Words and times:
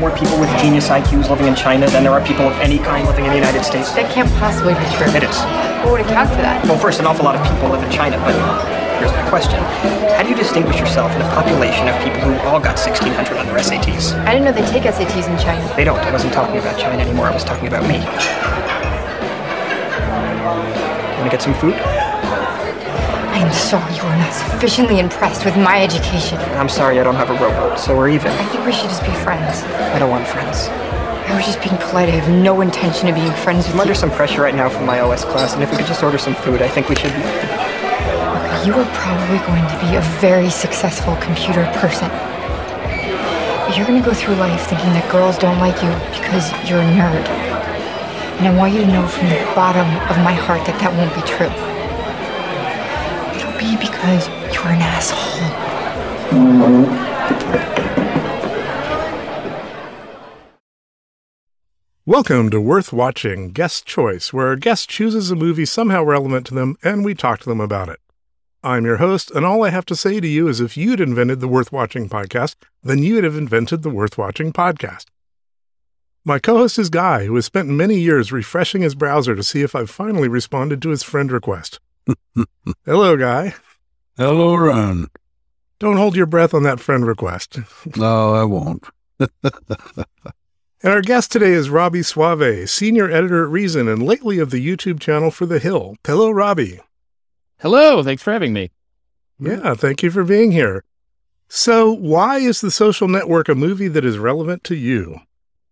more 0.00 0.10
people 0.16 0.40
with 0.40 0.48
genius 0.58 0.88
IQs 0.88 1.28
living 1.28 1.46
in 1.46 1.54
China 1.54 1.86
than 1.90 2.02
there 2.02 2.12
are 2.12 2.24
people 2.24 2.48
of 2.48 2.56
any 2.64 2.78
kind 2.78 3.06
living 3.06 3.26
in 3.26 3.30
the 3.30 3.36
United 3.36 3.62
States? 3.62 3.92
That 3.92 4.10
can't 4.10 4.32
possibly 4.40 4.72
be 4.72 4.86
true. 4.96 5.12
It 5.12 5.22
is. 5.22 5.36
What 5.84 5.92
would 5.92 6.00
account 6.00 6.32
for 6.32 6.40
that? 6.40 6.64
Well, 6.64 6.80
first, 6.80 7.00
an 7.00 7.06
awful 7.06 7.24
lot 7.24 7.36
of 7.36 7.44
people 7.44 7.68
live 7.68 7.84
in 7.84 7.92
China, 7.92 8.16
but 8.24 8.32
here's 8.96 9.12
my 9.12 9.28
question. 9.28 9.60
How 10.16 10.24
do 10.24 10.30
you 10.32 10.36
distinguish 10.36 10.80
yourself 10.80 11.12
in 11.12 11.20
a 11.20 11.28
population 11.36 11.86
of 11.86 12.00
people 12.00 12.24
who 12.24 12.32
all 12.48 12.58
got 12.58 12.80
1600 12.80 13.12
on 13.36 13.44
their 13.44 13.60
SATs? 13.60 14.16
I 14.24 14.32
didn't 14.32 14.48
know 14.48 14.56
they 14.56 14.64
take 14.72 14.88
SATs 14.88 15.28
in 15.28 15.36
China. 15.36 15.60
They 15.76 15.84
don't. 15.84 16.00
I 16.00 16.10
wasn't 16.10 16.32
talking 16.32 16.56
about 16.56 16.80
China 16.80 17.02
anymore. 17.04 17.28
I 17.28 17.34
was 17.36 17.44
talking 17.44 17.68
about 17.68 17.84
me. 17.84 18.00
Want 21.20 21.28
to 21.28 21.36
get 21.36 21.44
some 21.44 21.52
food? 21.60 21.76
I 23.40 23.44
am 23.44 23.52
sorry 23.54 23.96
you 23.96 24.02
are 24.02 24.18
not 24.18 24.34
sufficiently 24.34 24.98
impressed 24.98 25.46
with 25.46 25.56
my 25.56 25.82
education. 25.82 26.36
I'm 26.60 26.68
sorry 26.68 27.00
I 27.00 27.02
don't 27.02 27.14
have 27.14 27.30
a 27.30 27.40
rowboat, 27.40 27.78
so 27.78 27.96
we're 27.96 28.10
even. 28.10 28.30
I 28.32 28.44
think 28.52 28.66
we 28.66 28.70
should 28.70 28.90
just 28.90 29.00
be 29.02 29.12
friends. 29.24 29.64
I 29.64 29.98
don't 29.98 30.10
want 30.10 30.28
friends. 30.28 30.68
I 30.68 31.34
was 31.34 31.46
just 31.46 31.62
being 31.62 31.74
polite. 31.80 32.10
I 32.10 32.20
have 32.20 32.28
no 32.28 32.60
intention 32.60 33.08
of 33.08 33.14
being 33.14 33.32
friends 33.32 33.64
with 33.64 33.68
you. 33.68 33.72
I'm 33.72 33.76
you. 33.78 33.80
under 33.80 33.94
some 33.94 34.10
pressure 34.10 34.42
right 34.42 34.54
now 34.54 34.68
from 34.68 34.84
my 34.84 35.00
OS 35.00 35.24
class, 35.24 35.54
and 35.54 35.62
if 35.62 35.70
we 35.70 35.78
could 35.78 35.86
just 35.86 36.02
order 36.02 36.18
some 36.18 36.34
food, 36.34 36.60
I 36.60 36.68
think 36.68 36.90
we 36.90 36.96
should 36.96 37.14
be. 37.16 37.24
You 38.68 38.76
are 38.76 38.84
probably 38.92 39.40
going 39.48 39.64
to 39.72 39.78
be 39.88 39.96
a 39.96 40.04
very 40.20 40.50
successful 40.50 41.16
computer 41.16 41.64
person. 41.80 42.12
But 42.12 43.72
you're 43.74 43.86
going 43.86 44.02
to 44.02 44.06
go 44.06 44.12
through 44.12 44.34
life 44.34 44.68
thinking 44.68 44.92
that 44.92 45.10
girls 45.10 45.38
don't 45.38 45.60
like 45.64 45.80
you 45.80 45.88
because 46.12 46.52
you're 46.68 46.84
a 46.84 46.90
nerd. 46.92 47.24
And 48.36 48.48
I 48.48 48.54
want 48.54 48.74
you 48.74 48.84
to 48.84 48.86
know 48.86 49.08
from 49.08 49.30
the 49.30 49.40
bottom 49.56 49.88
of 50.12 50.22
my 50.28 50.36
heart 50.36 50.66
that 50.66 50.78
that 50.84 50.92
won't 50.92 51.14
be 51.16 51.24
true. 51.24 51.69
Be 53.60 53.76
because 53.76 54.26
you're 54.54 54.68
an 54.68 54.80
asshole. 54.80 55.20
Welcome 62.06 62.48
to 62.48 62.58
Worth 62.58 62.90
Watching 62.90 63.50
Guest 63.50 63.84
Choice, 63.84 64.32
where 64.32 64.52
a 64.52 64.58
guest 64.58 64.88
chooses 64.88 65.30
a 65.30 65.36
movie 65.36 65.66
somehow 65.66 66.02
relevant 66.02 66.46
to 66.46 66.54
them 66.54 66.78
and 66.82 67.04
we 67.04 67.14
talk 67.14 67.40
to 67.40 67.50
them 67.50 67.60
about 67.60 67.90
it. 67.90 68.00
I'm 68.62 68.86
your 68.86 68.96
host, 68.96 69.30
and 69.30 69.44
all 69.44 69.62
I 69.62 69.68
have 69.68 69.84
to 69.86 69.96
say 69.96 70.20
to 70.20 70.26
you 70.26 70.48
is 70.48 70.62
if 70.62 70.78
you'd 70.78 70.98
invented 70.98 71.40
the 71.40 71.48
Worth 71.48 71.70
Watching 71.70 72.08
podcast, 72.08 72.54
then 72.82 73.02
you'd 73.02 73.24
have 73.24 73.36
invented 73.36 73.82
the 73.82 73.90
Worth 73.90 74.16
Watching 74.16 74.54
podcast. 74.54 75.04
My 76.24 76.38
co 76.38 76.56
host 76.56 76.78
is 76.78 76.88
Guy, 76.88 77.26
who 77.26 77.34
has 77.34 77.44
spent 77.44 77.68
many 77.68 77.98
years 77.98 78.32
refreshing 78.32 78.80
his 78.80 78.94
browser 78.94 79.36
to 79.36 79.42
see 79.42 79.60
if 79.60 79.74
I've 79.74 79.90
finally 79.90 80.28
responded 80.28 80.80
to 80.80 80.88
his 80.88 81.02
friend 81.02 81.30
request. 81.30 81.78
Hello, 82.84 83.16
Guy. 83.16 83.54
Hello, 84.16 84.54
Ron. 84.54 85.08
Don't 85.78 85.96
hold 85.96 86.16
your 86.16 86.26
breath 86.26 86.52
on 86.54 86.62
that 86.64 86.80
friend 86.80 87.06
request. 87.06 87.58
No, 87.96 88.34
I 88.34 88.44
won't. 88.44 88.84
And 90.82 90.94
our 90.94 91.02
guest 91.02 91.30
today 91.30 91.52
is 91.52 91.68
Robby 91.68 92.02
Soave, 92.02 92.70
senior 92.70 93.10
editor 93.10 93.44
at 93.44 93.50
Reason 93.50 93.86
and 93.86 94.02
lately 94.02 94.38
of 94.38 94.50
the 94.50 94.66
YouTube 94.66 94.98
channel 94.98 95.30
For 95.30 95.44
the 95.44 95.58
Hill. 95.58 95.96
Hello, 96.06 96.30
Robby. 96.30 96.80
Hello, 97.60 98.02
thanks 98.02 98.22
for 98.22 98.32
having 98.32 98.54
me. 98.54 98.70
Yeah, 99.38 99.74
thank 99.74 100.02
you 100.02 100.10
for 100.10 100.24
being 100.24 100.52
here. 100.52 100.84
So, 101.48 101.92
why 101.92 102.38
is 102.38 102.62
The 102.62 102.70
Social 102.70 103.08
Network 103.08 103.50
a 103.50 103.54
movie 103.54 103.88
that 103.88 104.06
is 104.06 104.16
relevant 104.16 104.64
to 104.64 104.74
you? 104.74 105.20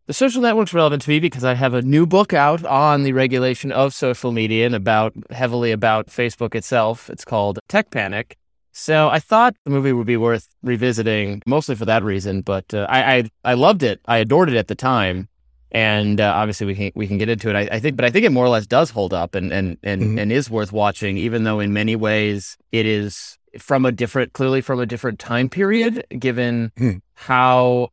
The 0.08 0.14
social 0.14 0.40
network's 0.40 0.72
relevant 0.72 1.02
to 1.02 1.10
me 1.10 1.20
because 1.20 1.44
I 1.44 1.52
have 1.52 1.74
a 1.74 1.82
new 1.82 2.06
book 2.06 2.32
out 2.32 2.64
on 2.64 3.02
the 3.02 3.12
regulation 3.12 3.70
of 3.70 3.92
social 3.92 4.32
media 4.32 4.64
and 4.64 4.74
about 4.74 5.12
heavily 5.30 5.70
about 5.70 6.06
Facebook 6.06 6.54
itself. 6.54 7.10
It's 7.10 7.26
called 7.26 7.58
Tech 7.68 7.90
Panic. 7.90 8.38
So 8.72 9.10
I 9.10 9.18
thought 9.18 9.54
the 9.64 9.70
movie 9.70 9.92
would 9.92 10.06
be 10.06 10.16
worth 10.16 10.48
revisiting, 10.62 11.42
mostly 11.46 11.74
for 11.74 11.84
that 11.84 12.02
reason. 12.02 12.40
But 12.40 12.72
uh, 12.72 12.86
I, 12.88 13.16
I 13.16 13.24
I 13.44 13.52
loved 13.54 13.82
it. 13.82 14.00
I 14.06 14.16
adored 14.16 14.48
it 14.48 14.56
at 14.56 14.68
the 14.68 14.74
time, 14.74 15.28
and 15.72 16.22
uh, 16.22 16.32
obviously 16.34 16.66
we 16.66 16.74
can 16.74 16.90
we 16.94 17.06
can 17.06 17.18
get 17.18 17.28
into 17.28 17.50
it. 17.50 17.56
I, 17.56 17.76
I 17.76 17.78
think, 17.78 17.96
but 17.96 18.06
I 18.06 18.10
think 18.10 18.24
it 18.24 18.32
more 18.32 18.46
or 18.46 18.50
less 18.50 18.66
does 18.66 18.88
hold 18.88 19.12
up 19.12 19.34
and 19.34 19.52
and 19.52 19.76
and, 19.82 20.00
Mhm. 20.02 20.22
and 20.22 20.32
is 20.32 20.48
worth 20.48 20.72
watching, 20.72 21.18
even 21.18 21.44
though 21.44 21.60
in 21.60 21.74
many 21.74 21.96
ways 21.96 22.56
it 22.72 22.86
is 22.86 23.36
from 23.58 23.84
a 23.84 23.92
different, 23.92 24.32
clearly 24.32 24.62
from 24.62 24.80
a 24.80 24.86
different 24.86 25.18
time 25.18 25.50
period, 25.50 26.02
given 26.18 26.72
Hmm. 26.78 26.92
how 27.14 27.90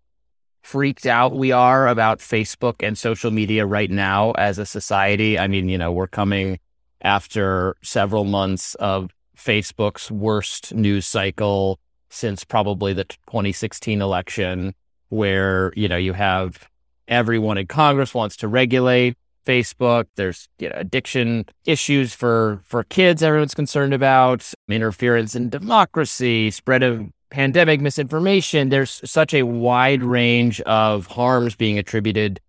freaked 0.65 1.05
out 1.05 1.35
we 1.35 1.51
are 1.51 1.87
about 1.87 2.17
Facebook 2.17 2.75
and 2.79 2.97
social 2.97 3.29
media 3.29 3.67
right 3.67 3.91
now 3.91 4.31
as 4.31 4.57
a 4.57 4.65
society. 4.65 5.37
I 5.37 5.47
mean, 5.47 5.69
you 5.69 5.77
know, 5.77 5.91
we're 5.91 6.07
coming 6.07 6.57
after 7.03 7.75
several 7.83 8.23
months 8.23 8.73
of 8.75 9.11
Facebook's 9.37 10.09
worst 10.09 10.73
news 10.73 11.05
cycle 11.05 11.79
since 12.09 12.43
probably 12.43 12.93
the 12.93 13.03
2016 13.03 14.01
election, 14.01 14.73
where, 15.09 15.71
you 15.75 15.87
know, 15.87 15.97
you 15.97 16.13
have 16.13 16.67
everyone 17.07 17.59
in 17.59 17.67
Congress 17.67 18.15
wants 18.15 18.35
to 18.37 18.47
regulate 18.47 19.15
Facebook. 19.45 20.05
There's 20.15 20.49
you 20.57 20.69
know, 20.69 20.75
addiction 20.77 21.45
issues 21.65 22.15
for, 22.15 22.61
for 22.63 22.83
kids 22.85 23.21
everyone's 23.21 23.53
concerned 23.53 23.93
about, 23.93 24.51
interference 24.67 25.35
in 25.35 25.49
democracy, 25.49 26.49
spread 26.49 26.81
of 26.81 27.07
pandemic 27.29 27.81
misinformation. 27.81 28.69
There's 28.69 29.01
such 29.09 29.33
a 29.33 29.43
wide 29.43 30.03
range 30.03 30.61
of 30.61 31.07
harms 31.07 31.55
being 31.55 31.77
attributed 31.77 32.39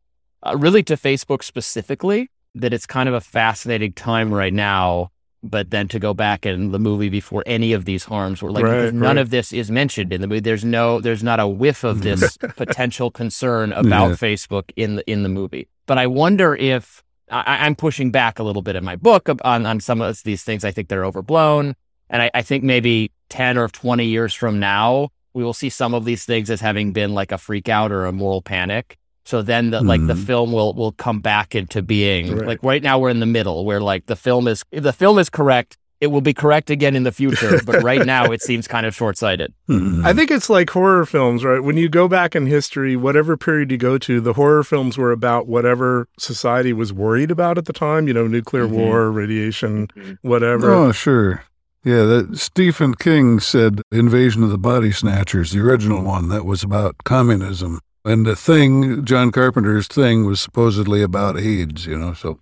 uh, 0.44 0.56
really 0.56 0.82
to 0.84 0.96
Facebook 0.96 1.42
specifically 1.42 2.30
that 2.54 2.72
it's 2.72 2.86
kind 2.86 3.08
of 3.08 3.14
a 3.14 3.20
fascinating 3.20 3.92
time 3.92 4.32
right 4.32 4.52
now. 4.52 5.10
But 5.42 5.70
then 5.70 5.86
to 5.88 5.98
go 6.00 6.12
back 6.12 6.44
in 6.44 6.72
the 6.72 6.78
movie 6.78 7.08
before 7.08 7.44
any 7.46 7.72
of 7.72 7.84
these 7.84 8.02
harms 8.04 8.42
were 8.42 8.50
like, 8.50 8.64
Right, 8.64 8.92
none 8.92 9.00
right. 9.00 9.16
of 9.18 9.30
this 9.30 9.52
is 9.52 9.70
mentioned 9.70 10.12
in 10.12 10.20
the 10.20 10.26
movie. 10.26 10.40
There's 10.40 10.64
no, 10.64 11.00
there's 11.00 11.22
not 11.22 11.38
a 11.38 11.46
whiff 11.46 11.84
of 11.84 12.02
this 12.02 12.36
potential 12.56 13.10
concern 13.12 13.72
about 13.72 14.08
Yeah. 14.10 14.14
Facebook 14.16 14.70
in 14.74 14.96
the 14.96 15.08
in 15.10 15.22
the 15.22 15.28
movie. 15.28 15.68
But 15.86 15.98
I 15.98 16.08
wonder 16.08 16.56
if 16.56 17.04
I, 17.30 17.58
I'm 17.66 17.76
pushing 17.76 18.10
back 18.10 18.38
a 18.40 18.42
little 18.42 18.62
bit 18.62 18.74
in 18.74 18.84
my 18.84 18.96
book 18.96 19.28
on 19.44 19.66
on 19.66 19.78
some 19.78 20.00
of 20.00 20.20
these 20.24 20.42
things. 20.42 20.64
I 20.64 20.72
think 20.72 20.88
they're 20.88 21.04
overblown, 21.04 21.76
and 22.10 22.22
I, 22.22 22.30
I 22.34 22.42
think 22.42 22.64
maybe 22.64 23.12
ten 23.28 23.58
or 23.58 23.68
twenty 23.68 24.06
years 24.06 24.32
from 24.34 24.58
now, 24.60 25.08
we 25.34 25.42
will 25.44 25.54
see 25.54 25.68
some 25.70 25.94
of 25.94 26.04
these 26.04 26.24
things 26.24 26.50
as 26.50 26.60
having 26.60 26.92
been 26.92 27.14
like 27.14 27.32
a 27.32 27.38
freak 27.38 27.68
out 27.68 27.92
or 27.92 28.06
a 28.06 28.12
moral 28.12 28.42
panic. 28.42 28.96
So 29.24 29.42
then, 29.42 29.70
the, 29.70 29.80
like 29.82 30.06
the 30.06 30.14
Mhm. 30.14 30.24
film 30.24 30.52
will 30.52 30.72
will 30.74 30.92
come 30.92 31.18
back 31.20 31.54
into 31.54 31.82
being. 31.82 32.36
Right. 32.36 32.46
Like 32.46 32.58
right 32.62 32.82
now, 32.82 32.98
we're 32.98 33.10
in 33.10 33.20
the 33.20 33.26
middle 33.26 33.64
where 33.64 33.80
like 33.80 34.06
the 34.06 34.16
film 34.16 34.46
is 34.46 34.62
if 34.70 34.82
the 34.84 34.92
film 34.92 35.18
is 35.18 35.28
correct, 35.28 35.76
it 36.00 36.08
will 36.08 36.20
be 36.20 36.32
correct 36.34 36.70
again 36.70 36.94
in 36.94 37.02
the 37.02 37.10
future. 37.10 37.58
but 37.66 37.82
right 37.82 38.06
now, 38.06 38.26
it 38.30 38.40
seems 38.40 38.68
kind 38.68 38.86
of 38.86 38.94
short 38.94 39.18
sighted. 39.18 39.52
I 39.68 40.12
think 40.12 40.30
it's 40.30 40.48
like 40.48 40.70
horror 40.70 41.04
films, 41.06 41.42
right? 41.42 41.58
When 41.58 41.76
you 41.76 41.88
go 41.88 42.06
back 42.06 42.36
in 42.36 42.46
history, 42.46 42.94
whatever 42.96 43.36
period 43.36 43.72
you 43.72 43.78
go 43.78 43.98
to, 43.98 44.20
the 44.20 44.34
horror 44.34 44.62
films 44.62 44.96
were 44.96 45.10
about 45.10 45.48
whatever 45.48 46.06
society 46.20 46.72
was 46.72 46.92
worried 46.92 47.30
about 47.32 47.58
at 47.58 47.64
the 47.64 47.72
time, 47.72 48.06
you 48.06 48.14
know, 48.14 48.26
nuclear 48.28 48.66
Mhm. 48.68 48.70
war, 48.72 49.10
radiation, 49.10 49.88
whatever. 50.22 50.70
Oh, 50.70 50.92
sure. 50.92 51.42
Yeah, 51.86 52.02
that 52.02 52.36
Stephen 52.36 52.96
King 52.96 53.38
said 53.38 53.80
Invasion 53.92 54.42
of 54.42 54.50
the 54.50 54.58
Body 54.58 54.90
Snatchers, 54.90 55.52
the 55.52 55.60
original 55.60 56.02
one, 56.02 56.28
that 56.30 56.44
was 56.44 56.64
about 56.64 56.96
communism. 57.04 57.78
And 58.04 58.26
the 58.26 58.34
thing, 58.34 59.04
John 59.04 59.30
Carpenter's 59.30 59.86
thing, 59.86 60.26
was 60.26 60.40
supposedly 60.40 61.00
about 61.00 61.38
AIDS, 61.38 61.86
you 61.86 61.96
know, 61.96 62.12
so 62.12 62.40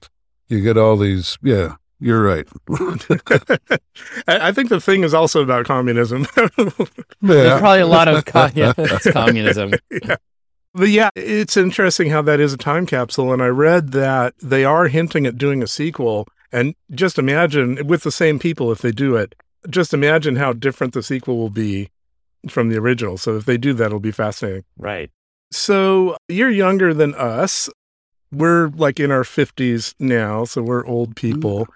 you 0.49 0.62
get 0.62 0.78
all 0.78 0.97
these, 0.97 1.37
yeah, 1.43 1.75
you're 2.00 2.22
right. 2.22 2.49
I 4.27 4.49
I 4.49 4.53
think 4.53 4.71
the 4.71 4.81
thing 4.81 5.05
is 5.05 5.12
also 5.12 5.43
about 5.43 5.66
communism. 5.66 6.26
There's 7.21 7.61
probably 7.61 7.81
a 7.81 7.87
lot 7.87 8.09
of 8.09 8.25
co- 8.25 8.49
yeah, 8.55 8.72
it's 8.78 9.11
communism. 9.11 9.75
But 10.72 10.88
yeah, 10.88 11.11
it's 11.15 11.59
interesting 11.59 12.08
how 12.08 12.23
that 12.23 12.41
is 12.41 12.55
a 12.55 12.56
time 12.56 12.87
capsule. 12.87 13.31
And 13.35 13.43
I 13.43 13.49
read 13.49 13.93
that 13.93 14.35
they 14.43 14.64
are 14.64 14.88
hinting 14.88 15.26
at 15.26 15.37
doing 15.37 15.62
a 15.62 15.67
sequel. 15.67 16.26
And 16.55 16.77
just 16.93 17.19
imagine 17.19 17.85
with 17.85 18.05
the 18.05 18.12
same 18.12 18.39
people 18.39 18.71
if 18.71 18.81
they 18.81 18.93
do 18.93 19.17
it, 19.17 19.35
just 19.69 19.93
imagine 19.93 20.37
how 20.37 20.53
different 20.53 20.95
the 20.95 21.03
sequel 21.03 21.37
will 21.37 21.51
be 21.51 21.91
from 22.49 22.69
the 22.69 22.79
original. 22.79 23.19
So 23.19 23.37
if 23.37 23.45
they 23.45 23.56
do 23.56 23.73
that, 23.75 23.87
it'll 23.87 23.99
be 23.99 24.12
fascinating. 24.12 24.62
Right. 24.79 25.11
So 25.51 26.17
you're 26.29 26.51
younger 26.51 26.95
than 26.95 27.12
us. 27.17 27.69
We're 28.31 28.69
like 28.69 29.01
in 29.01 29.11
our 29.11 29.25
50s 29.25 29.95
now. 29.99 30.45
So 30.45 30.62
we're 30.62 30.87
old 30.87 31.17
people. 31.17 31.67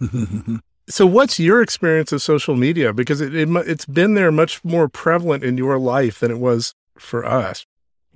So 0.86 1.06
what's 1.06 1.40
your 1.40 1.62
experience 1.62 2.12
of 2.12 2.20
social 2.20 2.56
media? 2.56 2.92
Because 2.92 3.22
it, 3.22 3.34
it 3.34 3.48
it's 3.66 3.86
been 3.86 4.12
there 4.12 4.30
much 4.30 4.62
more 4.64 4.86
prevalent 4.86 5.42
in 5.42 5.56
your 5.56 5.78
life 5.78 6.20
than 6.20 6.30
it 6.30 6.38
was 6.38 6.74
for 6.98 7.24
us. 7.24 7.64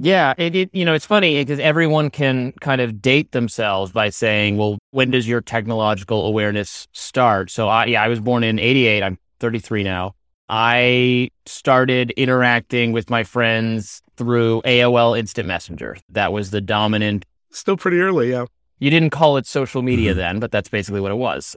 Yeah, 0.01 0.35
it, 0.39 0.55
it 0.55 0.71
you 0.73 0.85
know 0.85 0.95
it's 0.95 1.07
funny 1.07 1.37
eh, 1.37 1.41
because 1.43 1.59
everyone 1.59 2.11
can 2.11 2.53
kind 2.61 2.81
of 2.81 3.03
date 3.03 3.33
themselves 3.33 3.91
by 3.91 4.11
saying, 4.11 4.57
"Well, 4.57 4.79
when 4.93 5.11
does 5.11 5.27
your 5.27 5.41
technological 5.41 6.25
awareness 6.27 6.87
start?" 6.93 7.51
So 7.51 7.69
I 7.69 7.87
yeah, 7.87 8.03
I 8.03 8.09
was 8.09 8.21
born 8.21 8.45
in 8.45 8.59
'88. 8.61 9.03
I'm 9.03 9.19
33 9.41 9.83
now. 9.83 10.15
I 10.49 11.29
started 11.47 12.13
interacting 12.13 12.93
with 12.93 13.11
my 13.11 13.25
friends 13.25 14.01
through 14.17 14.63
AOL 14.65 15.19
Instant 15.19 15.49
Messenger. 15.49 15.97
That 16.11 16.33
was 16.33 16.51
the 16.51 16.61
dominant. 16.61 17.25
Still 17.51 17.77
pretty 17.77 17.99
early, 18.01 18.31
yeah. 18.31 18.45
You 18.79 18.91
didn't 18.91 19.11
call 19.11 19.37
it 19.37 19.47
social 19.47 19.83
media 19.83 20.13
Mhm. 20.13 20.17
then, 20.17 20.41
but 20.41 20.51
that's 20.53 20.69
basically 20.69 21.01
what 21.01 21.11
it 21.11 21.17
was. 21.17 21.57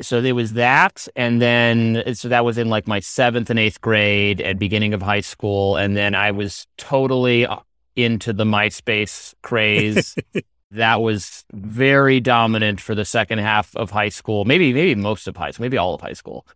So 0.00 0.20
there 0.20 0.34
was 0.34 0.52
that, 0.54 1.08
and 1.16 1.40
then 1.40 2.02
eh, 2.04 2.12
so 2.14 2.28
that 2.28 2.44
was 2.44 2.58
in 2.58 2.68
like 2.68 2.86
my 2.88 3.00
seventh 3.00 3.48
and 3.48 3.58
eighth 3.58 3.80
grade 3.80 4.40
and 4.40 4.58
beginning 4.58 4.92
of 4.92 5.02
high 5.02 5.20
school, 5.22 5.76
and 5.76 5.96
then 5.96 6.14
I 6.14 6.32
was 6.32 6.66
totally 6.76 7.46
uh, 7.46 7.56
into 7.96 8.32
the 8.32 8.44
MySpace 8.44 9.34
craze. 9.42 10.16
that 10.70 11.00
was 11.00 11.44
very 11.52 12.20
dominant 12.20 12.80
for 12.80 12.94
the 12.94 13.04
second 13.04 13.38
half 13.38 13.74
of 13.76 13.90
high 13.90 14.08
school, 14.08 14.44
maybe 14.44 14.72
maybe 14.72 14.94
most 14.94 15.26
of 15.26 15.36
high 15.36 15.50
school, 15.50 15.64
maybe 15.64 15.78
all 15.78 15.94
of 15.94 16.00
high 16.00 16.12
school. 16.12 16.46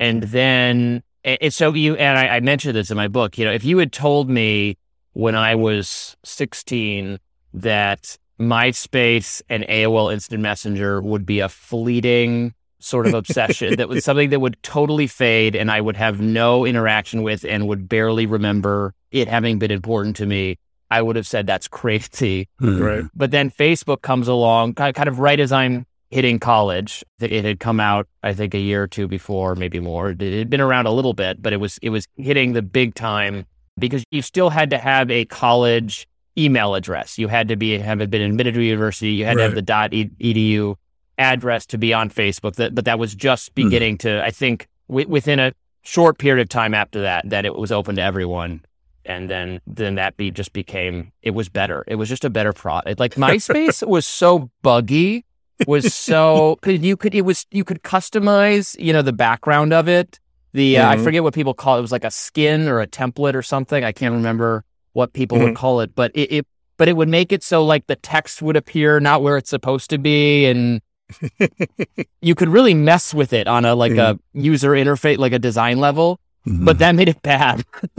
And 0.00 0.24
then 0.24 1.02
and 1.24 1.54
so 1.54 1.72
you 1.72 1.94
and 1.96 2.18
I, 2.18 2.36
I 2.36 2.40
mentioned 2.40 2.76
this 2.76 2.90
in 2.90 2.96
my 2.96 3.08
book. 3.08 3.38
You 3.38 3.44
know, 3.44 3.52
if 3.52 3.64
you 3.64 3.78
had 3.78 3.92
told 3.92 4.28
me 4.28 4.76
when 5.12 5.34
I 5.34 5.54
was 5.54 6.16
16 6.24 7.18
that 7.54 8.18
MySpace 8.40 9.42
and 9.48 9.64
AOL 9.64 10.12
Instant 10.12 10.42
Messenger 10.42 11.00
would 11.00 11.24
be 11.24 11.40
a 11.40 11.48
fleeting 11.48 12.54
sort 12.78 13.06
of 13.06 13.14
obsession 13.14 13.76
that 13.76 13.88
was 13.88 14.04
something 14.04 14.30
that 14.30 14.40
would 14.40 14.60
totally 14.62 15.06
fade 15.06 15.54
and 15.54 15.70
I 15.70 15.80
would 15.80 15.96
have 15.96 16.20
no 16.20 16.64
interaction 16.66 17.22
with 17.22 17.44
and 17.44 17.68
would 17.68 17.88
barely 17.88 18.26
remember 18.26 18.94
it 19.12 19.28
having 19.28 19.58
been 19.58 19.70
important 19.70 20.16
to 20.16 20.26
me, 20.26 20.58
I 20.92 21.00
would 21.00 21.16
have 21.16 21.26
said 21.26 21.46
that's 21.46 21.68
crazy. 21.68 22.48
Right. 22.60 23.04
But 23.14 23.30
then 23.30 23.50
Facebook 23.50 24.02
comes 24.02 24.28
along 24.28 24.74
kind 24.74 25.08
of 25.08 25.18
right 25.18 25.40
as 25.40 25.50
I'm 25.50 25.86
hitting 26.10 26.38
college. 26.38 27.02
It 27.18 27.44
had 27.44 27.58
come 27.58 27.80
out, 27.80 28.06
I 28.22 28.34
think, 28.34 28.54
a 28.54 28.58
year 28.58 28.82
or 28.82 28.86
two 28.86 29.08
before, 29.08 29.54
maybe 29.54 29.80
more. 29.80 30.10
It 30.10 30.20
had 30.20 30.50
been 30.50 30.60
around 30.60 30.86
a 30.86 30.92
little 30.92 31.14
bit, 31.14 31.42
but 31.42 31.54
it 31.54 31.56
was 31.56 31.78
it 31.80 31.88
was 31.88 32.06
hitting 32.16 32.52
the 32.52 32.62
big 32.62 32.94
time 32.94 33.46
because 33.78 34.04
you 34.10 34.20
still 34.20 34.50
had 34.50 34.70
to 34.70 34.78
have 34.78 35.10
a 35.10 35.24
college 35.24 36.06
email 36.36 36.74
address. 36.74 37.18
You 37.18 37.28
had 37.28 37.48
to 37.48 37.56
be 37.56 37.78
have 37.78 38.10
been 38.10 38.22
admitted 38.22 38.54
to 38.54 38.62
university. 38.62 39.12
You 39.12 39.24
had 39.24 39.36
right. 39.36 39.42
to 39.42 39.48
have 39.48 39.54
the 39.54 39.62
dot 39.62 39.92
edu 39.92 40.76
address 41.18 41.66
to 41.66 41.78
be 41.78 41.94
on 41.94 42.10
Facebook. 42.10 42.56
That, 42.56 42.74
but 42.74 42.84
that 42.84 42.98
was 42.98 43.14
just 43.14 43.48
hmm. 43.48 43.64
beginning 43.64 43.96
mm-hmm. 43.96 44.18
to, 44.18 44.24
I 44.24 44.30
think, 44.30 44.68
w- 44.88 45.08
within 45.08 45.40
a 45.40 45.52
short 45.82 46.18
period 46.18 46.42
of 46.42 46.48
time 46.48 46.74
after 46.74 47.02
that, 47.02 47.28
that 47.30 47.44
it 47.46 47.54
was 47.56 47.72
open 47.72 47.96
to 47.96 48.02
everyone. 48.02 48.62
And 49.04 49.28
then, 49.28 49.60
then 49.66 49.96
that 49.96 50.16
be 50.16 50.30
just 50.30 50.52
became, 50.52 51.12
it 51.22 51.32
was 51.32 51.48
better. 51.48 51.84
It 51.86 51.96
was 51.96 52.08
just 52.08 52.24
a 52.24 52.30
better 52.30 52.52
product. 52.52 53.00
Like 53.00 53.14
MySpace 53.14 53.86
was 53.86 54.06
so 54.06 54.50
buggy, 54.62 55.24
was 55.66 55.94
so, 55.94 56.58
you 56.64 56.96
could, 56.96 57.14
it 57.14 57.22
was, 57.22 57.46
you 57.50 57.64
could 57.64 57.82
customize, 57.82 58.78
you 58.78 58.92
know, 58.92 59.02
the 59.02 59.12
background 59.12 59.72
of 59.72 59.88
it. 59.88 60.20
The, 60.52 60.74
mm-hmm. 60.74 60.86
uh, 60.86 60.90
I 60.90 60.96
hmm. 60.96 61.04
forget 61.04 61.22
what 61.22 61.34
people 61.34 61.54
call 61.54 61.76
it. 61.76 61.78
It 61.78 61.82
was 61.82 61.92
like 61.92 62.04
a 62.04 62.10
skin 62.10 62.68
or 62.68 62.80
a 62.80 62.86
template 62.86 63.34
or 63.34 63.42
something. 63.42 63.82
I 63.82 63.92
can't 63.92 64.14
remember 64.14 64.64
what 64.92 65.12
people 65.12 65.38
mm-hmm. 65.38 65.48
would 65.48 65.56
call 65.56 65.80
it, 65.80 65.94
but 65.94 66.12
it, 66.14 66.32
it, 66.32 66.46
but 66.76 66.88
it 66.88 66.96
would 66.96 67.08
make 67.08 67.32
it 67.32 67.42
so 67.42 67.64
like 67.64 67.86
the 67.86 67.96
text 67.96 68.42
would 68.42 68.56
appear 68.56 69.00
not 69.00 69.22
where 69.22 69.36
it's 69.36 69.50
supposed 69.50 69.90
to 69.90 69.98
be 69.98 70.46
and 70.46 70.80
you 72.20 72.34
could 72.34 72.48
really 72.48 72.74
mess 72.74 73.14
with 73.14 73.32
it 73.32 73.46
on 73.46 73.64
a 73.64 73.74
like 73.74 73.92
a 73.92 74.18
user 74.32 74.70
interface, 74.70 75.18
like 75.18 75.32
a 75.32 75.38
design 75.38 75.78
level, 75.78 76.18
mm-hmm. 76.46 76.64
but 76.64 76.78
that 76.78 76.94
made 76.94 77.08
it 77.08 77.22
bad. 77.22 77.64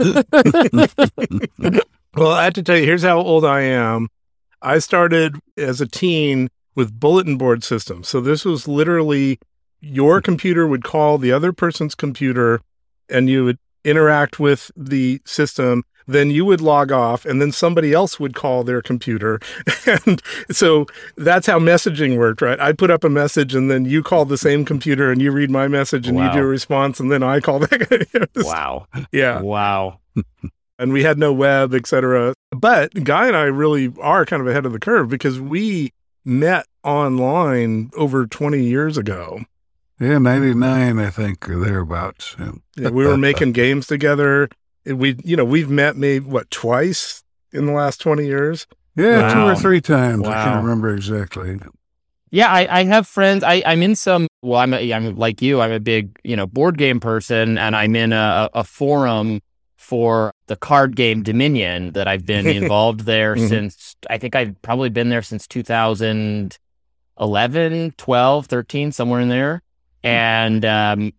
well, 2.14 2.32
I 2.32 2.44
have 2.44 2.54
to 2.54 2.62
tell 2.62 2.76
you, 2.76 2.84
here's 2.84 3.02
how 3.02 3.18
old 3.18 3.44
I 3.44 3.62
am. 3.62 4.08
I 4.62 4.78
started 4.78 5.36
as 5.56 5.80
a 5.80 5.86
teen 5.86 6.48
with 6.74 6.98
bulletin 6.98 7.36
board 7.36 7.62
systems. 7.62 8.08
So 8.08 8.20
this 8.20 8.44
was 8.44 8.66
literally 8.66 9.38
your 9.80 10.20
computer 10.20 10.66
would 10.66 10.82
call 10.82 11.18
the 11.18 11.32
other 11.32 11.52
person's 11.52 11.94
computer 11.94 12.60
and 13.08 13.28
you 13.28 13.44
would 13.44 13.58
interact 13.84 14.40
with 14.40 14.70
the 14.76 15.20
system 15.26 15.84
then 16.06 16.30
you 16.30 16.44
would 16.44 16.60
log 16.60 16.92
off 16.92 17.24
and 17.24 17.40
then 17.40 17.52
somebody 17.52 17.92
else 17.92 18.20
would 18.20 18.34
call 18.34 18.64
their 18.64 18.82
computer. 18.82 19.40
and 20.06 20.20
so 20.50 20.86
that's 21.16 21.46
how 21.46 21.58
messaging 21.58 22.16
worked, 22.16 22.42
right? 22.42 22.60
I 22.60 22.72
put 22.72 22.90
up 22.90 23.04
a 23.04 23.08
message 23.08 23.54
and 23.54 23.70
then 23.70 23.84
you 23.84 24.02
call 24.02 24.24
the 24.24 24.38
same 24.38 24.64
computer 24.64 25.10
and 25.10 25.20
you 25.20 25.32
read 25.32 25.50
my 25.50 25.68
message 25.68 26.06
and 26.08 26.16
wow. 26.16 26.26
you 26.26 26.40
do 26.40 26.44
a 26.44 26.46
response 26.46 27.00
and 27.00 27.10
then 27.10 27.22
I 27.22 27.40
call 27.40 27.58
that. 27.60 28.28
wow. 28.36 28.86
Yeah. 29.12 29.40
Wow. 29.40 30.00
and 30.78 30.92
we 30.92 31.02
had 31.02 31.18
no 31.18 31.32
web, 31.32 31.74
etc. 31.74 32.34
But 32.50 33.04
Guy 33.04 33.28
and 33.28 33.36
I 33.36 33.44
really 33.44 33.92
are 34.00 34.26
kind 34.26 34.40
of 34.40 34.48
ahead 34.48 34.66
of 34.66 34.72
the 34.72 34.80
curve 34.80 35.08
because 35.08 35.40
we 35.40 35.92
met 36.24 36.66
online 36.82 37.90
over 37.96 38.26
20 38.26 38.62
years 38.62 38.96
ago. 38.96 39.40
Yeah, 40.00 40.18
99, 40.18 40.98
I 40.98 41.10
think, 41.10 41.48
or 41.48 41.58
thereabouts. 41.58 42.34
Yeah. 42.38 42.52
yeah 42.76 42.88
we 42.90 43.06
were 43.06 43.16
making 43.16 43.52
games 43.52 43.86
together 43.86 44.48
we 44.86 45.16
you 45.24 45.36
know 45.36 45.44
we've 45.44 45.70
met 45.70 45.96
maybe 45.96 46.24
what 46.24 46.50
twice 46.50 47.22
in 47.52 47.66
the 47.66 47.72
last 47.72 48.00
20 48.00 48.26
years 48.26 48.66
yeah 48.96 49.22
wow. 49.22 49.34
two 49.34 49.40
or 49.40 49.54
three 49.54 49.80
times 49.80 50.22
wow. 50.22 50.30
i 50.30 50.44
can't 50.44 50.62
remember 50.62 50.94
exactly 50.94 51.58
yeah 52.30 52.50
I, 52.50 52.80
I 52.80 52.84
have 52.84 53.06
friends 53.06 53.44
I, 53.44 53.62
i'm 53.66 53.82
in 53.82 53.96
some 53.96 54.26
well 54.42 54.60
I'm, 54.60 54.72
a, 54.74 54.92
I'm 54.92 55.16
like 55.16 55.40
you 55.42 55.60
i'm 55.60 55.72
a 55.72 55.80
big 55.80 56.16
you 56.24 56.36
know 56.36 56.46
board 56.46 56.78
game 56.78 57.00
person 57.00 57.58
and 57.58 57.74
i'm 57.74 57.96
in 57.96 58.12
a, 58.12 58.48
a 58.52 58.62
forum 58.64 59.40
for 59.76 60.32
the 60.46 60.56
card 60.56 60.96
game 60.96 61.22
dominion 61.22 61.92
that 61.92 62.08
i've 62.08 62.26
been 62.26 62.46
involved 62.62 63.00
there 63.00 63.36
mm-hmm. 63.36 63.48
since 63.48 63.96
i 64.10 64.18
think 64.18 64.36
i've 64.36 64.60
probably 64.62 64.90
been 64.90 65.08
there 65.08 65.22
since 65.22 65.46
2011 65.46 67.94
12 67.96 68.46
13 68.46 68.92
somewhere 68.92 69.20
in 69.20 69.28
there 69.28 69.62
and 70.04 70.64
um, 70.66 71.12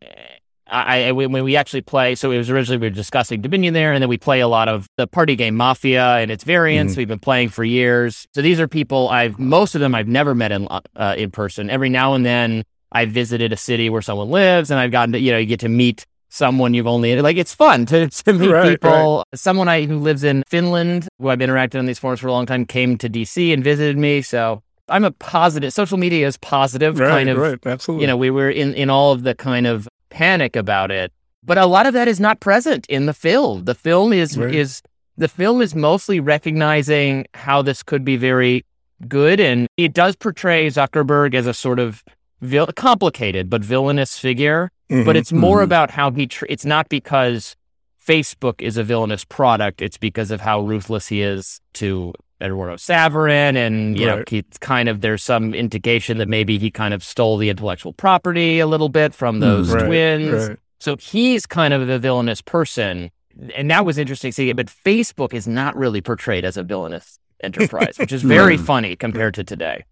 I, 0.67 1.09
I, 1.09 1.11
when 1.11 1.43
we 1.43 1.55
actually 1.55 1.81
play, 1.81 2.15
so 2.15 2.31
it 2.31 2.37
was 2.37 2.49
originally 2.49 2.77
we 2.77 2.87
were 2.87 2.95
discussing 2.95 3.41
Dominion 3.41 3.73
there, 3.73 3.93
and 3.93 4.01
then 4.01 4.09
we 4.09 4.17
play 4.17 4.39
a 4.39 4.47
lot 4.47 4.67
of 4.67 4.87
the 4.97 5.05
party 5.05 5.35
game 5.35 5.55
Mafia 5.55 6.15
and 6.15 6.31
its 6.31 6.43
variants. 6.43 6.93
Mm-hmm. 6.93 7.01
We've 7.01 7.07
been 7.07 7.19
playing 7.19 7.49
for 7.49 7.63
years. 7.63 8.27
So 8.33 8.41
these 8.41 8.59
are 8.59 8.67
people 8.67 9.09
I've 9.09 9.37
most 9.37 9.75
of 9.75 9.81
them 9.81 9.93
I've 9.93 10.07
never 10.07 10.33
met 10.33 10.51
in 10.51 10.67
uh, 10.67 11.15
in 11.17 11.31
person. 11.31 11.69
Every 11.69 11.89
now 11.89 12.13
and 12.13 12.25
then 12.25 12.63
I've 12.91 13.09
visited 13.09 13.53
a 13.53 13.57
city 13.57 13.89
where 13.89 14.01
someone 14.01 14.29
lives, 14.29 14.71
and 14.71 14.79
I've 14.79 14.91
gotten 14.91 15.13
to 15.13 15.19
you 15.19 15.31
know 15.31 15.37
you 15.37 15.45
get 15.45 15.59
to 15.61 15.69
meet 15.69 16.05
someone 16.29 16.73
you've 16.73 16.87
only 16.87 17.21
like 17.21 17.37
it's 17.37 17.53
fun 17.53 17.85
to, 17.85 18.09
to 18.09 18.33
meet 18.33 18.49
right, 18.49 18.69
people. 18.71 19.23
Right. 19.31 19.39
Someone 19.39 19.67
I 19.67 19.85
who 19.85 19.99
lives 19.99 20.23
in 20.23 20.43
Finland, 20.47 21.07
who 21.19 21.29
I've 21.29 21.39
interacted 21.39 21.79
on 21.79 21.85
these 21.85 21.99
forums 21.99 22.19
for 22.19 22.27
a 22.27 22.31
long 22.31 22.45
time, 22.45 22.65
came 22.65 22.97
to 22.97 23.09
DC 23.09 23.53
and 23.53 23.63
visited 23.63 23.97
me. 23.97 24.21
So 24.21 24.61
I'm 24.89 25.03
a 25.03 25.11
positive. 25.11 25.73
Social 25.73 25.97
media 25.97 26.27
is 26.27 26.37
positive, 26.37 26.99
right, 26.99 27.09
kind 27.09 27.29
of. 27.29 27.37
Right, 27.37 27.59
absolutely. 27.65 28.03
You 28.03 28.07
know, 28.07 28.17
we 28.17 28.29
were 28.29 28.49
in 28.49 28.73
in 28.73 28.89
all 28.89 29.11
of 29.13 29.23
the 29.23 29.33
kind 29.35 29.67
of 29.67 29.87
panic 30.15 30.55
about 30.55 30.91
it. 30.91 31.11
But 31.43 31.57
a 31.57 31.65
lot 31.65 31.85
of 31.85 31.93
that 31.93 32.07
is 32.07 32.19
not 32.19 32.39
present 32.39 32.85
in 32.87 33.05
the 33.05 33.13
film. 33.13 33.65
The 33.65 33.75
film 33.75 34.13
is 34.13 34.37
right. 34.37 34.55
is 34.55 34.81
the 35.17 35.27
film 35.27 35.61
is 35.61 35.75
mostly 35.75 36.19
recognizing 36.19 37.25
how 37.33 37.61
this 37.61 37.83
could 37.83 38.03
be 38.03 38.17
very 38.17 38.65
good, 39.07 39.39
and 39.39 39.67
it 39.77 39.93
does 39.93 40.15
portray 40.15 40.67
Zuckerberg 40.67 41.35
as 41.35 41.45
a 41.45 41.53
sort 41.53 41.79
of 41.79 42.03
vil- 42.41 42.71
complicated 42.75 43.49
but 43.49 43.61
villainous 43.61 44.17
figure. 44.17 44.71
Mm-hmm, 44.89 45.05
but 45.05 45.15
it's 45.17 45.33
more 45.33 45.57
mm-hmm. 45.57 45.65
about 45.65 45.91
how 45.91 46.11
he. 46.11 46.27
Tr- 46.27 46.45
it's 46.49 46.65
not 46.65 46.89
because 46.89 47.55
Facebook 48.01 48.61
is 48.61 48.77
a 48.77 48.83
villainous 48.83 49.25
product. 49.25 49.81
It's 49.81 49.97
because 49.97 50.31
of 50.31 50.41
how 50.41 50.61
ruthless 50.61 51.07
he 51.07 51.21
is 51.21 51.59
to 51.73 52.13
Eduardo 52.41 52.75
Saverin, 52.75 53.55
and 53.55 53.97
you 53.97 54.07
right. 54.07 54.17
know, 54.17 54.23
he 54.27 54.43
kind 54.59 54.89
of 54.89 55.01
there's 55.01 55.23
some 55.23 55.53
indication 55.53 56.17
that 56.17 56.27
maybe 56.27 56.57
he 56.57 56.69
kind 56.69 56.93
of 56.93 57.03
stole 57.03 57.37
the 57.37 57.49
intellectual 57.49 57.93
property 57.93 58.59
a 58.59 58.67
little 58.67 58.89
bit 58.89 59.13
from 59.13 59.35
hmm. 59.35 59.41
those 59.41 59.69
right, 59.71 59.85
twins. 59.85 60.49
Right. 60.49 60.57
So 60.79 60.97
he's 60.97 61.45
kind 61.45 61.73
of 61.73 61.87
the 61.87 61.97
villainous 61.97 62.41
person, 62.41 63.11
and 63.55 63.71
that 63.71 63.85
was 63.85 63.97
interesting 63.97 64.31
to 64.31 64.35
see. 64.35 64.53
But 64.53 64.67
Facebook 64.67 65.33
is 65.33 65.47
not 65.47 65.75
really 65.75 66.01
portrayed 66.01 66.45
as 66.45 66.57
a 66.57 66.63
villainous 66.63 67.19
enterprise, 67.41 67.97
which 67.97 68.11
is 68.11 68.21
very 68.37 68.57
hmm. 68.57 68.63
funny 68.63 68.95
compared 68.95 69.33
to 69.35 69.43
today. 69.43 69.85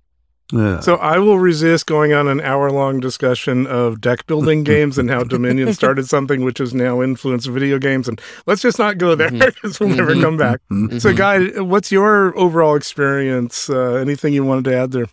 Yeah. 0.51 0.81
So 0.81 0.95
I 0.97 1.17
will 1.19 1.39
resist 1.39 1.85
going 1.85 2.13
on 2.13 2.27
an 2.27 2.41
hour 2.41 2.69
long 2.71 2.99
discussion 2.99 3.65
of 3.65 4.01
deck 4.01 4.27
building 4.27 4.63
games 4.73 4.97
and 4.97 5.09
how 5.09 5.23
Dominion 5.23 5.73
started 5.73 6.07
something 6.07 6.43
which 6.43 6.57
has 6.59 6.73
now 6.73 7.01
influenced 7.01 7.47
video 7.47 7.79
games. 7.79 8.07
And 8.07 8.21
let's 8.45 8.61
just 8.61 8.77
not 8.77 8.97
go 8.97 9.15
there 9.15 9.31
because 9.31 9.77
mm-hmm. 9.77 9.83
we'll 9.87 9.95
never 9.95 10.21
come 10.21 10.37
back. 10.37 10.59
Mm-hmm. 10.71 10.99
So, 10.99 11.13
Guy, 11.13 11.61
what's 11.61 11.91
your 11.91 12.37
overall 12.37 12.75
experience? 12.75 13.69
Uh, 13.69 13.93
anything 13.95 14.33
you 14.33 14.43
wanted 14.43 14.65
to 14.65 14.75
add 14.75 14.91
there? 14.91 15.05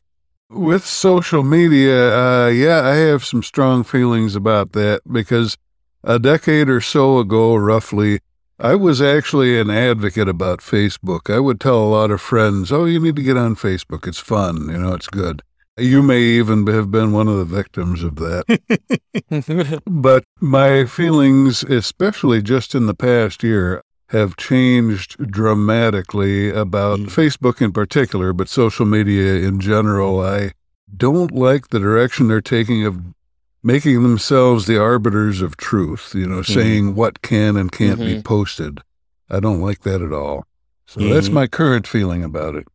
With 0.51 0.85
social 0.85 1.45
media, 1.45 2.13
uh, 2.13 2.49
yeah, 2.49 2.81
I 2.83 2.97
have 2.97 3.25
some 3.25 3.43
strong 3.43 3.85
feelings 3.85 4.35
about 4.35 4.73
that 4.73 5.03
because 5.11 5.57
a 6.03 6.19
decade 6.19 6.69
or 6.69 6.81
so 6.81 7.19
ago, 7.19 7.55
roughly, 7.55 8.21
I 8.63 8.75
was 8.75 9.01
actually 9.01 9.59
an 9.59 9.71
advocate 9.71 10.29
about 10.29 10.61
Facebook. 10.61 11.35
I 11.35 11.39
would 11.39 11.61
tell 11.61 11.79
a 11.79 11.89
lot 11.89 12.11
of 12.11 12.21
friends, 12.21 12.71
oh, 12.71 12.85
you 12.85 13.01
need 13.01 13.17
to 13.17 13.23
get 13.23 13.39
on 13.39 13.57
Facebook. 13.57 14.07
It's 14.07 14.19
fun. 14.19 14.69
You 14.69 14.77
know, 14.77 14.93
it's 14.93 15.07
good. 15.07 15.43
You 15.79 16.03
may 16.03 16.21
even 16.21 16.67
have 16.67 16.91
been 16.91 17.13
one 17.13 17.27
of 17.27 17.39
the 17.39 17.47
victims 17.47 18.03
of 18.03 18.17
that. 18.17 19.83
but 19.87 20.25
my 20.41 20.85
feelings, 20.85 21.63
especially 21.63 22.43
just 22.43 22.75
in 22.75 22.85
the 22.85 22.95
past 22.95 23.43
year, 23.43 23.83
have 24.11 24.37
changed 24.37 25.31
dramatically 25.31 26.51
about 26.51 26.99
mm. 26.99 27.07
Facebook 27.07 27.63
in 27.63 27.73
particular, 27.73 28.35
but 28.35 28.49
social 28.51 28.85
media 28.85 29.37
in 29.37 29.59
general. 29.59 30.21
I 30.21 30.53
don't 30.95 31.33
like 31.33 31.69
the 31.69 31.79
direction 31.79 32.29
they're 32.29 32.43
taking 32.43 32.85
of 32.85 33.01
making 33.63 34.03
themselves 34.03 34.67
the 34.67 34.81
arbiters 34.81 35.43
of 35.43 35.57
truth, 35.57 36.13
you 36.15 36.27
know, 36.27 36.41
mm-hmm. 36.41 36.53
saying 36.53 36.95
what 36.95 37.23
can 37.23 37.57
and 37.57 37.71
can't 37.71 38.01
mm-hmm. 38.01 38.17
be 38.17 38.23
posted. 38.23 38.81
I 39.29 39.41
don't 39.41 39.61
like 39.61 39.81
that 39.83 40.03
at 40.03 40.13
all. 40.13 40.47
So 40.87 41.01
mm-hmm. 41.01 41.13
that's 41.13 41.29
my 41.29 41.47
current 41.47 41.87
feeling 41.87 42.25
about 42.25 42.55
it. 42.57 42.67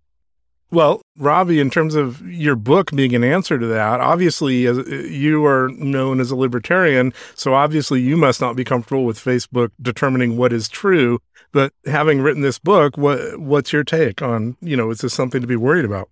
Well, 0.72 1.02
Robby, 1.18 1.60
in 1.60 1.70
terms 1.70 1.96
of 1.96 2.22
your 2.22 2.56
book 2.56 2.92
being 2.92 3.16
an 3.16 3.24
answer 3.24 3.58
to 3.58 3.68
that, 3.68 4.02
obviously 4.02 4.66
as, 4.66 4.78
you 4.88 5.46
are 5.46 5.70
known 5.70 6.20
as 6.20 6.32
a 6.32 6.36
libertarian, 6.36 7.14
so 7.36 7.54
obviously 7.54 8.02
you 8.02 8.18
must 8.18 8.42
not 8.42 8.56
be 8.56 8.64
comfortable 8.64 9.06
with 9.06 9.18
Facebook 9.18 9.70
determining 9.82 10.38
what 10.38 10.52
is 10.52 10.68
true. 10.68 11.20
But 11.52 11.72
having 11.86 12.20
written 12.20 12.42
this 12.42 12.60
book, 12.60 12.98
what 12.98 13.40
what's 13.40 13.72
your 13.72 13.86
take 13.86 14.22
on, 14.22 14.58
you 14.60 14.76
know, 14.76 14.90
is 14.90 15.00
this 15.00 15.14
something 15.14 15.40
to 15.40 15.48
be 15.48 15.56
worried 15.56 15.86
about? 15.86 16.10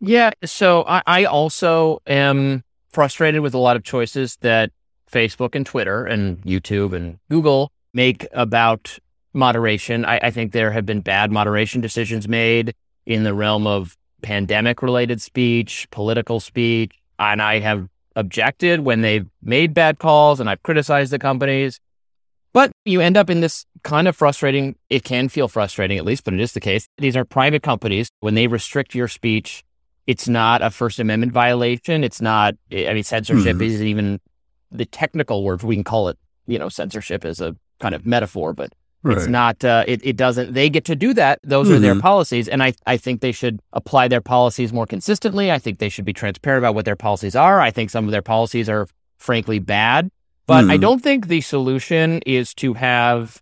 Yeah. 0.00 0.30
So 0.44 0.84
I, 0.86 1.02
I 1.06 1.24
also 1.24 2.00
am 2.06 2.64
frustrated 2.96 3.42
with 3.42 3.52
a 3.52 3.58
lot 3.58 3.76
of 3.76 3.84
choices 3.84 4.38
that 4.40 4.72
Facebook 5.12 5.54
and 5.54 5.66
Twitter 5.66 6.06
and 6.06 6.40
YouTube 6.44 6.94
and 6.94 7.18
Google 7.28 7.70
make 7.92 8.26
about 8.32 8.98
moderation. 9.34 10.06
I, 10.06 10.18
I 10.22 10.30
think 10.30 10.52
there 10.52 10.70
have 10.70 10.86
been 10.86 11.02
bad 11.02 11.30
moderation 11.30 11.82
decisions 11.82 12.26
made 12.26 12.74
in 13.04 13.22
the 13.22 13.34
realm 13.34 13.66
of 13.66 13.98
pandemic 14.22 14.80
related 14.80 15.20
speech, 15.20 15.86
political 15.90 16.40
speech. 16.40 16.90
And 17.18 17.42
I 17.42 17.58
have 17.58 17.86
objected 18.16 18.80
when 18.80 19.02
they've 19.02 19.26
made 19.42 19.74
bad 19.74 19.98
calls 19.98 20.40
and 20.40 20.48
I've 20.48 20.62
criticized 20.62 21.12
the 21.12 21.18
companies. 21.18 21.78
But 22.54 22.72
you 22.86 23.02
end 23.02 23.18
up 23.18 23.28
in 23.28 23.42
this 23.42 23.66
kind 23.82 24.08
of 24.08 24.16
frustrating, 24.16 24.74
it 24.88 25.04
can 25.04 25.28
feel 25.28 25.48
frustrating 25.48 25.98
at 25.98 26.06
least, 26.06 26.24
but 26.24 26.32
it 26.32 26.40
is 26.40 26.52
the 26.52 26.60
case. 26.60 26.88
These 26.96 27.14
are 27.14 27.26
private 27.26 27.62
companies. 27.62 28.08
When 28.20 28.36
they 28.36 28.46
restrict 28.46 28.94
your 28.94 29.08
speech, 29.08 29.62
it's 30.06 30.28
not 30.28 30.62
a 30.62 30.70
First 30.70 30.98
Amendment 30.98 31.32
violation. 31.32 32.04
It's 32.04 32.20
not, 32.20 32.54
I 32.72 32.92
mean, 32.92 33.02
censorship 33.02 33.56
mm-hmm. 33.56 33.62
isn't 33.62 33.86
even 33.86 34.20
the 34.70 34.86
technical 34.86 35.42
word. 35.42 35.62
We 35.62 35.74
can 35.74 35.84
call 35.84 36.08
it, 36.08 36.18
you 36.46 36.58
know, 36.58 36.68
censorship 36.68 37.24
as 37.24 37.40
a 37.40 37.56
kind 37.80 37.94
of 37.94 38.06
metaphor, 38.06 38.52
but 38.52 38.72
Right. 39.06 39.18
It's 39.18 39.28
not. 39.28 39.64
Uh, 39.64 39.84
it 39.86 40.00
it 40.02 40.16
doesn't. 40.16 40.54
They 40.54 40.68
get 40.68 40.84
to 40.86 40.96
do 40.96 41.14
that. 41.14 41.38
Those 41.44 41.68
mm-hmm. 41.68 41.76
are 41.76 41.78
their 41.78 41.92
mm-hmm. 41.92 42.00
policies, 42.00 42.48
and 42.48 42.60
I 42.60 42.72
I 42.86 42.96
think 42.96 43.20
they 43.20 43.30
should 43.30 43.60
apply 43.72 44.08
their 44.08 44.20
policies 44.20 44.72
more 44.72 44.84
consistently. 44.84 45.52
I 45.52 45.60
think 45.60 45.78
they 45.78 45.88
should 45.88 46.04
be 46.04 46.12
transparent 46.12 46.64
about 46.64 46.74
what 46.74 46.86
their 46.86 46.96
policies 46.96 47.36
are. 47.36 47.60
I 47.60 47.70
think 47.70 47.90
some 47.90 48.06
of 48.06 48.10
their 48.10 48.22
policies 48.22 48.68
are 48.68 48.88
frankly 49.16 49.60
bad, 49.60 50.10
but 50.48 50.64
mm. 50.64 50.70
I 50.70 50.74
mm-hmm. 50.74 50.80
don't 50.80 51.02
think 51.04 51.28
the 51.28 51.40
solution 51.40 52.20
is 52.26 52.52
to 52.54 52.74
have 52.74 53.40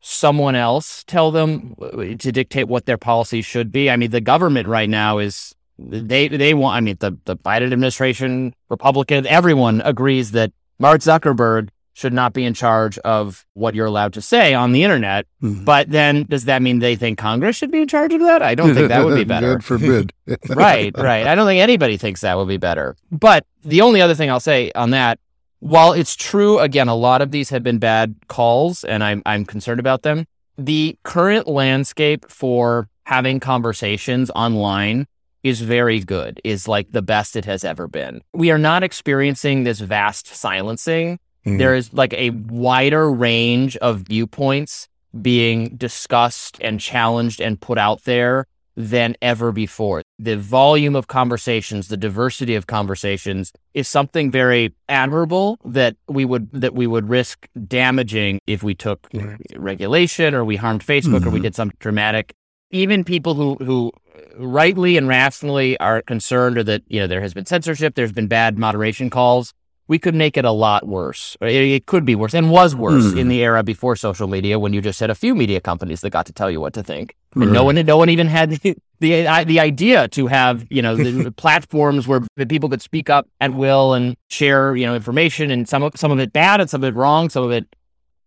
someone 0.00 0.54
else 0.54 1.04
tell 1.04 1.30
them 1.30 1.74
uh, 1.82 1.90
to 2.18 2.32
dictate 2.32 2.68
what 2.68 2.86
their 2.86 2.96
policies 2.96 3.44
should 3.44 3.70
be. 3.70 3.90
I 3.90 3.96
mean, 3.96 4.12
the 4.12 4.22
government 4.22 4.66
right 4.66 4.88
now 4.88 5.18
is 5.18 5.54
they 5.90 6.28
they 6.28 6.54
want. 6.54 6.76
I 6.76 6.80
mean, 6.80 6.96
the 7.00 7.16
the 7.24 7.36
Biden 7.36 7.72
administration, 7.72 8.54
Republican, 8.68 9.26
everyone 9.26 9.80
agrees 9.82 10.32
that 10.32 10.52
Mark 10.78 11.00
Zuckerberg 11.00 11.68
should 11.94 12.12
not 12.12 12.32
be 12.32 12.44
in 12.44 12.54
charge 12.54 12.98
of 12.98 13.46
what 13.54 13.74
you're 13.74 13.86
allowed 13.86 14.14
to 14.14 14.22
say 14.22 14.54
on 14.54 14.72
the 14.72 14.82
internet. 14.82 15.26
Mm-hmm. 15.42 15.64
But 15.64 15.90
then 15.90 16.24
does 16.24 16.46
that 16.46 16.62
mean 16.62 16.78
they 16.78 16.96
think 16.96 17.18
Congress 17.18 17.56
should 17.56 17.70
be 17.70 17.82
in 17.82 17.88
charge 17.88 18.12
of 18.14 18.20
that? 18.20 18.42
I 18.42 18.54
don't 18.54 18.74
think 18.74 18.88
that 18.88 19.04
would 19.04 19.14
be 19.14 19.24
better. 19.34 19.54
God 19.54 19.64
forbid. 19.64 20.12
right, 20.48 20.96
right. 20.96 21.26
I 21.26 21.34
don't 21.34 21.46
think 21.46 21.60
anybody 21.60 21.96
thinks 21.96 22.22
that 22.22 22.36
would 22.36 22.48
be 22.48 22.56
better. 22.56 22.96
But 23.10 23.46
the 23.62 23.82
only 23.82 24.00
other 24.00 24.14
thing 24.14 24.30
I'll 24.30 24.40
say 24.40 24.72
on 24.74 24.90
that, 24.90 25.18
while 25.60 25.92
it's 25.92 26.16
true, 26.16 26.58
again, 26.58 26.88
a 26.88 26.94
lot 26.94 27.22
of 27.22 27.30
these 27.30 27.50
have 27.50 27.62
been 27.62 27.78
bad 27.78 28.14
calls 28.28 28.84
and 28.84 29.04
I'm, 29.04 29.22
I'm 29.26 29.44
concerned 29.44 29.80
about 29.80 30.02
them. 30.02 30.26
The 30.56 30.98
current 31.02 31.46
landscape 31.46 32.28
for 32.28 32.88
having 33.04 33.40
conversations 33.40 34.30
online 34.34 35.06
is 35.42 35.60
very 35.60 36.00
good, 36.00 36.40
is 36.44 36.68
like 36.68 36.92
the 36.92 37.02
best 37.02 37.36
it 37.36 37.44
has 37.44 37.64
ever 37.64 37.88
been. 37.88 38.20
We 38.32 38.50
are 38.50 38.58
not 38.58 38.82
experiencing 38.82 39.64
this 39.64 39.80
vast 39.80 40.26
silencing 40.28 41.18
Mm-hmm. 41.46 41.58
There 41.58 41.74
is 41.74 41.92
like 41.92 42.12
a 42.14 42.30
wider 42.30 43.10
range 43.10 43.76
of 43.78 44.00
viewpoints 44.00 44.88
being 45.20 45.76
discussed 45.76 46.56
and 46.60 46.80
challenged 46.80 47.40
and 47.40 47.60
put 47.60 47.78
out 47.78 48.04
there 48.04 48.46
than 48.74 49.14
ever 49.20 49.52
before. 49.52 50.02
The 50.18 50.36
volume 50.36 50.96
of 50.96 51.06
conversations, 51.06 51.88
the 51.88 51.96
diversity 51.96 52.54
of 52.54 52.66
conversations 52.66 53.52
is 53.74 53.86
something 53.86 54.30
very 54.30 54.74
admirable 54.88 55.58
that 55.64 55.96
we 56.08 56.24
would 56.24 56.50
that 56.52 56.74
we 56.74 56.86
would 56.86 57.08
risk 57.08 57.48
damaging 57.66 58.38
if 58.46 58.62
we 58.62 58.74
took 58.74 59.08
regulation 59.56 60.34
or 60.34 60.44
we 60.44 60.56
harmed 60.56 60.86
Facebook 60.86 61.18
mm-hmm. 61.18 61.28
or 61.28 61.30
we 61.30 61.38
mm-hmm. 61.38 61.42
did 61.42 61.54
some 61.54 61.72
dramatic. 61.80 62.32
Even 62.70 63.04
people 63.04 63.34
who 63.34 63.56
who 63.56 63.92
rightly 64.36 64.96
and 64.96 65.08
rationally 65.08 65.78
are 65.78 66.02
concerned 66.02 66.58
or 66.58 66.64
that 66.64 66.82
you 66.88 67.00
know 67.00 67.06
there 67.06 67.20
has 67.20 67.34
been 67.34 67.46
censorship, 67.46 67.94
there's 67.94 68.12
been 68.12 68.28
bad 68.28 68.58
moderation 68.58 69.10
calls 69.10 69.54
we 69.88 69.98
could 69.98 70.14
make 70.14 70.36
it 70.36 70.44
a 70.44 70.50
lot 70.50 70.86
worse. 70.86 71.36
It, 71.40 71.84
could 71.86 72.04
be 72.04 72.14
worse 72.14 72.34
and 72.34 72.50
was 72.50 72.74
worse 72.74 73.04
mm. 73.04 73.18
in 73.18 73.28
the 73.28 73.42
era 73.42 73.62
before 73.62 73.96
social 73.96 74.28
media 74.28 74.58
when 74.58 74.72
you 74.72 74.80
just 74.80 75.00
had 75.00 75.10
a 75.10 75.14
few 75.14 75.34
media 75.34 75.60
companies 75.60 76.00
that 76.00 76.08
got 76.08 76.24
to 76.26 76.32
tell 76.32 76.50
you 76.50 76.60
what 76.60 76.72
to 76.74 76.82
think. 76.82 77.14
And 77.34 77.46
right. 77.46 77.52
no 77.52 77.64
one, 77.64 77.74
no 77.74 77.98
one 77.98 78.08
even 78.08 78.26
had 78.26 78.50
the, 78.62 78.76
the, 79.00 79.44
the 79.44 79.60
idea 79.60 80.08
to 80.08 80.28
have, 80.28 80.66
you 80.70 80.80
know, 80.80 80.96
the 80.96 81.30
platforms 81.36 82.08
where 82.08 82.20
people 82.48 82.68
could 82.68 82.80
speak 82.80 83.10
up 83.10 83.28
at 83.40 83.52
will 83.52 83.92
and 83.92 84.16
share, 84.28 84.76
you 84.76 84.86
know, 84.86 84.94
information 84.94 85.50
and 85.50 85.68
some 85.68 85.82
of, 85.82 85.92
some 85.96 86.10
of 86.10 86.18
it 86.20 86.32
bad 86.32 86.60
and 86.60 86.70
some 86.70 86.82
of 86.82 86.88
it 86.88 86.96
wrong, 86.96 87.28
some 87.28 87.44
of 87.44 87.50
it 87.50 87.66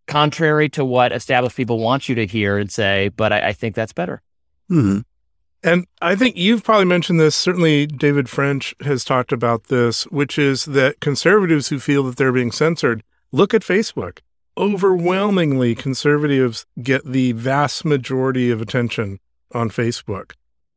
contrary 0.08 0.70
to 0.70 0.86
what 0.86 1.12
established 1.12 1.56
people 1.56 1.80
want 1.80 2.08
you 2.08 2.16
to 2.16 2.28
hear 2.28 2.60
and 2.60 2.72
say. 2.72 3.10
But 3.10 3.34
I, 3.34 3.48
I 3.48 3.54
think 3.54 3.74
that's 3.74 3.94
better. 3.94 4.22
Mm-hmm. 4.70 5.00
And 5.66 5.88
I 6.00 6.16
think 6.16 6.38
you've 6.38 6.64
probably 6.64 6.86
mentioned 6.86 7.20
this. 7.20 7.36
Certainly, 7.36 7.88
David 7.88 8.30
French 8.30 8.76
has 8.82 9.04
talked 9.04 9.32
about 9.32 9.64
this, 9.64 10.04
which 10.04 10.38
is 10.38 10.66
that 10.66 11.00
conservatives 11.00 11.70
who 11.70 11.80
feel 11.80 12.04
that 12.04 12.18
they're 12.18 12.32
being 12.32 12.52
censored 12.52 13.02
look 13.32 13.52
at 13.52 13.64
Facebook. 13.64 14.20
Overwhelmingly, 14.56 15.74
conservatives 15.74 16.68
get 16.84 17.04
the 17.04 17.32
vast 17.32 17.84
majority 17.84 18.52
of 18.52 18.62
attention 18.62 19.20
on 19.56 19.72
Facebook. 19.72 20.34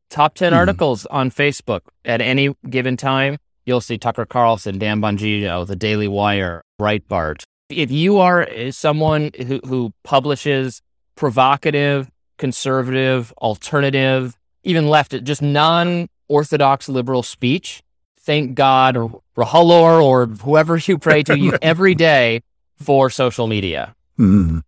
Top 0.09 0.33
10 0.33 0.51
mm-hmm. 0.51 0.59
articles 0.59 1.05
on 1.05 1.29
Facebook 1.29 1.81
at 2.03 2.19
any 2.19 2.55
given 2.67 2.97
time. 2.97 3.37
You'll 3.67 3.81
see 3.81 3.99
Tucker 3.99 4.25
Carlson, 4.25 4.79
Dan 4.79 5.01
Bongino, 5.01 5.67
The 5.67 5.75
Daily 5.75 6.07
Wire, 6.07 6.63
Breitbart. 6.81 7.43
If 7.69 7.91
you 7.91 8.17
are 8.17 8.47
someone 8.71 9.29
who, 9.37 9.59
who 9.63 9.93
publishes 10.03 10.81
provocative, 11.15 12.09
conservative, 12.39 13.31
alternative, 13.37 14.35
even 14.69 14.87
left, 14.87 15.13
it 15.13 15.23
just 15.23 15.41
non 15.41 16.07
orthodox 16.27 16.87
liberal 16.87 17.23
speech. 17.23 17.81
Thank 18.19 18.55
God, 18.55 18.95
or 18.95 19.21
Rahalor, 19.35 20.03
or 20.03 20.27
whoever 20.27 20.77
you 20.77 20.97
pray 20.97 21.23
to 21.23 21.37
you 21.37 21.57
every 21.61 21.95
day 21.95 22.41
for 22.75 23.09
social 23.09 23.47
media. 23.47 23.95
Mm-hmm. 24.17 24.59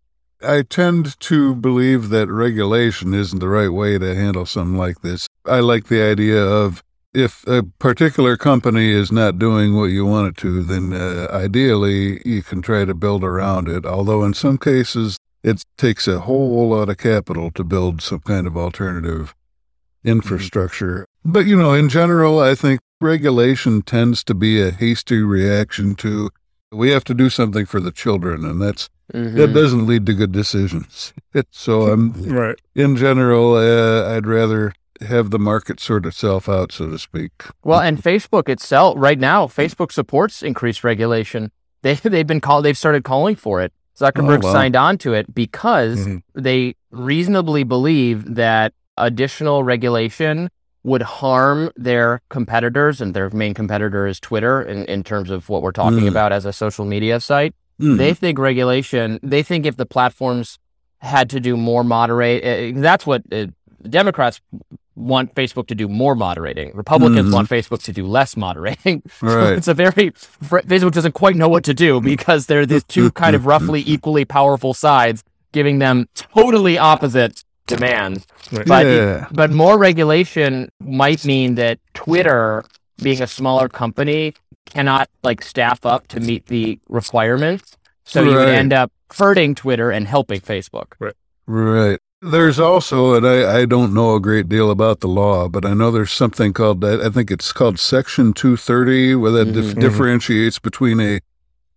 I 0.44 0.64
tend 0.64 1.20
to 1.20 1.56
believe 1.56 2.10
that 2.10 2.28
regulation 2.28 3.14
isn't 3.14 3.40
the 3.40 3.48
right 3.48 3.70
way 3.70 4.00
to 4.00 4.16
handle 4.16 4.48
something 4.48 4.78
like 4.78 5.02
this. 5.02 5.28
I 5.46 5.60
like 5.60 5.88
the 5.88 6.02
idea 6.02 6.44
of 6.44 6.84
if 7.14 7.46
a 7.46 7.64
particular 7.64 8.38
company 8.38 8.90
is 8.90 9.12
not 9.12 9.38
doing 9.38 9.76
what 9.76 9.86
you 9.86 10.06
want 10.06 10.30
it 10.30 10.38
to, 10.38 10.64
then 10.64 10.94
uh, 10.94 11.28
ideally 11.30 12.22
you 12.26 12.42
can 12.42 12.62
try 12.62 12.86
to 12.86 12.96
build 12.96 13.24
around 13.24 13.68
it. 13.68 13.86
Although 13.86 14.24
in 14.24 14.34
some 14.34 14.58
cases, 14.58 15.18
it 15.44 15.64
takes 15.78 16.08
a 16.08 16.22
whole 16.22 16.70
lot 16.70 16.90
of 16.90 16.98
capital 16.98 17.52
to 17.52 17.64
build 17.64 18.02
some 18.02 18.20
kind 18.20 18.48
of 18.48 18.58
alternative 18.58 19.36
infrastructure. 20.04 21.08
Mm-hmm. 21.26 21.32
But, 21.32 21.46
you 21.46 21.56
know, 21.56 21.74
in 21.74 21.90
general, 21.90 22.40
I 22.40 22.56
think 22.56 22.80
regulation 23.00 23.82
tends 23.82 24.24
to 24.26 24.34
be 24.34 24.62
a 24.62 24.72
hasty 24.72 25.22
reaction 25.22 25.96
to 25.96 26.30
we 26.72 26.90
have 26.92 27.04
to 27.06 27.14
do 27.14 27.30
something 27.30 27.66
for 27.66 27.80
the 27.80 27.92
children, 27.92 28.46
and 28.46 28.62
that's 28.62 28.90
mm-hmm. 29.14 29.36
that 29.36 29.54
doesn't 29.54 29.86
lead 29.86 30.06
to 30.06 30.14
good 30.14 30.32
decisions. 30.32 31.14
so 31.52 31.88
I'm 31.88 32.14
right. 32.30 32.60
In 32.76 32.96
general, 32.96 33.56
uh, 33.56 34.16
I'd 34.16 34.26
rather 34.26 34.74
have 35.02 35.32
the 35.32 35.40
market 35.40 35.80
sort 35.80 36.06
itself 36.06 36.48
out, 36.48 36.72
so 36.72 36.90
to 36.90 37.00
speak. 37.00 37.32
Well, 37.64 37.80
and 37.80 38.02
Facebook 38.02 38.48
itself, 38.48 38.96
right 38.98 39.20
now, 39.20 39.48
Facebook 39.48 39.92
supports 39.92 40.42
increased 40.42 40.84
regulation. 40.84 41.52
They 41.84 41.96
they've 41.96 42.28
been 42.28 42.42
called. 42.42 42.64
They've 42.64 42.78
started 42.78 43.04
calling 43.04 43.36
for 43.36 43.60
it. 43.60 43.74
Zuckerberg 43.98 44.44
oh, 44.44 44.46
wow. 44.46 44.54
signed 44.54 44.76
on 44.76 45.00
to 45.00 45.14
it 45.14 45.34
because 45.34 46.06
mm-hmm. 46.06 46.40
they 46.40 46.76
reasonably 46.92 47.64
believe 47.64 48.36
that 48.36 48.72
additional 49.02 49.64
regulation 49.64 50.50
would 50.84 51.02
harm 51.02 51.70
their 51.76 52.22
competitors, 52.30 53.02
and 53.02 53.14
their 53.14 53.30
main 53.30 53.54
competitor 53.54 54.08
is 54.08 54.20
Twitter 54.20 54.62
in, 54.62 54.86
in 54.86 55.04
terms 55.04 55.30
of 55.30 55.48
what 55.50 55.62
we're 55.62 55.72
talking 55.72 56.06
mm. 56.06 56.10
about 56.10 56.32
as 56.32 56.46
a 56.46 56.54
social 56.54 56.86
media 56.86 57.20
site. 57.20 57.54
Mm. 57.80 57.98
They 57.98 58.14
think 58.14 58.40
regulation, 58.40 59.20
they 59.22 59.44
think 59.44 59.66
if 59.66 59.78
the 59.78 59.86
platforms 59.86 60.58
had 61.00 61.30
to 61.32 61.40
do 61.40 61.56
more 61.58 61.84
moderate, 61.84 62.44
uh, 62.44 62.80
that's 62.82 63.06
what 63.06 63.22
uh, 63.32 63.48
Democrats 63.84 64.42
want 64.96 65.34
Facebook 65.36 65.68
to 65.68 65.76
do 65.76 65.88
more 65.88 66.16
moderating. 66.16 66.72
Republicans 66.74 67.30
mm. 67.30 67.34
want 67.34 67.50
Facebook 67.50 67.84
to 67.84 67.94
do 67.94 68.06
less 68.06 68.36
moderating. 68.36 69.04
Right. 69.22 69.54
it's 69.54 69.68
a 69.68 69.74
very, 69.74 69.92
Facebook 69.92 70.92
doesn't 70.94 71.14
quite 71.14 71.36
know 71.36 71.48
what 71.48 71.64
to 71.66 71.74
do 71.74 72.02
because 72.02 72.48
they're 72.48 72.66
these 72.66 72.84
two 72.84 73.12
kind 73.12 73.36
of 73.36 73.46
roughly 73.54 73.84
equally 73.86 74.26
powerful 74.26 74.74
sides 74.74 75.24
giving 75.52 75.80
them 75.80 76.08
totally 76.16 76.78
opposite 76.78 77.44
demand. 77.76 78.26
Right. 78.52 78.66
But 78.66 78.86
yeah. 78.86 79.28
but 79.32 79.52
more 79.52 79.78
regulation 79.78 80.70
might 80.80 81.26
mean 81.26 81.56
that 81.56 81.80
Twitter, 81.94 82.64
being 83.02 83.22
a 83.22 83.28
smaller 83.28 83.70
company, 83.70 84.34
cannot 84.66 85.10
like 85.24 85.44
staff 85.44 85.86
up 85.86 86.08
to 86.10 86.20
meet 86.20 86.48
the 86.48 86.80
requirements. 86.90 87.78
So 88.04 88.22
right. 88.22 88.30
you 88.30 88.36
would 88.36 88.50
end 88.50 88.74
up 88.74 88.92
hurting 89.18 89.56
Twitter 89.56 89.92
and 89.92 90.08
helping 90.08 90.42
Facebook. 90.42 90.94
Right. 91.00 91.14
Right. 91.48 92.00
There's 92.24 92.60
also, 92.60 93.16
and 93.16 93.28
I, 93.28 93.62
I 93.62 93.66
don't 93.66 93.96
know 93.96 94.16
a 94.16 94.20
great 94.20 94.48
deal 94.48 94.70
about 94.70 95.00
the 95.00 95.08
law, 95.08 95.48
but 95.48 95.66
I 95.66 95.74
know 95.74 95.90
there's 95.90 96.12
something 96.12 96.54
called, 96.54 96.86
I 96.86 97.10
think 97.10 97.32
it's 97.32 97.52
called 97.52 97.80
Section 97.80 98.34
230, 98.34 99.16
where 99.16 99.32
that 99.32 99.48
mm-hmm. 99.48 99.62
dif- 99.62 99.80
differentiates 99.80 100.60
between 100.60 101.00
a 101.00 101.20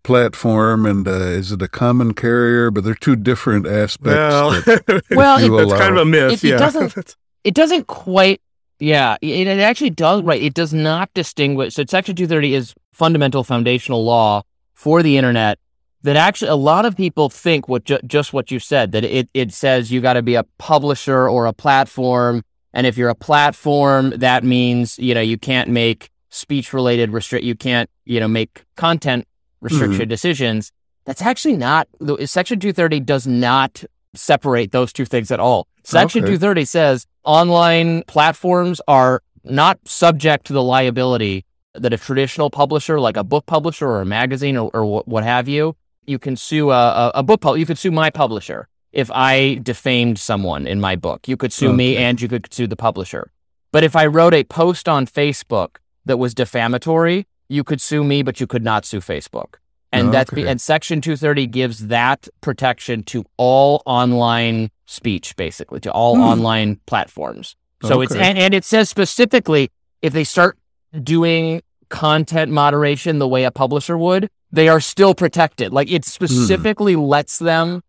platform 0.05 0.87
and 0.87 1.09
uh, 1.09 1.11
is 1.13 1.51
it 1.51 1.61
a 1.63 1.69
common 1.69 2.15
carrier? 2.15 2.71
But 2.71 2.85
they're 2.85 2.95
two 2.95 3.17
different 3.17 3.67
aspects. 3.67 4.07
Well, 4.17 4.51
that 4.63 5.03
Well, 5.11 5.41
you 5.41 5.57
that's 5.57 5.73
kind 5.81 5.97
of 5.97 6.03
a 6.03 6.05
myth. 6.05 6.33
It- 6.35 6.45
it 6.45 6.51
yeah. 6.51 6.57
doesn't- 6.59 7.17
it 7.45 7.55
doesn't 7.55 7.87
quite 7.89 8.41
yeah 8.81 9.17
it, 9.23 9.47
it 9.47 9.61
actually 9.61 9.91
does 9.91 10.23
right 10.23 10.43
it 10.43 10.53
does 10.53 10.75
not 10.75 11.09
distinguish 11.15 11.75
so 11.75 11.85
section 11.89 12.17
230 12.17 12.55
is 12.55 12.75
fundamental 12.93 13.45
foundational 13.45 14.05
law 14.05 14.43
for 14.73 15.01
the 15.01 15.17
internet 15.17 15.61
that 16.03 16.17
actually 16.17 16.49
a 16.49 16.57
lot 16.57 16.85
of 16.85 16.97
people 16.97 17.29
think 17.29 17.69
what 17.69 17.85
ju- 17.85 18.01
just 18.05 18.33
what 18.33 18.51
you 18.51 18.59
said 18.59 18.91
that 18.91 19.05
it, 19.05 19.29
it 19.33 19.53
says 19.53 19.93
you 19.93 20.01
got 20.01 20.15
to 20.15 20.23
be 20.23 20.35
a 20.35 20.43
publisher 20.59 21.29
or 21.29 21.47
a 21.47 21.53
platform 21.53 22.43
and 22.73 22.85
if 22.85 22.97
you're 22.99 23.11
a 23.11 23.15
platform 23.15 24.11
that 24.17 24.43
means 24.43 24.99
you 24.99 25.15
know 25.15 25.21
you 25.21 25.39
can't 25.39 25.69
make 25.71 26.11
speech 26.31 26.73
related 26.73 27.11
restrict 27.13 27.45
you 27.45 27.55
can't 27.55 27.89
you 28.05 28.19
know 28.19 28.27
make 28.29 28.65
content 28.77 29.25
restriction 29.65 30.03
mm-hmm. 30.03 30.09
decisions 30.09 30.71
that's 31.05 31.23
actually 31.23 31.57
not 31.57 31.89
the- 32.01 32.27
section 32.27 32.59
230 32.59 33.01
does 33.01 33.27
not 33.27 33.85
separate 34.15 34.73
those 34.73 34.93
two 34.93 35.05
things 35.05 35.31
at 35.31 35.41
all. 35.41 35.67
Section 35.83 36.21
Okay. 36.21 36.37
230 36.37 36.65
says 36.65 37.07
online 37.25 38.03
platforms 38.05 38.81
are 38.89 39.23
not 39.43 39.79
subject 39.87 40.47
to 40.47 40.53
the 40.53 40.63
liability 40.63 41.45
that 41.75 41.93
a 41.93 41.99
traditional 41.99 42.51
publisher 42.51 43.01
like 43.01 43.17
a 43.17 43.25
book 43.25 43.47
publisher 43.47 43.89
or 43.89 44.01
a 44.01 44.07
magazine 44.07 44.57
or, 44.57 44.71
or 44.73 45.03
wh- 45.03 45.09
what 45.09 45.25
have 45.25 45.49
you 45.49 45.77
you 46.07 46.19
can 46.19 46.37
sue 46.37 46.71
a, 46.71 46.75
a, 46.75 47.13
a 47.17 47.23
book 47.23 47.41
pub- 47.41 47.57
you 47.57 47.67
could 47.67 47.79
sue 47.79 47.91
my 47.91 48.11
publisher 48.11 48.69
if 48.93 49.11
i 49.11 49.59
defamed 49.63 50.19
someone 50.19 50.67
in 50.67 50.81
my 50.81 50.95
book. 50.97 51.27
You 51.27 51.37
could 51.37 51.53
sue 51.53 51.73
me 51.73 51.97
and 51.97 52.21
you 52.21 52.29
could 52.29 52.53
sue 52.55 52.67
the 52.67 52.77
publisher. 52.77 53.33
But 53.73 53.85
if 53.85 53.97
i 53.97 54.07
wrote 54.07 54.35
a 54.35 54.45
post 54.45 54.89
on 54.89 55.07
facebook 55.07 55.77
that 56.07 56.17
was 56.17 56.33
defamatory 56.33 57.27
you 57.49 57.63
could 57.65 57.81
sue 57.81 58.03
me 58.05 58.23
but 58.23 58.41
you 58.41 58.47
could 58.47 58.65
not 58.65 58.85
sue 58.85 59.01
facebook 59.01 59.55
and 59.93 60.13
that's 60.13 60.33
Okay. 60.33 60.47
and 60.47 60.61
section 60.61 61.01
230 61.01 61.47
gives 61.47 61.87
that 61.89 62.29
protection 62.41 63.03
to 63.05 63.25
all 63.37 63.83
online 63.87 64.71
speech 64.87 65.37
basically 65.37 65.81
to 65.81 65.91
all 65.93 66.17
Hmm. 66.17 66.23
online 66.23 66.81
platforms 66.87 67.57
so 67.83 68.01
it's 68.01 68.15
and, 68.15 68.39
and 68.39 68.55
it 68.55 68.65
says 68.65 68.89
specifically 68.89 69.71
if 70.03 70.13
they 70.13 70.25
start 70.25 70.57
doing 71.03 71.61
content 71.91 72.51
moderation 72.51 73.19
the 73.19 73.29
way 73.29 73.45
a 73.45 73.51
publisher 73.51 73.97
would, 73.99 74.29
they 74.51 74.69
are 74.69 74.81
still 74.81 75.15
protected. 75.15 75.73
Like 75.73 75.91
it 75.91 76.05
specifically 76.05 76.97
lets 76.97 77.39
them 77.39 77.83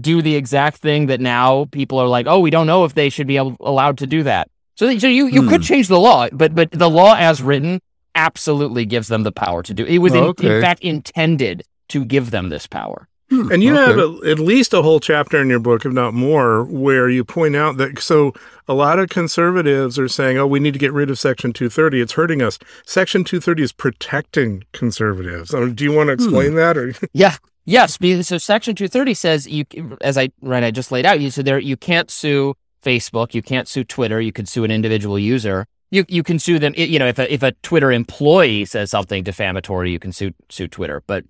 do 0.00 0.22
the 0.22 0.34
exact 0.34 0.78
thing 0.78 1.06
that 1.06 1.20
now 1.20 1.66
people 1.70 1.98
are 1.98 2.08
like, 2.08 2.26
oh, 2.26 2.40
we 2.40 2.50
don't 2.50 2.66
know 2.66 2.84
if 2.84 2.94
they 2.94 3.10
should 3.10 3.26
be 3.26 3.36
able, 3.36 3.56
allowed 3.60 3.98
to 3.98 4.06
do 4.06 4.22
that. 4.24 4.48
So, 4.76 4.96
so 4.98 5.06
you, 5.06 5.26
you 5.26 5.42
could 5.48 5.60
Hmm. 5.60 5.64
change 5.66 5.88
the 5.88 6.00
law, 6.00 6.28
but 6.32 6.54
but 6.54 6.70
the 6.70 6.88
law 6.90 7.14
as 7.16 7.42
written 7.42 7.80
absolutely 8.14 8.84
gives 8.84 9.08
them 9.08 9.22
the 9.22 9.32
power 9.32 9.62
to 9.62 9.74
do. 9.74 9.84
It 9.84 9.98
was 9.98 10.14
in, 10.14 10.22
Okay. 10.24 10.56
in 10.56 10.62
fact 10.62 10.82
intended 10.82 11.64
to 11.88 12.04
give 12.04 12.30
them 12.30 12.48
this 12.48 12.66
power. 12.66 13.08
Hmm. 13.30 13.50
And 13.50 13.62
you 13.62 13.74
Okay. 13.74 13.84
have 13.86 13.98
a, 13.98 14.30
at 14.30 14.38
least 14.38 14.74
a 14.74 14.82
whole 14.82 15.00
chapter 15.00 15.40
in 15.40 15.48
your 15.48 15.58
book, 15.58 15.86
if 15.86 15.92
not 15.92 16.12
more, 16.12 16.64
where 16.64 17.08
you 17.08 17.24
point 17.24 17.56
out 17.56 17.78
that 17.78 17.98
so 17.98 18.32
a 18.68 18.74
lot 18.74 18.98
of 18.98 19.08
conservatives 19.08 19.98
are 19.98 20.08
saying, 20.08 20.36
"Oh, 20.36 20.46
we 20.46 20.60
need 20.60 20.74
to 20.74 20.78
get 20.78 20.92
rid 20.92 21.10
of 21.10 21.18
Section 21.18 21.52
230. 21.52 22.00
It's 22.00 22.12
hurting 22.12 22.42
us." 22.42 22.58
Section 22.84 23.24
230 23.24 23.62
is 23.62 23.72
protecting 23.72 24.64
conservatives. 24.72 25.54
I 25.54 25.60
mean, 25.60 25.74
do 25.74 25.84
you 25.84 25.92
want 25.92 26.08
to 26.08 26.16
hmm. 26.16 26.22
explain 26.22 26.54
that? 26.56 26.76
Or 26.76 26.92
Yeah. 27.12 27.36
Yes. 27.64 27.98
So 28.26 28.36
Section 28.36 28.74
230 28.74 29.14
says 29.14 29.46
you, 29.46 29.64
as 30.02 30.18
I 30.18 30.28
right, 30.42 30.62
I 30.62 30.70
just 30.70 30.92
laid 30.92 31.06
out. 31.06 31.20
You 31.20 31.30
said 31.30 31.46
there 31.46 31.58
you 31.58 31.78
can't 31.78 32.10
sue 32.10 32.54
Facebook, 32.84 33.32
you 33.32 33.40
can't 33.40 33.66
sue 33.66 33.84
Twitter, 33.84 34.20
you 34.20 34.32
can 34.32 34.44
sue 34.44 34.64
an 34.64 34.70
individual 34.70 35.18
user. 35.18 35.66
You 35.94 36.04
you 36.08 36.22
can 36.22 36.38
sue 36.38 36.58
them. 36.58 36.74
You 36.76 36.98
know, 36.98 37.06
if 37.06 37.18
a 37.18 37.32
if 37.32 37.42
a 37.42 37.52
Twitter 37.62 37.92
employee 37.92 38.64
says 38.64 38.90
something 38.90 39.22
defamatory, 39.22 39.90
you 39.90 39.98
can 39.98 40.12
sue 40.12 40.32
sue 40.48 40.68
Twitter. 40.68 41.02
But 41.06 41.24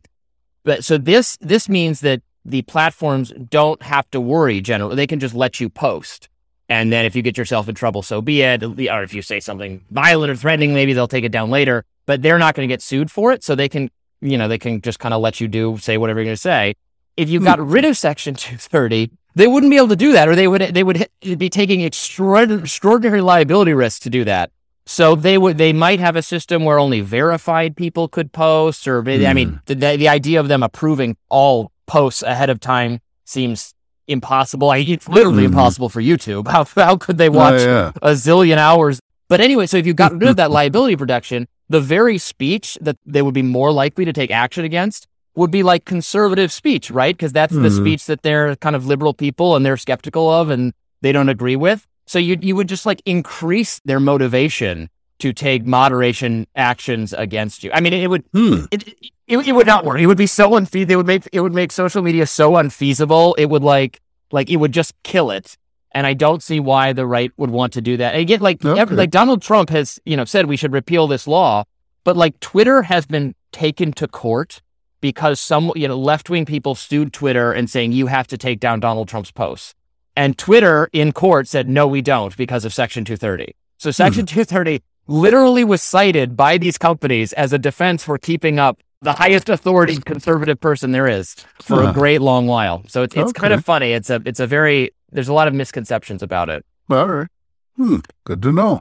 but 0.64 0.84
so 0.84 0.98
this 0.98 1.36
this 1.40 1.68
means 1.68 2.00
that 2.00 2.22
the 2.44 2.62
platforms 2.62 3.32
don't 3.48 3.82
have 3.82 4.10
to 4.10 4.20
worry. 4.20 4.60
Generally, 4.60 4.96
they 4.96 5.06
can 5.06 5.20
just 5.20 5.34
let 5.34 5.60
you 5.60 5.68
post. 5.68 6.28
And 6.68 6.90
then 6.90 7.04
if 7.04 7.14
you 7.14 7.20
get 7.20 7.36
yourself 7.36 7.68
in 7.68 7.74
trouble, 7.74 8.02
so 8.02 8.22
be 8.22 8.40
it. 8.40 8.62
Or 8.62 9.02
if 9.02 9.12
you 9.12 9.20
say 9.20 9.38
something 9.38 9.84
violent 9.90 10.30
or 10.30 10.36
threatening, 10.36 10.72
maybe 10.72 10.94
they'll 10.94 11.08
take 11.08 11.24
it 11.24 11.32
down 11.32 11.50
later. 11.50 11.84
But 12.06 12.22
they're 12.22 12.38
not 12.38 12.54
going 12.54 12.66
to 12.66 12.72
get 12.72 12.80
sued 12.82 13.10
for 13.10 13.32
it, 13.32 13.44
so 13.44 13.54
they 13.54 13.68
can 13.68 13.90
you 14.24 14.38
know, 14.38 14.48
they 14.48 14.58
can 14.58 14.80
just 14.80 14.98
kind 14.98 15.14
of 15.14 15.20
let 15.20 15.40
you 15.40 15.46
do, 15.46 15.76
say 15.78 15.98
whatever 15.98 16.20
you're 16.20 16.24
going 16.24 16.34
to 16.34 16.40
say. 16.40 16.74
If 17.16 17.28
you 17.28 17.38
hmm. 17.38 17.44
got 17.44 17.60
rid 17.60 17.84
of 17.84 17.96
Section 17.96 18.34
230, 18.34 19.10
they 19.34 19.46
wouldn't 19.46 19.70
be 19.70 19.76
able 19.76 19.88
to 19.88 19.96
do 19.96 20.12
that, 20.12 20.28
or 20.28 20.34
they 20.36 20.46
would 20.48 20.60
they 20.62 20.82
would 20.82 21.06
be 21.38 21.50
taking 21.50 21.80
extraordinary, 21.80 23.20
liability 23.20 23.74
risks 23.74 24.00
to 24.00 24.10
do 24.10 24.24
that. 24.24 24.50
So 24.86 25.14
they 25.14 25.38
would 25.38 25.58
they 25.58 25.72
might 25.72 26.00
have 26.00 26.16
a 26.16 26.22
system 26.22 26.64
where 26.64 26.78
only 26.78 27.00
verified 27.00 27.76
people 27.76 28.06
could 28.08 28.32
post, 28.32 28.86
or 28.86 28.98
I 29.08 29.32
mean, 29.32 29.60
the, 29.66 29.74
the 29.74 29.96
the 29.96 30.08
idea 30.08 30.40
of 30.40 30.48
them 30.48 30.62
approving 30.62 31.16
all 31.28 31.72
posts 31.86 32.22
ahead 32.22 32.50
of 32.50 32.60
time 32.60 33.00
seems 33.24 33.74
impossible. 34.06 34.70
I, 34.70 34.78
it's 34.78 35.08
literally 35.08 35.44
Mhm. 35.44 35.46
impossible 35.52 35.88
for 35.88 36.02
YouTube. 36.02 36.46
How 36.54 36.64
how 36.64 36.96
could 36.96 37.16
they 37.18 37.30
watch 37.30 37.62
Oh, 37.62 37.64
yeah. 37.66 37.92
a 38.02 38.10
zillion 38.12 38.58
hours. 38.58 39.00
But 39.28 39.40
anyway, 39.40 39.66
so 39.66 39.78
if 39.78 39.86
you 39.86 39.94
got 39.94 40.12
rid 40.12 40.28
of 40.28 40.36
that 40.36 40.50
liability 40.58 40.96
protection, 40.96 41.48
the 41.70 41.80
very 41.80 42.18
speech 42.18 42.76
that 42.82 42.98
they 43.06 43.22
would 43.22 43.32
be 43.34 43.40
more 43.42 43.72
likely 43.72 44.04
to 44.04 44.12
take 44.12 44.30
action 44.30 44.66
against 44.66 45.08
would 45.36 45.50
be 45.50 45.62
like 45.62 45.84
conservative 45.84 46.52
speech, 46.52 46.90
right? 46.90 47.16
Because 47.16 47.32
that's 47.32 47.52
the 47.52 47.68
Mhm. 47.68 47.76
speech 47.76 48.06
that 48.06 48.22
they're 48.22 48.56
kind 48.56 48.76
of 48.76 48.86
liberal 48.86 49.14
people 49.14 49.56
and 49.56 49.64
they're 49.66 49.76
skeptical 49.76 50.30
of 50.30 50.50
and 50.50 50.72
they 51.02 51.12
don't 51.12 51.28
agree 51.28 51.56
with. 51.56 51.86
So 52.06 52.18
you 52.18 52.36
you 52.40 52.54
would 52.56 52.68
just 52.68 52.86
like 52.86 53.02
increase 53.06 53.80
their 53.84 54.00
motivation 54.00 54.90
to 55.20 55.32
take 55.32 55.64
moderation 55.64 56.46
actions 56.54 57.12
against 57.12 57.64
you. 57.64 57.70
I 57.72 57.80
mean, 57.80 57.92
it 57.92 58.08
would 58.08 58.24
Hmm. 58.32 58.64
it, 58.70 58.88
it, 59.26 59.48
it 59.48 59.52
would 59.52 59.66
not 59.66 59.84
work. 59.84 59.98
It 60.00 60.06
would 60.06 60.18
be 60.18 60.26
so 60.26 60.54
unfeasible. 60.56 60.92
It 60.92 60.96
would 60.96 61.06
make 61.06 61.28
it 61.32 61.40
would 61.40 61.54
make 61.54 61.72
social 61.72 62.02
media 62.02 62.26
so 62.26 62.56
unfeasible. 62.56 63.34
It 63.38 63.48
would 63.48 63.62
like 63.62 64.00
like 64.32 64.50
it 64.50 64.56
would 64.56 64.72
just 64.72 64.92
kill 65.02 65.30
it. 65.30 65.56
And 65.92 66.06
I 66.06 66.14
don't 66.14 66.42
see 66.42 66.58
why 66.60 66.92
the 66.92 67.06
right 67.06 67.30
would 67.36 67.50
want 67.50 67.72
to 67.74 67.80
do 67.80 67.96
that. 67.96 68.14
And 68.14 68.20
again, 68.20 68.40
like 68.40 68.64
Okay. 68.64 68.94
like 68.94 69.10
Donald 69.10 69.40
Trump 69.42 69.70
has 69.70 69.98
you 70.04 70.16
know 70.16 70.24
said 70.24 70.46
we 70.46 70.56
should 70.56 70.72
repeal 70.72 71.06
this 71.06 71.26
law, 71.26 71.64
but 72.04 72.16
like 72.16 72.38
Twitter 72.40 72.82
has 72.82 73.06
been 73.06 73.34
taken 73.52 73.92
to 73.94 74.06
court 74.08 74.60
because 75.04 75.38
some 75.38 75.70
you 75.76 75.86
know 75.86 75.98
left 75.98 76.30
wing 76.30 76.46
people 76.46 76.74
sued 76.74 77.12
Twitter 77.12 77.52
and 77.52 77.68
saying 77.68 77.92
you 77.92 78.06
have 78.06 78.26
to 78.26 78.38
take 78.38 78.58
down 78.58 78.80
Donald 78.80 79.06
Trump's 79.06 79.30
posts. 79.30 79.74
And 80.16 80.38
Twitter 80.38 80.88
in 80.94 81.12
court 81.12 81.46
said 81.46 81.68
no, 81.68 81.86
we 81.86 82.00
don't 82.00 82.34
because 82.38 82.64
of 82.64 82.72
Section 82.72 83.04
230. 83.04 83.54
So 83.76 83.90
Section 83.90 84.24
230 84.24 84.82
literally 85.06 85.62
was 85.62 85.82
cited 85.82 86.38
by 86.38 86.56
these 86.56 86.78
companies 86.78 87.34
as 87.34 87.52
a 87.52 87.58
defense 87.58 88.02
for 88.02 88.16
keeping 88.16 88.58
up 88.58 88.82
the 89.02 89.12
highest 89.12 89.50
authority 89.50 89.98
conservative 89.98 90.58
person 90.58 90.92
there 90.92 91.06
is 91.06 91.34
for 91.60 91.82
a 91.82 91.92
great 91.92 92.22
long 92.22 92.46
while. 92.46 92.82
So 92.88 93.02
it's 93.02 93.14
it's 93.14 93.34
kind 93.34 93.52
of 93.52 93.62
funny. 93.62 93.92
It's 93.92 94.08
a 94.08 94.22
it's 94.24 94.40
a 94.40 94.46
very 94.46 94.92
there's 95.12 95.28
a 95.28 95.34
lot 95.34 95.48
of 95.48 95.52
misconceptions 95.52 96.22
about 96.22 96.48
it. 96.48 96.64
All 96.88 97.06
right. 97.06 97.28
Hmm. 97.76 97.98
Good 98.24 98.40
to 98.40 98.52
know. 98.52 98.80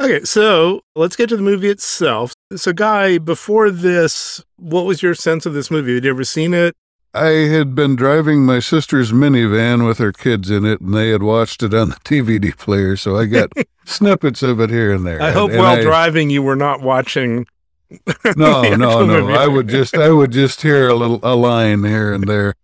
Okay, 0.00 0.24
so 0.24 0.80
let's 0.96 1.14
get 1.14 1.28
to 1.28 1.36
the 1.36 1.42
movie 1.42 1.68
itself. 1.68 2.32
So, 2.56 2.72
Guy, 2.72 3.18
before 3.18 3.70
this, 3.70 4.42
what 4.56 4.86
was 4.86 5.02
your 5.02 5.14
sense 5.14 5.44
of 5.44 5.52
this 5.52 5.70
movie? 5.70 5.94
Had 5.94 6.04
you 6.04 6.10
ever 6.10 6.24
seen 6.24 6.54
it? 6.54 6.74
I 7.12 7.26
had 7.50 7.74
been 7.74 7.96
driving 7.96 8.46
my 8.46 8.60
sister's 8.60 9.12
minivan 9.12 9.84
with 9.86 9.98
her 9.98 10.12
kids 10.12 10.48
in 10.50 10.64
it, 10.64 10.80
and 10.80 10.94
they 10.94 11.10
had 11.10 11.22
watched 11.22 11.62
it 11.62 11.74
on 11.74 11.90
the 11.90 11.96
DVD 11.96 12.56
player, 12.56 12.96
so 12.96 13.18
I 13.18 13.26
got 13.26 13.50
snippets 13.84 14.42
of 14.42 14.60
it 14.60 14.70
here 14.70 14.92
and 14.94 15.04
there. 15.04 15.20
I 15.20 15.32
hope 15.32 15.50
And 15.50 15.58
while 15.58 15.76
I- 15.78 15.82
driving 15.82 16.30
you 16.30 16.42
were 16.42 16.56
not 16.56 16.80
watching. 16.80 17.46
No, 18.36 18.62
no, 18.76 18.76
no. 18.76 19.06
movie. 19.06 19.32
I 19.34 19.48
would 19.48 19.68
just, 19.68 19.96
I 19.96 20.10
would 20.10 20.30
just 20.30 20.62
hear 20.62 20.88
a 20.88 20.94
little, 20.94 21.18
a 21.24 21.34
line 21.34 21.82
here 21.84 22.12
and 22.14 22.24
there. 22.28 22.54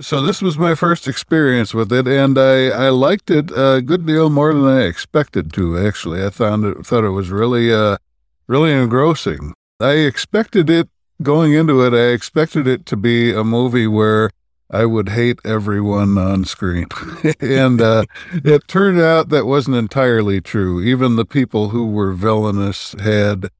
So 0.00 0.22
this 0.22 0.40
was 0.40 0.56
my 0.56 0.74
first 0.74 1.06
experience 1.06 1.74
with 1.74 1.92
it, 1.92 2.08
and 2.08 2.38
I, 2.38 2.68
I 2.68 2.88
liked 2.88 3.30
it 3.30 3.50
a 3.50 3.82
good 3.82 4.06
deal 4.06 4.30
more 4.30 4.54
than 4.54 4.64
I 4.64 4.84
expected 4.84 5.52
to. 5.52 5.76
Actually, 5.78 6.24
I 6.24 6.30
found 6.30 6.64
it, 6.64 6.86
thought 6.86 7.04
it 7.04 7.10
was 7.10 7.28
really, 7.28 7.72
uh, 7.72 7.98
really 8.46 8.72
engrossing. 8.72 9.52
I 9.80 9.92
expected 9.92 10.70
it 10.70 10.88
going 11.20 11.52
into 11.52 11.84
it. 11.84 11.92
I 11.92 12.14
expected 12.14 12.66
it 12.66 12.86
to 12.86 12.96
be 12.96 13.34
a 13.34 13.44
movie 13.44 13.86
where 13.86 14.30
I 14.70 14.86
would 14.86 15.10
hate 15.10 15.40
everyone 15.44 16.16
on 16.16 16.46
screen, 16.46 16.86
and 17.40 17.82
uh, 17.82 18.06
it 18.32 18.66
turned 18.68 18.98
out 18.98 19.28
that 19.28 19.44
wasn't 19.44 19.76
entirely 19.76 20.40
true. 20.40 20.80
Even 20.80 21.16
the 21.16 21.26
people 21.26 21.68
who 21.68 21.86
were 21.86 22.14
villainous 22.14 22.94
had 22.98 23.50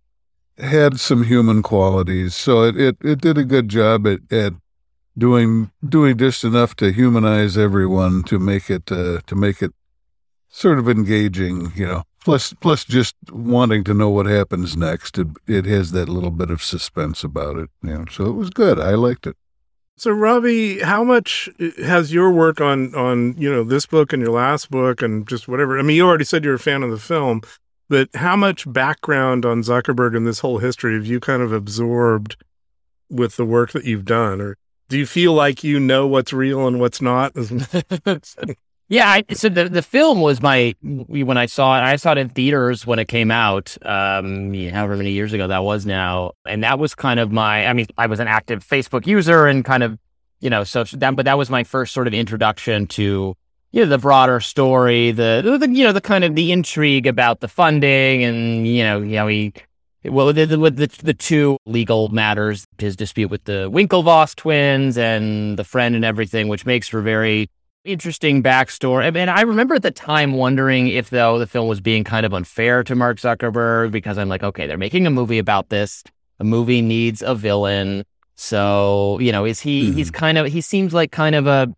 had 0.56 0.98
some 0.98 1.24
human 1.24 1.62
qualities, 1.62 2.34
so 2.34 2.62
it, 2.62 2.80
it, 2.80 2.96
it 3.02 3.20
did 3.20 3.36
a 3.36 3.44
good 3.44 3.68
job 3.68 4.06
at, 4.06 4.20
at 4.32 4.54
doing 5.16 5.70
doing 5.86 6.16
just 6.16 6.44
enough 6.44 6.74
to 6.76 6.92
humanize 6.92 7.56
everyone 7.58 8.22
to 8.24 8.38
make 8.38 8.70
it 8.70 8.90
uh, 8.90 9.20
to 9.26 9.34
make 9.34 9.62
it 9.62 9.72
sort 10.48 10.78
of 10.78 10.88
engaging, 10.88 11.72
you 11.74 11.86
know. 11.86 12.04
Plus, 12.24 12.52
plus 12.52 12.84
just 12.84 13.16
wanting 13.32 13.82
to 13.82 13.94
know 13.94 14.08
what 14.08 14.26
happens 14.26 14.76
next. 14.76 15.18
It, 15.18 15.26
it 15.48 15.64
has 15.64 15.90
that 15.90 16.08
little 16.08 16.30
bit 16.30 16.50
of 16.50 16.62
suspense 16.62 17.24
about 17.24 17.56
it, 17.56 17.68
you 17.82 17.94
know. 17.94 18.04
So 18.10 18.26
it 18.26 18.34
was 18.34 18.50
good. 18.50 18.78
I 18.78 18.94
liked 18.94 19.26
it. 19.26 19.36
So, 19.96 20.10
Robby, 20.10 20.80
how 20.80 21.04
much 21.04 21.48
has 21.78 22.12
your 22.12 22.30
work 22.30 22.60
on 22.60 22.94
on 22.94 23.34
you 23.36 23.52
know 23.52 23.64
this 23.64 23.86
book 23.86 24.12
and 24.12 24.22
your 24.22 24.32
last 24.32 24.70
book 24.70 25.02
and 25.02 25.28
just 25.28 25.48
whatever? 25.48 25.78
I 25.78 25.82
mean, 25.82 25.96
you 25.96 26.06
already 26.06 26.24
said 26.24 26.44
you're 26.44 26.54
a 26.54 26.60
fan 26.60 26.82
of 26.82 26.90
the 26.90 26.98
film, 26.98 27.42
but 27.88 28.08
how 28.14 28.36
much 28.36 28.70
background 28.72 29.44
on 29.44 29.62
Zuckerberg 29.62 30.16
and 30.16 30.26
this 30.26 30.40
whole 30.40 30.58
history 30.58 30.94
have 30.94 31.06
you 31.06 31.20
kind 31.20 31.42
of 31.42 31.52
absorbed 31.52 32.36
with 33.10 33.36
the 33.36 33.44
work 33.44 33.72
that 33.72 33.84
you've 33.84 34.04
done, 34.04 34.40
or 34.40 34.56
do 34.92 34.98
you 34.98 35.06
feel 35.06 35.32
like 35.32 35.64
you 35.64 35.80
know 35.80 36.06
what's 36.06 36.34
real 36.34 36.66
and 36.66 36.78
what's 36.78 37.00
not? 37.00 37.32
yeah, 38.88 39.08
I, 39.08 39.24
so 39.32 39.48
the 39.48 39.70
the 39.70 39.80
film 39.80 40.20
was 40.20 40.42
my 40.42 40.74
when 40.82 41.38
I 41.38 41.46
saw 41.46 41.78
it. 41.78 41.82
I 41.82 41.96
saw 41.96 42.12
it 42.12 42.18
in 42.18 42.28
theaters 42.28 42.86
when 42.86 42.98
it 42.98 43.08
came 43.08 43.30
out, 43.30 43.74
um, 43.86 44.52
however 44.52 44.98
many 44.98 45.12
years 45.12 45.32
ago 45.32 45.48
that 45.48 45.64
was 45.64 45.86
now, 45.86 46.32
and 46.44 46.62
that 46.62 46.78
was 46.78 46.94
kind 46.94 47.18
of 47.20 47.32
my. 47.32 47.66
I 47.66 47.72
mean, 47.72 47.86
I 47.96 48.06
was 48.06 48.20
an 48.20 48.28
active 48.28 48.62
Facebook 48.62 49.06
user 49.06 49.46
and 49.46 49.64
kind 49.64 49.82
of 49.82 49.98
you 50.40 50.50
know, 50.50 50.62
so 50.62 50.84
that, 50.84 51.16
but 51.16 51.24
that 51.24 51.38
was 51.38 51.48
my 51.48 51.64
first 51.64 51.94
sort 51.94 52.06
of 52.06 52.12
introduction 52.12 52.86
to 52.88 53.34
you 53.70 53.80
know 53.82 53.86
the 53.86 53.96
broader 53.96 54.40
story, 54.40 55.10
the, 55.10 55.56
the 55.58 55.70
you 55.70 55.86
know 55.86 55.92
the 55.92 56.02
kind 56.02 56.22
of 56.22 56.34
the 56.34 56.52
intrigue 56.52 57.06
about 57.06 57.40
the 57.40 57.48
funding, 57.48 58.24
and 58.24 58.68
you 58.68 58.84
know, 58.84 59.00
you 59.00 59.16
know, 59.16 59.26
he 59.26 59.54
well, 60.04 60.32
the, 60.32 60.44
the, 60.44 60.56
the, 60.56 60.86
the 61.02 61.14
two 61.14 61.58
legal 61.66 62.08
matters, 62.08 62.66
his 62.78 62.96
dispute 62.96 63.30
with 63.30 63.44
the 63.44 63.70
Winklevoss 63.70 64.34
twins 64.34 64.98
and 64.98 65.56
the 65.56 65.64
friend 65.64 65.94
and 65.94 66.04
everything, 66.04 66.48
which 66.48 66.66
makes 66.66 66.88
for 66.88 67.00
very 67.00 67.48
interesting 67.84 68.42
backstory. 68.42 69.16
And 69.16 69.30
I 69.30 69.42
remember 69.42 69.74
at 69.76 69.82
the 69.82 69.90
time 69.90 70.32
wondering 70.32 70.88
if, 70.88 71.10
though, 71.10 71.38
the 71.38 71.46
film 71.46 71.68
was 71.68 71.80
being 71.80 72.04
kind 72.04 72.26
of 72.26 72.34
unfair 72.34 72.84
to 72.84 72.94
Mark 72.94 73.18
Zuckerberg 73.18 73.90
because 73.90 74.18
I'm 74.18 74.28
like, 74.28 74.42
okay, 74.42 74.66
they're 74.66 74.78
making 74.78 75.06
a 75.06 75.10
movie 75.10 75.38
about 75.38 75.68
this. 75.68 76.02
A 76.38 76.44
movie 76.44 76.82
needs 76.82 77.22
a 77.22 77.34
villain. 77.34 78.04
So, 78.34 79.18
you 79.20 79.30
know, 79.30 79.44
is 79.44 79.60
he, 79.60 79.88
mm-hmm. 79.88 79.96
he's 79.96 80.10
kind 80.10 80.38
of, 80.38 80.46
he 80.46 80.60
seems 80.60 80.92
like 80.92 81.12
kind 81.12 81.34
of 81.34 81.46
a, 81.46 81.72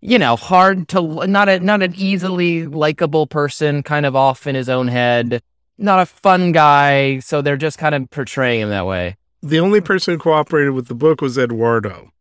you 0.00 0.18
know, 0.18 0.36
hard 0.36 0.88
to, 0.88 1.26
not 1.26 1.48
a, 1.48 1.60
not 1.60 1.82
an 1.82 1.94
easily 1.96 2.66
likable 2.66 3.26
person, 3.26 3.82
kind 3.82 4.06
of 4.06 4.14
off 4.14 4.46
in 4.46 4.54
his 4.54 4.68
own 4.68 4.88
head, 4.88 5.42
not 5.80 6.00
a 6.00 6.06
fun 6.06 6.52
guy. 6.52 7.18
So 7.20 7.42
they're 7.42 7.56
just 7.56 7.78
kind 7.78 7.94
of 7.94 8.10
portraying 8.10 8.60
him 8.60 8.68
that 8.70 8.86
way. 8.86 9.16
The 9.42 9.60
only 9.60 9.80
person 9.80 10.14
who 10.14 10.18
cooperated 10.18 10.72
with 10.72 10.88
the 10.88 10.94
book 10.94 11.20
was 11.20 11.38
Eduardo. 11.38 12.12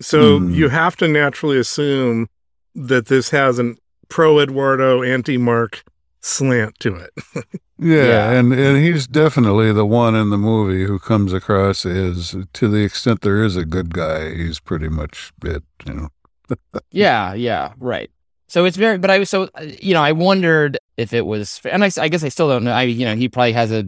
So 0.00 0.40
mm. 0.40 0.54
you 0.54 0.68
have 0.68 0.96
to 0.96 1.08
naturally 1.08 1.58
assume 1.58 2.28
that 2.74 3.06
this 3.06 3.30
has 3.30 3.58
an 3.58 3.76
pro 4.08 4.38
Eduardo, 4.38 5.02
anti 5.02 5.38
Mark 5.38 5.82
slant 6.20 6.78
to 6.80 6.96
it. 6.96 7.10
yeah, 7.78 8.04
yeah, 8.04 8.30
and 8.32 8.52
and 8.52 8.76
he's 8.78 9.06
definitely 9.06 9.72
the 9.72 9.86
one 9.86 10.14
in 10.14 10.30
the 10.30 10.38
movie 10.38 10.84
who 10.84 10.98
comes 10.98 11.32
across 11.32 11.86
as, 11.86 12.36
to 12.52 12.68
the 12.68 12.84
extent 12.84 13.22
there 13.22 13.42
is 13.42 13.56
a 13.56 13.64
good 13.64 13.94
guy, 13.94 14.34
he's 14.34 14.60
pretty 14.60 14.88
much 14.88 15.32
it. 15.44 15.62
You 15.86 15.94
know. 15.94 16.08
yeah, 16.90 17.32
yeah, 17.32 17.72
right. 17.78 18.10
So 18.50 18.64
it's 18.64 18.76
very, 18.76 18.98
but 18.98 19.10
I 19.10 19.20
was 19.20 19.30
so 19.30 19.48
you 19.80 19.94
know 19.94 20.02
I 20.02 20.10
wondered 20.10 20.76
if 20.96 21.12
it 21.12 21.24
was, 21.24 21.60
and 21.70 21.84
I, 21.84 21.90
I 22.00 22.08
guess 22.08 22.24
I 22.24 22.30
still 22.30 22.48
don't 22.48 22.64
know. 22.64 22.72
I 22.72 22.82
you 22.82 23.04
know 23.04 23.14
he 23.14 23.28
probably 23.28 23.52
has 23.52 23.70
a 23.70 23.84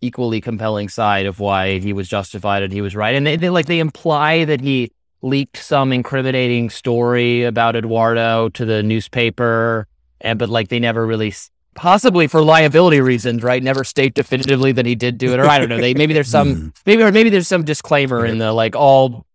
equally 0.00 0.40
compelling 0.40 0.88
side 0.88 1.24
of 1.26 1.38
why 1.38 1.78
he 1.78 1.92
was 1.92 2.08
justified 2.08 2.64
and 2.64 2.72
he 2.72 2.80
was 2.80 2.96
right, 2.96 3.14
and 3.14 3.24
they, 3.24 3.36
they 3.36 3.48
like 3.48 3.66
they 3.66 3.78
imply 3.78 4.44
that 4.44 4.60
he 4.60 4.90
leaked 5.22 5.56
some 5.56 5.92
incriminating 5.92 6.68
story 6.68 7.44
about 7.44 7.76
Eduardo 7.76 8.48
to 8.48 8.64
the 8.64 8.82
newspaper, 8.82 9.86
and 10.20 10.36
but 10.36 10.48
like 10.48 10.66
they 10.66 10.80
never 10.80 11.06
really 11.06 11.32
possibly 11.76 12.26
for 12.26 12.42
liability 12.42 13.00
reasons, 13.00 13.44
right? 13.44 13.62
Never 13.62 13.84
state 13.84 14.14
definitively 14.14 14.72
that 14.72 14.84
he 14.84 14.96
did 14.96 15.16
do 15.16 15.32
it, 15.32 15.38
or 15.38 15.46
I 15.46 15.60
don't 15.60 15.68
know. 15.68 15.78
They 15.78 15.94
maybe 15.94 16.12
there's 16.12 16.26
some 16.26 16.54
hmm. 16.56 16.68
maybe 16.86 17.04
or 17.04 17.12
maybe 17.12 17.30
there's 17.30 17.46
some 17.46 17.62
disclaimer 17.62 18.26
in 18.26 18.38
the 18.38 18.52
like 18.52 18.74
all 18.74 19.26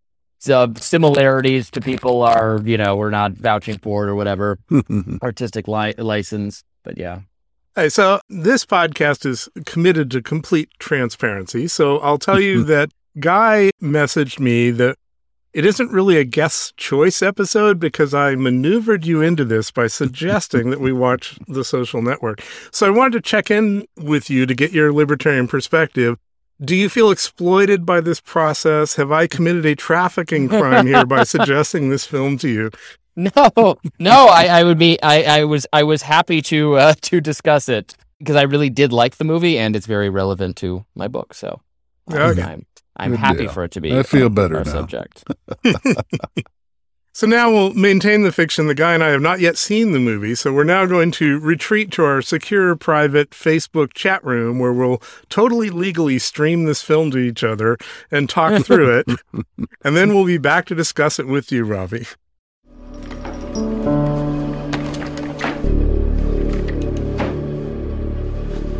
uh, 0.49 0.67
similarities 0.75 1.69
to 1.71 1.81
people 1.81 2.21
are 2.21 2.61
you 2.63 2.77
know 2.77 2.95
we're 2.95 3.09
not 3.09 3.33
vouching 3.33 3.77
for 3.79 4.05
it 4.05 4.09
or 4.09 4.15
whatever 4.15 4.59
artistic 5.23 5.67
li- 5.67 5.95
license, 5.97 6.63
but 6.83 6.97
yeah. 6.97 7.21
Hey, 7.75 7.89
so 7.89 8.19
this 8.27 8.65
podcast 8.65 9.25
is 9.25 9.49
committed 9.65 10.09
to 10.11 10.21
complete 10.21 10.69
transparency. 10.79 11.67
So 11.67 11.99
I'll 11.99 12.17
tell 12.17 12.39
you 12.39 12.63
that 12.65 12.89
Guy 13.19 13.71
messaged 13.81 14.39
me 14.39 14.69
that 14.71 14.97
it 15.53 15.65
isn't 15.65 15.91
really 15.91 16.17
a 16.17 16.23
guest 16.23 16.77
choice 16.77 17.23
episode 17.23 17.79
because 17.79 18.13
I 18.13 18.35
maneuvered 18.35 19.05
you 19.05 19.21
into 19.21 19.43
this 19.43 19.71
by 19.71 19.87
suggesting 19.87 20.69
that 20.69 20.79
we 20.79 20.91
watch 20.91 21.39
The 21.47 21.63
Social 21.63 22.01
Network. 22.01 22.43
So 22.71 22.85
I 22.85 22.91
wanted 22.91 23.13
to 23.13 23.21
check 23.21 23.49
in 23.49 23.87
with 23.95 24.29
you 24.29 24.45
to 24.45 24.53
get 24.53 24.71
your 24.71 24.93
libertarian 24.93 25.47
perspective. 25.47 26.19
Do 26.59 26.75
you 26.75 26.89
feel 26.89 27.11
exploited 27.11 27.85
by 27.85 28.01
this 28.01 28.19
process? 28.19 28.95
Have 28.95 29.11
I 29.11 29.27
committed 29.27 29.65
a 29.65 29.75
trafficking 29.75 30.49
crime 30.49 30.87
here 30.87 31.05
by 31.05 31.23
suggesting 31.25 31.89
this 31.89 32.05
film 32.05 32.37
to 32.39 32.49
you? 32.49 32.71
No, 33.15 33.77
no, 33.99 34.27
I, 34.27 34.45
I 34.45 34.63
would 34.63 34.77
be, 34.77 35.01
I, 35.01 35.39
I 35.39 35.43
was, 35.45 35.65
I 35.73 35.83
was 35.83 36.01
happy 36.01 36.41
to, 36.43 36.75
uh, 36.75 36.93
to 37.01 37.21
discuss 37.21 37.69
it 37.69 37.95
because 38.19 38.35
I 38.35 38.43
really 38.43 38.69
did 38.69 38.91
like 38.91 39.17
the 39.17 39.23
movie 39.23 39.57
and 39.57 39.75
it's 39.75 39.85
very 39.85 40.09
relevant 40.09 40.57
to 40.57 40.85
my 40.95 41.07
book. 41.07 41.33
So 41.33 41.61
okay. 42.11 42.41
I'm, 42.41 42.65
I'm 42.95 43.13
happy 43.13 43.43
deal. 43.43 43.49
for 43.49 43.63
it 43.63 43.71
to 43.71 43.81
be. 43.81 43.97
I 43.97 44.03
feel 44.03 44.29
better 44.29 44.57
our 44.57 44.63
now. 44.63 44.71
subject. 44.71 45.23
so 47.17 47.25
now 47.25 47.49
we'll 47.49 47.73
maintain 47.73 48.21
the 48.21 48.31
fiction. 48.31 48.67
The 48.67 48.75
guy 48.75 48.93
and 48.93 49.03
I 49.03 49.07
have 49.07 49.21
not 49.21 49.39
yet 49.39 49.57
seen 49.57 49.91
the 49.91 49.97
movie, 49.97 50.35
so 50.35 50.53
we're 50.53 50.63
now 50.63 50.85
going 50.85 51.09
to 51.13 51.39
retreat 51.39 51.89
to 51.93 52.03
our 52.03 52.21
secure, 52.21 52.75
private 52.75 53.31
Facebook 53.31 53.95
chat 53.95 54.23
room 54.23 54.59
where 54.59 54.71
we'll 54.71 55.01
totally 55.27 55.71
legally 55.71 56.19
stream 56.19 56.65
this 56.65 56.83
film 56.83 57.09
to 57.09 57.17
each 57.17 57.43
other 57.43 57.75
and 58.11 58.29
talk 58.29 58.61
through 58.63 58.99
it, 58.99 59.07
and 59.83 59.97
then 59.97 60.13
we'll 60.13 60.27
be 60.27 60.37
back 60.37 60.67
to 60.67 60.75
discuss 60.75 61.17
it 61.17 61.25
with 61.25 61.51
you, 61.51 61.63
Robby. 61.63 62.05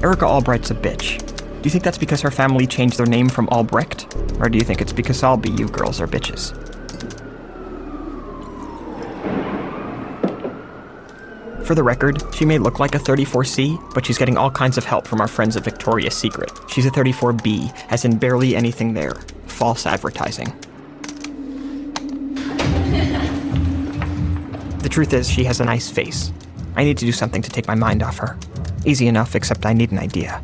Erica 0.04 0.28
Albright's 0.28 0.70
a 0.70 0.76
bitch. 0.76 1.18
Do 1.28 1.62
you 1.64 1.72
think 1.72 1.84
that's 1.84 1.98
because 1.98 2.22
her 2.22 2.30
family 2.30 2.68
changed 2.68 3.00
their 3.00 3.08
name 3.08 3.30
from 3.30 3.50
Albrecht? 3.50 4.16
Or 4.40 4.48
do 4.48 4.60
you 4.60 4.64
think 4.64 4.80
it's 4.80 4.94
because 4.94 5.24
all 5.24 5.38
BU 5.38 5.70
girls 5.70 6.00
are 6.00 6.08
bitches? 6.08 6.77
For 11.68 11.76
the 11.76 11.84
record, 11.84 12.24
she 12.34 12.46
may 12.46 12.60
look 12.60 12.80
like 12.80 12.96
a 12.96 12.98
34C, 12.98 13.94
but 13.94 14.06
she's 14.06 14.18
getting 14.18 14.38
all 14.38 14.50
kinds 14.50 14.78
of 14.78 14.86
help 14.86 15.06
from 15.06 15.20
our 15.20 15.28
friends 15.28 15.58
at 15.58 15.66
Victoria's 15.66 16.16
Secret. 16.16 16.50
She's 16.70 16.86
a 16.86 16.90
34B, 16.90 17.92
as 17.92 18.06
in 18.06 18.18
barely 18.18 18.56
anything 18.56 18.94
there. 18.94 19.16
False 19.48 19.86
advertising. 19.86 20.46
the 24.80 24.88
truth 24.90 25.12
is, 25.12 25.30
she 25.30 25.44
has 25.44 25.60
a 25.60 25.66
nice 25.66 25.90
face. 25.90 26.32
I 26.78 26.86
need 26.86 26.98
to 27.00 27.06
do 27.06 27.12
something 27.12 27.42
to 27.42 27.50
take 27.50 27.68
my 27.68 27.76
mind 27.76 28.02
off 28.02 28.20
her. 28.20 28.38
Easy 28.86 29.10
enough, 29.10 29.36
except 29.36 29.66
I 29.66 29.74
need 29.74 29.92
an 29.92 30.00
idea. 30.00 30.42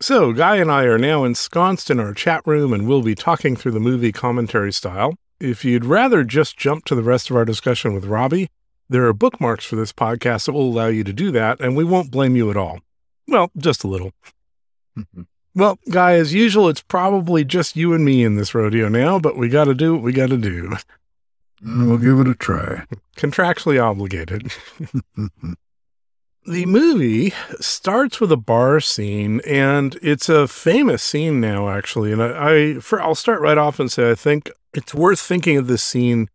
So, 0.00 0.32
Guy 0.32 0.58
and 0.58 0.70
I 0.70 0.84
are 0.84 0.98
now 0.98 1.24
ensconced 1.24 1.90
in 1.90 1.98
our 1.98 2.14
chat 2.14 2.46
room 2.46 2.72
and 2.72 2.86
we'll 2.86 3.02
be 3.02 3.16
talking 3.16 3.56
through 3.56 3.72
the 3.72 3.80
movie 3.80 4.12
commentary 4.12 4.72
style. 4.72 5.16
If 5.40 5.64
you'd 5.64 5.84
rather 5.84 6.24
just 6.24 6.56
jump 6.56 6.84
to 6.86 6.94
the 6.94 7.02
rest 7.02 7.28
of 7.30 7.36
our 7.36 7.44
discussion 7.44 7.92
with 7.92 8.04
Robby, 8.04 8.48
there 8.88 9.04
are 9.06 9.12
bookmarks 9.12 9.64
for 9.64 9.76
this 9.76 9.92
podcast 9.92 10.46
that 10.46 10.52
will 10.52 10.68
allow 10.68 10.86
you 10.86 11.04
to 11.04 11.12
do 11.12 11.30
that, 11.32 11.60
and 11.60 11.76
we 11.76 11.84
won't 11.84 12.10
blame 12.10 12.36
you 12.36 12.50
at 12.50 12.56
all. 12.56 12.80
Well, 13.26 13.50
just 13.56 13.84
a 13.84 13.88
little. 13.88 14.12
Mm-hmm. 14.96 15.22
well, 15.56 15.78
Guy, 15.90 16.14
as 16.14 16.32
usual, 16.32 16.68
it's 16.68 16.82
probably 16.82 17.44
just 17.44 17.74
you 17.74 17.92
and 17.92 18.04
me 18.04 18.22
in 18.22 18.36
this 18.36 18.54
rodeo 18.54 18.88
now, 18.88 19.18
but 19.18 19.36
we 19.36 19.48
got 19.48 19.64
to 19.64 19.74
do 19.74 19.94
what 19.94 20.02
we 20.02 20.12
got 20.12 20.28
to 20.28 20.36
do. 20.36 20.76
We'll 21.62 21.98
give 21.98 22.20
it 22.20 22.28
a 22.28 22.34
try. 22.34 22.84
Contractually 23.16 23.82
obligated. 23.82 24.52
Mm-hmm. 25.16 25.52
The 26.46 26.66
movie 26.66 27.32
starts 27.58 28.20
with 28.20 28.30
a 28.30 28.36
bar 28.36 28.78
scene, 28.80 29.40
and 29.46 29.98
it's 30.02 30.28
a 30.28 30.46
famous 30.46 31.02
scene 31.02 31.40
now, 31.40 31.70
actually. 31.70 32.12
And 32.12 32.22
I, 32.22 32.74
I 32.74 32.74
for, 32.80 33.00
I'll 33.00 33.14
start 33.14 33.40
right 33.40 33.56
off 33.56 33.80
and 33.80 33.90
say 33.90 34.10
I 34.10 34.14
think 34.14 34.50
it's 34.74 34.94
worth 34.94 35.20
thinking 35.20 35.56
of 35.56 35.68
this 35.68 35.82
scene 35.82 36.28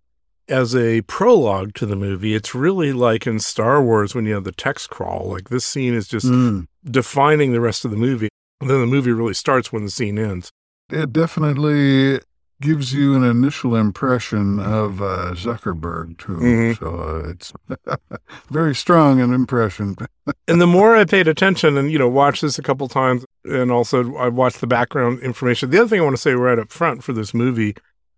as 0.47 0.75
a 0.75 1.01
prologue 1.01 1.75
to 1.75 1.85
the 1.85 1.95
movie. 1.95 2.33
It's 2.33 2.55
really 2.55 2.91
like 2.91 3.27
in 3.27 3.39
Star 3.39 3.83
Wars 3.83 4.15
when 4.15 4.25
you 4.25 4.33
have 4.33 4.45
the 4.45 4.51
text 4.51 4.89
crawl. 4.89 5.29
Like 5.29 5.49
this 5.49 5.65
scene 5.65 5.93
is 5.93 6.07
just 6.07 6.25
mm. 6.25 6.67
defining 6.83 7.51
the 7.51 7.61
rest 7.61 7.85
of 7.85 7.91
the 7.91 7.97
movie. 7.97 8.29
And 8.61 8.69
then 8.69 8.81
the 8.81 8.87
movie 8.87 9.11
really 9.11 9.35
starts 9.35 9.71
when 9.71 9.83
the 9.83 9.91
scene 9.91 10.17
ends. 10.17 10.49
It 10.91 11.13
definitely 11.13 12.19
gives 12.61 12.93
you 12.93 13.15
an 13.15 13.23
initial 13.23 13.75
impression 13.75 14.59
of 14.59 15.01
uh, 15.01 15.33
Zuckerberg 15.33 16.17
too. 16.17 16.37
Mm-hmm. 16.37 16.83
So 16.83 16.99
uh, 16.99 17.29
it's 17.29 17.53
very 18.49 18.75
strong 18.75 19.21
an 19.21 19.33
impression. 19.33 19.95
and 20.47 20.61
the 20.61 20.67
more 20.67 20.95
I 20.95 21.05
paid 21.05 21.27
attention, 21.27 21.77
and 21.77 21.91
you 21.91 21.97
know, 21.97 22.09
watched 22.09 22.41
this 22.41 22.59
a 22.59 22.63
couple 22.63 22.87
times, 22.87 23.25
and 23.45 23.71
also 23.71 24.15
I 24.15 24.27
watched 24.29 24.61
the 24.61 24.67
background 24.67 25.19
information. 25.21 25.69
The 25.69 25.79
other 25.79 25.87
thing 25.87 26.01
I 26.01 26.03
want 26.03 26.15
to 26.15 26.21
say 26.21 26.33
right 26.33 26.59
up 26.59 26.71
front 26.71 27.03
for 27.03 27.13
this 27.13 27.33
movie 27.33 27.75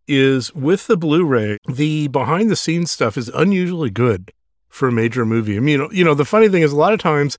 is 0.07 0.53
with 0.53 0.87
the 0.87 0.97
Blu-ray, 0.97 1.57
the 1.67 2.07
behind 2.07 2.49
the 2.49 2.55
scenes 2.55 2.91
stuff 2.91 3.17
is 3.17 3.29
unusually 3.29 3.89
good 3.89 4.33
for 4.67 4.87
a 4.87 4.91
major 4.91 5.25
movie. 5.25 5.57
I 5.57 5.59
mean, 5.59 5.73
you 5.73 5.77
know, 5.77 5.91
you 5.91 6.03
know, 6.03 6.13
the 6.13 6.25
funny 6.25 6.49
thing 6.49 6.63
is 6.63 6.71
a 6.71 6.77
lot 6.77 6.93
of 6.93 6.99
times 6.99 7.37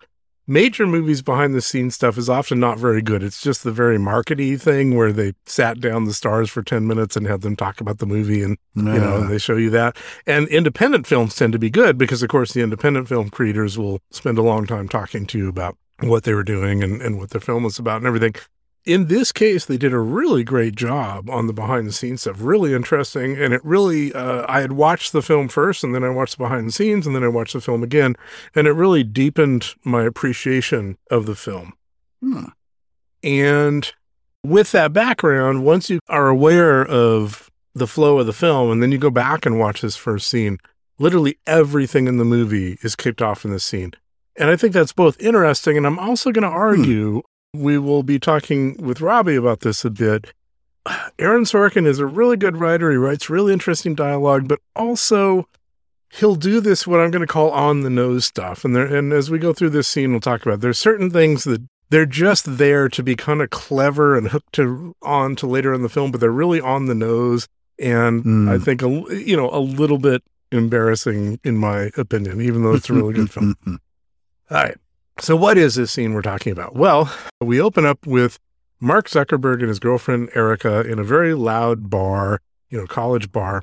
major 0.52 0.86
movies 0.86 1.22
behind 1.22 1.54
the 1.54 1.62
scenes 1.62 1.94
stuff 1.94 2.18
is 2.18 2.28
often 2.28 2.60
not 2.60 2.78
very 2.78 3.00
good. 3.00 3.22
It's 3.22 3.40
just 3.40 3.64
the 3.64 3.72
very 3.72 3.96
markety 3.96 4.60
thing 4.60 4.94
where 4.94 5.10
they 5.10 5.32
sat 5.46 5.80
down 5.80 6.04
the 6.04 6.12
stars 6.12 6.50
for 6.50 6.62
10 6.62 6.86
minutes 6.86 7.16
and 7.16 7.26
had 7.26 7.40
them 7.40 7.56
talk 7.56 7.80
about 7.80 7.98
the 7.98 8.06
movie 8.06 8.42
and, 8.42 8.58
you 8.74 8.82
know, 8.82 9.26
they 9.26 9.38
show 9.38 9.56
you 9.56 9.70
that. 9.70 9.96
And 10.26 10.46
independent 10.48 11.06
films 11.06 11.34
tend 11.34 11.54
to 11.54 11.58
be 11.58 11.70
good 11.70 11.96
because, 11.96 12.22
of 12.22 12.28
course, 12.28 12.52
the 12.52 12.60
independent 12.60 13.08
film 13.08 13.30
creators 13.30 13.78
will 13.78 14.00
spend 14.10 14.36
a 14.36 14.42
long 14.42 14.66
time 14.66 14.88
talking 14.88 15.26
to 15.26 15.38
you 15.38 15.48
about 15.48 15.78
what 16.00 16.24
they 16.24 16.34
were 16.34 16.44
doing 16.44 16.82
and, 16.82 17.00
and 17.00 17.18
what 17.18 17.30
their 17.30 17.40
film 17.40 17.62
was 17.62 17.78
about 17.78 17.96
and 17.96 18.06
everything. 18.06 18.34
In 18.84 19.06
this 19.06 19.30
case, 19.30 19.64
they 19.64 19.76
did 19.76 19.92
a 19.92 20.00
really 20.00 20.42
great 20.42 20.74
job 20.74 21.30
on 21.30 21.46
the 21.46 21.52
behind 21.52 21.86
the 21.86 21.92
scenes 21.92 22.22
stuff. 22.22 22.36
Really 22.40 22.74
interesting. 22.74 23.36
And 23.36 23.54
it 23.54 23.64
really, 23.64 24.12
uh, 24.12 24.44
I 24.48 24.60
had 24.60 24.72
watched 24.72 25.12
the 25.12 25.22
film 25.22 25.48
first 25.48 25.84
and 25.84 25.94
then 25.94 26.02
I 26.02 26.10
watched 26.10 26.36
the 26.36 26.44
behind 26.44 26.66
the 26.66 26.72
scenes 26.72 27.06
and 27.06 27.14
then 27.14 27.22
I 27.22 27.28
watched 27.28 27.52
the 27.52 27.60
film 27.60 27.82
again. 27.82 28.16
And 28.54 28.66
it 28.66 28.72
really 28.72 29.04
deepened 29.04 29.74
my 29.84 30.02
appreciation 30.02 30.98
of 31.10 31.26
the 31.26 31.36
film. 31.36 31.74
Hmm. 32.20 32.46
And 33.22 33.92
with 34.42 34.72
that 34.72 34.92
background, 34.92 35.64
once 35.64 35.88
you 35.88 36.00
are 36.08 36.28
aware 36.28 36.84
of 36.84 37.50
the 37.74 37.86
flow 37.86 38.18
of 38.18 38.26
the 38.26 38.32
film 38.32 38.70
and 38.70 38.82
then 38.82 38.90
you 38.90 38.98
go 38.98 39.10
back 39.10 39.46
and 39.46 39.60
watch 39.60 39.80
this 39.80 39.96
first 39.96 40.26
scene, 40.26 40.58
literally 40.98 41.38
everything 41.46 42.08
in 42.08 42.16
the 42.16 42.24
movie 42.24 42.78
is 42.82 42.96
kicked 42.96 43.22
off 43.22 43.44
in 43.44 43.52
this 43.52 43.64
scene. 43.64 43.92
And 44.36 44.50
I 44.50 44.56
think 44.56 44.72
that's 44.72 44.92
both 44.92 45.20
interesting. 45.20 45.76
And 45.76 45.86
I'm 45.86 45.98
also 45.98 46.32
going 46.32 46.42
to 46.42 46.48
argue 46.48 47.22
we 47.54 47.78
will 47.78 48.02
be 48.02 48.18
talking 48.18 48.76
with 48.78 49.00
Robby 49.00 49.36
about 49.36 49.60
this 49.60 49.84
a 49.84 49.90
bit. 49.90 50.32
Aaron 51.18 51.44
Sorkin 51.44 51.86
is 51.86 51.98
a 51.98 52.06
really 52.06 52.36
good 52.36 52.56
writer. 52.56 52.90
He 52.90 52.96
writes 52.96 53.30
really 53.30 53.52
interesting 53.52 53.94
dialogue, 53.94 54.48
but 54.48 54.60
also 54.74 55.46
he'll 56.10 56.34
do 56.34 56.60
this 56.60 56.86
what 56.86 57.00
I'm 57.00 57.10
going 57.10 57.26
to 57.26 57.32
call 57.32 57.50
on 57.50 57.82
the 57.82 57.90
nose 57.90 58.24
stuff. 58.24 58.64
And 58.64 58.74
there, 58.74 58.86
and 58.86 59.12
as 59.12 59.30
we 59.30 59.38
go 59.38 59.52
through 59.52 59.70
this 59.70 59.86
scene, 59.86 60.10
we'll 60.10 60.20
talk 60.20 60.44
about 60.44 60.60
there's 60.60 60.78
certain 60.78 61.10
things 61.10 61.44
that 61.44 61.62
they're 61.90 62.06
just 62.06 62.56
there 62.56 62.88
to 62.88 63.02
be 63.02 63.14
kind 63.14 63.42
of 63.42 63.50
clever 63.50 64.16
and 64.16 64.28
hooked 64.28 64.54
to 64.54 64.96
on 65.02 65.36
to 65.36 65.46
later 65.46 65.74
in 65.74 65.82
the 65.82 65.88
film, 65.88 66.10
but 66.10 66.20
they're 66.20 66.30
really 66.30 66.60
on 66.60 66.86
the 66.86 66.94
nose. 66.94 67.46
And 67.78 68.24
Mm. 68.24 68.50
I 68.50 68.58
think 68.58 68.82
a, 68.82 68.88
you 69.24 69.36
know 69.36 69.50
a 69.50 69.60
little 69.60 69.98
bit 69.98 70.22
embarrassing 70.50 71.38
in 71.44 71.56
my 71.58 71.90
opinion, 71.96 72.40
even 72.40 72.62
though 72.62 72.74
it's 72.74 72.90
a 72.90 72.94
really 72.94 73.14
good 73.14 73.30
film. 73.30 73.56
All 73.66 73.78
right. 74.50 74.76
So, 75.18 75.36
what 75.36 75.58
is 75.58 75.74
this 75.74 75.92
scene 75.92 76.14
we're 76.14 76.22
talking 76.22 76.52
about? 76.52 76.74
Well, 76.74 77.12
we 77.40 77.60
open 77.60 77.84
up 77.84 78.06
with 78.06 78.38
Mark 78.80 79.08
Zuckerberg 79.08 79.60
and 79.60 79.68
his 79.68 79.78
girlfriend 79.78 80.30
Erica 80.34 80.80
in 80.80 80.98
a 80.98 81.04
very 81.04 81.34
loud 81.34 81.90
bar, 81.90 82.40
you 82.70 82.78
know, 82.78 82.86
college 82.86 83.30
bar. 83.30 83.62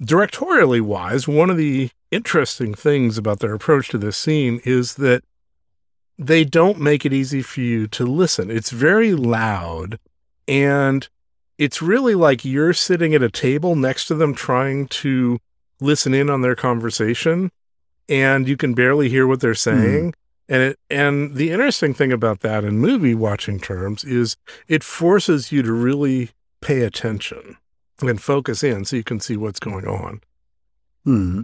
Directorially 0.00 0.80
wise, 0.80 1.26
one 1.26 1.50
of 1.50 1.56
the 1.56 1.90
interesting 2.10 2.72
things 2.72 3.18
about 3.18 3.40
their 3.40 3.52
approach 3.52 3.88
to 3.88 3.98
this 3.98 4.16
scene 4.16 4.60
is 4.64 4.94
that 4.94 5.22
they 6.18 6.44
don't 6.44 6.80
make 6.80 7.04
it 7.04 7.12
easy 7.12 7.42
for 7.42 7.60
you 7.60 7.86
to 7.88 8.06
listen. 8.06 8.50
It's 8.50 8.70
very 8.70 9.12
loud 9.12 9.98
and 10.46 11.08
it's 11.58 11.82
really 11.82 12.14
like 12.14 12.44
you're 12.44 12.72
sitting 12.72 13.14
at 13.14 13.22
a 13.22 13.30
table 13.30 13.76
next 13.76 14.06
to 14.06 14.14
them 14.14 14.34
trying 14.34 14.86
to 14.86 15.38
listen 15.80 16.14
in 16.14 16.30
on 16.30 16.40
their 16.40 16.56
conversation 16.56 17.50
and 18.08 18.48
you 18.48 18.56
can 18.56 18.74
barely 18.74 19.08
hear 19.08 19.26
what 19.26 19.40
they're 19.40 19.50
hmm. 19.50 19.54
saying. 19.54 20.14
And 20.48 20.62
it, 20.62 20.78
and 20.88 21.34
the 21.34 21.50
interesting 21.50 21.92
thing 21.92 22.12
about 22.12 22.40
that 22.40 22.64
in 22.64 22.78
movie 22.78 23.14
watching 23.14 23.60
terms 23.60 24.02
is 24.04 24.36
it 24.66 24.82
forces 24.82 25.52
you 25.52 25.62
to 25.62 25.72
really 25.72 26.30
pay 26.60 26.80
attention 26.80 27.56
and 28.00 28.20
focus 28.20 28.62
in 28.62 28.84
so 28.84 28.96
you 28.96 29.04
can 29.04 29.20
see 29.20 29.36
what's 29.36 29.60
going 29.60 29.86
on. 29.86 30.20
Hmm. 31.04 31.42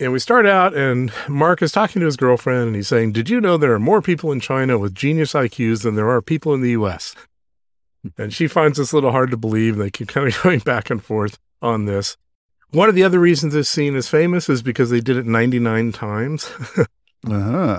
And 0.00 0.12
we 0.12 0.18
start 0.18 0.44
out, 0.44 0.74
and 0.74 1.12
Mark 1.28 1.62
is 1.62 1.70
talking 1.70 2.00
to 2.00 2.06
his 2.06 2.16
girlfriend, 2.16 2.66
and 2.66 2.76
he's 2.76 2.88
saying, 2.88 3.12
Did 3.12 3.30
you 3.30 3.40
know 3.40 3.56
there 3.56 3.72
are 3.72 3.78
more 3.78 4.02
people 4.02 4.32
in 4.32 4.40
China 4.40 4.76
with 4.76 4.94
genius 4.94 5.34
IQs 5.34 5.82
than 5.82 5.94
there 5.94 6.10
are 6.10 6.20
people 6.20 6.52
in 6.52 6.62
the 6.62 6.70
US? 6.70 7.14
And 8.18 8.32
she 8.34 8.48
finds 8.48 8.78
this 8.78 8.92
a 8.92 8.96
little 8.96 9.12
hard 9.12 9.30
to 9.30 9.36
believe. 9.36 9.74
and 9.74 9.82
They 9.82 9.90
keep 9.90 10.08
kind 10.14 10.26
of 10.26 10.42
going 10.42 10.58
back 10.58 10.90
and 10.90 11.02
forth 11.02 11.38
on 11.62 11.84
this. 11.84 12.16
One 12.70 12.88
of 12.88 12.96
the 12.96 13.04
other 13.04 13.20
reasons 13.20 13.54
this 13.54 13.70
scene 13.70 13.94
is 13.94 14.08
famous 14.08 14.48
is 14.48 14.62
because 14.62 14.90
they 14.90 15.00
did 15.00 15.16
it 15.16 15.26
99 15.26 15.92
times. 15.92 16.50
Uh-huh. 17.26 17.78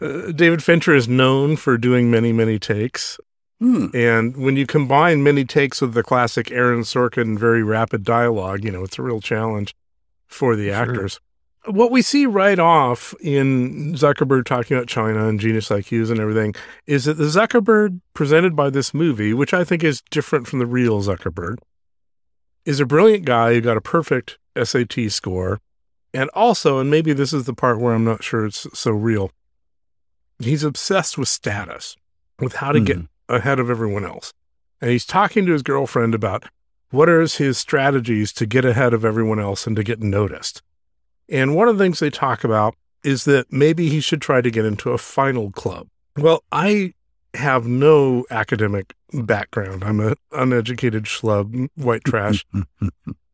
Uh, 0.00 0.32
David 0.32 0.62
Fincher 0.62 0.94
is 0.94 1.08
known 1.08 1.56
for 1.56 1.76
doing 1.76 2.10
many, 2.10 2.32
many 2.32 2.58
takes. 2.58 3.18
Hmm. 3.60 3.86
And 3.92 4.36
when 4.36 4.56
you 4.56 4.66
combine 4.66 5.22
many 5.24 5.44
takes 5.44 5.80
with 5.80 5.94
the 5.94 6.04
classic 6.04 6.52
Aaron 6.52 6.82
Sorkin 6.82 7.36
very 7.38 7.62
rapid 7.64 8.04
dialogue, 8.04 8.64
you 8.64 8.70
know, 8.70 8.84
it's 8.84 8.98
a 8.98 9.02
real 9.02 9.20
challenge 9.20 9.74
for 10.26 10.54
the 10.54 10.66
Sure. 10.68 10.74
actors. 10.74 11.20
What 11.66 11.90
we 11.90 12.00
see 12.02 12.24
right 12.24 12.58
off 12.58 13.14
in 13.20 13.94
Zuckerberg 13.94 14.44
talking 14.44 14.76
about 14.76 14.86
China 14.86 15.26
and 15.28 15.40
genius 15.40 15.68
IQs 15.68 16.08
and 16.10 16.20
everything 16.20 16.54
is 16.86 17.04
that 17.06 17.14
the 17.14 17.24
Zuckerberg 17.24 18.00
presented 18.14 18.54
by 18.54 18.70
this 18.70 18.94
movie, 18.94 19.34
which 19.34 19.52
I 19.52 19.64
think 19.64 19.82
is 19.82 20.02
different 20.10 20.46
from 20.46 20.60
the 20.60 20.66
real 20.66 21.02
Zuckerberg, 21.02 21.56
is 22.64 22.78
a 22.80 22.86
brilliant 22.86 23.24
guy 23.24 23.54
who 23.54 23.60
got 23.60 23.76
a 23.76 23.80
perfect 23.82 24.38
SAT 24.62 25.10
score. 25.10 25.60
And 26.14 26.30
also, 26.32 26.78
and 26.78 26.90
maybe 26.90 27.12
this 27.12 27.32
is 27.32 27.44
the 27.44 27.52
part 27.54 27.80
where 27.80 27.92
I'm 27.92 28.04
not 28.04 28.22
sure 28.22 28.46
it's 28.46 28.66
so 28.72 28.92
real, 28.92 29.30
he's 30.38 30.64
obsessed 30.64 31.18
with 31.18 31.28
status, 31.28 31.96
with 32.40 32.54
how 32.56 32.72
to 32.72 32.80
get 32.80 32.96
Hmm. 32.96 33.04
ahead 33.28 33.58
of 33.58 33.68
everyone 33.70 34.04
else. 34.04 34.32
And 34.80 34.90
he's 34.90 35.04
talking 35.04 35.44
to 35.46 35.52
his 35.52 35.62
girlfriend 35.62 36.14
about 36.14 36.44
what 36.90 37.08
are 37.08 37.20
his 37.20 37.58
strategies 37.58 38.32
to 38.34 38.46
get 38.46 38.64
ahead 38.64 38.94
of 38.94 39.04
everyone 39.04 39.38
else 39.40 39.66
and 39.66 39.76
to 39.76 39.82
get 39.84 40.00
noticed. 40.02 40.62
And 41.28 41.54
one 41.54 41.68
of 41.68 41.76
the 41.76 41.84
things 41.84 41.98
they 42.00 42.10
talk 42.10 42.44
about 42.44 42.74
is 43.04 43.24
that 43.24 43.52
maybe 43.52 43.88
he 43.88 44.00
should 44.00 44.22
try 44.22 44.40
to 44.40 44.50
get 44.50 44.64
into 44.64 44.90
a 44.92 44.98
final 44.98 45.50
club. 45.50 45.88
Well, 46.16 46.42
I 46.50 46.94
have 47.34 47.66
no 47.66 48.24
academic 48.30 48.94
background. 49.12 49.84
I'm 49.84 50.00
an 50.00 50.14
uneducated 50.32 51.04
schlub, 51.04 51.68
white 51.74 52.04
trash. 52.04 52.46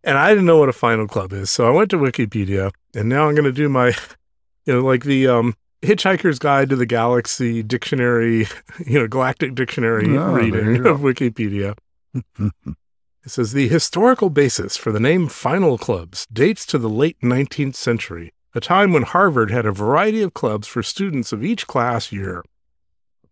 and 0.05 0.19
I 0.19 0.31
didn't 0.31 0.45
know 0.47 0.59
what 0.59 0.69
a 0.69 0.73
final 0.75 1.07
club 1.07 1.33
is. 1.33 1.51
So 1.51 1.67
I 1.67 1.71
went 1.71 1.91
to 1.91 1.97
Wikipedia 1.99 2.73
and 2.95 3.09
now 3.09 3.29
I'm 3.29 3.35
going 3.35 3.45
to 3.45 3.53
do 3.53 3.69
my, 3.69 3.89
you 4.67 4.75
know, 4.75 4.81
like 4.81 5.05
the 5.05 5.29
um, 5.29 5.55
Hitchhiker's 5.85 6.39
Guide 6.39 6.71
to 6.71 6.77
the 6.77 6.87
Galaxy 6.87 7.63
dictionary, 7.63 8.47
you 8.87 8.99
know, 8.99 9.07
galactic 9.07 9.55
dictionary 9.55 10.17
Oh, 10.17 10.33
reading 10.33 10.87
of 10.87 11.01
Wikipedia. 11.01 11.77
It 12.15 13.31
says 13.31 13.53
the 13.53 13.69
historical 13.69 14.31
basis 14.31 14.77
for 14.77 14.93
the 14.93 15.01
name 15.01 15.29
final 15.29 15.79
clubs 15.79 16.27
dates 16.33 16.67
to 16.67 16.79
the 16.79 16.91
late 16.91 17.19
19th 17.23 17.75
century, 17.75 18.33
a 18.55 18.61
time 18.61 18.93
when 18.93 19.03
Harvard 19.03 19.51
had 19.51 19.65
a 19.65 19.73
variety 19.73 20.21
of 20.23 20.35
clubs 20.35 20.69
for 20.69 20.83
students 20.83 21.33
of 21.33 21.43
each 21.43 21.67
class 21.67 22.13
year. 22.13 22.45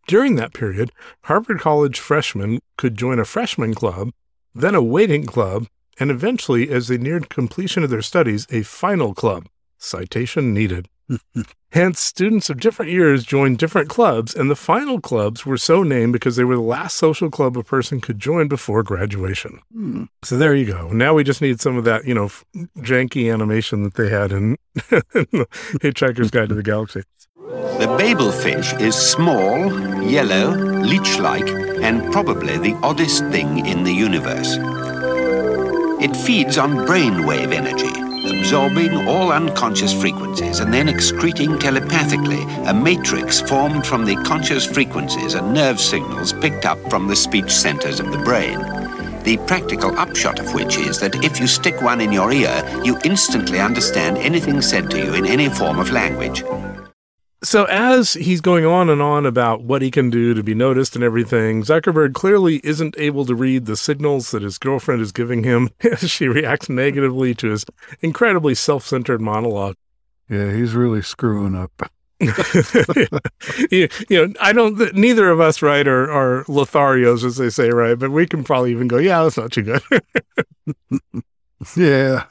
During 0.08 0.36
that 0.36 0.54
period, 0.54 0.90
Harvard 1.24 1.60
College 1.60 2.00
freshmen 2.00 2.58
could 2.76 2.96
join 2.96 3.18
a 3.18 3.24
freshman 3.24 3.74
club, 3.74 4.10
then 4.54 4.74
a 4.74 4.82
waiting 4.82 5.26
club, 5.26 5.68
and 6.00 6.10
eventually, 6.10 6.70
as 6.70 6.88
they 6.88 6.98
neared 6.98 7.28
completion 7.28 7.84
of 7.84 7.90
their 7.90 8.02
studies, 8.02 8.46
a 8.50 8.62
final 8.62 9.14
club. 9.14 9.46
Citation 9.78 10.54
needed. 10.54 10.88
Hence, 11.72 12.00
students 12.00 12.50
of 12.50 12.60
different 12.60 12.92
years 12.92 13.24
joined 13.24 13.56
different 13.56 13.88
clubs, 13.88 14.34
and 14.34 14.50
the 14.50 14.56
final 14.56 15.00
clubs 15.00 15.46
were 15.46 15.56
so 15.56 15.82
named 15.82 16.12
because 16.12 16.36
they 16.36 16.44
were 16.44 16.56
the 16.56 16.60
last 16.60 16.96
social 16.96 17.30
club 17.30 17.56
a 17.56 17.64
person 17.64 18.00
could 18.00 18.18
join 18.18 18.46
before 18.46 18.82
graduation. 18.82 19.58
Hmm. 19.72 20.04
So 20.22 20.36
there 20.36 20.54
you 20.54 20.66
go. 20.66 20.88
Now 20.88 21.14
we 21.14 21.24
just 21.24 21.40
need 21.40 21.60
some 21.60 21.78
of 21.78 21.84
that, 21.84 22.04
you 22.04 22.12
know, 22.12 22.26
f- 22.26 22.44
janky 22.78 23.32
animation 23.32 23.84
that 23.84 23.94
they 23.94 24.10
had 24.10 24.32
in, 24.32 24.56
in 24.90 25.26
the 25.32 25.46
Hitchhiker's 25.80 26.30
Guide 26.30 26.50
to 26.50 26.54
the 26.54 26.62
Galaxy. 26.62 27.04
The 27.36 27.94
Babel 27.98 28.32
fish 28.32 28.72
is 28.74 28.94
small, 28.94 30.02
yellow, 30.02 30.50
leech-like, 30.82 31.48
and 31.82 32.12
probably 32.12 32.58
the 32.58 32.74
oddest 32.82 33.24
thing 33.26 33.66
in 33.66 33.84
the 33.84 33.92
universe. 33.92 34.56
It 36.02 36.14
feeds 36.16 36.58
on 36.58 36.76
brainwave 36.86 37.52
energy, 37.52 37.92
absorbing 38.32 39.06
all 39.08 39.32
unconscious 39.32 39.92
frequencies 39.92 40.60
and 40.60 40.72
then 40.72 40.88
excreting 40.88 41.58
telepathically 41.58 42.42
a 42.66 42.74
matrix 42.74 43.40
formed 43.40 43.86
from 43.86 44.04
the 44.04 44.16
conscious 44.24 44.66
frequencies 44.66 45.34
and 45.34 45.54
nerve 45.54 45.78
signals 45.78 46.32
picked 46.32 46.66
up 46.66 46.78
from 46.90 47.08
the 47.08 47.16
speech 47.16 47.50
centers 47.50 48.00
of 48.00 48.10
the 48.10 48.18
brain. 48.18 48.58
The 49.24 49.38
practical 49.46 49.96
upshot 49.98 50.40
of 50.40 50.52
which 50.54 50.78
is 50.78 50.98
that 51.00 51.24
if 51.24 51.38
you 51.38 51.46
stick 51.46 51.80
one 51.82 52.00
in 52.00 52.12
your 52.12 52.32
ear, 52.32 52.62
you 52.84 52.98
instantly 53.04 53.60
understand 53.60 54.18
anything 54.18 54.60
said 54.60 54.90
to 54.90 54.98
you 54.98 55.14
in 55.14 55.26
any 55.26 55.48
form 55.48 55.78
of 55.78 55.90
language. 55.90 56.42
So 57.44 57.64
as 57.64 58.12
he's 58.12 58.40
going 58.40 58.64
on 58.64 58.88
and 58.88 59.02
on 59.02 59.26
about 59.26 59.62
what 59.62 59.82
he 59.82 59.90
can 59.90 60.10
do 60.10 60.32
to 60.32 60.42
be 60.42 60.54
noticed 60.54 60.94
and 60.94 61.04
everything, 61.04 61.62
Zuckerberg 61.62 62.14
clearly 62.14 62.60
isn't 62.62 62.94
able 62.98 63.24
to 63.26 63.34
read 63.34 63.66
the 63.66 63.76
signals 63.76 64.30
that 64.30 64.42
his 64.42 64.58
girlfriend 64.58 65.02
is 65.02 65.10
giving 65.10 65.42
him 65.42 65.70
as 65.80 66.00
she 66.10 66.28
reacts 66.28 66.68
negatively 66.68 67.34
to 67.36 67.48
his 67.48 67.64
incredibly 68.00 68.54
self-centered 68.54 69.20
monologue. 69.20 69.74
Yeah, 70.28 70.52
he's 70.52 70.74
really 70.74 71.02
screwing 71.02 71.56
up. 71.56 71.90
you, 73.70 73.88
you 74.08 74.28
know, 74.28 74.32
I 74.40 74.52
don't. 74.52 74.94
Neither 74.94 75.28
of 75.28 75.40
us, 75.40 75.60
right, 75.60 75.86
are, 75.88 76.08
are 76.08 76.44
Lotharios, 76.44 77.24
as 77.24 77.36
they 77.36 77.50
say, 77.50 77.70
right? 77.70 77.98
But 77.98 78.12
we 78.12 78.28
can 78.28 78.44
probably 78.44 78.70
even 78.70 78.86
go, 78.86 78.98
yeah, 78.98 79.24
that's 79.24 79.36
not 79.36 79.50
too 79.50 79.62
good. 79.62 79.82
Yeah. 81.76 82.24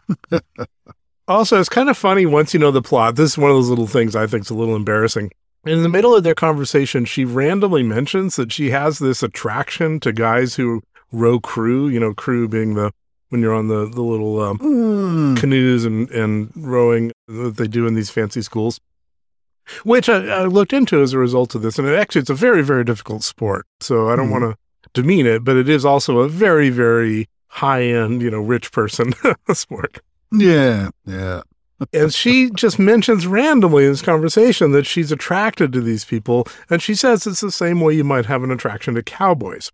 Also, 1.28 1.60
it's 1.60 1.70
kind 1.70 1.90
of 1.90 1.98
funny 1.98 2.26
once 2.26 2.54
you 2.54 2.60
know 2.60 2.72
the 2.72 2.82
plot. 2.82 3.16
This 3.16 3.32
is 3.32 3.38
one 3.38 3.52
of 3.52 3.56
those 3.58 3.70
little 3.70 3.88
things 3.88 4.16
I 4.16 4.28
think 4.28 4.44
is 4.46 4.50
a 4.50 4.56
little 4.56 4.76
embarrassing. 4.76 5.32
In 5.66 5.84
the 5.84 5.90
middle 5.90 6.16
of 6.16 6.24
their 6.24 6.34
conversation, 6.36 7.06
she 7.06 7.24
randomly 7.24 7.84
mentions 7.84 8.36
that 8.36 8.52
she 8.52 8.72
has 8.72 9.00
this 9.00 9.22
attraction 9.22 10.00
to 10.00 10.12
guys 10.12 10.56
who 10.56 10.82
row 11.12 11.40
crew. 11.40 11.88
You 11.88 12.00
know, 12.00 12.14
crew 12.14 12.48
being 12.48 12.74
the 12.74 12.92
when 13.30 13.42
you're 13.42 13.54
on 13.54 13.68
the 13.68 13.86
the 13.88 14.02
little 14.02 14.42
um, 14.42 14.58
Hmm. 14.58 15.36
canoes 15.36 15.86
and 15.86 16.10
and 16.12 16.52
rowing 16.56 17.12
that 17.28 17.56
they 17.58 17.68
do 17.68 17.86
in 17.88 17.94
these 17.94 18.10
fancy 18.10 18.42
schools. 18.42 18.80
Which 19.84 20.10
I, 20.10 20.26
I 20.28 20.46
looked 20.46 20.74
into 20.74 21.02
as 21.02 21.14
a 21.14 21.20
result 21.20 21.54
of 21.56 21.62
this, 21.62 21.78
and 21.78 21.88
it 21.88 21.94
actually 21.96 22.22
it's 22.22 22.30
a 22.32 22.34
very 22.36 22.64
very 22.64 22.84
difficult 22.84 23.24
sport. 23.24 23.68
So 23.80 24.10
I 24.10 24.16
don't 24.16 24.28
Mhm. 24.30 24.32
want 24.42 24.44
to 24.44 24.58
demean 25.02 25.28
it, 25.28 25.44
but 25.44 25.56
it 25.56 25.70
is 25.70 25.86
also 25.86 26.20
a 26.20 26.28
very, 26.28 26.70
very 26.72 27.30
high 27.48 27.84
end, 27.84 28.22
you 28.24 28.32
know, 28.32 28.42
rich 28.42 28.72
person 28.72 29.14
sport. 29.54 30.00
Yeah, 30.32 30.90
yeah. 31.06 31.42
and 31.94 32.14
she 32.14 32.50
just 32.52 32.80
mentions 32.80 33.28
randomly 33.28 33.86
in 33.86 33.92
this 33.92 34.02
conversation 34.02 34.72
that 34.72 34.86
she's 34.86 35.12
attracted 35.12 35.74
to 35.74 35.82
these 35.82 36.06
people. 36.06 36.48
And 36.70 36.82
she 36.82 36.96
says 36.96 37.28
it's 37.28 37.42
the 37.42 37.52
same 37.52 37.82
way 37.82 37.94
you 37.94 38.04
might 38.04 38.26
have 38.26 38.44
an 38.44 38.52
attraction 38.52 38.96
to 38.96 39.04
cowboys. 39.04 39.72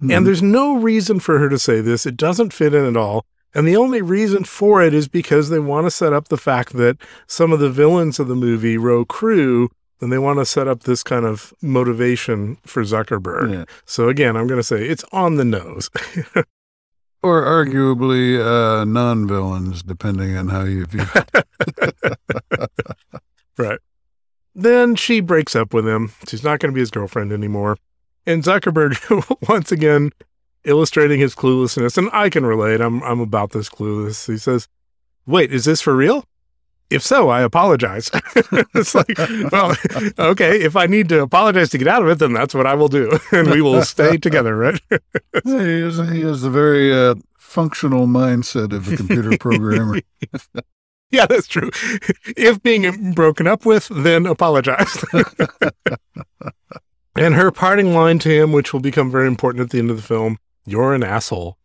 Hmm. 0.00 0.10
And 0.10 0.26
there's 0.26 0.42
no 0.42 0.76
reason 0.76 1.20
for 1.20 1.38
her 1.38 1.48
to 1.48 1.58
say 1.58 1.80
this. 1.80 2.06
It 2.06 2.16
doesn't 2.16 2.52
fit 2.52 2.74
in 2.74 2.84
at 2.84 2.96
all. 2.96 3.24
And 3.52 3.66
the 3.66 3.76
only 3.76 4.00
reason 4.00 4.44
for 4.44 4.80
it 4.82 4.94
is 4.94 5.08
because 5.08 5.48
they 5.48 5.58
want 5.58 5.86
to 5.86 5.90
set 5.90 6.12
up 6.12 6.28
the 6.28 6.36
fact 6.36 6.74
that 6.74 6.98
some 7.26 7.52
of 7.52 7.58
the 7.58 7.70
villains 7.70 8.20
of 8.20 8.28
the 8.28 8.36
movie 8.36 8.78
row 8.78 9.04
crew 9.04 9.70
and 10.00 10.12
they 10.12 10.18
want 10.18 10.38
to 10.38 10.46
set 10.46 10.66
up 10.66 10.84
this 10.84 11.02
kind 11.02 11.26
of 11.26 11.52
motivation 11.60 12.56
for 12.64 12.82
Zuckerberg. 12.82 13.52
Yeah. 13.52 13.64
So 13.84 14.08
again, 14.08 14.36
I'm 14.36 14.46
going 14.46 14.60
to 14.60 14.64
say 14.64 14.86
it's 14.86 15.04
on 15.12 15.36
the 15.36 15.44
nose. 15.44 15.90
Or 17.22 17.42
arguably 17.42 18.40
uh, 18.40 18.84
non 18.84 19.26
villains, 19.26 19.82
depending 19.82 20.36
on 20.36 20.48
how 20.48 20.64
you 20.64 20.86
view 20.86 21.04
it. 21.14 22.70
right. 23.58 23.78
Then 24.54 24.94
she 24.94 25.20
breaks 25.20 25.54
up 25.54 25.74
with 25.74 25.86
him. 25.86 26.12
She's 26.26 26.42
not 26.42 26.60
going 26.60 26.72
to 26.72 26.74
be 26.74 26.80
his 26.80 26.90
girlfriend 26.90 27.32
anymore. 27.32 27.76
And 28.26 28.42
Zuckerberg, 28.42 28.96
once 29.48 29.70
again, 29.70 30.10
illustrating 30.64 31.20
his 31.20 31.34
cluelessness, 31.34 31.98
and 31.98 32.10
I 32.12 32.30
can 32.30 32.44
relate. 32.44 32.80
I'm 32.80 33.02
I'm 33.02 33.20
about 33.20 33.50
this 33.50 33.68
clueless. 33.68 34.26
He 34.26 34.38
says, 34.38 34.68
"Wait, 35.26 35.52
is 35.52 35.64
this 35.64 35.80
for 35.80 35.94
real? 35.94 36.24
If 36.90 37.02
so, 37.02 37.28
I 37.28 37.42
apologize." 37.42 38.10
it's 38.74 38.94
like, 38.94 39.16
well, 39.52 39.76
okay. 40.18 40.60
If 40.60 40.76
I 40.76 40.86
need 40.86 41.08
to 41.10 41.22
apologize 41.22 41.70
to 41.70 41.78
get 41.78 41.88
out 41.88 42.02
of 42.02 42.08
it, 42.08 42.18
then 42.18 42.32
that's 42.32 42.54
what 42.54 42.66
I 42.66 42.74
will 42.74 42.88
do, 42.88 43.18
and 43.32 43.50
we 43.50 43.62
will 43.62 43.82
stay 43.82 44.16
together, 44.16 44.56
right? 44.56 44.80
he, 45.44 45.50
is, 45.52 45.98
he 45.98 46.22
has 46.22 46.42
the 46.42 46.50
very 46.50 46.92
uh, 46.92 47.14
functional 47.38 48.06
mindset 48.06 48.72
of 48.72 48.92
a 48.92 48.96
computer 48.96 49.36
programmer. 49.38 50.00
yeah, 51.10 51.26
that's 51.26 51.46
true. 51.46 51.70
If 52.36 52.62
being 52.62 53.12
broken 53.12 53.46
up 53.46 53.64
with, 53.64 53.88
then 53.90 54.26
apologize. 54.26 55.04
and 57.16 57.34
her 57.34 57.50
parting 57.50 57.94
line 57.94 58.18
to 58.20 58.28
him, 58.28 58.52
which 58.52 58.72
will 58.72 58.80
become 58.80 59.10
very 59.10 59.26
important 59.26 59.64
at 59.64 59.70
the 59.70 59.78
end 59.78 59.90
of 59.90 59.96
the 59.96 60.02
film 60.02 60.38
you're 60.66 60.94
an 60.94 61.02
asshole. 61.02 61.58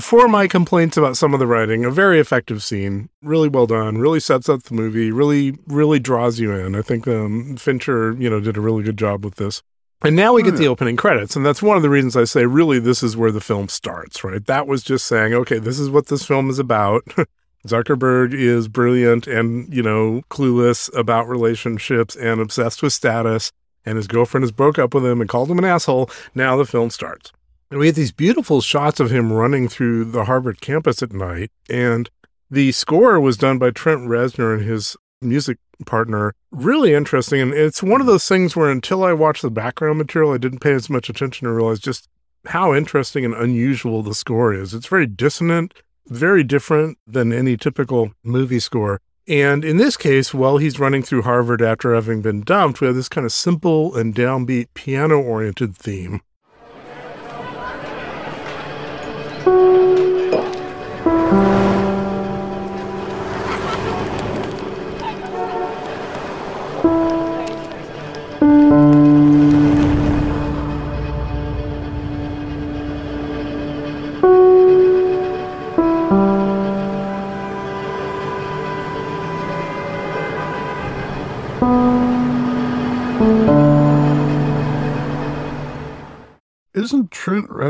For 0.00 0.28
my 0.28 0.48
complaints 0.48 0.96
about 0.96 1.18
some 1.18 1.34
of 1.34 1.40
the 1.40 1.46
writing, 1.46 1.84
a 1.84 1.90
very 1.90 2.20
effective 2.20 2.62
scene, 2.62 3.10
really 3.22 3.48
well 3.48 3.66
done, 3.66 3.98
really 3.98 4.18
sets 4.18 4.48
up 4.48 4.62
the 4.62 4.74
movie, 4.74 5.12
really, 5.12 5.58
really 5.66 5.98
draws 5.98 6.40
you 6.40 6.52
in. 6.52 6.74
I 6.74 6.80
think 6.80 7.06
um, 7.06 7.56
Fincher, 7.56 8.16
you 8.18 8.30
know, 8.30 8.40
did 8.40 8.56
a 8.56 8.62
really 8.62 8.82
good 8.82 8.96
job 8.96 9.24
with 9.24 9.34
this. 9.34 9.62
And 10.02 10.16
now 10.16 10.32
we 10.32 10.42
get 10.42 10.56
the 10.56 10.68
opening 10.68 10.96
credits, 10.96 11.36
and 11.36 11.44
that's 11.44 11.62
one 11.62 11.76
of 11.76 11.82
the 11.82 11.90
reasons 11.90 12.16
I 12.16 12.24
say 12.24 12.46
really 12.46 12.78
this 12.78 13.02
is 13.02 13.18
where 13.18 13.30
the 13.30 13.42
film 13.42 13.68
starts, 13.68 14.24
right? 14.24 14.44
That 14.46 14.66
was 14.66 14.82
just 14.82 15.06
saying, 15.06 15.34
okay, 15.34 15.58
this 15.58 15.78
is 15.78 15.90
what 15.90 16.06
this 16.06 16.24
film 16.24 16.48
is 16.48 16.58
about. 16.58 17.04
Zuckerberg 17.66 18.32
is 18.32 18.68
brilliant 18.68 19.26
and, 19.26 19.72
you 19.74 19.82
know, 19.82 20.22
clueless 20.30 20.90
about 20.96 21.28
relationships 21.28 22.16
and 22.16 22.40
obsessed 22.40 22.82
with 22.82 22.94
status, 22.94 23.52
and 23.84 23.96
his 23.96 24.08
girlfriend 24.08 24.44
has 24.44 24.52
broke 24.52 24.78
up 24.78 24.94
with 24.94 25.04
him 25.04 25.20
and 25.20 25.28
called 25.28 25.50
him 25.50 25.58
an 25.58 25.66
asshole. 25.66 26.08
Now 26.34 26.56
the 26.56 26.64
film 26.64 26.88
starts. 26.88 27.32
And 27.70 27.78
we 27.78 27.86
had 27.86 27.94
these 27.94 28.12
beautiful 28.12 28.60
shots 28.60 28.98
of 28.98 29.10
him 29.10 29.32
running 29.32 29.68
through 29.68 30.06
the 30.06 30.24
Harvard 30.24 30.60
campus 30.60 31.02
at 31.02 31.12
night, 31.12 31.50
and 31.68 32.10
the 32.50 32.72
score 32.72 33.20
was 33.20 33.36
done 33.36 33.58
by 33.58 33.70
Trent 33.70 34.08
Reznor 34.08 34.54
and 34.54 34.64
his 34.64 34.96
music 35.22 35.58
partner. 35.86 36.34
Really 36.50 36.92
interesting. 36.92 37.40
And 37.40 37.54
it's 37.54 37.82
one 37.82 38.00
of 38.00 38.06
those 38.06 38.26
things 38.26 38.56
where 38.56 38.70
until 38.70 39.04
I 39.04 39.12
watched 39.12 39.42
the 39.42 39.50
background 39.50 39.98
material, 39.98 40.32
I 40.32 40.38
didn't 40.38 40.58
pay 40.58 40.72
as 40.72 40.90
much 40.90 41.08
attention 41.08 41.46
to 41.46 41.52
realize 41.52 41.78
just 41.78 42.08
how 42.46 42.74
interesting 42.74 43.24
and 43.24 43.34
unusual 43.34 44.02
the 44.02 44.14
score 44.14 44.52
is. 44.52 44.74
It's 44.74 44.86
very 44.86 45.06
dissonant, 45.06 45.74
very 46.06 46.42
different 46.42 46.98
than 47.06 47.32
any 47.32 47.56
typical 47.56 48.12
movie 48.24 48.60
score. 48.60 49.00
And 49.28 49.64
in 49.64 49.76
this 49.76 49.96
case, 49.96 50.34
while 50.34 50.58
he's 50.58 50.80
running 50.80 51.02
through 51.02 51.22
Harvard 51.22 51.62
after 51.62 51.94
having 51.94 52.20
been 52.20 52.40
dumped, 52.40 52.80
we 52.80 52.88
have 52.88 52.96
this 52.96 53.08
kind 53.08 53.24
of 53.24 53.32
simple 53.32 53.94
and 53.94 54.14
downbeat 54.14 54.68
piano 54.74 55.20
oriented 55.20 55.76
theme. 55.76 56.20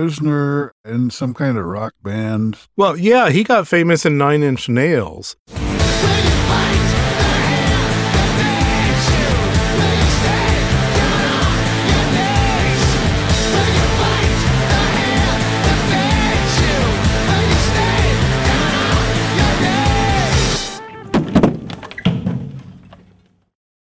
Reznor 0.00 0.70
in 0.84 1.10
some 1.10 1.34
kind 1.34 1.58
of 1.58 1.64
rock 1.66 1.92
band? 2.02 2.56
Well, 2.76 2.96
yeah, 2.96 3.28
he 3.28 3.44
got 3.44 3.68
famous 3.68 4.06
in 4.06 4.16
Nine 4.16 4.42
Inch 4.42 4.68
Nails. 4.68 5.36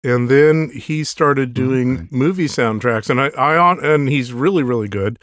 and 0.05 0.29
then 0.29 0.70
he 0.70 1.02
started 1.02 1.52
doing 1.52 1.96
Okay. 1.96 2.07
movie 2.12 2.46
soundtracks 2.46 3.11
and 3.11 3.20
I, 3.20 3.26
I 3.31 3.72
and 3.94 4.09
he's 4.09 4.33
really 4.33 4.62
really 4.62 4.88
good 4.88 5.18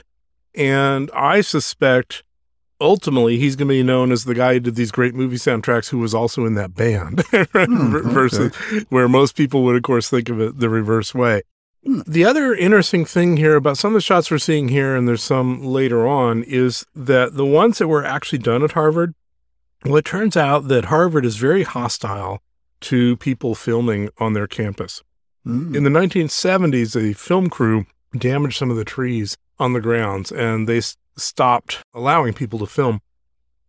and 0.55 1.09
i 1.13 1.41
suspect 1.41 2.23
ultimately 2.83 3.39
he's 3.39 3.55
going 3.55 3.67
to 3.67 3.73
be 3.73 3.81
known 3.81 4.11
as 4.11 4.25
the 4.25 4.35
guy 4.35 4.53
who 4.53 4.59
did 4.59 4.75
these 4.75 4.91
great 4.91 5.15
movie 5.15 5.37
soundtracks 5.37 5.89
who 5.89 5.97
was 5.97 6.13
also 6.13 6.45
in 6.45 6.55
that 6.55 6.75
band. 6.75 7.23
Hmm, 7.53 8.09
versus 8.09 8.53
where 8.89 9.07
most 9.07 9.37
people 9.37 9.63
would 9.63 9.75
of 9.75 9.83
course 9.83 10.09
think 10.09 10.27
of 10.29 10.41
it 10.41 10.59
the 10.59 10.69
reverse 10.69 11.13
way. 11.15 11.43
The 11.83 12.25
other 12.25 12.53
interesting 12.53 13.05
thing 13.05 13.37
here 13.37 13.55
about 13.55 13.77
some 13.77 13.91
of 13.91 13.95
the 13.95 14.01
shots 14.01 14.29
we're 14.29 14.37
seeing 14.37 14.69
here 14.69 14.95
and 14.95 15.07
there's 15.07 15.23
some 15.23 15.63
later 15.63 16.07
on 16.07 16.43
is 16.43 16.85
that 16.95 17.35
the 17.35 17.45
ones 17.45 17.77
that 17.77 17.87
were 17.87 18.03
actually 18.03 18.39
done 18.39 18.63
at 18.63 18.71
harvard 18.71 19.13
well 19.85 19.97
it 19.97 20.05
turns 20.05 20.35
out 20.35 20.67
that 20.67 20.85
harvard 20.85 21.25
is 21.25 21.37
very 21.37 21.63
hostile 21.63 22.41
to 22.81 23.15
people 23.17 23.55
filming 23.55 24.09
on 24.17 24.33
their 24.33 24.47
campus. 24.47 25.01
Mm. 25.45 25.75
in 25.75 25.83
the 25.83 25.89
1970s, 25.89 26.95
a 26.95 27.13
film 27.13 27.49
crew 27.49 27.85
damaged 28.17 28.57
some 28.57 28.71
of 28.71 28.77
the 28.77 28.85
trees 28.85 29.37
on 29.59 29.73
the 29.73 29.81
grounds 29.81 30.31
and 30.31 30.67
they 30.67 30.81
stopped 31.15 31.83
allowing 31.93 32.33
people 32.33 32.59
to 32.59 32.65
film. 32.65 32.99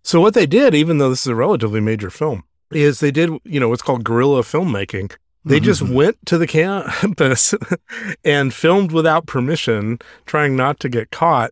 So, 0.03 0.21
what 0.21 0.35
they 0.35 0.47
did, 0.47 0.75
even 0.75 0.99
though 0.99 1.11
this 1.11 1.23
is 1.23 1.27
a 1.29 1.35
relatively 1.35 1.81
major 1.81 2.11
film, 2.11 2.45
is 2.71 3.01
they 3.01 3.11
did, 3.11 3.31
you 3.45 3.61
know, 3.61 3.69
what's 3.69 3.83
called 3.83 4.05
guerrilla 4.05 4.43
filmmaking. 4.43 5.13
They 5.47 5.61
just 5.61 5.83
Mhm. 5.83 5.93
went 5.95 6.17
to 6.27 6.39
the 6.39 6.47
campus 6.47 7.55
and 8.25 8.53
filmed 8.55 8.93
without 8.93 9.27
permission, 9.27 9.99
trying 10.27 10.57
not 10.57 10.81
to 10.81 10.89
get 10.89 11.11
caught. 11.11 11.51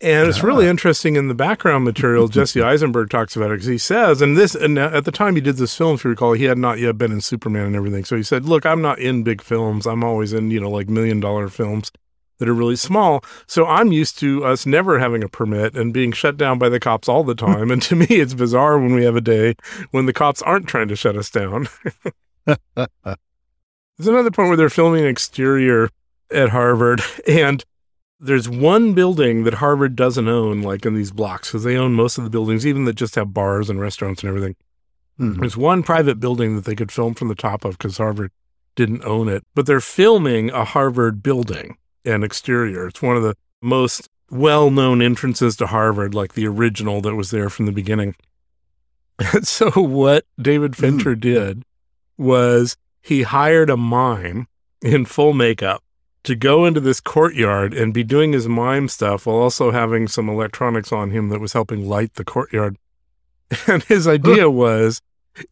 And 0.00 0.28
it's 0.28 0.42
really 0.42 0.66
interesting 0.66 1.14
in 1.14 1.28
the 1.28 1.34
background 1.34 1.84
material. 1.84 2.26
Jesse 2.36 2.60
Eisenberg 2.60 3.08
talks 3.08 3.36
about 3.36 3.52
it 3.52 3.54
because 3.54 3.66
he 3.68 3.78
says, 3.78 4.20
and 4.20 4.36
this, 4.36 4.56
and 4.56 4.76
at 4.78 5.04
the 5.04 5.12
time 5.12 5.36
he 5.36 5.40
did 5.40 5.56
this 5.58 5.76
film, 5.76 5.94
if 5.94 6.02
you 6.04 6.10
recall, 6.10 6.32
he 6.32 6.44
had 6.44 6.58
not 6.58 6.80
yet 6.80 6.98
been 6.98 7.12
in 7.12 7.20
Superman 7.20 7.66
and 7.66 7.76
everything. 7.76 8.04
So 8.04 8.16
he 8.16 8.24
said, 8.24 8.44
"Look, 8.46 8.66
I'm 8.66 8.82
not 8.82 8.98
in 8.98 9.22
big 9.22 9.40
films. 9.40 9.86
I'm 9.86 10.02
always 10.02 10.32
in, 10.32 10.50
you 10.50 10.58
know, 10.58 10.70
like 10.70 10.88
million 10.88 11.20
dollar 11.20 11.48
films 11.48 11.92
that 12.42 12.48
are 12.48 12.54
really 12.54 12.74
small. 12.76 13.22
So 13.46 13.64
I'm 13.66 13.92
used 13.92 14.18
to 14.18 14.44
us 14.44 14.66
never 14.66 14.98
having 14.98 15.22
a 15.22 15.28
permit 15.28 15.76
and 15.76 15.94
being 15.94 16.10
shut 16.10 16.36
down 16.36 16.58
by 16.58 16.68
the 16.68 16.80
cops 16.80 17.08
all 17.08 17.22
the 17.22 17.36
time. 17.36 17.70
and 17.70 17.80
to 17.82 17.94
me, 17.94 18.06
it's 18.08 18.34
bizarre 18.34 18.78
when 18.80 18.94
we 18.94 19.04
have 19.04 19.14
a 19.16 19.20
day 19.20 19.54
when 19.92 20.06
the 20.06 20.12
cops 20.12 20.42
aren't 20.42 20.66
trying 20.66 20.88
to 20.88 20.96
shut 20.96 21.16
us 21.16 21.30
down. 21.30 21.68
There's 22.46 24.08
another 24.08 24.30
point 24.30 24.48
where 24.48 24.56
they're 24.56 24.68
filming 24.70 25.04
an 25.04 25.10
exterior 25.10 25.88
at 26.32 26.48
Harvard, 26.48 27.02
and 27.28 27.64
there's 28.18 28.48
one 28.48 28.94
building 28.94 29.44
that 29.44 29.54
Harvard 29.54 29.94
doesn't 29.94 30.28
own, 30.28 30.62
like 30.62 30.84
in 30.86 30.94
these 30.94 31.12
blocks, 31.12 31.48
because 31.50 31.62
they 31.64 31.76
own 31.76 31.92
most 31.92 32.18
of 32.18 32.24
the 32.24 32.30
buildings, 32.30 32.66
even 32.66 32.84
that 32.86 32.94
just 32.94 33.14
have 33.14 33.34
bars 33.34 33.68
and 33.70 33.80
restaurants 33.80 34.22
and 34.22 34.28
everything. 34.28 34.56
Mhm. 35.20 35.40
There's 35.40 35.56
one 35.56 35.82
private 35.82 36.18
building 36.20 36.56
that 36.56 36.64
they 36.64 36.74
could 36.74 36.90
film 36.90 37.14
from 37.14 37.28
the 37.28 37.34
top 37.34 37.64
of 37.64 37.76
because 37.78 37.98
Harvard 37.98 38.30
didn't 38.74 39.04
own 39.04 39.28
it, 39.28 39.44
but 39.54 39.66
they're 39.66 39.80
filming 39.80 40.50
a 40.50 40.64
Harvard 40.64 41.22
building 41.22 41.76
and 42.04 42.24
exterior. 42.24 42.86
It's 42.86 43.02
one 43.02 43.16
of 43.16 43.22
the 43.22 43.36
most 43.60 44.08
well 44.30 44.70
known 44.70 45.02
entrances 45.02 45.56
to 45.56 45.66
Harvard, 45.66 46.14
like 46.14 46.34
the 46.34 46.46
original 46.46 47.00
that 47.02 47.14
was 47.14 47.30
there 47.30 47.50
from 47.50 47.66
the 47.66 47.72
beginning. 47.72 48.14
And 49.18 49.46
so, 49.46 49.70
what 49.70 50.24
David 50.40 50.72
mm. 50.72 50.76
Fincher 50.76 51.14
did 51.14 51.64
was 52.16 52.76
he 53.00 53.22
hired 53.22 53.70
a 53.70 53.76
mime 53.76 54.46
in 54.80 55.04
full 55.04 55.32
makeup 55.32 55.82
to 56.24 56.36
go 56.36 56.64
into 56.64 56.80
this 56.80 57.00
courtyard 57.00 57.74
and 57.74 57.92
be 57.92 58.04
doing 58.04 58.32
his 58.32 58.48
mime 58.48 58.88
stuff 58.88 59.26
while 59.26 59.36
also 59.36 59.70
having 59.72 60.06
some 60.06 60.28
electronics 60.28 60.92
on 60.92 61.10
him 61.10 61.28
that 61.30 61.40
was 61.40 61.52
helping 61.52 61.88
light 61.88 62.14
the 62.14 62.24
courtyard. 62.24 62.76
And 63.66 63.82
his 63.82 64.08
idea 64.08 64.48
was 64.48 65.02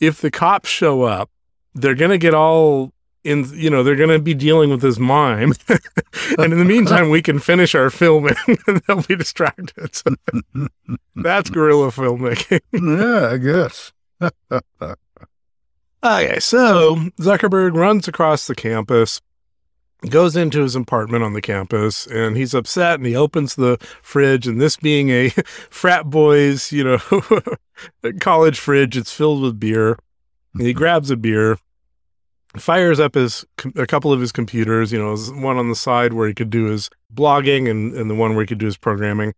if 0.01 0.23
the 0.23 0.31
cops 0.31 0.71
show 0.71 1.03
up, 1.03 1.29
they're 1.75 1.95
going 1.95 2.11
to 2.11 2.19
get 2.19 2.33
all 2.33 2.93
in, 3.25 3.45
you 3.55 3.71
know, 3.71 3.83
they're 3.83 3.97
going 3.97 4.11
to 4.11 4.19
be 4.19 4.35
dealing 4.35 4.71
with 4.71 4.81
this 4.81 4.99
mime. 4.99 5.53
and 6.39 6.53
in 6.53 6.59
the 6.59 6.65
meantime, 6.65 7.11
we 7.11 7.23
can 7.23 7.39
finish 7.39 7.75
our 7.75 7.91
filming 7.91 8.37
and 8.47 8.83
they'll 8.87 9.03
be 9.03 9.17
distracted. 9.17 9.71
That's 11.17 11.51
guerrilla 11.51 11.89
filmmaking. 11.89 12.61
yeah, 12.73 13.31
I 13.31 13.37
guess. 13.37 13.93
Okay, 16.03 16.41
so 16.41 16.97
Zuckerberg 17.21 17.75
runs 17.75 18.09
across 18.09 18.47
the 18.47 18.55
campus, 18.55 19.21
goes 20.09 20.35
into 20.35 20.63
his 20.63 20.75
apartment 20.75 21.23
on 21.23 21.35
the 21.35 21.43
campus, 21.43 22.07
and 22.07 22.39
he's 22.39 22.55
upset 22.55 22.95
and 22.95 23.07
he 23.07 23.15
opens 23.15 23.55
the 23.55 23.77
fridge. 24.03 24.47
And 24.47 24.59
this 24.61 24.77
being 24.77 25.11
a 25.11 25.29
frat 25.69 26.07
boys, 26.09 26.73
you 26.73 26.85
know, 26.85 26.99
college 28.21 28.59
fridge, 28.59 28.97
it's 28.97 29.13
filled 29.13 29.43
with 29.43 29.61
beer. 29.61 29.99
And 30.55 30.67
he 30.67 30.73
grabs 30.73 31.11
a 31.11 31.17
beer, 31.17 31.59
fires 32.57 32.99
up 33.01 33.15
his 33.15 33.45
a 33.77 33.87
couple 33.87 34.13
of 34.13 34.21
his 34.21 34.33
computers, 34.33 34.93
you 34.93 34.99
know, 34.99 35.17
one 35.41 35.57
on 35.57 35.69
the 35.69 35.75
side 35.75 36.13
where 36.13 36.29
he 36.29 36.35
could 36.35 36.51
do 36.51 36.65
his 36.65 36.91
blogging 37.15 37.71
and, 37.71 37.95
and 37.95 38.11
the 38.11 38.15
one 38.15 38.35
where 38.35 38.43
he 38.43 38.47
could 38.47 38.59
do 38.59 38.67
his 38.67 38.77
programming. 38.77 39.35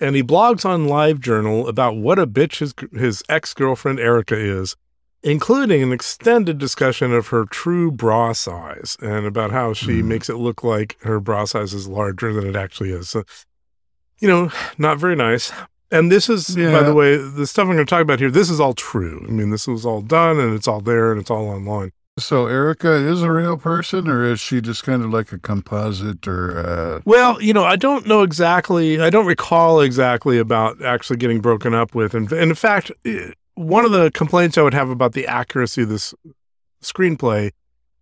And 0.00 0.16
he 0.16 0.22
blogs 0.22 0.64
on 0.64 0.86
LiveJournal 0.86 1.68
about 1.68 1.96
what 1.96 2.18
a 2.18 2.26
bitch 2.26 2.58
his 2.58 2.74
his 2.92 3.22
ex 3.28 3.54
girlfriend 3.54 4.00
Erica 4.00 4.36
is 4.36 4.76
including 5.22 5.82
an 5.82 5.92
extended 5.92 6.58
discussion 6.58 7.12
of 7.12 7.28
her 7.28 7.44
true 7.44 7.90
bra 7.90 8.32
size 8.32 8.96
and 9.00 9.24
about 9.24 9.52
how 9.52 9.72
she 9.72 10.02
mm. 10.02 10.04
makes 10.04 10.28
it 10.28 10.36
look 10.36 10.64
like 10.64 10.96
her 11.02 11.20
bra 11.20 11.44
size 11.44 11.72
is 11.72 11.86
larger 11.86 12.32
than 12.32 12.46
it 12.46 12.56
actually 12.56 12.90
is. 12.90 13.08
So, 13.08 13.22
you 14.18 14.28
know, 14.28 14.50
not 14.78 14.98
very 14.98 15.16
nice. 15.16 15.52
And 15.90 16.10
this 16.10 16.28
is, 16.28 16.56
yeah. 16.56 16.72
by 16.72 16.82
the 16.82 16.94
way, 16.94 17.16
the 17.16 17.46
stuff 17.46 17.68
I'm 17.68 17.74
going 17.74 17.86
to 17.86 17.90
talk 17.90 18.02
about 18.02 18.18
here, 18.18 18.30
this 18.30 18.50
is 18.50 18.58
all 18.58 18.74
true. 18.74 19.24
I 19.28 19.30
mean, 19.30 19.50
this 19.50 19.68
was 19.68 19.86
all 19.86 20.00
done 20.00 20.40
and 20.40 20.54
it's 20.54 20.66
all 20.66 20.80
there 20.80 21.12
and 21.12 21.20
it's 21.20 21.30
all 21.30 21.48
online. 21.48 21.92
So 22.18 22.46
Erica 22.46 22.92
is 22.92 23.22
a 23.22 23.32
real 23.32 23.56
person, 23.56 24.06
or 24.06 24.22
is 24.24 24.38
she 24.38 24.60
just 24.60 24.84
kind 24.84 25.02
of 25.02 25.10
like 25.10 25.32
a 25.32 25.38
composite? 25.38 26.28
Or 26.28 26.58
uh... 26.58 27.00
well, 27.06 27.40
you 27.40 27.54
know, 27.54 27.64
I 27.64 27.76
don't 27.76 28.06
know 28.06 28.22
exactly. 28.22 29.00
I 29.00 29.08
don't 29.08 29.24
recall 29.24 29.80
exactly 29.80 30.38
about 30.38 30.82
actually 30.82 31.16
getting 31.16 31.40
broken 31.40 31.74
up 31.74 31.94
with. 31.94 32.14
And, 32.14 32.30
and 32.30 32.50
in 32.50 32.54
fact, 32.54 32.92
one 33.54 33.86
of 33.86 33.92
the 33.92 34.10
complaints 34.10 34.58
I 34.58 34.62
would 34.62 34.74
have 34.74 34.90
about 34.90 35.14
the 35.14 35.26
accuracy 35.26 35.82
of 35.82 35.88
this 35.88 36.12
screenplay 36.82 37.52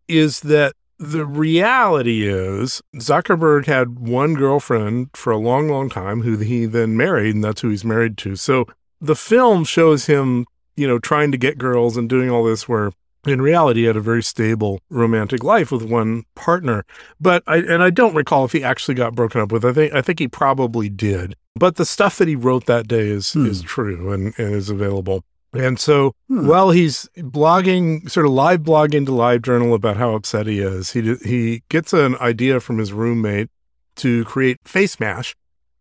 is 0.09 0.41
that 0.41 0.75
the 0.99 1.25
reality 1.25 2.29
is 2.29 2.83
Zuckerberg 2.97 3.67
had 3.67 4.01
one 4.01 4.35
girlfriend 4.35 5.11
for 5.15 5.33
a 5.33 5.39
long, 5.39 5.69
long 5.69 5.89
time 5.89 6.23
who 6.23 6.37
he 6.39 6.67
then 6.67 6.97
married, 6.97 7.37
and 7.37 7.45
that's 7.45 7.61
who 7.61 7.71
he's 7.71 7.85
married 7.85 8.19
to. 8.19 8.35
So 8.35 8.67
the 9.01 9.17
film 9.17 9.65
shows 9.65 10.07
him, 10.07 10.47
you 10.77 10.89
know, 10.89 10.99
trying 10.99 11.31
to 11.31 11.39
get 11.39 11.59
girls 11.59 11.97
and 11.97 12.09
doing 12.09 12.29
all 12.29 12.45
this 12.45 12.69
where 12.69 12.91
in 13.27 13.43
reality 13.43 13.81
he 13.81 13.87
had 13.87 13.97
a 13.97 14.01
very 14.01 14.23
stable 14.23 14.81
romantic 14.89 15.45
life 15.45 15.71
with 15.71 15.83
one 15.83 16.25
partner. 16.35 16.85
But 17.21 17.43
I 17.47 17.59
and 17.59 17.83
I 17.83 17.91
don't 17.91 18.15
recall 18.15 18.45
if 18.45 18.53
he 18.53 18.65
actually 18.65 18.95
got 18.95 19.15
broken 19.15 19.41
up 19.41 19.53
with. 19.53 19.65
I 19.65 19.73
think 19.73 19.93
I 19.93 20.03
think 20.03 20.19
he 20.19 20.29
probably 20.29 20.89
did. 20.89 21.37
But 21.57 21.77
the 21.77 21.85
stuff 21.85 22.19
that 22.19 22.29
he 22.29 22.37
wrote 22.37 22.67
that 22.67 22.89
day 22.89 23.09
is 23.09 23.33
hmm. 23.33 23.47
is 23.47 23.63
true 23.63 24.13
and, 24.13 24.35
and 24.39 24.55
is 24.55 24.71
available. 24.71 25.25
And 25.53 25.81
so 25.81 26.15
hmm. 26.29 26.47
while 26.47 26.71
he's 26.71 27.09
blogging, 27.17 28.09
sort 28.11 28.27
of 28.27 28.33
live 28.33 28.61
blogging 28.61 29.05
to 29.07 29.13
live 29.13 29.43
journal 29.43 29.75
about 29.75 29.97
how 29.97 30.15
upset 30.15 30.47
he 30.47 30.61
is, 30.61 30.93
he 30.93 31.17
he 31.25 31.63
gets 31.69 31.93
an 31.93 32.17
idea 32.19 32.61
from 32.61 32.79
his 32.79 32.93
roommate 32.93 33.49
to 33.97 34.25
create 34.25 34.63
FaceMash, 34.65 35.35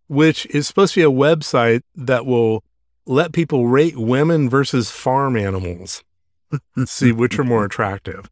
which 0.08 0.46
is 0.48 0.68
supposed 0.68 0.96
to 0.96 1.00
be 1.00 1.04
a 1.04 1.12
website 1.12 1.82
that 1.96 2.26
will 2.26 2.64
let 3.06 3.32
people 3.32 3.68
rate 3.68 3.98
women 3.98 4.50
versus 4.50 4.92
farm 4.92 5.36
animals, 5.36 6.04
see 6.86 7.12
which 7.12 7.38
are 7.40 7.44
more 7.44 7.66
attractive. 7.66 8.30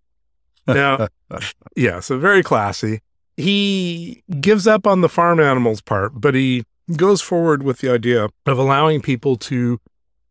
Now, 0.68 1.08
yeah, 1.76 2.00
so 2.00 2.18
very 2.18 2.44
classy. 2.44 3.02
He 3.36 4.24
gives 4.40 4.68
up 4.68 4.88
on 4.88 5.02
the 5.02 5.10
farm 5.10 5.40
animals 5.40 5.82
part, 5.82 6.20
but 6.20 6.34
he 6.34 6.64
goes 6.96 7.22
forward 7.22 7.64
with 7.64 7.80
the 7.80 7.92
idea 7.92 8.30
of 8.46 8.58
allowing 8.58 9.02
people 9.02 9.36
to 9.36 9.80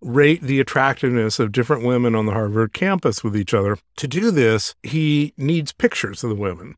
rate 0.01 0.43
the 0.43 0.61
attractiveness 0.61 1.39
of 1.39 1.53
different 1.53 1.85
women 1.85 2.15
on 2.15 2.27
the 2.27 2.33
Harvard 2.33 2.73
campus 2.73 3.25
with 3.25 3.37
each 3.37 3.55
other. 3.55 3.79
To 3.97 4.09
do 4.09 4.31
this, 4.31 4.75
he 4.83 5.33
needs 5.37 5.73
pictures 5.73 6.23
of 6.23 6.31
the 6.31 6.37
women. 6.37 6.75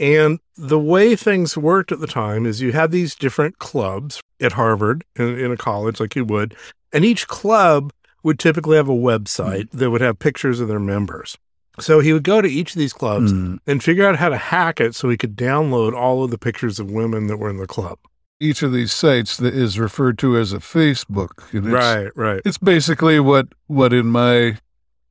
And 0.00 0.38
the 0.56 0.78
way 0.78 1.16
things 1.16 1.56
worked 1.56 1.90
at 1.90 2.00
the 2.00 2.06
time 2.06 2.46
is 2.46 2.60
you 2.60 2.72
had 2.72 2.92
these 2.92 3.14
different 3.14 3.58
clubs 3.58 4.20
at 4.40 4.52
Harvard 4.52 5.04
in, 5.16 5.38
in 5.38 5.50
a 5.50 5.56
college 5.56 5.98
like 5.98 6.14
you 6.14 6.24
would, 6.24 6.54
and 6.92 7.04
each 7.04 7.26
club 7.26 7.92
would 8.22 8.38
typically 8.38 8.76
have 8.76 8.88
a 8.88 8.92
website 8.92 9.70
mm. 9.70 9.78
that 9.78 9.90
would 9.90 10.00
have 10.00 10.18
pictures 10.18 10.60
of 10.60 10.68
their 10.68 10.80
members. 10.80 11.36
So 11.80 12.00
he 12.00 12.12
would 12.12 12.24
go 12.24 12.40
to 12.40 12.48
each 12.48 12.72
of 12.72 12.78
these 12.78 12.92
clubs 12.92 13.32
mm. 13.32 13.58
and 13.66 13.82
figure 13.82 14.06
out 14.06 14.16
how 14.16 14.28
to 14.28 14.36
hack 14.36 14.80
it 14.80 14.94
so 14.94 15.08
he 15.08 15.16
could 15.16 15.36
download 15.36 15.94
all 15.94 16.24
of 16.24 16.30
the 16.30 16.38
pictures 16.38 16.80
of 16.80 16.90
women 16.90 17.28
that 17.28 17.36
were 17.36 17.50
in 17.50 17.58
the 17.58 17.66
club 17.66 17.98
each 18.40 18.62
of 18.62 18.72
these 18.72 18.92
sites 18.92 19.36
that 19.36 19.54
is 19.54 19.78
referred 19.78 20.18
to 20.18 20.36
as 20.36 20.52
a 20.52 20.58
Facebook. 20.58 21.30
right, 21.52 22.10
right. 22.16 22.40
It's 22.44 22.58
basically 22.58 23.20
what 23.20 23.48
what 23.66 23.92
in 23.92 24.06
my 24.06 24.58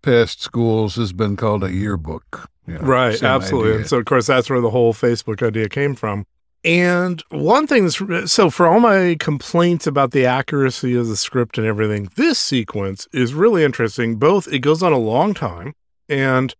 past 0.02 0.42
schools 0.42 0.96
has 0.96 1.14
been 1.14 1.36
called 1.36 1.64
a 1.64 1.72
yearbook. 1.72 2.50
You 2.66 2.76
know, 2.76 2.82
right, 2.82 3.22
absolutely. 3.22 3.72
Idea. 3.72 3.80
And 3.80 3.88
so, 3.88 3.98
of 3.98 4.06
course, 4.06 4.28
that's 4.28 4.50
where 4.50 4.62
the 4.62 4.70
whole 4.70 4.94
Facebook 4.94 5.46
idea 5.46 5.70
came 5.70 5.96
from. 5.96 6.26
And 6.68 7.24
one 7.30 7.66
thing 7.66 7.86
that's 7.86 8.34
so 8.34 8.50
for 8.50 8.68
all 8.68 8.82
my 8.82 9.16
complaints 9.20 9.88
about 9.88 10.12
the 10.12 10.26
accuracy 10.26 10.96
of 10.96 11.08
the 11.08 11.16
script 11.16 11.58
and 11.58 11.66
everything, 11.66 12.10
this 12.18 12.38
sequence 12.38 13.08
is 13.14 13.34
really 13.34 13.64
interesting. 13.64 14.18
Both 14.18 14.52
it 14.52 14.60
goes 14.60 14.84
on 14.84 14.92
a 14.92 14.98
long 14.98 15.34
time, 15.34 15.76
and 16.10 16.54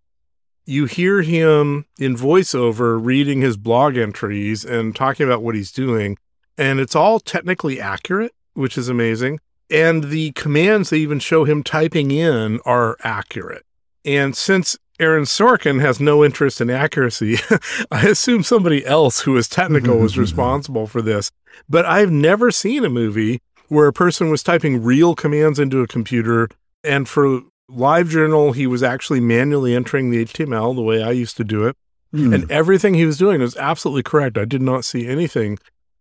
you 0.66 0.86
hear 0.86 1.24
him 1.24 1.86
in 2.00 2.16
voiceover 2.16 2.98
reading 3.04 3.42
his 3.42 3.58
blog 3.58 3.98
entries 3.98 4.64
and 4.64 4.96
talking 4.96 5.26
about 5.26 5.44
what 5.44 5.56
he's 5.56 5.74
doing 5.74 6.18
and 6.58 6.80
it's 6.80 6.96
all 6.96 7.20
technically 7.20 7.80
accurate, 7.80 8.34
which 8.54 8.78
is 8.78 8.90
amazing. 8.90 9.40
And 9.70 10.06
the 10.06 10.32
commands 10.32 10.90
they 10.90 10.98
even 10.98 11.20
show 11.20 11.44
him 11.44 11.64
typing 11.64 12.12
in 12.12 12.60
are 12.66 12.98
accurate. 13.04 13.66
And 14.04 14.36
since 14.36 14.78
Aaron 15.00 15.24
Sorkin 15.24 15.80
has 15.80 16.00
no 16.00 16.24
interest 16.26 16.60
in 16.60 16.70
accuracy, 16.70 17.38
I 17.92 18.08
assume 18.08 18.44
somebody 18.44 18.86
else 18.86 19.22
who 19.22 19.38
is 19.38 19.48
technical 19.48 19.98
was 19.98 20.18
responsible 20.18 20.88
for 20.88 21.02
this. 21.02 21.32
But 21.70 21.86
I've 21.86 22.12
never 22.12 22.50
seen 22.52 22.84
a 22.84 22.90
movie 22.90 23.42
where 23.68 23.88
a 23.88 23.94
person 23.94 24.30
was 24.30 24.44
typing 24.44 24.84
real 24.84 25.14
commands 25.14 25.60
into 25.60 25.82
a 25.82 25.88
computer 25.88 26.50
and 26.84 27.08
for 27.08 27.42
LiveJournal 27.70 28.56
he 28.56 28.66
was 28.66 28.82
actually 28.82 29.20
manually 29.20 29.76
entering 29.76 30.10
the 30.10 30.26
HTML 30.26 30.76
the 30.76 30.82
way 30.82 31.04
I 31.04 31.12
used 31.12 31.38
to 31.38 31.44
do 31.44 31.66
it. 31.66 31.76
Mm. 32.14 32.34
And 32.34 32.52
everything 32.52 32.94
he 32.94 33.06
was 33.06 33.18
doing 33.18 33.42
was 33.42 33.58
absolutely 33.58 34.04
correct. 34.04 34.38
I 34.38 34.46
did 34.46 34.62
not 34.62 34.86
see 34.86 35.08
anything 35.08 35.60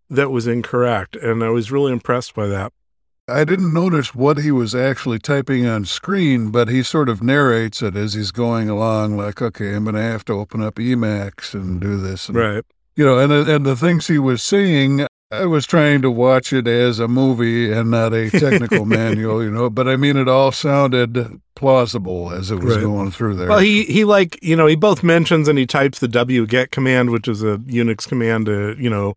that 0.09 0.30
was 0.30 0.47
incorrect. 0.47 1.16
And 1.16 1.42
I 1.42 1.49
was 1.49 1.72
really 1.72 1.92
impressed 1.92 2.34
by 2.34 2.47
that. 2.47 2.72
I 3.29 3.45
didn't 3.45 3.74
notice 3.74 4.14
what 4.14 4.39
he 4.39 4.53
was 4.53 4.72
actually 4.72 5.18
typing 5.18 5.66
on 5.66 5.85
screen, 5.85 6.51
but 6.51 6.68
he 6.68 6.85
sort 6.85 7.09
of 7.09 7.24
narrates 7.24 7.83
it 7.83 7.97
as 7.97 8.14
he's 8.14 8.31
going 8.31 8.68
along, 8.68 9.16
like, 9.16 9.43
okay, 9.43 9.74
I'm 9.74 9.85
going 9.85 9.97
to 9.97 10.03
have 10.03 10.24
to 10.27 10.35
open 10.35 10.62
up 10.62 10.77
Emacs 10.77 11.53
and 11.53 11.81
do 11.81 12.01
this. 12.01 12.29
And, 12.29 12.37
right. 12.37 12.64
You 12.95 13.05
know, 13.05 13.18
and, 13.18 13.33
and 13.33 13.66
the 13.66 13.74
things 13.74 14.07
he 14.07 14.20
was 14.20 14.45
saying, 14.45 15.07
I 15.33 15.47
was 15.47 15.66
trying 15.66 16.03
to 16.03 16.11
watch 16.11 16.53
it 16.53 16.68
as 16.68 17.01
a 17.01 17.09
movie 17.09 17.72
and 17.72 17.91
not 17.91 18.14
a 18.14 18.31
technical 18.31 18.85
manual, 18.87 19.43
you 19.43 19.51
know, 19.51 19.70
but 19.70 19.89
I 19.89 19.97
mean, 19.97 20.16
it 20.16 20.29
all 20.29 20.53
sounded 20.53 21.41
plausible 21.57 22.31
as 22.31 22.53
it 22.53 22.61
was 22.61 22.77
right. 22.77 22.85
going 22.85 23.11
through 23.11 23.35
there. 23.35 23.49
Well, 23.49 23.59
he, 23.59 23.87
he 23.87 24.05
like, 24.05 24.39
you 24.41 24.55
know, 24.55 24.66
he 24.66 24.77
both 24.77 25.03
mentions 25.03 25.49
and 25.49 25.59
he 25.59 25.66
types 25.66 25.99
the 25.99 26.07
wget 26.07 26.70
command, 26.70 27.11
which 27.11 27.27
is 27.27 27.43
a 27.43 27.59
Unix 27.59 28.07
command 28.07 28.47
to, 28.47 28.77
you 28.79 28.89
know, 28.89 29.14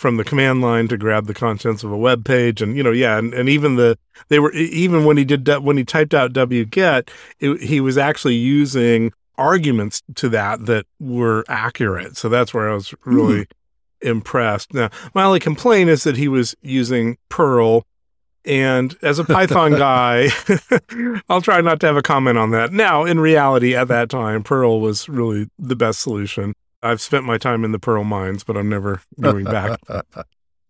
from 0.00 0.16
the 0.16 0.24
command 0.24 0.62
line 0.62 0.88
to 0.88 0.96
grab 0.96 1.26
the 1.26 1.34
contents 1.34 1.84
of 1.84 1.92
a 1.92 1.96
web 1.96 2.24
page 2.24 2.62
and 2.62 2.74
you 2.74 2.82
know 2.82 2.90
yeah 2.90 3.18
and, 3.18 3.34
and 3.34 3.50
even 3.50 3.76
the 3.76 3.98
they 4.28 4.38
were 4.38 4.50
even 4.52 5.04
when 5.04 5.18
he 5.18 5.26
did 5.26 5.46
when 5.58 5.76
he 5.76 5.84
typed 5.84 6.14
out 6.14 6.32
wget 6.32 7.10
it, 7.38 7.60
he 7.60 7.82
was 7.82 7.98
actually 7.98 8.34
using 8.34 9.12
arguments 9.36 10.02
to 10.14 10.30
that 10.30 10.64
that 10.64 10.86
were 10.98 11.44
accurate. 11.48 12.16
So 12.16 12.30
that's 12.30 12.54
where 12.54 12.70
i 12.70 12.74
was 12.74 12.94
really 13.04 13.42
mm-hmm. 13.42 14.08
impressed. 14.08 14.72
Now 14.72 14.88
my 15.14 15.24
only 15.24 15.38
complaint 15.38 15.90
is 15.90 16.04
that 16.04 16.16
he 16.16 16.28
was 16.28 16.54
using 16.62 17.18
perl 17.28 17.84
and 18.46 18.96
as 19.02 19.18
a 19.18 19.24
python 19.24 19.72
guy 19.76 20.30
i'll 21.28 21.42
try 21.42 21.60
not 21.60 21.78
to 21.80 21.86
have 21.86 21.98
a 21.98 22.02
comment 22.02 22.38
on 22.38 22.52
that. 22.52 22.72
Now 22.72 23.04
in 23.04 23.20
reality 23.20 23.76
at 23.76 23.88
that 23.88 24.08
time 24.08 24.44
perl 24.44 24.80
was 24.80 25.10
really 25.10 25.50
the 25.58 25.76
best 25.76 26.00
solution 26.00 26.54
I've 26.82 27.00
spent 27.00 27.24
my 27.24 27.38
time 27.38 27.64
in 27.64 27.72
the 27.72 27.78
Perl 27.78 28.04
mines, 28.04 28.44
but 28.44 28.56
I'm 28.56 28.68
never 28.68 29.02
going 29.20 29.44
back. 29.44 29.80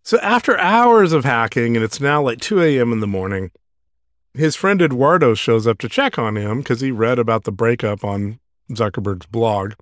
so 0.03 0.17
after 0.19 0.57
hours 0.57 1.13
of 1.13 1.25
hacking, 1.25 1.75
and 1.75 1.83
it's 1.83 2.01
now 2.01 2.21
like 2.21 2.39
2 2.39 2.61
a.m. 2.61 2.91
in 2.91 2.99
the 2.99 3.07
morning, 3.07 3.51
his 4.33 4.55
friend 4.55 4.81
Eduardo 4.81 5.33
shows 5.33 5.67
up 5.67 5.77
to 5.79 5.89
check 5.89 6.17
on 6.17 6.37
him 6.37 6.59
because 6.59 6.81
he 6.81 6.91
read 6.91 7.19
about 7.19 7.43
the 7.43 7.51
breakup 7.51 8.03
on 8.03 8.39
Zuckerberg's 8.71 9.25
blog. 9.25 9.73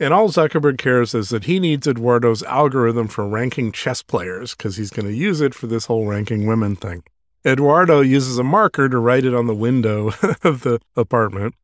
And 0.00 0.14
all 0.14 0.28
Zuckerberg 0.28 0.78
cares 0.78 1.14
is 1.14 1.30
that 1.30 1.44
he 1.44 1.58
needs 1.58 1.88
Eduardo's 1.88 2.42
algorithm 2.44 3.08
for 3.08 3.26
ranking 3.26 3.72
chess 3.72 4.02
players 4.02 4.54
because 4.54 4.76
he's 4.76 4.90
going 4.90 5.06
to 5.06 5.14
use 5.14 5.40
it 5.40 5.54
for 5.54 5.66
this 5.66 5.86
whole 5.86 6.06
ranking 6.06 6.46
women 6.46 6.76
thing. 6.76 7.02
Eduardo 7.44 8.00
uses 8.00 8.38
a 8.38 8.44
marker 8.44 8.88
to 8.88 8.98
write 8.98 9.24
it 9.24 9.34
on 9.34 9.46
the 9.46 9.54
window 9.54 10.08
of 10.44 10.60
the 10.62 10.78
apartment. 10.94 11.54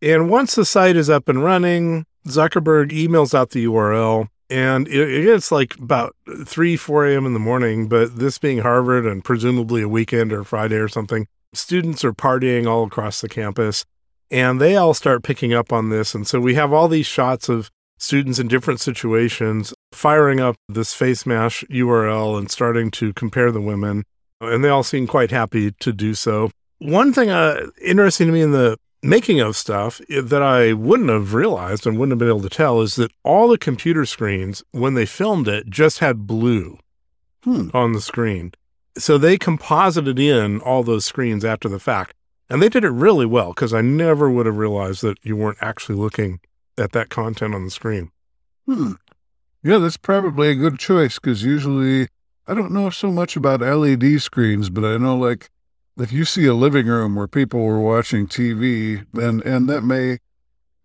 And 0.00 0.30
once 0.30 0.54
the 0.54 0.64
site 0.64 0.96
is 0.96 1.10
up 1.10 1.28
and 1.28 1.42
running, 1.42 2.06
Zuckerberg 2.26 2.90
emails 2.90 3.34
out 3.34 3.50
the 3.50 3.64
URL. 3.66 4.28
And 4.50 4.86
it, 4.88 5.26
it's 5.26 5.50
like 5.50 5.76
about 5.76 6.14
3, 6.44 6.76
4 6.76 7.06
a.m. 7.06 7.26
in 7.26 7.32
the 7.32 7.38
morning, 7.40 7.88
but 7.88 8.18
this 8.18 8.38
being 8.38 8.58
Harvard 8.58 9.06
and 9.06 9.24
presumably 9.24 9.82
a 9.82 9.88
weekend 9.88 10.32
or 10.32 10.44
Friday 10.44 10.76
or 10.76 10.88
something, 10.88 11.26
students 11.54 12.04
are 12.04 12.12
partying 12.12 12.66
all 12.66 12.84
across 12.84 13.20
the 13.20 13.28
campus 13.28 13.84
and 14.30 14.60
they 14.60 14.76
all 14.76 14.94
start 14.94 15.22
picking 15.22 15.52
up 15.52 15.72
on 15.72 15.90
this. 15.90 16.14
And 16.14 16.26
so 16.26 16.40
we 16.40 16.54
have 16.54 16.72
all 16.72 16.88
these 16.88 17.06
shots 17.06 17.48
of 17.48 17.70
students 17.98 18.38
in 18.38 18.48
different 18.48 18.80
situations 18.80 19.72
firing 19.92 20.40
up 20.40 20.56
this 20.68 20.94
FaceMash 20.94 21.68
URL 21.68 22.38
and 22.38 22.50
starting 22.50 22.90
to 22.92 23.12
compare 23.12 23.52
the 23.52 23.60
women. 23.60 24.04
And 24.40 24.64
they 24.64 24.70
all 24.70 24.82
seem 24.82 25.06
quite 25.06 25.30
happy 25.30 25.70
to 25.70 25.92
do 25.92 26.14
so. 26.14 26.50
One 26.78 27.12
thing 27.12 27.30
uh, 27.30 27.68
interesting 27.80 28.26
to 28.26 28.32
me 28.32 28.40
in 28.40 28.52
the 28.52 28.76
making 29.02 29.40
of 29.40 29.56
stuff 29.56 30.00
that 30.08 30.42
I 30.42 30.72
wouldn't 30.72 31.10
have 31.10 31.34
realized 31.34 31.86
and 31.86 31.98
wouldn't 31.98 32.12
have 32.12 32.18
been 32.18 32.28
able 32.28 32.42
to 32.42 32.48
tell 32.48 32.80
is 32.80 32.94
that 32.96 33.12
all 33.24 33.48
the 33.48 33.58
computer 33.58 34.06
screens, 34.06 34.62
when 34.70 34.94
they 34.94 35.06
filmed 35.06 35.48
it, 35.48 35.68
just 35.68 35.98
had 35.98 36.26
blue 36.26 36.78
Hmm. 37.44 37.70
on 37.74 37.92
the 37.92 38.00
screen. 38.00 38.52
So 38.96 39.18
they 39.18 39.36
composited 39.38 40.18
in 40.18 40.60
all 40.60 40.84
those 40.84 41.04
screens 41.04 41.44
after 41.44 41.68
the 41.68 41.80
fact. 41.80 42.14
And 42.48 42.62
they 42.62 42.68
did 42.68 42.84
it 42.84 42.90
really 42.90 43.26
well 43.26 43.48
because 43.48 43.72
I 43.72 43.80
never 43.80 44.30
would 44.30 44.46
have 44.46 44.58
realized 44.58 45.02
that 45.02 45.16
you 45.22 45.34
weren't 45.36 45.58
actually 45.60 45.96
looking 45.96 46.38
at 46.78 46.92
that 46.92 47.08
content 47.08 47.54
on 47.54 47.64
the 47.64 47.70
screen. 47.70 48.10
Hmm. 48.66 48.92
Yeah, 49.64 49.78
that's 49.78 49.96
probably 49.96 50.48
a 50.50 50.54
good 50.54 50.78
choice 50.78 51.18
because 51.18 51.42
usually 51.42 52.08
I 52.46 52.54
don't 52.54 52.72
know 52.72 52.90
so 52.90 53.10
much 53.10 53.36
about 53.36 53.60
LED 53.60 54.20
screens, 54.20 54.68
but 54.70 54.84
I 54.84 54.98
know 54.98 55.16
like 55.16 55.50
if 55.98 56.12
you 56.12 56.24
see 56.24 56.46
a 56.46 56.54
living 56.54 56.86
room 56.86 57.14
where 57.14 57.28
people 57.28 57.62
were 57.64 57.80
watching 57.80 58.26
TV, 58.26 59.06
and 59.14 59.42
and 59.42 59.68
that 59.68 59.82
may 59.82 60.18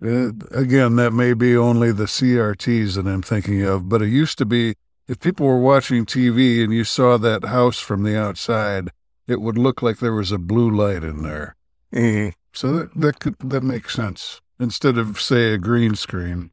uh, 0.04 0.32
again 0.52 0.96
that 0.98 1.12
may 1.12 1.34
be 1.34 1.56
only 1.56 1.92
the 1.92 2.06
CRTs 2.06 2.96
that 2.96 3.08
I'm 3.08 3.22
thinking 3.22 3.64
of, 3.64 3.90
but 3.90 4.02
it 4.02 4.10
used 4.10 4.38
to 4.40 4.46
be 4.46 4.76
if 5.08 5.20
people 5.20 5.46
were 5.48 5.60
watching 5.60 6.06
TV 6.06 6.64
and 6.64 6.74
you 6.74 6.84
saw 6.84 7.18
that 7.18 7.46
house 7.46 7.80
from 7.80 8.04
the 8.04 8.20
outside, 8.20 8.90
it 9.28 9.42
would 9.42 9.58
look 9.58 9.82
like 9.82 10.00
there 10.00 10.14
was 10.14 10.32
a 10.32 10.38
blue 10.38 10.70
light 10.70 11.04
in 11.04 11.24
there. 11.24 11.56
Mhm. 11.94 12.34
So 12.54 12.74
that 12.74 12.96
that 12.96 13.20
could 13.20 13.36
that 13.40 13.64
makes 13.64 13.94
sense 13.94 14.42
instead 14.60 14.98
of 14.98 15.22
say 15.22 15.54
a 15.54 15.58
green 15.58 15.96
screen. 15.96 16.52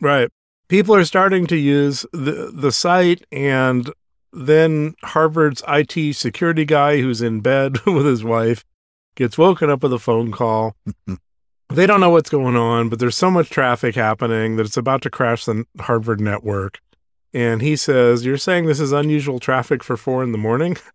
Right. 0.00 0.28
People 0.68 0.94
are 0.94 1.04
starting 1.04 1.46
to 1.46 1.56
use 1.56 2.04
the 2.12 2.50
the 2.52 2.72
site 2.72 3.24
and 3.30 3.90
then 4.32 4.94
Harvard's 5.02 5.62
IT 5.68 6.14
security 6.14 6.64
guy 6.64 7.00
who's 7.00 7.22
in 7.22 7.40
bed 7.40 7.80
with 7.86 8.06
his 8.06 8.24
wife 8.24 8.64
gets 9.14 9.36
woken 9.36 9.70
up 9.70 9.82
with 9.82 9.92
a 9.92 9.98
phone 9.98 10.32
call. 10.32 10.76
they 11.68 11.86
don't 11.86 12.00
know 12.00 12.10
what's 12.10 12.30
going 12.30 12.56
on, 12.56 12.88
but 12.88 12.98
there's 12.98 13.16
so 13.16 13.30
much 13.30 13.50
traffic 13.50 13.94
happening 13.94 14.56
that 14.56 14.66
it's 14.66 14.76
about 14.76 15.02
to 15.02 15.10
crash 15.10 15.44
the 15.44 15.64
Harvard 15.80 16.20
network. 16.20 16.80
And 17.34 17.62
he 17.62 17.76
says, 17.76 18.24
You're 18.24 18.36
saying 18.36 18.66
this 18.66 18.80
is 18.80 18.92
unusual 18.92 19.38
traffic 19.38 19.82
for 19.82 19.96
four 19.96 20.22
in 20.22 20.32
the 20.32 20.38
morning? 20.38 20.76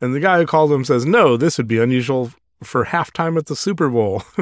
And 0.00 0.12
the 0.12 0.18
guy 0.18 0.38
who 0.38 0.46
called 0.46 0.72
him 0.72 0.84
says, 0.84 1.06
No, 1.06 1.36
this 1.36 1.56
would 1.58 1.68
be 1.68 1.78
unusual 1.78 2.32
for 2.62 2.84
halftime 2.86 3.36
at 3.38 3.46
the 3.46 3.56
Super 3.56 3.88
Bowl. 3.88 4.22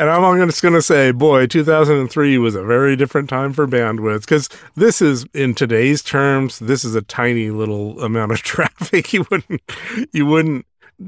And 0.00 0.08
I'm 0.10 0.48
just 0.48 0.62
going 0.62 0.74
to 0.74 0.82
say, 0.82 1.10
boy, 1.12 1.46
2003 1.46 2.38
was 2.38 2.54
a 2.54 2.62
very 2.62 2.96
different 2.96 3.28
time 3.28 3.52
for 3.52 3.66
bandwidth 3.66 4.20
because 4.20 4.48
this 4.76 5.00
is, 5.02 5.24
in 5.34 5.54
today's 5.54 6.02
terms, 6.02 6.58
this 6.60 6.84
is 6.84 6.94
a 6.94 7.02
tiny 7.02 7.50
little 7.50 8.00
amount 8.02 8.32
of 8.32 8.38
traffic. 8.42 9.12
You 9.12 9.26
wouldn't, 9.30 9.60
you 10.12 10.26
wouldn't 10.26 10.66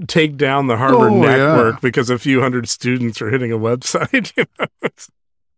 take 0.08 0.36
down 0.36 0.66
the 0.66 0.76
Harvard 0.76 1.12
Oh, 1.12 1.22
yeah. 1.22 1.36
network 1.36 1.80
because 1.80 2.10
a 2.10 2.18
few 2.18 2.40
hundred 2.40 2.68
students 2.68 3.20
are 3.22 3.30
hitting 3.30 3.52
a 3.52 3.58
website. 3.58 4.32
you 4.36 4.44
know? 4.58 4.88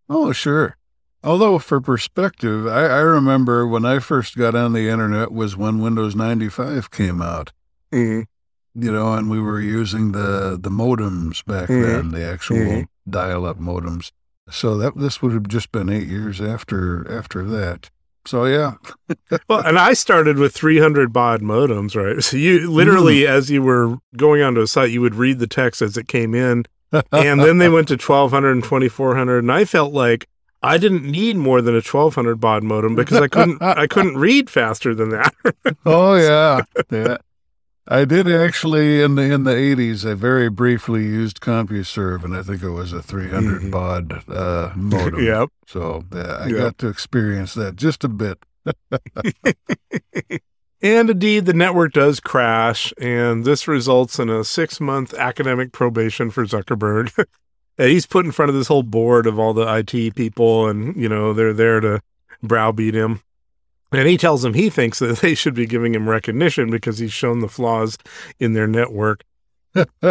Oh, 0.09 0.33
sure. 0.33 0.77
Although, 1.25 1.59
for 1.59 1.81
perspective, 1.81 2.67
I, 2.67 2.87
I 2.87 2.99
remember 3.01 3.67
when 3.67 3.85
I 3.85 3.99
first 4.01 4.37
got 4.37 4.55
on 4.55 4.73
the 4.73 4.89
internet 4.89 5.31
was 5.33 5.57
when 5.57 5.81
Windows 5.81 6.17
95 6.17 6.91
came 6.91 7.23
out, 7.23 7.53
Mhm. 7.93 8.27
You 8.75 8.91
know, 8.93 9.13
and 9.15 9.29
we 9.31 9.41
were 9.41 9.61
using 9.61 10.13
the, 10.13 10.59
the 10.61 10.71
modems 10.71 11.45
back 11.45 11.69
Mhm. 11.69 11.83
then, 11.83 12.09
the 12.11 12.25
actual 12.25 12.57
Mhm. 12.57 12.87
dial 13.09 13.45
up 13.47 13.59
modems. 13.59 14.11
So 14.51 14.77
that 14.79 14.97
this 14.99 15.23
would 15.23 15.33
have 15.33 15.49
just 15.49 15.71
been 15.73 15.89
eight 15.89 16.09
years 16.09 16.41
after 16.41 17.07
after 17.11 17.45
that. 17.45 17.91
So 18.27 18.45
yeah, 18.45 18.75
Well, 19.49 19.61
and 19.61 19.79
I 19.79 19.95
started 19.95 20.37
with 20.39 20.55
300 20.55 21.13
baud 21.13 21.43
modems, 21.43 21.95
right? 21.97 22.23
So 22.23 22.37
you 22.37 22.71
literally, 22.71 23.27
as 23.27 23.51
you 23.51 23.63
were 23.63 23.97
going 24.17 24.43
onto 24.43 24.61
a 24.61 24.67
site, 24.67 24.91
you 24.91 25.01
would 25.01 25.15
read 25.17 25.39
the 25.39 25.47
text 25.49 25.83
as 25.83 25.97
it 25.97 26.07
came 26.09 26.35
in. 26.35 26.65
and 27.11 27.41
then 27.41 27.59
they 27.59 27.69
went 27.71 27.89
to 27.89 27.97
1200 27.97 28.53
and 28.53 28.63
2400 28.63 29.39
and 29.39 29.51
i 29.51 29.65
felt 29.65 29.95
like 29.95 30.27
i 30.63 30.77
didn't 30.77 31.03
need 31.11 31.37
more 31.39 31.63
than 31.63 31.75
a 31.75 31.81
1200 31.81 32.37
baud 32.39 32.63
modem 32.63 32.95
because 32.95 33.19
i 33.19 33.27
couldn't 33.29 33.63
i 33.63 33.87
couldn't 33.87 34.19
read 34.29 34.51
faster 34.51 34.95
than 34.95 35.09
that 35.09 35.33
oh 35.87 36.15
yeah, 36.29 36.61
yeah. 36.91 37.17
I 37.89 38.05
did 38.05 38.31
actually 38.31 39.03
in 39.03 39.17
the 39.17 39.23
in 39.23 39.43
the 39.45 39.55
eighties. 39.57 40.07
I 40.07 40.15
very 40.15 40.49
briefly 40.49 41.03
used 41.03 41.41
CompuServe, 41.41 42.23
and 42.25 42.37
I 42.37 42.43
think 42.43 42.63
it 42.63 42.71
was 42.71 42.93
a 42.93 43.03
300 43.03 43.63
Mhm. 43.63 43.71
baud 43.73 44.23
uh, 44.29 44.73
modem. 44.77 45.21
yep 45.25 45.49
So 45.67 46.05
yeah, 46.15 46.37
I 46.41 46.47
Yep. 46.49 46.57
got 46.57 46.79
to 46.79 46.89
experience 46.89 47.55
that 47.55 47.75
just 47.77 48.05
a 48.05 48.09
bit. 48.09 48.39
and 50.81 51.11
indeed 51.11 51.47
the 51.47 51.53
network 51.53 51.93
does 51.93 52.21
crash 52.21 52.93
and 53.01 53.45
this 53.45 53.67
results 53.67 54.19
in 54.21 54.29
a 54.31 54.45
six 54.45 54.81
month 54.81 55.13
academic 55.15 55.73
probation 55.73 56.31
for 56.31 56.45
zuckerberg 56.47 57.13
he's 57.77 58.07
put 58.07 58.25
in 58.25 58.31
front 58.31 58.51
of 58.51 58.55
this 58.55 58.69
whole 58.69 58.85
board 58.85 59.27
of 59.27 59.37
all 59.39 59.53
the 59.53 59.67
it 59.67 60.15
people 60.15 60.69
and 60.69 60.97
you 60.97 61.09
know 61.09 61.33
they're 61.33 61.53
there 61.53 61.81
to 61.81 62.01
browbeat 62.43 62.95
him 62.95 63.21
and 63.93 64.09
he 64.09 64.17
tells 64.17 64.43
them 64.43 64.55
he 64.55 64.71
thinks 64.71 64.99
that 64.99 65.19
they 65.19 65.35
should 65.35 65.55
be 65.55 65.67
giving 65.67 65.95
him 65.95 66.09
recognition 66.09 66.71
because 66.71 66.99
he's 66.99 67.13
shown 67.13 67.41
the 67.41 67.49
flaws 67.49 67.99
in 68.39 68.55
their 68.55 68.67
network 68.67 69.25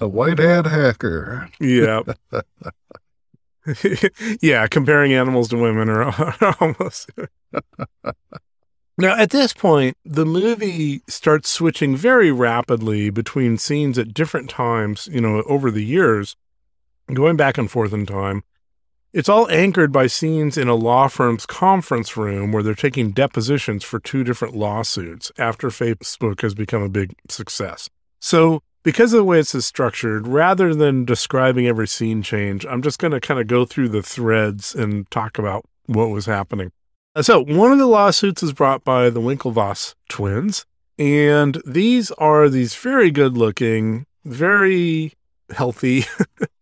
A 0.00 0.08
white 0.08 0.38
hat 0.38 0.66
hacker. 0.66 1.50
Yeah. 1.60 2.00
yeah, 4.40 4.66
comparing 4.66 5.12
animals 5.12 5.48
to 5.50 5.58
women 5.58 5.90
are, 5.90 6.04
are 6.04 6.56
almost. 6.60 7.10
now, 8.96 9.16
at 9.16 9.30
this 9.30 9.52
point, 9.52 9.96
the 10.04 10.24
movie 10.24 11.02
starts 11.06 11.50
switching 11.50 11.96
very 11.96 12.32
rapidly 12.32 13.10
between 13.10 13.58
scenes 13.58 13.98
at 13.98 14.14
different 14.14 14.48
times, 14.48 15.06
you 15.12 15.20
know, 15.20 15.42
over 15.42 15.70
the 15.70 15.84
years, 15.84 16.34
going 17.12 17.36
back 17.36 17.58
and 17.58 17.70
forth 17.70 17.92
in 17.92 18.06
time. 18.06 18.42
It's 19.12 19.28
all 19.28 19.50
anchored 19.50 19.90
by 19.90 20.06
scenes 20.06 20.56
in 20.56 20.68
a 20.68 20.76
law 20.76 21.08
firm's 21.08 21.44
conference 21.44 22.16
room 22.16 22.52
where 22.52 22.62
they're 22.62 22.76
taking 22.76 23.10
depositions 23.10 23.82
for 23.82 23.98
two 23.98 24.22
different 24.22 24.54
lawsuits 24.54 25.32
after 25.36 25.68
Facebook 25.68 26.42
has 26.42 26.54
become 26.54 26.82
a 26.82 26.88
big 26.88 27.16
success. 27.28 27.88
So, 28.20 28.62
because 28.84 29.12
of 29.12 29.18
the 29.18 29.24
way 29.24 29.40
is 29.40 29.66
structured, 29.66 30.28
rather 30.28 30.76
than 30.76 31.04
describing 31.04 31.66
every 31.66 31.88
scene 31.88 32.22
change, 32.22 32.64
I'm 32.64 32.82
just 32.82 33.00
going 33.00 33.10
to 33.10 33.18
kind 33.18 33.40
of 33.40 33.48
go 33.48 33.64
through 33.64 33.88
the 33.88 34.02
threads 34.02 34.76
and 34.76 35.10
talk 35.10 35.38
about 35.38 35.64
what 35.86 36.10
was 36.10 36.26
happening. 36.26 36.70
Uh, 37.16 37.22
So, 37.22 37.42
one 37.42 37.72
of 37.72 37.78
the 37.78 37.86
lawsuits 37.86 38.44
is 38.44 38.52
brought 38.52 38.84
by 38.84 39.10
the 39.10 39.20
Winklevoss 39.20 39.96
twins, 40.08 40.66
and 41.00 41.60
these 41.66 42.12
are 42.12 42.48
these 42.48 42.76
very 42.76 43.10
good 43.10 43.36
looking, 43.36 44.06
very 44.24 45.14
healthy, 45.50 46.04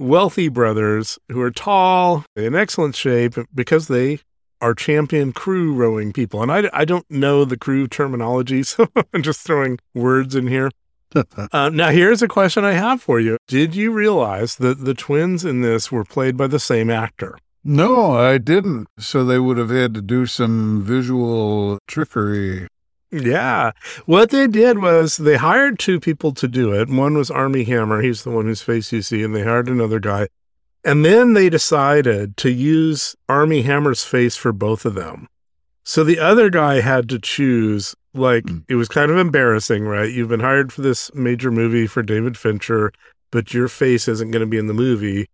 wealthy 0.00 0.48
brothers 0.48 1.18
who 1.30 1.40
are 1.40 1.50
tall, 1.50 2.24
in 2.34 2.54
excellent 2.54 2.96
shape 2.96 3.34
because 3.54 3.88
they 3.88 4.20
are 4.60 4.74
champion 4.74 5.32
crew 5.32 5.72
rowing 5.72 6.12
people. 6.12 6.42
And 6.42 6.50
I, 6.50 6.70
I 6.72 6.84
don't 6.84 7.08
know 7.10 7.44
the 7.44 7.56
crew 7.56 7.86
terminology, 7.86 8.62
so 8.64 8.88
I'm 9.14 9.22
just 9.22 9.40
throwing 9.40 9.78
words 9.94 10.34
in 10.34 10.46
here. 10.46 10.70
Uh, 11.52 11.68
now, 11.68 11.90
here's 11.90 12.22
a 12.22 12.28
question 12.28 12.64
I 12.64 12.70
have 12.70 13.02
for 13.02 13.18
you. 13.18 13.36
Did 13.48 13.74
you 13.74 13.90
realize 13.90 14.54
that 14.56 14.84
the 14.84 14.94
twins 14.94 15.44
in 15.44 15.60
this 15.60 15.90
were 15.90 16.04
played 16.04 16.36
by 16.36 16.46
the 16.46 16.60
same 16.60 16.88
actor? 16.88 17.36
No, 17.64 18.12
I 18.16 18.38
didn't. 18.38 18.86
So 18.96 19.24
they 19.24 19.40
would 19.40 19.58
have 19.58 19.70
had 19.70 19.92
to 19.94 20.02
do 20.02 20.26
some 20.26 20.82
visual 20.84 21.80
trickery. 21.88 22.68
Yeah. 23.12 23.72
What 24.06 24.30
they 24.30 24.46
did 24.46 24.78
was 24.78 25.16
they 25.16 25.36
hired 25.36 25.78
two 25.78 25.98
people 25.98 26.32
to 26.34 26.46
do 26.46 26.72
it. 26.72 26.88
One 26.88 27.16
was 27.16 27.30
Armie 27.30 27.64
Hammer. 27.64 28.00
He's 28.02 28.22
the 28.24 28.30
one 28.30 28.46
whose 28.46 28.62
face 28.62 28.92
you 28.92 29.02
see, 29.02 29.22
and 29.22 29.34
they 29.34 29.42
hired 29.42 29.68
another 29.68 29.98
guy. 30.00 30.28
And 30.84 31.04
then 31.04 31.34
they 31.34 31.50
decided 31.50 32.36
to 32.38 32.50
use 32.50 33.14
Armie 33.28 33.62
Hammer's 33.62 34.04
face 34.04 34.36
for 34.36 34.52
both 34.52 34.84
of 34.84 34.94
them. 34.94 35.28
So 35.84 36.04
the 36.04 36.18
other 36.20 36.50
guy 36.50 36.80
had 36.80 37.08
to 37.08 37.18
choose, 37.18 37.94
like, 38.14 38.44
Mm. 38.44 38.64
it 38.68 38.76
was 38.76 38.88
kind 38.88 39.10
of 39.10 39.18
embarrassing, 39.18 39.84
right? 39.84 40.10
You've 40.10 40.28
been 40.28 40.40
hired 40.40 40.72
for 40.72 40.82
this 40.82 41.12
major 41.14 41.50
movie 41.50 41.86
for 41.86 42.02
David 42.02 42.38
Fincher, 42.38 42.92
but 43.32 43.52
your 43.52 43.68
face 43.68 44.08
isn't 44.08 44.30
going 44.30 44.40
to 44.40 44.46
be 44.46 44.58
in 44.58 44.68
the 44.68 44.74
movie. 44.74 45.26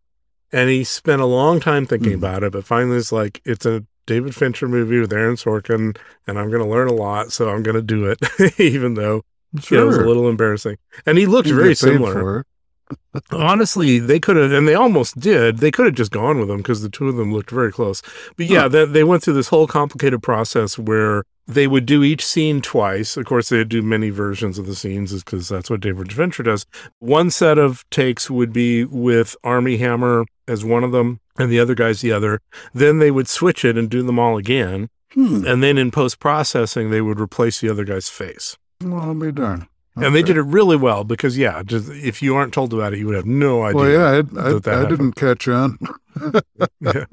And 0.53 0.71
he 0.71 0.83
spent 0.85 1.21
a 1.21 1.27
long 1.27 1.61
time 1.61 1.87
thinking 1.87 2.13
Hmm. 2.13 2.19
about 2.19 2.43
it, 2.43 2.53
but 2.53 2.65
finally 2.65 2.97
it's 2.97 3.13
like, 3.13 3.41
it's 3.45 3.67
a 3.67 3.85
David 4.07 4.35
Fincher 4.35 4.69
movie 4.69 4.99
with 4.99 5.13
Aaron 5.13 5.37
Sorkin, 5.37 5.97
and 6.27 6.39
I'm 6.39 6.51
going 6.51 6.63
to 6.63 6.69
learn 6.69 6.89
a 6.89 6.93
lot, 6.93 7.33
so 7.33 7.49
I'm 7.49 7.63
going 7.63 7.75
to 7.75 7.83
do 7.83 8.07
it, 8.07 8.19
even 8.61 8.95
though 8.95 9.23
you 9.71 9.77
know, 9.77 9.83
it 9.83 9.87
was 9.87 9.97
a 9.97 10.07
little 10.07 10.29
embarrassing. 10.29 10.77
And 11.05 11.19
he 11.19 11.27
looked 11.27 11.49
You 11.49 11.57
very 11.57 11.75
similar. 11.75 12.45
Honestly, 13.33 13.99
they 13.99 14.21
could 14.21 14.37
have, 14.37 14.53
and 14.53 14.69
they 14.69 14.75
almost 14.75 15.19
did. 15.19 15.59
They 15.59 15.71
could 15.71 15.87
have 15.87 15.95
just 15.95 16.13
gone 16.13 16.39
with 16.39 16.49
them 16.49 16.59
because 16.59 16.83
the 16.83 16.89
two 16.89 17.09
of 17.09 17.17
them 17.17 17.33
looked 17.33 17.51
very 17.51 17.73
close. 17.73 18.03
But 18.37 18.47
yeah, 18.47 18.69
they, 18.69 18.85
they 18.85 19.05
went 19.05 19.23
through 19.23 19.35
this 19.35 19.49
whole 19.49 19.67
complicated 19.67 20.23
process 20.23 20.79
where 20.79 21.25
they 21.49 21.67
would 21.67 21.87
do 21.87 22.03
each 22.03 22.25
scene 22.25 22.61
twice. 22.61 23.17
Of 23.17 23.25
course, 23.27 23.49
they'd 23.49 23.69
do 23.69 23.83
many 23.83 24.11
versions 24.11 24.59
of 24.59 24.67
the 24.67 24.75
scenes 24.75 25.13
because 25.25 25.49
that's 25.49 25.71
what 25.71 25.81
David 25.81 26.13
Fincher 26.13 26.43
does. 26.43 26.67
One 26.99 27.31
set 27.31 27.59
of 27.59 27.89
takes 27.91 28.31
would 28.31 28.53
be 28.53 28.85
with 28.85 29.37
Armie 29.43 29.79
Hammer 29.79 30.25
as 30.47 30.65
one 30.65 30.85
of 30.85 30.93
them, 30.93 31.21
and 31.39 31.51
the 31.51 31.61
other 31.61 31.75
guy's 31.75 32.01
the 32.01 32.13
other. 32.13 32.41
Then 32.75 32.99
they 32.99 33.11
would 33.11 33.29
switch 33.29 33.65
it 33.65 33.77
and 33.79 33.89
do 33.91 34.03
them 34.03 34.19
all 34.19 34.37
again. 34.37 34.89
Hmm. 35.15 35.45
And 35.47 35.63
then 35.63 35.79
in 35.79 35.91
post 35.91 36.19
processing, 36.19 36.91
they 36.91 37.01
would 37.01 37.21
replace 37.21 37.61
the 37.61 37.69
other 37.71 37.85
guy's 37.85 38.09
face. 38.09 38.57
Well, 38.83 39.01
I'll 39.01 39.15
be 39.15 39.33
darned. 39.33 39.67
And 39.99 40.15
they 40.15 40.23
did 40.23 40.37
it 40.37 40.43
really 40.43 40.77
well 40.77 41.05
because, 41.05 41.39
yeah, 41.39 41.63
just 41.63 41.89
if 41.91 42.21
you 42.21 42.37
aren't 42.37 42.53
told 42.53 42.75
about 42.75 42.93
it, 42.93 42.99
you 42.99 43.07
would 43.07 43.17
have 43.17 43.25
no 43.25 43.63
idea. 43.63 43.77
Well, 43.81 43.91
yeah, 43.91 44.05
I, 44.05 44.19
I, 44.19 44.23
that 44.53 44.63
that 44.65 44.85
I 44.85 44.89
didn't 44.91 45.13
catch 45.13 45.49
on. 45.49 45.79
Yeah. 46.81 47.05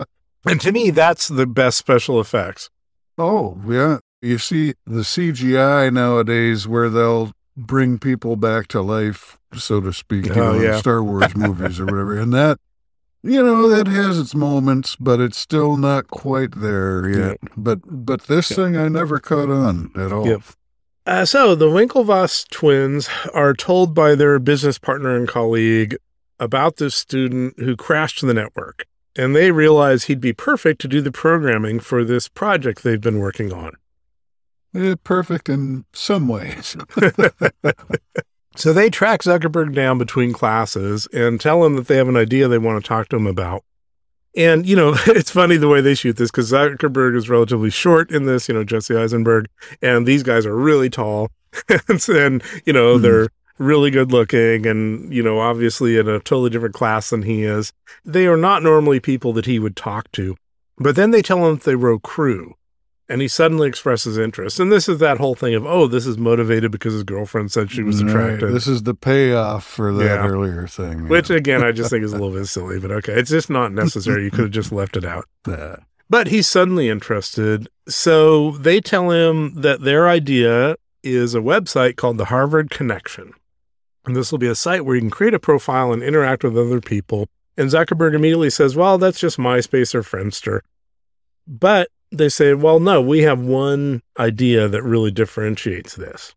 And 0.45 0.59
to 0.61 0.71
me, 0.73 0.89
that's 0.89 1.29
the 1.29 1.45
best 1.47 1.77
special 1.77 2.19
effects. 2.19 2.69
Oh, 3.17 3.57
yeah. 3.65 3.99
You 4.21 4.37
see 4.37 4.73
the 4.85 5.01
CGI 5.01 5.91
nowadays 5.93 6.67
where 6.67 6.89
they'll 6.89 7.31
bring 7.55 7.99
people 7.99 8.35
back 8.35 8.67
to 8.69 8.81
life, 8.81 9.37
so 9.53 9.79
to 9.79 9.93
speak, 9.93 10.25
you 10.25 10.33
Oh, 10.33 10.57
know, 10.59 10.73
in. 10.73 10.79
Star 10.79 11.01
Wars 11.03 11.33
movies 11.37 11.79
or 11.79 11.85
whatever. 11.85 12.17
And 12.19 12.33
that, 12.33 12.57
you 13.23 13.41
know, 13.43 13.69
that 13.69 13.87
has 13.87 14.19
its 14.19 14.35
moments, 14.35 14.95
but 14.97 15.19
it's 15.19 15.37
still 15.37 15.77
not 15.77 16.07
quite 16.09 16.59
there 16.59 17.07
yet. 17.09 17.37
But 17.57 17.79
but 17.85 18.23
this 18.23 18.51
Yeah. 18.51 18.55
thing 18.57 18.77
I 18.77 18.87
never 18.89 19.19
caught 19.19 19.49
on 19.49 19.91
at 19.95 20.11
all. 20.11 20.27
Yep. 20.27 20.41
Uh, 21.05 21.25
so 21.25 21.53
the 21.55 21.67
Winklevoss 21.67 22.47
twins 22.49 23.09
are 23.33 23.53
told 23.53 23.93
by 23.93 24.15
their 24.15 24.39
business 24.39 24.77
partner 24.77 25.15
and 25.15 25.27
colleague 25.27 25.97
about 26.39 26.77
this 26.77 26.95
student 26.95 27.59
who 27.59 27.75
crashed 27.75 28.21
the 28.21 28.33
network. 28.33 28.85
And 29.15 29.35
they 29.35 29.51
realize 29.51 30.05
he'd 30.05 30.21
be 30.21 30.33
perfect 30.33 30.81
to 30.81 30.87
do 30.87 30.99
the 31.01 31.11
programming 31.11 31.79
for 31.79 32.03
this 32.03 32.27
project 32.29 32.83
they've 32.83 32.99
been 33.01 33.19
working 33.19 33.53
on. 33.53 33.73
Eh, 34.75 34.95
perfect 35.03 35.49
in 35.49 35.85
some 35.93 36.27
ways. 36.27 36.75
So 38.55 38.71
they 38.71 38.89
track 38.89 39.21
Zuckerberg 39.23 39.73
down 39.73 39.97
between 39.97 40.31
classes 40.33 41.07
and 41.13 41.39
tell 41.41 41.65
him 41.65 41.75
that 41.75 41.87
they 41.87 41.97
have 41.97 42.07
an 42.07 42.17
idea 42.17 42.47
they 42.47 42.57
want 42.57 42.83
to 42.83 42.87
talk 42.87 43.09
to 43.09 43.15
him 43.15 43.27
about. 43.27 43.63
And, 44.35 44.65
you 44.65 44.75
know, 44.75 44.95
it's 45.07 45.31
funny 45.31 45.57
the 45.57 45.67
way 45.67 45.81
they 45.81 45.95
shoot 45.95 46.17
this 46.17 46.31
because 46.31 46.51
Zuckerberg 46.51 47.15
is 47.15 47.29
relatively 47.29 47.69
short 47.69 48.11
in 48.11 48.25
this, 48.25 48.47
you 48.47 48.53
know, 48.53 48.63
Jesse 48.63 48.95
Eisenberg, 48.95 49.47
and 49.81 50.05
these 50.05 50.23
guys 50.23 50.45
are 50.45 50.55
really 50.55 50.89
tall. 50.89 51.31
and, 52.07 52.43
you 52.65 52.73
know, 52.73 52.97
Hmm. 52.97 53.01
they're 53.01 53.29
really 53.59 53.91
good 53.91 54.11
looking 54.11 54.65
and, 54.65 55.13
you 55.13 55.21
know, 55.21 55.39
obviously 55.39 55.97
in 55.97 56.07
a 56.07 56.19
totally 56.19 56.49
different 56.49 56.73
class 56.73 57.11
than 57.11 57.21
he 57.23 57.43
is. 57.43 57.71
They 58.03 58.25
are 58.25 58.37
not 58.37 58.63
normally 58.63 58.99
people 58.99 59.33
that 59.33 59.45
he 59.45 59.59
would 59.59 59.75
talk 59.75 60.11
to. 60.13 60.35
But 60.77 60.95
then 60.95 61.11
they 61.11 61.21
tell 61.21 61.45
him 61.47 61.55
that 61.55 61.63
they 61.63 61.75
row 61.75 61.99
crew 61.99 62.55
and 63.13 63.21
he 63.21 63.27
suddenly 63.27 63.67
expresses 63.67 64.17
interest. 64.17 64.59
And 64.59 64.71
this 64.71 64.89
is 64.89 64.97
that 64.97 65.19
whole 65.19 65.35
thing 65.35 65.53
of, 65.53 65.67
oh, 65.67 65.85
this 65.85 66.07
is 66.07 66.17
motivated 66.17 66.71
because 66.71 66.93
his 66.93 67.03
girlfriend 67.03 67.51
said 67.51 67.69
she 67.69 67.83
was 67.83 68.03
Right. 68.03 68.39
This 68.39 68.65
is 68.65 68.83
the 68.83 68.95
payoff 68.95 69.63
for 69.63 69.93
that 69.93 70.03
Yeah. 70.03 70.27
earlier 70.27 70.65
thing. 70.67 71.07
Which 71.07 71.29
again, 71.29 71.63
I 71.63 71.71
just 71.71 71.91
think 71.91 72.03
is 72.03 72.11
a 72.11 72.17
little 72.17 72.31
bit 72.33 72.47
silly, 72.47 72.79
but 72.79 72.89
okay. 72.91 73.13
It's 73.13 73.29
just 73.29 73.51
not 73.51 73.71
necessary. 73.71 74.23
You 74.23 74.31
could 74.31 74.39
have 74.45 74.51
just 74.51 74.71
left 74.71 74.97
it 74.97 75.05
out. 75.05 75.25
yeah. 75.47 75.75
But 76.09 76.27
he's 76.27 76.47
suddenly 76.47 76.89
interested. 76.89 77.69
So 77.87 78.51
they 78.57 78.81
tell 78.81 79.11
him 79.11 79.61
that 79.61 79.81
their 79.81 80.09
idea 80.09 80.75
is 81.03 81.35
a 81.35 81.39
website 81.39 81.95
called 81.95 82.17
the 82.17 82.25
Harvard 82.25 82.71
Connection. 82.71 83.33
And 84.07 84.15
this 84.15 84.31
will 84.31 84.39
be 84.39 84.47
a 84.47 84.55
site 84.55 84.85
where 84.85 84.95
you 84.95 85.01
can 85.01 85.11
create 85.11 85.35
a 85.35 85.39
profile 85.39 85.93
and 85.93 86.01
interact 86.01 86.43
with 86.43 86.57
other 86.57 86.81
people. 86.81 87.27
And 87.57 87.69
Zuckerberg 87.69 88.15
immediately 88.15 88.49
says, 88.49 88.75
well, 88.75 88.97
that's 88.97 89.19
just 89.19 89.37
MySpace 89.37 89.93
or 89.93 90.01
Friendster. 90.01 90.61
But 91.47 91.89
they 92.13 92.29
say, 92.29 92.53
well, 92.53 92.79
no, 92.79 93.01
we 93.01 93.23
have 93.23 93.39
one 93.39 94.01
idea 94.19 94.67
that 94.67 94.83
really 94.83 95.11
differentiates 95.11 95.95
this. 95.95 96.35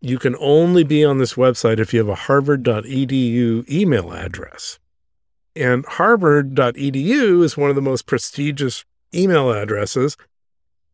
You 0.00 0.18
can 0.18 0.34
only 0.40 0.82
be 0.82 1.04
on 1.04 1.18
this 1.18 1.34
website 1.34 1.78
if 1.78 1.92
you 1.92 2.00
have 2.00 2.08
a 2.08 2.14
harvard.edu 2.14 3.68
email 3.70 4.12
address. 4.12 4.78
And 5.54 5.84
harvard.edu 5.84 7.42
is 7.42 7.56
one 7.56 7.68
of 7.68 7.76
the 7.76 7.82
most 7.82 8.06
prestigious 8.06 8.84
email 9.14 9.50
addresses. 9.50 10.16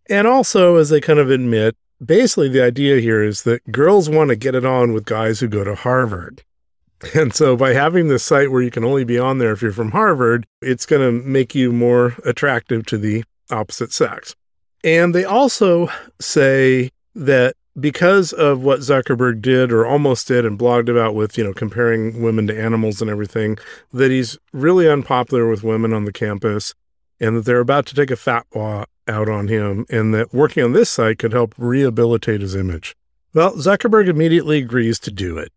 And 0.08 0.26
also, 0.26 0.76
as 0.76 0.88
they 0.88 1.00
kind 1.00 1.18
of 1.18 1.30
admit, 1.30 1.76
basically 2.04 2.48
the 2.48 2.62
idea 2.62 3.00
here 3.00 3.22
is 3.22 3.42
that 3.42 3.70
girls 3.70 4.08
want 4.08 4.30
to 4.30 4.36
get 4.36 4.54
it 4.54 4.64
on 4.64 4.92
with 4.92 5.04
guys 5.04 5.40
who 5.40 5.48
go 5.48 5.64
to 5.64 5.74
Harvard. 5.74 6.42
And 7.14 7.34
so 7.34 7.54
by 7.54 7.74
having 7.74 8.08
this 8.08 8.22
site 8.22 8.50
where 8.50 8.62
you 8.62 8.70
can 8.70 8.84
only 8.84 9.04
be 9.04 9.18
on 9.18 9.36
there 9.36 9.52
if 9.52 9.60
you're 9.60 9.72
from 9.72 9.90
Harvard, 9.90 10.46
it's 10.62 10.86
going 10.86 11.02
to 11.02 11.26
make 11.26 11.54
you 11.54 11.70
more 11.70 12.16
attractive 12.24 12.86
to 12.86 12.96
the 12.96 13.24
opposite 13.50 13.92
sex. 13.92 14.34
And 14.82 15.14
they 15.14 15.24
also 15.24 15.88
say 16.20 16.90
that 17.14 17.54
because 17.78 18.32
of 18.32 18.62
what 18.62 18.80
Zuckerberg 18.80 19.42
did 19.42 19.72
or 19.72 19.86
almost 19.86 20.28
did 20.28 20.44
and 20.44 20.58
blogged 20.58 20.88
about 20.88 21.14
with, 21.14 21.36
you 21.36 21.44
know, 21.44 21.52
comparing 21.52 22.22
women 22.22 22.46
to 22.46 22.60
animals 22.60 23.00
and 23.00 23.10
everything, 23.10 23.58
that 23.92 24.10
he's 24.10 24.38
really 24.52 24.88
unpopular 24.88 25.48
with 25.48 25.64
women 25.64 25.92
on 25.92 26.04
the 26.04 26.12
campus 26.12 26.74
and 27.20 27.36
that 27.36 27.44
they're 27.44 27.60
about 27.60 27.86
to 27.86 27.94
take 27.94 28.10
a 28.10 28.16
fatwa 28.16 28.84
out 29.08 29.28
on 29.28 29.48
him 29.48 29.86
and 29.90 30.14
that 30.14 30.32
working 30.32 30.62
on 30.62 30.72
this 30.72 30.90
site 30.90 31.18
could 31.18 31.32
help 31.32 31.54
rehabilitate 31.58 32.40
his 32.40 32.54
image. 32.54 32.94
Well, 33.34 33.54
Zuckerberg 33.56 34.08
immediately 34.08 34.58
agrees 34.58 34.98
to 35.00 35.10
do 35.10 35.38
it. 35.38 35.52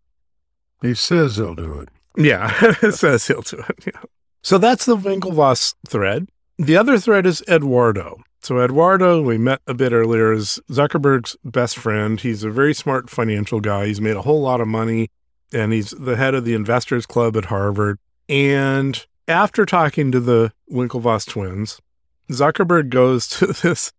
He 0.81 0.93
says 0.93 1.37
he'll 1.37 1.55
do 1.55 1.79
it. 1.79 1.89
Yeah, 2.17 2.71
says 2.91 3.27
he'll 3.27 3.41
do 3.41 3.63
it. 3.69 3.85
Yeah. 3.85 4.01
So 4.41 4.57
that's 4.57 4.85
the 4.85 4.97
Winklevoss 4.97 5.75
thread. 5.87 6.27
The 6.57 6.75
other 6.75 6.97
thread 6.97 7.25
is 7.25 7.43
Eduardo. 7.47 8.19
So 8.41 8.59
Eduardo, 8.59 9.21
we 9.21 9.37
met 9.37 9.61
a 9.67 9.73
bit 9.73 9.91
earlier, 9.91 10.31
is 10.31 10.59
Zuckerberg's 10.71 11.35
best 11.43 11.77
friend. 11.77 12.19
He's 12.19 12.43
a 12.43 12.49
very 12.49 12.73
smart 12.73 13.09
financial 13.09 13.59
guy. 13.59 13.87
He's 13.87 14.01
made 14.01 14.15
a 14.15 14.21
whole 14.23 14.41
lot 14.41 14.61
of 14.61 14.67
money, 14.67 15.09
and 15.53 15.71
he's 15.71 15.91
the 15.91 16.15
head 16.15 16.33
of 16.33 16.45
the 16.45 16.55
Investors 16.55 17.05
Club 17.05 17.37
at 17.37 17.45
Harvard. 17.45 17.99
And 18.27 19.05
after 19.27 19.65
talking 19.65 20.11
to 20.11 20.19
the 20.19 20.51
Winklevoss 20.71 21.27
twins, 21.27 21.79
Zuckerberg 22.31 22.89
goes 22.89 23.27
to 23.39 23.47
this 23.47 23.91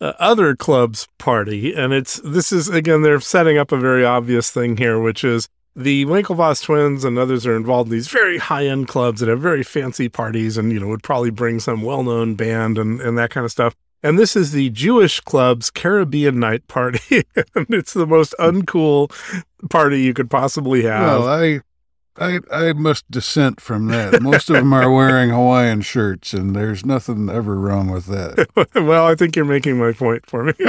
uh, 0.00 0.12
other 0.18 0.54
club's 0.54 1.08
party, 1.18 1.74
and 1.74 1.92
it's 1.92 2.20
this 2.24 2.52
is 2.52 2.68
again 2.68 3.02
they're 3.02 3.20
setting 3.20 3.56
up 3.56 3.72
a 3.72 3.78
very 3.78 4.04
obvious 4.04 4.50
thing 4.50 4.76
here, 4.76 5.00
which 5.00 5.24
is 5.24 5.48
the 5.76 6.04
Winklevoss 6.06 6.62
twins 6.62 7.04
and 7.04 7.18
others 7.18 7.46
are 7.46 7.56
involved 7.56 7.88
in 7.88 7.96
these 7.96 8.08
very 8.08 8.38
high 8.38 8.66
end 8.66 8.88
clubs 8.88 9.20
that 9.20 9.28
have 9.28 9.40
very 9.40 9.62
fancy 9.62 10.08
parties 10.08 10.56
and, 10.56 10.72
you 10.72 10.78
know, 10.78 10.86
would 10.86 11.02
probably 11.02 11.30
bring 11.30 11.58
some 11.60 11.82
well 11.82 12.02
known 12.02 12.34
band 12.34 12.78
and, 12.78 13.00
and 13.00 13.18
that 13.18 13.30
kind 13.30 13.44
of 13.44 13.50
stuff. 13.50 13.74
And 14.02 14.18
this 14.18 14.36
is 14.36 14.52
the 14.52 14.70
Jewish 14.70 15.20
club's 15.20 15.70
Caribbean 15.70 16.38
night 16.38 16.68
party. 16.68 17.24
and 17.54 17.66
it's 17.70 17.94
the 17.94 18.06
most 18.06 18.34
uncool 18.38 19.10
party 19.70 20.02
you 20.02 20.12
could 20.12 20.30
possibly 20.30 20.82
have. 20.82 21.20
Well, 21.20 21.26
I, 21.28 21.60
I, 22.18 22.40
I 22.52 22.72
must 22.74 23.10
dissent 23.10 23.60
from 23.60 23.88
that. 23.88 24.22
Most 24.22 24.50
of 24.50 24.56
them 24.56 24.72
are 24.72 24.92
wearing 24.92 25.30
Hawaiian 25.30 25.80
shirts, 25.80 26.34
and 26.34 26.54
there's 26.54 26.84
nothing 26.86 27.28
ever 27.28 27.58
wrong 27.58 27.90
with 27.90 28.06
that. 28.06 28.46
well, 28.74 29.06
I 29.06 29.14
think 29.14 29.34
you're 29.34 29.44
making 29.44 29.78
my 29.78 29.92
point 29.92 30.26
for 30.26 30.44
me. 30.44 30.52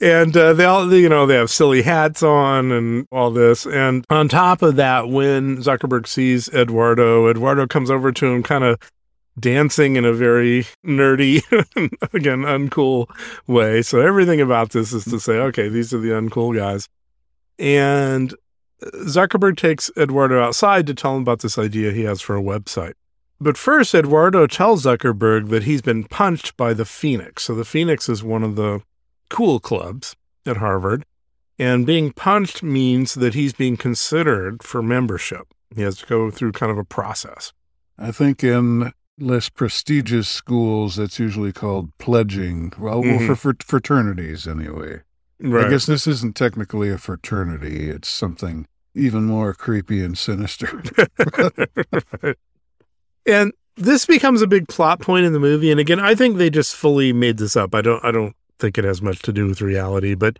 and 0.00 0.36
uh, 0.36 0.52
they 0.52 0.64
all, 0.64 0.92
you 0.92 1.08
know, 1.08 1.26
they 1.26 1.36
have 1.36 1.50
silly 1.50 1.82
hats 1.82 2.22
on 2.22 2.72
and 2.72 3.06
all 3.10 3.30
this. 3.30 3.66
And 3.66 4.04
on 4.10 4.28
top 4.28 4.62
of 4.62 4.76
that, 4.76 5.08
when 5.08 5.58
Zuckerberg 5.58 6.06
sees 6.06 6.48
Eduardo, 6.50 7.28
Eduardo 7.28 7.66
comes 7.66 7.90
over 7.90 8.12
to 8.12 8.26
him, 8.26 8.42
kind 8.42 8.64
of 8.64 8.78
dancing 9.38 9.96
in 9.96 10.04
a 10.04 10.12
very 10.12 10.66
nerdy, 10.84 11.42
again, 12.14 12.42
uncool 12.42 13.08
way. 13.46 13.82
So 13.82 14.00
everything 14.00 14.40
about 14.40 14.70
this 14.70 14.92
is 14.92 15.04
to 15.06 15.18
say, 15.20 15.34
okay, 15.34 15.68
these 15.68 15.94
are 15.94 15.98
the 15.98 16.10
uncool 16.10 16.54
guys. 16.54 16.88
And 17.58 18.34
Zuckerberg 18.82 19.56
takes 19.56 19.90
Eduardo 19.96 20.42
outside 20.42 20.86
to 20.86 20.94
tell 20.94 21.16
him 21.16 21.22
about 21.22 21.40
this 21.40 21.58
idea 21.58 21.92
he 21.92 22.04
has 22.04 22.20
for 22.20 22.36
a 22.36 22.42
website. 22.42 22.94
But 23.40 23.58
first, 23.58 23.94
Eduardo 23.94 24.46
tells 24.46 24.84
Zuckerberg 24.84 25.48
that 25.50 25.64
he's 25.64 25.82
been 25.82 26.04
punched 26.04 26.56
by 26.56 26.72
the 26.72 26.86
Phoenix. 26.86 27.44
So 27.44 27.54
the 27.54 27.64
Phoenix 27.64 28.08
is 28.08 28.22
one 28.22 28.42
of 28.42 28.56
the 28.56 28.82
cool 29.28 29.60
clubs 29.60 30.16
at 30.44 30.58
Harvard. 30.58 31.04
And 31.58 31.86
being 31.86 32.12
punched 32.12 32.62
means 32.62 33.14
that 33.14 33.34
he's 33.34 33.52
being 33.54 33.76
considered 33.76 34.62
for 34.62 34.82
membership. 34.82 35.46
He 35.74 35.82
has 35.82 35.96
to 35.98 36.06
go 36.06 36.30
through 36.30 36.52
kind 36.52 36.70
of 36.70 36.76
a 36.78 36.84
process. 36.84 37.52
I 37.98 38.12
think 38.12 38.44
in 38.44 38.92
less 39.18 39.48
prestigious 39.48 40.28
schools, 40.28 40.98
it's 40.98 41.18
usually 41.18 41.52
called 41.52 41.96
pledging. 41.98 42.72
Well, 42.78 43.02
Mhm. 43.02 43.26
for, 43.26 43.34
for 43.36 43.54
fraternities 43.64 44.46
anyway. 44.46 45.00
Right. 45.40 45.66
I 45.66 45.70
guess 45.70 45.86
this 45.86 46.06
isn't 46.06 46.36
technically 46.36 46.90
a 46.90 46.98
fraternity. 46.98 47.88
It's 47.88 48.08
something 48.08 48.66
even 48.94 49.24
more 49.24 49.54
creepy 49.54 50.02
and 50.04 50.16
sinister. 50.16 50.82
and 53.26 53.52
this 53.76 54.04
becomes 54.06 54.42
a 54.42 54.46
big 54.46 54.68
plot 54.68 55.00
point 55.00 55.24
in 55.26 55.32
the 55.32 55.40
movie. 55.40 55.70
And 55.70 55.80
again, 55.80 56.00
I 56.00 56.14
think 56.14 56.36
they 56.36 56.50
just 56.50 56.74
fully 56.76 57.12
made 57.14 57.38
this 57.38 57.56
up. 57.56 57.74
I 57.74 57.80
don't 57.80 58.04
I 58.04 58.10
don't 58.12 58.35
think 58.58 58.78
it 58.78 58.84
has 58.84 59.02
much 59.02 59.20
to 59.22 59.32
do 59.32 59.46
with 59.46 59.60
reality, 59.60 60.14
but 60.14 60.38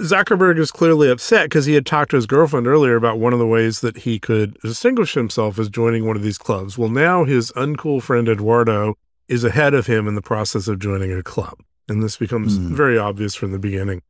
Zuckerberg 0.00 0.58
is 0.58 0.70
clearly 0.70 1.10
upset 1.10 1.46
because 1.46 1.66
he 1.66 1.74
had 1.74 1.86
talked 1.86 2.10
to 2.10 2.16
his 2.16 2.26
girlfriend 2.26 2.66
earlier 2.66 2.96
about 2.96 3.18
one 3.18 3.32
of 3.32 3.38
the 3.38 3.46
ways 3.46 3.80
that 3.80 3.98
he 3.98 4.18
could 4.18 4.58
distinguish 4.60 5.14
himself 5.14 5.58
as 5.58 5.68
joining 5.68 6.06
one 6.06 6.16
of 6.16 6.22
these 6.22 6.38
clubs. 6.38 6.76
Well, 6.76 6.88
now 6.88 7.24
his 7.24 7.52
uncool 7.52 8.02
friend 8.02 8.28
Eduardo 8.28 8.96
is 9.28 9.44
ahead 9.44 9.74
of 9.74 9.86
him 9.86 10.08
in 10.08 10.14
the 10.14 10.22
process 10.22 10.68
of 10.68 10.78
joining 10.78 11.12
a 11.12 11.22
club. 11.22 11.58
And 11.88 12.02
this 12.02 12.16
becomes 12.16 12.58
mm. 12.58 12.70
very 12.70 12.98
obvious 12.98 13.34
from 13.34 13.52
the 13.52 13.58
beginning. 13.58 14.02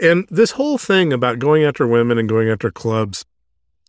And 0.00 0.26
this 0.30 0.52
whole 0.52 0.78
thing 0.78 1.12
about 1.12 1.38
going 1.38 1.64
after 1.64 1.86
women 1.86 2.18
and 2.18 2.28
going 2.28 2.48
after 2.48 2.70
clubs 2.70 3.24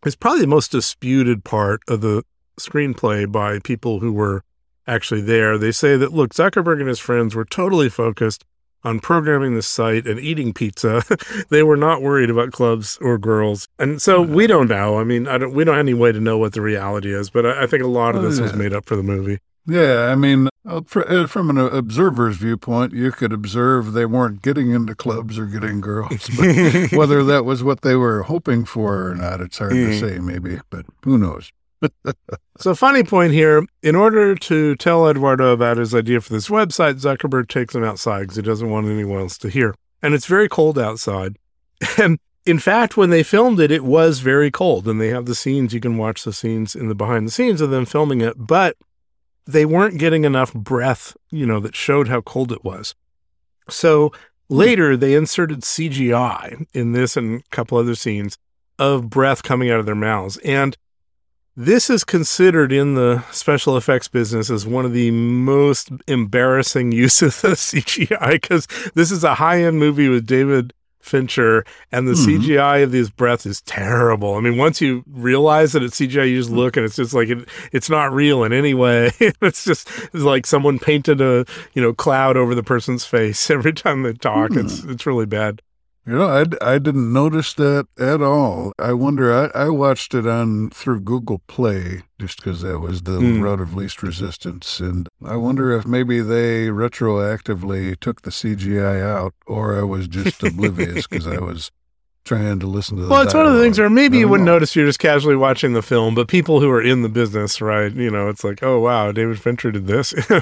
is 0.06 0.16
probably 0.16 0.42
the 0.42 0.48
most 0.48 0.72
disputed 0.72 1.44
part 1.44 1.82
of 1.88 2.02
the 2.02 2.24
screenplay 2.60 3.30
by 3.30 3.60
people 3.60 4.00
who 4.00 4.14
were 4.14 4.44
actually 4.88 5.22
there. 5.22 5.58
They 5.58 5.72
say 5.72 5.98
that, 5.98 6.14
look, 6.14 6.34
Zuckerberg 6.34 6.80
and 6.80 6.88
his 6.88 7.00
friends 7.00 7.36
were 7.36 7.46
totally 7.46 7.90
focused 7.90 8.46
on 8.86 9.00
programming 9.00 9.56
the 9.56 9.62
site 9.62 10.08
and 10.08 10.20
eating 10.20 10.54
pizza. 10.54 11.04
they 11.50 11.64
were 11.64 11.76
not 11.76 12.02
worried 12.02 12.30
about 12.30 12.52
clubs 12.52 12.98
or 13.02 13.18
girls. 13.18 13.68
And 13.80 14.02
so 14.02 14.22
we 14.22 14.48
don't 14.48 14.70
know. 14.70 15.00
I 15.00 15.04
mean, 15.04 15.28
I 15.28 15.38
don't, 15.38 15.54
we 15.54 15.64
don't 15.64 15.76
have 15.76 15.86
any 15.86 15.94
way 15.94 16.12
to 16.12 16.20
know 16.20 16.38
what 16.38 16.54
the 16.54 16.62
reality 16.62 17.14
is, 17.14 17.30
but 17.30 17.46
I, 17.46 17.64
I 17.64 17.68
think 17.68 17.84
a 17.84 17.88
lot 17.88 18.16
of 18.16 18.22
this 18.22 18.38
yeah. 18.38 18.44
was 18.44 18.54
made 18.54 18.74
up 18.74 18.86
for 18.86 18.96
the 18.96 19.04
movie. 19.04 19.40
Yeah, 19.68 20.10
I 20.12 20.16
mean, 20.16 20.48
uh, 20.68 20.82
uh, 20.96 21.26
from 21.26 21.50
an 21.50 21.58
observer's 21.58 22.38
viewpoint, 22.38 22.94
you 22.94 23.12
could 23.12 23.34
observe 23.34 23.94
they 23.94 24.06
weren't 24.06 24.44
getting 24.44 24.70
into 24.70 24.94
clubs 24.94 25.40
or 25.40 25.48
getting 25.48 25.82
girls. 25.82 26.30
But 26.38 26.92
whether 26.92 27.24
that 27.24 27.46
was 27.46 27.64
what 27.64 27.82
they 27.82 27.96
were 27.96 28.24
hoping 28.24 28.64
for 28.66 29.10
or 29.10 29.16
not, 29.16 29.42
it's 29.42 29.58
hard 29.58 29.72
to 29.72 29.90
mm. 29.90 30.00
say, 30.00 30.20
maybe, 30.20 30.60
but 30.70 30.86
who 31.04 31.18
knows? 31.18 31.52
So, 32.58 32.76
funny 32.76 33.04
point 33.04 33.34
here 33.34 33.66
in 33.84 33.96
order 33.96 34.36
to 34.36 34.76
tell 34.76 35.10
Eduardo 35.10 35.52
about 35.52 35.78
his 35.78 35.94
idea 35.94 36.22
for 36.22 36.34
this 36.34 36.50
website, 36.50 37.02
Zuckerberg 37.02 37.48
takes 37.48 37.76
him 37.76 37.84
outside 37.84 38.22
because 38.22 38.38
he 38.38 38.42
doesn't 38.42 38.70
want 38.70 38.88
anyone 38.88 39.20
else 39.20 39.38
to 39.40 39.50
hear. 39.50 39.76
And 40.02 40.14
it's 40.14 40.26
very 40.26 40.50
cold 40.50 40.78
outside. 40.80 41.38
And 41.98 42.20
in 42.46 42.60
fact, 42.60 42.96
when 42.96 43.10
they 43.10 43.24
filmed 43.24 43.60
it, 43.60 43.72
it 43.72 43.84
was 43.84 44.20
very 44.20 44.52
cold. 44.52 44.88
And 44.88 45.02
they 45.02 45.10
have 45.10 45.26
the 45.26 45.36
scenes, 45.36 45.74
you 45.74 45.80
can 45.80 45.98
watch 45.98 46.24
the 46.24 46.32
scenes 46.32 46.76
in 46.76 46.88
the 46.88 46.96
behind 46.96 47.28
the 47.28 47.32
scenes 47.32 47.60
of 47.60 47.70
them 47.70 47.86
filming 47.86 48.22
it. 48.22 48.36
But 48.38 48.78
they 49.46 49.66
weren't 49.66 50.00
getting 50.00 50.26
enough 50.26 50.54
breath, 50.54 51.18
you 51.32 51.46
know, 51.46 51.60
that 51.60 51.76
showed 51.76 52.08
how 52.08 52.22
cold 52.22 52.52
it 52.52 52.64
was. 52.64 52.96
So 53.70 54.12
later 54.48 54.96
they 54.96 55.16
inserted 55.16 55.62
CGI 55.62 56.66
in 56.74 56.92
this 56.92 57.18
and 57.18 57.42
a 57.42 57.50
couple 57.50 57.78
other 57.78 57.96
scenes 57.96 58.38
of 58.78 59.10
breath 59.10 59.44
coming 59.44 59.70
out 59.72 59.80
of 59.80 59.86
their 59.86 59.96
mouths. 59.96 60.38
And 60.38 60.78
this 61.56 61.90
is 61.90 62.04
considered 62.04 62.72
in 62.72 62.96
the 62.96 63.24
special 63.32 63.78
effects 63.78 64.08
business 64.08 64.50
as 64.50 64.68
one 64.68 64.86
of 64.86 64.94
the 64.94 65.12
most 65.12 65.90
embarrassing 66.08 66.92
uses 66.92 67.44
of 67.44 67.54
CGI 67.54 68.34
because 68.34 68.68
this 68.94 69.12
is 69.12 69.24
a 69.24 69.36
high 69.36 69.64
end 69.64 69.80
movie 69.80 70.10
with 70.10 70.26
David 70.26 70.74
Fincher, 71.06 71.64
and 71.92 72.08
the 72.08 72.14
mm-hmm. 72.14 72.42
CGI 72.42 72.84
of 72.84 72.92
these 72.92 73.12
breath 73.12 73.46
is 73.46 73.62
terrible. 73.62 74.34
I 74.34 74.40
mean, 74.42 74.58
once 74.58 74.82
you 74.82 75.04
realize 75.08 75.74
that 75.74 75.84
it's 75.84 76.00
CGI, 76.00 76.30
you 76.30 76.40
just 76.40 76.50
mm. 76.50 76.56
look 76.56 76.76
and 76.76 76.86
it's 76.86 76.96
just 76.96 77.14
like 77.14 77.30
it, 77.30 77.48
it's 77.72 77.90
not 77.90 78.12
real 78.12 78.44
in 78.44 78.52
any 78.52 78.74
way. 78.74 79.12
it's 79.20 79.64
just 79.64 79.88
it's 80.14 80.24
like 80.24 80.48
someone 80.48 80.80
painted 80.80 81.22
a 81.22 81.46
you 81.74 81.82
know 81.82 81.94
cloud 81.94 82.38
over 82.38 82.56
the 82.56 82.64
person's 82.64 83.06
face 83.06 83.50
every 83.52 83.72
time 83.72 84.02
they 84.02 84.14
talk. 84.14 84.50
Mm-hmm. 84.50 84.66
It's 84.66 84.84
it's 84.84 85.06
really 85.06 85.28
bad. 85.28 85.62
You 86.08 86.14
know, 86.14 86.28
I, 86.28 86.46
I 86.62 86.78
didn't 86.78 87.12
notice 87.12 87.54
that 87.56 87.88
at 87.98 88.22
all. 88.22 88.74
I 88.78 88.94
wonder, 88.94 89.34
I, 89.34 89.64
I 89.64 89.70
watched 89.70 90.14
it 90.14 90.28
on 90.28 90.70
through 90.70 91.00
Google 91.00 91.42
Play 91.48 92.04
just 92.20 92.38
because 92.38 92.62
that 92.62 92.80
was 92.80 93.02
the 93.02 93.20
mm. 93.20 93.42
route 93.42 93.60
of 93.60 93.74
least 93.74 94.04
resistance. 94.04 94.80
And 94.80 95.10
I 95.26 95.36
wonder 95.36 95.76
if 95.76 95.88
maybe 95.88 96.22
they 96.22 96.68
retroactively 96.68 98.00
took 98.00 98.22
the 98.22 98.30
CGI 98.30 99.04
out 99.04 99.34
or 99.48 99.80
I 99.80 99.82
was 99.82 100.08
just 100.08 100.44
oblivious 100.44 101.08
because 101.08 101.26
I 101.26 101.40
was 101.40 101.72
trying 102.24 102.60
to 102.60 102.68
listen 102.68 102.98
to 102.98 103.04
the 103.04 103.10
Well, 103.10 103.22
it's 103.24 103.34
dialogue. 103.34 103.48
one 103.48 103.54
of 103.54 103.58
the 103.58 103.66
things 103.66 103.80
where 103.80 103.90
maybe 103.90 104.20
you 104.20 104.28
wouldn't 104.28 104.46
know. 104.46 104.54
notice 104.54 104.76
you're 104.76 104.86
just 104.86 105.00
casually 105.00 105.36
watching 105.36 105.74
the 105.74 105.82
film, 105.82 106.14
but 106.14 106.28
people 106.28 106.60
who 106.60 106.70
are 106.70 106.82
in 106.84 107.02
the 107.02 107.10
business, 107.10 107.62
right? 107.62 107.92
You 107.92 108.12
know, 108.12 108.30
it's 108.30 108.44
like, 108.44 108.62
oh, 108.62 108.80
wow, 108.80 109.12
David 109.12 109.40
Fincher 109.42 109.72
did 109.72 109.88
this. 109.88 110.14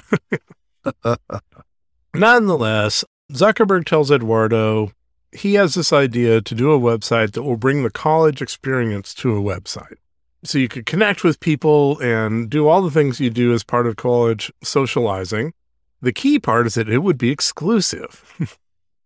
Nonetheless, 2.14 3.06
Zuckerberg 3.32 3.86
tells 3.86 4.12
Eduardo 4.12 4.92
he 5.34 5.56
has 5.56 5.74
this 5.74 5.92
idea 5.92 6.42
to 6.42 6.56
do 6.56 6.72
a 6.72 6.80
website 6.80 7.32
that 7.34 7.44
will 7.44 7.58
bring 7.58 7.84
the 7.84 7.92
college 7.92 8.42
experience 8.42 9.14
to 9.16 9.36
a 9.36 9.42
website. 9.42 9.98
So 10.44 10.58
you 10.58 10.68
could 10.68 10.86
connect 10.86 11.24
with 11.24 11.40
people 11.40 12.00
and 12.00 12.50
do 12.50 12.68
all 12.68 12.82
the 12.82 12.92
things 12.92 13.20
you 13.20 13.30
do 13.30 13.54
as 13.54 13.64
part 13.64 13.88
of 13.88 13.96
college 13.96 14.52
socializing. 14.62 15.54
The 16.02 16.12
key 16.12 16.38
part 16.40 16.68
is 16.68 16.74
that 16.76 16.90
it 16.90 17.00
would 17.00 17.18
be 17.18 17.30
exclusive. 17.30 18.58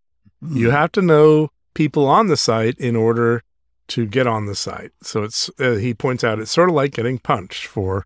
you 0.52 0.72
have 0.72 0.92
to 0.94 1.02
know 1.02 1.50
people 1.76 2.08
on 2.08 2.28
the 2.28 2.38
site 2.38 2.78
in 2.80 2.96
order 2.96 3.44
to 3.90 4.06
get 4.08 4.26
on 4.26 4.48
the 4.48 4.56
site. 4.56 4.92
So 5.04 5.24
it's, 5.24 5.50
uh, 5.60 5.76
he 5.76 5.94
points 5.94 6.24
out, 6.24 6.40
it's 6.40 6.52
sort 6.52 6.70
of 6.70 6.76
like 6.76 6.92
getting 6.92 7.20
punched 7.20 7.68
for 7.68 8.06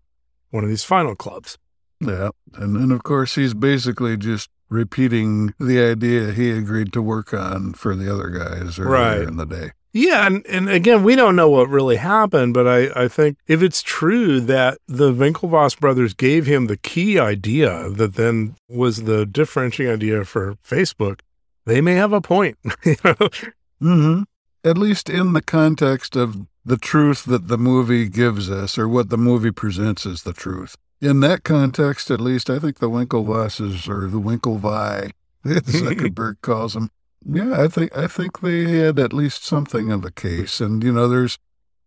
one 0.50 0.62
of 0.62 0.70
these 0.70 0.84
final 0.84 1.16
clubs. 1.16 1.58
Yeah. 2.00 2.30
And 2.54 2.76
then, 2.76 2.90
of 2.90 3.02
course, 3.02 3.34
he's 3.34 3.54
basically 3.54 4.16
just 4.16 4.50
repeating 4.72 5.54
the 5.60 5.80
idea 5.82 6.32
he 6.32 6.50
agreed 6.50 6.92
to 6.94 7.02
work 7.02 7.32
on 7.34 7.74
for 7.74 7.94
the 7.94 8.12
other 8.12 8.28
guys 8.28 8.78
earlier 8.78 8.90
right. 8.90 9.22
in 9.22 9.36
the 9.36 9.44
day. 9.44 9.70
Yeah, 9.92 10.26
and, 10.26 10.44
and 10.46 10.70
again, 10.70 11.02
we 11.02 11.16
don't 11.16 11.36
know 11.36 11.50
what 11.50 11.68
really 11.68 11.96
happened, 11.96 12.54
but 12.54 12.66
I, 12.66 13.04
I 13.04 13.08
think 13.08 13.36
if 13.46 13.62
it's 13.62 13.82
true 13.82 14.40
that 14.40 14.78
the 14.88 15.12
Winklevoss 15.12 15.78
brothers 15.78 16.14
gave 16.14 16.46
him 16.46 16.66
the 16.66 16.78
key 16.78 17.18
idea 17.18 17.90
that 17.90 18.14
then 18.14 18.56
was 18.70 19.02
the 19.02 19.26
differentiating 19.26 19.92
idea 19.92 20.24
for 20.24 20.54
Facebook, 20.66 21.20
they 21.66 21.82
may 21.82 21.94
have 21.94 22.14
a 22.14 22.22
point. 22.22 22.56
mm-hmm. 22.64 24.22
At 24.64 24.78
least 24.78 25.10
in 25.10 25.34
the 25.34 25.42
context 25.42 26.16
of 26.16 26.46
the 26.64 26.78
truth 26.78 27.24
that 27.26 27.48
the 27.48 27.58
movie 27.58 28.08
gives 28.08 28.50
us 28.50 28.78
or 28.78 28.88
what 28.88 29.10
the 29.10 29.18
movie 29.18 29.50
presents 29.50 30.06
as 30.06 30.22
the 30.22 30.32
truth 30.32 30.76
in 31.02 31.20
that 31.20 31.42
context, 31.42 32.10
at 32.10 32.20
least, 32.20 32.48
I 32.48 32.58
think 32.58 32.78
the 32.78 32.88
Winklevosses 32.88 33.88
or 33.88 34.06
the 34.06 34.20
Winklevi, 34.20 35.12
Zuckerberg 35.44 36.40
calls 36.40 36.74
them. 36.74 36.90
Yeah, 37.24 37.60
I 37.60 37.68
think 37.68 37.96
I 37.96 38.06
think 38.06 38.40
they 38.40 38.64
had 38.64 38.98
at 38.98 39.12
least 39.12 39.44
something 39.44 39.92
of 39.92 40.02
the 40.02 40.10
case, 40.10 40.60
and 40.60 40.82
you 40.82 40.92
know, 40.92 41.08
there's 41.08 41.38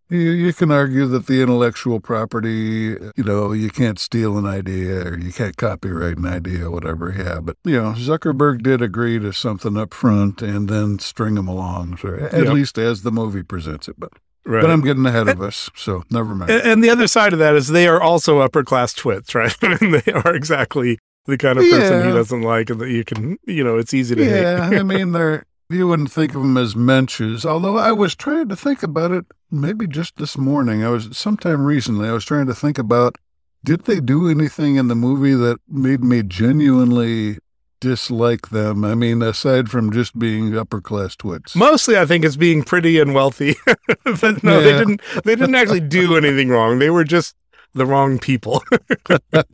you, 0.09 0.19
you 0.19 0.53
can 0.53 0.71
argue 0.71 1.07
that 1.07 1.25
the 1.25 1.41
intellectual 1.41 1.99
property, 1.99 2.95
you 3.15 3.23
know, 3.23 3.51
you 3.51 3.69
can't 3.69 3.97
steal 3.97 4.37
an 4.37 4.45
idea 4.45 5.07
or 5.07 5.17
you 5.17 5.33
can't 5.33 5.57
copyright 5.57 6.17
an 6.17 6.27
idea, 6.27 6.69
whatever. 6.69 7.13
Yeah, 7.17 7.39
but 7.41 7.57
you 7.63 7.81
know, 7.81 7.93
Zuckerberg 7.93 8.61
did 8.61 8.81
agree 8.81 9.19
to 9.19 9.33
something 9.33 9.75
up 9.77 9.93
front 9.93 10.41
and 10.41 10.69
then 10.69 10.99
string 10.99 11.35
them 11.35 11.47
along, 11.47 11.97
so 11.97 12.15
at 12.15 12.33
yep. 12.33 12.53
least 12.53 12.77
as 12.77 13.01
the 13.01 13.11
movie 13.11 13.43
presents 13.43 13.87
it. 13.87 13.95
But 13.99 14.13
Right. 14.45 14.61
But 14.61 14.69
I'm 14.69 14.81
getting 14.81 15.05
ahead 15.05 15.27
of 15.27 15.41
us, 15.41 15.71
so 15.75 16.03
never 16.11 16.35
mind. 16.35 16.51
And 16.51 16.83
the 16.83 16.89
other 16.91 17.07
side 17.07 17.33
of 17.33 17.39
that 17.39 17.55
is 17.55 17.69
they 17.69 17.87
are 17.87 17.99
also 17.99 18.39
upper 18.39 18.63
class 18.63 18.93
twits, 18.93 19.33
right? 19.35 19.55
they 19.59 20.11
are 20.13 20.35
exactly 20.35 20.99
the 21.25 21.37
kind 21.37 21.57
of 21.57 21.65
person 21.65 22.01
yeah. 22.01 22.07
he 22.07 22.13
doesn't 22.13 22.43
like, 22.43 22.69
and 22.69 22.79
that 22.79 22.89
you 22.89 23.03
can, 23.03 23.39
you 23.45 23.63
know, 23.63 23.77
it's 23.77 23.93
easy 23.93 24.13
to 24.13 24.23
yeah, 24.23 24.69
hate. 24.69 24.79
I 24.79 24.83
mean, 24.83 25.13
they're 25.13 25.45
you 25.69 25.87
wouldn't 25.87 26.11
think 26.11 26.35
of 26.35 26.41
them 26.41 26.57
as 26.57 26.75
mensches. 26.75 27.45
Although 27.45 27.77
I 27.77 27.91
was 27.91 28.15
trying 28.15 28.49
to 28.49 28.55
think 28.55 28.83
about 28.83 29.11
it, 29.11 29.25
maybe 29.49 29.87
just 29.87 30.17
this 30.17 30.37
morning. 30.37 30.83
I 30.83 30.89
was 30.89 31.17
sometime 31.17 31.65
recently. 31.65 32.07
I 32.07 32.13
was 32.13 32.25
trying 32.25 32.45
to 32.47 32.55
think 32.55 32.77
about 32.77 33.17
did 33.63 33.85
they 33.85 33.99
do 33.99 34.29
anything 34.29 34.75
in 34.75 34.89
the 34.89 34.95
movie 34.95 35.33
that 35.33 35.57
made 35.67 36.03
me 36.03 36.21
genuinely 36.21 37.39
dislike 37.85 38.49
them? 38.49 38.83
I 38.83 38.95
mean, 38.95 39.21
aside 39.21 39.69
from 39.69 39.91
just 39.91 40.17
being 40.17 40.57
upper 40.57 40.81
class 40.81 41.15
twits. 41.15 41.55
Mostly, 41.55 41.97
I 41.97 42.05
think 42.05 42.25
it's 42.25 42.35
being 42.35 42.63
pretty 42.63 42.99
and 42.99 43.13
wealthy. 43.13 43.55
but 44.03 44.43
no, 44.43 44.57
yeah. 44.57 44.63
they 44.63 44.71
didn't. 44.73 45.01
They 45.23 45.35
didn't 45.35 45.55
actually 45.55 45.81
do 45.81 46.17
anything 46.17 46.49
wrong. 46.49 46.79
They 46.79 46.89
were 46.89 47.03
just 47.03 47.35
the 47.75 47.85
wrong 47.85 48.17
people. 48.17 48.63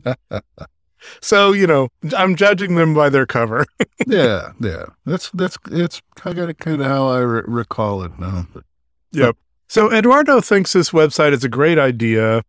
so 1.20 1.52
you 1.52 1.66
know, 1.66 1.88
I'm 2.16 2.34
judging 2.34 2.76
them 2.76 2.94
by 2.94 3.10
their 3.10 3.26
cover. 3.26 3.66
yeah, 4.06 4.52
yeah. 4.60 4.86
That's 5.04 5.30
that's 5.30 5.58
it's 5.70 6.00
kind 6.16 6.38
of 6.38 6.56
kind 6.56 6.80
of 6.80 6.86
how 6.86 7.08
I 7.08 7.18
re- 7.18 7.42
recall 7.44 8.02
it 8.02 8.18
now. 8.18 8.46
Yep. 9.12 9.36
So 9.68 9.92
Eduardo 9.92 10.40
thinks 10.40 10.72
this 10.72 10.90
website 10.90 11.32
is 11.32 11.44
a 11.44 11.48
great 11.50 11.78
idea 11.78 12.42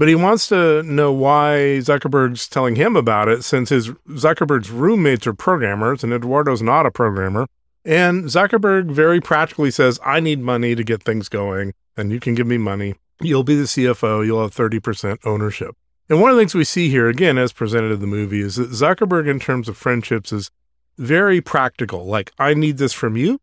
but 0.00 0.08
he 0.08 0.14
wants 0.14 0.48
to 0.48 0.82
know 0.84 1.12
why 1.12 1.78
Zuckerberg's 1.82 2.48
telling 2.48 2.74
him 2.74 2.96
about 2.96 3.28
it 3.28 3.44
since 3.44 3.68
his 3.68 3.90
Zuckerberg's 4.08 4.70
roommates 4.70 5.26
are 5.26 5.34
programmers 5.34 6.02
and 6.02 6.10
Eduardo's 6.10 6.62
not 6.62 6.86
a 6.86 6.90
programmer. 6.90 7.46
And 7.84 8.24
Zuckerberg 8.24 8.90
very 8.90 9.20
practically 9.20 9.70
says, 9.70 10.00
I 10.02 10.18
need 10.20 10.40
money 10.40 10.74
to 10.74 10.82
get 10.82 11.02
things 11.02 11.28
going, 11.28 11.74
and 11.98 12.10
you 12.10 12.18
can 12.18 12.34
give 12.34 12.46
me 12.46 12.56
money. 12.56 12.94
You'll 13.20 13.44
be 13.44 13.56
the 13.56 13.64
CFO, 13.64 14.24
you'll 14.24 14.40
have 14.40 14.54
30% 14.54 15.18
ownership. 15.26 15.76
And 16.08 16.18
one 16.18 16.30
of 16.30 16.36
the 16.36 16.40
things 16.40 16.54
we 16.54 16.64
see 16.64 16.88
here, 16.88 17.06
again, 17.06 17.36
as 17.36 17.52
presented 17.52 17.92
in 17.92 18.00
the 18.00 18.06
movie, 18.06 18.40
is 18.40 18.56
that 18.56 18.70
Zuckerberg, 18.70 19.28
in 19.28 19.38
terms 19.38 19.68
of 19.68 19.76
friendships, 19.76 20.32
is 20.32 20.50
very 20.96 21.42
practical. 21.42 22.06
Like, 22.06 22.32
I 22.38 22.54
need 22.54 22.78
this 22.78 22.94
from 22.94 23.18
you, 23.18 23.38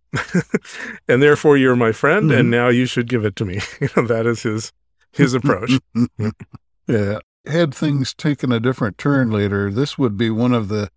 and 1.07 1.21
therefore 1.21 1.55
you're 1.55 1.75
my 1.75 1.91
friend, 1.91 2.31
mm-hmm. 2.31 2.39
and 2.39 2.49
now 2.49 2.69
you 2.69 2.87
should 2.87 3.07
give 3.07 3.25
it 3.25 3.35
to 3.35 3.45
me. 3.45 3.61
You 3.79 3.89
know, 3.95 4.07
that 4.07 4.25
is 4.25 4.41
his 4.41 4.73
his 5.11 5.33
approach. 5.33 5.79
yeah. 6.87 7.19
Had 7.45 7.73
things 7.73 8.13
taken 8.13 8.51
a 8.51 8.59
different 8.59 8.97
turn 8.97 9.31
later, 9.31 9.71
this 9.71 9.97
would 9.97 10.17
be 10.17 10.29
one 10.29 10.53
of 10.53 10.67
the 10.67 10.89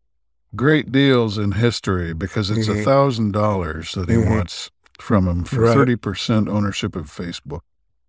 great 0.56 0.90
deals 0.90 1.38
in 1.38 1.52
history 1.52 2.12
because 2.12 2.50
it's 2.50 2.66
a 2.68 2.74
Mhm. 2.74 2.84
thousand 2.84 3.32
dollars 3.32 3.92
that 3.92 4.08
he 4.08 4.16
Mhm. 4.16 4.28
wants 4.30 4.70
from 4.98 5.28
him 5.28 5.44
for 5.44 5.60
Right. 5.62 5.74
thirty 5.74 5.94
percent 5.96 6.48
ownership 6.48 6.96
of 6.96 7.06
Facebook. 7.06 7.60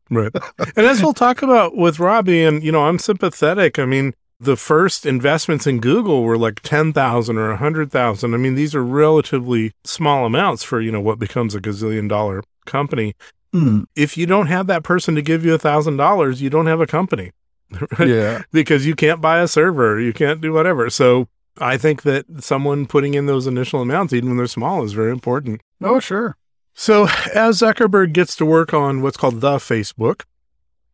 Right. 0.10 0.32
and 0.76 0.86
as 0.88 1.04
we'll 1.04 1.14
talk 1.14 1.42
about 1.44 1.78
with 1.78 2.00
Robby, 2.00 2.44
and 2.44 2.64
you 2.64 2.72
know, 2.72 2.86
I'm 2.86 2.98
sympathetic. 2.98 3.78
I 3.78 3.86
mean, 3.86 4.14
the 4.40 4.56
first 4.58 5.06
investments 5.06 5.68
in 5.68 5.80
Google 5.80 6.24
were 6.24 6.38
like 6.38 6.62
ten 6.64 6.92
thousand 6.94 7.38
or 7.38 7.52
a 7.52 7.58
hundred 7.58 7.92
thousand. 7.92 8.34
I 8.34 8.38
mean, 8.38 8.56
these 8.56 8.74
are 8.74 8.84
relatively 8.84 9.72
small 9.84 10.26
amounts 10.26 10.64
for 10.64 10.82
you 10.82 10.92
know 10.92 11.00
what 11.00 11.20
becomes 11.20 11.54
a 11.54 11.62
gazillion 11.62 12.10
dollar 12.10 12.42
company. 12.66 13.14
Hmm. 13.54 13.84
If 13.96 14.18
you 14.18 14.26
don't 14.26 14.48
have 14.48 14.68
that 14.68 14.84
person 14.84 15.16
to 15.16 15.22
give 15.22 15.44
you 15.46 15.54
a 15.54 15.58
thousand 15.60 15.98
dollars, 15.98 16.42
you 16.42 16.50
don't 16.50 16.68
have 16.68 16.82
a 16.82 16.88
company. 16.88 17.32
Right? 17.98 18.10
Yeah. 18.10 18.42
because 18.52 18.86
you 18.86 18.96
can't 18.96 19.22
buy 19.22 19.40
a 19.40 19.48
server, 19.48 19.98
you 20.00 20.12
can't 20.12 20.42
do 20.42 20.52
whatever. 20.52 20.90
So 20.90 21.30
I 21.58 21.78
think 21.78 22.02
that 22.02 22.26
someone 22.44 22.86
putting 22.86 23.14
in 23.14 23.28
those 23.28 23.48
initial 23.48 23.82
amounts, 23.82 24.12
even 24.12 24.30
when 24.30 24.38
they're 24.38 24.48
small, 24.48 24.84
is 24.84 24.92
very 24.92 25.12
important. 25.12 25.62
Oh, 25.82 26.00
sure. 26.02 26.36
So 26.74 27.04
as 27.34 27.60
Zuckerberg 27.62 28.12
gets 28.12 28.36
to 28.38 28.46
work 28.46 28.74
on 28.74 29.02
what's 29.02 29.16
called 29.18 29.40
the 29.40 29.56
Facebook, 29.56 30.24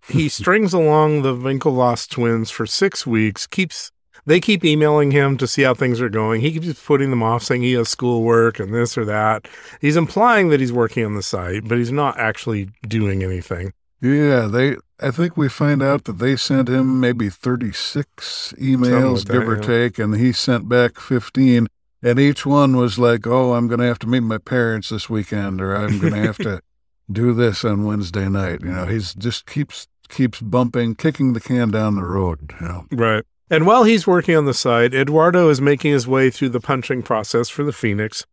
he 0.08 0.30
strings 0.40 0.72
along 0.74 1.24
the 1.24 1.34
Winklevoss 1.34 2.08
twins 2.10 2.52
for 2.52 2.66
six 2.68 3.08
weeks, 3.08 3.48
keeps 3.48 3.92
they 4.28 4.42
keep 4.42 4.64
emailing 4.66 5.12
him 5.12 5.38
to 5.38 5.48
see 5.48 5.64
how 5.64 5.74
things 5.74 6.02
are 6.02 6.10
going. 6.10 6.42
He 6.42 6.52
keeps 6.52 6.86
putting 6.86 7.10
them 7.10 7.24
off, 7.24 7.44
saying 7.44 7.62
he 7.62 7.72
has 7.74 7.88
schoolwork 7.88 8.60
and 8.60 8.74
this 8.74 8.98
or 8.98 9.06
that. 9.06 9.48
He's 9.80 9.96
implying 9.96 10.50
that 10.50 10.60
he's 10.60 10.74
working 10.74 11.06
on 11.06 11.16
the 11.16 11.24
site, 11.24 11.68
but 11.68 11.78
he's 11.78 11.94
not 11.94 12.20
actually 12.20 12.70
doing 12.88 13.24
anything. 13.24 13.72
Yeah, 14.02 14.48
they. 14.48 14.76
I 15.00 15.12
think 15.12 15.38
we 15.38 15.48
find 15.48 15.82
out 15.82 16.04
that 16.04 16.20
they 16.20 16.36
sent 16.36 16.68
him 16.68 17.00
maybe 17.00 17.30
thirty-six 17.30 18.54
emails, 18.60 19.26
that, 19.26 19.34
give 19.34 19.48
or 19.48 19.56
yeah. 19.56 19.62
take, 19.62 19.98
and 19.98 20.16
he 20.16 20.34
sent 20.34 20.68
back 20.68 21.00
fifteen. 21.00 21.68
And 22.04 22.20
each 22.20 22.46
one 22.46 22.76
was 22.76 23.00
like, 23.00 23.26
"Oh, 23.26 23.54
I'm 23.54 23.68
going 23.68 23.80
to 23.80 23.86
have 23.86 24.00
to 24.00 24.08
meet 24.08 24.20
my 24.20 24.38
parents 24.38 24.90
this 24.90 25.10
weekend, 25.10 25.62
or 25.62 25.76
I'm 25.76 26.00
going 26.00 26.14
to 26.14 26.22
have 26.22 26.38
to 26.40 26.62
do 27.12 27.34
this 27.34 27.64
on 27.66 27.86
Wednesday 27.86 28.30
night." 28.30 28.60
You 28.62 28.72
know, 28.72 28.86
he's 28.86 29.16
just 29.16 29.46
keeps 29.48 29.88
keeps 30.10 30.42
bumping, 30.42 30.96
kicking 30.96 31.34
the 31.34 31.40
can 31.40 31.72
down 31.72 31.96
the 31.96 32.04
road. 32.04 32.54
You 32.60 32.68
know. 32.68 32.86
Right. 32.92 33.24
And 33.50 33.66
while 33.66 33.84
he's 33.84 34.06
working 34.06 34.36
on 34.36 34.46
the 34.46 34.54
side, 34.54 34.94
Eduardo 34.94 35.50
is 35.50 35.62
making 35.62 35.92
his 35.92 36.08
way 36.08 36.30
through 36.30 36.50
the 36.50 36.60
punching 36.60 37.04
process 37.04 37.50
for 37.50 37.64
the 37.64 37.72
Phoenix. 37.72 38.26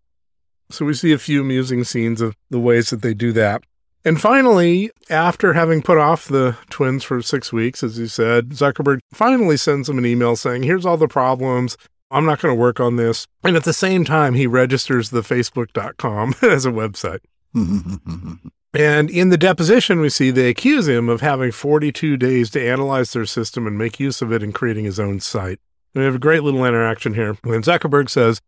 So 0.71 0.85
we 0.85 0.95
see 0.95 1.12
a 1.12 1.19
few 1.19 1.43
amusing 1.43 1.85
scenes 1.85 2.21
of 2.21 2.37
the 2.51 2.59
ways 2.59 2.91
that 2.91 3.03
they 3.03 3.15
do 3.15 3.33
that. 3.33 3.62
And 4.05 4.21
finally, 4.21 4.91
after 5.09 5.55
having 5.55 5.83
put 5.83 5.99
off 5.99 6.27
the 6.27 6.57
twins 6.69 7.05
for 7.05 7.23
six 7.23 7.53
weeks, 7.53 7.83
as 7.83 7.99
you 7.99 8.07
said, 8.07 8.51
Zuckerberg 8.51 8.99
finally 9.12 9.57
sends 9.57 9.89
them 9.89 9.99
an 9.99 10.05
email 10.05 10.37
saying, 10.37 10.65
Here's 10.65 10.85
all 10.85 10.97
the 10.97 11.09
problems. 11.09 11.77
I'm 12.11 12.27
not 12.27 12.41
going 12.41 12.55
to 12.55 12.61
work 12.61 12.81
on 12.81 12.97
this. 12.97 13.27
And 13.43 13.57
at 13.57 13.65
the 13.65 13.73
same 13.73 14.05
time, 14.05 14.35
he 14.35 14.47
registers 14.47 15.11
the 15.11 15.23
Facebook.com 15.23 16.35
as 16.43 16.67
a 16.67 16.71
website. 16.71 17.21
Mm-hmm. 17.55 18.49
And 18.75 19.09
in 19.09 19.29
the 19.29 19.39
deposition, 19.39 20.01
we 20.01 20.09
see 20.09 20.31
they 20.31 20.49
accuse 20.49 20.89
him 20.89 21.09
of 21.09 21.20
having 21.20 21.53
42 21.53 22.16
days 22.16 22.51
to 22.51 22.66
analyze 22.66 23.12
their 23.12 23.25
system 23.25 23.66
and 23.66 23.79
make 23.79 24.01
use 24.01 24.20
of 24.20 24.33
it 24.33 24.43
in 24.43 24.53
creating 24.53 24.85
his 24.85 24.99
own 24.99 25.20
site. 25.20 25.61
And 25.95 26.03
we 26.03 26.05
have 26.05 26.16
a 26.16 26.18
great 26.18 26.43
little 26.43 26.64
interaction 26.64 27.14
here 27.14 27.37
when 27.43 27.62
Zuckerberg 27.62 28.11
says, 28.11 28.41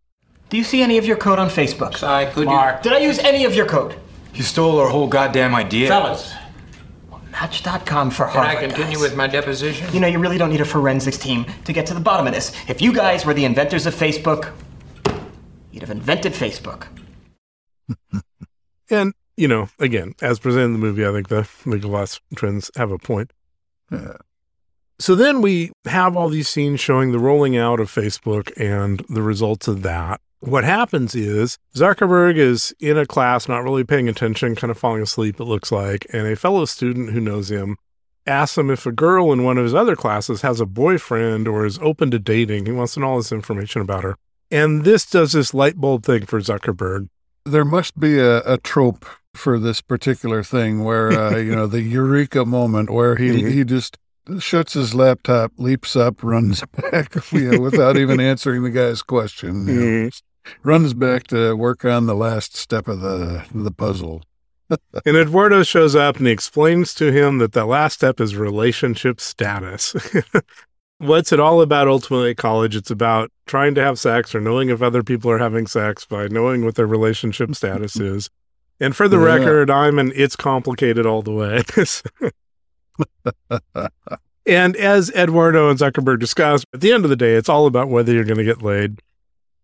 Do 0.48 0.56
you 0.56 0.64
see 0.64 0.82
any 0.82 0.98
of 0.98 1.06
your 1.06 1.16
code 1.16 1.38
on 1.38 1.48
Facebook? 1.48 2.02
I 2.02 2.26
could 2.26 2.46
Mark. 2.46 2.82
Did 2.82 2.92
I 2.92 2.98
use 2.98 3.20
any 3.20 3.44
of 3.44 3.54
your 3.54 3.66
code? 3.66 3.96
You 4.34 4.42
stole 4.42 4.80
our 4.80 4.88
whole 4.88 5.06
goddamn 5.06 5.54
idea. 5.54 5.88
Fellas, 5.88 6.34
Match.com 7.40 8.10
for 8.10 8.26
Harvard. 8.26 8.58
can 8.58 8.64
I 8.64 8.66
continue 8.66 8.94
guys. 8.94 9.02
with 9.02 9.16
my 9.16 9.26
deposition? 9.26 9.92
You 9.92 10.00
know, 10.00 10.06
you 10.06 10.18
really 10.18 10.38
don't 10.38 10.48
need 10.48 10.62
a 10.62 10.64
forensics 10.64 11.18
team 11.18 11.44
to 11.66 11.72
get 11.72 11.86
to 11.86 11.94
the 11.94 12.00
bottom 12.00 12.26
of 12.26 12.32
this. 12.32 12.50
If 12.66 12.80
you 12.80 12.94
guys 12.94 13.26
were 13.26 13.34
the 13.34 13.44
inventors 13.44 13.84
of 13.84 13.94
Facebook, 13.94 14.52
you'd 15.70 15.82
have 15.82 15.90
invented 15.90 16.32
Facebook. 16.32 16.86
and, 18.90 19.12
you 19.36 19.48
know, 19.48 19.68
again, 19.78 20.14
as 20.22 20.38
presented 20.38 20.66
in 20.66 20.72
the 20.72 20.78
movie, 20.78 21.06
I 21.06 21.12
think 21.12 21.28
the 21.28 21.78
glass 21.78 22.20
twins 22.34 22.70
have 22.76 22.90
a 22.90 22.98
point. 22.98 23.32
Yeah. 23.90 24.16
So 24.98 25.14
then 25.14 25.42
we 25.42 25.72
have 25.84 26.16
all 26.16 26.28
these 26.28 26.48
scenes 26.48 26.80
showing 26.80 27.12
the 27.12 27.18
rolling 27.18 27.56
out 27.56 27.80
of 27.80 27.92
Facebook 27.92 28.50
and 28.56 29.04
the 29.10 29.22
results 29.22 29.68
of 29.68 29.82
that. 29.82 30.20
What 30.40 30.64
happens 30.64 31.14
is 31.14 31.58
Zuckerberg 31.74 32.36
is 32.36 32.74
in 32.80 32.96
a 32.96 33.06
class, 33.06 33.48
not 33.48 33.62
really 33.64 33.84
paying 33.84 34.08
attention, 34.08 34.54
kind 34.54 34.70
of 34.70 34.78
falling 34.78 35.02
asleep, 35.02 35.38
it 35.40 35.44
looks 35.44 35.70
like, 35.70 36.06
and 36.12 36.26
a 36.26 36.36
fellow 36.36 36.64
student 36.64 37.10
who 37.10 37.20
knows 37.20 37.50
him 37.50 37.76
asks 38.26 38.58
him 38.58 38.70
if 38.70 38.86
a 38.86 38.92
girl 38.92 39.32
in 39.32 39.44
one 39.44 39.58
of 39.58 39.64
his 39.64 39.74
other 39.74 39.96
classes 39.96 40.42
has 40.42 40.60
a 40.60 40.66
boyfriend 40.66 41.46
or 41.46 41.64
is 41.64 41.78
open 41.78 42.10
to 42.10 42.18
dating. 42.18 42.66
He 42.66 42.72
wants 42.72 42.94
to 42.94 43.00
know 43.00 43.08
all 43.08 43.16
this 43.18 43.32
information 43.32 43.82
about 43.82 44.02
her. 44.02 44.16
And 44.50 44.84
this 44.84 45.06
does 45.06 45.32
this 45.32 45.54
light 45.54 45.76
bulb 45.76 46.04
thing 46.04 46.26
for 46.26 46.40
Zuckerberg. 46.40 47.08
there 47.44 47.64
must 47.64 47.98
be 47.98 48.18
a, 48.18 48.38
a 48.40 48.58
trope 48.58 49.06
for 49.36 49.58
this 49.58 49.80
particular 49.80 50.42
thing 50.42 50.82
where 50.84 51.10
uh, 51.12 51.36
you 51.36 51.54
know 51.54 51.66
the 51.66 51.82
eureka 51.82 52.44
moment 52.44 52.90
where 52.90 53.16
he 53.16 53.28
Mhm. 53.30 53.50
he 53.52 53.64
just 53.64 53.98
shuts 54.40 54.72
his 54.72 54.92
laptop, 54.94 55.52
leaps 55.56 55.94
up, 55.94 56.22
runs 56.22 56.64
back 56.90 57.14
you 57.32 57.52
know, 57.52 57.60
without 57.60 57.96
even 57.96 58.18
answering 58.18 58.62
the 58.64 58.70
guy's 58.70 59.02
question. 59.02 59.66
you 59.68 59.74
know, 59.74 59.86
Mhm. 60.08 60.22
runs 60.64 60.94
back 60.94 61.26
to 61.28 61.54
work 61.56 61.84
on 61.84 62.06
the 62.06 62.14
last 62.16 62.56
step 62.56 62.88
of 62.88 63.00
the 63.00 63.44
the 63.54 63.70
puzzle. 63.70 64.22
And 65.04 65.16
Eduardo 65.16 65.62
shows 65.62 65.94
up 65.94 66.16
and 66.16 66.26
he 66.26 66.32
explains 66.32 66.92
to 66.94 67.12
him 67.12 67.38
that 67.38 67.52
the 67.52 67.64
last 67.64 67.94
step 67.94 68.20
is 68.20 68.34
relationship 68.34 69.20
status. 69.20 69.94
What's 70.98 71.30
it 71.30 71.38
all 71.38 71.60
about 71.60 71.88
ultimately 71.88 72.30
at 72.30 72.36
college? 72.38 72.74
It's 72.74 72.90
about 72.90 73.30
trying 73.46 73.74
to 73.76 73.82
have 73.84 73.98
sex 73.98 74.34
or 74.34 74.40
knowing 74.40 74.70
if 74.70 74.82
other 74.82 75.02
people 75.04 75.30
are 75.30 75.38
having 75.38 75.66
sex 75.68 76.04
by 76.06 76.26
knowing 76.28 76.64
what 76.64 76.74
their 76.74 76.86
relationship 76.86 77.54
status 77.54 77.94
is. 78.00 78.28
And 78.80 78.94
for 78.94 79.08
the 79.08 79.18
Yeah. 79.18 79.24
record, 79.36 79.70
I'm 79.70 79.98
an 79.98 80.12
it's 80.14 80.36
complicated 80.36 81.06
all 81.06 81.22
the 81.22 81.32
way. 81.32 81.62
and 84.46 84.76
as 84.76 85.10
Eduardo 85.10 85.70
and 85.70 85.78
Zuckerberg 85.78 86.20
discussed, 86.20 86.66
at 86.74 86.80
the 86.80 86.92
end 86.92 87.04
of 87.04 87.10
the 87.10 87.16
day, 87.16 87.34
it's 87.34 87.48
all 87.48 87.66
about 87.66 87.88
whether 87.88 88.12
you're 88.12 88.24
going 88.24 88.38
to 88.38 88.44
get 88.44 88.62
laid. 88.62 89.00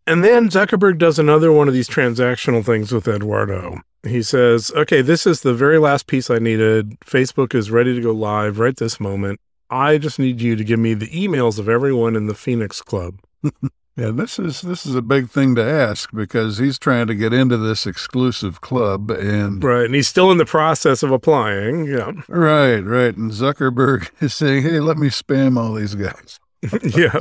And 0.06 0.24
then 0.24 0.48
Zuckerberg 0.48 0.98
does 0.98 1.18
another 1.18 1.52
one 1.52 1.68
of 1.68 1.74
these 1.74 1.88
transactional 1.88 2.64
things 2.64 2.90
with 2.90 3.06
Eduardo. 3.06 3.80
He 4.04 4.22
says, 4.22 4.72
Okay, 4.74 5.00
this 5.00 5.26
is 5.26 5.42
the 5.42 5.54
very 5.54 5.78
last 5.78 6.06
piece 6.08 6.28
I 6.28 6.38
needed. 6.38 6.98
Facebook 7.00 7.54
is 7.54 7.70
ready 7.70 7.94
to 7.94 8.00
go 8.00 8.10
live 8.12 8.58
right 8.58 8.76
this 8.76 8.98
moment. 8.98 9.38
I 9.70 9.98
just 9.98 10.18
need 10.18 10.40
you 10.40 10.56
to 10.56 10.64
give 10.64 10.80
me 10.80 10.94
the 10.94 11.06
emails 11.08 11.58
of 11.58 11.68
everyone 11.68 12.16
in 12.16 12.26
the 12.26 12.34
Phoenix 12.34 12.82
Club. 12.82 13.20
Yeah, 13.97 14.11
this 14.11 14.38
is 14.38 14.62
this 14.62 14.86
is 14.86 14.95
a 14.95 15.03
big 15.03 15.28
thing 15.28 15.55
to 15.57 15.62
ask 15.62 16.11
because 16.14 16.57
he's 16.57 16.78
trying 16.78 17.07
to 17.09 17.14
get 17.14 17.34
into 17.34 17.59
this 17.59 17.86
exclusive 17.86 18.62
club 18.62 19.11
and 19.11 19.62
Right. 19.62 19.84
And 19.84 19.95
he's 19.95 20.09
still 20.09 20.30
in 20.30 20.38
the 20.38 20.47
process 20.47 21.03
of 21.03 21.11
applying. 21.11 21.84
Yeah. 21.84 22.12
right, 22.28 22.80
right. 22.80 23.14
And 23.14 23.30
Zuckerberg 23.30 24.09
is 24.22 24.32
saying, 24.32 24.62
"Hey, 24.62 24.80
let 24.80 24.97
me 24.97 25.09
spam 25.09 25.59
all 25.59 25.74
these 25.74 25.95
guys." 25.95 26.40
yeah. 26.97 27.18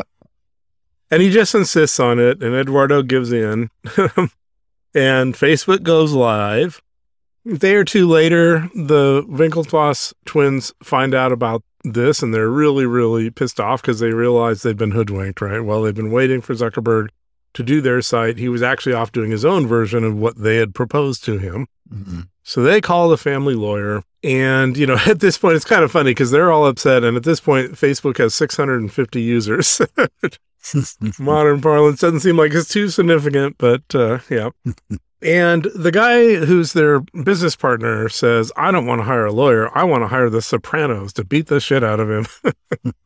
And 1.09 1.21
he 1.21 1.29
just 1.29 1.53
insists 1.53 1.99
on 1.99 2.19
it, 2.19 2.41
and 2.41 2.55
Eduardo 2.55 3.01
gives 3.03 3.33
in. 3.33 3.69
and 4.93 5.33
Facebook 5.33 5.83
goes 5.83 6.13
live. 6.13 6.81
A 7.51 7.57
day 7.57 7.75
or 7.75 7.83
two 7.83 8.07
later, 8.07 8.69
the 8.75 9.23
Winklevoss 9.27 10.13
twins 10.25 10.71
find 10.83 11.13
out 11.13 11.31
about 11.33 11.63
this, 11.83 12.21
and 12.21 12.33
they're 12.33 12.49
really, 12.49 12.85
really 12.85 13.29
pissed 13.29 13.59
off 13.59 13.81
because 13.81 13.99
they 13.99 14.11
realize 14.11 14.61
they've 14.61 14.77
been 14.77 14.91
hoodwinked, 14.91 15.41
right? 15.41 15.59
Well, 15.63 15.81
they've 15.81 15.95
been 15.95 16.11
waiting 16.11 16.41
for 16.41 16.53
Zuckerberg 16.53 17.09
to 17.53 17.63
do 17.63 17.81
their 17.81 18.01
site. 18.01 18.37
He 18.37 18.49
was 18.49 18.61
actually 18.63 18.93
off 18.93 19.11
doing 19.11 19.31
his 19.31 19.43
own 19.43 19.67
version 19.67 20.03
of 20.03 20.15
what 20.15 20.37
they 20.37 20.57
had 20.57 20.73
proposed 20.73 21.23
to 21.25 21.37
him. 21.37 21.67
Mhm. 21.93 22.27
So 22.43 22.63
they 22.63 22.81
call 22.81 23.09
the 23.09 23.17
family 23.17 23.55
lawyer. 23.55 24.03
And, 24.23 24.77
you 24.77 24.85
know, 24.87 24.97
at 25.07 25.19
this 25.19 25.37
point, 25.37 25.55
it's 25.55 25.65
kind 25.65 25.83
of 25.83 25.91
funny 25.91 26.11
because 26.11 26.31
they're 26.31 26.51
all 26.51 26.65
upset. 26.65 27.03
And 27.03 27.17
at 27.17 27.23
this 27.23 27.39
point, 27.39 27.73
Facebook 27.73 28.17
has 28.17 28.33
650 28.35 29.21
users. 29.21 29.81
Modern 31.19 31.61
parlance 31.61 31.99
doesn't 31.99 32.19
seem 32.21 32.37
like 32.37 32.53
it's 32.53 32.69
too 32.69 32.89
significant, 32.89 33.57
but 33.57 33.83
uh, 33.93 34.19
yeah. 34.29 34.49
And 35.21 35.65
the 35.75 35.91
guy 35.91 36.35
who's 36.35 36.73
their 36.73 37.01
business 37.23 37.55
partner 37.55 38.09
says, 38.09 38.51
I 38.55 38.71
don't 38.71 38.85
want 38.85 38.99
to 38.99 39.03
hire 39.03 39.25
a 39.25 39.31
lawyer. 39.31 39.75
I 39.77 39.83
want 39.83 40.03
to 40.03 40.07
hire 40.07 40.29
the 40.29 40.41
Sopranos 40.41 41.13
to 41.13 41.23
beat 41.23 41.47
the 41.47 41.59
shit 41.59 41.83
out 41.83 41.99
of 41.99 42.09
him. 42.09 42.25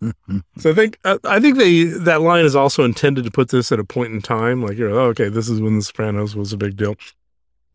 so 0.58 0.72
I 0.72 0.74
think 0.74 1.00
uh, 1.04 1.18
I 1.24 1.40
think 1.40 1.58
they 1.58 1.84
that 1.84 2.22
line 2.22 2.46
is 2.46 2.56
also 2.56 2.84
intended 2.84 3.26
to 3.26 3.32
put 3.32 3.50
this 3.50 3.72
at 3.72 3.80
a 3.80 3.84
point 3.84 4.14
in 4.14 4.22
time, 4.22 4.62
like 4.64 4.78
you're 4.78 4.92
oh, 4.92 5.08
okay, 5.08 5.30
this 5.30 5.50
is 5.50 5.62
when 5.62 5.76
the 5.76 5.84
Sopranos 5.84 6.36
was 6.36 6.54
a 6.54 6.58
big 6.58 6.78
deal. 6.78 6.96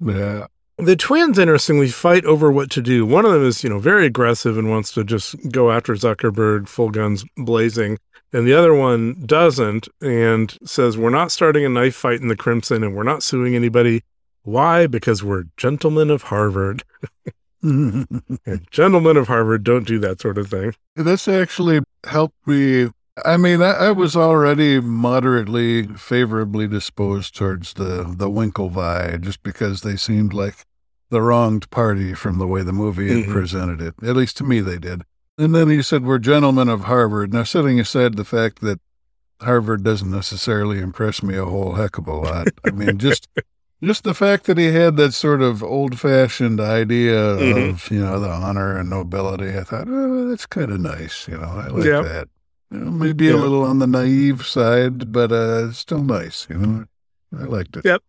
Yeah. 0.00 0.46
The 0.78 0.96
twins, 0.96 1.38
interestingly, 1.38 1.88
fight 1.88 2.24
over 2.24 2.50
what 2.50 2.70
to 2.70 2.80
do. 2.80 3.04
One 3.04 3.26
of 3.26 3.32
them 3.32 3.44
is, 3.44 3.62
you 3.62 3.68
know, 3.68 3.78
very 3.78 4.06
aggressive 4.06 4.56
and 4.56 4.70
wants 4.70 4.92
to 4.92 5.04
just 5.04 5.36
go 5.50 5.70
after 5.70 5.92
Zuckerberg, 5.92 6.68
full 6.68 6.88
guns 6.88 7.22
blazing. 7.36 7.98
And 8.32 8.46
the 8.46 8.54
other 8.54 8.72
one 8.74 9.22
doesn't 9.26 9.88
and 10.00 10.56
says, 10.64 10.96
We're 10.96 11.10
not 11.10 11.32
starting 11.32 11.66
a 11.66 11.68
knife 11.68 11.96
fight 11.96 12.20
in 12.20 12.28
the 12.28 12.36
Crimson 12.36 12.82
and 12.82 12.94
we're 12.94 13.02
not 13.02 13.22
suing 13.22 13.54
anybody. 13.54 14.02
Why? 14.42 14.86
Because 14.86 15.22
we're 15.22 15.44
gentlemen 15.56 16.10
of 16.10 16.22
Harvard. 16.24 16.82
gentlemen 18.70 19.16
of 19.16 19.28
Harvard 19.28 19.64
don't 19.64 19.86
do 19.86 19.98
that 19.98 20.20
sort 20.20 20.38
of 20.38 20.48
thing. 20.48 20.74
This 20.96 21.28
actually 21.28 21.80
helped 22.06 22.46
me. 22.46 22.90
I 23.24 23.36
mean, 23.36 23.60
I, 23.60 23.72
I 23.72 23.90
was 23.90 24.16
already 24.16 24.80
moderately 24.80 25.86
favorably 25.88 26.66
disposed 26.66 27.34
towards 27.36 27.74
the 27.74 28.04
the 28.16 28.30
Winklevi 28.30 29.20
just 29.20 29.42
because 29.42 29.82
they 29.82 29.96
seemed 29.96 30.32
like 30.32 30.64
the 31.10 31.20
wronged 31.20 31.68
party 31.70 32.14
from 32.14 32.38
the 32.38 32.46
way 32.46 32.62
the 32.62 32.72
movie 32.72 33.08
had 33.08 33.28
Mhm. 33.28 33.32
presented 33.32 33.80
it. 33.82 33.94
At 34.02 34.16
least 34.16 34.36
to 34.38 34.44
me, 34.44 34.60
they 34.60 34.78
did. 34.78 35.02
And 35.36 35.54
then 35.54 35.68
he 35.68 35.82
said, 35.82 36.04
We're 36.04 36.18
gentlemen 36.18 36.68
of 36.68 36.82
Harvard. 36.82 37.32
Now, 37.32 37.42
setting 37.42 37.80
aside 37.80 38.16
the 38.16 38.24
fact 38.24 38.60
that 38.60 38.80
Harvard 39.42 39.82
doesn't 39.82 40.10
necessarily 40.10 40.78
impress 40.80 41.22
me 41.22 41.36
a 41.36 41.46
whole 41.46 41.74
heck 41.74 41.98
of 41.98 42.06
a 42.06 42.14
lot. 42.14 42.48
I 42.64 42.70
mean, 42.70 42.98
just. 42.98 43.28
Just 43.82 44.04
the 44.04 44.12
fact 44.14 44.44
that 44.44 44.58
he 44.58 44.66
had 44.66 44.96
that 44.98 45.12
sort 45.14 45.40
of 45.40 45.62
old-fashioned 45.62 46.60
idea 46.60 47.14
Mhm. 47.36 47.70
of, 47.70 47.90
you 47.90 48.00
know, 48.00 48.20
the 48.20 48.28
honor 48.28 48.76
and 48.76 48.90
nobility, 48.90 49.56
I 49.56 49.64
thought, 49.64 49.86
oh, 49.88 50.28
that's 50.28 50.44
kind 50.46 50.70
of 50.70 50.80
nice. 50.80 51.26
You 51.26 51.38
know, 51.38 51.48
I 51.64 51.68
like 51.68 51.84
Yeah. 51.84 52.02
that. 52.02 52.28
You 52.70 52.78
know, 52.80 52.90
maybe 52.90 53.30
a 53.30 53.36
little 53.36 53.62
on 53.62 53.78
the 53.78 53.86
naive 53.86 54.44
side, 54.46 55.10
but 55.10 55.32
uh, 55.32 55.72
still 55.72 56.02
nice. 56.04 56.46
You 56.50 56.56
know, 56.58 56.84
I 57.36 57.44
liked 57.44 57.76
it. 57.76 57.84
Yep. 57.86 58.02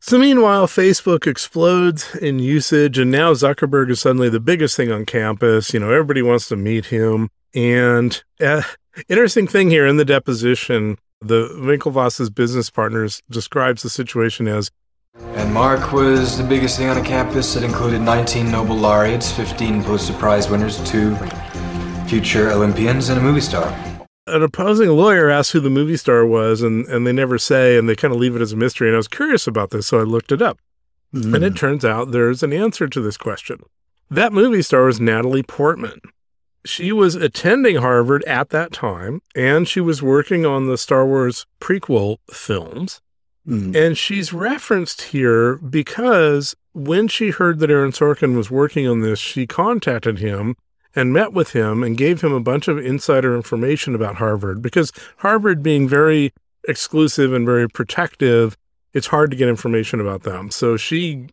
So 0.00 0.18
meanwhile, 0.18 0.66
Facebook 0.66 1.26
explodes 1.26 2.14
in 2.14 2.38
usage, 2.38 2.98
and 2.98 3.10
now 3.10 3.32
Zuckerberg 3.32 3.90
is 3.90 4.00
suddenly 4.00 4.28
the 4.28 4.38
biggest 4.40 4.76
thing 4.76 4.92
on 4.92 5.06
campus. 5.06 5.74
You 5.74 5.80
know, 5.80 5.90
everybody 5.90 6.22
wants 6.22 6.46
to 6.48 6.56
meet 6.56 6.86
him. 6.86 7.30
And 7.54 8.22
uh, 8.40 8.62
interesting 9.08 9.46
thing 9.48 9.70
here 9.70 9.86
in 9.86 9.96
the 9.96 10.04
deposition, 10.04 10.98
the 11.20 11.48
Winklevoss's 11.60 12.30
business 12.30 12.70
partners 12.70 13.22
describes 13.30 13.82
the 13.82 13.90
situation 13.90 14.46
as 14.46 14.70
And 15.16 15.52
Mark 15.52 15.92
was 15.92 16.38
the 16.38 16.44
biggest 16.44 16.76
thing 16.76 16.88
on 16.88 16.96
the 16.96 17.06
campus. 17.06 17.56
It 17.56 17.64
included 17.64 18.00
19 18.00 18.50
Nobel 18.50 18.76
laureates, 18.76 19.32
15 19.32 19.82
Pulitzer 19.82 20.12
Prize 20.14 20.48
winners, 20.48 20.78
two 20.88 21.16
future 22.06 22.50
Olympians, 22.50 23.08
and 23.08 23.18
a 23.18 23.22
movie 23.22 23.40
star. 23.40 23.68
an 24.26 24.42
opposing 24.42 24.90
lawyer 24.90 25.28
asked 25.28 25.52
who 25.52 25.60
the 25.60 25.70
movie 25.70 25.96
star 25.96 26.24
was, 26.24 26.62
and, 26.62 26.86
and 26.86 27.06
they 27.06 27.12
never 27.12 27.38
say, 27.38 27.76
and 27.76 27.88
they 27.88 27.96
kind 27.96 28.14
of 28.14 28.20
leave 28.20 28.36
it 28.36 28.42
as 28.42 28.52
a 28.52 28.56
mystery. 28.56 28.88
And 28.88 28.94
I 28.94 28.98
was 28.98 29.08
curious 29.08 29.46
about 29.46 29.70
this, 29.70 29.86
so 29.86 29.98
I 29.98 30.04
looked 30.04 30.32
it 30.32 30.42
up. 30.42 30.58
Mm. 31.14 31.34
And 31.34 31.44
it 31.44 31.56
turns 31.56 31.84
out 31.84 32.12
there's 32.12 32.42
an 32.42 32.52
answer 32.52 32.86
to 32.86 33.00
this 33.00 33.16
question. 33.16 33.60
That 34.10 34.32
movie 34.32 34.62
star 34.62 34.84
was 34.84 35.00
Natalie 35.00 35.42
Portman. 35.42 36.00
She 36.64 36.92
was 36.92 37.14
attending 37.14 37.76
Harvard 37.76 38.24
at 38.24 38.50
that 38.50 38.72
time, 38.72 39.22
and 39.34 39.68
she 39.68 39.80
was 39.80 40.02
working 40.02 40.44
on 40.44 40.66
the 40.66 40.76
Star 40.76 41.06
Wars 41.06 41.46
prequel 41.60 42.18
films. 42.30 43.00
Mm. 43.46 43.74
And 43.74 43.98
she's 43.98 44.32
referenced 44.32 45.02
here 45.02 45.56
because 45.56 46.54
when 46.72 47.08
she 47.08 47.30
heard 47.30 47.60
that 47.60 47.70
Aaron 47.70 47.92
Sorkin 47.92 48.36
was 48.36 48.50
working 48.50 48.86
on 48.86 49.00
this, 49.00 49.18
she 49.18 49.46
contacted 49.46 50.18
him 50.18 50.56
and 50.94 51.12
met 51.12 51.32
with 51.32 51.52
him 51.52 51.82
and 51.82 51.96
gave 51.96 52.20
him 52.20 52.32
a 52.32 52.40
bunch 52.40 52.68
of 52.68 52.78
insider 52.78 53.34
information 53.34 53.94
about 53.94 54.16
Harvard 54.16 54.60
because 54.60 54.92
Harvard 55.18 55.62
being 55.62 55.88
very 55.88 56.32
exclusive 56.66 57.32
and 57.32 57.46
very 57.46 57.68
protective, 57.68 58.56
it's 58.92 59.06
hard 59.06 59.30
to 59.30 59.36
get 59.36 59.48
information 59.48 60.00
about 60.00 60.24
them. 60.24 60.50
So 60.50 60.76
she 60.76 61.28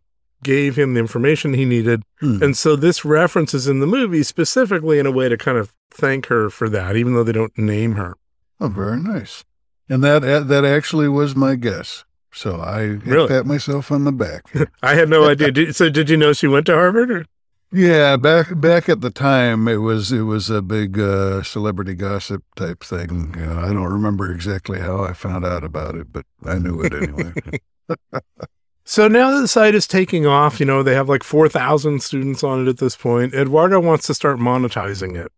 gave 0.45 0.77
him 0.77 0.93
the 0.93 1.01
information 1.01 1.53
he 1.53 1.65
needed. 1.65 2.03
Mm. 2.21 2.41
And 2.41 2.57
so 2.57 2.77
this 2.77 3.03
references 3.03 3.67
in 3.67 3.81
the 3.81 3.87
movie 3.87 4.23
specifically 4.23 4.99
in 4.99 5.05
a 5.05 5.11
way 5.11 5.27
to 5.27 5.35
kind 5.35 5.57
of 5.57 5.73
thank 5.91 6.27
her 6.27 6.49
for 6.49 6.69
that, 6.69 6.95
even 6.95 7.13
though 7.13 7.23
they 7.23 7.33
don't 7.33 7.57
name 7.57 7.95
her. 7.95 8.15
Oh, 8.61 8.69
very 8.69 9.01
nice. 9.01 9.43
And 9.89 10.01
that 10.03 10.21
that 10.47 10.63
actually 10.63 11.09
was 11.09 11.35
my 11.35 11.55
guess. 11.55 12.05
So 12.31 12.59
I 12.61 12.81
Really? 13.05 13.27
pat 13.27 13.45
myself 13.45 13.91
on 13.91 14.03
the 14.05 14.11
back. 14.11 14.43
I 14.83 14.95
had 14.95 15.09
no 15.09 15.27
idea. 15.27 15.51
Did, 15.51 15.75
so 15.75 15.89
did 15.89 16.09
you 16.09 16.17
know 16.17 16.31
she 16.33 16.47
went 16.47 16.65
to 16.67 16.73
Harvard? 16.73 17.11
Or? 17.11 17.25
yeah, 17.71 18.15
back 18.17 18.59
back 18.59 18.87
at 18.89 19.01
the 19.01 19.09
time, 19.09 19.67
it 19.67 19.77
was 19.77 20.11
it 20.11 20.21
was 20.23 20.49
a 20.49 20.61
big 20.61 20.99
uh, 20.99 21.43
celebrity 21.43 21.95
gossip 21.95 22.43
type 22.55 22.83
thing. 22.83 23.35
You 23.37 23.45
know, 23.45 23.59
I 23.59 23.73
don't 23.73 23.91
remember 23.91 24.31
exactly 24.31 24.79
how 24.79 25.03
I 25.03 25.13
found 25.13 25.45
out 25.45 25.63
about 25.63 25.95
it, 25.95 26.11
but 26.13 26.25
I 26.45 26.57
knew 26.59 26.81
it 26.81 26.93
anyway. 26.93 27.33
So 28.87 29.07
now 29.07 29.31
that 29.31 29.41
the 29.41 29.47
site 29.47 29.73
is 29.73 29.87
taking 29.87 30.27
off, 30.27 30.59
you 30.59 30.65
know, 30.65 30.83
they 30.83 30.93
have 30.93 31.09
like 31.09 31.23
4,000 31.23 32.03
students 32.03 32.43
on 32.43 32.65
it 32.65 32.69
at 32.69 32.77
this 32.77 32.95
point. 32.95 33.33
Eduardo 33.33 33.79
wants 33.79 34.05
to 34.07 34.13
start 34.13 34.37
monetizing 34.37 35.15
it, 35.15 35.31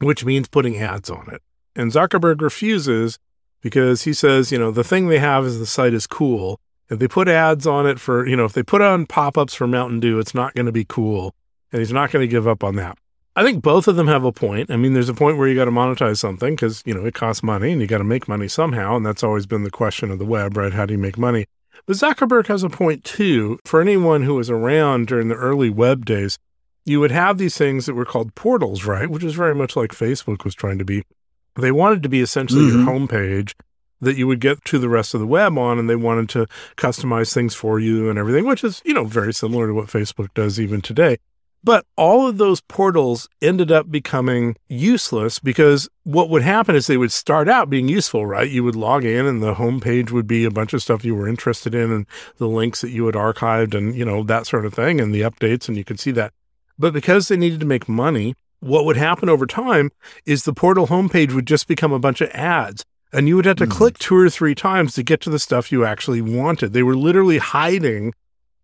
which 0.00 0.26
means 0.26 0.48
putting 0.48 0.76
ads 0.76 1.08
on 1.08 1.26
it. 1.32 1.40
And 1.74 1.90
Zuckerberg 1.90 2.42
refuses 2.42 3.18
because 3.62 4.02
he 4.02 4.12
says, 4.12 4.52
you 4.52 4.58
know, 4.58 4.70
the 4.70 4.84
thing 4.84 5.08
they 5.08 5.18
have 5.18 5.46
is 5.46 5.58
the 5.58 5.64
site 5.64 5.94
is 5.94 6.06
cool. 6.06 6.60
If 6.90 6.98
they 6.98 7.08
put 7.08 7.26
ads 7.26 7.66
on 7.66 7.86
it 7.86 7.98
for, 7.98 8.26
you 8.26 8.36
know, 8.36 8.44
if 8.44 8.52
they 8.52 8.62
put 8.62 8.82
on 8.82 9.06
pop 9.06 9.38
ups 9.38 9.54
for 9.54 9.66
Mountain 9.66 10.00
Dew, 10.00 10.18
it's 10.18 10.34
not 10.34 10.54
going 10.54 10.66
to 10.66 10.72
be 10.72 10.84
cool. 10.84 11.34
And 11.72 11.80
he's 11.80 11.92
not 11.92 12.10
going 12.10 12.22
to 12.22 12.30
give 12.30 12.46
up 12.46 12.62
on 12.62 12.76
that. 12.76 12.98
I 13.34 13.44
think 13.44 13.62
both 13.62 13.88
of 13.88 13.96
them 13.96 14.08
have 14.08 14.24
a 14.24 14.32
point. 14.32 14.70
I 14.70 14.76
mean, 14.76 14.92
there's 14.92 15.08
a 15.08 15.14
point 15.14 15.38
where 15.38 15.48
you 15.48 15.54
got 15.54 15.66
to 15.66 15.70
monetize 15.70 16.18
something 16.18 16.54
because, 16.54 16.82
you 16.84 16.92
know, 16.92 17.06
it 17.06 17.14
costs 17.14 17.42
money 17.42 17.72
and 17.72 17.80
you 17.80 17.86
got 17.86 17.98
to 17.98 18.04
make 18.04 18.28
money 18.28 18.48
somehow. 18.48 18.96
And 18.96 19.06
that's 19.06 19.22
always 19.22 19.46
been 19.46 19.62
the 19.62 19.70
question 19.70 20.10
of 20.10 20.18
the 20.18 20.26
web, 20.26 20.56
right? 20.56 20.74
How 20.74 20.84
do 20.84 20.92
you 20.92 20.98
make 20.98 21.16
money? 21.16 21.46
But 21.86 21.96
Zuckerberg 21.96 22.46
has 22.46 22.62
a 22.62 22.68
point 22.70 23.04
too. 23.04 23.58
For 23.64 23.80
anyone 23.80 24.22
who 24.22 24.34
was 24.34 24.50
around 24.50 25.06
during 25.06 25.28
the 25.28 25.34
early 25.34 25.70
web 25.70 26.04
days, 26.04 26.38
you 26.84 27.00
would 27.00 27.10
have 27.10 27.38
these 27.38 27.56
things 27.56 27.86
that 27.86 27.94
were 27.94 28.04
called 28.04 28.34
portals, 28.34 28.84
right? 28.84 29.08
Which 29.10 29.24
is 29.24 29.34
very 29.34 29.54
much 29.54 29.76
like 29.76 29.90
Facebook 29.90 30.44
was 30.44 30.54
trying 30.54 30.78
to 30.78 30.84
be. 30.84 31.04
They 31.56 31.72
wanted 31.72 32.02
to 32.02 32.08
be 32.08 32.20
essentially 32.20 32.62
Mhm. 32.62 32.72
your 32.72 32.86
homepage 32.86 33.52
that 34.00 34.16
you 34.16 34.26
would 34.26 34.40
get 34.40 34.64
to 34.64 34.78
the 34.78 34.88
rest 34.88 35.12
of 35.12 35.20
the 35.20 35.26
web 35.26 35.58
on, 35.58 35.78
and 35.78 35.90
they 35.90 35.96
wanted 35.96 36.28
to 36.30 36.46
customize 36.76 37.34
things 37.34 37.54
for 37.54 37.78
you 37.78 38.08
and 38.08 38.18
everything, 38.18 38.46
which 38.46 38.64
is, 38.64 38.80
you 38.84 38.94
know, 38.94 39.04
very 39.04 39.32
similar 39.32 39.66
to 39.66 39.74
what 39.74 39.88
Facebook 39.88 40.28
does 40.34 40.58
even 40.58 40.80
today. 40.80 41.18
But 41.62 41.84
all 41.96 42.26
of 42.26 42.38
those 42.38 42.62
portals 42.62 43.28
ended 43.42 43.70
up 43.70 43.90
becoming 43.90 44.56
useless 44.68 45.38
because 45.38 45.88
what 46.04 46.30
would 46.30 46.42
happen 46.42 46.74
is 46.74 46.86
they 46.86 46.96
would 46.96 47.12
start 47.12 47.48
out 47.48 47.68
being 47.68 47.86
useful, 47.86 48.24
right? 48.24 48.48
You 48.48 48.64
would 48.64 48.76
log 48.76 49.04
in 49.04 49.26
and 49.26 49.42
the 49.42 49.54
homepage 49.54 50.10
would 50.10 50.26
be 50.26 50.44
a 50.44 50.50
bunch 50.50 50.72
of 50.72 50.82
stuff 50.82 51.04
you 51.04 51.14
were 51.14 51.28
interested 51.28 51.74
in 51.74 51.92
and 51.92 52.06
the 52.38 52.48
links 52.48 52.80
that 52.80 52.90
you 52.90 53.04
had 53.04 53.14
archived 53.14 53.74
and, 53.74 53.94
you 53.94 54.06
know, 54.06 54.22
that 54.22 54.46
sort 54.46 54.64
of 54.64 54.72
thing 54.72 55.00
and 55.00 55.14
the 55.14 55.20
updates 55.20 55.68
and 55.68 55.76
you 55.76 55.84
could 55.84 56.00
see 56.00 56.12
that. 56.12 56.32
But 56.78 56.94
because 56.94 57.28
they 57.28 57.36
needed 57.36 57.60
to 57.60 57.66
make 57.66 57.88
money, 57.90 58.34
what 58.60 58.86
would 58.86 58.96
happen 58.96 59.28
over 59.28 59.46
time 59.46 59.90
is 60.24 60.44
the 60.44 60.54
portal 60.54 60.86
homepage 60.86 61.34
would 61.34 61.46
just 61.46 61.68
become 61.68 61.92
a 61.92 61.98
bunch 61.98 62.22
of 62.22 62.30
ads 62.30 62.84
and 63.12 63.28
you 63.28 63.36
would 63.36 63.44
have 63.44 63.56
to 63.56 63.66
Mhm. 63.66 63.70
click 63.70 63.98
two 63.98 64.16
or 64.16 64.30
three 64.30 64.54
times 64.54 64.94
to 64.94 65.02
get 65.02 65.20
to 65.22 65.30
the 65.30 65.38
stuff 65.38 65.70
you 65.70 65.84
actually 65.84 66.22
wanted. 66.22 66.72
They 66.72 66.82
were 66.82 66.96
literally 66.96 67.38
hiding 67.38 68.14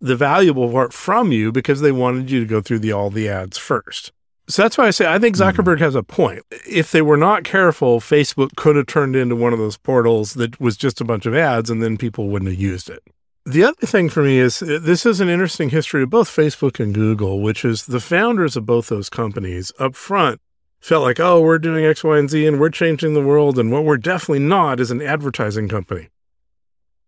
the 0.01 0.17
valuable 0.17 0.71
part 0.71 0.93
from 0.93 1.33
you 1.33 1.53
because 1.53 1.81
they 1.81 1.93
wanted 1.93 2.31
you 2.31 2.41
to 2.41 2.47
go 2.47 2.61
through 2.61 2.81
the 2.81 2.93
all 2.93 3.11
the 3.11 3.29
ads 3.29 3.59
first. 3.59 4.13
So 4.49 4.63
that's 4.63 4.79
why 4.79 4.87
I 4.87 4.91
say 4.91 5.13
I 5.13 5.19
think 5.19 5.37
Zuckerberg 5.37 5.81
has 5.81 5.95
a 5.95 6.03
point. 6.03 6.43
If 6.69 6.93
they 6.93 7.03
were 7.03 7.17
not 7.17 7.45
careful, 7.45 8.01
Facebook 8.01 8.55
could 8.57 8.77
have 8.77 8.87
turned 8.87 9.17
into 9.17 9.35
one 9.35 9.53
of 9.53 9.59
those 9.59 9.77
portals 9.77 10.35
that 10.35 10.61
was 10.61 10.77
just 10.77 11.01
a 11.01 11.05
bunch 11.05 11.27
of 11.27 11.35
ads 11.35 11.71
and 11.71 11.83
then 11.83 11.97
people 11.97 12.29
wouldn't 12.29 12.51
have 12.51 12.61
used 12.61 12.89
it. 12.89 13.03
The 13.45 13.65
other 13.65 13.87
thing 13.87 14.09
for 14.09 14.23
me 14.23 14.39
is 14.39 14.63
uh, 14.63 14.79
this 14.83 15.07
is 15.07 15.21
an 15.21 15.29
interesting 15.29 15.71
history 15.71 16.03
of 16.03 16.11
both 16.11 16.29
Facebook 16.29 16.81
and 16.81 16.95
Google, 16.95 17.41
which 17.41 17.65
is 17.65 17.87
the 17.87 18.01
founders 18.01 18.57
of 18.57 18.67
both 18.67 18.89
those 18.89 19.09
companies 19.09 19.73
up 19.79 19.95
front 19.95 20.41
felt 20.81 21.03
like, 21.03 21.19
oh, 21.19 21.41
we're 21.41 21.59
doing 21.59 21.85
X, 21.85 22.05
Y, 22.05 22.19
and 22.19 22.31
Z 22.31 22.47
and 22.47 22.61
we're 22.61 22.71
changing 22.71 23.15
the 23.15 23.23
world. 23.23 23.59
And 23.59 23.73
what 23.73 23.85
we're 23.85 23.97
definitely 23.97 24.41
not 24.41 24.81
is 24.81 24.91
an 24.91 25.03
advertising 25.03 25.69
company. 25.69 26.09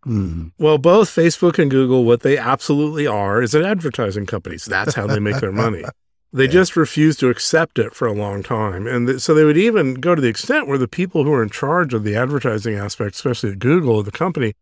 Mm. 0.08 0.52
Well, 0.58 0.78
both 0.78 1.08
Facebook 1.14 1.58
and 1.58 1.70
Google, 1.70 2.04
what 2.04 2.20
they 2.22 2.38
absolutely 2.38 3.06
are 3.06 3.42
is 3.42 3.54
an 3.54 3.64
advertising 3.64 4.26
companies. 4.26 4.64
That's 4.64 4.94
how 4.94 5.06
they 5.06 5.20
make 5.20 5.38
their 5.40 5.52
money. 5.52 5.84
They 6.32 6.44
Yeah. 6.44 6.50
just 6.50 6.76
refused 6.76 7.20
to 7.20 7.28
accept 7.30 7.78
it 7.78 7.94
for 7.94 8.06
a 8.06 8.12
long 8.12 8.42
time. 8.42 8.86
And 8.86 9.06
th- 9.06 9.20
so 9.20 9.34
they 9.34 9.44
would 9.44 9.56
even 9.56 9.94
go 9.94 10.14
to 10.14 10.20
the 10.20 10.28
extent 10.28 10.66
where 10.66 10.78
the 10.78 10.88
people 10.88 11.24
who 11.24 11.32
are 11.32 11.42
in 11.42 11.50
charge 11.50 11.94
of 11.94 12.04
the 12.04 12.16
advertising 12.16 12.74
aspect, 12.74 13.14
especially 13.14 13.50
at 13.52 13.58
Google, 13.58 14.02
the 14.02 14.10
company, 14.10 14.52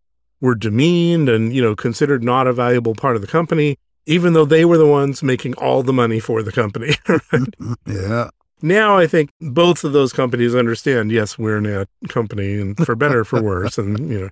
were 0.40 0.54
demeaned 0.54 1.28
and, 1.28 1.52
you 1.54 1.62
know, 1.62 1.74
considered 1.74 2.22
not 2.22 2.46
a 2.46 2.52
valuable 2.52 2.94
part 2.94 3.16
of 3.16 3.22
the 3.22 3.28
company, 3.28 3.78
even 4.06 4.32
though 4.32 4.44
they 4.44 4.64
were 4.64 4.78
the 4.78 4.86
ones 4.86 5.22
making 5.22 5.54
all 5.54 5.82
the 5.82 5.92
money 5.92 6.20
for 6.20 6.42
the 6.42 6.52
company. 6.52 6.94
Yeah. 7.86 8.30
now 8.62 8.96
I 8.96 9.06
think 9.06 9.30
both 9.40 9.82
of 9.84 9.92
those 9.92 10.12
companies 10.12 10.54
understand, 10.54 11.10
yes, 11.10 11.38
we're 11.38 11.56
an 11.58 11.66
ad 11.66 11.88
company 12.08 12.60
and 12.60 12.76
for 12.76 12.94
better 12.94 13.20
or 13.20 13.24
for 13.24 13.42
worse. 13.42 13.76
And, 13.78 14.10
you 14.10 14.20
know, 14.20 14.28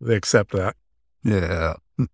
they 0.00 0.16
accept 0.16 0.52
that. 0.52 0.76
Yeah. 1.22 1.74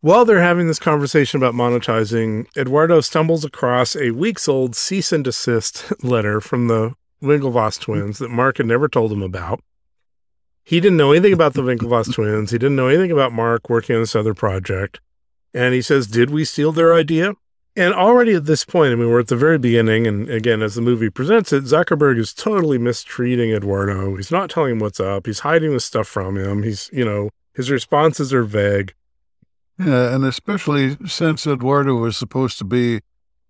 While 0.00 0.24
they're 0.24 0.40
having 0.40 0.68
this 0.68 0.78
conversation 0.78 1.38
about 1.38 1.54
monetizing, 1.54 2.46
Eduardo 2.56 3.00
stumbles 3.00 3.44
across 3.44 3.96
a 3.96 4.10
weeks 4.10 4.48
old 4.48 4.76
cease 4.76 5.10
and 5.10 5.24
desist 5.24 5.92
letter 6.04 6.40
from 6.40 6.68
the 6.68 6.94
Winklevoss 7.22 7.80
twins 7.80 8.18
that 8.18 8.30
Mark 8.30 8.58
had 8.58 8.66
never 8.66 8.88
told 8.88 9.10
him 9.10 9.22
about. 9.22 9.62
He 10.62 10.80
didn't 10.80 10.98
know 10.98 11.12
anything 11.12 11.32
about 11.32 11.54
the 11.54 11.62
Winklevoss 11.62 12.14
twins. 12.14 12.50
He 12.50 12.58
didn't 12.58 12.76
know 12.76 12.88
anything 12.88 13.12
about 13.12 13.32
Mark 13.32 13.70
working 13.70 13.96
on 13.96 14.02
this 14.02 14.16
other 14.16 14.34
project. 14.34 15.00
And 15.54 15.74
he 15.74 15.80
says, 15.80 16.06
Did 16.06 16.30
we 16.30 16.44
steal 16.44 16.72
their 16.72 16.94
idea? 16.94 17.34
And 17.76 17.92
already 17.92 18.32
at 18.34 18.46
this 18.46 18.64
point, 18.64 18.92
I 18.92 18.94
mean, 18.94 19.10
we're 19.10 19.20
at 19.20 19.28
the 19.28 19.36
very 19.36 19.58
beginning. 19.58 20.06
And 20.06 20.30
again, 20.30 20.62
as 20.62 20.76
the 20.76 20.80
movie 20.80 21.10
presents 21.10 21.52
it, 21.52 21.64
Zuckerberg 21.64 22.18
is 22.18 22.32
totally 22.32 22.78
mistreating 22.78 23.50
Eduardo. 23.50 24.16
He's 24.16 24.30
not 24.30 24.48
telling 24.48 24.72
him 24.72 24.78
what's 24.78 24.98
up. 24.98 25.26
He's 25.26 25.40
hiding 25.40 25.72
the 25.74 25.80
stuff 25.80 26.08
from 26.08 26.38
him. 26.38 26.62
He's, 26.62 26.88
you 26.92 27.04
know, 27.04 27.28
his 27.54 27.70
responses 27.70 28.32
are 28.32 28.44
vague. 28.44 28.94
Yeah, 29.78 30.14
and 30.14 30.24
especially 30.24 30.96
since 31.06 31.46
Eduardo 31.46 31.94
was 31.96 32.16
supposed 32.16 32.56
to 32.58 32.64
be 32.64 33.00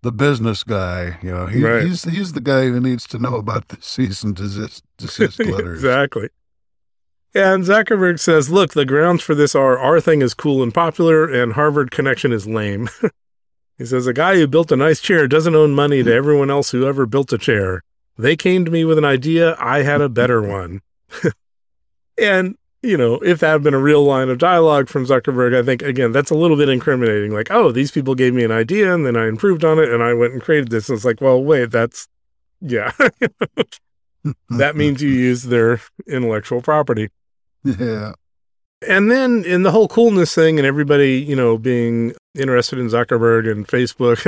the 0.01 0.11
business 0.11 0.63
guy, 0.65 1.17
you 1.23 1.31
know, 1.31 1.45
he, 1.47 1.63
Right. 1.63 1.83
he's 1.83 2.03
he's 2.03 2.33
the 2.33 2.41
guy 2.41 2.65
who 2.65 2.81
needs 2.81 3.07
to 3.07 3.17
know 3.19 3.35
about 3.35 3.69
the 3.69 3.77
cease 3.79 4.23
and 4.23 4.35
desist, 4.35 4.83
desist 4.97 5.39
letters. 5.45 5.79
exactly. 5.79 6.27
And 7.33 7.63
Zuckerberg 7.63 8.19
says, 8.19 8.49
look, 8.49 8.73
the 8.73 8.85
grounds 8.85 9.21
for 9.23 9.35
this 9.35 9.55
are 9.55 9.77
our 9.79 10.01
thing 10.01 10.21
is 10.21 10.33
cool 10.33 10.61
and 10.63 10.73
popular, 10.73 11.31
and 11.31 11.53
Harvard 11.53 11.91
connection 11.91 12.33
is 12.33 12.45
lame. 12.45 12.89
he 13.77 13.85
says, 13.85 14.07
a 14.07 14.13
guy 14.13 14.35
who 14.35 14.47
built 14.47 14.71
a 14.71 14.75
nice 14.75 14.99
chair 14.99 15.27
doesn't 15.27 15.55
own 15.55 15.75
money 15.75 16.01
to 16.03 16.13
everyone 16.13 16.49
else 16.49 16.71
who 16.71 16.87
ever 16.87 17.05
built 17.05 17.31
a 17.31 17.37
chair. 17.37 17.83
They 18.17 18.35
came 18.35 18.65
to 18.65 18.71
me 18.71 18.83
with 18.83 18.97
an 18.97 19.05
idea, 19.05 19.55
I 19.59 19.83
had 19.83 20.01
a 20.01 20.09
better 20.09 20.41
one. 20.41 20.81
and, 22.17 22.55
you 22.81 22.97
know, 22.97 23.15
if 23.15 23.39
that 23.41 23.51
had 23.51 23.63
been 23.63 23.75
a 23.75 23.79
real 23.79 24.03
line 24.03 24.29
of 24.29 24.39
dialogue 24.39 24.89
from 24.89 25.05
Zuckerberg, 25.05 25.55
I 25.55 25.63
think, 25.63 25.83
again, 25.83 26.11
that's 26.11 26.31
a 26.31 26.35
little 26.35 26.57
bit 26.57 26.69
incriminating. 26.69 27.31
Like, 27.31 27.51
oh, 27.51 27.71
these 27.71 27.91
people 27.91 28.15
gave 28.15 28.33
me 28.33 28.43
an 28.43 28.51
idea, 28.51 28.93
and 28.93 29.05
then 29.05 29.15
I 29.15 29.27
improved 29.27 29.63
on 29.63 29.77
it, 29.77 29.89
and 29.89 30.01
I 30.01 30.13
went 30.13 30.33
and 30.33 30.41
created 30.41 30.69
this. 30.69 30.89
And 30.89 30.95
it's 30.95 31.05
like, 31.05 31.21
well, 31.21 31.43
wait, 31.43 31.69
that's, 31.69 32.07
yeah. 32.59 32.91
that 34.49 34.75
means 34.75 35.03
you 35.03 35.09
use 35.29 35.43
their 35.43 35.81
intellectual 36.07 36.63
property. 36.63 37.09
yeah. 37.63 38.13
And 38.87 39.09
then 39.09 39.43
in 39.43 39.63
the 39.63 39.71
whole 39.71 39.87
coolness 39.87 40.35
thing 40.35 40.59
and 40.59 40.67
everybody, 40.67 41.15
you 41.17 41.35
know, 41.35 41.57
being 41.57 42.13
interested 42.35 42.77
in 42.77 42.87
Zuckerberg 42.89 43.51
and 43.51 43.67
Facebook, 43.67 44.21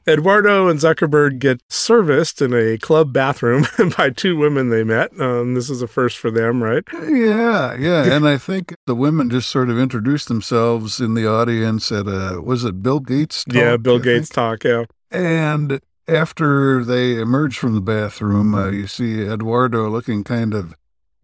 Eduardo 0.08 0.66
and 0.66 0.80
Zuckerberg 0.80 1.38
get 1.38 1.60
serviced 1.68 2.42
in 2.42 2.52
a 2.52 2.78
club 2.78 3.12
bathroom 3.12 3.64
by 3.96 4.10
two 4.10 4.36
women 4.36 4.70
they 4.70 4.82
met. 4.82 5.12
Um, 5.20 5.54
this 5.54 5.70
is 5.70 5.82
a 5.82 5.86
first 5.86 6.18
for 6.18 6.32
them, 6.32 6.62
right? 6.62 6.82
Yeah, 6.92 7.76
yeah, 7.76 8.12
and 8.12 8.26
I 8.26 8.38
think 8.38 8.74
the 8.86 8.96
women 8.96 9.30
just 9.30 9.48
sort 9.48 9.70
of 9.70 9.78
introduced 9.78 10.26
themselves 10.26 10.98
in 10.98 11.14
the 11.14 11.28
audience 11.28 11.92
at 11.92 12.06
a 12.08 12.40
was 12.42 12.64
it 12.64 12.82
Bill 12.82 12.98
Gates? 12.98 13.44
talk, 13.44 13.54
yeah, 13.54 13.76
Bill 13.76 13.96
I 13.96 14.00
Gates 14.00 14.28
think? 14.28 14.34
talk. 14.34 14.64
Yeah. 14.64 14.84
And 15.12 15.80
after 16.08 16.84
they 16.84 17.20
emerge 17.20 17.56
from 17.56 17.74
the 17.74 17.80
bathroom, 17.80 18.54
uh, 18.54 18.70
you 18.70 18.88
see 18.88 19.22
Eduardo 19.22 19.88
looking 19.88 20.24
kind 20.24 20.54
of 20.54 20.74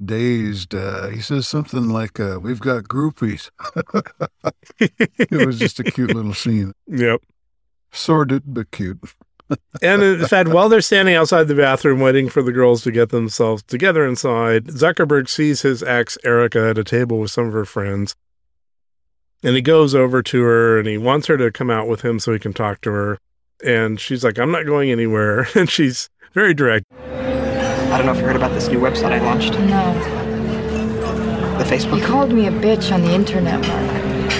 dazed. 0.04 0.74
Uh, 0.74 1.08
he 1.08 1.20
says 1.20 1.46
something 1.46 1.88
like, 1.88 2.18
uh, 2.20 2.38
"We've 2.40 2.60
got 2.60 2.84
groupies." 2.84 3.50
it 4.78 5.46
was 5.46 5.58
just 5.58 5.80
a 5.80 5.84
cute 5.84 6.14
little 6.14 6.34
scene, 6.34 6.72
Yep. 6.86 7.20
sordid 7.92 8.42
but 8.46 8.70
cute. 8.70 8.98
And 9.80 10.02
in 10.02 10.26
fact, 10.26 10.50
while 10.50 10.68
they're 10.68 10.82
standing 10.82 11.14
outside 11.14 11.44
the 11.44 11.54
bathroom 11.54 12.00
waiting 12.00 12.28
for 12.28 12.42
the 12.42 12.52
girls 12.52 12.82
to 12.82 12.90
get 12.92 13.08
themselves 13.08 13.62
together 13.62 14.06
inside, 14.06 14.66
Zuckerberg 14.66 15.28
sees 15.28 15.62
his 15.62 15.82
ex, 15.82 16.18
Erica, 16.22 16.68
at 16.68 16.76
a 16.78 16.84
table 16.84 17.18
with 17.18 17.30
some 17.30 17.46
of 17.46 17.54
her 17.54 17.64
friends. 17.64 18.14
And 19.42 19.56
he 19.56 19.62
goes 19.62 19.94
over 19.94 20.22
to 20.22 20.42
her 20.42 20.78
and 20.78 20.86
he 20.86 20.98
wants 20.98 21.28
her 21.28 21.38
to 21.38 21.50
come 21.50 21.70
out 21.70 21.88
with 21.88 22.02
him 22.02 22.18
so 22.18 22.32
he 22.32 22.38
can 22.38 22.52
talk 22.52 22.82
to 22.82 22.90
her. 22.90 23.18
And 23.64 23.98
she's 23.98 24.22
like, 24.22 24.38
I'm 24.38 24.50
not 24.50 24.66
going 24.66 24.90
anywhere. 24.90 25.46
And 25.54 25.70
she's 25.70 26.10
very 26.34 26.52
direct. 26.52 26.84
I 27.90 27.96
don't 27.96 28.06
know 28.06 28.12
if 28.12 28.18
you 28.18 28.24
heard 28.24 28.36
about 28.36 28.52
this 28.52 28.68
new 28.68 28.78
website 28.78 29.12
I 29.12 29.18
launched, 29.18 29.54
No. 29.58 29.92
the 31.58 31.64
Facebook. 31.64 31.98
You 32.00 32.04
called 32.06 32.32
me 32.32 32.46
a 32.46 32.50
bitch 32.50 32.92
on 32.92 33.02
the 33.02 33.12
internet, 33.14 33.60
Mark. 33.66 33.88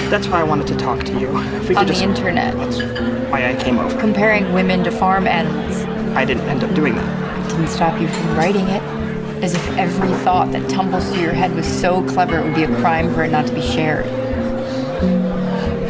That's 0.09 0.27
why 0.27 0.39
I 0.39 0.43
wanted 0.43 0.67
to 0.67 0.75
talk 0.75 1.03
to 1.05 1.19
you. 1.19 1.27
If 1.55 1.69
we 1.69 1.75
On 1.75 1.81
could 1.85 1.89
the 1.95 1.99
just. 1.99 2.03
internet. 2.03 2.55
That's 2.57 2.79
why 3.31 3.49
I 3.49 3.55
came 3.55 3.79
over. 3.79 3.97
Comparing 3.99 4.53
women 4.53 4.83
to 4.83 4.91
farm 4.91 5.27
animals. 5.27 5.83
I 6.15 6.25
didn't 6.25 6.43
end 6.47 6.63
up 6.63 6.73
doing 6.73 6.95
that. 6.95 7.45
It 7.45 7.49
didn't 7.49 7.67
stop 7.69 7.99
you 7.99 8.07
from 8.07 8.37
writing 8.37 8.67
it. 8.67 8.81
As 9.43 9.55
if 9.55 9.77
every 9.77 10.09
thought 10.23 10.51
that 10.51 10.69
tumbles 10.69 11.09
through 11.11 11.21
your 11.21 11.33
head 11.33 11.53
was 11.55 11.65
so 11.65 12.03
clever 12.03 12.37
it 12.39 12.43
would 12.45 12.55
be 12.55 12.63
a 12.63 12.75
crime 12.81 13.13
for 13.13 13.23
it 13.23 13.31
not 13.31 13.47
to 13.47 13.53
be 13.53 13.61
shared. 13.61 14.05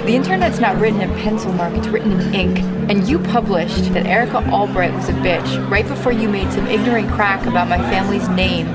The 0.10 0.16
internet's 0.16 0.60
not 0.60 0.76
written 0.80 1.02
in 1.02 1.10
pencil, 1.20 1.54
Mark, 1.54 1.72
it's 1.76 1.86
written 1.86 2.14
in 2.14 2.34
ink. 2.34 2.58
And 2.90 3.08
you 3.08 3.20
published 3.20 3.94
that 3.94 4.08
Erica 4.08 4.38
Albright 4.50 4.92
was 4.92 5.08
a 5.08 5.14
bitch 5.14 5.70
right 5.70 5.88
before 5.88 6.12
you 6.12 6.28
made 6.28 6.52
some 6.52 6.66
ignorant 6.66 7.12
crack 7.12 7.46
about 7.46 7.70
my 7.70 7.78
family's 7.78 8.28
name, 8.30 8.66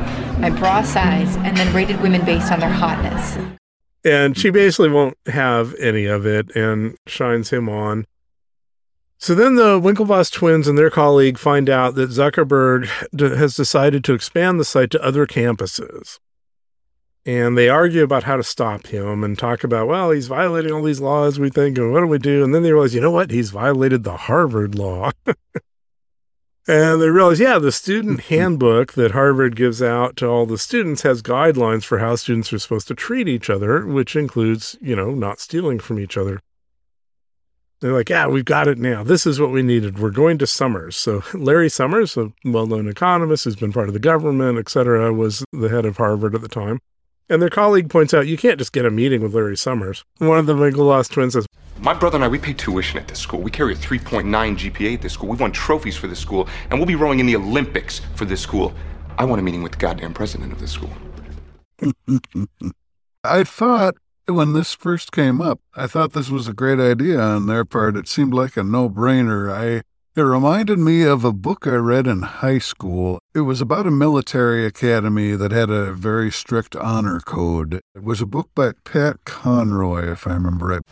my 0.40 0.50
bra 0.50 0.82
size, 0.82 1.34
and 1.38 1.56
then 1.56 1.74
rated 1.74 2.00
women 2.00 2.24
based 2.24 2.52
on 2.52 2.60
their 2.60 2.70
hotness. 2.70 3.36
And 4.04 4.38
she 4.38 4.50
basically 4.50 4.90
won't 4.90 5.18
have 5.26 5.74
any 5.80 6.04
of 6.06 6.24
it 6.24 6.54
and 6.54 6.96
shines 7.08 7.50
him 7.50 7.68
on. 7.68 8.06
So 9.18 9.34
then 9.34 9.56
the 9.56 9.80
Winklevoss 9.80 10.30
twins 10.30 10.68
and 10.68 10.78
their 10.78 10.88
colleague 10.88 11.36
find 11.36 11.68
out 11.68 11.96
that 11.96 12.10
Zuckerberg 12.10 12.86
has 13.18 13.56
decided 13.56 14.04
to 14.04 14.14
expand 14.14 14.60
the 14.60 14.64
site 14.64 14.92
to 14.92 15.02
other 15.02 15.26
campuses. 15.26 16.20
And 17.26 17.56
they 17.56 17.70
argue 17.70 18.02
about 18.02 18.24
how 18.24 18.36
to 18.36 18.42
stop 18.42 18.88
him 18.88 19.24
and 19.24 19.38
talk 19.38 19.64
about, 19.64 19.88
well, 19.88 20.10
he's 20.10 20.26
violating 20.26 20.72
all 20.72 20.82
these 20.82 21.00
laws, 21.00 21.40
we 21.40 21.48
think, 21.48 21.78
and 21.78 21.90
what 21.90 22.00
do 22.00 22.06
we 22.06 22.18
do? 22.18 22.44
And 22.44 22.54
then 22.54 22.62
they 22.62 22.72
realize, 22.72 22.94
you 22.94 23.00
know 23.00 23.10
what? 23.10 23.30
He's 23.30 23.50
violated 23.50 24.04
the 24.04 24.16
Harvard 24.16 24.74
law. 24.74 25.10
and 26.68 27.00
they 27.00 27.08
realize, 27.08 27.40
yeah, 27.40 27.58
the 27.58 27.72
student 27.72 28.20
handbook 28.28 28.92
that 28.92 29.12
Harvard 29.12 29.56
gives 29.56 29.82
out 29.82 30.16
to 30.16 30.26
all 30.26 30.44
the 30.44 30.58
students 30.58 31.00
has 31.00 31.22
guidelines 31.22 31.84
for 31.84 31.98
how 31.98 32.14
students 32.16 32.52
are 32.52 32.58
supposed 32.58 32.88
to 32.88 32.94
treat 32.94 33.26
each 33.26 33.48
other, 33.48 33.86
which 33.86 34.16
includes, 34.16 34.76
you 34.82 34.94
know, 34.94 35.10
not 35.12 35.40
stealing 35.40 35.78
from 35.78 35.98
each 35.98 36.18
other. 36.18 36.40
They're 37.80 37.92
like, 37.92 38.10
yeah, 38.10 38.26
we've 38.26 38.44
got 38.44 38.68
it 38.68 38.78
now. 38.78 39.02
This 39.02 39.26
is 39.26 39.40
what 39.40 39.50
we 39.50 39.62
needed. 39.62 39.98
We're 39.98 40.10
going 40.10 40.36
to 40.38 40.46
Summers. 40.46 40.96
So 40.96 41.22
Larry 41.34 41.70
Summers, 41.70 42.18
a 42.18 42.32
well-known 42.44 42.86
economist 42.86 43.44
who's 43.44 43.56
been 43.56 43.72
part 43.72 43.88
of 43.88 43.94
the 43.94 43.98
government, 44.00 44.58
et 44.58 44.68
cetera, 44.68 45.10
was 45.12 45.42
the 45.52 45.68
head 45.68 45.86
of 45.86 45.96
Harvard 45.96 46.34
at 46.34 46.42
the 46.42 46.48
time. 46.48 46.80
And 47.30 47.40
their 47.40 47.48
colleague 47.48 47.88
points 47.88 48.12
out, 48.12 48.26
you 48.26 48.36
can't 48.36 48.58
just 48.58 48.72
get 48.72 48.84
a 48.84 48.90
meeting 48.90 49.22
with 49.22 49.34
Larry 49.34 49.56
Summers. 49.56 50.04
One 50.18 50.38
of 50.38 50.44
the 50.44 50.54
Winklevoss 50.54 51.10
twins 51.10 51.32
says, 51.32 51.46
My 51.78 51.94
brother 51.94 52.16
and 52.16 52.24
I, 52.24 52.28
we 52.28 52.38
pay 52.38 52.52
tuition 52.52 52.98
at 52.98 53.08
this 53.08 53.18
school. 53.18 53.40
We 53.40 53.50
carry 53.50 53.72
a 53.72 53.76
3.9 53.76 54.24
GPA 54.26 54.94
at 54.94 55.02
this 55.02 55.14
school. 55.14 55.30
We 55.30 55.36
won 55.36 55.50
trophies 55.50 55.96
for 55.96 56.06
this 56.06 56.18
school, 56.18 56.48
and 56.68 56.78
we'll 56.78 56.86
be 56.86 56.96
rowing 56.96 57.20
in 57.20 57.26
the 57.26 57.36
Olympics 57.36 58.02
for 58.14 58.26
this 58.26 58.42
school. 58.42 58.74
I 59.16 59.24
want 59.24 59.40
a 59.40 59.42
meeting 59.42 59.62
with 59.62 59.72
the 59.72 59.78
goddamn 59.78 60.12
president 60.12 60.52
of 60.52 60.60
this 60.60 60.72
school. 60.72 60.90
I 63.24 63.42
thought 63.42 63.94
when 64.26 64.52
this 64.52 64.74
first 64.74 65.10
came 65.10 65.40
up, 65.40 65.60
I 65.74 65.86
thought 65.86 66.12
this 66.12 66.28
was 66.28 66.46
a 66.46 66.52
great 66.52 66.78
idea 66.78 67.18
on 67.18 67.46
their 67.46 67.64
part. 67.64 67.96
It 67.96 68.06
seemed 68.06 68.34
like 68.34 68.58
a 68.58 68.62
no-brainer. 68.62 69.50
I 69.50 69.82
it 70.16 70.22
reminded 70.22 70.78
me 70.78 71.02
of 71.02 71.24
a 71.24 71.32
book 71.32 71.66
I 71.66 71.74
read 71.74 72.06
in 72.06 72.22
high 72.22 72.60
school. 72.60 73.18
It 73.34 73.40
was 73.40 73.60
about 73.60 73.84
a 73.84 73.90
military 73.90 74.64
academy 74.64 75.34
that 75.34 75.50
had 75.50 75.70
a 75.70 75.92
very 75.92 76.30
strict 76.30 76.76
honor 76.76 77.18
code. 77.18 77.80
It 77.96 78.04
was 78.04 78.20
a 78.20 78.26
book 78.26 78.48
by 78.54 78.74
Pat 78.84 79.24
Conroy, 79.24 80.12
if 80.12 80.28
I 80.28 80.34
remember 80.34 80.66
right. 80.66 80.82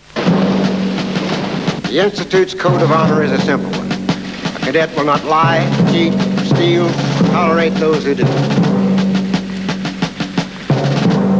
The 1.84 2.00
Institute's 2.02 2.52
code 2.52 2.82
of 2.82 2.90
honor 2.90 3.22
is 3.22 3.30
a 3.30 3.38
simple 3.42 3.70
one. 3.78 3.92
A 3.92 4.58
cadet 4.64 4.96
will 4.96 5.04
not 5.04 5.24
lie, 5.24 5.70
cheat, 5.92 6.14
steal, 6.44 6.86
or 6.86 7.28
tolerate 7.30 7.74
those 7.74 8.04
who 8.04 8.16
do. 8.16 8.26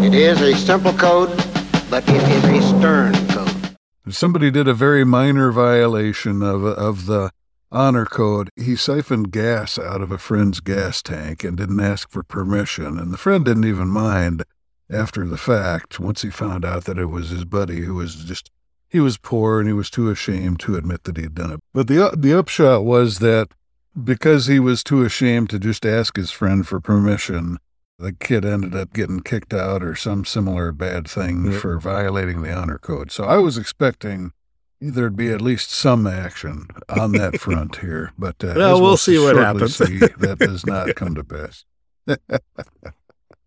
It 0.06 0.14
is 0.14 0.40
a 0.40 0.54
simple 0.54 0.92
code, 0.92 1.30
but 1.90 2.09
it 2.09 2.22
is 2.22 2.44
a 2.44 2.78
stern 2.78 3.14
code. 3.28 3.76
Somebody 4.09 4.52
did 4.52 4.68
a 4.68 4.74
very 4.74 5.04
minor 5.04 5.50
violation 5.50 6.42
of 6.42 6.64
of 6.64 7.06
the 7.06 7.30
honor 7.73 8.05
code. 8.05 8.51
He 8.57 8.77
siphoned 8.77 9.32
gas 9.32 9.78
out 9.78 10.03
of 10.03 10.12
a 10.12 10.19
friend's 10.19 10.61
gas 10.61 11.03
tank 11.03 11.43
and 11.43 11.57
didn't 11.57 11.81
ask 11.81 12.11
for 12.11 12.23
permission, 12.23 12.99
and 12.99 13.12
the 13.12 13.16
friend 13.19 13.44
didn't 13.44 13.65
even 13.65 13.89
mind 13.89 14.44
after 14.90 15.27
the 15.27 15.39
fact 15.39 15.99
once 15.99 16.23
he 16.23 16.31
found 16.31 16.65
out 16.65 16.85
that 16.85 16.99
it 16.99 17.07
was 17.07 17.31
his 17.31 17.44
buddy 17.47 17.81
who 17.81 17.94
was 17.94 18.15
just 18.24 18.51
he 18.90 19.01
was 19.01 19.16
poor 19.16 19.59
and 19.59 19.66
he 19.66 19.73
was 19.73 19.89
too 19.89 20.11
ashamed 20.11 20.61
to 20.61 20.77
admit 20.77 21.05
that 21.05 21.16
he'd 21.16 21.35
done 21.35 21.51
it. 21.53 21.61
But 21.73 21.89
the 21.89 22.15
the 22.16 22.35
upshot 22.39 22.85
was 22.85 23.19
that 23.20 23.49
because 24.05 24.47
he 24.47 24.59
was 24.61 24.85
too 24.85 25.03
ashamed 25.03 25.49
to 25.51 25.59
just 25.59 25.86
ask 25.86 26.16
his 26.16 26.31
friend 26.31 26.66
for 26.66 26.78
permission, 26.81 27.59
the 27.99 28.12
kid 28.12 28.44
ended 28.44 28.74
up 28.74 28.93
getting 28.93 29.20
kicked 29.20 29.55
out 29.55 29.82
or 29.82 29.94
some 29.94 30.24
similar 30.27 30.73
bad 30.73 31.09
thing 31.09 31.53
Yeah. 31.53 31.59
for 31.59 31.78
violating 31.78 32.43
the 32.43 32.53
honor 32.53 32.78
code. 32.78 33.11
So 33.11 33.24
I 33.24 33.36
was 33.39 33.57
expecting 33.57 34.32
there'd 34.90 35.16
be 35.16 35.30
at 35.30 35.40
least 35.40 35.70
some 35.70 36.06
action 36.06 36.66
on 36.88 37.12
that 37.12 37.40
front 37.40 37.76
here, 37.76 38.12
but 38.18 38.42
uh, 38.42 38.54
Well, 38.56 38.80
we'll 38.80 38.96
see 38.96 39.18
what 39.18 39.36
happens. 39.36 39.76
see, 39.76 39.98
that 39.98 40.38
does 40.38 40.66
not 40.66 40.94
come 40.96 41.14
to 41.14 41.24
pass. 41.24 41.64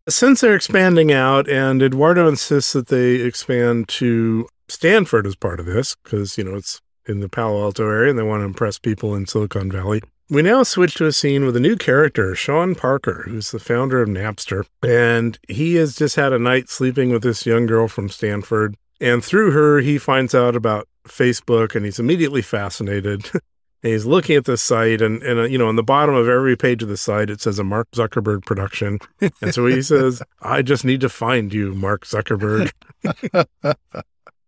since 0.10 0.42
they're 0.42 0.56
expanding 0.56 1.12
out, 1.12 1.50
and 1.50 1.82
Eduardo 1.82 2.28
insists 2.28 2.74
that 2.74 2.88
they 2.88 3.16
expand 3.16 3.88
to 3.90 4.48
Stanford 4.68 5.28
as 5.28 5.36
part 5.36 5.60
of 5.60 5.66
this, 5.66 5.96
because, 6.04 6.38
you 6.38 6.44
know, 6.44 6.56
it's 6.56 6.82
in 7.08 7.20
the 7.20 7.30
Palo 7.30 7.64
Alto 7.64 7.88
area 7.88 8.10
and 8.10 8.18
they 8.18 8.24
want 8.24 8.42
to 8.42 8.46
impress 8.46 8.80
people 8.80 9.14
in 9.16 9.28
Silicon 9.28 9.72
Valley. 9.72 10.02
We 10.28 10.42
now 10.42 10.64
switch 10.64 10.96
to 10.96 11.06
a 11.06 11.12
scene 11.12 11.46
with 11.46 11.56
a 11.56 11.60
new 11.60 11.76
character, 11.76 12.34
Sean 12.34 12.74
Parker, 12.74 13.26
who's 13.28 13.52
the 13.52 13.60
founder 13.60 14.02
of 14.02 14.10
Napster. 14.10 14.66
And 14.82 15.38
he 15.48 15.76
has 15.76 15.96
just 15.96 16.16
had 16.16 16.34
a 16.34 16.40
night 16.40 16.68
sleeping 16.68 17.12
with 17.12 17.22
this 17.22 17.46
young 17.46 17.68
girl 17.68 17.88
from 17.88 18.10
Stanford. 18.10 18.76
And 19.02 19.24
through 19.24 19.52
her, 19.52 19.80
he 19.80 19.98
finds 19.98 20.34
out 20.34 20.56
about 20.56 20.88
Facebook 21.08 21.76
and 21.76 21.86
he's 21.86 22.00
immediately 22.00 22.42
fascinated. 22.42 23.30
and 23.34 23.42
he's 23.82 24.06
looking 24.06 24.36
at 24.36 24.46
the 24.46 24.58
site 24.58 25.02
and, 25.02 25.22
and 25.24 25.40
uh, 25.40 25.44
you 25.44 25.58
know, 25.58 25.68
on 25.68 25.76
the 25.76 25.84
bottom 25.84 26.16
of 26.16 26.28
every 26.30 26.56
page 26.56 26.82
of 26.82 26.90
the 26.90 26.98
site, 26.98 27.30
it 27.30 27.42
says 27.42 27.60
a 27.60 27.64
Mark 27.64 27.90
Zuckerberg 27.92 28.46
production. 28.46 29.00
And 29.42 29.54
so 29.54 29.66
he 29.68 29.82
says, 29.82 30.22
I 30.42 30.62
just 30.62 30.86
need 30.86 31.02
to 31.02 31.10
find 31.10 31.54
you, 31.54 31.74
Mark 31.76 32.06
Zuckerberg. 32.06 32.72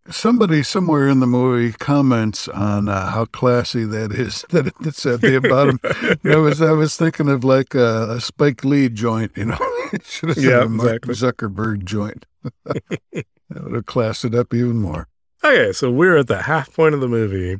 Somebody 0.09 0.63
somewhere 0.63 1.09
in 1.09 1.19
the 1.19 1.27
movie 1.27 1.73
comments 1.77 2.47
on 2.47 2.87
uh, 2.87 3.07
how 3.11 3.25
classy 3.25 3.83
that 3.83 4.13
is. 4.13 4.45
That 4.51 4.71
it's 4.85 5.05
at 5.05 5.19
the 5.19 5.39
bottom. 5.41 5.81
I 6.23 6.37
was 6.37 6.61
I 6.61 6.71
was 6.71 6.95
thinking 6.95 7.27
of 7.27 7.43
like 7.43 7.75
a, 7.75 8.11
a 8.11 8.21
Spike 8.21 8.63
Lee 8.63 8.87
joint, 8.87 9.33
you 9.35 9.45
know. 9.45 9.57
It 9.91 10.05
should 10.05 10.29
have 10.29 10.37
Yeah, 10.37 10.63
a 10.63 10.69
Mark 10.69 11.05
exactly. 11.07 11.49
Zuckerberg 11.49 11.83
joint. 11.83 12.25
that 12.65 13.25
would 13.49 13.73
have 13.73 13.85
classed 13.85 14.25
it 14.25 14.35
up 14.35 14.53
even 14.53 14.77
more. 14.77 15.07
Okay, 15.43 15.71
so 15.71 15.91
we're 15.91 16.17
at 16.17 16.27
the 16.27 16.43
half 16.43 16.73
point 16.73 16.95
of 16.95 17.01
the 17.01 17.07
movie. 17.07 17.59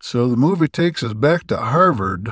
So 0.00 0.28
the 0.28 0.36
movie 0.36 0.68
takes 0.68 1.02
us 1.02 1.12
back 1.14 1.48
to 1.48 1.56
Harvard. 1.56 2.30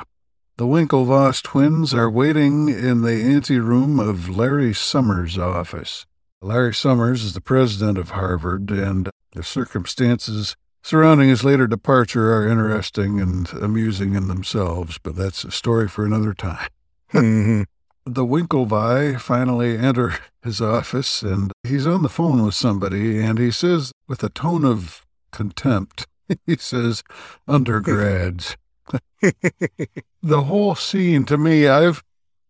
The 0.57 0.65
Winklevoss 0.65 1.43
twins 1.43 1.93
are 1.93 2.09
waiting 2.09 2.69
in 2.69 3.01
the 3.01 3.21
anteroom 3.21 3.99
of 3.99 4.29
Larry 4.29 4.73
Summers' 4.73 5.37
office. 5.37 6.05
Larry 6.45 6.75
Summers 6.75 7.23
is 7.23 7.33
the 7.33 7.41
president 7.41 7.97
of 7.97 8.11
Harvard, 8.11 8.69
and 8.69 9.09
the 9.31 9.41
circumstances 9.41 10.55
surrounding 10.83 11.27
his 11.27 11.43
later 11.43 11.65
departure 11.65 12.35
are 12.35 12.47
interesting 12.47 13.19
and 13.19 13.51
amusing 13.53 14.13
in 14.13 14.27
themselves, 14.27 14.99
but 15.01 15.15
that's 15.15 15.43
a 15.43 15.49
story 15.49 15.87
for 15.87 16.05
another 16.05 16.35
time. 16.35 16.69
Mhm. 17.11 17.65
The 18.05 18.23
Winklevi 18.23 19.19
finally 19.19 19.75
enter 19.75 20.19
his 20.43 20.61
office, 20.61 21.23
and 21.23 21.51
he's 21.63 21.87
on 21.87 22.03
the 22.03 22.09
phone 22.09 22.43
with 22.43 22.53
somebody, 22.53 23.19
and 23.19 23.39
he 23.39 23.49
says, 23.49 23.91
with 24.07 24.23
a 24.23 24.29
tone 24.29 24.63
of 24.63 25.03
contempt, 25.31 26.05
he 26.45 26.57
says, 26.57 27.03
undergrads. 27.47 28.55
the 30.21 30.43
whole 30.43 30.75
scene, 30.75 31.25
to 31.25 31.39
me, 31.39 31.67
I've 31.67 32.03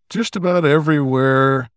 just 0.09 0.35
about 0.35 0.65
everywhere 0.65 1.69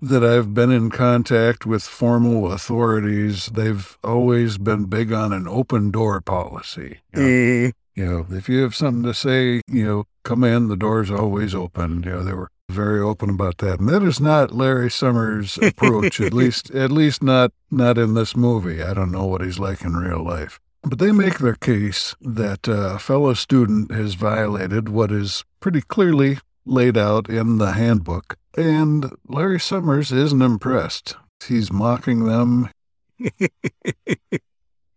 that 0.00 0.24
I've 0.24 0.52
been 0.54 0.70
in 0.70 0.90
contact 0.90 1.64
with 1.66 1.82
formal 1.82 2.52
authorities, 2.52 3.46
they've 3.46 3.96
always 4.04 4.58
been 4.58 4.84
big 4.84 5.12
on 5.12 5.32
an 5.32 5.48
open 5.48 5.90
door 5.90 6.20
policy. 6.20 7.00
You 7.14 7.20
know, 7.22 7.28
Mm, 7.28 7.72
you 7.94 8.04
know, 8.04 8.26
if 8.36 8.48
you 8.48 8.62
have 8.62 8.74
something 8.74 9.04
to 9.04 9.14
say, 9.14 9.62
you 9.68 9.84
know, 9.84 10.04
come 10.24 10.42
in, 10.44 10.68
the 10.68 10.76
door's 10.76 11.10
always 11.10 11.54
open. 11.54 12.02
You 12.02 12.10
know, 12.10 12.24
they 12.24 12.32
were 12.32 12.48
very 12.68 13.00
open 13.00 13.30
about 13.30 13.58
that. 13.58 13.78
And 13.78 13.88
that 13.88 14.02
is 14.02 14.20
not 14.20 14.52
Larry 14.52 14.90
Summers' 14.90 15.58
approach, 15.62 16.20
at 16.20 16.34
least 16.34 16.70
at 16.72 16.90
least 16.90 17.22
not 17.22 17.52
not 17.70 17.96
in 17.98 18.14
this 18.14 18.36
movie. 18.36 18.82
I 18.82 18.94
don't 18.94 19.12
know 19.12 19.26
what 19.26 19.42
he's 19.42 19.58
like 19.58 19.82
in 19.82 19.96
real 19.96 20.24
life. 20.24 20.60
But 20.82 20.98
they 20.98 21.12
make 21.12 21.38
their 21.38 21.54
case 21.54 22.14
that 22.20 22.68
a 22.68 22.98
fellow 22.98 23.32
student 23.32 23.90
has 23.90 24.14
violated 24.14 24.88
what 24.90 25.10
is 25.10 25.42
pretty 25.60 25.80
clearly 25.80 26.38
laid 26.66 26.96
out 26.96 27.28
in 27.28 27.58
the 27.58 27.72
handbook. 27.72 28.36
And 28.56 29.12
Larry 29.26 29.60
Summers 29.60 30.12
isn't 30.12 30.42
impressed. 30.42 31.16
He's 31.46 31.72
mocking 31.72 32.24
them. 32.24 32.70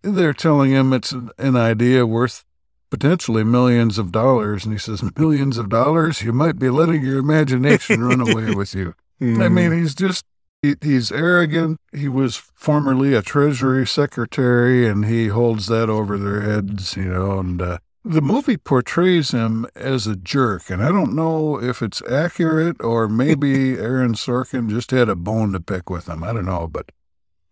They're 0.01 0.33
telling 0.33 0.71
him 0.71 0.93
it's 0.93 1.11
an- 1.11 1.55
idea 1.55 2.05
worth 2.05 2.45
potentially 2.89 3.43
millions 3.43 3.97
of 3.97 4.11
dollars. 4.11 4.63
And 4.63 4.73
he 4.73 4.79
says, 4.79 5.03
Millions 5.17 5.57
of 5.57 5.69
dollars? 5.69 6.21
You 6.21 6.31
might 6.31 6.59
be 6.59 6.69
letting 6.69 7.03
your 7.03 7.17
imagination 7.17 8.03
run 8.03 8.21
away 8.21 8.51
with 8.55 8.73
you. 8.73 8.93
I 9.19 9.23
mm. 9.23 9.51
mean, 9.51 9.71
he's 9.71 9.95
just, 9.95 10.23
he, 10.61 10.75
he's 10.81 11.11
arrogant. 11.11 11.79
He 11.91 12.07
was 12.07 12.35
formerly 12.35 13.15
a 13.15 13.21
Treasury 13.21 13.87
Secretary, 13.87 14.87
and 14.87 15.05
he 15.05 15.27
holds 15.27 15.67
that 15.67 15.89
over 15.89 16.17
their 16.17 16.41
heads, 16.41 16.95
you 16.95 17.05
know. 17.05 17.39
And 17.39 17.61
uh, 17.61 17.77
the 18.07 18.21
movie 18.21 18.57
portrays 18.57 19.31
him 19.31 19.67
as 19.75 20.07
a 20.07 20.15
jerk. 20.15 20.69
And 20.69 20.83
I 20.83 20.89
don't 20.89 21.15
know 21.15 21.61
if 21.61 21.81
it's 21.81 22.01
accurate 22.09 22.81
or 22.81 23.07
maybe 23.07 23.73
Aaron 23.77 24.13
Sorkin 24.13 24.69
just 24.69 24.91
had 24.91 25.09
a 25.09 25.15
bone 25.15 25.51
to 25.53 25.59
pick 25.59 25.89
with 25.89 26.07
him. 26.07 26.23
I 26.23 26.33
don't 26.33 26.45
know. 26.45 26.67
But 26.67 26.91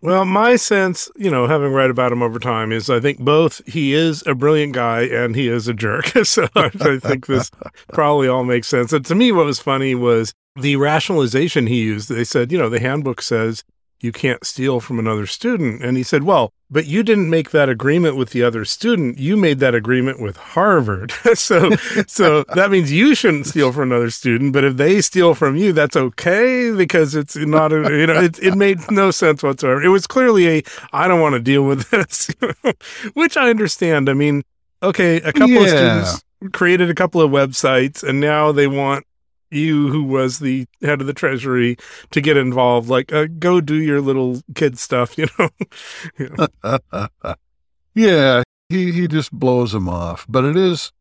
Well, 0.02 0.26
my 0.26 0.56
sense, 0.56 1.10
you 1.16 1.30
know, 1.30 1.48
having 1.48 1.74
read 1.74 1.90
about 1.90 2.12
him 2.12 2.24
over 2.24 2.40
time, 2.40 2.72
is 2.72 2.90
I 2.90 3.00
think 3.00 3.20
both 3.20 3.62
he 3.68 3.94
is 3.94 4.24
a 4.26 4.36
brilliant 4.36 4.74
guy 4.74 5.02
and 5.02 5.36
he 5.36 5.48
is 5.48 5.68
a 5.68 5.74
jerk. 5.74 6.06
so 6.24 6.48
I 6.56 6.70
think 6.70 7.28
this 7.28 7.52
probably 7.94 8.28
all 8.28 8.44
makes 8.44 8.68
sense. 8.68 8.94
And 8.94 9.06
to 9.06 9.16
me, 9.16 9.32
what 9.32 9.46
was 9.46 9.60
funny 9.60 9.96
was 9.96 10.34
the 10.56 10.78
rationalization 10.78 11.68
he 11.68 11.82
used. 11.82 12.10
They 12.10 12.24
said, 12.24 12.52
you 12.52 12.58
know, 12.58 12.70
the 12.70 12.80
handbook 12.80 13.22
says 13.22 13.64
you 14.06 14.12
can't 14.12 14.46
steal 14.46 14.80
from 14.80 15.00
another 15.00 15.26
student. 15.26 15.84
And 15.84 15.98
he 15.98 16.04
said, 16.04 16.24
well, 16.24 16.54
but 16.70 16.86
you 16.86 17.04
didn't 17.04 17.30
make 17.30 17.52
that 17.52 17.70
agreement 17.70 18.16
with 18.16 18.30
the 18.30 18.44
other 18.44 18.64
student. 18.64 19.18
You 19.18 19.36
made 19.36 19.60
that 19.60 19.76
agreement 19.76 20.22
with 20.22 20.38
Harvard. 20.38 21.12
so, 21.34 21.72
so 22.08 22.44
that 22.56 22.72
means 22.72 22.92
you 22.92 23.16
shouldn't 23.16 23.48
steal 23.48 23.72
from 23.72 23.92
another 23.92 24.10
student. 24.10 24.54
But 24.54 24.64
if 24.64 24.78
they 24.78 25.02
steal 25.02 25.34
from 25.34 25.58
you, 25.58 25.74
that's 25.74 25.96
okay 25.96 26.72
because 26.72 27.16
it's 27.16 27.36
not 27.36 27.74
a, 27.74 27.98
you 27.98 28.08
know, 28.08 28.22
it, 28.22 28.40
it 28.42 28.56
made 28.56 28.80
no 28.90 29.12
sense 29.12 29.44
whatsoever. 29.44 29.82
It 29.82 29.90
was 29.90 30.08
clearly 30.08 30.48
a, 30.48 30.64
I 30.94 31.08
don't 31.08 31.22
want 31.22 31.34
to 31.34 31.42
deal 31.42 31.64
with 31.64 31.90
this, 31.90 32.30
which 33.14 33.36
I 33.36 33.50
understand. 33.50 34.10
I 34.10 34.14
mean, 34.14 34.44
okay, 34.82 35.18
a 35.18 35.34
couple 35.34 35.58
of 35.58 35.68
students 35.68 36.24
created 36.54 36.90
a 36.90 36.96
couple 36.96 37.22
of 37.22 37.32
websites 37.32 38.04
and 38.04 38.20
now 38.20 38.52
they 38.52 38.68
want 38.68 39.06
you 39.56 39.88
who 39.88 40.04
was 40.04 40.40
the 40.40 40.66
head 40.82 41.02
of 41.02 41.08
the 41.08 41.14
treasury 41.14 41.78
to 42.12 42.22
get 42.22 42.38
involved 42.38 42.90
like 42.90 43.12
uh, 43.14 43.28
go 43.40 43.62
do 43.62 43.76
your 43.76 44.02
little 44.02 44.42
kid 44.54 44.78
stuff 44.78 45.18
you 45.18 45.26
know 45.40 45.50
Yeah. 46.64 46.78
yeah, 47.96 48.44
he, 48.70 48.92
he 48.92 49.08
just 49.08 49.32
blows 49.32 49.74
him 49.74 49.88
off. 49.88 50.26
But 50.28 50.44
it 50.46 50.58
is, 50.58 50.92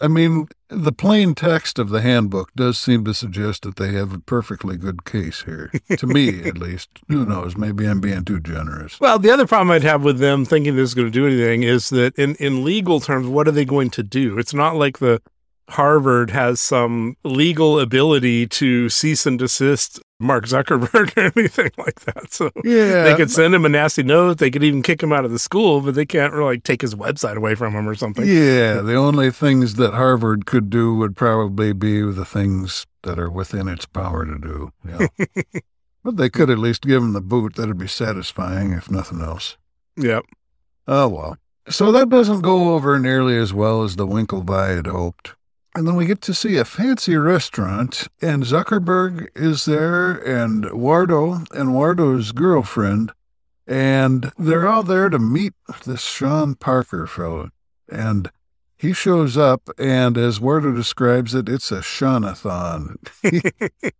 I 0.00 0.08
mean, 0.08 0.48
the 0.68 0.92
plain 0.92 1.34
text 1.34 1.78
of 1.78 1.88
the 1.90 2.00
handbook 2.02 2.52
does 2.54 2.78
seem 2.78 3.04
to 3.04 3.14
suggest 3.14 3.62
that 3.62 3.76
they 3.76 3.92
have 3.92 4.12
a 4.12 4.18
perfectly 4.18 4.76
good 4.76 5.04
case 5.04 5.42
here. 5.42 5.70
to 5.96 6.06
me, 6.06 6.42
at 6.48 6.58
least. 6.58 6.90
Who 7.08 7.24
knows? 7.24 7.56
Maybe 7.56 7.86
I'm 7.86 8.00
being 8.00 8.24
too 8.24 8.40
generous. 8.40 8.98
well 9.00 9.18
the 9.18 9.30
other 9.30 9.46
problem 9.46 9.70
i'd 9.70 9.82
have 9.82 10.02
with 10.04 10.18
them 10.18 10.44
thinking 10.44 10.76
this 10.76 10.90
is 10.90 10.94
going 10.94 11.06
to 11.06 11.10
do 11.10 11.26
anything 11.26 11.62
is 11.62 11.90
that 11.90 12.14
in, 12.18 12.34
in 12.36 12.64
legal 12.64 13.00
terms 13.00 13.26
what 13.26 13.46
are 13.48 13.52
they 13.52 13.64
going 13.64 13.90
to 13.90 14.02
do 14.02 14.38
it's 14.38 14.54
not 14.54 14.76
like 14.76 14.98
the 14.98 15.20
harvard 15.70 16.30
has 16.30 16.60
some 16.60 17.16
legal 17.24 17.78
ability 17.80 18.46
to 18.46 18.88
cease 18.88 19.24
and 19.26 19.38
desist 19.38 20.00
mark 20.20 20.44
zuckerberg 20.46 21.16
or 21.16 21.32
anything 21.36 21.70
like 21.78 22.00
that 22.00 22.32
so 22.32 22.50
Yeah. 22.64 23.04
they 23.04 23.14
could 23.16 23.30
send 23.30 23.54
him 23.54 23.64
a 23.64 23.68
nasty 23.68 24.02
note 24.02 24.38
they 24.38 24.50
could 24.50 24.62
even 24.64 24.82
kick 24.82 25.02
him 25.02 25.12
out 25.12 25.24
of 25.24 25.30
the 25.30 25.38
school 25.38 25.80
but 25.80 25.94
they 25.94 26.04
can't 26.06 26.32
really 26.32 26.54
like, 26.56 26.64
take 26.64 26.82
his 26.82 26.94
website 26.94 27.36
away 27.36 27.54
from 27.54 27.72
him 27.74 27.88
or 27.88 27.94
something 27.94 28.26
Yeah, 28.26 28.80
the 28.82 28.94
only 28.96 29.30
things 29.30 29.74
that 29.76 29.94
Harvard 29.94 30.46
could 30.46 30.68
do 30.68 30.94
would 30.96 31.16
probably 31.16 31.72
be 31.72 32.02
the 32.02 32.24
things 32.24 32.86
that 33.02 33.18
are 33.18 33.30
within 33.30 33.66
its 33.68 33.84
power 33.86 34.24
to 34.24 34.38
do. 34.38 34.72
Yeah. 34.88 35.06
but 36.04 36.16
they 36.16 36.28
could 36.30 36.50
at 36.50 36.58
least 36.58 36.82
give 36.82 37.02
him 37.02 37.12
the 37.14 37.20
boot. 37.20 37.56
That'd 37.56 37.78
be 37.78 37.88
satisfying, 37.88 38.72
if 38.72 38.90
nothing 38.90 39.20
else. 39.20 39.56
yep 39.96 40.24
Oh, 40.86 41.08
well. 41.08 41.36
So 41.68 41.90
that 41.92 42.08
doesn't 42.08 42.40
go 42.42 42.74
over 42.74 42.98
nearly 42.98 43.36
as 43.36 43.52
well 43.52 43.82
as 43.82 43.96
the 43.96 44.06
Winklevi 44.06 44.76
had 44.76 44.86
hoped. 44.88 45.34
And 45.74 45.86
then 45.86 45.94
we 45.94 46.04
get 46.06 46.20
to 46.22 46.34
see 46.34 46.58
a 46.58 46.66
fancy 46.66 47.16
restaurant, 47.16 48.08
and 48.20 48.42
Zuckerberg 48.42 49.28
is 49.34 49.64
there, 49.64 50.12
and 50.12 50.64
Wardo, 50.66 51.46
and 51.52 51.70
Wardo's 51.70 52.32
girlfriend, 52.32 53.10
and 53.66 54.32
they're 54.38 54.68
all 54.68 54.82
there 54.82 55.08
to 55.08 55.18
meet 55.18 55.54
this 55.86 56.02
Sean 56.02 56.56
Parker 56.56 57.06
fellow. 57.06 57.48
And 57.90 58.30
he 58.76 58.92
shows 58.92 59.38
up, 59.38 59.70
and 59.78 60.18
as 60.18 60.40
Wardo 60.40 60.74
describes 60.74 61.34
it, 61.34 61.48
it's 61.48 61.72
a 61.72 61.80
Seanathon. 61.82 62.96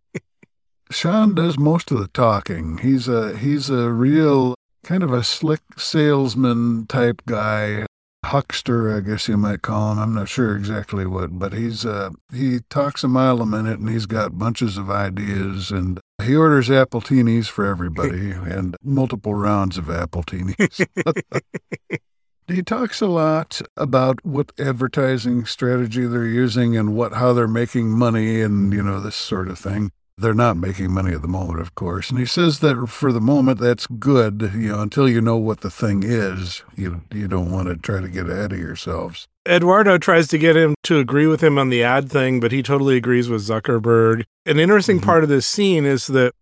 Sean 0.91 1.33
does 1.33 1.57
most 1.57 1.89
of 1.89 1.99
the 1.99 2.09
talking. 2.09 2.77
He's 2.79 3.07
a 3.07 3.35
he's 3.37 3.69
a 3.69 3.89
real 3.89 4.55
kind 4.83 5.01
of 5.01 5.11
a 5.11 5.23
slick 5.23 5.61
salesman 5.77 6.85
type 6.87 7.21
guy, 7.25 7.85
huckster, 8.25 8.95
I 8.95 9.01
guess 9.01 9.27
you 9.27 9.37
might 9.37 9.61
call 9.61 9.91
him. 9.91 9.99
I'm 9.99 10.15
not 10.15 10.29
sure 10.29 10.55
exactly 10.55 11.05
what, 11.05 11.37
but 11.37 11.53
he's 11.53 11.85
uh 11.85 12.11
he 12.33 12.59
talks 12.69 13.03
a 13.03 13.07
mile 13.07 13.41
a 13.41 13.45
minute 13.45 13.79
and 13.79 13.89
he's 13.89 14.05
got 14.05 14.37
bunches 14.37 14.77
of 14.77 14.89
ideas 14.89 15.71
and 15.71 15.99
he 16.21 16.35
orders 16.35 16.69
appletini 16.69 17.45
for 17.47 17.65
everybody 17.65 18.31
and 18.31 18.75
multiple 18.83 19.35
rounds 19.35 19.77
of 19.77 19.85
appletini. 19.85 20.55
He 22.47 22.61
talks 22.61 22.99
a 22.99 23.07
lot 23.07 23.61
about 23.77 24.25
what 24.25 24.51
advertising 24.59 25.45
strategy 25.45 26.05
they're 26.05 26.25
using 26.25 26.75
and 26.75 26.93
what 26.93 27.13
how 27.13 27.31
they're 27.31 27.47
making 27.47 27.89
money 27.89 28.41
and 28.41 28.73
you 28.73 28.83
know 28.83 28.99
this 28.99 29.15
sort 29.15 29.47
of 29.47 29.57
thing. 29.57 29.91
They're 30.17 30.33
not 30.35 30.57
making 30.57 30.91
money 30.91 31.13
at 31.13 31.23
the 31.23 31.27
moment, 31.27 31.59
of 31.59 31.73
course. 31.73 32.11
And 32.11 32.19
he 32.19 32.25
says 32.25 32.59
that 32.59 32.87
for 32.87 33.11
the 33.11 33.19
moment, 33.19 33.59
that's 33.59 33.87
good. 33.87 34.51
You 34.53 34.73
know, 34.73 34.81
until 34.81 35.09
you 35.09 35.21
know 35.21 35.37
what 35.37 35.61
the 35.61 35.71
thing 35.71 36.03
is, 36.03 36.61
you 36.75 37.01
you 37.11 37.27
don't 37.27 37.51
want 37.51 37.67
to 37.67 37.75
try 37.75 37.99
to 37.99 38.07
get 38.07 38.29
ahead 38.29 38.53
of 38.53 38.59
yourselves. 38.59 39.27
Eduardo 39.47 39.97
tries 39.97 40.27
to 40.27 40.37
get 40.37 40.55
him 40.55 40.75
to 40.83 40.99
agree 40.99 41.27
with 41.27 41.41
him 41.43 41.57
on 41.57 41.69
the 41.69 41.83
ad 41.83 42.09
thing, 42.09 42.39
but 42.39 42.51
he 42.51 42.61
totally 42.61 42.95
agrees 42.95 43.27
with 43.27 43.41
Zuckerberg. 43.41 44.23
An 44.45 44.59
interesting 44.59 44.99
Mhm. 44.99 45.03
part 45.03 45.23
of 45.23 45.29
this 45.29 45.47
scene 45.47 45.83
is 45.83 46.07
that 46.07 46.33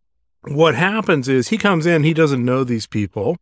what 0.43 0.75
happens 0.75 1.29
is 1.29 1.47
he 1.47 1.57
comes 1.57 1.85
in, 1.85 2.03
he 2.03 2.13
doesn't 2.13 2.43
know 2.43 2.63
these 2.63 2.87
people. 2.87 3.37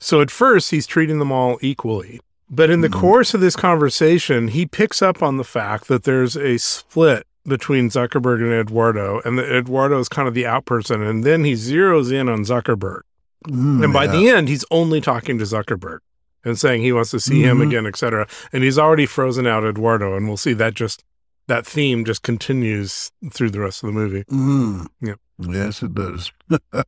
So 0.00 0.20
at 0.20 0.30
first, 0.30 0.70
he's 0.70 0.86
treating 0.86 1.18
them 1.18 1.32
all 1.32 1.58
equally. 1.62 2.20
But 2.50 2.68
in 2.68 2.82
the 2.82 2.88
Mhm. 2.88 3.00
course 3.00 3.32
of 3.32 3.40
this 3.40 3.56
conversation, 3.56 4.48
he 4.48 4.66
picks 4.66 5.00
up 5.00 5.22
on 5.22 5.36
the 5.38 5.44
fact 5.44 5.88
that 5.88 6.04
there's 6.04 6.36
a 6.36 6.58
split 6.58 7.24
between 7.44 7.90
Zuckerberg 7.90 8.40
and 8.42 8.52
Eduardo, 8.52 9.20
and 9.24 9.38
that 9.38 9.50
Eduardo 9.54 9.98
is 9.98 10.08
kind 10.08 10.28
of 10.28 10.34
the 10.34 10.46
out 10.46 10.64
person. 10.64 11.02
And 11.02 11.24
then 11.24 11.44
he 11.44 11.52
zeroes 11.54 12.12
in 12.12 12.28
on 12.28 12.40
Zuckerberg. 12.44 13.00
Mm, 13.48 13.82
And 13.84 13.92
by 13.92 14.04
yeah. 14.04 14.12
the 14.12 14.28
end, 14.28 14.48
he's 14.48 14.64
only 14.70 15.00
talking 15.00 15.38
to 15.38 15.44
Zuckerberg 15.44 15.98
and 16.44 16.58
saying 16.58 16.82
he 16.82 16.92
wants 16.92 17.10
to 17.10 17.18
see 17.20 17.42
him 17.42 17.58
Mhm. 17.58 17.66
again, 17.68 17.86
etc. 17.86 18.28
And 18.52 18.62
he's 18.62 18.78
already 18.78 19.06
frozen 19.06 19.46
out 19.46 19.64
Eduardo, 19.64 20.16
and 20.16 20.28
we'll 20.28 20.36
see 20.36 20.52
that 20.54 20.74
just 20.74 21.02
that 21.48 21.66
theme 21.66 22.04
just 22.04 22.22
continues 22.22 23.10
through 23.32 23.50
the 23.50 23.58
rest 23.58 23.82
of 23.82 23.88
the 23.88 23.92
movie. 23.92 24.22
Mm. 24.30 24.86
Yep. 25.00 25.18
Yes, 25.40 25.82
it 25.82 25.92
does. 25.92 26.30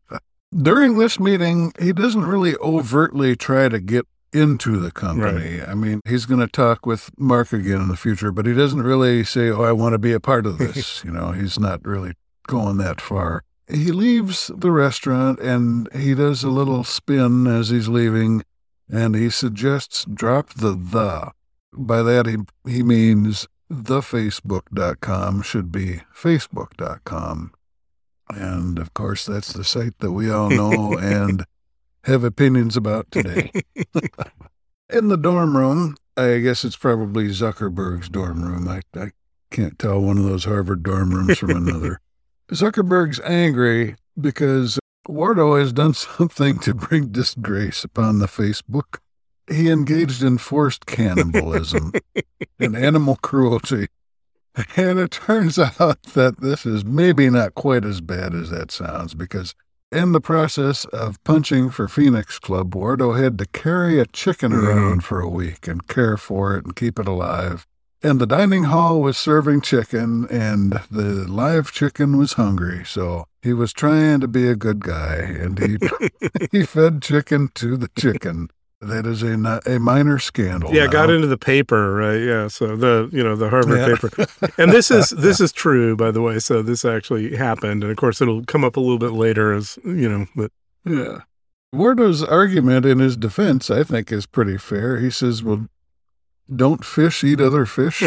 During 0.57 0.99
this 0.99 1.19
meeting, 1.19 1.73
he 1.81 1.93
doesn't 1.93 2.25
really 2.25 2.55
overtly 2.59 3.35
try 3.35 3.69
to 3.69 3.81
get 3.81 4.07
into 4.35 4.79
the 4.79 4.91
company. 4.91 5.63
I 5.63 5.75
mean, 5.75 6.01
he's 6.07 6.27
going 6.27 6.41
to 6.41 6.49
talk 6.49 6.85
with 6.85 7.11
Mark 7.17 7.53
again 7.53 7.81
in 7.81 7.89
the 7.89 7.97
future, 7.97 8.33
but 8.33 8.47
he 8.47 8.53
doesn't 8.53 8.83
really 8.83 9.25
say, 9.25 9.49
Oh, 9.49 9.63
I 9.63 9.73
want 9.73 9.93
to 9.93 9.99
be 9.99 10.13
a 10.13 10.21
part 10.21 10.45
of 10.45 10.59
this. 10.59 11.03
you 11.05 11.13
know, 11.13 11.33
he's 11.33 11.59
not 11.59 11.85
really 11.87 12.15
going 12.47 12.77
that 12.79 13.01
far. 13.01 13.45
He 13.69 13.93
leaves 13.93 14.51
the 14.55 14.71
restaurant 14.71 15.39
and 15.39 15.89
he 15.95 16.15
does 16.15 16.45
a 16.45 16.51
little 16.51 16.85
spin 16.85 17.47
as 17.47 17.71
he's 17.71 17.89
leaving 17.89 18.43
and 18.91 19.15
he 19.15 19.31
suggests 19.31 20.05
drop 20.13 20.51
the 20.55 20.73
the. 20.73 21.31
By 21.73 22.03
that, 22.03 22.27
he, 22.27 22.37
he 22.71 22.83
means 22.83 23.49
thefacebook.com 23.73 25.43
should 25.43 25.73
be 25.73 26.03
facebook.com. 26.15 27.53
And 28.29 28.79
of 28.79 28.95
course, 28.95 29.27
that's 29.27 29.53
the 29.53 29.65
site 29.65 29.99
that 29.99 30.13
we 30.13 30.31
all 30.31 30.51
know 30.51 30.99
and 31.01 31.45
have 32.05 32.25
opinions 32.25 32.77
about 32.77 33.11
today. 33.11 33.51
In 34.91 35.09
the 35.09 35.17
dorm 35.17 35.57
room, 35.57 35.97
I 36.17 36.39
guess 36.39 36.65
it's 36.65 36.77
probably 36.77 37.29
Zuckerberg's 37.29 38.09
dorm 38.09 38.43
room. 38.43 38.69
I, 38.69 38.83
I 38.99 39.13
can't 39.51 39.79
tell 39.79 40.01
one 40.01 40.19
of 40.19 40.25
those 40.25 40.45
Harvard 40.45 40.83
dorm 40.83 41.11
rooms 41.11 41.39
from 41.39 41.51
another. 41.51 42.01
Zuckerberg's 42.53 43.21
angry 43.21 43.97
because 44.21 44.79
Wardo 45.09 45.59
has 45.59 45.73
done 45.73 45.95
something 45.95 46.59
to 46.61 46.75
bring 46.75 47.09
disgrace 47.09 47.85
upon 47.85 48.19
the 48.19 48.27
Facebook. 48.27 48.99
He 49.51 49.71
engaged 49.71 50.23
in 50.23 50.39
forced 50.39 50.87
cannibalism 50.87 51.93
and 52.59 52.77
animal 52.77 53.17
cruelty. 53.17 53.89
And 54.77 54.99
it 54.99 55.11
turns 55.11 55.59
out 55.59 56.03
that 56.15 56.41
this 56.41 56.65
is 56.65 56.85
maybe 56.85 57.29
not 57.29 57.55
quite 57.55 57.85
as 57.85 58.01
bad 58.01 58.35
as 58.35 58.51
that 58.51 58.71
sounds 58.71 59.15
because 59.15 59.55
in 59.95 60.13
the 60.13 60.21
process 60.21 60.85
of 60.87 61.23
punching 61.25 61.71
for 61.71 61.89
Phoenix 61.89 62.39
Club, 62.39 62.75
Wardo 62.75 63.13
had 63.21 63.39
to 63.39 63.47
carry 63.47 63.99
a 64.01 64.07
chicken 64.07 64.53
Mhm. 64.53 64.65
around 64.65 65.05
for 65.05 65.21
a 65.21 65.29
week 65.29 65.69
and 65.69 65.87
care 65.87 66.17
for 66.17 66.57
it 66.57 66.65
and 66.65 66.75
keep 66.77 66.99
it 66.99 67.07
alive. 67.09 67.67
And 68.03 68.21
the 68.21 68.27
dining 68.27 68.65
hall 68.65 69.01
was 69.01 69.17
serving 69.17 69.63
chicken, 69.63 70.27
and 70.31 70.79
the 70.91 71.25
live 71.27 71.73
chicken 71.73 72.19
was 72.19 72.35
hungry, 72.35 72.83
so 72.85 73.25
he 73.41 73.55
was 73.55 73.73
trying 73.73 74.21
to 74.21 74.29
be 74.29 74.47
a 74.47 74.57
good 74.57 74.81
guy, 74.85 75.15
and 75.15 75.59
he 75.59 75.79
he 76.53 76.65
fed 76.67 77.01
chicken 77.01 77.49
to 77.55 77.77
the 77.79 77.89
chicken. 77.97 78.51
That 78.85 79.07
is 79.07 79.23
a 79.23 79.61
a 79.67 79.79
minor 79.79 80.19
scandal. 80.19 80.73
Yeah, 80.75 80.87
got 80.87 81.11
into 81.11 81.27
the 81.27 81.39
paper, 81.39 81.95
right? 81.95 82.19
Yeah, 82.21 82.49
so 82.49 82.77
the 82.77 83.09
you 83.13 83.23
know 83.25 83.35
the 83.37 83.49
Harvard 83.51 83.79
Yeah. 83.79 83.95
paper, 83.97 84.53
and 84.59 84.71
this 84.73 84.91
is 84.91 85.11
this 85.19 85.41
is 85.41 85.53
true, 85.53 85.97
by 85.97 86.11
the 86.11 86.21
way. 86.23 86.39
So 86.39 86.63
this 86.63 86.85
actually 86.85 87.37
happened, 87.37 87.83
and 87.83 87.91
of 87.91 87.97
course 87.97 88.21
it'll 88.21 88.45
come 88.45 88.65
up 88.65 88.77
a 88.77 88.81
little 88.81 88.99
bit 88.99 89.13
later, 89.13 89.53
as 89.53 89.79
you 89.85 90.09
know. 90.09 90.27
But 90.37 90.51
Yeah. 90.85 91.19
Wardo's 91.73 92.23
argument 92.23 92.87
in 92.87 93.01
his 93.01 93.17
defense, 93.17 93.69
I 93.69 93.83
think, 93.83 94.13
is 94.13 94.27
pretty 94.27 94.59
fair. 94.59 95.01
He 95.01 95.11
says, 95.11 95.43
well, 95.43 95.67
don't 96.55 96.85
fish 96.85 97.25
eat 97.25 97.41
other 97.41 97.67
fish, 97.67 98.05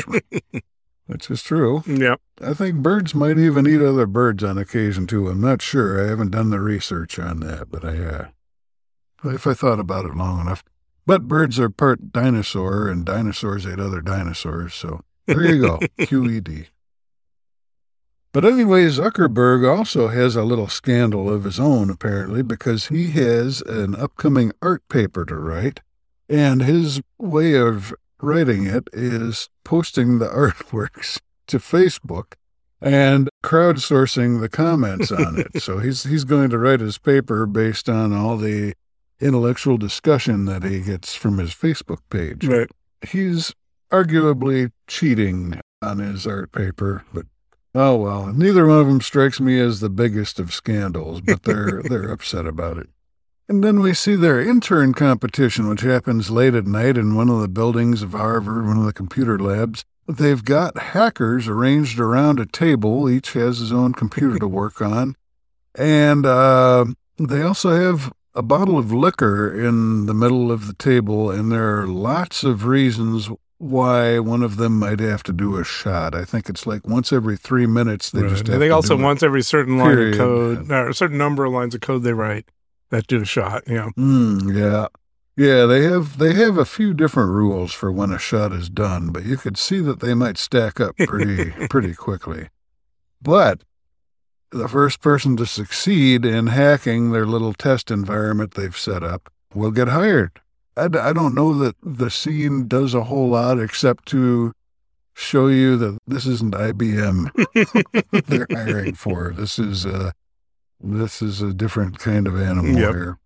which 1.07 1.29
is 1.29 1.43
true. 1.43 1.83
yeah, 1.85 2.15
I 2.41 2.53
think 2.53 2.75
birds 2.77 3.13
might 3.13 3.37
even 3.37 3.67
eat 3.67 3.81
other 3.81 4.05
birds 4.05 4.41
on 4.41 4.57
occasion, 4.57 5.05
too. 5.05 5.27
I'm 5.27 5.41
not 5.41 5.61
sure. 5.61 6.01
I 6.01 6.07
haven't 6.07 6.31
done 6.31 6.49
the 6.49 6.61
research 6.61 7.19
on 7.19 7.41
that, 7.41 7.69
but 7.69 7.83
I, 7.83 7.97
uh, 7.97 8.27
if 9.23 9.47
I 9.47 9.53
thought 9.53 9.79
about 9.79 10.05
it 10.05 10.15
long 10.15 10.41
enough. 10.41 10.63
But 11.05 11.27
birds 11.27 11.59
are 11.59 11.69
part 11.69 12.11
dinosaur, 12.11 12.87
and 12.87 13.05
dinosaurs 13.05 13.65
ate 13.65 13.79
other 13.79 14.01
dinosaurs, 14.01 14.73
so 14.73 15.01
there 15.25 15.43
you 15.43 15.61
go. 15.61 15.79
QED. 15.99 16.67
But 18.33 18.45
anyway, 18.45 18.85
Zuckerberg 18.85 19.67
also 19.67 20.09
has 20.09 20.35
a 20.35 20.43
little 20.43 20.67
scandal 20.67 21.33
of 21.33 21.45
his 21.45 21.59
own, 21.59 21.89
apparently, 21.89 22.43
because 22.43 22.87
he 22.87 23.11
has 23.11 23.61
an 23.61 23.95
upcoming 23.95 24.51
art 24.61 24.87
paper 24.89 25.25
to 25.25 25.35
write, 25.35 25.79
and 26.29 26.61
his 26.61 27.01
way 27.17 27.55
of 27.55 27.93
writing 28.21 28.65
it 28.67 28.89
is 28.93 29.49
posting 29.63 30.19
the 30.19 30.27
artworks 30.27 31.19
to 31.47 31.57
Facebook 31.57 32.33
and 32.81 33.29
crowdsourcing 33.43 34.39
the 34.39 34.49
comments 34.49 35.11
on 35.11 35.39
it. 35.39 35.61
so 35.61 35.79
he's 35.79 36.03
he's 36.03 36.23
going 36.23 36.49
to 36.49 36.57
write 36.57 36.79
his 36.79 36.97
paper 36.97 37.45
based 37.45 37.89
on 37.89 38.13
all 38.13 38.37
the 38.37 38.73
intellectual 39.19 39.77
discussion 39.77 40.45
that 40.45 40.63
he 40.63 40.81
gets 40.81 41.15
from 41.15 41.37
his 41.37 41.51
Facebook 41.51 41.99
page 42.09 42.45
right. 42.45 42.69
he's 43.07 43.53
arguably 43.91 44.71
cheating 44.87 45.59
on 45.81 45.99
his 45.99 46.25
art 46.25 46.51
paper, 46.51 47.03
but 47.13 47.25
oh 47.75 47.95
well. 47.95 48.27
Neither 48.27 48.67
one 48.67 48.79
of 48.79 48.87
them 48.87 49.01
strikes 49.01 49.39
me 49.39 49.59
as 49.59 49.79
the 49.79 49.89
biggest 49.89 50.39
of 50.39 50.53
scandals, 50.53 51.21
but 51.21 51.43
they're 51.43 51.81
they're 51.89 52.11
upset 52.11 52.45
about 52.45 52.77
it. 52.77 52.89
And 53.49 53.63
then 53.63 53.79
we 53.79 53.93
see 53.93 54.15
their 54.15 54.41
intern 54.41 54.93
competition, 54.93 55.69
which 55.69 55.81
happens 55.81 56.29
late 56.29 56.53
at 56.53 56.67
night 56.67 56.97
in 56.97 57.15
one 57.15 57.29
of 57.29 57.39
the 57.39 57.47
buildings 57.47 58.01
of 58.01 58.11
Harvard, 58.11 58.67
one 58.67 58.77
of 58.77 58.85
the 58.85 58.93
computer 58.93 59.39
labs. 59.39 59.85
They've 60.05 60.43
got 60.43 60.77
hackers 60.77 61.47
arranged 61.47 61.99
around 61.99 62.39
a 62.39 62.45
table. 62.45 63.09
Each 63.09 63.33
has 63.33 63.59
his 63.59 63.71
own 63.71 63.93
computer 63.93 64.37
to 64.39 64.47
work 64.47 64.81
on. 64.81 65.15
And 65.75 66.25
uh, 66.25 66.85
they 67.17 67.41
also 67.41 67.69
have 67.69 68.11
a 68.37 68.43
bottle 68.43 68.77
of 68.77 68.93
liquor 68.93 69.51
in 69.53 70.05
the 70.05 70.13
middle 70.13 70.51
of 70.51 70.67
the 70.67 70.73
table, 70.73 71.31
and 71.31 71.51
there 71.51 71.79
are 71.81 71.87
lots 71.87 72.43
of 72.43 72.65
reasons 72.65 73.29
why 73.57 74.19
one 74.19 74.43
of 74.43 74.57
them 74.57 74.77
might 74.77 74.99
have 74.99 75.23
to 75.23 75.33
do 75.33 75.57
a 75.57 75.63
shot. 75.63 76.13
I 76.13 76.23
think 76.23 76.47
it's 76.47 76.67
like 76.67 76.87
once 76.87 77.11
every 77.11 77.35
three 77.35 77.65
minutes 77.65 78.11
they 78.11 78.21
right. 78.21 78.29
just 78.29 78.45
they 78.45 78.57
to 78.59 78.69
also 78.69 78.95
once 78.95 79.23
every 79.23 79.41
certain 79.41 79.77
line 79.79 79.95
Period. 79.95 80.13
of 80.13 80.17
code, 80.19 80.71
or 80.71 80.89
a 80.89 80.93
certain 80.93 81.17
number 81.17 81.43
of 81.45 81.51
lines 81.53 81.73
of 81.73 81.81
code 81.81 82.03
they 82.03 82.13
write 82.13 82.45
that 82.91 83.07
do 83.07 83.21
a 83.21 83.25
shot. 83.25 83.63
Yeah, 83.67 83.89
Mm, 83.97 84.55
yeah. 84.55 84.87
Yeah, 85.35 85.65
they 85.67 85.83
have 85.83 86.17
they 86.17 86.33
have 86.33 86.57
a 86.57 86.65
few 86.65 86.93
different 86.95 87.29
rules 87.31 87.71
for 87.71 87.91
when 87.91 88.11
a 88.11 88.17
shot 88.17 88.51
is 88.53 88.69
done, 88.69 89.11
but 89.11 89.23
you 89.23 89.37
could 89.37 89.55
see 89.57 89.79
that 89.81 89.99
they 89.99 90.15
might 90.15 90.37
stack 90.37 90.79
up 90.79 90.95
pretty 90.97 91.51
pretty 91.69 91.93
quickly. 91.93 92.49
But 93.21 93.61
the 94.51 94.67
first 94.67 95.01
person 95.01 95.35
to 95.37 95.45
succeed 95.45 96.25
in 96.25 96.47
hacking 96.47 97.11
their 97.11 97.25
little 97.25 97.53
test 97.53 97.91
environment 97.91 98.53
they've 98.53 98.77
set 98.77 99.03
up 99.03 99.31
will 99.53 99.71
get 99.71 99.87
hired. 99.89 100.39
I, 100.75 100.87
d- 100.87 100.99
I 100.99 101.11
don't 101.13 101.33
know 101.35 101.53
that 101.55 101.75
the 101.81 102.09
scene 102.09 102.67
does 102.67 102.93
a 102.93 103.05
whole 103.05 103.29
lot 103.29 103.59
except 103.59 104.05
to 104.09 104.53
show 105.15 105.47
you 105.47 105.75
that 105.77 105.97
this 106.05 106.25
isn't 106.27 106.53
IBM 106.53 107.31
they're 108.27 108.47
hiring 108.51 108.93
for. 108.93 109.33
This 109.35 109.57
is 109.57 109.85
uh 109.85 110.11
this 110.79 111.23
is 111.23 111.41
a 111.41 111.53
different 111.55 111.97
kind 111.97 112.27
of 112.27 112.39
animal 112.39 112.79
Yep. 112.79 112.93
here. 112.93 113.17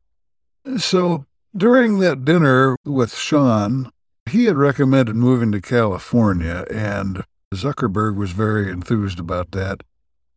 So 0.77 1.25
during 1.55 1.99
that 1.99 2.23
dinner 2.23 2.77
with 2.85 3.13
Sean, 3.13 3.91
he 4.29 4.45
had 4.45 4.55
recommended 4.55 5.17
moving 5.17 5.51
to 5.51 5.59
California, 5.59 6.63
and 6.71 7.25
Zuckerberg 7.53 8.15
was 8.15 8.31
very 8.31 8.71
enthused 8.71 9.19
about 9.19 9.51
that. 9.51 9.81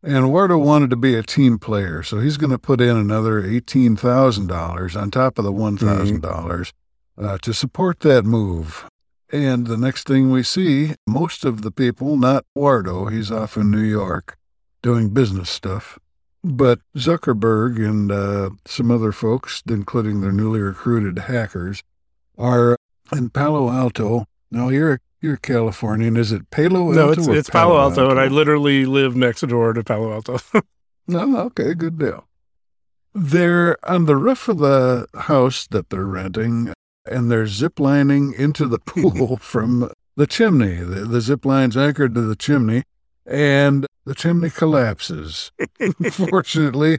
And 0.05 0.25
Wardo 0.25 0.63
wanted 0.63 0.91
to 0.91 0.95
be 0.95 1.15
a 1.15 1.23
team 1.23 1.57
player, 1.57 2.03
so 2.03 2.19
he's 2.19 2.37
going 2.37 2.51
to 2.51 2.59
put 2.59 2.79
in 2.79 2.95
another 2.95 3.41
$18,000 3.41 5.01
on 5.01 5.09
top 5.09 5.39
of 5.39 5.43
the 5.43 5.51
$1,000 5.51 6.71
uh, 7.17 7.37
to 7.39 7.53
support 7.55 8.01
that 8.01 8.23
move. 8.23 8.87
And 9.31 9.65
the 9.65 9.77
next 9.77 10.05
thing 10.05 10.29
we 10.29 10.43
see, 10.43 10.93
most 11.07 11.43
of 11.43 11.63
the 11.63 11.71
people, 11.71 12.17
not 12.17 12.45
Wardo, 12.55 13.11
he's 13.11 13.31
off 13.31 13.57
in 13.57 13.71
New 13.71 13.81
York 13.81 14.37
doing 14.83 15.09
business 15.09 15.49
stuff, 15.49 15.97
but 16.43 16.81
Zuckerberg 16.95 17.83
and 17.83 18.11
uh, 18.11 18.51
some 18.65 18.91
other 18.91 19.11
folks, 19.11 19.63
including 19.67 20.21
their 20.21 20.31
newly 20.31 20.59
recruited 20.59 21.17
hackers, 21.17 21.81
are 22.37 22.77
in 23.11 23.31
Palo 23.31 23.71
Alto. 23.71 24.27
Now 24.51 24.69
you're 24.69 25.01
you're 25.25 25.37
Californian. 25.37 26.15
Is 26.15 26.31
it 26.31 26.49
Palo 26.51 26.87
Alto? 26.87 26.93
no, 26.93 27.11
it's 27.11 27.27
it's 27.27 27.49
Palo 27.49 27.77
Alto, 27.77 28.09
and 28.09 28.19
I 28.19 28.27
literally 28.27 28.85
live 28.85 29.15
next 29.15 29.41
door 29.41 29.73
to 29.73 29.83
Palo 29.83 30.13
Alto. 30.13 30.37
No, 31.07 31.37
okay, 31.37 31.75
good 31.75 31.99
deal. 31.99 32.27
They're 33.13 33.77
on 33.87 34.05
the 34.05 34.15
roof 34.15 34.47
of 34.47 34.57
the 34.57 35.07
house 35.13 35.67
that 35.67 35.91
they're 35.91 36.03
renting, 36.03 36.73
and 37.05 37.29
they're 37.29 37.45
ziplining 37.45 38.33
into 38.33 38.67
the 38.67 38.79
pool 38.85 39.37
from 39.37 39.91
the 40.15 40.25
chimney. 40.25 40.77
The, 40.77 41.05
the 41.05 41.21
zip 41.21 41.45
line's 41.45 41.77
anchored 41.77 42.15
to 42.15 42.21
the 42.21 42.35
chimney, 42.35 42.85
and 43.23 43.85
the 44.05 44.15
chimney 44.15 44.49
collapses. 44.49 45.51
fortunately, 46.11 46.97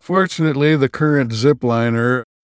fortunately, 0.00 0.74
the 0.74 0.88
current 0.88 1.34
zip 1.34 1.62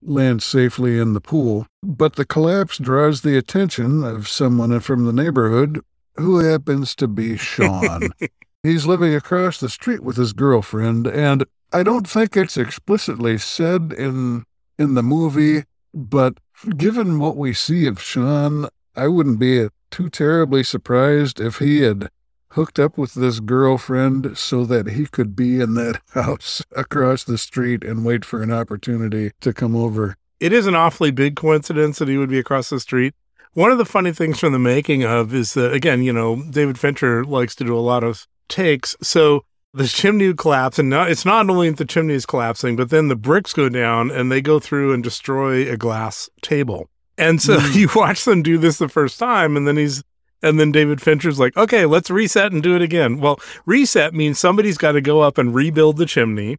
lands 0.01 0.45
safely 0.45 0.97
in 0.97 1.13
the 1.13 1.21
pool, 1.21 1.67
but 1.83 2.15
the 2.15 2.25
collapse 2.25 2.77
draws 2.77 3.21
the 3.21 3.37
attention 3.37 4.03
of 4.03 4.27
someone 4.27 4.79
from 4.79 5.05
the 5.05 5.13
neighborhood 5.13 5.81
who 6.15 6.39
happens 6.39 6.95
to 6.95 7.07
be 7.07 7.37
Sean. 7.37 8.09
He's 8.63 8.85
living 8.85 9.15
across 9.15 9.59
the 9.59 9.69
street 9.69 10.03
with 10.03 10.17
his 10.17 10.33
girlfriend, 10.33 11.07
and 11.07 11.45
I 11.71 11.83
don't 11.83 12.07
think 12.07 12.35
it's 12.35 12.57
explicitly 12.57 13.37
said 13.37 13.93
in 13.97 14.43
in 14.77 14.95
the 14.95 15.03
movie, 15.03 15.65
but 15.93 16.39
given 16.77 17.19
what 17.19 17.35
we 17.35 17.53
see 17.53 17.85
of 17.85 18.01
Sean, 18.01 18.67
I 18.95 19.07
wouldn't 19.07 19.39
be 19.39 19.67
too 19.91 20.09
terribly 20.09 20.63
surprised 20.63 21.39
if 21.39 21.57
he 21.57 21.81
had 21.81 22.09
hooked 22.51 22.79
up 22.79 22.97
with 22.97 23.13
this 23.13 23.39
girlfriend 23.39 24.37
so 24.37 24.65
that 24.65 24.87
he 24.89 25.05
could 25.05 25.35
be 25.35 25.59
in 25.59 25.75
that 25.75 26.01
house 26.13 26.63
across 26.75 27.23
the 27.23 27.37
street 27.37 27.83
and 27.83 28.05
wait 28.05 28.25
for 28.25 28.41
an 28.41 28.51
opportunity 28.51 29.31
to 29.41 29.53
come 29.53 29.75
over. 29.75 30.15
It 30.39 30.53
is 30.53 30.67
an 30.67 30.75
awfully 30.75 31.11
big 31.11 31.35
coincidence 31.35 31.99
that 31.99 32.07
he 32.07 32.17
would 32.17 32.29
be 32.29 32.39
across 32.39 32.69
the 32.69 32.79
street. 32.79 33.13
One 33.53 33.71
of 33.71 33.77
the 33.77 33.85
funny 33.85 34.11
things 34.13 34.39
from 34.39 34.53
the 34.53 34.59
making 34.59 35.03
of 35.03 35.33
is 35.33 35.53
that, 35.55 35.73
again, 35.73 36.01
you 36.03 36.13
know, 36.13 36.43
David 36.49 36.79
Fincher 36.79 37.23
likes 37.25 37.55
to 37.55 37.63
do 37.63 37.77
a 37.77 37.81
lot 37.81 38.03
of 38.03 38.25
takes. 38.47 38.95
So 39.01 39.43
the 39.73 39.87
chimney 39.87 40.27
would 40.27 40.37
collapse, 40.37 40.79
and 40.79 40.89
not, 40.89 41.11
it's 41.11 41.25
not 41.25 41.49
only 41.49 41.69
the 41.71 41.85
chimney 41.85 42.13
is 42.13 42.25
collapsing, 42.25 42.75
but 42.75 42.89
then 42.89 43.07
the 43.07 43.15
bricks 43.15 43.53
go 43.53 43.67
down 43.69 44.11
and 44.11 44.31
they 44.31 44.41
go 44.41 44.59
through 44.59 44.93
and 44.93 45.03
destroy 45.03 45.69
a 45.71 45.77
glass 45.77 46.29
table. 46.41 46.89
And 47.17 47.41
so 47.41 47.57
Mm. 47.59 47.75
you 47.75 47.89
watch 47.95 48.23
them 48.25 48.41
do 48.41 48.57
this 48.57 48.77
the 48.77 48.87
first 48.87 49.19
time, 49.19 49.57
and 49.57 49.67
then 49.67 49.77
he's, 49.77 50.03
and 50.41 50.59
then 50.59 50.71
David 50.71 51.01
Fincher's 51.01 51.39
like, 51.39 51.55
okay, 51.57 51.85
let's 51.85 52.09
reset 52.09 52.51
and 52.51 52.61
do 52.63 52.75
it 52.75 52.81
again. 52.81 53.19
Well, 53.19 53.39
reset 53.65 54.13
means 54.13 54.39
somebody's 54.39 54.77
got 54.77 54.93
to 54.93 55.01
go 55.01 55.21
up 55.21 55.37
and 55.37 55.53
rebuild 55.53 55.97
the 55.97 56.05
chimney, 56.05 56.57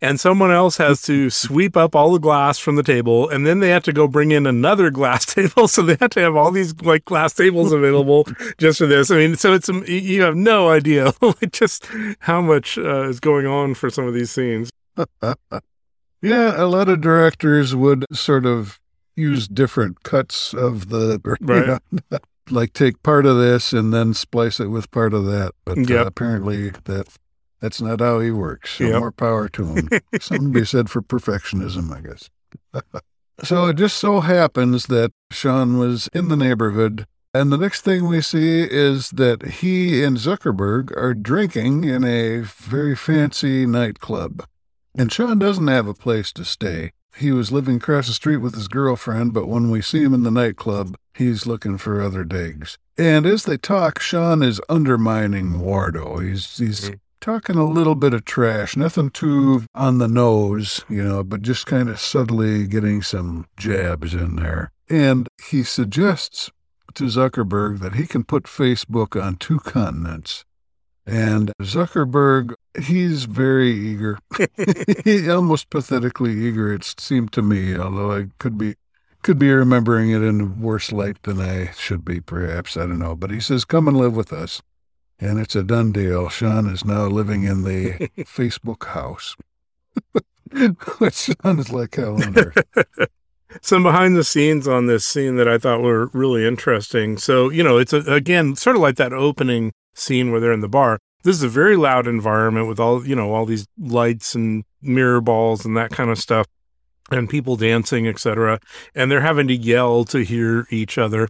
and 0.00 0.20
someone 0.20 0.52
else 0.52 0.76
has 0.76 1.02
to 1.02 1.28
sweep 1.28 1.76
up 1.76 1.96
all 1.96 2.12
the 2.12 2.20
glass 2.20 2.58
from 2.58 2.76
the 2.76 2.82
table, 2.84 3.28
and 3.28 3.44
then 3.46 3.58
they 3.60 3.70
have 3.70 3.82
to 3.84 3.92
go 3.92 4.06
bring 4.06 4.30
in 4.30 4.46
another 4.46 4.90
glass 4.98 5.26
table. 5.26 5.66
So 5.66 5.82
they 5.82 5.96
have 6.00 6.10
to 6.10 6.20
have 6.20 6.36
all 6.36 6.50
these 6.52 6.72
like 6.82 7.04
glass 7.04 7.34
tables 7.34 7.72
available 7.72 8.24
just 8.58 8.78
for 8.78 8.86
this. 8.86 9.10
I 9.10 9.16
mean, 9.16 9.34
so 9.36 9.52
it's 9.54 9.68
you 9.68 10.22
have 10.22 10.36
no 10.36 10.68
idea 10.70 11.12
just 11.50 11.88
how 12.20 12.40
much 12.40 12.78
uh, 12.78 13.08
is 13.08 13.18
going 13.20 13.46
on 13.46 13.74
for 13.74 13.90
some 13.90 14.06
of 14.06 14.14
these 14.14 14.30
scenes. 14.30 14.70
Yeah, 16.20 16.54
a 16.60 16.66
lot 16.66 16.88
of 16.88 17.00
directors 17.00 17.74
would 17.76 18.04
sort 18.12 18.44
of 18.44 18.80
use 19.14 19.46
different 19.48 20.02
cuts 20.02 20.52
of 20.52 20.88
the, 20.88 21.20
you 21.24 21.36
Right. 21.40 21.80
know, 22.10 22.18
like 22.50 22.72
take 22.72 23.02
part 23.02 23.26
of 23.26 23.36
this 23.38 23.72
and 23.72 23.92
then 23.92 24.14
splice 24.14 24.60
it 24.60 24.68
with 24.68 24.90
part 24.90 25.14
of 25.14 25.24
that. 25.26 25.52
But 25.64 25.90
uh, 25.90 26.04
apparently 26.06 26.70
that 26.84 27.06
that's 27.60 27.80
not 27.80 28.00
how 28.00 28.20
he 28.20 28.30
works. 28.30 28.74
So 28.78 28.84
Yep. 28.84 28.98
more 29.00 29.12
power 29.12 29.48
to 29.48 29.66
him. 29.66 29.88
Something 30.20 30.52
to 30.52 30.60
be 30.60 30.64
said 30.66 30.88
for 30.90 31.02
perfectionism, 31.02 31.94
I 31.96 32.00
guess. 32.00 32.30
so 33.44 33.66
it 33.66 33.76
just 33.76 33.96
so 33.98 34.20
happens 34.20 34.86
that 34.86 35.12
Sean 35.30 35.78
was 35.78 36.08
in 36.12 36.28
the 36.28 36.36
neighborhood. 36.36 37.06
And 37.34 37.52
the 37.52 37.58
next 37.58 37.82
thing 37.82 38.08
we 38.08 38.22
see 38.22 38.62
is 38.62 39.10
that 39.10 39.42
he 39.46 40.02
and 40.02 40.16
Zuckerberg 40.16 40.96
are 40.96 41.14
drinking 41.14 41.84
in 41.84 42.02
a 42.02 42.38
very 42.40 42.96
fancy 42.96 43.66
nightclub. 43.66 44.44
And 44.96 45.12
Sean 45.12 45.38
doesn't 45.38 45.68
have 45.68 45.86
a 45.86 45.94
place 45.94 46.32
to 46.32 46.44
stay. 46.44 46.92
He 47.16 47.30
was 47.32 47.52
living 47.52 47.76
across 47.76 48.06
the 48.06 48.12
street 48.12 48.38
with 48.38 48.54
his 48.54 48.68
girlfriend, 48.68 49.34
but 49.34 49.46
when 49.48 49.70
we 49.70 49.82
see 49.82 50.02
him 50.02 50.14
in 50.14 50.22
the 50.22 50.30
nightclub, 50.30 50.96
he's 51.18 51.46
looking 51.46 51.76
for 51.76 52.00
other 52.00 52.24
digs. 52.24 52.78
And 52.96 53.26
as 53.26 53.44
they 53.44 53.58
talk, 53.58 54.00
Sean 54.00 54.42
is 54.42 54.60
undermining 54.68 55.60
Wardo. 55.60 56.24
He's 56.24 56.56
he's 56.56 56.90
mm. 56.90 57.00
talking 57.20 57.56
a 57.56 57.64
little 57.64 57.94
bit 57.94 58.14
of 58.14 58.24
trash, 58.24 58.76
nothing 58.76 59.10
too 59.10 59.64
on 59.74 59.98
the 59.98 60.08
nose, 60.08 60.84
you 60.88 61.02
know, 61.02 61.22
but 61.22 61.42
just 61.42 61.66
kind 61.66 61.88
of 61.88 62.00
subtly 62.00 62.66
getting 62.66 63.02
some 63.02 63.46
jabs 63.56 64.14
in 64.14 64.36
there. 64.36 64.70
And 64.88 65.28
he 65.50 65.62
suggests 65.64 66.50
to 66.94 67.04
Zuckerberg 67.04 67.80
that 67.80 67.94
he 67.94 68.06
can 68.06 68.24
put 68.24 68.44
Facebook 68.44 69.20
on 69.20 69.36
two 69.36 69.58
continents. 69.58 70.44
And 71.06 71.52
Zuckerberg, 71.62 72.54
he's 72.78 73.24
very 73.24 73.70
eager. 73.70 74.18
he 75.04 75.28
almost 75.30 75.70
pathetically 75.70 76.32
eager, 76.32 76.72
it 76.72 76.84
seemed 76.98 77.32
to 77.32 77.42
me, 77.42 77.76
although 77.76 78.12
I 78.12 78.26
could 78.38 78.58
be 78.58 78.74
could 79.22 79.38
be 79.38 79.50
remembering 79.50 80.10
it 80.10 80.22
in 80.22 80.40
a 80.40 80.44
worse 80.44 80.92
light 80.92 81.22
than 81.22 81.40
I 81.40 81.72
should 81.72 82.04
be, 82.04 82.20
perhaps. 82.20 82.76
I 82.76 82.80
don't 82.80 82.98
know. 82.98 83.14
But 83.14 83.30
he 83.30 83.40
says, 83.40 83.64
Come 83.64 83.88
and 83.88 83.96
live 83.96 84.16
with 84.16 84.32
us. 84.32 84.62
And 85.20 85.38
it's 85.38 85.56
a 85.56 85.64
done 85.64 85.90
deal. 85.92 86.28
Sean 86.28 86.68
is 86.68 86.84
now 86.84 87.06
living 87.06 87.42
in 87.42 87.64
the 87.64 88.08
Facebook 88.18 88.86
house. 88.86 89.36
Which 90.98 91.14
sounds 91.42 91.72
like 91.72 91.96
hell 91.96 92.22
on 92.22 92.38
earth. 92.38 92.58
Some 93.62 93.82
behind 93.82 94.16
the 94.16 94.24
scenes 94.24 94.68
on 94.68 94.86
this 94.86 95.06
scene 95.06 95.36
that 95.36 95.48
I 95.48 95.58
thought 95.58 95.82
were 95.82 96.06
really 96.12 96.46
interesting. 96.46 97.16
So, 97.16 97.50
you 97.50 97.62
know, 97.62 97.78
it's 97.78 97.92
a, 97.92 97.98
again 98.02 98.54
sort 98.54 98.76
of 98.76 98.82
like 98.82 98.96
that 98.96 99.12
opening 99.12 99.72
scene 99.94 100.30
where 100.30 100.40
they're 100.40 100.52
in 100.52 100.60
the 100.60 100.68
bar. 100.68 100.98
This 101.24 101.36
is 101.36 101.42
a 101.42 101.48
very 101.48 101.76
loud 101.76 102.06
environment 102.06 102.68
with 102.68 102.78
all, 102.78 103.06
you 103.06 103.16
know, 103.16 103.34
all 103.34 103.46
these 103.46 103.66
lights 103.78 104.34
and 104.34 104.64
mirror 104.80 105.20
balls 105.20 105.64
and 105.64 105.76
that 105.76 105.90
kind 105.90 106.10
of 106.10 106.18
stuff 106.18 106.46
and 107.10 107.28
people 107.28 107.56
dancing, 107.56 108.06
etc. 108.06 108.60
And 108.94 109.10
they're 109.10 109.20
having 109.20 109.48
to 109.48 109.56
yell 109.56 110.04
to 110.06 110.20
hear 110.24 110.66
each 110.70 110.98
other. 110.98 111.28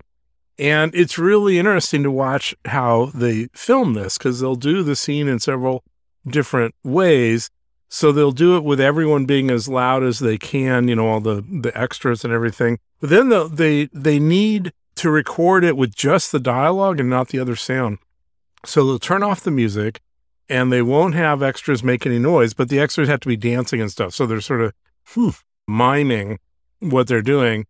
And 0.59 0.93
it's 0.95 1.19
really 1.19 1.59
interesting 1.59 2.03
to 2.03 2.11
watch 2.11 2.55
how 2.65 3.07
they 3.15 3.49
film 3.55 3.95
this 3.95 4.19
because 4.19 4.41
they'll 4.41 4.57
do 4.57 4.83
the 4.83 4.97
scene 4.97 5.29
in 5.29 5.39
several 5.39 5.85
different 6.27 6.75
ways. 6.83 7.49
So 7.89 8.13
they'll 8.13 8.33
do 8.33 8.57
it 8.57 8.65
with 8.65 8.81
everyone 8.81 9.25
being 9.25 9.51
as 9.51 9.69
loud 9.69 10.03
as 10.03 10.19
they 10.19 10.37
can, 10.37 10.89
you 10.89 10.97
know, 10.97 11.09
all 11.09 11.21
the, 11.21 11.43
the 11.63 11.73
extras 11.79 12.25
and 12.25 12.33
everything. 12.33 12.79
But 13.01 13.11
then 13.11 13.29
they'll- 13.29 13.49
they 13.49 13.89
they 13.93 14.19
need 14.19 14.73
to 14.97 15.11
record 15.11 15.63
it 15.63 15.77
with 15.77 15.95
just 15.95 16.33
the 16.33 16.41
dialogue 16.41 16.99
and 16.99 17.09
not 17.09 17.29
the 17.29 17.39
other 17.39 17.55
sound. 17.55 17.99
So 18.67 18.85
they'll 18.85 18.99
turn 18.99 19.23
off 19.23 19.43
the 19.43 19.53
music 19.53 20.01
and 20.49 20.73
they 20.73 20.83
won't 20.83 21.15
have 21.15 21.41
extras 21.41 21.85
make 21.85 22.05
any 22.05 22.19
noise, 22.19 22.53
but 22.53 22.69
the 22.69 22.81
extras 22.81 23.09
have 23.09 23.21
to 23.21 23.29
be 23.29 23.37
dancing 23.37 23.81
and 23.81 23.93
stuff. 23.93 24.13
So 24.13 24.27
they're 24.27 24.41
sort 24.41 24.61
of 24.61 24.73
miming 25.69 26.39
what 26.81 27.07
they're 27.07 27.23
doing. 27.23 27.67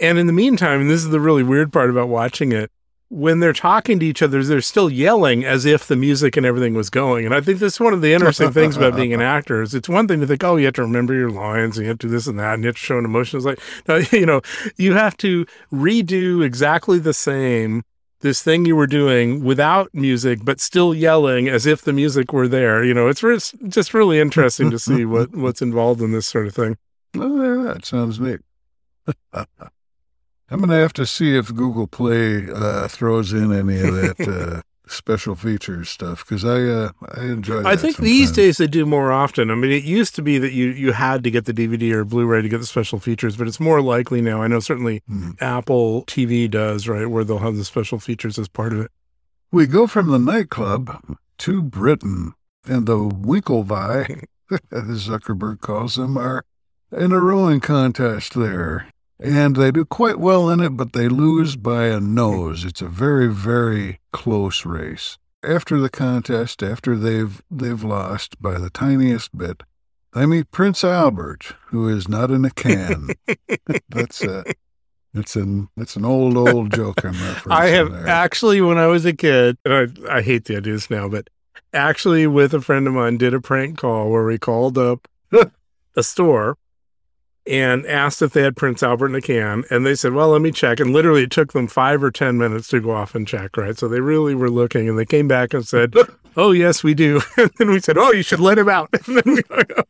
And 0.00 0.18
in 0.18 0.26
the 0.26 0.32
meantime, 0.32 0.80
and 0.80 0.90
this 0.90 1.04
is 1.04 1.10
the 1.10 1.20
really 1.20 1.42
weird 1.42 1.72
part 1.72 1.90
about 1.90 2.08
watching 2.08 2.52
it, 2.52 2.70
when 3.08 3.38
they're 3.38 3.52
talking 3.52 4.00
to 4.00 4.06
each 4.06 4.22
other, 4.22 4.42
they're 4.42 4.60
still 4.60 4.90
yelling 4.90 5.44
as 5.44 5.64
if 5.64 5.86
the 5.86 5.94
music 5.94 6.36
and 6.36 6.44
everything 6.44 6.74
was 6.74 6.90
going. 6.90 7.24
And 7.24 7.34
I 7.34 7.40
think 7.40 7.60
that's 7.60 7.78
one 7.78 7.92
of 7.92 8.00
the 8.00 8.12
interesting 8.12 8.50
things 8.50 8.76
about 8.76 8.96
being 8.96 9.12
an 9.12 9.20
actor 9.36 9.62
is 9.62 9.74
it's 9.74 9.88
one 9.88 10.08
thing 10.08 10.20
to 10.20 10.26
think, 10.26 10.42
oh, 10.42 10.56
you 10.56 10.64
have 10.64 10.74
to 10.74 10.82
remember 10.82 11.14
your 11.14 11.30
lines 11.30 11.76
and 11.76 11.84
you 11.84 11.90
have 11.90 11.98
to 11.98 12.08
do 12.08 12.10
this 12.10 12.26
and 12.26 12.38
that 12.38 12.54
and 12.54 12.64
you 12.64 12.68
have 12.68 12.76
to 12.76 12.80
show 12.80 12.98
an 12.98 13.04
emotion. 13.04 13.36
It's 13.36 13.46
like, 13.46 13.60
no, 13.88 13.98
you 14.10 14.26
know, 14.26 14.40
you 14.76 14.94
have 14.94 15.16
to 15.18 15.46
redo 15.72 16.44
exactly 16.44 16.98
the 16.98 17.14
same 17.14 17.82
this 18.20 18.42
thing 18.42 18.64
you 18.64 18.74
were 18.74 18.86
doing 18.86 19.44
without 19.44 19.90
music, 19.92 20.40
but 20.42 20.58
still 20.58 20.94
yelling 20.94 21.46
as 21.46 21.66
if 21.66 21.82
the 21.82 21.92
music 21.92 22.32
were 22.32 22.48
there. 22.48 22.82
You 22.82 22.94
know, 22.94 23.06
it's 23.08 23.22
re- 23.22 23.34
it's 23.34 23.52
just 23.68 23.92
really 23.92 24.18
interesting 24.18 24.70
to 24.70 24.78
see 24.78 25.04
what, 25.04 25.30
what's 25.36 25.60
involved 25.60 26.00
in 26.00 26.12
this 26.12 26.26
sort 26.26 26.46
of 26.46 26.54
thing. 26.54 26.78
Oh, 27.16 27.62
that 27.64 27.84
sounds 27.84 28.18
neat. 28.20 28.40
I'm 29.32 30.58
going 30.60 30.68
to 30.68 30.74
have 30.76 30.92
to 30.94 31.06
see 31.06 31.36
if 31.36 31.54
Google 31.54 31.86
Play 31.86 32.46
uh, 32.52 32.86
throws 32.88 33.32
in 33.32 33.52
any 33.52 33.80
of 33.80 33.94
that 33.94 34.28
uh, 34.28 34.62
special 34.86 35.34
features 35.34 35.88
stuff 35.88 36.24
because 36.24 36.44
I 36.44 36.60
uh, 36.62 36.90
I 37.16 37.24
enjoy. 37.24 37.64
I 37.64 37.76
think 37.76 37.96
these 37.96 38.30
days 38.30 38.58
they 38.58 38.66
do 38.66 38.84
more 38.84 39.10
often. 39.10 39.50
I 39.50 39.54
mean, 39.54 39.70
it 39.72 39.84
used 39.84 40.14
to 40.16 40.22
be 40.22 40.38
that 40.38 40.52
you 40.52 40.66
you 40.66 40.92
had 40.92 41.24
to 41.24 41.30
get 41.30 41.46
the 41.46 41.54
DVD 41.54 41.92
or 41.92 42.04
Blu-ray 42.04 42.42
to 42.42 42.48
get 42.48 42.58
the 42.58 42.66
special 42.66 42.98
features, 42.98 43.36
but 43.36 43.48
it's 43.48 43.58
more 43.58 43.80
likely 43.80 44.20
now. 44.20 44.42
I 44.42 44.46
know 44.46 44.60
certainly 44.60 45.02
Mhm. 45.10 45.40
Apple 45.40 46.04
TV 46.06 46.48
does, 46.50 46.86
right, 46.86 47.06
where 47.06 47.24
they'll 47.24 47.38
have 47.38 47.56
the 47.56 47.64
special 47.64 47.98
features 47.98 48.38
as 48.38 48.48
part 48.48 48.72
of 48.74 48.80
it. 48.80 48.90
We 49.50 49.66
go 49.66 49.86
from 49.86 50.08
the 50.08 50.18
nightclub 50.18 51.16
to 51.38 51.62
Britain, 51.62 52.34
and 52.66 52.86
the 52.86 52.98
Winklevi, 52.98 54.24
as 54.70 55.08
Zuckerberg 55.08 55.60
calls 55.60 55.94
them, 55.96 56.18
are 56.18 56.44
in 56.96 57.12
a 57.12 57.20
rowing 57.20 57.60
contest 57.60 58.34
there. 58.34 58.88
And 59.20 59.56
they 59.56 59.70
do 59.70 59.84
quite 59.84 60.18
well 60.18 60.50
in 60.50 60.60
it, 60.60 60.70
but 60.70 60.92
they 60.92 61.08
lose 61.08 61.56
by 61.56 61.86
a 61.86 62.00
nose. 62.00 62.64
It's 62.64 62.82
a 62.82 62.88
very, 62.88 63.28
very 63.28 64.00
close 64.12 64.66
race. 64.66 65.18
After 65.42 65.78
the 65.78 65.90
contest, 65.90 66.62
after 66.62 66.96
they've 66.96 67.42
they've 67.50 67.84
lost 67.84 68.40
by 68.40 68.58
the 68.58 68.70
tiniest 68.70 69.36
bit, 69.36 69.62
they 70.14 70.26
meet 70.26 70.50
Prince 70.50 70.82
Albert, 70.82 71.54
who 71.66 71.88
is 71.88 72.08
not 72.08 72.30
in 72.30 72.44
a 72.44 72.50
can. 72.50 73.10
that's 73.88 74.22
a 74.22 74.44
it's 75.12 75.36
an 75.36 75.68
it's 75.76 75.96
an 75.96 76.04
old 76.04 76.36
old 76.36 76.72
joke 76.72 77.04
I'm 77.04 77.12
referencing 77.12 77.52
I 77.52 77.66
have 77.66 77.92
there. 77.92 78.08
actually, 78.08 78.60
when 78.62 78.78
I 78.78 78.86
was 78.86 79.04
a 79.04 79.12
kid, 79.12 79.58
and 79.64 79.96
I 80.08 80.16
I 80.18 80.22
hate 80.22 80.46
the 80.46 80.56
ideas 80.56 80.90
now, 80.90 81.08
but 81.08 81.28
actually, 81.72 82.26
with 82.26 82.54
a 82.54 82.60
friend 82.60 82.86
of 82.86 82.94
mine, 82.94 83.18
did 83.18 83.34
a 83.34 83.40
prank 83.40 83.78
call 83.78 84.10
where 84.10 84.24
we 84.24 84.38
called 84.38 84.78
up 84.78 85.06
a 85.96 86.02
store 86.02 86.56
and 87.46 87.86
asked 87.86 88.22
if 88.22 88.32
they 88.32 88.42
had 88.42 88.56
Prince 88.56 88.82
Albert 88.82 89.08
in 89.08 89.14
a 89.14 89.20
can. 89.20 89.64
And 89.70 89.84
they 89.84 89.94
said, 89.94 90.12
well, 90.12 90.30
let 90.30 90.40
me 90.40 90.50
check. 90.50 90.80
And 90.80 90.92
literally, 90.92 91.24
it 91.24 91.30
took 91.30 91.52
them 91.52 91.66
five 91.66 92.02
or 92.02 92.10
10 92.10 92.38
minutes 92.38 92.68
to 92.68 92.80
go 92.80 92.92
off 92.92 93.14
and 93.14 93.28
check, 93.28 93.56
right? 93.56 93.76
So 93.76 93.88
they 93.88 94.00
really 94.00 94.34
were 94.34 94.50
looking 94.50 94.88
and 94.88 94.98
they 94.98 95.04
came 95.04 95.28
back 95.28 95.52
and 95.52 95.66
said, 95.66 95.94
oh, 96.36 96.52
yes, 96.52 96.82
we 96.82 96.94
do. 96.94 97.20
And 97.36 97.50
then 97.58 97.70
we 97.70 97.80
said, 97.80 97.98
oh, 97.98 98.12
you 98.12 98.22
should 98.22 98.40
let 98.40 98.58
him 98.58 98.68
out. 98.68 98.88
And, 99.06 99.16
then 99.16 99.34
we 99.34 99.42
hung 99.50 99.64
up. 99.76 99.88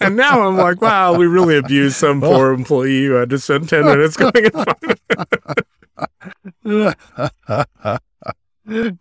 and 0.00 0.16
now 0.16 0.46
I'm 0.46 0.56
like, 0.56 0.80
wow, 0.80 1.16
we 1.16 1.26
really 1.26 1.56
abused 1.56 1.96
some 1.96 2.20
poor 2.20 2.52
employee 2.52 3.06
who 3.06 3.12
had 3.12 3.30
to 3.30 3.38
spend 3.38 3.68
10 3.68 3.84
minutes 3.84 4.16
going 4.16 4.32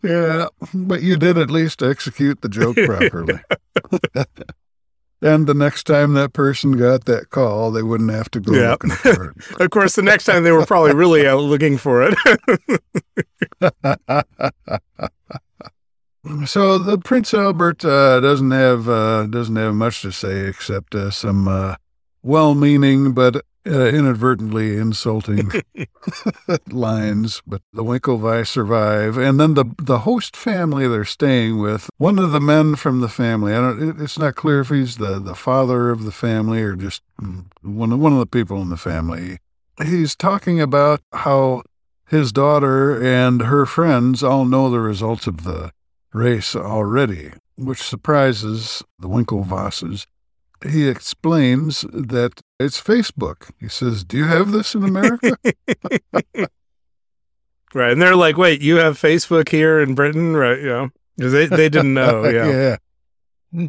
yeah, 0.03 0.47
but 0.73 1.01
you 1.01 1.17
did 1.17 1.37
at 1.37 1.51
least 1.51 1.81
execute 1.81 2.41
the 2.41 2.49
joke 2.49 2.77
properly. 2.77 3.39
And 5.21 5.47
the 5.47 5.53
next 5.53 5.83
time 5.85 6.13
that 6.13 6.33
person 6.33 6.73
got 6.73 7.05
that 7.05 7.29
call, 7.29 7.71
they 7.71 7.83
wouldn't 7.83 8.11
have 8.11 8.29
to 8.31 8.39
go 8.39 8.53
Yeah. 8.53 8.71
looking 8.71 8.89
for 8.91 9.29
it. 9.29 9.35
of 9.61 9.69
course, 9.71 9.95
the 9.95 10.01
next 10.01 10.25
time 10.25 10.43
they 10.43 10.51
were 10.51 10.65
probably 10.65 10.93
really 10.93 11.25
out 11.27 11.39
looking 11.41 11.77
for 11.77 12.03
it. 12.03 12.15
So 16.45 16.79
the 16.79 16.97
Prince 16.97 17.35
Albert 17.35 17.85
uh, 17.85 18.19
doesn't 18.19 18.49
have 18.49 18.89
uh, 18.89 19.27
doesn't 19.27 19.55
have 19.57 19.75
much 19.75 20.01
to 20.01 20.11
say 20.11 20.47
except 20.47 20.95
uh, 20.95 21.11
some 21.11 21.47
uh, 21.47 21.75
well-meaning 22.23 23.11
but 23.13 23.43
uh, 23.67 23.85
inadvertently 23.87 24.77
insulting 24.77 25.51
lines. 26.69 27.41
But 27.47 27.61
the 27.73 27.83
Winklevi 27.83 28.45
survive, 28.45 29.17
and 29.17 29.39
then 29.39 29.53
the 29.53 29.65
the 29.77 29.99
host 29.99 30.35
family 30.35 30.87
they're 30.87 31.05
staying 31.05 31.59
with. 31.59 31.89
One 31.97 32.19
of 32.19 32.31
the 32.31 32.39
men 32.39 32.75
from 32.75 33.01
the 33.01 33.09
family. 33.09 33.53
I 33.53 33.61
don't. 33.61 33.89
It, 33.89 34.01
it's 34.01 34.19
not 34.19 34.35
clear 34.35 34.61
if 34.61 34.69
he's 34.69 34.97
the 34.97 35.19
the 35.19 35.35
father 35.35 35.89
of 35.89 36.03
the 36.03 36.11
family 36.11 36.61
or 36.61 36.75
just 36.75 37.01
one 37.61 37.91
of 37.91 37.99
one 37.99 38.13
of 38.13 38.19
the 38.19 38.25
people 38.25 38.61
in 38.61 38.69
the 38.69 38.77
family. 38.77 39.39
He's 39.83 40.15
talking 40.15 40.61
about 40.61 41.01
how 41.11 41.63
his 42.07 42.31
daughter 42.31 43.01
and 43.03 43.41
her 43.41 43.65
friends 43.65 44.23
all 44.23 44.45
know 44.45 44.69
the 44.69 44.79
results 44.79 45.27
of 45.27 45.43
the 45.43 45.71
race 46.13 46.55
already, 46.55 47.33
which 47.57 47.81
surprises 47.81 48.83
the 48.99 49.09
Winklevosses. 49.09 50.05
He 50.65 50.87
explains 50.87 51.81
that 51.91 52.41
it's 52.59 52.81
Facebook. 52.81 53.51
He 53.59 53.67
says, 53.67 54.03
Do 54.03 54.17
you 54.17 54.25
have 54.25 54.51
this 54.51 54.75
in 54.75 54.83
America? 54.83 55.35
right. 57.73 57.91
And 57.91 58.01
they're 58.01 58.15
like, 58.15 58.37
wait, 58.37 58.61
you 58.61 58.77
have 58.77 58.99
Facebook 58.99 59.49
here 59.49 59.79
in 59.79 59.95
Britain? 59.95 60.35
Right. 60.35 60.59
You 60.59 60.65
know, 60.65 60.89
they, 61.17 61.47
they 61.47 61.69
didn't 61.69 61.93
know. 61.95 62.25
Yeah. 62.25 62.49
yeah. 62.49 62.77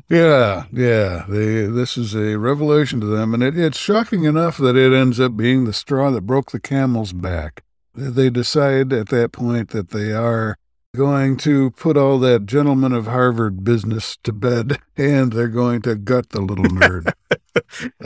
Yeah, 0.08 0.64
yeah. 0.72 1.26
They, 1.28 1.66
this 1.66 1.96
is 1.96 2.14
a 2.16 2.36
revelation 2.36 3.00
to 3.00 3.06
them, 3.06 3.32
and 3.34 3.42
it, 3.42 3.56
it's 3.56 3.78
shocking 3.78 4.24
enough 4.24 4.56
that 4.56 4.74
it 4.74 4.92
ends 4.92 5.20
up 5.20 5.36
being 5.36 5.64
the 5.64 5.72
straw 5.72 6.10
that 6.10 6.22
broke 6.22 6.50
the 6.50 6.58
camel's 6.58 7.12
back. 7.12 7.62
They 7.94 8.28
decide 8.28 8.92
at 8.92 9.10
that 9.10 9.30
point 9.30 9.68
that 9.70 9.90
they 9.90 10.12
are 10.12 10.56
going 10.96 11.36
to 11.36 11.70
put 11.72 11.96
all 11.96 12.18
that 12.18 12.46
gentleman 12.46 12.92
of 12.92 13.06
Harvard 13.06 13.62
business 13.62 14.16
to 14.24 14.32
bed, 14.32 14.78
and 14.96 15.32
they're 15.32 15.46
going 15.46 15.82
to 15.82 15.94
gut 15.94 16.30
the 16.30 16.40
little 16.40 16.64
nerd. 16.64 17.12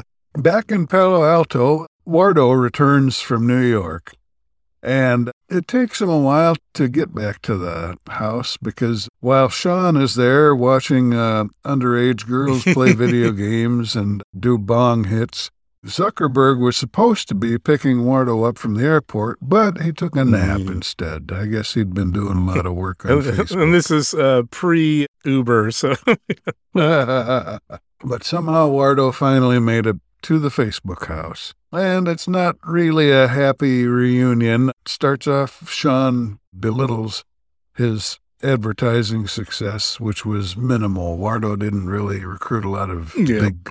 Back 0.38 0.70
in 0.70 0.86
Palo 0.86 1.24
Alto, 1.24 1.86
Wardo 2.06 2.52
returns 2.52 3.20
from 3.20 3.48
New 3.48 3.62
York, 3.62 4.14
and 4.80 5.32
it 5.48 5.66
takes 5.66 6.00
him 6.00 6.08
a 6.08 6.20
while 6.20 6.54
to 6.74 6.86
get 6.86 7.12
back 7.12 7.42
to 7.42 7.56
the 7.56 7.96
house 8.08 8.56
because 8.56 9.08
while 9.18 9.48
Sean 9.48 9.96
is 9.96 10.14
there 10.14 10.54
watching 10.54 11.12
uh, 11.12 11.46
underage 11.64 12.28
girls 12.28 12.62
play 12.62 12.92
video 12.94 13.32
games 13.32 13.96
and 13.96 14.22
do 14.38 14.56
bong 14.56 15.04
hits, 15.04 15.50
Zuckerberg 15.84 16.60
was 16.60 16.76
supposed 16.76 17.26
to 17.28 17.34
be 17.34 17.58
picking 17.58 18.04
Wardo 18.04 18.48
up 18.48 18.56
from 18.56 18.74
the 18.74 18.84
airport, 18.84 19.38
but 19.42 19.80
he 19.80 19.90
took 19.90 20.14
a 20.14 20.24
nap 20.24 20.60
instead. 20.60 21.32
I 21.34 21.46
guess 21.46 21.74
he'd 21.74 21.92
been 21.92 22.12
doing 22.12 22.36
a 22.38 22.44
lot 22.44 22.66
of 22.66 22.74
work 22.74 23.04
on 23.04 23.20
Facebook. 23.20 23.60
and 23.62 23.74
this 23.74 23.90
is 23.90 24.14
uh, 24.14 24.42
pre 24.52 25.06
Uber. 25.24 25.72
So 25.72 25.96
but 26.72 27.60
somehow 28.22 28.68
Wardo 28.70 29.12
finally 29.12 29.58
made 29.58 29.86
it 29.86 29.96
to 30.22 30.38
the 30.38 30.48
Facebook 30.48 31.06
house. 31.06 31.54
And 31.72 32.08
it's 32.08 32.26
not 32.28 32.56
really 32.64 33.10
a 33.10 33.28
happy 33.28 33.86
reunion. 33.86 34.70
It 34.70 34.88
starts 34.88 35.26
off, 35.26 35.70
Sean 35.70 36.38
belittles 36.58 37.24
his 37.76 38.18
advertising 38.42 39.28
success, 39.28 40.00
which 40.00 40.24
was 40.24 40.56
minimal. 40.56 41.18
Wardo 41.18 41.58
didn't 41.58 41.88
really 41.88 42.24
recruit 42.24 42.64
a 42.64 42.70
lot 42.70 42.90
of 42.90 43.14
Yeah. 43.16 43.40
big 43.40 43.70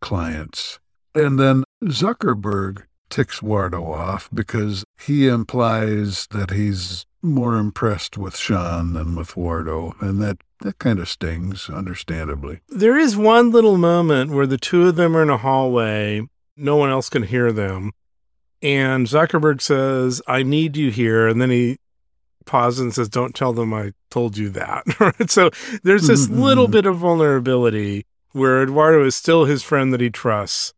clients. 0.00 0.78
And 1.14 1.38
then 1.38 1.64
Zuckerberg 1.84 2.82
ticks 3.08 3.40
Wardo 3.40 3.84
off 3.94 4.28
because 4.34 4.84
he 4.98 5.28
implies 5.28 6.26
that 6.32 6.50
he's 6.50 7.06
more 7.22 7.56
impressed 7.56 8.18
with 8.18 8.36
Sean 8.36 8.92
than 8.94 9.14
with 9.14 9.34
Wardo. 9.36 9.94
And 10.00 10.20
that, 10.22 10.38
that 10.60 10.78
kind 10.78 10.98
of 10.98 11.08
stings, 11.08 11.68
understandably. 11.68 12.60
there 12.68 12.96
is 12.98 13.16
one 13.16 13.50
little 13.50 13.76
moment 13.76 14.30
where 14.32 14.46
the 14.46 14.56
two 14.58 14.88
of 14.88 14.96
them 14.96 15.16
are 15.16 15.22
in 15.22 15.30
a 15.30 15.36
hallway. 15.36 16.22
No 16.56 16.76
one 16.76 16.90
else 16.90 17.08
can 17.10 17.24
hear 17.24 17.52
them. 17.52 17.92
And 18.62 19.06
Zuckerberg 19.06 19.60
says, 19.60 20.22
I 20.26 20.42
need 20.42 20.76
you 20.76 20.90
here. 20.90 21.28
And 21.28 21.40
then 21.40 21.50
he 21.50 21.76
pauses 22.46 22.80
and 22.80 22.94
says, 22.94 23.08
Don't 23.08 23.34
tell 23.34 23.52
them 23.52 23.74
I 23.74 23.92
told 24.10 24.36
you 24.38 24.48
that. 24.50 24.84
So 25.28 25.50
there's 25.82 26.06
this 26.06 26.26
Mhm, 26.28 26.40
little 26.40 26.66
mhm. 26.68 26.70
bit 26.72 26.86
of 26.86 26.96
vulnerability 26.96 28.06
where 28.32 28.62
Eduardo 28.62 29.04
is 29.04 29.14
still 29.14 29.44
his 29.44 29.62
friend 29.62 29.92
that 29.92 30.00
he 30.00 30.08
trusts, 30.10 30.72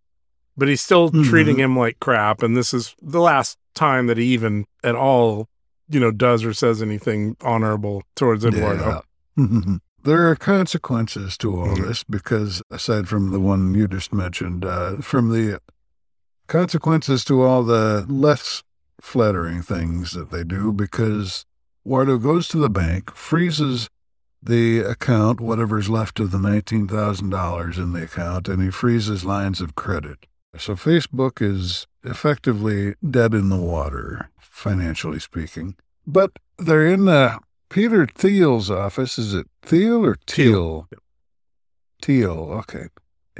but 0.56 0.66
he's 0.68 0.80
still 0.80 1.10
Mhm. 1.10 1.24
treating 1.24 1.58
him 1.58 1.76
like 1.78 2.00
crap. 2.00 2.42
And 2.42 2.56
this 2.56 2.74
is 2.74 2.94
the 3.00 3.20
last 3.20 3.56
time 3.74 4.06
that 4.08 4.16
he 4.18 4.24
even 4.26 4.64
at 4.82 4.96
all, 4.96 5.46
you 5.88 6.00
know, 6.00 6.10
does 6.10 6.44
or 6.44 6.52
says 6.52 6.82
anything 6.82 7.36
honorable 7.42 8.02
towards 8.16 8.44
Eduardo. 8.44 8.86
Yeah. 8.88 9.00
there 10.04 10.28
are 10.28 10.36
consequences 10.36 11.36
to 11.38 11.56
all 11.60 11.68
Mhm. 11.76 11.86
this 11.86 12.04
because, 12.04 12.62
aside 12.70 13.08
from 13.08 13.30
the 13.30 13.40
one 13.40 13.74
you 13.74 13.86
just 13.88 14.12
mentioned, 14.12 14.64
uh, 14.64 14.96
from 14.96 15.30
the 15.30 15.60
consequences 16.46 17.24
to 17.26 17.42
all 17.42 17.62
the 17.62 18.04
less 18.08 18.62
flattering 19.00 19.62
things 19.62 20.12
that 20.12 20.30
they 20.30 20.44
do, 20.44 20.72
because 20.72 21.44
Wardo 21.86 22.20
goes 22.20 22.48
to 22.48 22.58
the 22.58 22.70
bank, 22.70 23.14
freezes 23.14 23.88
the 24.42 24.80
account, 24.80 25.40
whatever's 25.40 25.88
left 25.88 26.20
of 26.20 26.30
the 26.30 26.38
$19,000 26.38 27.76
in 27.78 27.92
the 27.92 28.04
account, 28.04 28.48
and 28.48 28.62
he 28.62 28.70
freezes 28.70 29.24
lines 29.24 29.60
of 29.60 29.74
credit. 29.74 30.26
So 30.56 30.74
Facebook 30.74 31.42
is 31.42 31.86
effectively 32.04 32.94
dead 33.08 33.34
in 33.34 33.48
the 33.48 33.56
water, 33.56 34.30
financially 34.40 35.18
speaking. 35.20 35.76
But 36.06 36.38
they're 36.58 36.86
in 36.86 37.04
the 37.04 37.38
Peter 37.70 38.06
Thiel's 38.06 38.70
office. 38.70 39.18
Is 39.18 39.34
it 39.34 39.46
Thiel 39.62 40.04
or 40.04 40.16
Teal? 40.26 40.88
Teal. 42.00 42.50
Okay. 42.60 42.86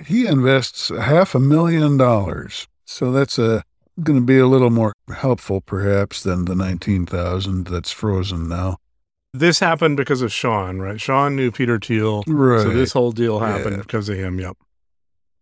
He 0.05 0.27
invests 0.27 0.89
half 0.91 1.35
a 1.35 1.41
million 1.41 1.97
dollars. 1.97 2.69
So 2.85 3.11
that's 3.13 3.39
uh, 3.39 3.63
a 3.99 4.03
going 4.03 4.21
to 4.21 4.25
be 4.25 4.39
a 4.39 4.47
little 4.47 4.71
more 4.71 4.93
helpful, 5.17 5.61
perhaps, 5.61 6.23
than 6.23 6.45
the 6.45 6.55
nineteen 6.55 7.07
thousand 7.07 7.67
that's 7.67 7.91
frozen 7.91 8.49
now. 8.49 8.79
This 9.35 9.61
happened 9.61 9.97
because 9.97 10.23
of 10.23 10.33
Sean, 10.33 10.79
right? 10.79 11.01
Sean 11.01 11.37
knew 11.37 11.51
Peter 11.51 11.79
Thiel. 11.79 12.25
Right. 12.27 12.63
So 12.63 12.71
this 12.71 12.93
whole 12.93 13.13
deal 13.13 13.41
happened 13.41 13.77
Yeah. 13.77 13.83
because 13.83 14.09
of 14.09 14.17
him. 14.17 14.39
Yep. 14.41 14.57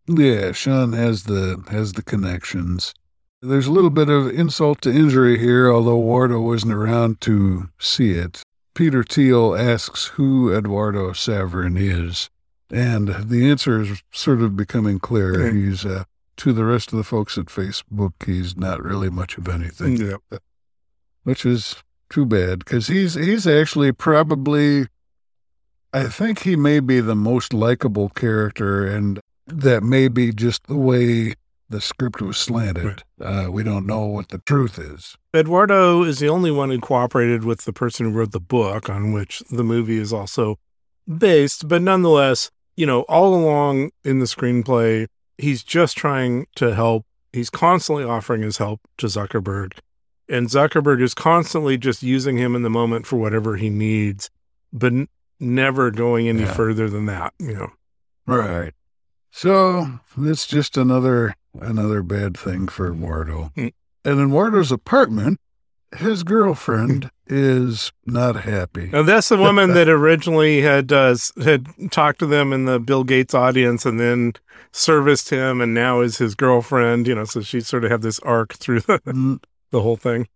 Yeah, 0.09 0.53
Sean 0.53 0.93
has 0.93 1.25
the 1.25 1.63
has 1.71 1.93
the 1.95 2.03
connections. 2.03 2.95
There's 3.43 3.67
a 3.67 3.73
little 3.73 3.91
bit 3.91 4.09
of 4.09 4.29
insult 4.29 4.81
to 4.83 4.91
injury 4.91 5.39
here, 5.39 5.71
although 5.71 6.01
Wardo 6.01 6.43
wasn't 6.43 6.73
around 6.73 7.21
to 7.23 7.69
see 7.79 8.13
it. 8.13 8.43
Peter 8.77 9.03
Thiel 9.03 9.57
asks 9.57 10.09
who 10.09 10.55
Eduardo 10.55 11.13
Saverin 11.13 11.79
is, 11.79 12.29
and 12.71 13.09
the 13.09 13.49
answer 13.51 13.81
is 13.81 14.03
sort 14.13 14.43
of 14.43 14.55
becoming 14.55 14.99
clear. 15.01 15.51
He's 15.51 15.87
uh, 15.87 16.05
to 16.37 16.53
the 16.53 16.67
rest 16.67 16.93
of 16.93 16.99
the 16.99 17.03
folks 17.03 17.39
at 17.39 17.47
Facebook, 17.47 18.13
he's 18.27 18.55
not 18.55 18.85
really 18.85 19.09
much 19.09 19.39
of 19.39 19.49
anything, 19.49 19.97
Yep. 19.97 20.43
which 21.23 21.47
is 21.47 21.77
too 22.11 22.27
bad 22.27 22.59
because 22.59 22.89
he's 22.89 23.15
he's 23.15 23.47
actually 23.47 23.93
probably, 23.93 24.89
I 25.95 26.05
think 26.09 26.41
he 26.41 26.55
may 26.55 26.81
be 26.81 27.01
the 27.01 27.17
most 27.17 27.55
likable 27.55 28.11
character, 28.11 28.87
and 28.87 29.19
that 29.47 29.83
may 29.83 30.09
be 30.09 30.33
just 30.33 30.67
the 30.67 30.77
way 30.77 31.33
the 31.69 31.81
script 31.81 32.21
was 32.23 32.37
slanted. 32.37 33.03
Uh, 33.21 33.49
we 33.51 33.63
don't 33.63 33.87
know 33.87 34.05
what 34.07 34.29
the 34.29 34.39
truth 34.39 34.79
is. 34.79 35.17
Eduardo 35.35 36.03
is 36.05 36.19
the 36.19 36.29
only 36.29 36.51
one 36.51 36.71
who 36.71 36.79
cooperated 36.81 37.45
with 37.45 37.65
the 37.65 37.73
person 37.73 38.07
who 38.07 38.13
wrote 38.13 38.33
the 38.33 38.41
book 38.41 38.89
on 38.89 39.13
which 39.13 39.41
the 39.51 39.65
movie 39.65 39.99
is 39.99 40.13
also 40.13 40.59
based. 41.19 41.67
But 41.69 41.83
nonetheless, 41.83 42.51
you 42.77 42.87
know, 42.87 43.03
all 43.03 43.35
along 43.35 43.91
in 44.05 44.19
the 44.21 44.27
screenplay, 44.27 45.07
he's 45.39 45.63
just 45.65 45.97
trying 45.97 46.47
to 46.57 46.75
help. 46.75 47.05
He's 47.33 47.51
constantly 47.51 48.05
offering 48.05 48.43
his 48.43 48.59
help 48.59 48.81
to 48.99 49.07
Zuckerberg. 49.07 49.73
And 50.29 50.49
Zuckerberg 50.49 51.03
is 51.03 51.15
constantly 51.15 51.77
just 51.79 52.03
using 52.03 52.37
him 52.37 52.55
in 52.57 52.63
the 52.63 52.71
moment 52.71 53.07
for 53.07 53.17
whatever 53.17 53.57
he 53.57 53.71
needs. 53.71 54.31
But 54.73 54.93
n- 54.93 55.09
never 55.39 55.91
going 55.91 56.29
any 56.29 56.41
Yeah. 56.43 56.53
further 56.55 56.89
than 56.89 57.07
that. 57.07 57.35
You 57.39 57.55
know, 57.55 57.73
Right. 58.27 58.73
So 59.31 60.01
it's 60.19 60.47
just 60.47 60.77
another 60.77 61.35
another 61.61 62.03
bad 62.03 62.37
thing 62.37 62.69
for 62.69 62.93
Wardo. 62.95 63.53
Hmm. 63.55 63.69
And 64.05 64.21
in 64.21 64.31
Wardo's 64.31 64.71
apartment, 64.71 65.41
his 65.97 66.23
girlfriend 66.23 67.11
is 67.27 67.93
not 68.05 68.37
happy. 68.37 68.91
and 68.93 69.07
that's 69.09 69.29
the 69.29 69.37
woman 69.49 69.75
that 69.75 69.89
originally 69.89 70.61
had 70.63 70.93
uh, 70.93 71.17
had 71.43 71.67
talked 71.91 72.19
to 72.21 72.27
them 72.27 72.53
in 72.53 72.65
the 72.67 72.79
Bill 72.79 73.05
Gates 73.05 73.35
audience, 73.35 73.85
and 73.87 73.99
then 73.99 74.35
serviced 74.73 75.31
him, 75.31 75.61
and 75.61 75.75
now 75.75 76.01
is 76.01 76.19
his 76.19 76.35
girlfriend. 76.35 77.07
You 77.09 77.15
know, 77.17 77.25
so 77.25 77.41
she 77.41 77.61
sort 77.61 77.85
of 77.85 77.91
had 77.91 78.03
this 78.03 78.19
arc 78.21 78.55
through 78.55 78.81
the, 78.81 78.99
Mm, 79.07 79.43
the 79.71 79.83
whole 79.83 79.97
thing. 79.97 80.29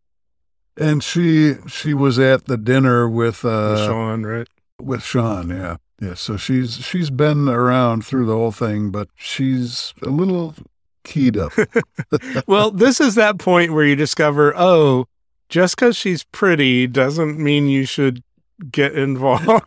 And 0.77 1.03
she 1.05 1.55
she 1.67 1.95
was 1.95 2.19
at 2.19 2.47
the 2.47 2.57
dinner 2.57 3.09
with 3.09 3.45
uh 3.45 3.87
Sean, 3.87 4.25
right? 4.25 4.49
with 4.81 5.03
Sean, 5.03 5.51
yeah. 5.51 5.77
Yeah, 6.01 6.15
so 6.15 6.37
she's 6.39 6.77
she's 6.79 7.11
been 7.11 7.49
around 7.49 8.07
through 8.07 8.25
the 8.27 8.35
whole 8.35 8.53
thing, 8.53 8.91
but 8.91 9.09
she's 9.17 9.93
a 10.03 10.09
little 10.09 10.55
keyed 11.05 11.37
up. 11.37 11.53
well, 12.47 12.71
this 12.71 13.01
is 13.01 13.15
that 13.17 13.39
point 13.39 13.73
where 13.73 13.85
you 13.85 13.97
discover, 13.97 14.53
oh, 14.57 15.07
just 15.49 15.77
because 15.77 15.97
she's 15.97 16.25
pretty 16.25 16.87
doesn't 16.87 17.39
mean 17.39 17.67
you 17.69 17.85
should 17.85 18.23
get 18.71 18.93
involved. 18.95 19.47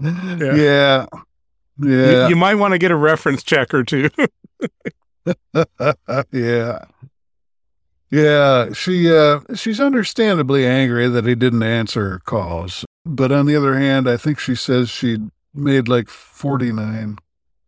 yeah. 0.00 1.06
You- 1.78 2.00
Yeah. 2.00 2.28
You, 2.28 2.36
might 2.36 2.56
want 2.56 2.72
to 2.72 2.78
get 2.78 2.90
a 2.90 2.96
reference 2.96 3.42
check 3.42 3.72
or 3.72 3.82
two. 3.84 4.10
yeah. 6.32 6.84
Yeah, 8.12 8.72
she 8.72 9.10
uh 9.12 9.40
she's 9.54 9.78
understandably 9.80 10.66
angry 10.66 11.08
that 11.08 11.24
he 11.26 11.34
didn't 11.36 11.62
answer 11.62 12.10
her 12.10 12.18
calls. 12.18 12.84
But 13.06 13.30
on 13.30 13.46
the 13.46 13.54
other 13.56 13.78
hand, 13.78 14.08
I 14.08 14.16
think 14.16 14.38
she 14.40 14.54
says 14.56 14.90
she'd 14.90 15.30
made 15.54 15.86
like 15.88 16.08
49 16.08 17.18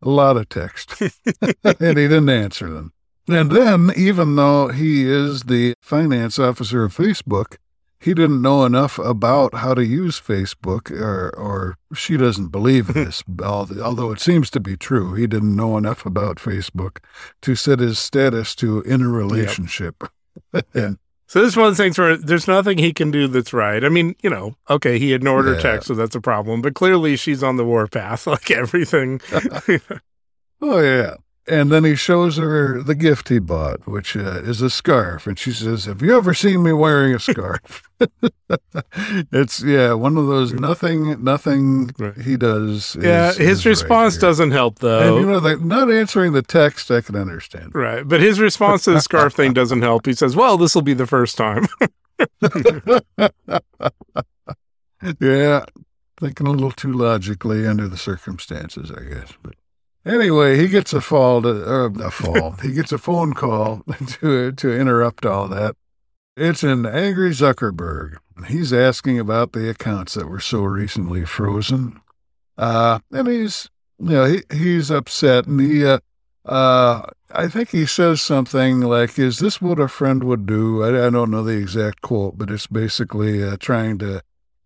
a 0.02 0.08
lot 0.08 0.36
of 0.36 0.48
text. 0.48 1.00
and 1.00 1.98
he 1.98 2.08
didn't 2.08 2.28
answer 2.28 2.68
them. 2.70 2.92
And 3.28 3.52
then 3.52 3.92
even 3.96 4.36
though 4.36 4.68
he 4.68 5.08
is 5.08 5.44
the 5.44 5.74
finance 5.80 6.38
officer 6.38 6.84
of 6.84 6.96
Facebook, 6.96 7.56
he 8.02 8.14
didn't 8.14 8.42
know 8.42 8.64
enough 8.64 8.98
about 8.98 9.54
how 9.54 9.74
to 9.74 9.84
use 9.84 10.20
Facebook, 10.20 10.90
or, 10.90 11.30
or 11.36 11.76
she 11.94 12.16
doesn't 12.16 12.48
believe 12.48 12.88
this, 12.94 13.22
although 13.40 14.10
it 14.10 14.20
seems 14.20 14.50
to 14.50 14.60
be 14.60 14.76
true. 14.76 15.14
He 15.14 15.28
didn't 15.28 15.54
know 15.54 15.76
enough 15.76 16.04
about 16.04 16.36
Facebook 16.36 16.98
to 17.42 17.54
set 17.54 17.78
his 17.78 18.00
status 18.00 18.56
to 18.56 18.82
in 18.82 19.02
a 19.02 19.08
relationship. 19.08 20.02
and, 20.74 20.98
So 21.32 21.40
this 21.40 21.52
is 21.52 21.56
one 21.56 21.68
of 21.68 21.78
the 21.78 21.82
things 21.82 21.98
where 21.98 22.14
there's 22.14 22.46
nothing 22.46 22.76
he 22.76 22.92
can 22.92 23.10
do 23.10 23.26
that's 23.26 23.54
right. 23.54 23.82
I 23.82 23.88
mean, 23.88 24.14
you 24.22 24.28
know, 24.28 24.54
okay, 24.68 24.98
he 24.98 25.14
ignored 25.14 25.46
her 25.46 25.58
text, 25.58 25.88
so 25.88 25.94
that's 25.94 26.14
a 26.14 26.20
problem. 26.20 26.60
But 26.60 26.74
clearly, 26.74 27.16
she's 27.16 27.42
on 27.42 27.56
the 27.56 27.64
warpath, 27.64 28.26
like 28.26 28.50
everything. 28.50 29.18
oh, 30.60 30.78
yeah. 30.78 31.14
And 31.48 31.72
then 31.72 31.82
he 31.82 31.96
shows 31.96 32.36
her 32.36 32.80
the 32.82 32.94
gift 32.94 33.28
he 33.28 33.40
bought, 33.40 33.84
which 33.86 34.16
uh, 34.16 34.42
is 34.44 34.62
a 34.62 34.70
scarf. 34.70 35.26
And 35.26 35.36
she 35.36 35.50
says, 35.50 35.86
Have 35.86 36.00
you 36.00 36.16
ever 36.16 36.34
seen 36.34 36.62
me 36.62 36.72
wearing 36.72 37.14
a 37.14 37.18
scarf? 37.18 37.82
it's, 39.32 39.60
yeah, 39.62 39.92
one 39.94 40.16
of 40.16 40.28
those 40.28 40.52
nothing, 40.52 41.22
nothing 41.22 41.90
Right. 41.98 42.16
he 42.16 42.36
does. 42.36 42.96
Yeah, 43.00 43.30
is 43.30 43.36
his 43.38 43.66
right 43.66 43.70
response 43.70 44.14
here. 44.14 44.20
doesn't 44.20 44.52
help 44.52 44.78
though. 44.78 45.16
And 45.16 45.26
you 45.26 45.32
know, 45.32 45.38
like 45.38 45.60
not 45.60 45.90
answering 45.90 46.32
the 46.32 46.42
text, 46.42 46.90
I 46.92 47.00
can 47.00 47.16
understand. 47.16 47.74
right, 47.74 48.06
but 48.06 48.20
his 48.20 48.38
response 48.38 48.84
to 48.84 48.92
the 48.92 49.00
scarf 49.00 49.34
thing 49.34 49.52
doesn't 49.52 49.82
help. 49.82 50.06
He 50.06 50.12
says, 50.14 50.36
"Well, 50.36 50.56
this 50.56 50.74
will 50.76 50.82
be 50.82 50.94
the 50.94 51.06
first 51.08 51.36
time." 51.36 51.66
yeah, 55.20 55.64
thinking 56.20 56.46
a 56.46 56.50
little 56.50 56.70
too 56.70 56.92
logically 56.92 57.66
under 57.66 57.88
the 57.88 57.96
circumstances, 57.96 58.90
I 58.90 59.02
guess. 59.04 59.32
But 59.42 59.54
anyway, 60.04 60.58
he 60.58 60.68
gets 60.68 60.92
a 60.92 61.00
fall 61.00 61.42
to 61.42 61.64
or 61.64 61.86
a 61.86 62.10
fall. 62.10 62.52
he 62.62 62.72
gets 62.72 62.92
a 62.92 62.98
phone 62.98 63.32
call 63.32 63.82
to 64.06 64.52
to 64.52 64.72
interrupt 64.72 65.26
all 65.26 65.48
that. 65.48 65.76
It's 66.36 66.62
an 66.62 66.86
angry 66.86 67.30
Zuckerberg. 67.30 68.16
He's 68.48 68.72
asking 68.72 69.18
about 69.18 69.52
the 69.52 69.68
accounts 69.68 70.14
that 70.14 70.28
were 70.28 70.40
so 70.40 70.62
recently 70.62 71.26
frozen. 71.26 72.00
Uh, 72.56 73.00
and 73.10 73.28
he's, 73.28 73.68
you 73.98 74.10
know, 74.10 74.24
he, 74.24 74.42
he's 74.50 74.90
upset 74.90 75.46
and 75.46 75.60
he, 75.60 75.84
uh, 75.84 75.98
uh, 76.44 77.02
I 77.30 77.48
think 77.48 77.70
he 77.70 77.86
says 77.86 78.20
something 78.20 78.80
like, 78.80 79.18
"Is 79.18 79.38
this 79.38 79.60
what 79.60 79.78
a 79.78 79.88
friend 79.88 80.24
would 80.24 80.44
do?" 80.44 80.82
I, 80.82 81.06
I 81.06 81.10
don't 81.10 81.30
know 81.30 81.44
the 81.44 81.56
exact 81.56 82.02
quote, 82.02 82.36
but 82.36 82.50
it's 82.50 82.66
basically 82.66 83.42
uh, 83.42 83.56
trying 83.58 83.98
to 83.98 84.22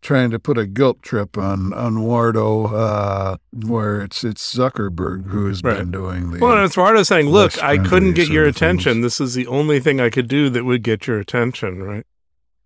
trying 0.06 0.30
to 0.30 0.38
put 0.38 0.56
a 0.56 0.64
guilt 0.66 1.02
trip 1.02 1.36
on 1.36 1.72
on 1.74 1.96
Wardo, 1.96 2.72
uh, 2.72 3.36
where 3.66 4.00
it's 4.00 4.22
it's 4.24 4.54
Zuckerberg 4.56 5.26
who 5.26 5.46
has 5.48 5.62
Right. 5.62 5.78
been 5.78 5.90
doing 5.90 6.30
the. 6.30 6.38
Well, 6.38 6.52
and 6.56 6.64
it's 6.64 6.76
Wardo 6.76 7.04
saying, 7.04 7.28
"Look, 7.28 7.62
I 7.62 7.76
couldn't 7.78 8.12
get 8.14 8.28
your 8.28 8.44
attention. 8.46 9.00
This 9.00 9.20
is 9.20 9.34
the 9.34 9.46
only 9.48 9.80
thing 9.80 10.00
I 10.00 10.08
could 10.10 10.28
do 10.28 10.48
that 10.50 10.64
would 10.64 10.82
get 10.84 11.06
your 11.08 11.18
attention." 11.18 11.82
Right? 11.82 12.04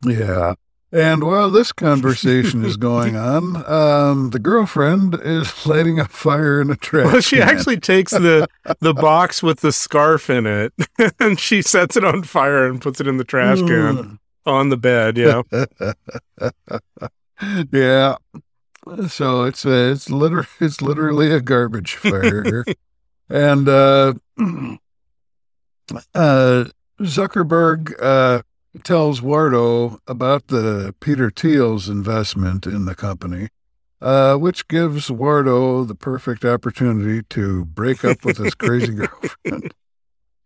Yeah. 0.04 0.54
And 0.92 1.22
while 1.22 1.50
this 1.50 1.70
conversation 1.70 2.64
is 2.64 2.76
going 2.76 3.16
on, 3.32 3.64
um, 3.70 4.30
the 4.30 4.40
girlfriend 4.40 5.14
is 5.22 5.64
lighting 5.72 5.98
a 6.00 6.04
fire 6.06 6.60
in 6.60 6.68
a 6.70 6.76
trash. 6.76 7.06
Well, 7.12 7.20
she 7.20 7.36
can. 7.36 7.48
actually 7.48 7.78
takes 7.78 8.10
the 8.12 8.48
the 8.80 8.92
box 8.92 9.42
with 9.42 9.60
the 9.60 9.72
scarf 9.72 10.28
in 10.28 10.46
it, 10.46 10.72
and 11.20 11.38
she 11.40 11.62
sets 11.62 11.96
it 11.96 12.04
on 12.04 12.22
fire 12.24 12.66
and 12.66 12.80
puts 12.82 13.00
it 13.00 13.06
in 13.06 13.16
the 13.18 13.24
trash 13.24 13.60
can 13.62 14.18
on 14.46 14.68
the 14.70 14.76
bed. 14.76 15.16
Yeah. 15.16 15.42
yeah. 17.72 18.16
So 19.08 19.44
it's 19.44 19.64
a, 19.64 19.90
it's 19.90 20.10
liter- 20.10 20.46
it's 20.60 20.80
literally 20.80 21.30
a 21.32 21.40
garbage 21.40 21.94
fire, 21.96 22.64
and 23.28 23.68
uh, 23.68 24.14
uh, 26.14 26.64
Zuckerberg 27.00 27.94
uh, 28.00 28.42
tells 28.82 29.20
Wardo 29.20 29.98
about 30.06 30.48
the 30.48 30.94
Peter 31.00 31.30
Thiel's 31.30 31.88
investment 31.88 32.66
in 32.66 32.84
the 32.84 32.94
company, 32.94 33.48
uh, 34.00 34.36
which 34.36 34.68
gives 34.68 35.08
Wardo 35.08 35.86
the 35.86 35.94
perfect 35.94 36.44
opportunity 36.44 37.22
to 37.30 37.64
break 37.66 38.04
up 38.04 38.24
with 38.24 38.38
his 38.38 38.54
crazy 38.54 38.94
girlfriend. 38.94 39.74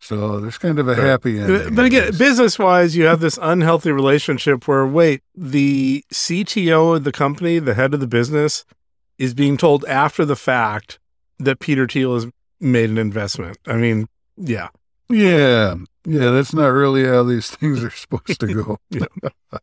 So 0.05 0.39
there's 0.39 0.59
kind 0.59 0.79
of 0.79 0.87
a 0.87 0.95
happy 0.95 1.39
ending. 1.39 1.75
But 1.75 1.87
again, 1.87 2.13
business 2.19 2.59
wise, 2.59 2.95
you 2.95 3.05
have 3.05 3.21
this 3.21 3.39
unhealthy 3.41 3.91
relationship 3.91 4.69
where, 4.69 4.87
wait, 4.87 5.23
the 5.35 6.05
CTO 6.13 6.97
of 6.97 7.05
the 7.05 7.13
company, 7.13 7.59
the 7.59 7.73
head 7.73 7.95
of 7.95 8.01
the 8.01 8.07
business, 8.07 8.67
is 9.17 9.33
being 9.33 9.57
told 9.57 9.83
after 9.87 10.27
the 10.27 10.37
fact 10.37 10.99
that 11.39 11.59
Peter 11.59 11.87
Thiel 11.87 12.15
has 12.17 12.27
made 12.61 12.91
an 12.91 12.99
investment. 12.99 13.57
I 13.67 13.77
mean, 13.77 14.07
yeah. 14.37 14.69
Yeah, 15.09 15.77
yeah, 16.05 16.31
that's 16.31 16.53
not 16.53 16.67
really 16.69 17.07
how 17.07 17.23
these 17.23 17.51
things 17.57 17.83
are 17.83 17.91
supposed 17.91 18.41
to 18.41 18.47
go. 18.63 18.77
Yeah. 18.91 19.31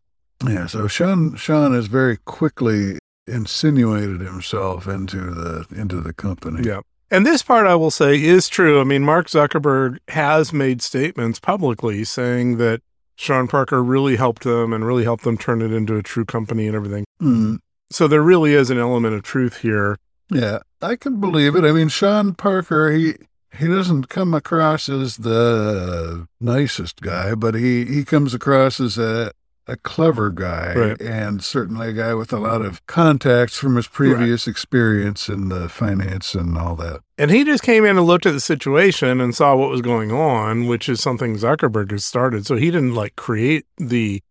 yeah, 0.47 0.65
so 0.65 0.87
Sean 0.87 1.35
Sean 1.35 1.73
has 1.73 1.85
very 1.85 2.17
quickly 2.17 2.97
insinuated 3.27 4.21
himself 4.21 4.87
into 4.87 5.31
the 5.31 5.67
into 5.71 6.01
the 6.01 6.13
company. 6.13 6.67
Yeah. 6.67 6.81
And 7.11 7.25
this 7.25 7.43
part 7.43 7.67
I 7.67 7.75
will 7.75 7.91
say 7.91 8.21
is 8.23 8.47
true. 8.47 8.79
I 8.79 8.85
mean, 8.85 9.03
Mark 9.03 9.27
Zuckerberg 9.27 9.97
has 10.07 10.53
made 10.53 10.81
statements 10.81 11.39
publicly 11.39 12.03
saying 12.05 12.57
that 12.57 12.81
Sean 13.17 13.47
Parker 13.49 13.83
really 13.83 14.15
helped 14.15 14.43
them 14.43 14.71
and 14.73 14.85
really 14.85 15.03
helped 15.03 15.25
them 15.25 15.37
turn 15.37 15.61
it 15.61 15.73
into 15.73 15.97
a 15.97 16.01
true 16.03 16.23
company 16.25 16.67
and 16.67 16.75
everything. 16.75 17.03
Mm, 17.21 17.59
So 17.91 18.07
there 18.07 18.21
really 18.23 18.53
is 18.53 18.69
an 18.69 18.77
element 18.79 19.13
of 19.13 19.23
truth 19.23 19.57
here. 19.57 19.97
yeah, 20.31 20.59
I 20.81 20.95
can 20.95 21.19
believe 21.19 21.55
it. 21.57 21.65
I 21.65 21.73
mean, 21.73 21.89
Sean 21.89 22.33
Parker, 22.33 22.91
he 22.91 23.15
he 23.59 23.67
doesn't 23.67 24.07
come 24.07 24.33
across 24.33 24.87
as 24.87 25.17
the 25.17 26.25
nicest 26.39 27.01
guy, 27.01 27.35
but 27.35 27.53
he 27.55 27.83
he 27.85 28.05
comes 28.05 28.33
across 28.33 28.79
as 28.79 28.97
a 28.97 29.33
a 29.67 29.77
clever 29.77 30.29
guy 30.31 30.73
Right. 30.75 31.01
and 31.01 31.43
certainly 31.43 31.89
a 31.89 31.93
guy 31.93 32.13
with 32.13 32.33
a 32.33 32.39
lot 32.39 32.61
of 32.61 32.85
contacts 32.87 33.57
from 33.57 33.75
his 33.75 33.87
previous 33.87 34.47
experience 34.47 35.29
in 35.29 35.49
the 35.49 35.69
finance 35.69 36.33
and 36.35 36.57
all 36.57 36.75
that. 36.77 37.01
And 37.17 37.29
he 37.31 37.43
just 37.43 37.63
came 37.63 37.85
in 37.85 37.97
and 37.97 38.05
looked 38.07 38.25
at 38.25 38.33
the 38.33 38.39
situation 38.39 39.21
and 39.21 39.35
saw 39.35 39.55
what 39.55 39.69
was 39.69 39.81
going 39.81 40.11
on, 40.11 40.67
which 40.67 40.89
is 40.89 40.99
something 41.01 41.35
Zuckerberg 41.35 41.91
has 41.91 42.03
started. 42.03 42.45
So 42.45 42.55
he 42.55 42.71
didn't 42.71 42.95
like 42.95 43.15
create 43.15 43.65
the 43.77 44.21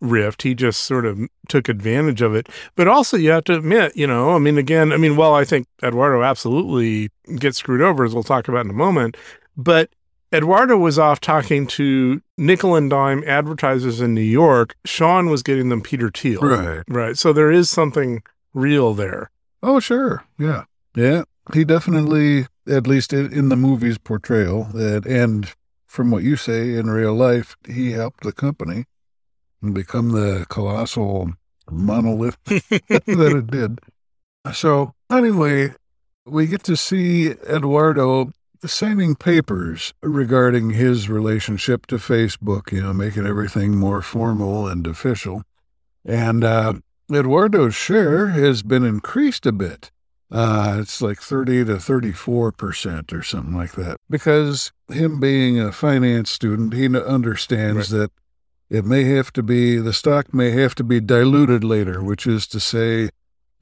rift. 0.00 0.42
He 0.42 0.54
just 0.54 0.84
sort 0.84 1.04
of 1.06 1.18
took 1.48 1.68
advantage 1.68 2.22
of 2.22 2.34
it. 2.34 2.48
But 2.76 2.86
also, 2.86 3.16
you 3.16 3.30
have 3.30 3.44
to 3.44 3.56
admit, 3.56 3.96
you 3.96 4.06
know, 4.06 4.34
I 4.34 4.38
mean, 4.38 4.58
again, 4.58 4.92
I 4.92 4.98
mean, 4.98 5.16
well, 5.16 5.34
I 5.34 5.44
think 5.44 5.66
Eduardo 5.82 6.22
absolutely 6.22 7.10
gets 7.36 7.58
screwed 7.58 7.80
over, 7.80 8.04
as 8.04 8.14
we'll 8.14 8.22
talk 8.22 8.46
about 8.46 8.64
in 8.66 8.70
a 8.70 8.74
moment. 8.74 9.16
But 9.56 9.90
Eduardo 10.32 10.76
was 10.76 10.98
off 10.98 11.20
talking 11.20 11.66
to 11.68 12.20
nickel 12.36 12.74
and 12.74 12.90
dime 12.90 13.22
advertisers 13.26 14.00
in 14.00 14.14
New 14.14 14.20
York. 14.20 14.74
Sean 14.84 15.30
was 15.30 15.42
getting 15.42 15.68
them 15.68 15.80
Peter 15.80 16.10
Thiel. 16.10 16.40
Right. 16.40 16.82
Right. 16.88 17.16
So 17.16 17.32
there 17.32 17.50
is 17.50 17.70
something 17.70 18.22
real 18.52 18.92
there. 18.92 19.30
Oh, 19.62 19.80
sure. 19.80 20.24
Yeah. 20.38 20.64
Yeah. 20.94 21.24
He 21.54 21.64
definitely, 21.64 22.46
at 22.68 22.86
least 22.86 23.12
in, 23.12 23.48
the 23.48 23.56
movie's 23.56 23.98
portrayal, 23.98 24.64
that, 24.74 25.06
and 25.06 25.52
from 25.86 26.10
what 26.10 26.24
you 26.24 26.36
say 26.36 26.74
in 26.74 26.90
real 26.90 27.14
life, 27.14 27.56
he 27.68 27.92
helped 27.92 28.24
the 28.24 28.32
company 28.32 28.86
and 29.62 29.72
become 29.72 30.10
the 30.10 30.44
colossal 30.48 31.32
monolith 31.70 32.36
that 32.44 33.02
it 33.08 33.46
did. 33.46 33.78
So, 34.52 34.94
anyway, 35.10 35.74
we 36.24 36.46
get 36.46 36.64
to 36.64 36.76
see 36.76 37.30
Eduardo 37.48 38.32
signing 38.64 39.14
papers 39.14 39.94
regarding 40.02 40.70
his 40.70 41.08
relationship 41.08 41.86
to 41.86 41.96
Facebook, 41.96 42.72
you 42.72 42.82
know, 42.82 42.92
making 42.92 43.26
everything 43.26 43.76
more 43.76 44.02
formal 44.02 44.66
and 44.66 44.86
official. 44.86 45.42
And 46.04 46.44
uh, 46.44 46.74
Eduardo's 47.12 47.74
share 47.74 48.28
has 48.28 48.62
been 48.62 48.84
increased 48.84 49.46
a 49.46 49.52
bit. 49.52 49.90
Uh, 50.30 50.78
it's 50.80 51.00
like 51.00 51.20
30 51.20 51.66
to 51.66 51.74
34% 51.76 53.12
or 53.12 53.22
something 53.22 53.54
like 53.54 53.72
that. 53.72 53.98
Because 54.10 54.72
him 54.88 55.20
being 55.20 55.60
a 55.60 55.72
finance 55.72 56.30
student, 56.30 56.74
he 56.74 56.86
understands 56.86 57.92
right. 57.92 58.00
that 58.00 58.10
it 58.68 58.84
may 58.84 59.04
have 59.04 59.32
to 59.34 59.42
be, 59.42 59.78
the 59.78 59.92
stock 59.92 60.34
may 60.34 60.50
have 60.50 60.74
to 60.76 60.84
be 60.84 61.00
diluted 61.00 61.62
later, 61.62 62.02
which 62.02 62.26
is 62.26 62.46
to 62.48 62.58
say, 62.58 63.10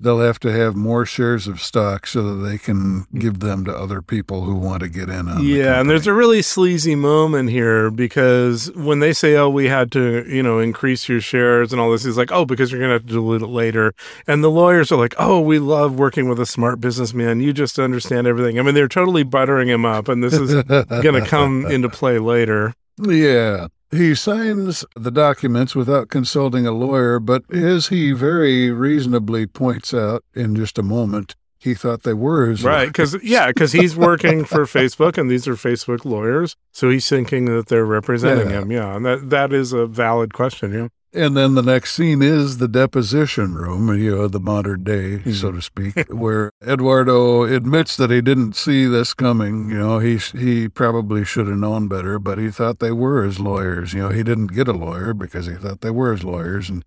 they'll 0.05 0.21
have 0.21 0.39
to 0.41 0.53
have 0.53 0.77
more 0.77 1.05
shares 1.05 1.49
of 1.49 1.61
stock 1.61 2.07
so 2.07 2.23
that 2.23 2.47
they 2.47 2.59
can 2.59 3.07
give 3.19 3.41
them 3.41 3.65
to 3.65 3.75
other 3.75 4.01
people 4.01 4.43
who 4.43 4.55
want 4.55 4.83
to 4.83 4.89
get 4.89 5.09
in 5.09 5.29
on 5.29 5.43
yeah 5.43 5.65
the 5.65 5.81
and 5.81 5.91
there's 5.91 6.07
a 6.07 6.15
really 6.15 6.43
sleazy 6.43 6.95
moment 6.95 7.51
here 7.51 7.91
because 7.91 8.71
when 8.73 9.01
they 9.01 9.13
say 9.13 9.35
oh 9.35 9.49
we 9.49 9.67
had 9.67 9.91
to 9.91 10.25
you 10.29 10.43
know 10.43 10.59
increase 10.59 11.09
your 11.09 11.21
shares 11.21 11.73
and 11.73 11.81
all 11.81 11.91
this 11.91 12.05
he's 12.05 12.17
like 12.17 12.31
oh 12.31 12.45
because 12.45 12.71
you're 12.71 12.81
gonna 12.81 12.93
have 12.93 13.07
to 13.07 13.13
dilute 13.13 13.43
it 13.43 13.47
later. 13.47 13.95
And 14.27 14.45
the 14.45 14.51
lawyers 14.51 14.93
are 14.93 14.99
like 14.99 15.15
oh 15.19 15.41
we 15.41 15.59
love 15.59 15.99
working 15.99 16.29
with 16.29 16.39
a 16.41 16.47
smart 16.47 16.81
businessman. 16.81 17.41
You 17.41 17.53
just 17.53 17.79
understand 17.79 18.27
everything. 18.27 18.59
I 18.59 18.63
mean 18.63 18.75
they're 18.75 18.89
totally 18.89 19.23
buttering 19.23 19.69
him 19.69 19.85
up 19.85 20.09
and 20.09 20.23
this 20.23 20.35
is 20.35 20.63
gonna 20.65 21.27
come 21.27 21.67
into 21.71 21.89
play 21.89 22.19
later. 22.19 22.75
Yeah 22.99 23.69
he 23.95 24.15
signs 24.15 24.85
the 24.97 25.11
documents 25.11 25.75
without 25.75 26.09
consulting 26.09 26.67
a 26.67 26.73
lawyer, 26.73 27.19
but 27.19 27.43
as 27.53 27.89
he 27.89 28.13
very 28.13 28.71
reasonably 28.71 29.47
points 29.47 29.93
out 29.95 30.25
in 30.35 30.55
just 30.57 30.79
a 30.79 30.83
moment, 30.83 31.37
he 31.65 31.75
thought 31.75 32.03
they 32.03 32.13
were 32.13 32.47
his 32.47 32.63
right 32.63 32.89
because 32.89 33.17
yeah 33.25 33.47
because 33.47 33.73
he's 33.73 33.97
working 33.97 34.45
for 34.45 34.65
facebook 34.67 35.17
and 35.17 35.31
these 35.31 35.49
are 35.49 35.55
facebook 35.55 36.05
lawyers 36.05 36.57
so 36.73 36.91
he's 36.91 37.09
thinking 37.09 37.47
that 37.47 37.69
they're 37.69 37.87
representing 37.87 38.51
yeah. 38.51 38.61
him. 38.61 38.71
Yeah 38.71 38.97
and 38.97 39.07
that 39.07 39.31
that 39.31 39.53
is 39.53 39.73
a 39.73 39.87
valid 39.87 40.35
question 40.35 40.73
yeah 40.75 40.89
and 41.15 41.37
then 41.37 41.55
the 41.55 41.63
next 41.63 41.95
scene 41.95 42.23
is 42.23 42.59
the 42.59 42.69
deposition 42.69 43.55
room, 43.55 43.97
you 43.99 44.17
know, 44.17 44.29
the 44.29 44.41
modern 44.41 44.85
day, 44.85 45.19
mm-hmm. 45.19 45.33
so 45.33 45.53
to 45.53 45.63
speak, 45.63 45.95
where 46.13 46.51
Eduardo 46.67 47.45
admits 47.45 47.97
that 47.97 48.11
he 48.11 48.21
didn't 48.21 48.55
see 48.57 48.87
this 48.87 49.15
coming. 49.15 49.71
You 49.71 49.79
know, 49.79 49.99
he 49.99 50.17
he 50.17 50.69
probably 50.69 51.25
should 51.25 51.47
have 51.47 51.59
known 51.59 51.89
better, 51.89 52.19
but 52.19 52.39
he 52.39 52.51
thought 52.51 52.81
they 52.81 52.93
were 52.93 53.25
his 53.25 53.39
lawyers. 53.39 53.93
You 53.93 54.03
know, 54.03 54.09
he 54.11 54.23
didn't 54.23 54.49
get 54.49 54.69
a 54.69 54.73
lawyer 54.73 55.15
because 55.15 55.47
he 55.47 55.55
thought 55.55 55.81
they 55.81 55.91
were 55.91 56.13
his 56.13 56.25
lawyers. 56.25 56.69
And 56.69 56.85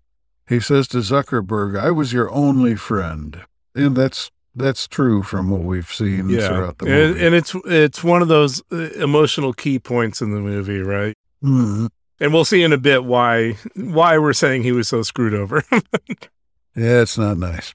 he 0.48 0.60
says 0.60 0.88
to 0.88 0.98
Zuckerberg, 0.98 1.78
"I 1.78 1.90
was 1.90 2.12
your 2.12 2.30
only 2.30 2.74
friend," 2.74 3.44
and 3.74 3.96
that's 3.96 4.30
that's 4.54 4.86
true 4.88 5.22
from 5.22 5.50
what 5.50 5.62
we've 5.62 5.90
seen 5.90 6.28
yeah. 6.28 6.48
throughout 6.48 6.78
the 6.78 6.86
movie. 6.86 7.10
And, 7.12 7.26
and 7.26 7.34
it's 7.34 7.54
it's 7.64 8.04
one 8.04 8.22
of 8.22 8.28
those 8.28 8.62
uh, 8.72 8.90
emotional 8.96 9.52
key 9.52 9.78
points 9.78 10.20
in 10.20 10.32
the 10.32 10.40
movie, 10.40 10.80
right? 10.80 11.16
Mm-hmm. 11.42 11.86
And 12.20 12.32
we'll 12.32 12.44
see 12.44 12.62
in 12.62 12.72
a 12.72 12.78
bit 12.78 13.04
why 13.04 13.56
why 13.74 14.18
we're 14.18 14.32
saying 14.32 14.62
he 14.62 14.72
was 14.72 14.88
so 14.88 15.02
screwed 15.02 15.34
over. 15.34 15.62
yeah, 15.72 17.02
it's 17.02 17.18
not 17.18 17.38
nice. 17.38 17.72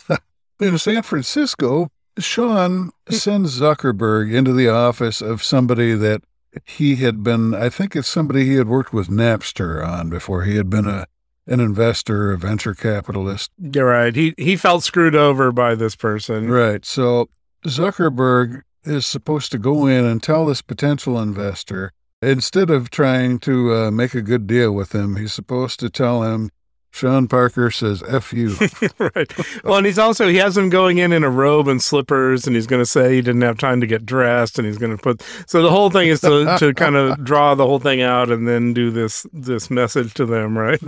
in 0.60 0.78
San 0.78 1.02
Francisco, 1.02 1.90
Sean 2.18 2.90
sends 3.08 3.58
Zuckerberg 3.58 4.34
into 4.34 4.52
the 4.52 4.68
office 4.68 5.22
of 5.22 5.42
somebody 5.42 5.94
that 5.94 6.22
he 6.64 6.96
had 6.96 7.22
been 7.22 7.54
I 7.54 7.68
think 7.68 7.96
it's 7.96 8.08
somebody 8.08 8.44
he 8.44 8.54
had 8.54 8.68
worked 8.68 8.92
with 8.92 9.08
Napster 9.08 9.86
on 9.86 10.10
before. 10.10 10.42
He 10.42 10.56
had 10.56 10.68
been 10.68 10.86
a 10.86 11.06
an 11.46 11.60
investor, 11.60 12.32
a 12.32 12.38
venture 12.38 12.74
capitalist. 12.74 13.50
You're 13.58 13.86
right. 13.86 14.14
He 14.14 14.34
he 14.36 14.56
felt 14.56 14.84
screwed 14.84 15.16
over 15.16 15.52
by 15.52 15.74
this 15.74 15.96
person. 15.96 16.50
Right. 16.50 16.84
So 16.84 17.28
Zuckerberg 17.66 18.62
is 18.84 19.06
supposed 19.06 19.52
to 19.52 19.58
go 19.58 19.86
in 19.86 20.04
and 20.04 20.22
tell 20.22 20.46
this 20.46 20.62
potential 20.62 21.20
investor 21.20 21.92
Instead 22.22 22.68
of 22.68 22.90
trying 22.90 23.38
to 23.38 23.74
uh, 23.74 23.90
make 23.90 24.14
a 24.14 24.20
good 24.20 24.46
deal 24.46 24.72
with 24.72 24.94
him, 24.94 25.16
he's 25.16 25.32
supposed 25.32 25.80
to 25.80 25.88
tell 25.88 26.22
him, 26.22 26.50
Sean 26.92 27.28
Parker 27.28 27.70
says 27.70 28.02
"f 28.02 28.32
you." 28.32 28.56
right. 28.98 29.64
Well, 29.64 29.76
and 29.76 29.86
he's 29.86 29.98
also 29.98 30.28
he 30.28 30.36
has 30.36 30.56
him 30.58 30.68
going 30.68 30.98
in 30.98 31.12
in 31.12 31.24
a 31.24 31.30
robe 31.30 31.68
and 31.68 31.80
slippers, 31.80 32.46
and 32.46 32.54
he's 32.54 32.66
going 32.66 32.82
to 32.82 32.86
say 32.86 33.14
he 33.14 33.22
didn't 33.22 33.40
have 33.42 33.58
time 33.58 33.80
to 33.80 33.86
get 33.86 34.04
dressed, 34.04 34.58
and 34.58 34.66
he's 34.66 34.76
going 34.76 34.94
to 34.94 35.02
put. 35.02 35.22
So 35.46 35.62
the 35.62 35.70
whole 35.70 35.88
thing 35.88 36.08
is 36.08 36.20
to 36.22 36.56
to 36.58 36.74
kind 36.76 36.96
of 36.96 37.24
draw 37.24 37.54
the 37.54 37.64
whole 37.64 37.78
thing 37.78 38.02
out, 38.02 38.30
and 38.30 38.46
then 38.46 38.74
do 38.74 38.90
this 38.90 39.24
this 39.32 39.70
message 39.70 40.12
to 40.14 40.26
them, 40.26 40.58
right? 40.58 40.80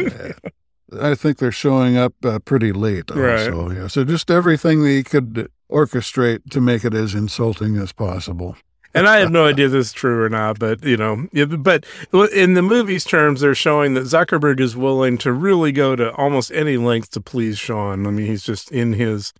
I 1.00 1.14
think 1.14 1.38
they're 1.38 1.52
showing 1.52 1.96
up 1.96 2.14
uh, 2.24 2.40
pretty 2.40 2.72
late, 2.72 3.10
also. 3.10 3.68
Right. 3.68 3.76
Yeah. 3.78 3.86
So 3.86 4.04
just 4.04 4.30
everything 4.30 4.82
that 4.82 4.90
he 4.90 5.02
could 5.02 5.50
orchestrate 5.70 6.50
to 6.50 6.60
make 6.60 6.84
it 6.84 6.92
as 6.92 7.14
insulting 7.14 7.78
as 7.78 7.92
possible 7.92 8.56
and 8.94 9.08
I 9.08 9.18
have 9.18 9.30
no 9.30 9.46
idea 9.46 9.66
if 9.66 9.72
this 9.72 9.88
is 9.88 9.92
true 9.92 10.22
or 10.22 10.28
not, 10.28 10.58
but 10.58 10.84
you 10.84 10.96
know, 10.96 11.28
but 11.32 11.84
in 12.32 12.54
the 12.54 12.62
movie's 12.62 13.04
terms, 13.04 13.40
they're 13.40 13.54
showing 13.54 13.94
that 13.94 14.04
Zuckerberg 14.04 14.60
is 14.60 14.76
willing 14.76 15.18
to 15.18 15.32
really 15.32 15.72
go 15.72 15.96
to 15.96 16.12
almost 16.14 16.52
any 16.52 16.76
length 16.76 17.10
to 17.12 17.20
please 17.20 17.58
Sean. 17.58 18.06
I 18.06 18.10
mean, 18.10 18.26
he's 18.26 18.42
just 18.42 18.70
in 18.70 18.92
his, 18.92 19.32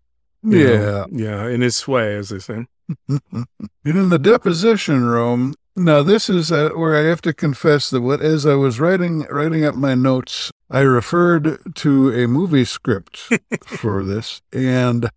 yeah, 0.42 0.76
know, 0.76 1.06
yeah, 1.12 1.48
in 1.48 1.60
his 1.60 1.76
sway, 1.76 2.16
as 2.16 2.30
they 2.30 2.38
say. 2.38 2.66
and 3.08 3.46
in 3.84 4.08
the 4.08 4.18
deposition 4.18 5.04
room, 5.04 5.54
now 5.76 6.02
this 6.02 6.28
is 6.28 6.52
uh, 6.52 6.70
where 6.70 6.96
I 6.96 7.08
have 7.08 7.22
to 7.22 7.32
confess 7.32 7.90
that 7.90 8.02
what, 8.02 8.20
as 8.20 8.44
I 8.44 8.54
was 8.54 8.80
writing 8.80 9.22
writing 9.30 9.64
up 9.64 9.74
my 9.74 9.94
notes, 9.94 10.50
I 10.70 10.80
referred 10.80 11.74
to 11.76 12.10
a 12.10 12.26
movie 12.26 12.64
script 12.64 13.16
for 13.66 14.02
this, 14.02 14.42
and 14.52 15.08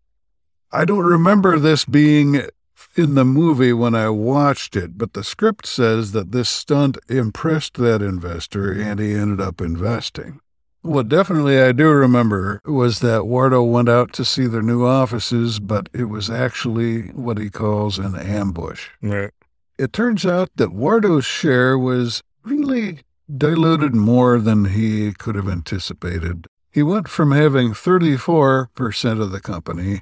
I 0.72 0.86
don't 0.86 1.06
remember 1.06 1.58
this 1.58 1.86
being 1.86 2.48
in 2.96 3.16
the 3.16 3.26
movie 3.26 3.74
when 3.74 3.96
I 3.96 4.10
watched 4.10 4.76
it, 4.76 4.98
but 4.98 5.14
the 5.14 5.24
script 5.24 5.66
says 5.66 6.12
that 6.12 6.32
this 6.32 6.50
stunt 6.50 6.98
impressed 7.10 7.76
that 7.76 8.02
investor 8.02 8.72
and 8.72 9.00
he 9.00 9.14
ended 9.14 9.42
up 9.42 9.62
investing. 9.62 10.40
What 10.82 11.10
definitely 11.10 11.60
I 11.60 11.72
do 11.72 11.90
remember 11.90 12.62
was 12.66 13.00
that 13.00 13.22
Wardo 13.22 13.68
went 13.68 13.90
out 13.90 14.14
to 14.14 14.24
see 14.24 14.46
their 14.46 14.62
new 14.62 14.86
offices, 14.86 15.60
but 15.60 15.90
it 15.94 16.06
was 16.06 16.30
actually 16.30 17.08
what 17.10 17.40
he 17.40 17.50
calls 17.50 17.98
an 17.98 18.16
ambush. 18.16 18.90
Right. 19.02 19.32
It 19.80 19.92
turns 19.92 20.26
out 20.26 20.50
that 20.56 20.70
Wardo's 20.70 21.26
share 21.26 21.78
was 21.78 22.22
really 22.44 23.00
diluted 23.36 23.96
more 23.96 24.40
than 24.40 24.66
he 24.66 25.12
could 25.14 25.36
have 25.36 25.50
anticipated. 25.50 26.46
He 26.72 26.84
went 26.84 27.08
from 27.08 27.32
having 27.32 27.72
34% 27.72 29.22
of 29.22 29.32
the 29.32 29.40
company 29.40 30.02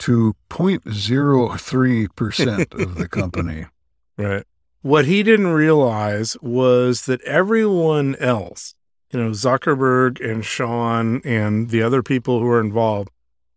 to 0.00 0.34
0.03% 0.48 2.82
of 2.82 2.96
the 2.96 3.08
company. 3.08 3.66
Right. 4.18 4.42
What 4.82 5.04
he 5.06 5.22
didn't 5.22 5.54
realize 5.54 6.36
was 6.42 7.06
that 7.06 7.22
everyone 7.22 8.16
else, 8.16 8.74
you 9.10 9.18
know, 9.18 9.30
Zuckerberg 9.30 10.22
and 10.22 10.44
Sean 10.44 11.22
and 11.24 11.70
the 11.70 11.82
other 11.82 12.02
people 12.02 12.40
who 12.40 12.44
were 12.44 12.60
involved, 12.60 13.08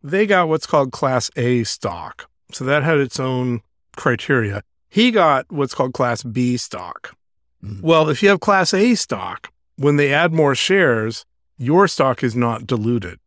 they 0.02 0.26
got 0.26 0.48
what's 0.48 0.66
called 0.66 0.94
Class 0.94 1.30
A 1.36 1.66
stock. 1.66 2.30
So 2.54 2.64
that 2.64 2.84
had 2.84 3.00
its 3.00 3.20
own 3.20 3.60
criteria. 3.98 4.62
He 4.88 5.12
got 5.12 5.52
what's 5.52 5.74
called 5.74 5.94
Class 5.94 6.24
B 6.24 6.56
stock. 6.56 7.14
Mm-hmm. 7.62 7.86
Well, 7.86 8.08
if 8.08 8.24
you 8.24 8.30
have 8.30 8.40
Class 8.40 8.74
A 8.74 8.96
stock, 8.96 9.52
when 9.76 9.98
they 9.98 10.14
add 10.14 10.32
more 10.32 10.56
shares, 10.56 11.26
your 11.58 11.90
stock 11.90 12.24
is 12.24 12.38
not 12.38 12.66
diluted. 12.66 13.20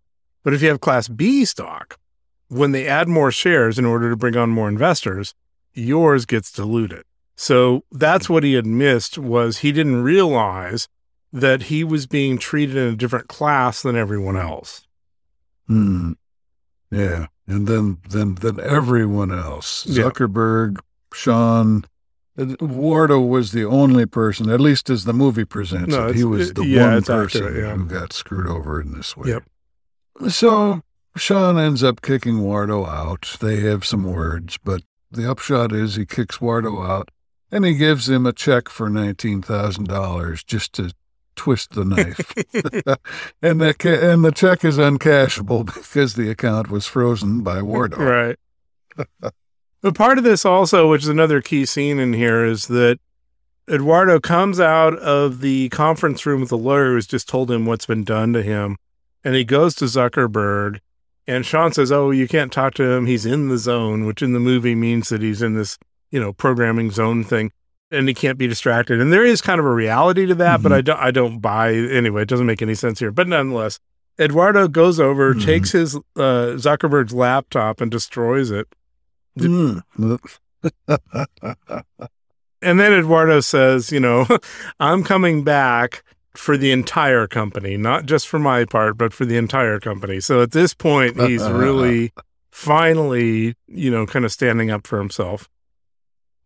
But 0.43 0.55
if 0.55 0.63
you 0.63 0.69
have 0.69 0.81
Class 0.81 1.09
B 1.09 1.45
stock, 1.45 1.99
when 2.48 2.73
they 2.73 2.86
add 2.86 3.09
more 3.09 3.31
shares 3.31 3.78
in 3.78 3.85
order 3.85 4.10
to 4.10 4.16
bring 4.16 4.36
on 4.36 4.51
more 4.51 4.68
investors, 4.68 5.35
yours 5.74 6.27
gets 6.27 6.51
diluted. 6.52 7.05
So 7.36 7.85
that's 7.93 8.28
what 8.28 8.44
he 8.44 8.55
had 8.55 8.66
missed 8.66 9.18
was 9.18 9.59
he 9.59 9.73
didn't 9.73 10.02
realize 10.02 10.89
that 11.32 11.64
he 11.64 11.85
was 11.85 12.06
being 12.06 12.39
treated 12.39 12.77
in 12.77 12.94
a 12.94 12.97
different 12.97 13.28
class 13.28 13.82
than 13.82 13.97
everyone 13.97 14.36
else. 14.36 14.86
Hmm. 15.66 16.12
Yeah. 16.90 17.27
And 17.47 17.66
then 17.66 17.98
then 18.09 18.36
then 18.36 18.59
everyone 18.60 19.32
else. 19.32 19.85
Zuckerberg, 19.86 20.77
yeah. 20.77 20.81
Sean, 21.12 21.85
Wardo 22.36 23.27
was 23.27 23.52
the 23.52 23.64
only 23.64 24.06
person, 24.06 24.51
at 24.51 24.60
least 24.60 24.90
as 24.90 25.05
the 25.05 25.12
movie 25.12 25.44
presents 25.44 25.94
no, 25.94 26.09
it, 26.09 26.16
he 26.16 26.24
was 26.24 26.52
the 26.55 26.64
yeah, 26.64 26.94
one 26.94 27.02
person 27.02 27.44
accurate, 27.44 27.64
yeah. 27.64 27.74
who 27.77 27.86
got 27.86 28.12
screwed 28.12 28.47
over 28.47 28.81
in 28.81 28.93
this 28.93 29.16
way. 29.16 29.31
Yep. 29.31 29.44
So 30.31 30.82
Sean 31.17 31.59
ends 31.59 31.83
up 31.83 32.03
kicking 32.03 32.39
Wardo 32.39 32.87
out. 32.87 33.37
They 33.41 33.61
have 33.61 33.85
some 33.85 34.05
words, 34.05 34.59
but 34.63 34.83
the 35.11 35.31
upshot 35.31 35.73
is 35.73 35.97
he 35.97 36.07
kicks 36.07 36.39
Wardo 36.39 36.87
out 36.87 37.11
and 37.51 37.65
he 37.65 37.75
gives 37.75 38.09
him 38.09 38.27
a 38.27 38.33
check 38.33 38.69
for 38.69 38.89
$19,000 38.89 40.47
just 40.47 40.73
to 40.75 40.93
twist 41.37 41.73
the 41.73 41.85
knife. 41.85 42.35
and, 43.43 43.61
the, 43.61 44.11
and 44.11 44.25
the 44.25 44.33
check 44.33 44.65
is 44.65 44.79
uncashable 44.79 45.67
because 45.75 46.15
the 46.15 46.31
account 46.31 46.71
was 46.71 46.87
frozen 46.87 47.43
by 47.43 47.61
Wardo. 47.61 47.99
Right. 47.99 48.37
but 49.83 49.95
part 49.95 50.19
of 50.19 50.25
this 50.25 50.45
also, 50.45 50.91
which 50.91 51.03
is 51.03 51.09
another 51.09 51.41
key 51.41 51.67
scene 51.67 51.99
in 51.99 52.13
here, 52.13 52.45
is 52.45 52.67
that 52.69 52.99
Eduardo 53.69 54.21
comes 54.21 54.61
out 54.61 54.97
of 54.99 55.41
the 55.41 55.69
conference 55.71 56.25
room 56.25 56.41
with 56.41 56.51
the 56.51 56.59
lawyer 56.59 56.93
who's 56.93 57.07
just 57.07 57.29
told 57.29 57.51
him 57.51 57.67
what's 57.67 57.87
been 57.87 58.05
done 58.05 58.33
to 58.33 58.43
him 58.43 58.77
and 59.27 59.35
he 59.35 59.43
goes 59.43 59.75
to 59.75 59.87
Zuckerberg, 59.87 60.79
and 61.27 61.44
Sean 61.44 61.73
says, 61.73 61.90
"Oh, 61.93 62.11
you 62.11 62.28
can't 62.28 62.53
talk 62.53 62.74
to 62.74 62.90
him. 62.90 63.07
He's 63.07 63.27
in 63.27 63.48
the 63.48 63.59
zone," 63.59 64.07
which 64.07 64.23
in 64.23 64.32
the 64.32 64.40
movie 64.40 64.74
means 64.74 65.09
that 65.09 65.23
he's 65.23 65.43
in 65.43 65.55
this, 65.55 65.78
you 66.11 66.20
know, 66.20 66.32
programming 66.32 66.90
zone 66.90 67.24
thing, 67.24 67.53
and 67.90 68.09
he 68.09 68.15
can't 68.15 68.39
be 68.39 68.47
distracted. 68.47 69.01
And 69.01 69.12
there 69.12 69.24
is 69.24 69.40
kind 69.40 69.59
of 69.59 69.66
a 69.66 69.73
reality 69.73 70.27
to 70.27 70.35
that, 70.36 70.62
but 70.62 70.73
I 70.73 70.81
don't, 70.81 70.98
I 70.98 71.11
don't 71.11 71.40
buy 71.40 71.74
anyway. 71.74 72.23
It 72.23 72.28
doesn't 72.28 72.47
make 72.47 72.62
any 72.62 72.74
sense 72.74 72.98
here. 72.98 73.12
But 73.12 73.28
nonetheless, 73.28 73.78
Eduardo 74.19 74.69
goes 74.69 75.01
over, 75.01 75.35
takes 75.35 75.73
his 75.73 75.97
uh, 76.16 76.57
Zuckerberg's 76.57 77.12
laptop, 77.12 77.81
and 77.81 77.90
destroys 77.90 78.51
it. 78.51 78.66
Mm. 79.39 79.82
And 82.62 82.81
then 82.81 82.93
Eduardo 82.93 83.40
says, 83.40 83.93
you 83.93 84.01
know, 84.01 84.27
I'm 84.81 85.05
coming 85.05 85.44
back 85.44 86.03
for 86.37 86.57
the 86.57 86.73
entire 86.73 87.27
company, 87.27 87.77
not 87.77 88.07
just 88.07 88.29
for 88.29 88.39
my 88.39 88.65
part, 88.65 88.99
but 88.99 89.13
for 89.13 89.25
the 89.25 89.37
entire 89.37 89.81
company. 89.81 90.21
So 90.21 90.43
at 90.43 90.53
this 90.53 90.75
point, 90.75 91.19
uh, 91.19 91.27
he's 91.27 91.43
uh, 91.43 91.53
really 91.53 92.13
uh, 92.17 92.23
finally, 92.51 93.55
you 93.67 93.91
know, 93.91 94.07
kind 94.07 94.25
of 94.25 94.33
standing 94.33 94.71
up 94.71 94.87
for 94.87 94.99
himself. 94.99 95.49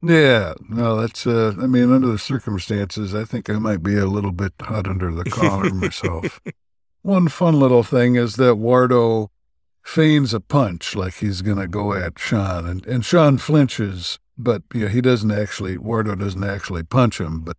Yeah, 0.03 0.55
no, 0.69 1.01
that's. 1.01 1.27
Uh, 1.27 1.55
I 1.61 1.67
mean, 1.67 1.93
under 1.93 2.09
the 2.09 2.19
circumstances, 2.19 3.15
I 3.15 3.25
think 3.25 3.51
I 3.51 3.59
might 3.59 3.83
be 3.83 3.99
a 3.99 4.07
little 4.07 4.33
bit 4.33 4.55
hot 4.61 4.87
under 4.87 5.13
the 5.13 5.25
collar 5.25 5.71
myself. 5.75 6.41
One 7.03 7.29
fun 7.29 7.59
little 7.59 7.83
thing 7.83 8.17
is 8.17 8.37
that 8.37 8.55
Wardo 8.55 9.29
feigns 9.83 10.33
a 10.33 10.41
punch 10.41 10.95
like 10.95 11.15
he's 11.15 11.43
going 11.43 11.59
to 11.59 11.69
go 11.69 11.93
at 11.93 12.19
Sean, 12.19 12.67
and, 12.67 12.87
and 12.87 13.05
Sean 13.05 13.37
flinches, 13.37 14.19
but 14.39 14.63
you 14.73 14.83
know, 14.83 14.89
he 14.89 15.03
doesn't 15.03 15.31
actually. 15.31 15.77
Wardo 15.77 16.19
doesn't 16.19 16.45
actually 16.45 16.83
punch 16.83 17.21
him, 17.21 17.41
but 17.41 17.59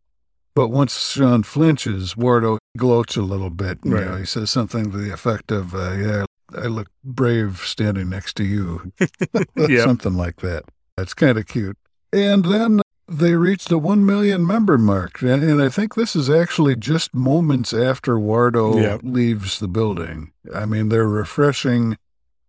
but 0.56 0.70
once 0.70 1.12
Sean 1.12 1.44
flinches, 1.44 2.16
Wardo 2.16 2.58
gloats 2.78 3.16
a 3.18 3.22
little 3.22 3.50
bit. 3.50 3.80
You 3.84 3.92
Right. 3.96 4.06
know, 4.06 4.16
he 4.18 4.26
says 4.26 4.50
something 4.50 4.92
to 4.92 4.98
the 4.98 5.12
effect 5.14 5.52
of, 5.52 5.74
uh, 5.76 5.92
"Yeah, 5.94 6.26
I 6.58 6.68
look 6.68 6.88
brave 7.04 7.62
standing 7.66 8.10
next 8.10 8.36
to 8.38 8.44
you," 8.44 8.92
Yep. 9.56 9.84
something 9.84 10.14
like 10.16 10.38
that. 10.42 10.66
That's 10.98 11.14
kind 11.14 11.38
of 11.38 11.48
cute. 11.48 11.78
And 12.14 12.46
then 12.46 12.82
they 13.08 13.36
reached 13.36 13.70
the 13.70 13.78
1 13.78 14.06
million 14.06 14.46
member 14.46 14.78
mark. 14.78 15.22
And, 15.22 15.44
and 15.44 15.62
I 15.62 15.70
think 15.70 15.96
this 15.96 16.16
is 16.16 16.30
actually 16.30 16.76
just 16.76 17.14
moments 17.14 17.74
after 17.74 18.16
Wardo 18.18 18.82
Yep. 18.82 19.02
leaves 19.04 19.60
the 19.60 19.68
building. 19.68 20.32
I 20.54 20.66
mean, 20.66 20.90
they're 20.90 21.08
refreshing 21.08 21.98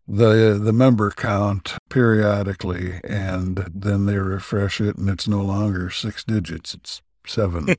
the 0.09 0.59
the 0.62 0.73
member 0.73 1.11
count 1.12 1.77
periodically 1.89 3.01
and 3.05 3.70
then 3.73 4.07
they 4.07 4.19
refresh 4.19 4.81
it 4.81 4.97
and 4.99 5.09
it's 5.09 5.29
no 5.29 5.41
longer 5.41 5.91
six 5.91 6.24
digits 6.24 6.74
it's 6.74 7.01
seven 7.27 7.74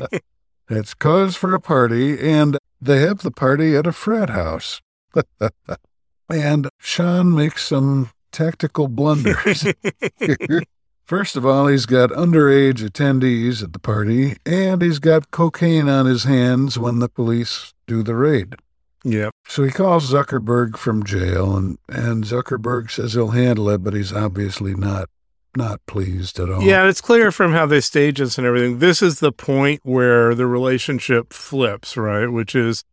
it's 0.68 0.94
cause 0.94 1.36
for 1.36 1.54
a 1.54 1.60
party 1.60 2.18
and 2.18 2.58
they 2.80 3.00
have 3.00 3.18
the 3.18 3.30
party 3.30 3.76
at 3.76 3.86
a 3.86 3.92
frat 3.92 4.30
house 4.30 4.80
and 6.28 6.68
sean 6.78 7.34
makes 7.34 7.66
some 7.66 8.10
tactical 8.32 8.88
blunders 8.88 9.66
First 11.04 11.36
of 11.36 11.44
all, 11.44 11.66
he's 11.66 11.84
got 11.84 12.08
underage 12.08 12.78
attendees 12.78 13.62
at 13.62 13.74
the 13.74 13.78
party, 13.78 14.38
and 14.46 14.80
he's 14.80 14.98
got 14.98 15.30
cocaine 15.30 15.86
on 15.86 16.06
his 16.06 16.24
hands 16.24 16.78
when 16.78 16.98
the 16.98 17.10
police 17.10 17.74
do 17.86 18.02
the 18.02 18.14
raid. 18.14 18.54
Yep. 19.04 19.34
So 19.46 19.64
he 19.64 19.70
calls 19.70 20.10
Zuckerberg 20.10 20.78
from 20.78 21.04
jail, 21.04 21.54
and, 21.56 21.76
and 21.90 22.24
Zuckerberg 22.24 22.90
says 22.90 23.12
he'll 23.12 23.32
handle 23.32 23.68
it, 23.68 23.84
but 23.84 23.92
he's 23.92 24.14
obviously 24.14 24.74
not 24.74 25.10
not 25.56 25.84
pleased 25.86 26.38
at 26.38 26.50
all. 26.50 26.62
Yeah, 26.62 26.86
it's 26.88 27.00
clear 27.00 27.30
from 27.30 27.52
how 27.52 27.66
they 27.66 27.80
stage 27.80 28.18
this 28.18 28.38
and 28.38 28.46
everything. 28.46 28.78
This 28.78 29.02
is 29.02 29.20
the 29.20 29.32
point 29.32 29.80
where 29.84 30.34
the 30.34 30.46
relationship 30.46 31.32
flips, 31.32 31.96
right? 31.96 32.26
Which 32.26 32.54
is 32.54 32.84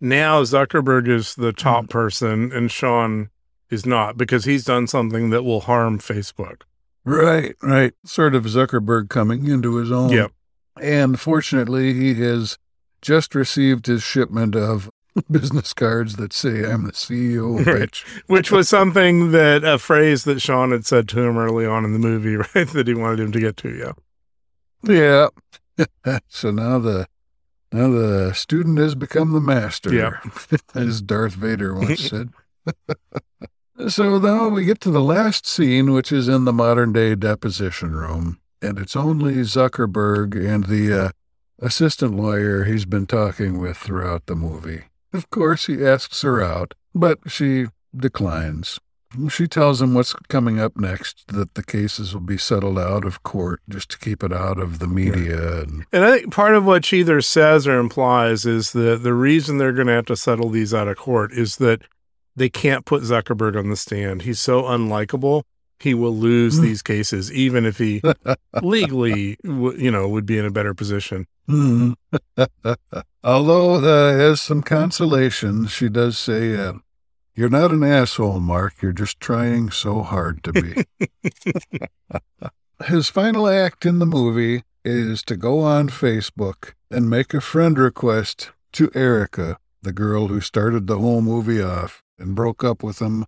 now 0.00 0.42
Zuckerberg 0.42 1.08
is 1.08 1.34
the 1.34 1.48
mm-hmm. 1.48 1.56
top 1.56 1.88
person 1.88 2.52
and 2.52 2.70
Sean 2.70 3.30
is 3.70 3.86
not 3.86 4.16
because 4.16 4.44
he's 4.44 4.64
done 4.64 4.86
something 4.86 5.30
that 5.30 5.44
will 5.44 5.60
harm 5.60 5.98
Facebook. 5.98 6.62
Right, 7.04 7.54
right. 7.62 7.94
Sort 8.04 8.34
of 8.34 8.44
Zuckerberg 8.44 9.08
coming 9.08 9.46
into 9.46 9.76
his 9.76 9.90
own. 9.90 10.10
Yep. 10.10 10.32
And 10.80 11.18
fortunately, 11.18 11.94
he 11.94 12.14
has 12.22 12.58
just 13.00 13.34
received 13.34 13.86
his 13.86 14.02
shipment 14.02 14.54
of 14.54 14.90
business 15.30 15.72
cards 15.72 16.16
that 16.16 16.32
say, 16.32 16.64
I'm 16.64 16.84
the 16.84 16.92
CEO, 16.92 17.64
Right. 17.66 17.90
bitch. 17.90 18.04
Which 18.26 18.50
was 18.50 18.68
something 18.68 19.32
that 19.32 19.64
a 19.64 19.78
phrase 19.78 20.24
that 20.24 20.40
Sean 20.40 20.70
had 20.72 20.86
said 20.86 21.08
to 21.10 21.20
him 21.20 21.36
early 21.38 21.66
on 21.66 21.84
in 21.84 21.92
the 21.92 21.98
movie, 21.98 22.36
right? 22.54 22.68
That 22.68 22.86
he 22.86 22.94
wanted 22.94 23.20
him 23.20 23.32
to 23.32 23.40
get 23.40 23.56
to. 23.58 23.94
Yeah. 24.84 25.28
Yeah. 25.76 26.18
so 26.28 26.50
now 26.50 26.78
the 26.78 27.06
now 27.72 27.88
the 27.90 28.32
student 28.34 28.78
has 28.78 28.94
become 28.94 29.32
the 29.32 29.40
master, 29.40 29.92
Yeah. 29.94 30.20
as 30.74 31.00
Darth 31.02 31.34
Vader 31.34 31.74
once 31.74 32.08
said. 32.08 32.30
so 33.88 34.18
now 34.18 34.48
we 34.48 34.64
get 34.64 34.80
to 34.80 34.90
the 34.90 35.00
last 35.02 35.46
scene, 35.46 35.92
which 35.92 36.12
is 36.12 36.28
in 36.28 36.44
the 36.44 36.52
modern 36.52 36.92
day 36.92 37.14
deposition 37.14 37.92
room, 37.94 38.40
and 38.60 38.78
it's 38.78 38.96
only 38.96 39.34
Zuckerberg 39.36 40.34
and 40.34 40.64
the 40.64 41.04
uh, 41.06 41.10
assistant 41.60 42.14
lawyer 42.16 42.64
he's 42.64 42.84
been 42.84 43.06
talking 43.06 43.58
with 43.58 43.76
throughout 43.76 44.26
the 44.26 44.34
movie. 44.36 44.84
Of 45.12 45.30
course, 45.30 45.66
he 45.66 45.84
asks 45.84 46.22
her 46.22 46.42
out, 46.42 46.74
but 46.94 47.18
she 47.26 47.66
declines. 47.96 48.78
She 49.28 49.48
tells 49.48 49.82
him 49.82 49.94
what's 49.94 50.12
coming 50.28 50.60
up 50.60 50.76
next, 50.76 51.26
that 51.28 51.54
the 51.54 51.64
cases 51.64 52.14
will 52.14 52.20
be 52.20 52.38
settled 52.38 52.78
out 52.78 53.04
of 53.04 53.24
court 53.24 53.60
just 53.68 53.90
to 53.90 53.98
keep 53.98 54.22
it 54.22 54.32
out 54.32 54.60
of 54.60 54.78
the 54.78 54.86
media. 54.86 55.62
And 55.62 55.84
And 55.90 56.04
I 56.04 56.18
think 56.18 56.32
part 56.32 56.54
of 56.54 56.64
what 56.64 56.84
she 56.84 57.00
either 57.00 57.20
says 57.20 57.66
or 57.66 57.80
implies 57.80 58.46
is 58.46 58.72
that 58.72 59.02
the 59.02 59.14
reason 59.14 59.58
they're 59.58 59.72
going 59.72 59.88
to 59.88 59.94
have 59.94 60.06
to 60.06 60.16
settle 60.16 60.48
these 60.48 60.72
out 60.72 60.86
of 60.86 60.96
court 60.96 61.32
is 61.32 61.56
that 61.56 61.82
they 62.36 62.48
can't 62.48 62.84
put 62.84 63.02
Zuckerberg 63.02 63.58
on 63.58 63.68
the 63.68 63.76
stand. 63.76 64.22
He's 64.22 64.38
so 64.38 64.62
unlikable. 64.62 65.42
He 65.80 65.94
will 65.94 66.14
lose 66.14 66.60
these 66.60 66.82
cases, 66.82 67.32
even 67.32 67.64
if 67.64 67.78
he 67.78 68.02
legally, 68.62 69.38
you 69.42 69.90
know, 69.90 70.08
would 70.08 70.26
be 70.26 70.36
in 70.36 70.44
a 70.44 70.50
better 70.50 70.74
position. 70.74 71.26
Hmm. 71.48 71.92
Although 73.24 73.76
uh, 73.76 74.12
as 74.12 74.42
some 74.42 74.62
consolation, 74.62 75.66
she 75.66 75.88
does 75.88 76.18
say, 76.18 76.54
uh, 76.54 76.74
"You're 77.34 77.48
not 77.48 77.70
an 77.70 77.82
asshole, 77.82 78.40
Mark. 78.40 78.82
You're 78.82 78.92
just 78.92 79.20
trying 79.20 79.70
so 79.70 80.02
hard 80.02 80.44
to 80.44 80.52
be." 80.52 80.84
His 82.86 83.08
final 83.08 83.48
act 83.48 83.86
in 83.86 83.98
the 84.00 84.06
movie 84.06 84.64
is 84.84 85.22
to 85.24 85.36
go 85.36 85.60
on 85.60 85.88
Facebook 85.88 86.72
and 86.90 87.08
make 87.08 87.32
a 87.32 87.40
friend 87.40 87.78
request 87.78 88.50
to 88.72 88.90
Erica, 88.94 89.58
the 89.82 89.92
girl 89.92 90.28
who 90.28 90.40
started 90.40 90.86
the 90.86 90.98
whole 90.98 91.20
movie 91.20 91.62
off 91.62 92.02
and 92.18 92.34
broke 92.34 92.64
up 92.64 92.82
with 92.82 93.00
him 93.00 93.24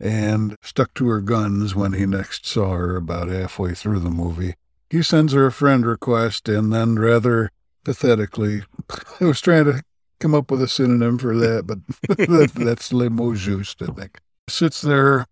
and 0.00 0.56
stuck 0.62 0.94
to 0.94 1.08
her 1.08 1.20
guns 1.20 1.74
when 1.74 1.92
he 1.92 2.06
next 2.06 2.46
saw 2.46 2.70
her 2.70 2.96
about 2.96 3.28
halfway 3.28 3.74
through 3.74 4.00
the 4.00 4.10
movie. 4.10 4.54
He 4.88 5.02
sends 5.02 5.32
her 5.32 5.46
a 5.46 5.52
friend 5.52 5.84
request 5.86 6.48
and 6.48 6.72
then 6.72 6.98
rather 6.98 7.50
pathetically, 7.84 8.62
I 9.20 9.24
was 9.24 9.40
trying 9.40 9.66
to 9.66 9.82
come 10.18 10.34
up 10.34 10.50
with 10.50 10.62
a 10.62 10.68
synonym 10.68 11.18
for 11.18 11.36
that, 11.36 11.66
but 11.66 11.78
that, 12.16 12.52
that's 12.54 12.92
le 12.92 13.10
mot 13.10 13.36
juste, 13.36 13.82
I 13.82 13.92
think. 13.92 14.18
Sits 14.48 14.80
there 14.80 15.26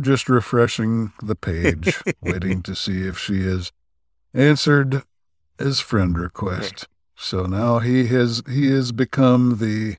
just 0.00 0.28
refreshing 0.28 1.12
the 1.22 1.34
page, 1.34 2.00
waiting 2.20 2.62
to 2.62 2.74
see 2.74 3.06
if 3.06 3.18
she 3.18 3.44
has 3.44 3.72
answered 4.32 5.02
his 5.58 5.80
friend 5.80 6.18
request. 6.18 6.86
So 7.16 7.44
now 7.44 7.80
he 7.80 8.06
has 8.06 8.42
he 8.48 8.70
has 8.70 8.92
become 8.92 9.58
the 9.58 9.96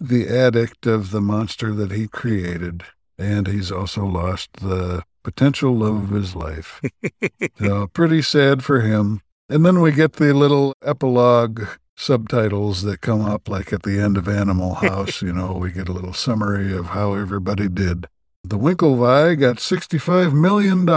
the 0.00 0.28
addict 0.28 0.86
of 0.86 1.10
the 1.10 1.20
monster 1.20 1.72
that 1.72 1.92
he 1.92 2.08
created, 2.08 2.82
and 3.18 3.46
he's 3.46 3.70
also 3.72 4.04
lost 4.04 4.52
the 4.54 5.02
potential 5.22 5.74
love 5.76 6.04
of 6.04 6.10
his 6.10 6.34
life. 6.36 6.80
so 7.58 7.86
pretty 7.88 8.22
sad 8.22 8.62
for 8.64 8.80
him. 8.80 9.20
And 9.48 9.64
then 9.64 9.80
we 9.80 9.92
get 9.92 10.14
the 10.14 10.32
little 10.34 10.74
epilogue 10.82 11.62
subtitles 11.96 12.82
that 12.82 13.00
come 13.00 13.20
up 13.22 13.48
like 13.48 13.72
at 13.72 13.82
the 13.82 13.98
end 14.00 14.16
of 14.16 14.28
Animal 14.28 14.74
House, 14.86 15.22
you 15.22 15.32
know, 15.32 15.52
we 15.52 15.70
get 15.72 15.88
a 15.88 15.92
little 15.92 16.12
summary 16.12 16.76
of 16.76 16.86
how 16.86 17.14
everybody 17.14 17.68
did. 17.68 18.06
The 18.42 18.58
Winklevi 18.58 19.38
got 19.40 19.56
$65 19.56 20.32
million 20.34 20.88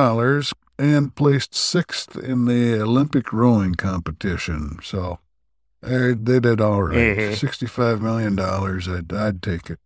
and 0.80 1.16
placed 1.16 1.56
sixth 1.56 2.18
in 2.18 2.46
the 2.46 2.82
Olympic 2.82 3.32
rowing 3.32 3.76
competition. 3.76 4.80
So 4.84 5.20
uh, 5.84 6.14
they 6.20 6.40
did 6.40 6.60
all 6.60 6.84
right. 6.84 7.16
Mhm. 7.18 7.32
$65 7.32 8.02
million, 8.02 8.38
I'd, 8.40 9.14
I'd 9.14 9.42
take 9.42 9.70
it. 9.70 9.80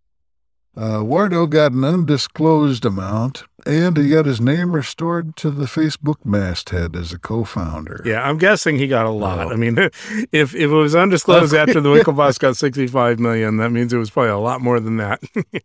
Uh, 0.76 1.04
Wardo 1.04 1.50
got 1.50 1.74
an 1.74 1.84
undisclosed 1.84 2.86
amount, 2.86 3.44
and 3.66 3.98
he 3.98 4.10
got 4.10 4.26
his 4.26 4.40
name 4.40 4.74
restored 4.74 5.36
to 5.38 5.52
the 5.52 5.66
Facebook 5.66 6.24
masthead 6.24 6.96
as 6.96 7.12
a 7.12 7.20
co-founder. 7.20 8.02
Yeah, 8.06 8.22
I'm 8.28 8.38
guessing 8.38 8.78
he 8.78 8.88
got 8.88 9.06
a 9.06 9.10
lot. 9.10 9.48
Oh. 9.48 9.50
I 9.52 9.56
mean, 9.58 9.78
if 9.78 9.94
if 10.32 10.56
it 10.56 10.68
was 10.68 10.96
undisclosed 10.96 11.54
after 11.54 11.82
the 11.82 11.90
Winklevoss 11.94 12.40
got 12.40 12.56
65 12.56 13.20
million, 13.20 13.58
that 13.58 13.72
means 13.72 13.92
it 13.92 13.98
was 13.98 14.10
probably 14.10 14.32
a 14.32 14.38
lot 14.38 14.62
more 14.62 14.80
than 14.80 14.98
that. 14.98 15.22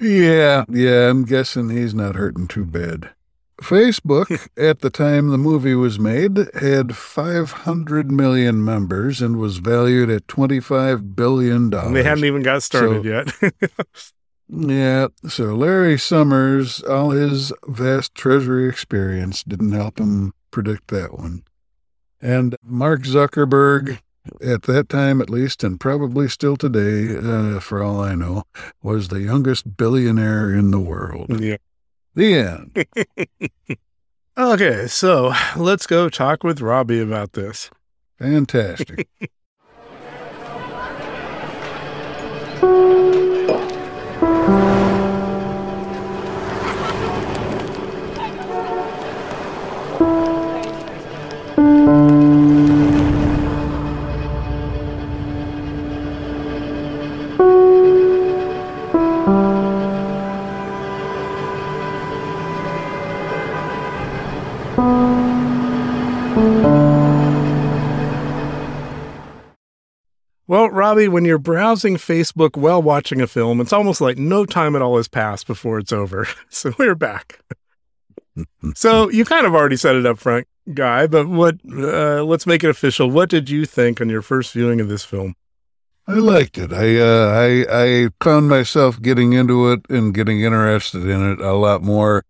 Yeah, 0.00 0.64
yeah, 0.68 1.08
I'm 1.08 1.24
guessing 1.24 1.70
he's 1.70 1.94
not 1.94 2.16
hurting 2.16 2.48
too 2.48 2.64
bad. 2.64 3.10
Facebook, 3.64 4.46
at 4.56 4.80
the 4.80 4.90
time 4.90 5.28
the 5.28 5.38
movie 5.38 5.74
was 5.74 5.98
made, 5.98 6.48
had 6.54 6.96
500 6.96 8.10
million 8.12 8.64
members 8.64 9.20
and 9.22 9.36
was 9.38 9.58
valued 9.58 10.10
at 10.10 10.26
$25 10.26 11.16
billion. 11.16 11.72
And 11.74 11.96
they 11.96 12.02
hadn't 12.02 12.24
even 12.24 12.42
got 12.42 12.62
started 12.62 13.02
So- 13.04 13.50
yet. 13.50 13.52
Yeah, 14.46 15.06
so 15.26 15.54
Larry 15.56 15.98
Summers, 15.98 16.82
all 16.82 17.10
his 17.10 17.50
vast 17.66 18.14
treasury 18.14 18.68
experience 18.68 19.42
didn't 19.42 19.72
help 19.72 19.98
him 19.98 20.34
predict 20.50 20.88
that 20.88 21.18
one. 21.18 21.44
And 22.20 22.54
Mark 22.62 23.04
Zuckerberg, 23.04 24.00
at 24.44 24.64
that 24.64 24.90
time 24.90 25.22
at 25.22 25.30
least, 25.30 25.64
and 25.64 25.80
probably 25.80 26.28
still 26.28 26.58
today, 26.58 27.16
uh, 27.16 27.58
for 27.58 27.82
all 27.82 28.00
I 28.00 28.14
know, 28.14 28.44
was 28.82 29.08
the 29.08 29.22
youngest 29.22 29.78
billionaire 29.78 30.52
in 30.54 30.70
the 30.70 30.80
world. 30.80 31.40
yeah. 31.40 31.56
The 32.14 32.34
end. 32.34 32.86
Okay, 34.36 34.88
so 34.88 35.32
let's 35.56 35.86
go 35.86 36.08
talk 36.08 36.42
with 36.42 36.60
Robby 36.60 36.98
about 36.98 37.34
this. 37.34 37.70
Fantastic. 38.18 39.06
Robby, 70.94 71.08
when 71.08 71.24
you're 71.24 71.38
browsing 71.38 71.96
Facebook 71.96 72.56
while 72.56 72.80
watching 72.80 73.20
a 73.20 73.26
film, 73.26 73.60
it's 73.60 73.72
almost 73.72 74.00
like 74.00 74.16
no 74.16 74.46
time 74.46 74.76
at 74.76 74.82
all 74.82 74.96
has 74.96 75.08
passed 75.08 75.44
before 75.44 75.80
it's 75.80 75.92
over. 75.92 76.28
So 76.50 76.72
we're 76.78 76.94
back. 76.94 77.40
so 78.76 79.10
you 79.10 79.24
kind 79.24 79.44
of 79.44 79.56
already 79.56 79.76
said 79.76 79.96
it 79.96 80.06
up 80.06 80.20
front, 80.20 80.46
Guy, 80.72 81.08
but 81.08 81.26
what? 81.26 81.56
Uh, 81.68 82.22
let's 82.22 82.46
make 82.46 82.62
it 82.62 82.70
official. 82.70 83.10
What 83.10 83.28
did 83.28 83.50
you 83.50 83.66
think 83.66 84.00
on 84.00 84.08
your 84.08 84.22
first 84.22 84.52
viewing 84.52 84.80
of 84.80 84.86
this 84.86 85.04
film? 85.04 85.34
I 86.06 86.12
liked 86.12 86.58
it. 86.58 86.72
I, 86.72 86.96
uh, 86.96 87.28
I 87.28 87.66
I 88.04 88.08
found 88.22 88.48
myself 88.48 89.02
getting 89.02 89.32
into 89.32 89.72
it 89.72 89.80
and 89.90 90.14
getting 90.14 90.42
interested 90.42 91.08
in 91.08 91.32
it 91.32 91.40
a 91.40 91.54
lot 91.54 91.82
more, 91.82 92.24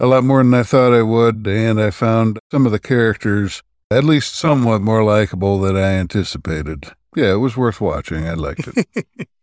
a 0.00 0.06
lot 0.06 0.24
more 0.24 0.42
than 0.42 0.54
I 0.54 0.64
thought 0.64 0.92
I 0.92 1.02
would, 1.02 1.46
and 1.46 1.80
I 1.80 1.92
found 1.92 2.40
some 2.50 2.66
of 2.66 2.72
the 2.72 2.80
characters 2.80 3.62
at 3.92 4.02
least 4.02 4.34
somewhat 4.34 4.80
more 4.80 5.04
likable 5.04 5.60
than 5.60 5.76
I 5.76 5.92
anticipated. 5.92 6.90
Yeah, 7.14 7.32
it 7.32 7.36
was 7.36 7.56
worth 7.56 7.80
watching. 7.80 8.26
I 8.26 8.34
liked 8.34 8.68
it. 8.68 9.06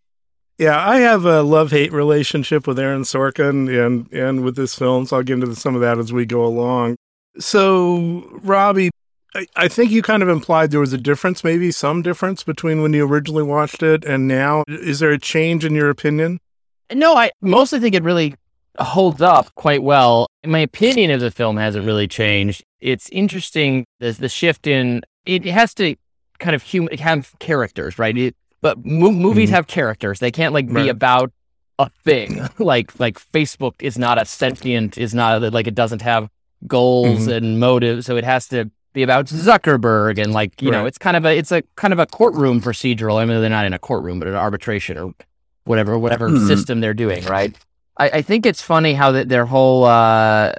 Yeah, 0.59 0.85
I 0.85 0.97
have 0.97 1.23
a 1.23 1.41
love 1.41 1.71
hate 1.71 1.93
relationship 1.93 2.67
with 2.67 2.77
Aaron 2.77 3.03
Sorkin 3.03 3.69
and 3.85 4.11
and 4.11 4.43
with 4.43 4.57
this 4.57 4.75
film, 4.75 5.05
so 5.05 5.15
I'll 5.15 5.23
get 5.23 5.35
into 5.35 5.55
some 5.55 5.73
of 5.73 5.79
that 5.79 5.97
as 5.97 6.11
we 6.11 6.25
go 6.25 6.43
along. 6.45 6.97
So, 7.39 8.27
Robby, 8.43 8.89
I, 9.33 9.47
I 9.55 9.67
think 9.69 9.89
you 9.89 10.01
kind 10.01 10.21
of 10.21 10.27
implied 10.27 10.71
there 10.71 10.81
was 10.81 10.91
a 10.91 10.97
difference, 10.97 11.45
maybe 11.45 11.71
some 11.71 12.01
difference 12.01 12.43
between 12.43 12.81
when 12.81 12.91
you 12.91 13.07
originally 13.07 13.43
watched 13.43 13.81
it 13.81 14.03
and 14.03 14.27
now. 14.27 14.65
Is 14.67 14.99
there 14.99 15.11
a 15.11 15.17
change 15.17 15.63
in 15.63 15.73
your 15.75 15.89
opinion? 15.89 16.39
No, 16.93 17.15
I 17.15 17.31
mostly 17.39 17.79
think 17.79 17.95
it 17.95 18.03
really 18.03 18.35
holds 18.79 19.21
up 19.21 19.55
quite 19.55 19.81
well. 19.81 20.27
My 20.45 20.59
opinion 20.59 21.09
of 21.11 21.21
the 21.21 21.31
film 21.31 21.55
hasn't 21.55 21.85
really 21.85 22.09
changed. 22.09 22.65
It's 22.81 23.07
interesting 23.11 23.85
the 24.01 24.11
the 24.11 24.27
shift 24.27 24.67
in 24.67 25.03
it 25.25 25.45
has 25.45 25.73
to 25.75 25.95
kind 26.39 26.55
of 26.55 26.63
human 26.63 26.97
have 26.97 27.33
characters, 27.39 27.99
right? 27.99 28.17
It, 28.17 28.35
but 28.61 28.83
mo- 28.85 29.11
movies 29.11 29.49
Mhm. 29.49 29.53
have 29.53 29.67
characters. 29.67 30.19
They 30.19 30.31
can't 30.31 30.53
like 30.53 30.71
be 30.73 30.89
about 30.89 31.31
a 31.77 31.89
thing. 32.03 32.41
like 32.59 32.99
like 32.99 33.19
Facebook 33.19 33.75
is 33.81 33.97
not 33.97 34.21
a 34.21 34.25
sentient 34.25 34.97
is 34.97 35.13
not 35.13 35.41
like 35.53 35.67
it 35.67 35.75
doesn't 35.75 36.01
have 36.01 36.29
goals 36.67 37.27
Mhm. 37.27 37.35
and 37.37 37.59
motives, 37.59 38.05
so 38.05 38.17
it 38.17 38.23
has 38.25 38.47
to 38.49 38.69
be 38.93 39.03
about 39.03 39.25
Zuckerberg 39.27 40.17
and 40.21 40.33
like 40.33 40.61
you 40.61 40.71
know 40.71 40.85
it's 40.85 40.97
kind 40.97 41.15
of 41.15 41.23
a 41.25 41.37
it's 41.37 41.51
a 41.51 41.61
kind 41.75 41.93
of 41.93 41.99
a 41.99 42.05
courtroom 42.05 42.59
procedural. 42.61 43.21
I 43.21 43.25
mean 43.25 43.39
they're 43.41 43.49
not 43.49 43.65
in 43.65 43.73
a 43.73 43.79
courtroom, 43.79 44.19
but 44.19 44.27
an 44.27 44.35
arbitration 44.35 44.97
or 44.97 45.13
whatever 45.65 45.97
whatever 45.97 46.29
Mhm. 46.29 46.47
system 46.47 46.79
they're 46.81 46.93
doing, 46.93 47.23
right? 47.25 47.55
I, 47.97 48.09
I 48.09 48.21
think 48.23 48.45
it's 48.45 48.61
funny 48.61 48.93
how 48.93 49.11
that 49.11 49.29
their 49.29 49.45
whole 49.45 49.83
uh, 49.85 50.51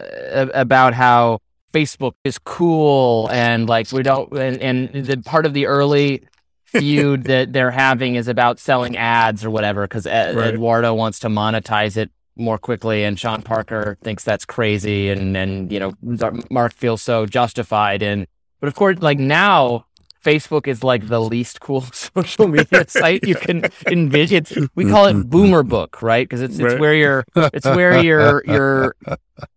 about 0.55 0.95
how 0.95 1.41
Facebook 1.73 2.13
is 2.25 2.39
cool 2.39 3.29
and 3.31 3.69
like 3.69 3.91
we 3.93 4.03
don't 4.03 4.33
and, 4.33 4.61
and 4.61 5.07
the 5.07 5.17
part 5.19 5.47
of 5.47 5.55
the 5.55 5.67
early 5.67 6.23
feud 6.67 7.25
that 7.33 7.53
they're 7.53 7.71
having 7.71 8.15
is 8.17 8.29
about 8.29 8.59
selling 8.59 8.97
ads 8.97 9.45
or 9.45 9.51
whatever 9.51 9.83
because 9.85 10.07
Right. 10.07 10.55
Eduardo 10.55 10.95
wants 10.95 11.21
to 11.21 11.29
monetize 11.29 11.97
it 11.97 12.11
more 12.37 12.59
quickly 12.59 13.05
and 13.05 13.19
Sean 13.19 13.43
Parker 13.43 13.99
thinks 14.03 14.25
that's 14.25 14.45
crazy 14.45 15.11
and 15.11 15.37
and 15.37 15.71
you 15.71 15.79
know 15.79 15.93
Mark 16.51 16.75
feels 16.75 17.03
so 17.03 17.27
justified 17.27 18.03
and 18.03 18.27
but 18.61 18.69
of 18.69 18.75
course 18.75 18.99
like 19.01 19.19
now 19.19 19.87
Facebook 20.25 20.67
is 20.67 20.85
like 20.85 21.09
the 21.09 21.21
least 21.21 21.61
cool 21.61 21.81
social 21.93 22.49
media 22.57 22.87
site 22.89 23.27
you 23.27 23.35
can 23.35 23.65
envision. 23.87 24.45
We 24.75 24.89
call 24.89 25.07
it 25.07 25.15
mm-hmm. 25.15 25.29
boomer 25.29 25.63
book, 25.63 26.03
right? 26.03 26.29
Because 26.29 26.43
it's 26.43 26.59
it's 26.59 26.73
Right. 26.73 26.81
where 26.81 26.95
your 26.95 27.25
it's 27.37 27.67
where 27.67 28.03
your 28.03 28.43
your 28.47 28.97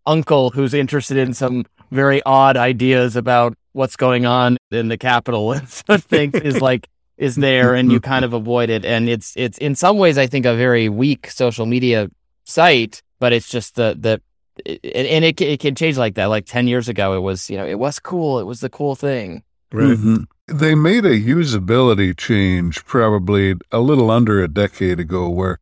uncle 0.05 0.51
who's 0.51 0.73
interested 0.73 1.17
in 1.17 1.33
some 1.33 1.65
very 1.93 2.21
odd 2.25 2.57
ideas 2.57 3.15
about 3.15 3.55
what's 3.73 3.95
going 3.95 4.25
on 4.25 4.57
in 4.71 4.87
the 4.87 4.97
capital 4.97 5.51
and 5.53 5.67
so 5.79 5.97
things 5.97 6.33
is 6.35 6.61
like 6.61 6.87
is 7.17 7.35
there 7.35 7.75
and 7.75 7.91
you 7.91 7.99
kind 7.99 8.25
of 8.25 8.33
avoid 8.33 8.69
it 8.69 8.83
and 8.85 9.07
it's 9.07 9.33
it's 9.35 9.57
in 9.59 9.75
some 9.75 9.97
ways 9.97 10.17
I 10.17 10.27
think 10.27 10.45
a 10.45 10.55
very 10.55 10.89
weak 10.89 11.29
social 11.29 11.65
media 11.65 12.09
site 12.45 13.01
but 13.19 13.33
it's 13.33 13.49
just 13.49 13.75
the 13.75 13.95
the 13.99 14.21
it, 14.65 14.79
and 15.13 15.25
it, 15.25 15.39
it 15.41 15.59
can 15.59 15.75
change 15.75 15.97
like 15.97 16.15
that 16.15 16.25
like 16.25 16.45
10 16.45 16.67
years 16.67 16.89
ago 16.89 17.15
it 17.15 17.21
was 17.21 17.49
you 17.49 17.57
know 17.57 17.65
it 17.65 17.79
was 17.79 17.99
cool 17.99 18.39
it 18.39 18.45
was 18.45 18.59
the 18.59 18.69
cool 18.69 18.95
thing 18.95 19.43
Right. 19.73 19.97
Mhm. 19.97 20.25
They 20.47 20.75
made 20.75 21.03
a 21.03 21.19
usability 21.19 22.15
change 22.15 22.85
probably 22.85 23.55
a 23.71 23.79
little 23.79 24.11
under 24.11 24.43
a 24.43 24.47
decade 24.47 24.99
ago 24.99 25.27
where 25.27 25.57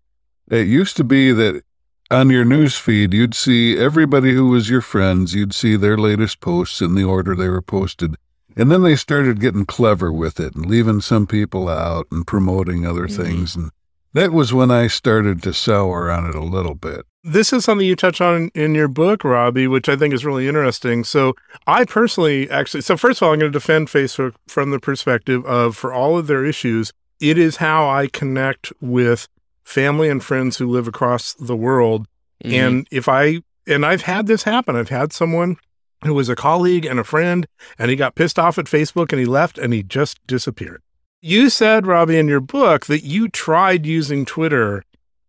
it 0.49 0.67
used 0.67 0.97
to 0.97 1.05
be 1.05 1.31
that 1.31 1.63
on 2.11 2.29
your 2.29 2.45
news 2.45 2.75
feed, 2.75 3.13
you'd 3.13 3.33
see 3.33 3.77
everybody 3.77 4.33
who 4.33 4.49
was 4.49 4.69
your 4.69 4.81
friends, 4.81 5.33
you'd 5.33 5.53
see 5.53 5.75
their 5.75 5.97
latest 5.97 6.41
posts 6.41 6.81
in 6.81 6.95
the 6.95 7.03
order 7.03 7.35
they 7.35 7.49
were 7.49 7.61
posted. 7.61 8.15
And 8.55 8.69
then 8.69 8.81
they 8.81 8.97
started 8.97 9.39
getting 9.39 9.65
clever 9.65 10.11
with 10.11 10.39
it 10.39 10.55
and 10.55 10.65
leaving 10.65 10.99
some 11.01 11.25
people 11.25 11.69
out 11.69 12.07
and 12.11 12.27
promoting 12.27 12.85
other 12.85 13.07
mm-hmm. 13.07 13.21
things. 13.21 13.55
And 13.55 13.71
that 14.13 14.33
was 14.33 14.53
when 14.53 14.71
I 14.71 14.87
started 14.87 15.41
to 15.43 15.53
sour 15.53 16.11
on 16.11 16.27
it 16.27 16.35
a 16.35 16.43
little 16.43 16.75
bit. 16.75 17.05
This 17.23 17.53
is 17.53 17.63
something 17.63 17.87
you 17.87 17.95
touch 17.95 18.19
on 18.19 18.49
in 18.53 18.75
your 18.75 18.87
book, 18.87 19.23
Robby, 19.23 19.67
which 19.67 19.87
I 19.87 19.95
think 19.95 20.13
is 20.13 20.25
really 20.25 20.47
interesting. 20.47 21.03
So, 21.03 21.35
I 21.67 21.85
personally 21.85 22.49
actually, 22.49 22.81
so 22.81 22.97
first 22.97 23.21
of 23.21 23.27
all, 23.27 23.33
I'm 23.33 23.39
going 23.39 23.51
to 23.51 23.57
defend 23.57 23.87
Facebook 23.87 24.33
from 24.47 24.71
the 24.71 24.79
perspective 24.79 25.45
of 25.45 25.77
for 25.77 25.93
all 25.93 26.17
of 26.17 26.27
their 26.27 26.43
issues, 26.43 26.91
it 27.19 27.37
is 27.37 27.57
how 27.57 27.87
I 27.87 28.07
connect 28.07 28.73
with 28.81 29.27
family 29.71 30.09
and 30.09 30.23
friends 30.23 30.57
who 30.57 30.67
live 30.67 30.87
across 30.87 31.33
the 31.35 31.55
world. 31.55 32.07
Mm-hmm. 32.43 32.55
And 32.55 32.87
if 32.91 33.07
I, 33.07 33.41
and 33.65 33.85
I've 33.85 34.01
had 34.01 34.27
this 34.27 34.43
happen, 34.43 34.75
I've 34.75 34.89
had 34.89 35.13
someone 35.13 35.57
who 36.03 36.13
was 36.13 36.29
a 36.29 36.35
colleague 36.35 36.85
and 36.85 36.99
a 36.99 37.03
friend, 37.03 37.47
and 37.79 37.89
he 37.89 37.95
got 37.95 38.15
pissed 38.15 38.37
off 38.37 38.57
at 38.57 38.65
Facebook 38.65 39.11
and 39.11 39.19
he 39.19 39.25
left 39.25 39.57
and 39.57 39.71
he 39.71 39.83
just 39.83 40.19
disappeared. 40.27 40.81
You 41.21 41.49
said, 41.49 41.85
Robby, 41.85 42.17
in 42.17 42.27
your 42.27 42.39
book 42.39 42.87
that 42.87 43.03
you 43.03 43.29
tried 43.29 43.85
using 43.85 44.25
Twitter 44.25 44.83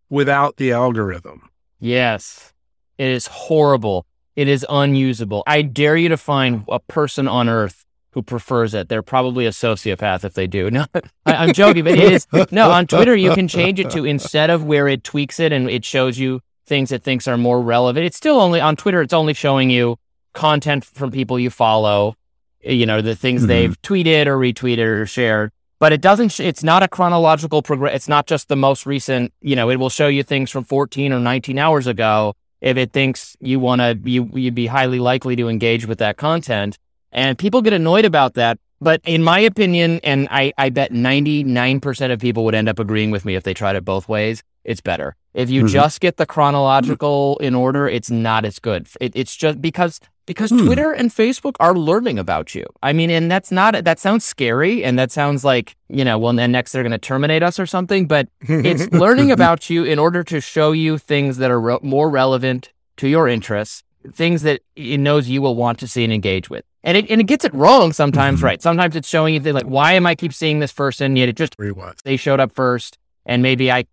without 0.09 0.57
the 0.57 0.71
algorithm. 0.71 1.49
Yes. 1.79 2.51
It 2.97 3.07
is 3.07 3.27
horrible. 3.27 4.05
It 4.35 4.47
is 4.47 4.65
unusable. 4.69 5.43
I 5.45 5.61
dare 5.61 5.95
you 5.95 6.09
to 6.09 6.17
find 6.17 6.65
a 6.67 6.79
person 6.79 7.27
on 7.27 7.47
earth 7.47 7.85
who 8.13 8.21
prefers 8.21 8.73
it. 8.73 8.89
They're 8.89 9.01
probably 9.01 9.45
a 9.45 9.49
sociopath 9.51 10.23
if 10.23 10.33
they 10.33 10.47
do. 10.47 10.69
No, 10.71 10.85
I, 11.25 11.33
I'm 11.35 11.53
joking, 11.53 11.83
but 11.83 11.93
it 11.97 12.11
is. 12.13 12.27
No, 12.51 12.71
on 12.71 12.87
Twitter, 12.87 13.15
you 13.15 13.33
can 13.33 13.47
change 13.47 13.79
it 13.79 13.89
to 13.91 14.05
instead 14.05 14.49
of 14.49 14.63
where 14.63 14.87
it 14.87 15.03
tweaks 15.03 15.39
it 15.39 15.51
and 15.51 15.69
it 15.69 15.83
shows 15.85 16.17
you 16.17 16.41
things 16.65 16.91
it 16.91 17.03
thinks 17.03 17.27
are 17.27 17.37
more 17.37 17.61
relevant. 17.61 18.05
It's 18.05 18.17
still 18.17 18.39
only 18.39 18.59
on 18.61 18.75
Twitter, 18.75 19.01
it's 19.01 19.13
only 19.13 19.33
showing 19.33 19.69
you 19.69 19.97
content 20.33 20.85
from 20.85 21.11
people 21.11 21.39
you 21.39 21.49
follow, 21.49 22.15
you 22.61 22.85
know, 22.85 23.01
the 23.01 23.15
things 23.15 23.43
Mhm. 23.43 23.47
they've 23.47 23.81
tweeted 23.81 24.25
or 24.27 24.37
retweeted 24.37 24.85
or 24.87 25.05
shared. 25.05 25.51
But 25.79 25.91
it 25.93 26.01
doesn't, 26.01 26.29
sh- 26.29 26.39
it's 26.39 26.63
not 26.63 26.81
a 26.81 26.87
chronological 26.87 27.61
progress. 27.61 27.95
It's 27.95 28.07
not 28.07 28.25
just 28.25 28.47
the 28.47 28.55
most 28.55 28.85
recent, 28.85 29.33
you 29.41 29.55
know, 29.55 29.69
it 29.69 29.75
will 29.77 29.89
show 29.89 30.07
you 30.07 30.23
things 30.23 30.49
from 30.49 30.63
14 30.63 31.11
or 31.11 31.19
19 31.19 31.59
hours 31.59 31.87
ago 31.87 32.33
if 32.61 32.77
it 32.77 32.93
thinks 32.93 33.35
you 33.41 33.59
want 33.59 33.81
to, 33.81 33.99
you, 34.09 34.29
you'd 34.33 34.55
be 34.55 34.67
highly 34.67 34.99
likely 34.99 35.35
to 35.35 35.49
engage 35.49 35.85
with 35.85 35.97
that 35.99 36.15
content. 36.17 36.77
And 37.13 37.37
people 37.37 37.61
get 37.61 37.73
annoyed 37.73 38.05
about 38.05 38.33
that. 38.33 38.59
But 38.81 38.99
in 39.05 39.23
my 39.23 39.39
opinion, 39.39 40.01
and 40.03 40.27
I, 40.29 40.51
I 40.57 40.69
bet 40.69 40.91
99% 40.91 42.11
of 42.11 42.19
people 42.19 42.43
would 42.43 42.55
end 42.55 42.67
up 42.67 42.79
agreeing 42.79 43.11
with 43.11 43.23
me 43.23 43.35
if 43.35 43.43
they 43.43 43.53
tried 43.53 43.77
it 43.77 43.85
both 43.85 44.09
ways, 44.09 44.43
it's 44.65 44.81
better. 44.81 45.15
If 45.33 45.49
you 45.49 45.63
Mhm. 45.63 45.69
just 45.69 46.01
get 46.01 46.17
the 46.17 46.25
chronological 46.25 47.37
in 47.39 47.55
order, 47.55 47.87
it's 47.87 48.11
not 48.11 48.45
as 48.45 48.59
good. 48.59 48.87
It, 48.99 49.13
it's 49.15 49.35
just 49.35 49.61
because 49.61 49.99
because 50.25 50.51
Hmm. 50.51 50.65
Twitter 50.65 50.93
and 50.93 51.09
Facebook 51.11 51.55
are 51.59 51.75
learning 51.75 52.17
about 52.17 52.55
you. 52.55 52.65
I 52.81 52.93
mean, 52.93 53.09
and 53.09 53.29
that's 53.29 53.51
not 53.51 53.83
that 53.83 53.99
sounds 53.99 54.23
scary, 54.23 54.81
and 54.83 54.97
that 54.97 55.11
sounds 55.11 55.43
like 55.43 55.75
you 55.89 56.05
know, 56.05 56.17
well, 56.17 56.31
then 56.33 56.51
next 56.51 56.71
they're 56.71 56.83
going 56.83 56.91
to 56.91 56.97
terminate 56.97 57.43
us 57.43 57.59
or 57.59 57.65
something. 57.65 58.05
But 58.07 58.29
it's 58.47 58.89
learning 59.05 59.31
about 59.31 59.69
you 59.69 59.83
in 59.83 59.99
order 59.99 60.23
to 60.25 60.39
show 60.41 60.71
you 60.71 60.97
things 60.97 61.37
that 61.37 61.51
are 61.51 61.59
re- 61.59 61.77
more 61.81 62.09
relevant 62.09 62.71
to 62.97 63.07
your 63.09 63.27
interests, 63.27 63.83
things 64.13 64.43
that 64.43 64.61
it 64.77 64.97
knows 64.99 65.27
you 65.29 65.41
will 65.41 65.55
want 65.55 65.77
to 65.79 65.87
see 65.87 66.03
and 66.05 66.13
engage 66.13 66.49
with. 66.49 66.63
And 66.85 66.97
it 66.97 67.09
and 67.09 67.21
it 67.21 67.25
gets 67.25 67.45
it 67.45 67.53
wrong 67.53 67.93
sometimes, 67.93 68.39
Mm-hmm. 68.39 68.45
right? 68.45 68.61
Sometimes 68.61 68.95
it's 68.95 69.07
showing 69.07 69.33
you 69.35 69.39
that 69.41 69.53
like, 69.53 69.65
why 69.65 69.93
am 69.93 70.05
I 70.05 70.15
keep 70.15 70.33
seeing 70.33 70.59
this 70.59 70.73
person? 70.73 71.15
Yet 71.15 71.29
it 71.29 71.37
just 71.37 71.55
Rewatch. 71.57 72.01
they 72.03 72.17
showed 72.17 72.39
up 72.39 72.51
first, 72.53 72.97
and 73.25 73.41
maybe 73.41 73.71
I 73.71 73.85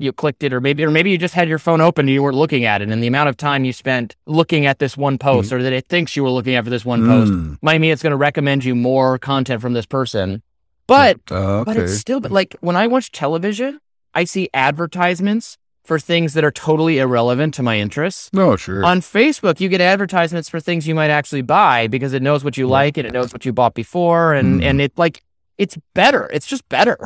you 0.00 0.12
clicked 0.12 0.44
it, 0.44 0.52
or 0.52 0.60
maybe 0.60 0.84
or 0.84 0.90
maybe 0.90 1.10
you 1.10 1.18
just 1.18 1.34
had 1.34 1.48
your 1.48 1.58
phone 1.58 1.80
open 1.80 2.06
and 2.06 2.14
you 2.14 2.22
weren't 2.22 2.36
looking 2.36 2.64
at 2.64 2.80
it, 2.80 2.88
and 2.88 3.02
the 3.02 3.06
amount 3.08 3.28
of 3.28 3.36
time 3.36 3.64
you 3.64 3.72
spent 3.72 4.14
looking 4.26 4.64
at 4.64 4.78
this 4.78 4.96
one 4.96 5.18
post, 5.18 5.52
or 5.52 5.62
that 5.62 5.72
it 5.72 5.86
thinks 5.88 6.14
you 6.16 6.22
were 6.22 6.30
looking 6.30 6.54
at 6.54 6.64
for 6.64 6.70
this 6.70 6.84
one 6.84 7.04
post, 7.04 7.32
Mm. 7.32 7.58
might 7.62 7.80
mean 7.80 7.90
it's 7.92 8.02
going 8.02 8.12
to 8.12 8.16
recommend 8.16 8.64
you 8.64 8.74
more 8.76 9.18
content 9.18 9.60
from 9.60 9.72
this 9.74 9.86
person. 9.86 10.40
But 10.86 11.18
Uh, 11.30 11.64
but 11.64 11.76
it's 11.76 11.98
still 11.98 12.20
but 12.20 12.30
like 12.32 12.56
when 12.60 12.76
I 12.76 12.86
watch 12.86 13.12
television, 13.12 13.80
I 14.14 14.24
see 14.24 14.48
advertisements 14.54 15.58
for 15.88 15.98
things 15.98 16.34
that 16.34 16.44
are 16.44 16.50
totally 16.52 16.98
irrelevant 16.98 17.54
to 17.54 17.62
my 17.62 17.78
interests. 17.78 18.28
no, 18.34 18.56
sure. 18.56 18.84
On 18.84 19.00
Facebook, 19.00 19.58
you 19.58 19.68
get 19.70 19.80
advertisements 19.80 20.48
for 20.48 20.60
things 20.60 20.86
you 20.86 20.94
might 20.94 21.10
actually 21.10 21.40
buy 21.42 21.86
because 21.88 22.12
it 22.12 22.22
knows 22.22 22.44
what 22.44 22.56
you 22.58 22.68
like 22.68 22.98
and 22.98 23.06
it 23.06 23.12
knows 23.14 23.32
what 23.32 23.44
you 23.46 23.52
bought 23.54 23.74
before 23.74 24.34
and 24.34 24.60
Mhm. 24.60 24.64
and 24.68 24.80
it 24.82 24.92
like 24.98 25.22
it's 25.56 25.76
better. 25.94 26.28
It's 26.32 26.46
just 26.46 26.68
better. 26.68 26.98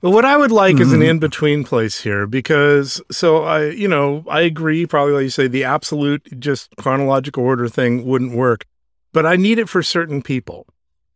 But 0.00 0.10
what 0.10 0.24
I 0.24 0.36
would 0.38 0.50
like 0.50 0.80
is 0.80 0.92
an 0.92 1.00
Mhm. 1.00 1.10
in 1.10 1.18
between 1.20 1.62
place 1.62 2.00
here 2.00 2.26
because, 2.26 3.00
so 3.12 3.44
I, 3.44 3.66
you 3.70 3.86
know, 3.86 4.24
I 4.28 4.40
agree, 4.40 4.86
probably 4.86 5.12
like 5.12 5.22
you 5.24 5.30
say, 5.30 5.46
the 5.46 5.64
absolute 5.64 6.22
just 6.40 6.74
chronological 6.76 7.44
order 7.44 7.68
thing 7.68 8.04
wouldn't 8.06 8.32
work, 8.34 8.64
but 9.12 9.26
I 9.26 9.36
need 9.36 9.58
it 9.58 9.68
for 9.68 9.82
certain 9.82 10.22
people. 10.22 10.66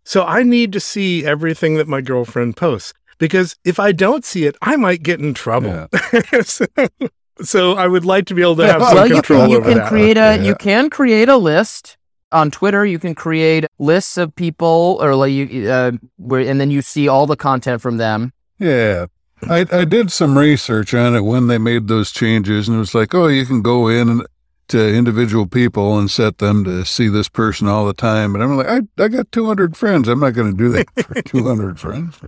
So 0.04 0.22
I 0.24 0.42
need 0.44 0.70
to 0.74 0.80
see 0.80 1.24
everything 1.24 1.74
that 1.78 1.88
my 1.88 2.00
girlfriend 2.02 2.56
posts 2.56 2.92
because 3.18 3.56
if 3.64 3.78
I 3.80 3.92
don't 3.92 4.24
see 4.24 4.44
it, 4.46 4.56
I 4.62 4.76
might 4.76 5.02
get 5.02 5.20
in 5.20 5.34
trouble. 5.34 5.88
so, 6.42 6.66
so 7.42 7.72
I 7.74 7.86
would 7.86 8.04
like 8.04 8.26
to 8.26 8.34
be 8.34 8.42
able 8.42 8.56
to 8.56 8.66
have 8.66 8.82
some 8.82 8.94
well, 8.94 9.06
you 9.08 9.14
control 9.14 9.40
can, 9.42 9.50
you 9.50 9.56
over 9.58 9.68
can 9.68 9.78
that. 9.78 9.88
create 9.88 10.16
a 10.16 10.36
Yeah. 10.36 10.42
you 10.42 10.54
can 10.54 10.90
create 10.90 11.28
a 11.28 11.36
list 11.36 11.96
on 12.32 12.50
Twitter. 12.50 12.84
You 12.84 12.98
can 12.98 13.14
create 13.14 13.66
lists 13.78 14.16
of 14.16 14.34
people, 14.34 14.98
or 15.00 15.14
like 15.14 15.32
you, 15.32 15.68
uh, 15.70 15.92
where, 16.16 16.40
and 16.40 16.60
then 16.60 16.70
you 16.70 16.82
see 16.82 17.08
all 17.08 17.26
the 17.26 17.36
content 17.36 17.80
from 17.82 17.98
them. 17.98 18.32
Yeah. 18.58 19.06
I, 19.48 19.66
I 19.70 19.84
did 19.84 20.10
some 20.10 20.36
research 20.38 20.94
on 20.94 21.14
it 21.14 21.20
when 21.20 21.46
they 21.46 21.58
made 21.58 21.88
those 21.88 22.10
changes, 22.10 22.68
and 22.68 22.76
it 22.76 22.80
was 22.80 22.94
like, 22.94 23.14
oh, 23.14 23.26
you 23.28 23.44
can 23.44 23.60
go 23.62 23.86
in 23.86 24.22
to 24.68 24.92
individual 24.94 25.46
people 25.46 25.98
and 25.98 26.10
set 26.10 26.38
them 26.38 26.64
to 26.64 26.84
see 26.84 27.06
this 27.08 27.28
person 27.28 27.68
all 27.68 27.86
the 27.86 27.92
time. 27.94 28.34
And 28.34 28.42
I'm 28.42 28.56
like, 28.56 28.66
I, 28.66 28.80
I 29.04 29.08
got 29.08 29.30
200 29.30 29.76
friends. 29.76 30.08
I'm 30.08 30.18
not 30.20 30.30
going 30.32 30.50
to 30.50 30.56
do 30.56 30.70
that 30.70 30.88
for 31.06 31.22
200 31.22 31.78
friends. 31.78 32.18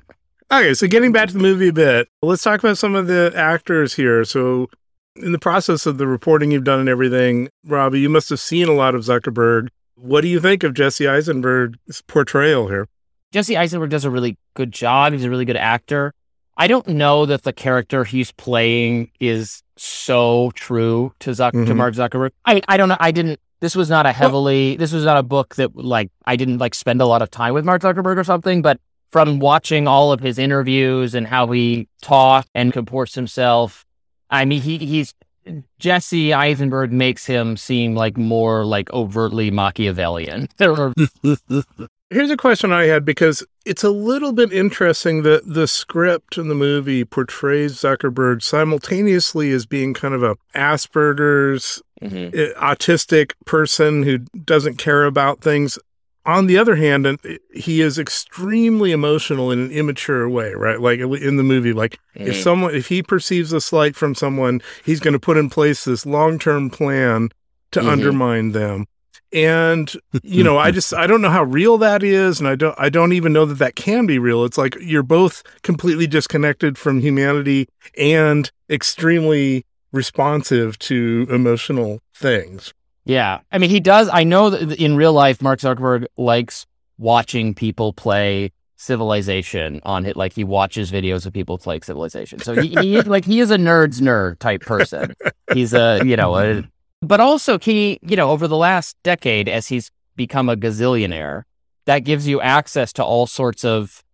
Okay, 0.51 0.73
so 0.75 0.87
getting 0.87 1.13
back 1.13 1.29
to 1.29 1.35
the 1.35 1.41
movie 1.41 1.69
a 1.69 1.73
bit, 1.73 2.09
let's 2.23 2.43
talk 2.43 2.61
about 2.61 2.79
some 2.79 2.95
of 2.95 3.07
the 3.07 3.33
actors 3.35 3.95
here. 3.95 4.25
So, 4.25 4.71
in 5.17 5.33
the 5.33 5.39
process 5.39 5.85
of 5.85 5.99
the 5.99 6.07
reporting 6.07 6.51
you've 6.51 6.65
done 6.65 6.81
and 6.81 6.89
everything, 6.89 7.49
Robby, 7.67 8.01
you 8.01 8.09
must 8.09 8.31
have 8.31 8.41
seen 8.41 8.67
a 8.69 8.73
lot 8.73 8.95
of 8.95 9.03
Zuckerberg. 9.03 9.69
What 9.97 10.23
do 10.23 10.29
you 10.29 10.41
think 10.41 10.63
of 10.63 10.73
Jesse 10.75 11.05
Eisenberg's 11.05 12.01
portrayal 12.07 12.69
here? 12.69 12.89
Jesse 13.33 13.57
Eisenberg 13.59 13.91
does 13.91 14.05
a 14.07 14.11
really 14.11 14.39
good 14.55 14.73
job. 14.73 15.13
He's 15.13 15.25
a 15.25 15.31
really 15.31 15.45
good 15.45 15.57
actor. 15.57 16.15
I 16.57 16.67
don't 16.67 16.89
know 16.89 17.27
that 17.27 17.43
the 17.43 17.53
character 17.53 18.05
he's 18.05 18.33
playing 18.33 19.11
is 19.21 19.63
so 19.77 20.51
true 20.55 21.13
to 21.21 21.31
Zuck 21.31 21.53
to 21.53 21.59
Mhm. 21.59 21.77
Mark 21.77 21.95
Zuckerberg. 21.95 22.31
I 22.47 22.63
I 22.69 22.77
don't 22.79 22.89
know. 22.89 22.97
I 22.99 23.11
didn't. 23.11 23.39
This 23.61 23.77
was 23.77 23.91
not 23.91 24.07
a 24.07 24.13
heavily. 24.13 24.77
this 24.77 24.93
was 24.93 25.05
not 25.05 25.19
a 25.19 25.23
book 25.23 25.57
that 25.57 25.77
like 25.77 26.11
I 26.25 26.37
didn't 26.37 26.59
like 26.59 26.75
spend 26.75 27.01
a 27.03 27.07
lot 27.07 27.21
of 27.23 27.31
time 27.31 27.53
with 27.55 27.65
Mark 27.67 27.83
Zuckerberg 27.83 28.17
or 28.17 28.25
something. 28.25 28.63
But 28.63 28.81
from 29.11 29.39
watching 29.39 29.87
all 29.89 30.13
of 30.13 30.21
his 30.21 30.39
interviews 30.39 31.15
and 31.15 31.27
how 31.27 31.51
he 31.51 31.89
talks 32.03 32.49
and 32.55 32.73
comports 32.73 33.15
himself, 33.15 33.85
I 34.31 34.45
mean 34.45 34.61
he 34.63 34.79
he's 34.79 35.15
Jesse 35.79 36.35
Eisenberg 36.35 36.93
makes 36.93 37.25
him 37.25 37.57
seem 37.57 37.95
like 37.95 38.19
more 38.19 38.67
like 38.67 38.93
overtly 38.93 39.51
Machiavellian. 39.51 40.47
Here's 42.11 42.31
a 42.31 42.37
question 42.39 42.73
I 42.73 42.85
had 42.85 43.05
because 43.05 43.43
it's 43.67 43.85
a 43.85 43.91
little 43.91 44.33
bit 44.33 44.51
interesting 44.53 45.23
that 45.25 45.43
the 45.47 45.67
script 45.67 46.39
in 46.39 46.49
the 46.49 46.55
movie 46.55 47.05
portrays 47.05 47.75
Zuckerberg 47.77 48.43
simultaneously 48.43 49.51
as 49.53 49.67
being 49.67 49.93
kind 49.95 50.15
of 50.15 50.23
a 50.23 50.37
Asperger's 50.55 51.83
Mhm. 52.03 52.29
uh, 52.33 52.61
autistic 52.61 53.33
person 53.45 54.05
who 54.05 54.19
doesn't 54.19 54.79
care 54.79 55.05
about 55.05 55.41
things. 55.41 55.79
On 56.29 56.47
the 56.47 56.59
other 56.59 56.77
hand, 56.77 57.07
and 57.07 57.19
he 57.55 57.81
is 57.81 57.99
extremely 57.99 58.93
emotional 58.93 59.51
in 59.51 59.61
an 59.61 59.71
immature 59.71 60.29
way, 60.29 60.53
right? 60.53 60.79
Like 60.79 61.01
in 61.01 61.37
the 61.39 61.43
movie, 61.43 61.73
like 61.73 61.99
if 62.15 62.37
Mhm. 62.37 62.43
someone, 62.43 62.75
if 62.75 62.89
he 62.89 63.03
perceives 63.03 63.51
a 63.55 63.63
slight 63.63 63.97
from 63.97 64.15
someone, 64.15 64.61
he's 64.85 65.01
going 65.01 65.15
to 65.15 65.19
put 65.19 65.39
in 65.39 65.49
place 65.49 65.85
this 65.85 66.05
long-term 66.05 66.69
plan 66.69 67.31
to 67.73 67.81
Mhm. 67.81 67.89
undermine 67.89 68.53
them. 68.53 68.85
And 69.33 69.91
you 70.23 70.45
know, 70.45 70.59
I 70.59 70.71
just 70.71 70.93
I 70.93 71.07
don't 71.07 71.23
know 71.23 71.31
how 71.31 71.45
real 71.45 71.79
that 71.79 72.03
is, 72.03 72.41
and 72.41 72.49
I 72.49 72.57
don't 72.57 72.75
I 72.79 72.91
don't 72.91 73.15
even 73.15 73.33
know 73.33 73.47
that 73.47 73.59
that 73.59 73.75
can 73.75 74.05
be 74.05 74.19
real. 74.19 74.45
It's 74.45 74.59
like 74.59 74.77
you're 74.83 75.03
both 75.03 75.43
completely 75.63 76.07
disconnected 76.07 76.77
from 76.77 77.01
humanity 77.01 77.69
and 77.97 78.51
extremely 78.69 79.65
responsive 79.93 80.79
to 80.81 81.27
emotional 81.31 82.01
things. 82.15 82.75
Yeah. 83.09 83.41
I 83.51 83.57
mean, 83.57 83.71
he 83.71 83.81
does. 83.81 84.11
I 84.13 84.23
know 84.23 84.51
that 84.51 84.79
in 84.79 84.95
real 84.95 85.15
life, 85.15 85.41
Mark 85.41 85.61
Zuckerberg 85.61 86.07
likes 86.17 86.67
watching 86.99 87.55
people 87.55 87.93
play 87.93 88.53
Civilization 88.77 89.81
on 89.85 90.07
it. 90.07 90.15
Like 90.15 90.35
he 90.35 90.45
watches 90.45 90.93
videos 90.93 91.27
of 91.27 91.33
people 91.33 91.59
play 91.59 91.81
Civilization. 91.81 92.39
So 92.39 92.55
he, 92.55 92.69
he 92.69 93.01
like 93.01 93.25
he 93.25 93.41
is 93.41 93.51
a 93.51 93.57
nerd's 93.57 94.01
nerd 94.01 94.39
type 94.39 94.61
person. 94.61 95.17
He's 95.53 95.73
a, 95.73 96.01
you 96.05 96.17
know, 96.17 96.37
a, 96.37 96.63
but 97.01 97.19
also 97.19 97.59
he, 97.59 97.99
you 98.03 98.15
know, 98.15 98.31
over 98.31 98.47
the 98.47 98.57
last 98.57 98.97
decade, 99.03 99.49
as 99.49 99.67
he's 99.67 99.91
become 100.15 100.49
a 100.49 100.57
gazillionaire, 100.57 101.45
that 101.87 102.01
gives 102.01 102.29
you 102.29 102.41
access 102.43 102.93
to 102.93 103.03
all 103.03 103.27
sorts 103.27 103.65
of 103.65 104.05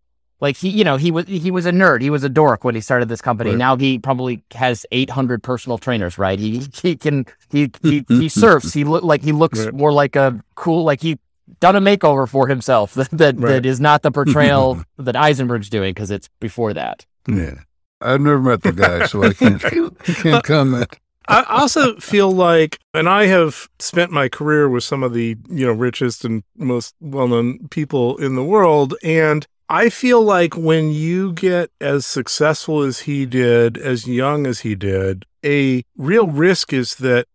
like 0.44 0.56
he, 0.56 0.68
you 0.68 0.84
know, 0.84 0.96
he 0.96 1.10
was 1.10 1.26
he 1.26 1.50
was 1.50 1.66
a 1.66 1.72
nerd. 1.72 2.00
He 2.02 2.10
was 2.10 2.22
a 2.22 2.28
dork 2.28 2.62
when 2.64 2.74
he 2.74 2.80
started 2.80 3.08
this 3.08 3.20
company. 3.20 3.50
Right. 3.50 3.58
Now 3.58 3.76
he 3.76 3.98
probably 3.98 4.44
has 4.54 4.86
800 4.92 5.42
personal 5.42 5.78
trainers, 5.78 6.18
right? 6.18 6.38
He 6.38 6.62
he 6.82 6.96
can 6.96 7.24
he 7.50 7.70
he, 7.82 8.04
he 8.08 8.28
surfs. 8.28 8.72
He 8.72 8.84
look 8.84 9.02
like 9.02 9.22
he 9.22 9.32
looks 9.32 9.58
Right. 9.64 9.74
more 9.74 9.92
like 9.92 10.14
a 10.16 10.38
cool 10.54 10.84
like 10.84 11.00
he 11.00 11.18
done 11.60 11.76
a 11.76 11.80
makeover 11.80 12.28
for 12.28 12.46
himself 12.48 12.94
that 12.98 13.10
that, 13.10 13.36
Right. 13.38 13.50
that 13.54 13.66
is 13.66 13.80
not 13.80 14.02
the 14.02 14.10
portrayal 14.10 14.82
that 14.98 15.16
Eisenberg's 15.16 15.68
doing 15.70 15.92
because 15.94 16.10
it's 16.10 16.28
before 16.40 16.72
that. 16.74 17.06
Yeah. 17.28 17.54
I've 18.00 18.20
never 18.20 18.40
met 18.40 18.62
the 18.62 18.72
guy, 18.72 19.06
so 19.06 19.22
I 19.24 19.32
can't, 19.32 19.62
can't 20.04 20.44
comment. 20.44 20.98
I 21.26 21.42
also 21.44 21.96
feel 21.96 22.30
like, 22.30 22.78
and 22.92 23.08
I 23.08 23.24
have 23.26 23.66
spent 23.78 24.10
my 24.10 24.28
career 24.28 24.68
with 24.68 24.84
some 24.84 25.02
of 25.02 25.14
the 25.14 25.36
you 25.48 25.64
know 25.66 25.72
richest 25.72 26.22
and 26.26 26.42
most 26.56 26.94
well-known 27.00 27.68
people 27.70 28.18
in 28.18 28.34
the 28.34 28.44
world, 28.44 28.94
and 29.02 29.46
I 29.68 29.88
feel 29.88 30.20
like 30.22 30.56
when 30.56 30.90
you 30.90 31.32
get 31.32 31.70
as 31.80 32.04
successful 32.04 32.82
as 32.82 33.00
he 33.00 33.24
did, 33.24 33.78
as 33.78 34.06
young 34.06 34.46
as 34.46 34.60
he 34.60 34.74
did, 34.74 35.24
a 35.44 35.82
real 35.96 36.26
risk 36.26 36.72
is 36.72 36.96
that 36.96 37.26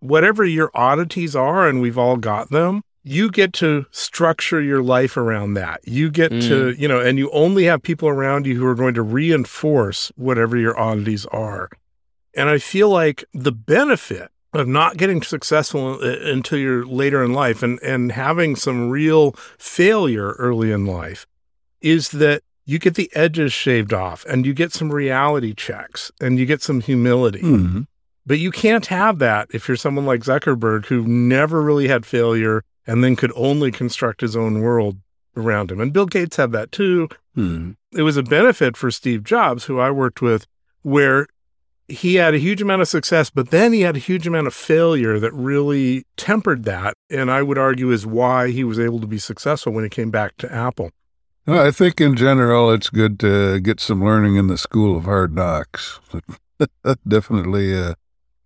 whatever 0.00 0.44
your 0.44 0.70
oddities 0.74 1.36
are, 1.36 1.68
and 1.68 1.80
we've 1.80 1.98
all 1.98 2.16
got 2.16 2.50
them, 2.50 2.82
you 3.04 3.30
get 3.30 3.52
to 3.52 3.86
structure 3.92 4.60
your 4.60 4.82
life 4.82 5.16
around 5.16 5.54
that. 5.54 5.80
You 5.86 6.10
get 6.10 6.30
to, 6.30 6.70
you 6.70 6.88
know, 6.88 7.00
and 7.00 7.18
you 7.18 7.30
only 7.30 7.64
have 7.64 7.82
people 7.82 8.08
around 8.08 8.46
you 8.46 8.56
who 8.56 8.66
are 8.66 8.74
going 8.74 8.94
to 8.94 9.02
reinforce 9.02 10.10
whatever 10.16 10.56
your 10.56 10.76
oddities 10.76 11.24
are. 11.26 11.70
And 12.34 12.48
I 12.48 12.58
feel 12.58 12.88
like 12.90 13.24
the 13.32 13.52
benefit 13.52 14.32
of 14.52 14.66
not 14.66 14.96
getting 14.96 15.22
successful 15.22 16.00
uh, 16.02 16.16
until 16.24 16.58
you're 16.58 16.84
later 16.84 17.22
in 17.22 17.32
life 17.32 17.62
and, 17.62 17.80
and 17.80 18.10
having 18.10 18.56
some 18.56 18.90
real 18.90 19.32
failure 19.56 20.32
early 20.32 20.72
in 20.72 20.84
life 20.84 21.26
is 21.80 22.10
that 22.10 22.42
you 22.64 22.78
get 22.78 22.94
the 22.94 23.10
edges 23.14 23.52
shaved 23.52 23.92
off 23.92 24.24
and 24.26 24.44
you 24.44 24.52
get 24.52 24.72
some 24.72 24.92
reality 24.92 25.54
checks 25.54 26.10
and 26.20 26.38
you 26.38 26.46
get 26.46 26.62
some 26.62 26.80
humility. 26.80 27.40
hmm 27.40 27.82
But 28.26 28.38
you 28.40 28.50
can't 28.50 28.86
have 28.86 29.18
that 29.20 29.48
if 29.52 29.68
you're 29.68 29.76
someone 29.76 30.04
like 30.06 30.22
Zuckerberg 30.22 30.86
who 30.86 31.06
never 31.06 31.62
really 31.62 31.86
had 31.88 32.04
failure 32.04 32.64
and 32.86 33.04
then 33.04 33.14
could 33.16 33.32
only 33.36 33.70
construct 33.70 34.20
his 34.20 34.36
own 34.36 34.60
world 34.62 34.98
around 35.36 35.70
him. 35.70 35.80
And 35.80 35.92
Bill 35.92 36.06
Gates 36.06 36.36
had 36.36 36.52
that 36.52 36.72
too. 36.72 37.08
hmm 37.34 37.72
It 37.92 38.02
was 38.02 38.16
a 38.16 38.22
benefit 38.22 38.76
for 38.76 38.90
Steve 38.90 39.22
Jobs, 39.22 39.64
who 39.64 39.78
I 39.78 39.90
worked 39.90 40.20
with, 40.20 40.46
where 40.82 41.26
he 41.88 42.16
had 42.16 42.34
a 42.34 42.38
huge 42.38 42.60
amount 42.60 42.82
of 42.82 42.88
success, 42.88 43.30
but 43.30 43.50
then 43.50 43.72
he 43.72 43.82
had 43.82 43.94
a 43.94 44.00
huge 44.00 44.26
amount 44.26 44.48
of 44.48 44.54
failure 44.54 45.20
that 45.20 45.32
really 45.32 46.04
tempered 46.16 46.64
that. 46.64 46.94
And 47.10 47.30
I 47.30 47.42
would 47.42 47.58
argue 47.58 47.92
is 47.92 48.04
why 48.04 48.50
he 48.50 48.64
was 48.64 48.80
able 48.80 48.98
to 49.00 49.06
be 49.06 49.18
successful 49.18 49.72
when 49.72 49.84
he 49.84 49.90
came 49.90 50.10
back 50.10 50.36
to 50.38 50.52
Apple. 50.52 50.90
Well, 51.46 51.64
I 51.66 51.70
think 51.70 52.00
in 52.00 52.16
general, 52.16 52.70
it's 52.72 52.90
good 52.90 53.20
to 53.20 53.60
get 53.60 53.78
some 53.80 54.02
learning 54.04 54.36
in 54.36 54.48
the 54.48 54.58
school 54.58 54.96
of 54.96 55.04
hard 55.04 55.34
knocks. 55.34 56.00
that 56.84 56.98
definitely 57.08 57.76
uh, 57.78 57.94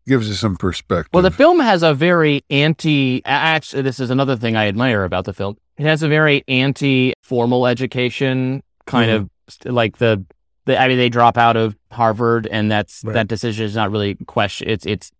gives 0.07 0.29
you 0.29 0.35
some 0.35 0.57
perspective. 0.57 1.11
Well, 1.15 1.23
the 1.23 1.31
film 1.31 1.61
has 1.61 1.83
a 1.83 1.95
very 1.95 2.45
anti. 2.51 3.23
Actually, 3.25 3.83
this 3.83 4.01
is 4.01 4.11
another 4.11 4.37
thing 4.37 4.55
I 4.57 4.67
admire 4.69 5.05
about 5.05 5.25
the 5.25 5.33
film. 5.33 5.57
It 5.79 5.85
has 5.85 6.03
a 6.03 6.09
very 6.09 6.45
anti-formal 6.49 7.67
education 7.67 8.63
kind 8.87 9.11
Mm-hmm. 9.11 9.69
of 9.69 9.75
like 9.75 9.97
the, 9.99 10.25
the. 10.67 10.79
I 10.81 10.89
mean, 10.89 10.99
they 10.99 11.09
drop 11.09 11.39
out 11.39 11.57
of 11.57 11.77
Harvard, 11.91 12.47
and 12.47 12.71
that's 12.71 13.03
Right. 13.05 13.15
that 13.15 13.29
decision 13.29 13.65
is 13.65 13.75
not 13.75 13.91
really 13.91 14.15
question. 14.27 14.69
It's 14.69 14.85
it's 14.85 15.11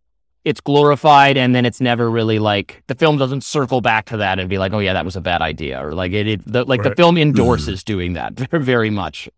it's 0.45 0.61
glorified, 0.61 1.37
and 1.37 1.55
then 1.55 1.67
it's 1.67 1.81
never 1.81 2.11
really 2.11 2.39
like 2.39 2.83
the 2.87 2.95
film 2.95 3.19
doesn't 3.19 3.45
circle 3.45 3.81
back 3.81 4.07
to 4.07 4.17
that 4.19 4.39
and 4.39 4.49
be 4.49 4.59
like, 4.59 4.73
oh 4.73 4.79
yeah, 4.79 4.93
that 4.93 5.05
was 5.05 5.17
a 5.17 5.21
bad 5.21 5.43
idea, 5.43 5.85
or 5.85 5.93
like 5.93 6.13
it. 6.13 6.27
it 6.27 6.53
the, 6.53 6.65
like 6.65 6.83
the 6.83 6.95
film 6.95 7.17
hmm. 7.17 7.23
endorses 7.23 7.85
doing 7.85 8.15
that 8.15 8.35
very 8.53 8.91
much. 8.91 9.29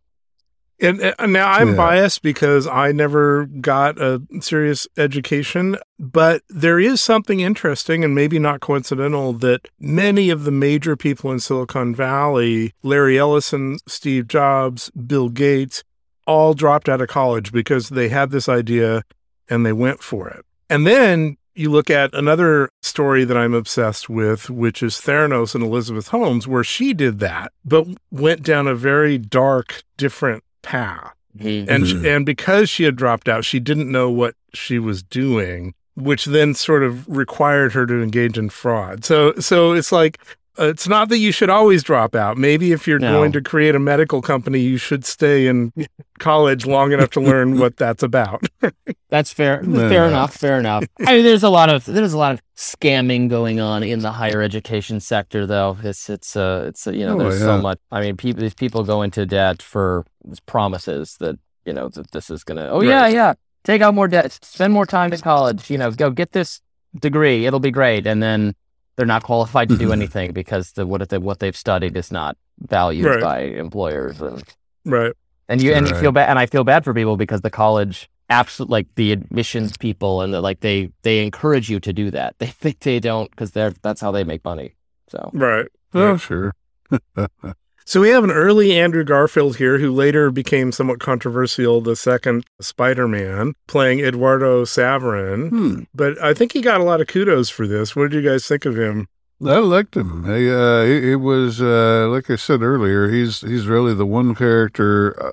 And, 0.81 1.01
uh, 1.01 1.15
and 1.21 1.33
now 1.33 1.49
I'm 1.49 1.71
Yeah. 1.71 1.77
biased 1.77 2.23
because 2.23 2.67
I 2.67 2.91
never 2.91 3.47
got 3.47 4.01
a 4.01 4.21
serious 4.41 4.89
education, 4.97 5.77
but 5.99 6.43
there 6.49 6.81
is 6.81 7.01
something 7.01 7.39
interesting 7.39 8.03
and 8.03 8.15
maybe 8.15 8.41
not 8.41 8.61
coincidental 8.61 9.33
that 9.35 9.69
many 9.79 10.29
of 10.29 10.43
the 10.43 10.51
major 10.51 10.97
people 10.97 11.31
in 11.31 11.39
Silicon 11.39 11.95
Valley, 11.95 12.75
Larry 12.83 13.17
Ellison, 13.17 13.79
Steve 13.87 14.27
Jobs, 14.27 14.91
Bill 14.91 15.29
Gates, 15.29 15.85
all 16.27 16.53
dropped 16.53 16.89
out 16.89 17.01
of 17.01 17.09
college 17.09 17.53
because 17.53 17.91
they 17.91 18.09
had 18.09 18.31
this 18.31 18.49
idea 18.49 19.03
and 19.49 19.65
they 19.65 19.73
went 19.73 20.03
for 20.03 20.29
it. 20.29 20.45
And 20.73 20.87
then 20.87 21.37
you 21.55 21.71
look 21.71 21.91
at 21.91 22.15
another 22.15 22.71
story 22.81 23.25
that 23.25 23.37
I'm 23.37 23.53
obsessed 23.53 24.09
with, 24.09 24.49
which 24.49 24.83
is 24.83 24.95
Theranos 24.95 25.55
and 25.55 25.63
Elizabeth 25.63 26.09
Holmes, 26.09 26.49
where 26.49 26.65
she 26.65 26.95
did 26.95 27.19
that, 27.19 27.53
but 27.63 27.87
went 28.11 28.43
down 28.43 28.67
a 28.67 28.75
very 28.75 29.19
dark, 29.19 29.83
different 29.99 30.43
path. 30.63 31.13
And 31.39 31.85
Mhm. 31.85 32.07
and 32.07 32.27
because 32.27 32.71
she 32.71 32.85
had 32.85 32.97
dropped 32.97 33.29
out, 33.29 33.45
she 33.45 33.61
didn't 33.61 33.91
know 33.91 34.11
what 34.11 34.35
she 34.55 34.79
was 34.79 35.03
doing, 35.03 35.75
which 35.95 36.25
then 36.25 36.55
sort 36.55 36.83
of 36.83 37.07
required 37.07 37.73
her 37.75 37.87
to 37.87 38.03
engage 38.03 38.39
in 38.39 38.49
fraud. 38.49 39.05
So 39.05 39.35
so 39.39 39.73
it's 39.73 39.93
like 39.93 40.19
it's 40.59 40.87
not 40.87 41.09
that 41.09 41.19
you 41.19 41.33
should 41.33 41.49
always 41.51 41.83
drop 41.83 42.15
out. 42.15 42.37
Maybe 42.37 42.73
if 42.73 42.87
you're 42.87 42.99
No. 42.99 43.13
going 43.13 43.33
to 43.33 43.41
create 43.41 43.75
a 43.75 43.79
medical 43.79 44.21
company, 44.21 44.61
you 44.61 44.77
should 44.77 45.05
stay 45.05 45.47
in 45.47 45.73
college 46.19 46.67
long 46.67 46.93
enough 46.93 47.11
to 47.11 47.21
learn 47.21 47.59
what 47.61 47.77
that's 47.77 48.03
about. 48.03 48.45
That's 49.09 49.31
fair. 49.31 49.61
No. 49.63 49.89
Fair 49.91 50.07
enough. 50.07 50.35
Fair 50.35 50.59
enough. 50.59 50.85
I 51.07 51.17
mean, 51.17 51.25
there's 51.25 51.43
a 51.43 51.51
lot 51.51 51.69
of 51.69 51.85
there's 51.85 52.15
a 52.15 52.19
lot 52.19 52.33
of 52.33 52.41
scamming 52.57 53.29
going 53.29 53.61
on 53.61 53.83
in 53.83 53.99
the 53.99 54.11
higher 54.11 54.41
education 54.41 55.01
sector, 55.01 55.45
though. 55.47 55.77
It's 55.83 56.09
it's 56.09 56.35
uh 56.35 56.65
it's 56.69 56.87
uh, 56.87 56.93
you 56.93 57.05
know 57.05 57.17
Oh, 57.17 57.19
there's 57.19 57.39
so 57.41 57.61
much. 57.61 57.79
I 57.91 58.01
mean, 58.01 58.17
people 58.17 58.41
these 58.41 58.55
people 58.55 58.85
go 58.85 59.03
into 59.03 59.27
debt 59.27 59.61
for 59.61 60.07
promises 60.47 61.17
that 61.21 61.39
you 61.67 61.73
know 61.75 61.89
that 61.91 62.11
this 62.13 62.31
is 62.31 62.43
gonna. 62.43 62.69
Oh 62.71 62.81
yeah, 62.81 63.07
yeah. 63.07 63.35
Take 63.65 63.83
out 63.83 63.95
more 63.95 64.09
debt. 64.09 64.39
Spend 64.43 64.73
more 64.73 64.87
time 64.87 65.13
in 65.13 65.21
college. 65.21 65.71
You 65.71 65.77
know, 65.79 65.91
go 65.91 66.11
get 66.11 66.33
this 66.33 66.61
degree. 66.99 67.45
It'll 67.47 67.61
be 67.61 67.71
great. 67.71 68.07
And 68.07 68.23
then 68.23 68.55
they're 68.97 69.07
not 69.07 69.23
qualified 69.23 69.69
to 69.71 69.77
do 69.77 69.85
mm-hmm. 69.85 69.93
anything 69.93 70.33
because 70.33 70.73
the 70.73 70.87
what 70.87 71.09
they, 71.09 71.19
what 71.19 71.39
they've 71.39 71.57
studied 71.57 71.97
is 71.97 72.13
not 72.13 72.37
valued 72.61 73.07
Right. 73.07 73.21
by 73.21 73.41
employers 73.41 74.21
and 74.21 74.43
right. 74.85 75.13
and 75.49 75.63
you 75.63 75.73
and 75.73 75.89
you 75.89 75.95
feel 75.97 76.13
bad, 76.13 76.29
and 76.29 76.39
I 76.39 76.47
feel 76.47 76.65
bad 76.65 76.85
for 76.85 76.93
people 76.95 77.17
because 77.17 77.41
the 77.41 77.51
college, 77.51 78.09
absolutely 78.31 78.73
like 78.73 78.87
the 78.97 79.13
admissions 79.13 79.77
people, 79.77 80.21
and 80.23 80.33
the, 80.35 80.41
like 80.41 80.61
they 80.61 80.91
they 81.03 81.25
encourage 81.25 81.71
you 81.71 81.81
to 81.81 81.93
do 81.93 82.11
that. 82.11 82.37
They 82.39 82.47
think 82.47 82.81
they 82.81 83.01
don't 83.01 83.31
because 83.31 83.53
they're 83.53 83.73
that's 83.83 84.01
how 84.01 84.11
they 84.13 84.25
make 84.25 84.45
money. 84.45 84.75
So 85.09 85.31
Right. 85.33 85.69
oh, 85.95 86.17
sure. 86.17 86.55
So 87.85 88.01
we 88.01 88.11
have 88.11 88.25
an 88.25 88.31
early 88.31 88.79
Andrew 88.79 89.05
Garfield 89.05 89.57
here 89.57 89.79
who 89.79 89.93
later 89.93 90.31
became 90.31 90.73
somewhat 90.73 91.01
controversial, 91.01 91.81
the 91.81 91.97
second 91.97 92.45
Spider-Man, 92.61 93.55
playing 93.67 94.01
Eduardo 94.01 94.65
Saverin. 94.65 95.49
Hmm. 95.49 95.83
But 95.95 96.21
I 96.23 96.35
think 96.35 96.53
he 96.53 96.61
got 96.61 96.81
a 96.81 96.85
lot 96.85 97.01
of 97.01 97.09
kudos 97.09 97.51
for 97.51 97.67
this. 97.67 97.97
What 97.97 98.11
did 98.11 98.23
you 98.23 98.29
guys 98.29 98.47
think 98.47 98.65
of 98.65 98.79
him? 98.79 99.09
I 99.45 99.59
liked 99.59 99.97
him. 99.97 100.25
He, 100.25 100.49
uh, 100.49 100.83
it, 100.83 101.05
it 101.05 101.17
was 101.17 101.61
uh, 101.61 102.07
like 102.09 102.31
I 102.31 102.37
said 102.37 102.63
earlier. 102.63 103.09
He's 103.09 103.41
he's 103.41 103.67
really 103.67 103.93
the 103.93 104.07
one 104.07 104.37
character 104.37 105.21
uh, 105.21 105.33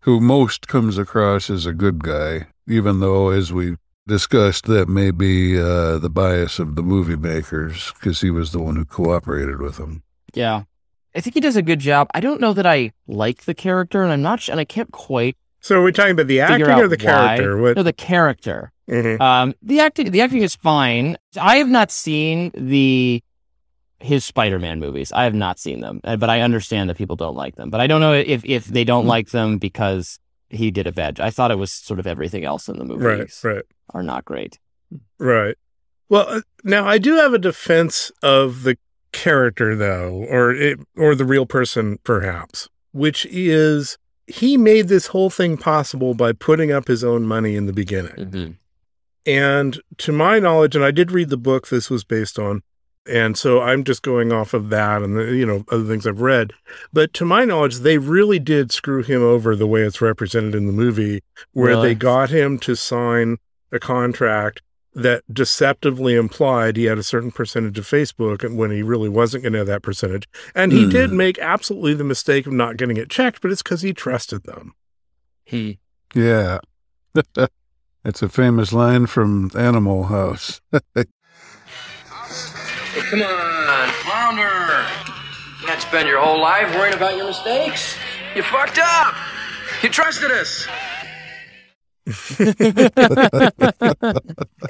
who 0.00 0.20
most 0.20 0.66
comes 0.66 0.98
across 0.98 1.48
as 1.48 1.64
a 1.64 1.72
good 1.72 2.02
guy, 2.02 2.48
even 2.66 2.98
though, 2.98 3.30
as 3.30 3.52
we 3.52 3.76
discussed, 4.08 4.64
that 4.66 4.88
may 4.88 5.12
be 5.12 5.56
uh, 5.58 5.98
the 5.98 6.10
bias 6.10 6.58
of 6.58 6.74
the 6.74 6.82
movie 6.82 7.16
makers 7.16 7.92
because 7.92 8.20
he 8.20 8.30
was 8.30 8.50
the 8.50 8.60
one 8.60 8.74
who 8.74 8.84
cooperated 8.84 9.60
with 9.60 9.76
them. 9.76 10.02
yeah, 10.34 10.64
I 11.16 11.20
think 11.20 11.34
he 11.34 11.40
does 11.40 11.56
a 11.56 11.62
good 11.62 11.78
job. 11.78 12.08
I 12.14 12.20
don't 12.20 12.40
know 12.40 12.52
that 12.52 12.66
I 12.66 12.92
like 13.06 13.44
the 13.44 13.54
character, 13.54 14.02
and 14.02 14.12
I'm 14.12 14.22
not, 14.22 14.40
sh- 14.40 14.48
and 14.48 14.58
I 14.60 14.64
can't 14.64 14.90
quite 14.92 15.36
So 15.60 15.78
are 15.78 15.82
we 15.82 15.92
talking 15.92 16.12
about 16.12 16.26
the 16.26 16.40
acting 16.40 16.62
or 16.68 16.88
the 16.88 16.96
character? 16.96 17.56
What? 17.60 17.76
No, 17.76 17.82
the 17.82 17.92
character. 17.92 18.72
Mhm. 18.90 19.20
Um, 19.20 19.54
the 19.62 19.80
acting, 19.80 20.10
the 20.10 20.20
acting 20.20 20.42
is 20.42 20.54
fine. 20.54 21.16
I 21.40 21.56
have 21.56 21.68
not 21.68 21.90
seen 21.90 22.50
the 22.54 23.22
his 24.00 24.24
Spider-Man 24.26 24.80
movies. 24.80 25.10
I 25.12 25.24
have 25.24 25.32
not 25.34 25.58
seen 25.58 25.80
them, 25.80 26.00
but 26.04 26.28
I 26.28 26.42
understand 26.42 26.90
that 26.90 26.98
people 26.98 27.16
don't 27.16 27.34
like 27.36 27.56
them. 27.56 27.70
But 27.70 27.80
I 27.80 27.86
don't 27.86 28.02
know 28.02 28.12
if 28.12 28.44
if 28.44 28.66
they 28.66 28.82
Mm-hmm. 28.82 28.86
don't 28.86 29.06
like 29.06 29.30
them 29.30 29.56
because 29.58 30.18
he 30.50 30.70
did 30.70 30.86
a 30.86 30.92
bad. 30.92 31.20
I 31.20 31.30
thought 31.30 31.50
it 31.50 31.58
was 31.58 31.72
sort 31.72 31.98
of 31.98 32.06
everything 32.06 32.44
else 32.44 32.68
in 32.68 32.76
the 32.78 32.84
movies 32.84 33.40
Right, 33.42 33.54
right, 33.54 33.64
are 33.94 34.02
not 34.02 34.24
great. 34.26 34.58
right. 35.18 35.56
Well, 36.10 36.26
uh, 36.28 36.40
now 36.64 36.86
I 36.86 36.98
do 36.98 37.14
have 37.14 37.32
a 37.32 37.38
defense 37.38 38.12
of 38.22 38.62
the 38.64 38.76
character, 39.14 39.74
though, 39.74 40.26
or 40.28 40.52
it, 40.52 40.78
or 40.96 41.14
the 41.14 41.24
real 41.24 41.46
person, 41.46 41.98
perhaps, 42.04 42.68
which 42.92 43.24
is 43.30 43.96
he 44.26 44.56
made 44.58 44.88
this 44.88 45.06
whole 45.08 45.30
thing 45.30 45.56
possible 45.56 46.12
by 46.14 46.32
putting 46.32 46.70
up 46.70 46.88
his 46.88 47.02
own 47.02 47.24
money 47.24 47.56
in 47.56 47.64
the 47.66 47.72
beginning. 47.72 48.12
Mm-hmm. 48.12 48.52
And 49.26 49.80
to 49.98 50.12
my 50.12 50.38
knowledge, 50.38 50.76
and 50.76 50.84
I 50.84 50.90
did 50.90 51.10
read 51.10 51.30
the 51.30 51.38
book 51.38 51.68
this 51.68 51.88
was 51.88 52.04
based 52.04 52.38
on, 52.38 52.62
and 53.06 53.38
so 53.38 53.62
I'm 53.62 53.84
just 53.84 54.02
going 54.02 54.32
off 54.32 54.52
of 54.52 54.68
that 54.70 55.02
and 55.02 55.16
the, 55.16 55.34
you 55.34 55.46
know 55.46 55.64
other 55.70 55.84
things 55.84 56.06
I've 56.06 56.20
read. 56.20 56.52
But 56.92 57.14
to 57.14 57.24
my 57.24 57.44
knowledge, 57.44 57.78
they 57.78 57.98
really 57.98 58.38
did 58.38 58.72
screw 58.72 59.02
him 59.02 59.22
over 59.22 59.56
the 59.56 59.66
way 59.66 59.82
it's 59.82 60.00
represented 60.00 60.54
in 60.54 60.66
the 60.66 60.72
movie, 60.72 61.22
where 61.52 61.68
Really? 61.70 61.88
they 61.88 61.94
got 61.94 62.30
him 62.30 62.58
to 62.60 62.74
sign 62.74 63.38
a 63.72 63.78
contract 63.78 64.60
that 64.94 65.22
deceptively 65.32 66.14
implied 66.14 66.76
he 66.76 66.84
had 66.84 66.98
a 66.98 67.02
certain 67.02 67.32
percentage 67.32 67.78
of 67.78 67.84
Facebook 67.86 68.44
and 68.44 68.56
when 68.56 68.70
he 68.70 68.82
really 68.82 69.08
wasn't 69.08 69.42
going 69.42 69.52
to 69.52 69.58
have 69.58 69.66
that 69.66 69.82
percentage. 69.82 70.28
And 70.54 70.72
he 70.72 70.84
Hmm. 70.84 70.90
did 70.90 71.12
make 71.12 71.38
absolutely 71.38 71.94
the 71.94 72.04
mistake 72.04 72.46
of 72.46 72.52
not 72.52 72.76
getting 72.76 72.96
it 72.96 73.10
checked, 73.10 73.40
but 73.42 73.50
it's 73.50 73.62
because 73.62 73.82
he 73.82 73.92
trusted 73.92 74.44
them. 74.44 74.74
He 75.44 75.78
Yeah, 76.14 76.58
that's 78.04 78.22
a 78.22 78.28
famous 78.28 78.72
line 78.72 79.06
from 79.06 79.50
Animal 79.56 80.04
House. 80.04 80.60
Come 80.72 80.82
on, 83.22 83.88
flounder. 84.04 84.86
You 85.60 85.66
can't 85.66 85.80
spend 85.80 86.08
your 86.08 86.20
whole 86.20 86.40
life 86.40 86.72
worrying 86.76 86.94
about 86.94 87.16
your 87.16 87.26
mistakes. 87.26 87.96
You 88.34 88.42
fucked 88.42 88.78
up. 88.78 89.14
You 89.82 89.88
trusted 89.88 90.30
us. 90.30 90.66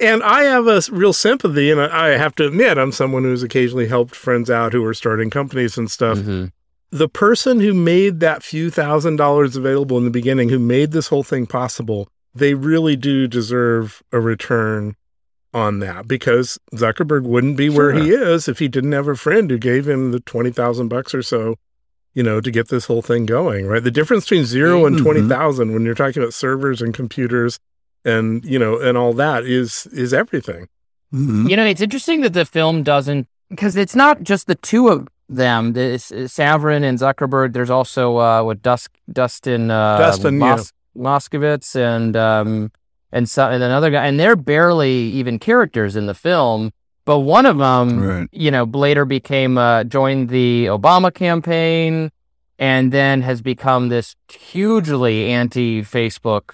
and 0.01 0.23
I 0.23 0.43
have 0.44 0.66
a 0.66 0.81
real 0.90 1.12
sympathy, 1.12 1.70
and 1.70 1.81
I 1.81 2.16
have 2.16 2.35
to 2.36 2.47
admit, 2.47 2.78
I'm 2.78 2.93
someone 2.93 3.24
who's 3.24 3.43
occasionally 3.43 3.89
helped 3.89 4.15
friends 4.15 4.51
out 4.51 4.73
who 4.73 4.85
are 4.85 4.94
starting 4.94 5.31
companies 5.31 5.77
and 5.77 5.90
stuff. 5.90 6.19
Mhm. 6.19 6.52
The 6.90 7.09
person 7.09 7.59
who 7.59 7.74
made 7.74 8.20
that 8.20 8.44
few 8.44 8.70
thousand 8.70 9.16
dollars 9.16 9.56
available 9.56 9.98
in 9.98 10.05
the 10.05 10.11
beginning, 10.11 10.48
who 10.48 10.61
made 10.61 10.93
this 10.93 11.09
whole 11.09 11.24
thing 11.24 11.47
possible, 11.47 12.09
they 12.35 12.55
really 12.55 12.94
do 12.94 13.27
deserve 13.27 14.01
a 14.12 14.20
return 14.20 14.94
on 15.52 15.78
that 15.81 16.06
because 16.06 16.59
Zuckerberg 16.74 17.23
wouldn't 17.23 17.56
be 17.56 17.69
where 17.69 17.93
he 17.93 18.11
is 18.11 18.48
if 18.48 18.59
he 18.59 18.69
didn't 18.69 18.93
have 18.93 19.06
a 19.09 19.15
friend 19.16 19.51
who 19.51 19.59
gave 19.59 19.89
him 19.89 20.11
the 20.11 20.19
20,000 20.20 20.89
bucks 20.89 21.15
or 21.15 21.23
so, 21.23 21.56
you 22.14 22.22
know, 22.22 22.40
to 22.40 22.50
get 22.50 22.68
this 22.68 22.86
whole 22.86 23.02
thing 23.02 23.26
going, 23.26 23.66
right? 23.66 23.82
The 23.82 23.90
difference 23.90 24.24
between 24.24 24.44
0 24.44 24.86
and 24.86 24.96
Mhm. 24.96 25.02
20,000 25.02 25.72
when 25.72 25.84
you're 25.84 25.94
talking 25.94 26.22
about 26.22 26.32
servers 26.34 26.80
and 26.80 26.94
computers 26.94 27.58
and, 28.04 28.44
you 28.44 28.58
know, 28.58 28.78
and 28.78 28.96
all 28.96 29.12
that 29.14 29.44
is 29.44 29.86
is 29.92 30.12
everything. 30.14 30.68
Mhm. 31.12 31.48
You 31.50 31.56
know, 31.56 31.64
it's 31.64 31.80
interesting 31.80 32.20
that 32.22 32.32
the 32.32 32.44
film 32.44 32.82
doesn't 32.82 33.26
because 33.50 33.76
it's 33.76 33.94
not 33.94 34.22
just 34.22 34.46
the 34.46 34.54
two 34.54 34.88
of 34.88 35.08
them. 35.28 35.76
It's, 35.76 36.10
it's 36.10 36.34
Saverin 36.36 36.82
and 36.84 36.98
Zuckerberg. 36.98 37.52
There's 37.52 37.70
also 37.70 38.16
uh, 38.18 38.42
what 38.42 38.62
Dusk, 38.62 38.92
Dustin, 39.12 39.70
uh, 39.70 39.98
Dustin, 39.98 40.40
yeah. 40.40 40.58
Moskovitz, 40.96 41.74
and 41.76 42.16
um, 42.16 42.70
and 43.12 43.28
so, 43.28 43.48
and 43.48 43.62
another 43.62 43.90
guy, 43.90 44.06
and 44.06 44.18
they're 44.18 44.36
barely 44.36 44.92
even 44.92 45.38
characters 45.38 45.96
in 45.96 46.06
the 46.06 46.14
film. 46.14 46.72
But 47.06 47.20
one 47.20 47.44
of 47.47 47.59
them, 47.59 48.01
Right. 48.01 48.28
you 48.32 48.51
know, 48.51 48.64
later 48.64 49.05
became 49.05 49.59
uh, 49.59 49.85
joined 49.85 50.31
the 50.31 50.66
Obama 50.66 51.12
campaign, 51.12 52.10
and 52.59 52.93
then 52.93 53.20
has 53.22 53.43
become 53.43 53.89
this 53.90 54.16
hugely 54.32 55.31
anti-Facebook 55.31 56.51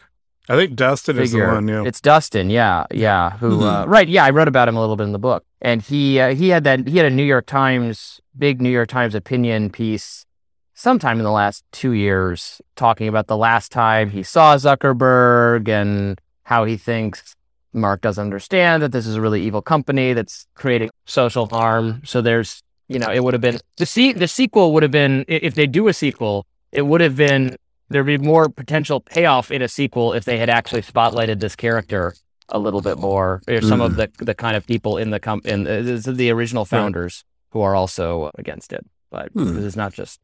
I 0.49 0.57
think 0.57 0.75
Dustin 0.75 1.17
is 1.19 1.31
the 1.31 1.39
figure. 1.39 1.55
one, 1.55 1.69
yeah. 1.69 1.85
It's 1.85 2.01
Dustin, 2.01 2.51
yeah, 2.51 2.85
yeah. 2.91 3.37
Who, 3.39 3.59
Mhm. 3.61 3.83
uh, 3.85 3.87
right? 3.89 4.09
Yeah, 4.09 4.25
I 4.25 4.31
wrote 4.31 4.49
about 4.49 4.67
him 4.69 4.77
a 4.77 4.81
little 4.81 4.97
bit 4.97 5.05
in 5.05 5.13
the 5.13 5.19
book, 5.21 5.45
and 5.63 5.81
he 5.81 6.19
uh, 6.19 6.35
he 6.35 6.49
had 6.49 6.65
that 6.65 6.89
he 6.89 6.97
had 6.97 7.07
a 7.07 7.11
New 7.11 7.23
York 7.23 7.47
Times 7.47 8.21
big 8.37 8.61
New 8.61 8.71
York 8.71 8.89
Times 8.89 9.15
opinion 9.15 9.71
piece 9.71 10.27
sometime 10.75 11.19
in 11.19 11.25
the 11.25 11.31
last 11.31 11.63
two 11.71 11.93
years 11.93 12.61
talking 12.75 13.07
about 13.07 13.29
the 13.29 13.37
last 13.37 13.71
time 13.71 14.11
he 14.11 14.25
saw 14.25 14.57
Zuckerberg 14.57 15.69
and 15.69 16.19
how 16.45 16.65
he 16.65 16.77
thinks 16.77 17.37
Mark 17.73 18.01
doesn't 18.01 18.23
understand 18.23 18.83
that 18.83 18.93
this 18.93 19.07
is 19.07 19.15
a 19.17 19.21
really 19.21 19.43
evil 19.43 19.63
company 19.63 20.13
that's 20.13 20.47
creating 20.55 20.91
social 21.07 21.47
harm. 21.47 22.03
So 22.05 22.21
there's, 22.21 22.63
you 22.89 22.99
know, 22.99 23.09
it 23.09 23.23
would 23.23 23.35
have 23.35 23.41
been 23.41 23.59
the 23.77 23.87
se- 23.87 24.15
the 24.15 24.27
sequel 24.29 24.73
would 24.75 24.83
have 24.83 24.93
been 24.93 25.25
if 25.29 25.55
they 25.55 25.67
do 25.67 25.89
a 25.89 25.93
sequel, 25.93 26.47
it 26.73 26.83
would 26.83 27.01
have 27.01 27.17
been 27.17 27.57
there'd 27.89 28.07
be 28.07 28.19
more 28.19 28.49
potential 28.49 29.01
payoff 29.01 29.51
in 29.51 29.63
a 29.63 29.69
sequel 29.69 30.13
if 30.13 30.25
they 30.25 30.39
had 30.39 30.49
actually 30.51 30.83
spotlighted 30.83 31.41
this 31.41 31.57
character 31.57 32.15
a 32.49 32.59
little 32.59 32.81
bit 32.81 32.99
more. 32.99 33.41
Or 33.49 33.61
some 33.61 33.81
of 33.81 33.97
the 33.97 34.11
the 34.19 34.35
kind 34.35 34.57
of 34.57 34.67
people 34.67 34.97
in 34.99 35.11
the 35.11 35.21
com- 35.21 35.43
in 35.45 35.65
the, 35.65 36.13
the 36.15 36.31
original 36.31 36.65
founders 36.65 37.25
who 37.51 37.61
are 37.61 37.75
also 37.77 38.31
against 38.39 38.73
it. 38.73 38.85
But 39.11 39.31
Hmm. 39.33 39.55
this 39.55 39.65
is 39.65 39.77
not 39.77 39.93
just 39.93 40.19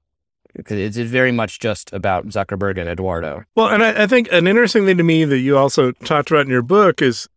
because 0.55 0.79
it's 0.79 0.97
very 1.11 1.33
much 1.33 1.59
just 1.61 1.93
about 1.93 2.27
Zuckerberg 2.29 2.79
and 2.79 2.89
Eduardo. 2.89 3.45
Well, 3.57 3.69
and 3.69 3.83
I, 3.85 4.05
I 4.05 4.07
think 4.07 4.29
an 4.33 4.47
interesting 4.47 4.87
thing 4.87 4.97
to 4.97 5.03
me 5.03 5.25
that 5.25 5.39
you 5.39 5.59
also 5.59 5.91
talked 5.93 6.31
about 6.31 6.47
in 6.47 6.51
your 6.51 6.63
book 6.63 7.03
is 7.03 7.29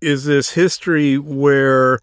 is 0.00 0.24
this 0.24 0.50
history 0.50 1.18
where 1.18 1.98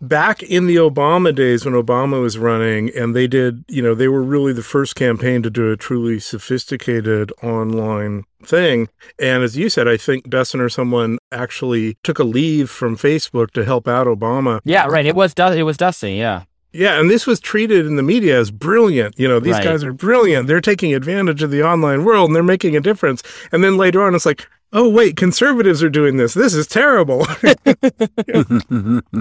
back 0.00 0.42
in 0.42 0.66
the 0.66 0.76
Obama 0.76 1.34
days 1.34 1.64
when 1.64 1.74
Obama 1.74 2.20
was 2.20 2.36
running 2.38 2.90
and 2.94 3.14
they 3.16 3.26
did, 3.26 3.64
you 3.68 3.82
know, 3.82 3.94
they 3.94 4.08
were 4.08 4.22
really 4.22 4.52
the 4.52 4.62
first 4.62 4.94
campaign 4.94 5.42
to 5.42 5.50
do 5.50 5.70
a 5.72 5.76
truly 5.76 6.18
sophisticated 6.20 7.32
online 7.42 8.24
thing. 8.44 8.88
And 9.18 9.42
as 9.42 9.56
you 9.56 9.68
said, 9.68 9.88
I 9.88 9.96
think 9.96 10.28
Dustin 10.28 10.60
or 10.60 10.68
someone 10.68 11.18
actually 11.32 11.96
took 12.02 12.18
a 12.18 12.24
leave 12.24 12.70
from 12.70 12.96
Facebook 12.96 13.50
to 13.52 13.64
help 13.64 13.88
out 13.88 14.06
Obama. 14.06 14.60
Yeah, 14.64 14.86
right. 14.86 15.06
It 15.06 15.16
was 15.16 15.32
it 15.36 15.62
was 15.62 15.76
Dusty. 15.76 16.14
Yeah. 16.14 16.42
Yeah, 16.72 17.00
and 17.00 17.08
this 17.08 17.26
was 17.26 17.40
treated 17.40 17.86
in 17.86 17.96
the 17.96 18.02
media 18.02 18.38
as 18.38 18.50
brilliant. 18.50 19.18
You 19.18 19.26
know, 19.28 19.40
these 19.40 19.54
Right. 19.54 19.64
guys 19.64 19.82
are 19.82 19.94
brilliant. 19.94 20.46
They're 20.46 20.60
taking 20.60 20.92
advantage 20.94 21.42
of 21.42 21.50
the 21.50 21.62
online 21.62 22.04
world 22.04 22.28
and 22.28 22.36
they're 22.36 22.42
making 22.42 22.76
a 22.76 22.80
difference. 22.80 23.22
And 23.50 23.64
then 23.64 23.78
later 23.78 24.02
on, 24.02 24.14
it's 24.14 24.26
like, 24.26 24.46
oh, 24.72 24.88
wait, 24.88 25.16
conservatives 25.16 25.82
are 25.82 25.90
doing 25.90 26.16
this. 26.16 26.34
This 26.34 26.54
is 26.54 26.66
terrible. 26.66 27.26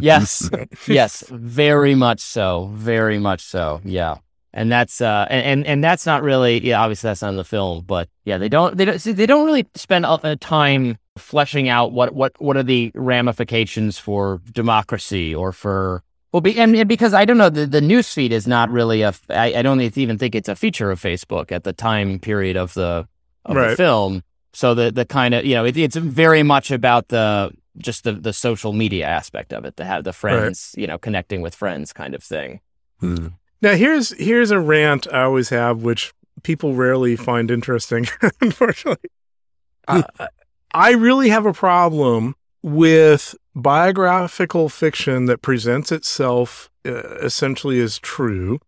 Yes. 0.01 0.49
yes. 0.87 1.23
Very 1.29 1.95
much 1.95 2.19
so. 2.19 2.71
Very 2.73 3.19
much 3.19 3.41
so. 3.41 3.81
Yeah. 3.83 4.17
And 4.53 4.71
that's 4.71 5.01
uh 5.01 5.25
and, 5.29 5.45
and 5.45 5.67
and 5.67 5.83
that's 5.83 6.05
not 6.05 6.23
really 6.23 6.65
yeah 6.65 6.81
obviously 6.81 7.09
that's 7.09 7.21
not 7.21 7.29
in 7.29 7.35
the 7.35 7.43
film 7.43 7.83
but 7.85 8.07
yeah 8.23 8.37
they 8.37 8.47
don't 8.47 8.77
they 8.77 8.85
don't 8.85 8.99
see, 8.99 9.11
they 9.11 9.25
don't 9.25 9.45
really 9.45 9.67
spend 9.75 10.05
a, 10.05 10.31
a 10.31 10.35
time 10.37 10.97
fleshing 11.17 11.67
out 11.67 11.91
what 11.91 12.13
what 12.15 12.39
what 12.39 12.55
are 12.55 12.63
the 12.63 12.89
ramifications 12.95 13.97
for 13.97 14.41
democracy 14.53 15.35
or 15.35 15.51
for 15.51 16.03
well 16.31 16.39
be, 16.39 16.57
and, 16.57 16.73
and 16.73 16.87
because 16.87 17.13
I 17.13 17.25
don't 17.25 17.37
know 17.37 17.49
the 17.49 17.65
the 17.65 17.81
news 17.81 18.13
feed 18.13 18.31
is 18.31 18.47
not 18.47 18.69
really 18.69 19.01
a 19.01 19.09
f- 19.09 19.25
I, 19.29 19.55
I 19.55 19.61
don't 19.61 19.81
even 19.81 20.17
think 20.17 20.35
it's 20.35 20.47
a 20.47 20.55
feature 20.55 20.89
of 20.89 21.01
Facebook 21.01 21.51
at 21.51 21.65
the 21.65 21.73
time 21.73 22.19
period 22.19 22.55
of 22.55 22.73
the 22.75 23.07
of 23.43 23.55
the 23.55 23.75
film 23.75 24.23
so 24.55 24.73
the 24.73 24.91
the 24.91 25.05
kind 25.05 25.33
of 25.33 25.45
you 25.45 25.53
know 25.53 25.65
it, 25.65 25.77
it's 25.77 25.95
very 25.95 26.43
much 26.43 26.71
about 26.71 27.09
the 27.09 27.51
just 27.77 28.03
the 28.05 28.13
the 28.13 28.33
social 28.33 28.73
media 28.73 29.05
aspect 29.05 29.53
of 29.53 29.65
it 29.65 29.75
to 29.77 29.83
have 29.83 30.03
the 30.03 30.13
friends 30.13 30.73
you 30.77 30.87
know 30.87 30.97
connecting 30.97 31.41
with 31.41 31.53
friends 31.53 31.93
kind 31.93 32.15
of 32.15 32.23
thing 32.23 32.61
Hmm. 33.01 33.27
now, 33.61 33.75
here's 33.75 34.11
here's 34.17 34.51
a 34.51 34.59
rant 34.59 35.05
I 35.11 35.23
always 35.23 35.49
have, 35.49 35.83
which 35.83 36.13
people 36.43 36.75
rarely 36.75 37.17
find 37.17 37.51
interesting, 37.51 38.07
unfortunately. 38.41 39.09
Uh, 39.87 40.03
I 40.73 40.91
really 40.91 41.29
have 41.29 41.45
a 41.45 41.53
problem 41.53 42.35
with 42.61 43.35
biographical 43.53 44.69
fiction 44.69 45.25
that 45.25 45.41
presents 45.41 45.91
itself 45.91 46.69
uh, 46.85 47.17
essentially 47.17 47.81
as 47.81 47.99
true 47.99 48.59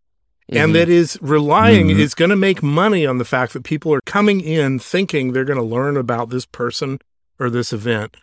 and 0.49 0.69
Mhm. 0.71 0.73
that 0.73 0.89
is 0.89 1.17
relying 1.21 1.87
Mhm. 1.89 1.99
is 1.99 2.13
going 2.13 2.29
to 2.29 2.35
make 2.35 2.63
money 2.63 3.05
on 3.05 3.17
the 3.17 3.25
fact 3.25 3.53
that 3.53 3.63
people 3.63 3.93
are 3.93 4.01
coming 4.05 4.39
in 4.41 4.79
thinking 4.79 5.31
they're 5.33 5.43
going 5.45 5.59
to 5.59 5.63
learn 5.65 5.97
about 5.97 6.29
this 6.29 6.45
person 6.45 6.99
or 7.39 7.49
this 7.49 7.73
event 7.73 8.17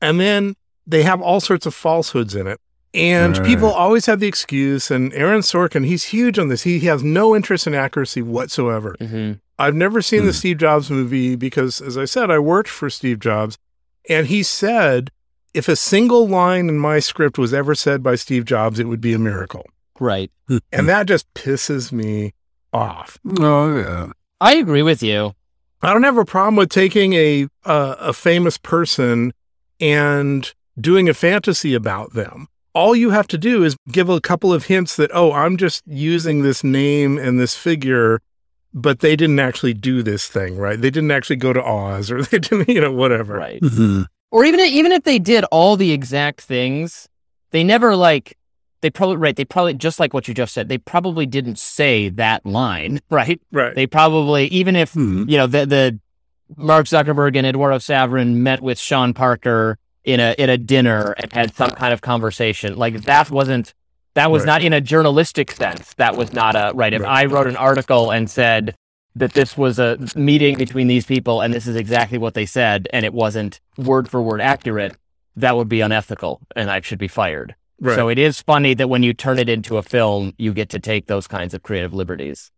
and 0.00 0.18
then 0.20 0.54
they 0.86 1.02
have 1.02 1.20
all 1.20 1.40
sorts 1.40 1.66
of 1.66 1.74
falsehoods 1.74 2.34
in 2.34 2.46
it 2.46 2.58
and 2.94 3.36
Right. 3.38 3.46
people 3.46 3.68
always 3.70 4.06
have 4.06 4.18
the 4.20 4.26
excuse 4.26 4.90
and 4.90 5.12
aaron 5.14 5.40
sorkin 5.42 5.84
he's 5.86 6.04
huge 6.04 6.38
on 6.38 6.48
this 6.48 6.62
he 6.62 6.80
has 6.80 7.02
no 7.04 7.36
interest 7.36 7.66
in 7.66 7.74
accuracy 7.74 8.22
whatsoever 8.22 8.96
hmm 9.00 9.32
I've 9.60 9.74
never 9.74 10.00
seen 10.00 10.20
the 10.20 10.26
Hmm. 10.30 10.36
Steve 10.36 10.58
Jobs 10.58 10.88
movie 10.88 11.34
because, 11.34 11.80
as 11.80 11.98
I 11.98 12.04
said, 12.04 12.30
I 12.30 12.38
worked 12.38 12.68
for 12.70 12.88
Steve 12.88 13.18
Jobs. 13.18 13.58
And 14.08 14.28
he 14.28 14.44
said, 14.44 15.10
if 15.52 15.66
a 15.68 15.74
single 15.74 16.28
line 16.28 16.68
in 16.68 16.78
my 16.78 17.00
script 17.00 17.38
was 17.38 17.52
ever 17.52 17.74
said 17.74 18.00
by 18.00 18.14
Steve 18.14 18.44
Jobs, 18.44 18.78
it 18.78 18.84
would 18.86 19.00
be 19.00 19.14
a 19.14 19.18
miracle. 19.18 19.66
Right 20.00 20.30
And 20.72 20.88
that 20.88 21.06
just 21.06 21.32
pisses 21.34 21.92
me 21.92 22.32
off. 22.72 23.18
Oh, 23.40 23.76
yeah. 23.76 24.06
I 24.40 24.54
agree 24.56 24.82
with 24.82 25.02
you 25.02 25.34
I 25.82 25.92
don't 25.92 26.02
have 26.02 26.18
a 26.18 26.24
problem 26.24 26.56
with 26.56 26.70
taking 26.70 27.12
a 27.14 27.46
uh, 27.64 27.94
a 27.98 28.12
famous 28.12 28.58
person 28.58 29.32
and 29.80 30.52
doing 30.80 31.08
a 31.08 31.14
fantasy 31.14 31.74
about 31.74 32.14
them. 32.14 32.48
All 32.74 32.94
you 32.94 33.10
have 33.10 33.26
to 33.28 33.38
do 33.38 33.64
is 33.64 33.76
give 33.90 34.08
a 34.08 34.20
couple 34.20 34.52
of 34.52 34.64
hints 34.66 34.96
that 34.96 35.10
oh, 35.14 35.32
I'm 35.32 35.56
just 35.56 35.82
using 35.86 36.42
this 36.42 36.62
name 36.64 37.18
and 37.18 37.38
this 37.40 37.54
figure, 37.56 38.20
but 38.74 39.00
they 39.00 39.16
didn't 39.16 39.38
actually 39.40 39.74
do 39.74 40.02
this 40.02 40.28
thing, 40.28 40.56
right? 40.58 40.80
They 40.80 40.90
didn't 40.90 41.10
actually 41.10 41.36
go 41.36 41.52
to 41.52 41.62
Oz 41.62 42.10
or 42.10 42.22
they 42.28 42.38
didn't, 42.38 42.68
you 42.68 42.80
know, 42.80 42.92
whatever. 42.92 43.34
right 43.34 43.60
Mhm. 43.62 44.06
or 44.30 44.44
even 44.44 44.60
even 44.60 44.92
if 44.92 45.04
they 45.04 45.18
did 45.18 45.44
all 45.50 45.76
the 45.76 45.92
exact 45.92 46.40
things 46.40 47.08
they 47.50 47.64
never 47.64 47.96
like 47.96 48.36
they 48.80 48.90
probably 48.90 49.16
right 49.16 49.36
they 49.36 49.44
probably 49.44 49.74
just 49.74 49.98
like 50.00 50.14
what 50.14 50.28
you 50.28 50.34
just 50.34 50.54
said 50.54 50.68
they 50.68 50.78
probably 50.78 51.26
didn't 51.26 51.58
say 51.58 52.08
that 52.08 52.44
line 52.46 53.00
right 53.10 53.40
Right. 53.52 53.74
they 53.74 53.86
probably 53.86 54.46
even 54.48 54.76
if 54.76 54.92
Hmm. 54.92 55.24
you 55.28 55.36
know 55.36 55.46
the 55.46 55.66
the 55.66 55.98
Mark 56.56 56.86
Zuckerberg 56.86 57.36
and 57.36 57.46
Eduardo 57.46 57.76
Saverin 57.78 58.36
met 58.36 58.62
with 58.62 58.78
Sean 58.78 59.12
Parker 59.12 59.78
in 60.04 60.18
a 60.20 60.34
in 60.38 60.48
a 60.48 60.56
dinner 60.56 61.12
and 61.18 61.30
had 61.32 61.54
some 61.54 61.70
kind 61.72 61.92
of 61.92 62.00
conversation. 62.00 62.76
Like 62.76 63.02
that 63.02 63.30
wasn't 63.30 63.74
that 64.14 64.30
was 64.30 64.42
Right. 64.42 64.46
not 64.46 64.62
in 64.62 64.72
a 64.72 64.80
journalistic 64.80 65.50
sense. 65.50 65.92
That 65.94 66.16
was 66.16 66.32
not 66.32 66.56
a 66.56 66.72
right. 66.74 66.94
If 66.94 67.02
Right. 67.02 67.24
I 67.24 67.26
wrote 67.26 67.46
an 67.48 67.56
article 67.56 68.10
and 68.10 68.30
said 68.30 68.74
that 69.14 69.34
this 69.34 69.58
was 69.58 69.78
a 69.78 69.98
meeting 70.16 70.56
between 70.56 70.86
these 70.86 71.04
people 71.04 71.42
and 71.42 71.52
this 71.52 71.66
is 71.66 71.76
exactly 71.76 72.16
what 72.16 72.32
they 72.32 72.46
said 72.46 72.88
and 72.94 73.04
it 73.04 73.12
wasn't 73.12 73.60
word 73.76 74.08
for 74.08 74.22
word 74.22 74.40
accurate, 74.40 74.96
that 75.36 75.54
would 75.54 75.68
be 75.68 75.82
unethical 75.82 76.40
and 76.56 76.70
I 76.70 76.80
should 76.80 76.98
be 76.98 77.08
fired. 77.08 77.54
Right. 77.80 77.94
So 77.96 78.08
it 78.08 78.18
is 78.18 78.40
funny 78.40 78.74
that 78.74 78.88
when 78.88 79.02
you 79.02 79.12
turn 79.14 79.38
it 79.38 79.48
into 79.48 79.76
a 79.76 79.82
film, 79.82 80.32
you 80.38 80.52
get 80.52 80.68
to 80.70 80.78
take 80.78 81.06
those 81.06 81.26
kinds 81.26 81.54
of 81.54 81.62
creative 81.62 81.92
liberties. 81.94 82.50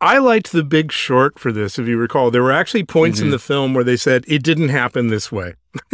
I 0.00 0.18
liked 0.18 0.52
the 0.52 0.64
big 0.64 0.92
short 0.92 1.38
for 1.38 1.50
this, 1.52 1.78
if 1.78 1.86
you 1.88 1.96
recall. 1.96 2.30
There 2.30 2.42
were 2.42 2.52
actually 2.52 2.84
points 2.84 3.18
Mm-hmm. 3.18 3.26
in 3.26 3.30
the 3.30 3.38
film 3.38 3.72
where 3.74 3.84
they 3.84 3.96
said 3.96 4.24
it 4.28 4.42
didn't 4.42 4.68
happen 4.68 5.06
this 5.06 5.32
way. 5.32 5.54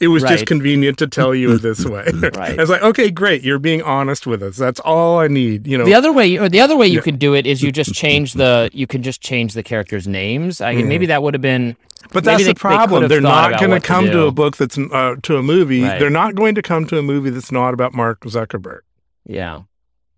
it 0.00 0.08
was 0.08 0.22
just 0.22 0.46
convenient 0.46 0.98
to 0.98 1.06
tell 1.06 1.34
you 1.34 1.52
it 1.54 1.62
this 1.62 1.84
way. 1.94 2.04
Right. 2.12 2.36
I 2.36 2.56
was 2.56 2.68
like, 2.70 2.82
okay, 2.82 3.10
great. 3.10 3.42
You're 3.42 3.58
being 3.60 3.80
honest 3.82 4.26
with 4.26 4.42
us. 4.42 4.56
That's 4.56 4.80
all 4.80 5.18
I 5.20 5.28
need. 5.28 5.66
You 5.66 5.78
know, 5.78 5.84
The 5.84 5.94
other 5.94 6.12
way, 6.12 6.36
or 6.36 6.48
the 6.48 6.60
other 6.60 6.76
way 6.76 6.86
you 6.88 6.96
Yeah. 6.96 7.02
could 7.02 7.18
do 7.18 7.34
it 7.34 7.46
is 7.46 7.62
you 7.62 7.70
just 7.70 7.94
change 7.94 8.32
the 8.32 8.70
you 8.72 8.86
can 8.86 9.02
just 9.02 9.20
change 9.20 9.52
the 9.54 9.62
characters' 9.62 10.08
names. 10.08 10.60
I 10.60 10.74
Mhm. 10.74 10.88
maybe 10.88 11.06
that 11.06 11.22
would 11.22 11.34
have 11.34 11.42
been, 11.42 11.76
but 12.14 12.24
that's 12.24 12.38
they- 12.38 12.44
the 12.44 12.54
they 12.54 12.58
problem. 12.58 13.02
have 13.02 13.08
They're 13.10 13.20
not 13.20 13.58
going 13.60 13.70
to 13.72 13.80
come 13.86 14.06
to, 14.06 14.22
a 14.26 14.32
book 14.32 14.56
that's 14.56 14.78
uh, 14.78 15.16
to 15.22 15.36
a 15.36 15.42
movie. 15.42 15.82
Right. 15.82 15.98
They're 15.98 16.08
not 16.10 16.34
going 16.34 16.54
to 16.54 16.62
come 16.62 16.86
to 16.86 16.98
a 16.98 17.02
movie 17.02 17.28
that's 17.30 17.52
not 17.52 17.74
about 17.74 17.92
Mark 17.92 18.20
Zuckerberg. 18.20 18.80
yeah, 19.26 19.62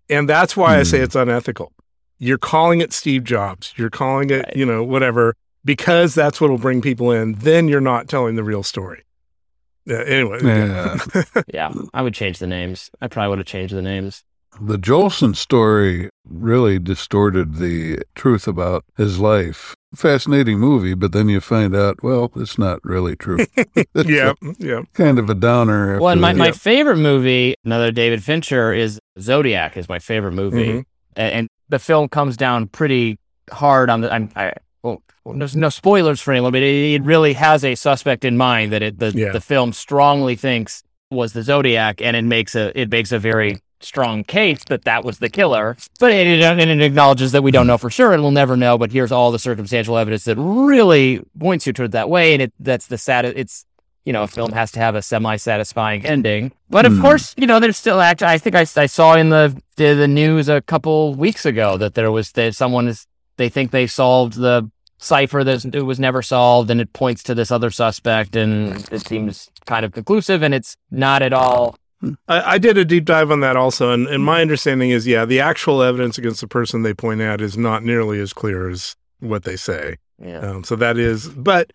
And 0.09 0.29
that's 0.29 0.55
why 0.55 0.77
I 0.79 0.83
say 0.83 0.99
Hmm. 0.99 1.03
it's 1.03 1.15
unethical. 1.15 1.73
You're 2.19 2.37
calling 2.37 2.79
it 2.81 2.93
Steve 2.93 3.23
Jobs. 3.25 3.73
You're 3.75 3.89
calling 3.89 4.29
it, 4.29 4.45
Right. 4.45 4.55
you 4.55 4.65
know, 4.65 4.83
whatever, 4.83 5.35
because 5.65 6.15
that's 6.15 6.39
what 6.41 6.49
will 6.49 6.57
bring 6.57 6.81
people 6.81 7.11
in. 7.11 7.33
Then 7.33 7.67
you're 7.67 7.81
not 7.81 8.07
telling 8.07 8.35
the 8.37 8.43
real 8.43 8.63
story. 8.63 9.03
Yeah, 9.85 10.01
anyway. 10.05 10.39
Yeah. 10.43 10.97
yeah. 11.53 11.73
I 11.93 12.01
would 12.01 12.13
change 12.13 12.39
the 12.39 12.47
names. 12.47 12.89
I 13.01 13.07
probably 13.07 13.29
would 13.29 13.37
have 13.39 13.47
changed 13.47 13.73
the 13.75 13.81
names. 13.81 14.23
The 14.59 14.77
Jolson 14.77 15.35
story 15.35 16.09
really 16.27 16.79
distorted 16.79 17.55
the 17.55 17.99
truth 18.15 18.47
about 18.47 18.83
his 18.97 19.19
life. 19.19 19.75
Fascinating 19.95 20.59
movie, 20.59 20.93
but 20.93 21.11
then 21.11 21.29
you 21.29 21.39
find 21.39 21.75
out, 21.75 22.01
well, 22.03 22.31
it's 22.35 22.57
not 22.57 22.79
really 22.83 23.15
true. 23.15 23.37
Yeah. 23.95 24.33
a- 24.41 24.53
Yeah. 24.57 24.81
kind 24.93 25.19
of 25.19 25.29
a 25.29 25.35
downer. 25.35 25.93
After 25.93 26.01
Well, 26.03 26.11
and 26.11 26.21
my, 26.21 26.33
that. 26.33 26.39
my 26.39 26.51
favorite 26.51 26.97
movie, 26.97 27.55
another 27.65 27.91
David 27.91 28.23
Fincher, 28.23 28.73
is 28.73 28.99
Zodiac. 29.19 29.77
Is 29.77 29.87
my 29.89 29.99
favorite 29.99 30.33
movie, 30.33 30.73
Mhm. 30.79 30.85
And, 31.15 31.47
the 31.69 31.79
film 31.79 32.07
comes 32.07 32.37
down 32.37 32.67
pretty 32.67 33.17
hard 33.51 33.89
on 33.89 33.99
the. 34.01 34.13
I'm, 34.13 34.29
I 34.37 34.53
well, 34.83 35.01
there's 35.25 35.53
no 35.55 35.67
spoilers 35.67 36.21
for 36.21 36.31
anyone, 36.31 36.53
but 36.53 36.61
it, 36.61 36.93
it 36.93 37.03
really 37.03 37.33
has 37.33 37.65
a 37.65 37.75
suspect 37.75 38.23
in 38.23 38.37
mind 38.37 38.71
that 38.71 38.81
it 38.81 38.99
the 38.99 39.11
Yeah. 39.13 39.33
the 39.33 39.41
film 39.41 39.73
strongly 39.73 40.35
thinks 40.37 40.81
was 41.11 41.33
the 41.33 41.43
Zodiac, 41.43 42.01
and 42.01 42.15
it 42.15 42.23
makes 42.23 42.55
a 42.55 42.71
it 42.79 42.89
makes 42.89 43.11
a 43.11 43.19
very 43.19 43.59
strong 43.79 44.23
case 44.23 44.63
that 44.69 44.83
that 44.85 45.03
was 45.05 45.19
the 45.19 45.29
killer. 45.29 45.77
But 45.99 46.11
it, 46.11 46.27
it, 46.27 46.41
and 46.41 46.59
it 46.59 46.81
acknowledges 46.81 47.31
that 47.33 47.43
we 47.43 47.51
don't 47.51 47.67
know 47.67 47.77
for 47.77 47.89
sure, 47.89 48.13
and 48.13 48.21
we'll 48.21 48.31
never 48.31 48.57
know. 48.57 48.77
But 48.77 48.91
here's 48.91 49.11
all 49.11 49.31
the 49.31 49.39
circumstantial 49.39 49.97
evidence 49.97 50.23
that 50.25 50.37
really 50.37 51.21
points 51.39 51.67
you 51.67 51.73
toward 51.73 51.91
that 51.91 52.09
way, 52.09 52.33
and 52.33 52.41
it 52.41 52.53
that's 52.59 52.87
the 52.87 52.97
sad. 52.97 53.25
It's 53.25 53.65
you 54.05 54.13
know, 54.13 54.23
a 54.23 54.27
film 54.27 54.53
has 54.53 54.71
to 54.71 54.79
have 54.79 54.95
a 54.95 55.01
semi-satisfying 55.01 56.05
ending. 56.05 56.53
But 56.69 56.85
of 56.85 56.93
Hmm. 56.93 57.01
course, 57.01 57.33
you 57.37 57.45
know, 57.45 57.59
there's 57.59 57.75
still 57.75 57.99
act. 57.99 58.23
I 58.23 58.37
think 58.37 58.55
I, 58.55 58.61
I 58.61 58.85
saw 58.85 59.15
in 59.15 59.29
the, 59.29 59.61
the 59.75 59.93
the 59.95 60.07
news 60.07 60.47
a 60.47 60.61
couple 60.61 61.13
weeks 61.13 61.45
ago 61.45 61.75
that 61.77 61.93
there 61.93 62.09
was 62.09 62.31
that 62.31 62.55
someone 62.55 62.87
is 62.87 63.05
they 63.35 63.49
think 63.49 63.71
they 63.71 63.85
solved 63.85 64.35
the 64.35 64.71
cipher 64.97 65.43
that 65.43 65.75
was 65.83 65.99
never 65.99 66.21
solved, 66.21 66.71
and 66.71 66.79
it 66.81 66.91
points 66.93 67.21
to 67.23 67.35
this 67.35 67.51
other 67.51 67.69
suspect, 67.69 68.35
and 68.35 68.87
it 68.91 69.05
seems 69.05 69.49
kind 69.65 69.83
of 69.85 69.91
conclusive, 69.91 70.41
and 70.41 70.53
it's 70.53 70.75
not 70.89 71.21
at 71.21 71.33
all. 71.33 71.75
I, 72.27 72.53
I 72.53 72.57
did 72.57 72.77
a 72.77 72.85
deep 72.85 73.05
dive 73.05 73.31
on 73.31 73.39
that 73.39 73.55
also, 73.55 73.91
and, 73.91 74.07
and 74.07 74.23
my 74.23 74.41
understanding 74.41 74.91
is, 74.91 75.07
yeah, 75.07 75.25
the 75.25 75.39
actual 75.39 75.81
evidence 75.81 76.17
against 76.17 76.41
the 76.41 76.47
person 76.47 76.83
they 76.83 76.93
point 76.93 77.21
at 77.21 77.41
is 77.41 77.57
not 77.57 77.83
nearly 77.83 78.19
as 78.19 78.33
clear 78.33 78.69
as 78.69 78.95
what 79.19 79.43
they 79.43 79.55
say. 79.55 79.97
Yeah. 80.19 80.39
Um, 80.39 80.63
so 80.63 80.75
that 80.75 80.97
is, 80.97 81.29
but 81.29 81.73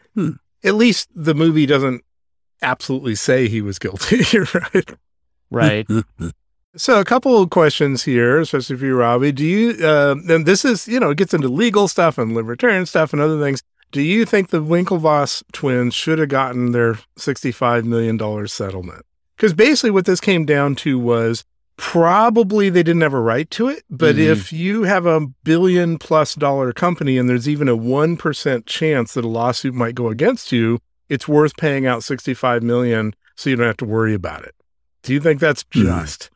at 0.65 0.75
least 0.75 1.09
the 1.15 1.35
movie 1.35 1.67
doesn't 1.67 2.05
absolutely 2.63 3.15
say 3.15 3.49
he 3.49 3.63
was 3.63 3.79
guilty, 3.79 4.23
right? 4.55 4.91
Right. 5.51 5.89
So 6.75 6.99
a 6.99 7.05
couple 7.05 7.39
of 7.39 7.51
questions 7.51 8.03
here, 8.03 8.41
especially 8.41 8.79
for 8.79 8.87
you, 8.87 8.97
Robby. 8.97 9.31
Do 9.31 9.45
you, 9.45 9.87
uh, 9.87 10.15
and 10.31 10.47
this 10.47 10.65
is, 10.65 10.89
you 10.89 10.99
know, 10.99 11.11
it 11.11 11.19
gets 11.19 11.35
into 11.35 11.49
legal 11.49 11.87
stuff 11.87 12.17
and 12.17 12.35
libertarian 12.35 12.87
stuff 12.87 13.13
and 13.13 13.21
other 13.21 13.39
things. 13.39 13.63
Do 13.91 14.01
you 14.01 14.25
think 14.25 14.49
the 14.49 14.63
Winklevoss 14.63 15.43
twins 15.53 15.95
should 15.95 16.19
have 16.19 16.31
gotten 16.31 16.73
their 16.73 16.95
$65 17.19 17.85
million 17.85 18.49
settlement? 18.49 19.05
Because 19.43 19.55
basically 19.55 19.91
what 19.91 20.05
this 20.05 20.21
came 20.21 20.45
down 20.45 20.77
to 20.77 21.01
was 21.01 21.43
probably 21.77 22.71
they 22.71 22.85
didn't 22.85 23.03
have 23.03 23.13
a 23.13 23.21
right 23.21 23.51
to 23.51 23.67
it. 23.67 23.83
But 23.91 24.15
Mhm. 24.15 24.21
if 24.31 24.53
you 24.53 24.85
have 24.85 25.05
a 25.05 25.27
billion 25.43 25.99
plus 25.99 26.37
dollar 26.37 26.73
company 26.73 27.19
and 27.19 27.29
there's 27.29 27.49
even 27.49 27.69
a 27.69 27.77
1% 27.77 28.67
chance 28.67 29.15
that 29.15 29.25
a 29.25 29.29
lawsuit 29.29 29.75
might 29.75 29.97
go 29.97 30.11
against 30.11 30.53
you, 30.53 30.79
it's 31.09 31.27
worth 31.27 31.57
paying 31.57 31.87
out 31.89 32.05
65 32.05 32.63
million 32.63 33.15
so 33.35 33.51
you 33.51 33.57
don't 33.57 33.67
have 33.67 33.79
to 33.79 33.85
worry 33.85 34.15
about 34.15 34.45
it. 34.45 34.55
Do 35.03 35.13
you 35.13 35.19
think 35.19 35.41
that's 35.41 35.65
just? 35.73 36.31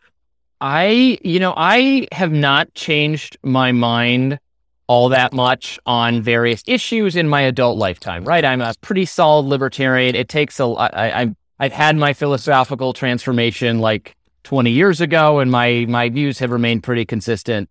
I, 0.60 1.20
you 1.22 1.38
know, 1.38 1.54
I 1.56 2.08
have 2.10 2.32
not 2.32 2.74
changed 2.74 3.36
my 3.44 3.70
mind 3.70 4.40
all 4.88 5.10
that 5.10 5.32
much 5.32 5.78
on 5.86 6.22
various 6.22 6.60
issues 6.66 7.14
in 7.14 7.28
my 7.28 7.42
adult 7.42 7.78
lifetime, 7.78 8.24
right? 8.24 8.44
I'm 8.44 8.60
a 8.60 8.74
pretty 8.80 9.04
solid 9.04 9.46
libertarian. 9.46 10.16
It 10.16 10.28
takes 10.28 10.58
a 10.58 10.66
lot. 10.66 10.92
I, 10.92 11.22
I, 11.22 11.34
I've 11.58 11.72
had 11.72 11.96
my 11.96 12.12
philosophical 12.12 12.92
transformation 12.92 13.78
like 13.78 14.14
20 14.44 14.70
years 14.70 15.00
ago, 15.00 15.38
and 15.38 15.50
my, 15.50 15.86
my 15.88 16.08
views 16.08 16.38
have 16.38 16.50
remained 16.50 16.82
pretty 16.82 17.04
consistent. 17.04 17.68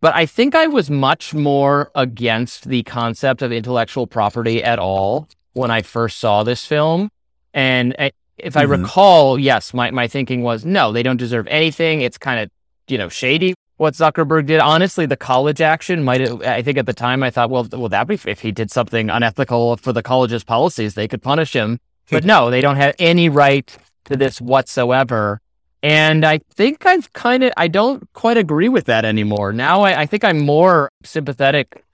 But 0.00 0.14
I 0.14 0.26
think 0.26 0.54
I 0.54 0.66
was 0.66 0.90
much 0.90 1.34
more 1.34 1.90
against 1.94 2.68
the 2.68 2.82
concept 2.82 3.42
of 3.42 3.52
intellectual 3.52 4.06
property 4.06 4.62
at 4.62 4.78
all 4.78 5.28
when 5.52 5.70
I 5.70 5.82
first 5.82 6.18
saw 6.18 6.42
this 6.42 6.66
film. 6.66 7.10
And 7.54 7.94
I, 7.98 8.12
if 8.36 8.56
I 8.56 8.64
Mhm. 8.64 8.70
recall, 8.70 9.38
yes, 9.38 9.72
my, 9.72 9.90
my 9.90 10.08
thinking 10.08 10.42
was 10.42 10.64
no, 10.64 10.92
they 10.92 11.02
don't 11.02 11.16
deserve 11.16 11.46
anything. 11.48 12.02
It's 12.02 12.18
kind 12.18 12.40
of, 12.40 12.50
you 12.88 12.98
know, 12.98 13.08
shady 13.08 13.54
what 13.78 13.94
Zuckerberg 13.94 14.46
did. 14.46 14.60
Honestly, 14.60 15.06
the 15.06 15.16
college 15.16 15.60
action 15.60 16.02
might 16.04 16.20
have, 16.20 16.42
I 16.42 16.62
think 16.62 16.78
at 16.78 16.86
the 16.86 16.92
time 16.92 17.22
I 17.22 17.30
thought, 17.30 17.50
well, 17.50 17.66
well, 17.72 17.88
that 17.88 18.06
be 18.06 18.18
if 18.26 18.40
he 18.40 18.52
did 18.52 18.70
something 18.70 19.10
unethical 19.10 19.76
for 19.78 19.92
the 19.92 20.02
college's 20.02 20.44
policies, 20.44 20.94
they 20.94 21.08
could 21.08 21.22
punish 21.22 21.52
him. 21.54 21.78
But 22.10 22.24
no, 22.24 22.50
they 22.50 22.60
don't 22.60 22.76
have 22.76 22.94
any 22.98 23.28
right 23.28 23.76
to 24.06 24.16
this 24.16 24.40
whatsoever. 24.40 25.40
And 25.82 26.24
I 26.24 26.38
think 26.54 26.86
I've 26.86 27.12
kind 27.12 27.42
of, 27.44 27.52
I 27.56 27.68
don't 27.68 28.10
quite 28.12 28.36
agree 28.36 28.68
with 28.68 28.86
that 28.86 29.04
anymore. 29.04 29.52
Now 29.52 29.82
I, 29.82 30.00
I 30.02 30.06
think 30.06 30.24
I'm 30.24 30.40
more 30.40 30.90
sympathetic 31.04 31.84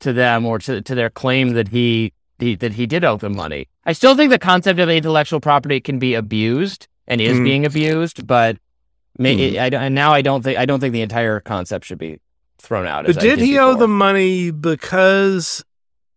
to 0.00 0.12
them 0.12 0.46
or 0.46 0.58
to, 0.60 0.80
to 0.82 0.94
their 0.94 1.10
claim 1.10 1.50
that 1.54 1.68
he, 1.68 2.12
he 2.38 2.54
that 2.56 2.72
he 2.72 2.86
did 2.86 3.04
owe 3.04 3.16
them 3.18 3.36
money. 3.36 3.68
I 3.84 3.92
still 3.92 4.16
think 4.16 4.30
the 4.30 4.38
concept 4.38 4.78
of 4.80 4.88
intellectual 4.88 5.40
property 5.40 5.80
can 5.80 5.98
be 5.98 6.14
abused 6.14 6.88
and 7.06 7.20
is 7.20 7.38
Mhm. 7.38 7.44
being 7.44 7.66
abused, 7.66 8.26
but 8.26 8.56
may, 9.18 9.36
Mhm. 9.36 9.58
I, 9.60 9.68
don't- 9.68 9.94
now 9.94 10.12
I 10.12 10.22
don't 10.22 10.42
think 10.42 10.58
I 10.58 10.64
don't 10.64 10.80
think 10.80 10.92
the 10.94 11.02
entire 11.02 11.40
concept 11.40 11.84
should 11.84 11.98
be 11.98 12.18
thrown 12.58 12.86
out. 12.86 13.04
But 13.06 13.18
I 13.18 13.20
did 13.20 13.38
he 13.40 13.58
owe 13.58 13.72
before. 13.72 13.80
them 13.82 13.98
money 13.98 14.50
because 14.50 15.62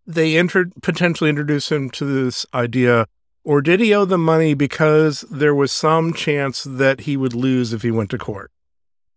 they 0.07 0.37
entered 0.37 0.71
potentially 0.81 1.29
introduced 1.29 1.71
him 1.71 1.89
to 1.91 2.05
this 2.05 2.45
idea, 2.53 3.05
or 3.43 3.61
did 3.61 3.79
he 3.79 3.93
owe 3.93 4.05
them 4.05 4.23
money 4.23 4.53
because 4.53 5.21
there 5.29 5.53
was 5.55 5.71
some 5.71 6.13
chance 6.13 6.63
that 6.63 7.01
he 7.01 7.17
would 7.17 7.33
lose 7.33 7.73
if 7.73 7.81
he 7.81 7.91
went 7.91 8.09
to 8.11 8.17
court? 8.17 8.51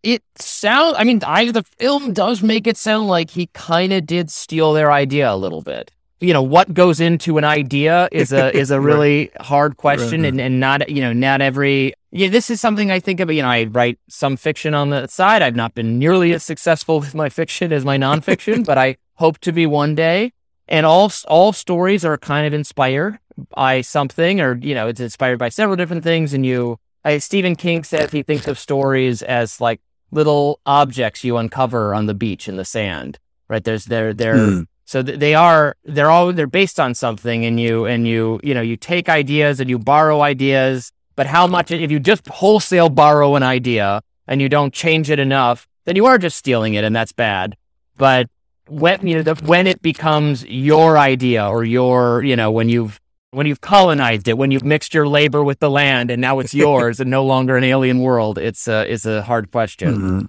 It 0.02 0.22
sounds. 0.36 0.96
I 0.98 1.04
mean, 1.04 1.20
I 1.26 1.50
the 1.50 1.62
film 1.62 2.12
does 2.12 2.42
make 2.42 2.66
it 2.66 2.76
sound 2.76 3.08
like 3.08 3.30
he 3.30 3.48
kind 3.54 3.92
of 3.92 4.06
did 4.06 4.30
steal 4.30 4.72
their 4.72 4.92
idea 4.92 5.32
a 5.32 5.36
little 5.36 5.62
bit. 5.62 5.90
You 6.20 6.32
know, 6.32 6.42
what 6.42 6.72
goes 6.72 7.00
into 7.00 7.38
an 7.38 7.44
idea 7.44 8.08
is 8.12 8.32
a 8.32 8.54
is 8.56 8.70
a 8.70 8.80
Right. 8.80 8.86
really 8.86 9.30
hard 9.40 9.76
question, 9.76 10.22
Right. 10.22 10.28
and 10.28 10.40
and 10.40 10.60
not 10.60 10.88
you 10.88 11.00
know 11.02 11.12
not 11.12 11.40
every. 11.40 11.94
Yeah, 12.12 12.28
this 12.28 12.50
is 12.50 12.60
something 12.60 12.90
I 12.90 13.00
think 13.00 13.20
of. 13.20 13.30
You 13.32 13.42
know, 13.42 13.48
I 13.48 13.64
write 13.64 13.98
some 14.08 14.36
fiction 14.36 14.74
on 14.74 14.90
the 14.90 15.06
side. 15.08 15.42
I've 15.42 15.56
not 15.56 15.74
been 15.74 15.98
nearly 15.98 16.32
as 16.32 16.42
successful 16.44 17.00
with 17.00 17.14
my 17.14 17.28
fiction 17.28 17.72
as 17.72 17.84
my 17.84 17.98
nonfiction, 17.98 18.64
but 18.70 18.78
I 18.78 18.96
hope 19.14 19.38
to 19.40 19.52
be 19.52 19.66
one 19.66 19.94
day. 19.94 20.32
And 20.68 20.84
all 20.84 21.12
all 21.28 21.52
stories 21.52 22.04
are 22.04 22.18
kind 22.18 22.46
of 22.46 22.52
inspired 22.54 23.18
by 23.54 23.82
something, 23.82 24.40
or 24.40 24.56
you 24.56 24.74
know, 24.74 24.88
it's 24.88 25.00
inspired 25.00 25.38
by 25.38 25.48
several 25.48 25.76
different 25.76 26.02
things. 26.02 26.32
And 26.34 26.44
you, 26.44 26.78
I, 27.04 27.18
Stephen 27.18 27.54
King 27.54 27.84
says 27.84 28.10
he 28.10 28.22
thinks 28.22 28.48
of 28.48 28.58
stories 28.58 29.22
as 29.22 29.60
like 29.60 29.80
little 30.10 30.60
objects 30.66 31.22
you 31.24 31.36
uncover 31.36 31.94
on 31.94 32.06
the 32.06 32.14
beach 32.14 32.48
in 32.48 32.56
the 32.56 32.64
sand. 32.64 33.18
Right? 33.48 33.62
There's 33.62 33.84
they're 33.84 34.12
they're 34.12 34.36
Hmm. 34.36 34.62
so 34.84 35.02
th- 35.02 35.20
they 35.20 35.34
are 35.34 35.76
they're 35.84 36.10
all 36.10 36.32
they're 36.32 36.48
based 36.48 36.80
on 36.80 36.94
something, 36.94 37.44
and 37.44 37.60
you 37.60 37.84
and 37.86 38.08
you 38.08 38.40
you 38.42 38.52
know 38.54 38.62
you 38.62 38.76
take 38.76 39.08
ideas 39.08 39.60
and 39.60 39.70
you 39.70 39.78
borrow 39.78 40.22
ideas. 40.22 40.90
But 41.14 41.26
how 41.28 41.46
much 41.46 41.70
if 41.70 41.90
you 41.90 42.00
just 42.00 42.26
wholesale 42.28 42.88
borrow 42.88 43.36
an 43.36 43.42
idea 43.44 44.02
and 44.26 44.42
you 44.42 44.48
don't 44.48 44.74
change 44.74 45.10
it 45.10 45.18
enough, 45.20 45.68
then 45.84 45.94
you 45.94 46.06
are 46.06 46.18
just 46.18 46.36
stealing 46.36 46.74
it, 46.74 46.82
and 46.84 46.94
that's 46.94 47.12
bad. 47.12 47.56
But 47.96 48.28
when 48.68 49.06
you 49.06 49.16
know 49.16 49.22
the, 49.22 49.34
when 49.44 49.66
it 49.66 49.82
becomes 49.82 50.44
your 50.44 50.98
idea 50.98 51.46
or 51.46 51.64
your 51.64 52.22
you 52.24 52.36
know 52.36 52.50
when 52.50 52.68
you've 52.68 53.00
when 53.30 53.46
you've 53.46 53.60
colonized 53.60 54.28
it, 54.28 54.38
when 54.38 54.50
you've 54.50 54.64
mixed 54.64 54.94
your 54.94 55.06
labor 55.06 55.44
with 55.44 55.58
the 55.58 55.70
land, 55.70 56.10
and 56.10 56.20
now 56.20 56.38
it's 56.38 56.54
yours 56.64 57.00
and 57.00 57.10
no 57.10 57.24
longer 57.24 57.56
an 57.56 57.64
alien 57.64 58.00
world, 58.00 58.38
it's 58.38 58.66
a 58.68 58.90
it's 58.90 59.06
a 59.06 59.22
hard 59.22 59.50
question. 59.50 59.94
Mhm. 59.94 60.28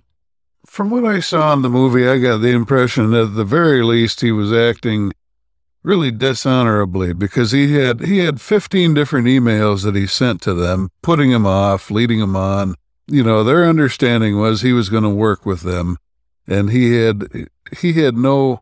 From 0.65 0.89
what 0.89 1.05
I 1.05 1.21
saw 1.21 1.53
in 1.53 1.61
the 1.61 1.69
movie, 1.69 2.07
I 2.07 2.17
got 2.19 2.39
the 2.39 2.49
impression 2.49 3.11
that 3.11 3.23
at 3.23 3.35
the 3.35 3.45
very 3.45 3.81
least 3.83 4.19
he 4.19 4.31
was 4.33 4.51
acting 4.51 5.13
really 5.81 6.11
dishonorably 6.11 7.13
because 7.13 7.51
he 7.53 7.73
had 7.75 8.01
he 8.01 8.17
had 8.19 8.41
15 8.41 8.93
different 8.93 9.27
emails 9.27 9.83
that 9.83 9.95
he 9.95 10.05
sent 10.05 10.41
to 10.41 10.53
them, 10.53 10.89
putting 11.01 11.31
them 11.31 11.45
off, 11.45 11.89
leading 11.89 12.19
them 12.19 12.35
on. 12.35 12.75
You 13.07 13.23
know, 13.23 13.41
their 13.45 13.65
understanding 13.65 14.37
was 14.37 14.61
he 14.61 14.73
was 14.73 14.89
going 14.89 15.03
to 15.03 15.09
work 15.09 15.45
with 15.45 15.61
them, 15.61 15.95
and 16.47 16.69
he 16.69 16.95
had 16.95 17.49
he 17.77 17.93
had 17.93 18.15
no 18.15 18.61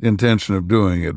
intention 0.00 0.54
of 0.54 0.68
doing 0.68 1.02
it. 1.02 1.16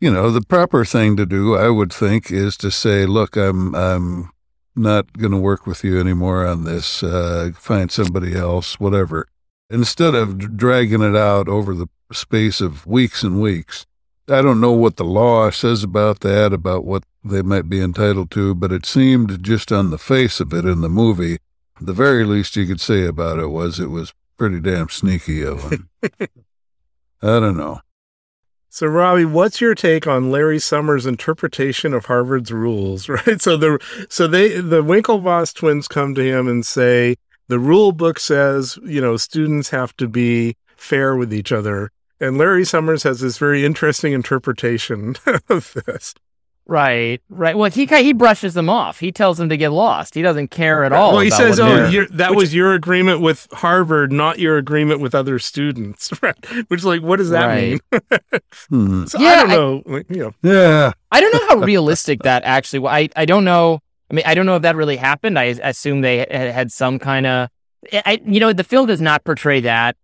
You 0.00 0.10
know, 0.10 0.30
the 0.30 0.40
proper 0.40 0.84
thing 0.84 1.16
to 1.16 1.26
do, 1.26 1.56
I 1.56 1.68
would 1.68 1.92
think, 1.92 2.30
is 2.30 2.56
to 2.58 2.70
say, 2.70 3.06
"Look, 3.06 3.36
I'm 3.36 3.74
I'm 3.74 4.30
not 4.74 5.12
going 5.18 5.32
to 5.32 5.38
work 5.38 5.66
with 5.66 5.84
you 5.84 6.00
anymore 6.00 6.46
on 6.46 6.64
this. 6.64 7.02
Uh, 7.02 7.50
find 7.54 7.90
somebody 7.90 8.34
else, 8.34 8.80
whatever." 8.80 9.26
Instead 9.70 10.14
of 10.14 10.56
dragging 10.56 11.02
it 11.02 11.16
out 11.16 11.48
over 11.48 11.74
the 11.74 11.86
space 12.12 12.60
of 12.60 12.86
weeks 12.86 13.22
and 13.22 13.40
weeks. 13.40 13.86
I 14.28 14.40
don't 14.40 14.60
know 14.60 14.72
what 14.72 14.96
the 14.96 15.04
law 15.04 15.50
says 15.50 15.82
about 15.82 16.20
that, 16.20 16.52
about 16.52 16.84
what 16.84 17.04
they 17.24 17.42
might 17.42 17.68
be 17.68 17.80
entitled 17.80 18.30
to, 18.32 18.54
but 18.54 18.72
it 18.72 18.86
seemed 18.86 19.42
just 19.42 19.72
on 19.72 19.90
the 19.90 19.98
face 19.98 20.40
of 20.40 20.52
it 20.52 20.64
in 20.64 20.80
the 20.80 20.88
movie, 20.88 21.38
the 21.80 21.92
very 21.92 22.24
least 22.24 22.56
you 22.56 22.66
could 22.66 22.80
say 22.80 23.04
about 23.04 23.38
it 23.38 23.48
was 23.48 23.80
it 23.80 23.90
was 23.90 24.12
pretty 24.42 24.58
damn 24.58 24.88
sneaky 24.88 25.44
of 25.44 25.70
him. 25.70 25.88
I 26.02 27.38
don't 27.38 27.56
know. 27.56 27.78
So, 28.70 28.88
Robby, 28.88 29.24
what's 29.24 29.60
your 29.60 29.76
take 29.76 30.08
on 30.08 30.32
Larry 30.32 30.58
Summers' 30.58 31.06
interpretation 31.06 31.94
of 31.94 32.06
Harvard's 32.06 32.50
rules? 32.50 33.08
Right. 33.08 33.40
So 33.40 33.56
the 33.56 33.78
so 34.08 34.26
they 34.26 34.60
the 34.60 34.82
Winklevoss 34.82 35.54
twins 35.54 35.86
come 35.86 36.16
to 36.16 36.24
him 36.24 36.48
and 36.48 36.66
say 36.66 37.14
the 37.46 37.60
rule 37.60 37.92
book 37.92 38.18
says 38.18 38.80
you 38.84 39.00
know 39.00 39.16
students 39.16 39.70
have 39.70 39.96
to 39.98 40.08
be 40.08 40.56
fair 40.76 41.14
with 41.14 41.32
each 41.32 41.52
other, 41.52 41.92
and 42.18 42.36
Larry 42.36 42.64
Summers 42.64 43.04
has 43.04 43.20
this 43.20 43.38
very 43.38 43.64
interesting 43.64 44.12
interpretation 44.12 45.14
of 45.48 45.72
this. 45.86 46.14
Right, 46.66 47.20
right. 47.28 47.56
Well, 47.58 47.70
he 47.70 47.86
he 47.86 48.12
brushes 48.12 48.54
them 48.54 48.70
off. 48.70 49.00
He 49.00 49.10
tells 49.10 49.36
them 49.36 49.48
to 49.48 49.56
get 49.56 49.70
lost. 49.72 50.14
He 50.14 50.22
doesn't 50.22 50.52
care 50.52 50.84
at 50.84 50.92
all. 50.92 51.12
well, 51.12 51.20
he 51.20 51.28
about 51.28 51.36
says, 51.38 51.60
"Oh, 51.60 51.66
they're- 51.66 51.88
you're, 51.88 52.06
that 52.10 52.34
was 52.36 52.54
your 52.54 52.72
agreement 52.74 53.20
with 53.20 53.48
Harvard, 53.52 54.12
not 54.12 54.38
your 54.38 54.56
agreement 54.58 55.00
with 55.00 55.14
other 55.14 55.38
students." 55.38 56.10
Right. 56.22 56.36
Which, 56.68 56.84
like, 56.84 57.02
what 57.02 57.16
does 57.16 57.30
that 57.30 57.46
Right. 57.46 57.80
mean? 57.92 58.00
Hmm. 58.68 59.04
so 59.06 59.18
Yeah, 59.18 59.28
I 59.28 59.34
don't 59.42 59.50
I- 59.50 59.54
know. 59.56 59.82
like, 59.86 60.06
you 60.08 60.16
know. 60.18 60.34
Yeah. 60.42 60.92
I 61.10 61.20
don't 61.20 61.32
know 61.34 61.48
how 61.48 61.56
realistic 61.66 62.22
that 62.22 62.44
actually. 62.44 62.78
wa- 62.78 62.90
I 62.92 63.08
I 63.16 63.24
don't 63.24 63.44
know. 63.44 63.80
I 64.10 64.14
mean, 64.14 64.24
I 64.26 64.34
don't 64.34 64.46
know 64.46 64.56
if 64.56 64.62
that 64.62 64.76
really 64.76 64.96
happened. 64.96 65.38
I 65.38 65.44
assume 65.62 66.00
they 66.02 66.18
had, 66.18 66.30
had 66.30 66.72
some 66.72 66.98
kind 67.00 67.26
of. 67.26 67.48
I 67.92 68.20
you 68.24 68.38
know 68.38 68.52
the 68.52 68.62
film 68.64 68.86
does 68.86 69.00
not 69.00 69.24
portray 69.24 69.60
that 69.62 69.96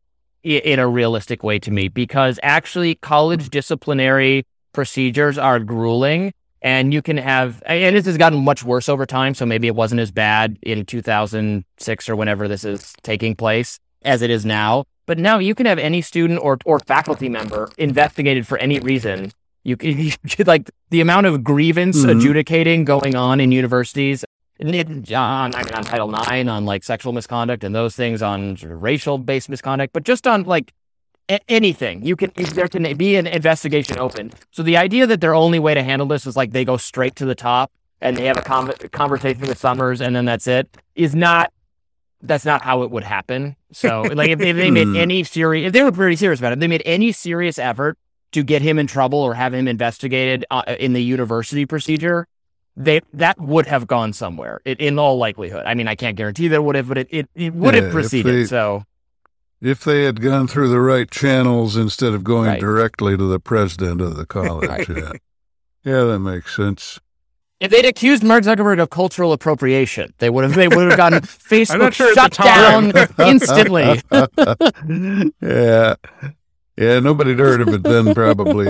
in 0.42 0.78
a 0.80 0.88
realistic 0.88 1.44
way 1.44 1.60
to 1.60 1.70
me 1.70 1.86
because 1.88 2.40
actually 2.42 2.96
college 2.96 3.48
disciplinary 3.50 4.44
procedures 4.72 5.38
are 5.38 5.58
grueling 5.60 6.32
and 6.62 6.92
you 6.92 7.02
can 7.02 7.16
have 7.16 7.62
and 7.66 7.94
this 7.96 8.06
has 8.06 8.16
gotten 8.16 8.42
much 8.44 8.64
worse 8.64 8.88
over 8.88 9.06
time 9.06 9.34
so 9.34 9.46
maybe 9.46 9.66
it 9.66 9.74
wasn't 9.74 10.00
as 10.00 10.10
bad 10.10 10.58
in 10.62 10.84
2006 10.84 12.08
or 12.08 12.16
whenever 12.16 12.48
this 12.48 12.64
is 12.64 12.92
taking 13.02 13.34
place 13.36 13.78
as 14.02 14.22
it 14.22 14.30
is 14.30 14.44
now 14.44 14.84
but 15.06 15.18
now 15.18 15.38
you 15.38 15.54
can 15.54 15.66
have 15.66 15.78
any 15.78 16.00
student 16.02 16.40
or 16.42 16.58
or 16.64 16.78
faculty 16.80 17.28
member 17.28 17.70
investigated 17.78 18.46
for 18.46 18.58
any 18.58 18.78
reason 18.80 19.30
You 19.64 19.76
could, 19.76 20.46
like 20.46 20.70
the 20.90 21.00
amount 21.00 21.26
of 21.26 21.42
grievance 21.44 21.98
Mhm. 22.04 22.16
adjudicating 22.16 22.84
going 22.84 23.14
on 23.16 23.40
in 23.40 23.52
universities 23.52 24.24
on, 24.60 24.66
I 24.74 25.62
mean, 25.62 25.74
on 25.74 25.84
Title 25.84 26.12
IX, 26.12 26.48
on 26.48 26.64
like 26.64 26.82
sexual 26.82 27.12
misconduct 27.12 27.62
and 27.62 27.72
those 27.74 27.94
things, 27.94 28.22
on 28.22 28.56
sort 28.56 28.72
of 28.72 28.82
racial 28.82 29.16
based 29.18 29.48
misconduct, 29.48 29.92
but 29.92 30.02
just 30.02 30.26
on 30.26 30.42
like 30.44 30.72
a- 31.28 31.40
anything. 31.50 32.04
You 32.04 32.16
can 32.16 32.30
there 32.54 32.68
can 32.68 32.96
be 32.96 33.16
an 33.16 33.26
investigation 33.26 33.98
open. 33.98 34.32
So 34.50 34.62
the 34.62 34.76
idea 34.76 35.06
that 35.06 35.20
their 35.20 35.34
only 35.34 35.58
way 35.58 35.74
to 35.74 35.82
handle 35.82 36.06
this 36.08 36.26
is 36.26 36.36
like 36.36 36.52
they 36.52 36.64
go 36.64 36.76
straight 36.76 37.16
to 37.16 37.24
the 37.26 37.34
top 37.34 37.70
and 38.00 38.16
they 38.16 38.26
have 38.26 38.36
a 38.38 38.42
con- 38.42 38.72
conversation 38.92 39.40
with 39.42 39.58
Summers 39.58 40.00
and 40.00 40.14
then 40.14 40.24
that's 40.24 40.46
it 40.46 40.68
is 40.94 41.14
not. 41.14 41.52
That's 42.20 42.44
not 42.44 42.62
how 42.62 42.82
it 42.82 42.90
would 42.90 43.04
happen. 43.04 43.54
So, 43.70 44.02
like, 44.02 44.30
if, 44.30 44.40
if 44.40 44.56
they 44.56 44.72
made 44.72 44.88
Hmm. 44.88 44.96
any 44.96 45.22
serious, 45.22 45.68
if 45.68 45.72
they 45.72 45.84
were 45.84 45.92
pretty 45.92 46.16
serious 46.16 46.40
about 46.40 46.50
it, 46.50 46.54
if 46.54 46.58
they 46.60 46.66
made 46.66 46.82
any 46.84 47.12
serious 47.12 47.60
effort 47.60 47.96
to 48.32 48.42
get 48.42 48.60
him 48.60 48.76
in 48.76 48.88
trouble 48.88 49.20
or 49.20 49.34
have 49.34 49.54
him 49.54 49.68
investigated 49.68 50.44
uh, 50.50 50.62
in 50.80 50.94
the 50.94 51.00
university 51.00 51.64
procedure, 51.64 52.26
they 52.76 53.02
that 53.12 53.38
would 53.40 53.66
have 53.66 53.86
gone 53.86 54.12
somewhere 54.12 54.60
it, 54.64 54.80
in 54.80 54.98
all 54.98 55.16
likelihood. 55.16 55.62
I 55.64 55.74
mean, 55.74 55.86
I 55.86 55.94
can't 55.94 56.16
guarantee 56.16 56.48
that 56.48 56.56
it 56.56 56.64
would 56.64 56.74
have, 56.74 56.88
but 56.88 56.98
it, 56.98 57.06
it, 57.10 57.28
it 57.36 57.54
would 57.54 57.76
Yeah, 57.76 57.82
have 57.82 57.92
proceeded. 57.92 58.34
they- 58.34 58.44
so, 58.46 58.82
If 59.60 59.82
they 59.82 60.04
had 60.04 60.20
gone 60.20 60.46
through 60.46 60.68
the 60.68 60.80
right 60.80 61.10
channels 61.10 61.76
instead 61.76 62.12
of 62.14 62.22
going 62.24 62.46
Right. 62.48 62.60
directly 62.60 63.16
to 63.16 63.24
the 63.28 63.40
president 63.40 64.00
of 64.00 64.16
the 64.16 64.24
college. 64.36 64.88
Yeah. 64.88 65.12
yeah, 65.84 66.04
that 66.04 66.20
makes 66.20 66.54
sense. 66.54 67.00
if 67.60 67.70
they'd 67.72 67.84
accused 67.84 68.22
Mark 68.22 68.44
Zuckerberg 68.44 68.80
of 68.80 68.90
cultural 68.90 69.32
appropriation, 69.32 70.14
they 70.18 70.30
would 70.30 70.44
have 70.44 70.54
they 70.54 70.68
would 70.68 70.88
have 70.90 70.96
gotten 70.96 71.20
Facebook 71.22 71.92
sure 71.92 72.14
shut 72.14 72.32
down 72.34 72.92
instantly. 73.18 74.00
yeah. 75.42 75.94
Yeah, 76.76 77.00
nobody'd 77.00 77.40
heard 77.40 77.60
of 77.60 77.68
it 77.68 77.82
then, 77.82 78.14
probably. 78.14 78.68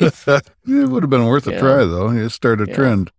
it 0.00 0.50
would 0.66 1.02
have 1.04 1.10
been 1.10 1.26
worth 1.26 1.46
a 1.46 1.52
Yeah. 1.52 1.60
try, 1.60 1.84
though. 1.84 2.10
It 2.10 2.30
started 2.30 2.66
a 2.68 2.70
Yeah. 2.72 2.76
trend. 2.76 3.12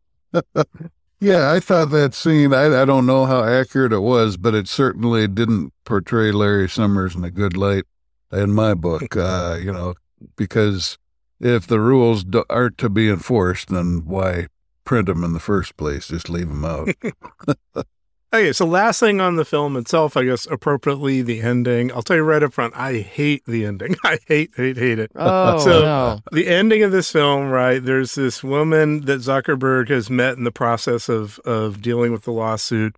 Yeah, 1.21 1.51
I 1.51 1.59
thought 1.59 1.91
that 1.91 2.15
scene, 2.15 2.51
I, 2.51 2.81
I 2.81 2.85
don't 2.85 3.05
know 3.05 3.25
how 3.25 3.43
accurate 3.43 3.93
it 3.93 3.99
was, 3.99 4.37
but 4.37 4.55
it 4.55 4.67
certainly 4.67 5.27
didn't 5.27 5.71
portray 5.85 6.31
Larry 6.31 6.67
Summers 6.67 7.15
in 7.15 7.23
a 7.23 7.29
good 7.29 7.55
light 7.55 7.83
in 8.31 8.51
my 8.53 8.73
book, 8.73 9.15
uh, 9.15 9.57
you 9.61 9.71
know, 9.71 9.93
because 10.35 10.97
if 11.39 11.67
the 11.67 11.79
rules 11.79 12.23
do, 12.23 12.43
aren't 12.49 12.79
to 12.79 12.89
be 12.89 13.07
enforced, 13.07 13.69
then 13.69 14.01
why 14.05 14.47
print 14.83 15.05
them 15.05 15.23
in 15.23 15.33
the 15.33 15.39
first 15.39 15.77
place? 15.77 16.07
Just 16.07 16.27
leave 16.27 16.49
them 16.49 16.65
out. 16.65 16.89
Okay, 18.33 18.53
so 18.53 18.65
last 18.65 19.01
thing 19.01 19.19
on 19.19 19.35
the 19.35 19.43
film 19.43 19.75
itself, 19.75 20.15
I 20.15 20.23
guess 20.23 20.45
appropriately 20.45 21.21
the 21.21 21.41
ending. 21.41 21.91
I'll 21.91 22.01
tell 22.01 22.15
you 22.15 22.23
right 22.23 22.41
up 22.41 22.53
front, 22.53 22.73
I 22.77 22.99
hate 22.99 23.43
the 23.45 23.65
ending. 23.65 23.95
I 24.05 24.19
hate, 24.25 24.51
hate, 24.55 24.77
hate 24.77 24.99
it. 24.99 25.11
Oh 25.15 25.59
So- 25.63 25.81
no! 25.81 26.19
The 26.31 26.47
ending 26.47 26.81
of 26.83 26.91
this 26.93 27.11
film, 27.11 27.49
right? 27.49 27.83
There's 27.83 28.15
this 28.15 28.41
woman 28.41 29.01
that 29.01 29.19
Zuckerberg 29.19 29.89
has 29.89 30.09
met 30.09 30.37
in 30.37 30.45
the 30.45 30.51
process 30.51 31.09
of 31.09 31.39
of 31.39 31.81
dealing 31.81 32.13
with 32.13 32.23
the 32.23 32.31
lawsuit, 32.31 32.95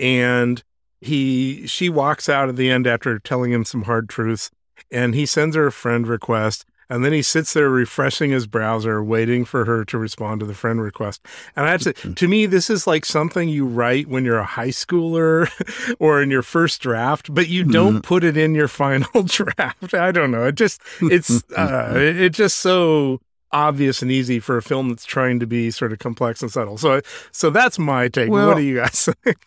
and 0.00 0.62
he 1.00 1.64
she 1.68 1.88
walks 1.88 2.28
out 2.28 2.48
at 2.48 2.56
the 2.56 2.68
end 2.70 2.86
after 2.88 3.20
telling 3.20 3.52
him 3.52 3.64
some 3.64 3.82
hard 3.82 4.08
truths, 4.08 4.50
and 4.90 5.14
he 5.14 5.26
sends 5.26 5.54
her 5.54 5.68
a 5.68 5.72
friend 5.72 6.08
request, 6.08 6.64
and 6.92 7.02
then 7.02 7.14
he 7.14 7.22
sits 7.22 7.54
there 7.54 7.70
refreshing 7.70 8.32
his 8.32 8.46
browser, 8.46 9.02
waiting 9.02 9.46
for 9.46 9.64
her 9.64 9.82
to 9.86 9.96
respond 9.96 10.40
to 10.40 10.46
the 10.46 10.52
friend 10.52 10.82
request. 10.82 11.24
And 11.56 11.64
I 11.64 11.70
have 11.70 11.80
to, 11.80 11.94
to 11.94 12.28
me, 12.28 12.44
this 12.44 12.68
is 12.68 12.86
like 12.86 13.06
something 13.06 13.48
you 13.48 13.64
write 13.64 14.08
when 14.08 14.26
you're 14.26 14.38
a 14.38 14.44
high 14.44 14.68
schooler 14.68 15.48
or 15.98 16.20
in 16.20 16.30
your 16.30 16.42
first 16.42 16.82
draft, 16.82 17.32
but 17.32 17.48
you 17.48 17.64
don't 17.64 18.02
put 18.02 18.24
it 18.24 18.36
in 18.36 18.54
your 18.54 18.68
final 18.82 19.22
draft. 19.22 19.94
I 19.94 20.12
don't 20.12 20.30
know. 20.30 20.44
It 20.44 20.56
just, 20.56 20.82
it's, 21.00 21.42
uh, 21.56 21.94
it's 21.96 22.36
just 22.36 22.58
so 22.58 23.22
obvious 23.52 24.02
and 24.02 24.10
easy 24.10 24.38
for 24.38 24.58
a 24.58 24.62
film 24.62 24.90
that's 24.90 25.06
trying 25.06 25.40
to 25.40 25.46
be 25.46 25.70
sort 25.70 25.94
of 25.94 25.98
complex 25.98 26.42
and 26.42 26.52
subtle. 26.52 26.76
So, 26.76 27.00
so 27.30 27.48
that's 27.48 27.78
my 27.78 28.08
take. 28.08 28.28
Well- 28.28 28.48
what 28.48 28.58
do 28.58 28.64
you 28.64 28.76
guys 28.76 29.08
think? 29.24 29.38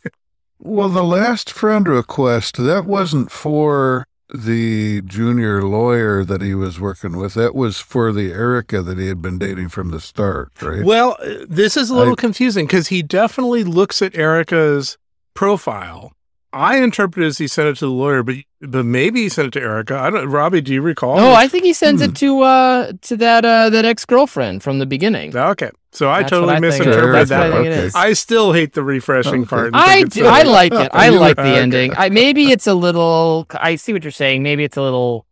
Well, 0.57 0.89
the 0.89 1.03
last 1.03 1.51
friend 1.51 1.87
request, 1.87 2.57
that 2.57 2.85
wasn't 2.85 3.29
for 3.29 4.07
the 4.33 5.01
junior 5.01 5.61
lawyer 5.63 6.23
that 6.25 6.41
he 6.41 6.55
was 6.55 6.79
working 6.79 7.17
with. 7.17 7.35
That 7.35 7.53
was 7.55 7.79
for 7.79 8.11
the 8.11 8.31
Erica 8.31 8.81
that 8.81 8.97
he 8.97 9.07
had 9.07 9.21
been 9.21 9.37
dating 9.37 9.69
from 9.69 9.91
the 9.91 9.99
start, 9.99 10.51
right? 10.61 10.83
Well, 10.83 11.15
uh, 11.21 11.45
this 11.47 11.77
is 11.77 11.89
a 11.89 11.95
little 11.95 12.13
I- 12.13 12.21
confusing 12.21 12.65
because 12.65 12.87
he 12.87 13.01
definitely 13.03 13.63
looks 13.63 14.01
at 14.01 14.15
Erica's 14.15 14.97
profile. 15.35 16.11
I 16.53 16.77
interpret 16.77 17.23
it 17.25 17.27
as 17.27 17.37
he 17.37 17.47
sent 17.47 17.67
it 17.67 17.75
to 17.79 17.85
the 17.85 17.91
lawyer, 17.91 18.23
but 18.23 18.35
but 18.61 18.85
maybe 18.85 19.23
he 19.23 19.29
sent 19.29 19.49
it 19.49 19.59
to 19.59 19.61
Erica. 19.61 19.97
I 19.99 20.09
don't. 20.09 20.29
Robby, 20.29 20.61
do 20.61 20.73
you 20.73 20.81
recall? 20.81 21.17
No, 21.17 21.33
I 21.33 21.49
think 21.49 21.65
he 21.65 21.73
sends 21.73 22.01
Hmm. 22.01 22.09
it 22.11 22.15
to 22.15 22.41
uh 22.41 22.91
to 23.01 23.17
that 23.17 23.43
uh 23.43 23.69
that 23.71 23.83
ex 23.83 24.05
girlfriend 24.05 24.63
from 24.63 24.79
the 24.79 24.85
beginning. 24.85 25.35
Okay, 25.35 25.69
so 25.95 26.09
I 26.09 26.19
That's 26.19 26.29
totally 26.31 26.53
I 26.55 26.59
misinterpreted 26.59 27.15
That's 27.15 27.29
that. 27.29 27.39
what 27.39 27.45
I 27.47 27.51
think 27.63 27.65
part. 27.73 27.77
it 27.77 27.83
is. 27.85 27.95
I 27.95 28.13
still 28.13 28.53
hate 28.53 28.73
the 28.73 28.83
refreshing 28.83 29.41
Okay. 29.41 29.49
part. 29.49 29.71
I 29.73 30.03
do, 30.03 30.25
I 30.25 30.43
like 30.43 30.73
it. 30.73 30.89
I 30.93 31.09
like 31.09 31.35
the 31.37 31.41
okay. 31.43 31.59
ending. 31.59 31.93
I 31.95 32.09
maybe 32.09 32.51
it's 32.51 32.67
a 32.67 32.73
little. 32.73 33.47
I 33.51 33.75
see 33.75 33.93
what 33.93 34.03
you're 34.03 34.11
saying. 34.11 34.43
Maybe 34.43 34.63
it's 34.63 34.77
a 34.77 34.81
little. 34.81 35.25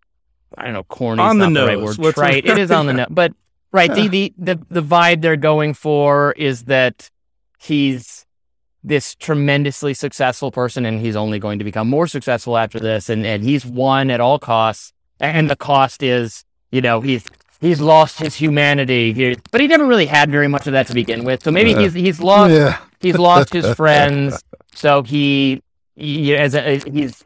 I 0.57 0.65
don't 0.65 0.73
know. 0.73 0.83
Corny. 0.83 1.21
On 1.21 1.35
is 1.37 1.39
the 1.45 1.49
not 1.49 1.59
the 1.61 1.67
right 1.67 1.77
nose. 1.79 1.97
word. 1.97 2.05
What's- 2.05 2.17
Right. 2.17 2.45
It 2.45 2.57
is 2.57 2.71
on 2.71 2.85
the 2.87 2.93
nose. 2.99 3.07
But 3.09 3.33
right. 3.71 3.93
The, 3.93 4.07
the 4.07 4.33
the 4.37 4.59
the 4.69 4.81
vibe 4.83 5.21
they're 5.21 5.35
going 5.35 5.73
for 5.73 6.31
is 6.33 6.63
that 6.65 7.09
he's 7.59 8.25
this 8.83 9.15
tremendously 9.15 9.93
successful 9.93 10.51
person, 10.51 10.85
and 10.85 10.99
he's 10.99 11.15
only 11.15 11.39
going 11.39 11.57
to 11.59 11.65
become 11.65 11.89
more 11.89 12.05
successful 12.07 12.57
after 12.57 12.79
this, 12.79 13.09
and 13.09 13.25
and 13.25 13.43
he's 13.43 13.65
won 13.65 14.09
at 14.11 14.19
all 14.21 14.39
costs, 14.39 14.93
and 15.19 15.49
the 15.49 15.55
cost 15.55 16.03
is 16.03 16.43
you 16.71 16.81
know 16.81 17.01
he's. 17.01 17.25
He's 17.63 17.79
lost 17.79 18.19
his 18.19 18.35
humanity, 18.35 19.37
but 19.51 19.61
he 19.61 19.67
never 19.67 19.85
really 19.85 20.05
had 20.05 20.29
very 20.29 20.49
much 20.49 20.67
of 20.67 20.73
that 20.73 20.87
to 20.87 20.93
begin 20.93 21.23
with. 21.23 21.43
So 21.43 21.49
maybe 21.49 21.73
he's 21.73 21.93
he's 21.93 22.19
lost 22.19 22.53
yeah. 22.53 22.77
he's 22.99 23.17
lost 23.17 23.53
his 23.53 23.73
friends. 23.81 24.43
So 24.75 25.01
he, 25.03 25.61
he 25.95 26.35
as 26.35 26.55
a, 26.55 26.79
he's 26.79 27.23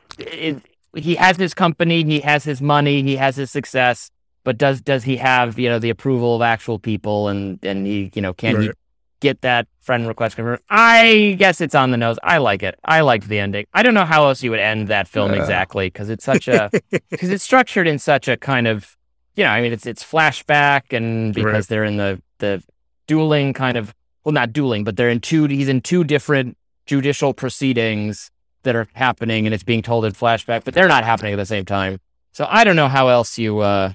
he 0.96 1.16
has 1.16 1.38
his 1.38 1.54
company 1.54 2.04
he 2.04 2.20
has 2.20 2.44
his 2.44 2.62
money 2.62 3.02
he 3.04 3.16
has 3.16 3.36
his 3.36 3.50
success 3.52 4.12
but 4.44 4.58
does 4.58 4.80
does 4.80 5.04
he 5.04 5.18
have 5.18 5.60
you 5.60 5.70
know 5.70 5.80
the 5.80 5.90
approval 5.90 6.36
of 6.36 6.42
actual 6.42 6.80
people? 6.80 7.28
And 7.28 7.60
and 7.64 7.86
he 7.86 8.12
you 8.14 8.22
know 8.22 8.34
can 8.34 8.62
he 8.62 8.72
get 9.20 9.42
that 9.42 9.68
friend 9.82 10.08
request 10.08 10.36
confirmed? 10.36 10.62
I 10.70 11.36
guess 11.38 11.62
it's 11.62 11.76
on 11.76 11.92
the 11.92 11.98
nose. 11.98 12.18
I 12.24 12.38
like 12.38 12.64
it. 12.64 12.80
I 12.86 13.02
liked 13.02 13.28
the 13.28 13.40
ending. 13.40 13.66
I 13.74 13.84
don't 13.84 13.94
know 13.94 14.06
how 14.06 14.28
else 14.28 14.44
you 14.44 14.52
would 14.52 14.60
end 14.60 14.88
that 14.88 15.08
film 15.08 15.34
Yeah. 15.34 15.42
exactly 15.42 15.88
because 15.88 16.10
it's 16.10 16.24
such 16.24 16.48
a 16.48 16.70
because 17.10 17.30
it's 17.30 17.44
structured 17.44 17.88
in 17.88 18.00
such 18.00 18.28
a 18.28 18.38
kind 18.38 18.68
of 18.68 18.97
you 19.38 19.44
know 19.46 19.50
i 19.52 19.62
mean 19.62 19.72
it's 19.72 19.86
it's 19.86 20.04
flashback 20.04 20.92
and 20.96 21.34
because 21.34 21.54
Right. 21.54 21.68
they're 21.70 21.84
in 21.86 21.96
the 21.98 22.22
the 22.40 22.62
dueling 23.08 23.54
kind 23.54 23.78
of 23.78 23.94
well 24.26 24.34
not 24.34 24.52
dueling 24.52 24.84
but 24.84 24.98
they're 24.98 25.10
in 25.10 25.22
two 25.22 25.46
he's 25.46 25.70
in 25.70 25.80
two 25.82 26.04
different 26.04 26.58
judicial 26.86 27.34
proceedings 27.34 28.30
that 28.64 28.76
are 28.76 28.88
happening 28.94 29.46
and 29.48 29.54
it's 29.54 29.64
being 29.64 29.82
told 29.82 30.04
in 30.06 30.12
flashback 30.12 30.64
but 30.66 30.74
they're 30.74 30.88
not 30.90 31.04
happening 31.06 31.32
at 31.34 31.38
the 31.38 31.46
same 31.46 31.64
time 31.66 32.00
so 32.34 32.46
i 32.50 32.64
don't 32.66 32.76
know 32.76 32.88
how 32.90 33.08
else 33.08 33.38
you 33.38 33.60
uh 33.60 33.94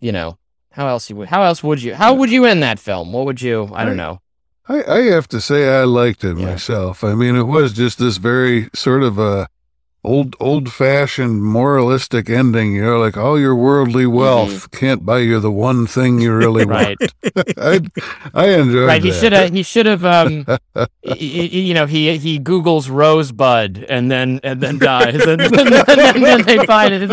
you 0.00 0.12
know 0.12 0.36
how 0.72 0.86
else 0.88 1.08
you 1.08 1.16
would 1.16 1.28
how 1.28 1.42
else 1.42 1.62
would 1.64 1.82
you 1.82 1.94
how 1.94 2.12
would 2.14 2.30
you 2.30 2.44
end 2.44 2.62
that 2.62 2.78
film 2.78 3.12
what 3.12 3.24
would 3.24 3.40
you 3.40 3.68
i 3.72 3.84
don't 3.84 3.96
know 3.96 4.20
I, 4.70 4.82
I 4.84 5.00
have 5.16 5.26
to 5.28 5.40
say 5.40 5.66
I 5.80 5.84
liked 5.84 6.24
it 6.24 6.36
Yeah. 6.36 6.44
myself. 6.50 7.02
I 7.02 7.14
mean, 7.14 7.36
it 7.36 7.44
was 7.44 7.72
just 7.72 7.98
this 7.98 8.18
very 8.18 8.68
sort 8.74 9.02
of 9.02 9.18
a 9.18 9.48
old 10.04 10.36
old 10.40 10.72
fashioned 10.72 11.42
moralistic 11.42 12.30
ending. 12.30 12.72
You 12.74 12.82
know, 12.84 12.98
like 12.98 13.16
all 13.16 13.38
your 13.38 13.54
worldly 13.54 14.06
wealth 14.06 14.70
can't 14.70 15.04
buy 15.04 15.18
you 15.18 15.40
the 15.40 15.50
one 15.50 15.86
thing 15.86 16.20
you 16.20 16.32
really 16.36 16.64
Mm-hmm. 16.64 16.70
right 16.70 16.98
want. 17.00 17.58
I, 17.58 17.80
I 18.34 18.46
enjoyed 18.50 18.86
right 18.88 19.02
he 19.02 19.12
should 19.12 19.32
have 19.32 19.52
he 19.52 19.62
should 19.62 19.86
have 19.86 20.04
um 20.04 20.44
y- 20.46 20.86
y- 21.04 21.16
you 21.16 21.74
know 21.74 21.86
he 21.86 22.16
he 22.18 22.38
googles 22.38 22.88
rosebud 22.90 23.84
and 23.88 24.10
then 24.10 24.40
and 24.42 24.60
then 24.60 24.78
dies 24.78 25.24
and, 25.26 25.40
then, 25.40 25.50
then, 25.86 26.20
then 26.22 26.42
they 26.42 26.64
find 26.66 26.94
it 26.94 27.10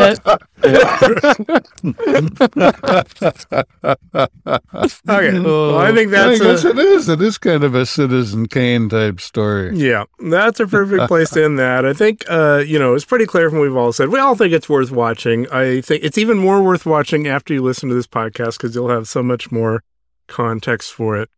Okay, 5.07 5.39
well, 5.39 5.77
I 5.77 5.91
think 5.93 6.09
I 6.09 6.11
that's 6.11 6.39
guess 6.41 6.63
a, 6.65 6.69
it 6.69 6.77
is. 6.79 7.09
It 7.09 7.21
is 7.21 7.37
kind 7.37 7.63
of 7.63 7.75
a 7.75 7.85
Citizen 7.85 8.47
Kane 8.47 8.89
type 8.89 9.19
story. 9.21 9.75
yeah, 9.77 10.03
that's 10.29 10.59
a 10.59 10.67
perfect 10.67 11.07
place 11.07 11.29
to 11.31 11.43
end 11.43 11.59
that. 11.59 11.85
I 11.85 11.93
think, 11.93 12.23
uh, 12.29 12.63
you 12.65 12.74
know, 12.79 12.93
it's 12.93 13.05
pretty 13.05 13.25
clear 13.25 13.49
from 13.49 13.59
what 13.59 13.65
we've 13.65 13.77
all 13.77 13.93
said. 13.93 14.09
We 14.09 14.19
all 14.19 14.35
think 14.35 14.53
it's 14.53 14.69
worth 14.69 14.91
watching. 14.91 15.47
I 15.51 15.81
think 15.81 16.03
it's 16.03 16.17
even 16.17 16.37
more 16.37 16.63
worth 16.63 16.85
watching 16.85 17.27
after 17.27 17.53
you 17.53 17.61
listen 17.61 17.89
to 17.89 17.95
this 17.95 18.07
podcast 18.07 18.57
because 18.57 18.75
you'll 18.75 18.89
have 18.89 19.07
so 19.07 19.21
much 19.21 19.51
more 19.51 19.83
context 20.27 20.93
for 20.93 21.17
it. 21.17 21.29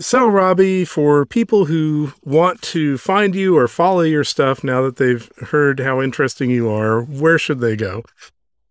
So, 0.00 0.26
Robby, 0.26 0.84
for 0.84 1.24
people 1.24 1.66
who 1.66 2.12
want 2.24 2.60
to 2.62 2.98
find 2.98 3.34
you 3.34 3.56
or 3.56 3.68
follow 3.68 4.00
your 4.00 4.24
stuff 4.24 4.64
now 4.64 4.82
that 4.82 4.96
they've 4.96 5.30
heard 5.50 5.78
how 5.78 6.02
interesting 6.02 6.50
you 6.50 6.68
are, 6.68 7.02
where 7.02 7.38
should 7.38 7.60
they 7.60 7.76
go? 7.76 8.02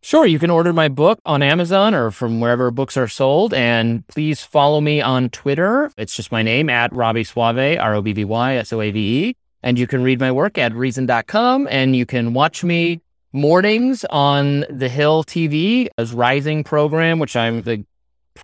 Sure, 0.01 0.25
you 0.25 0.37
can 0.37 0.49
order 0.49 0.73
my 0.73 0.89
book 0.89 1.19
on 1.25 1.41
Amazon 1.41 1.95
or 1.95 2.11
from 2.11 2.41
wherever 2.41 2.71
books 2.71 2.97
are 2.97 3.07
sold. 3.07 3.53
And 3.53 4.05
please 4.07 4.43
follow 4.43 4.81
me 4.81 4.99
on 4.99 5.29
Twitter. 5.29 5.89
It's 5.95 6.13
just 6.13 6.29
my 6.29 6.43
name 6.43 6.69
at 6.69 6.91
Robby 6.91 7.23
Soave, 7.23 7.79
R 7.79 7.95
O 7.95 8.01
B 8.01 8.11
B 8.11 8.25
Y 8.25 8.55
S 8.55 8.73
O 8.73 8.81
A 8.81 8.91
V 8.91 9.29
E. 9.29 9.35
And 9.63 9.79
you 9.79 9.87
can 9.87 10.03
read 10.03 10.19
my 10.19 10.31
work 10.31 10.57
at 10.57 10.73
reason.com 10.75 11.67
and 11.71 11.95
you 11.95 12.05
can 12.05 12.33
watch 12.33 12.63
me 12.63 13.01
mornings 13.31 14.05
on 14.09 14.65
the 14.69 14.89
Hill 14.89 15.23
TV 15.23 15.87
as 15.97 16.13
Rising 16.13 16.63
program, 16.63 17.17
which 17.19 17.35
I'm 17.35 17.61
the 17.63 17.85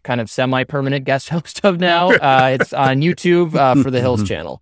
kind 0.03 0.21
of 0.21 0.29
semi-permanent 0.29 1.03
guest 1.05 1.29
host 1.35 1.61
of 1.65 1.79
now. 1.79 2.09
Uh, 2.21 2.57
it's 2.59 2.73
on 2.73 3.01
YouTube 3.01 3.55
uh, 3.55 3.81
for 3.83 3.91
the 3.91 3.99
Hills 3.99 4.27
channel. 4.27 4.61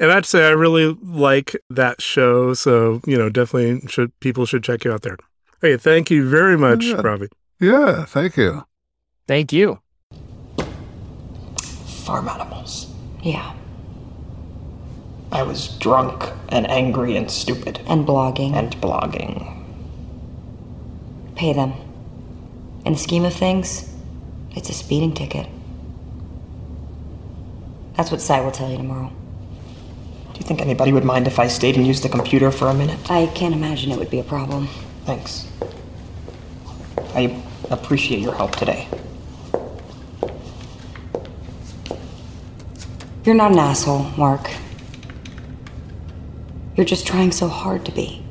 And 0.00 0.10
I'd 0.10 0.26
say 0.26 0.46
I 0.46 0.50
really 0.50 0.96
like 1.02 1.54
that 1.70 2.02
show, 2.02 2.52
so 2.54 3.00
you 3.06 3.16
know, 3.16 3.28
definitely 3.28 3.86
should 3.88 4.18
people 4.20 4.44
should 4.44 4.64
check 4.64 4.84
you 4.84 4.92
out 4.92 5.02
there. 5.02 5.16
Hey, 5.60 5.76
thank 5.76 6.10
you 6.10 6.28
very 6.28 6.58
much, 6.58 6.84
Yeah. 6.84 7.00
Robby. 7.00 7.28
Yeah, 7.60 8.04
thank 8.04 8.36
you. 8.36 8.64
Thank 9.28 9.52
you. 9.52 9.80
Farm 12.04 12.28
animals. 12.28 12.92
Yeah. 13.22 13.54
I 15.34 15.42
was 15.42 15.66
drunk 15.78 16.32
and 16.50 16.70
angry 16.70 17.16
and 17.16 17.28
stupid. 17.28 17.80
And 17.88 18.06
blogging. 18.06 18.54
And 18.54 18.70
blogging. 18.80 19.64
Pay 21.34 21.52
them. 21.52 21.72
In 22.86 22.92
the 22.92 22.98
scheme 23.00 23.24
of 23.24 23.34
things, 23.34 23.92
it's 24.52 24.70
a 24.70 24.72
speeding 24.72 25.12
ticket. 25.12 25.48
That's 27.96 28.12
what 28.12 28.20
Cy 28.20 28.42
will 28.42 28.52
tell 28.52 28.70
you 28.70 28.76
tomorrow. 28.76 29.10
Do 30.34 30.38
you 30.38 30.46
think 30.46 30.60
anybody 30.60 30.92
would 30.92 31.04
mind 31.04 31.26
if 31.26 31.40
I 31.40 31.48
stayed 31.48 31.76
and 31.76 31.84
used 31.84 32.04
the 32.04 32.08
computer 32.08 32.52
for 32.52 32.68
a 32.68 32.74
minute? 32.74 33.10
I 33.10 33.26
can't 33.34 33.54
imagine 33.54 33.90
it 33.90 33.98
would 33.98 34.10
be 34.10 34.20
a 34.20 34.24
problem. 34.24 34.68
Thanks. 35.04 35.48
I 37.16 37.42
appreciate 37.70 38.20
your 38.20 38.34
help 38.36 38.54
today. 38.54 38.86
You're 43.24 43.34
not 43.34 43.50
an 43.50 43.58
asshole, 43.58 44.04
Mark. 44.16 44.48
You're 46.76 46.84
just 46.84 47.06
trying 47.06 47.30
so 47.30 47.46
hard 47.46 47.84
to 47.84 47.92
be. 47.92 48.24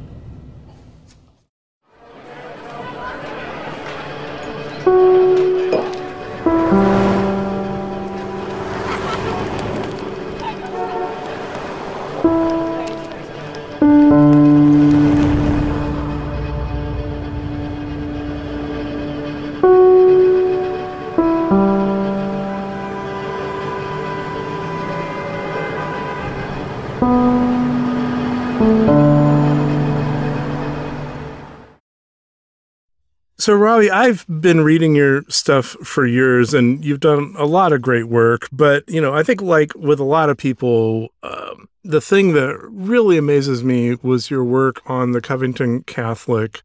So, 33.43 33.53
Robby, 33.55 33.91
I've 33.91 34.25
been 34.39 34.61
reading 34.61 34.95
your 34.95 35.23
stuff 35.27 35.75
for 35.83 36.05
years, 36.05 36.53
and 36.53 36.81
you've 36.85 37.01
done 37.01 37.35
a 37.37 37.43
lot 37.43 37.73
of 37.73 37.81
great 37.81 38.05
work. 38.05 38.47
But 38.53 38.87
you 38.87 39.01
know, 39.01 39.13
I 39.13 39.21
think 39.21 39.41
like 39.41 39.75
with 39.75 39.99
a 39.99 40.05
lot 40.05 40.29
of 40.29 40.37
people, 40.37 41.09
um, 41.23 41.67
the 41.83 41.99
thing 41.99 42.31
that 42.35 42.57
really 42.61 43.17
amazes 43.17 43.61
me 43.61 43.95
was 43.95 44.31
your 44.31 44.45
work 44.45 44.81
on 44.85 45.11
the 45.11 45.19
Covington 45.19 45.83
Catholic 45.83 46.63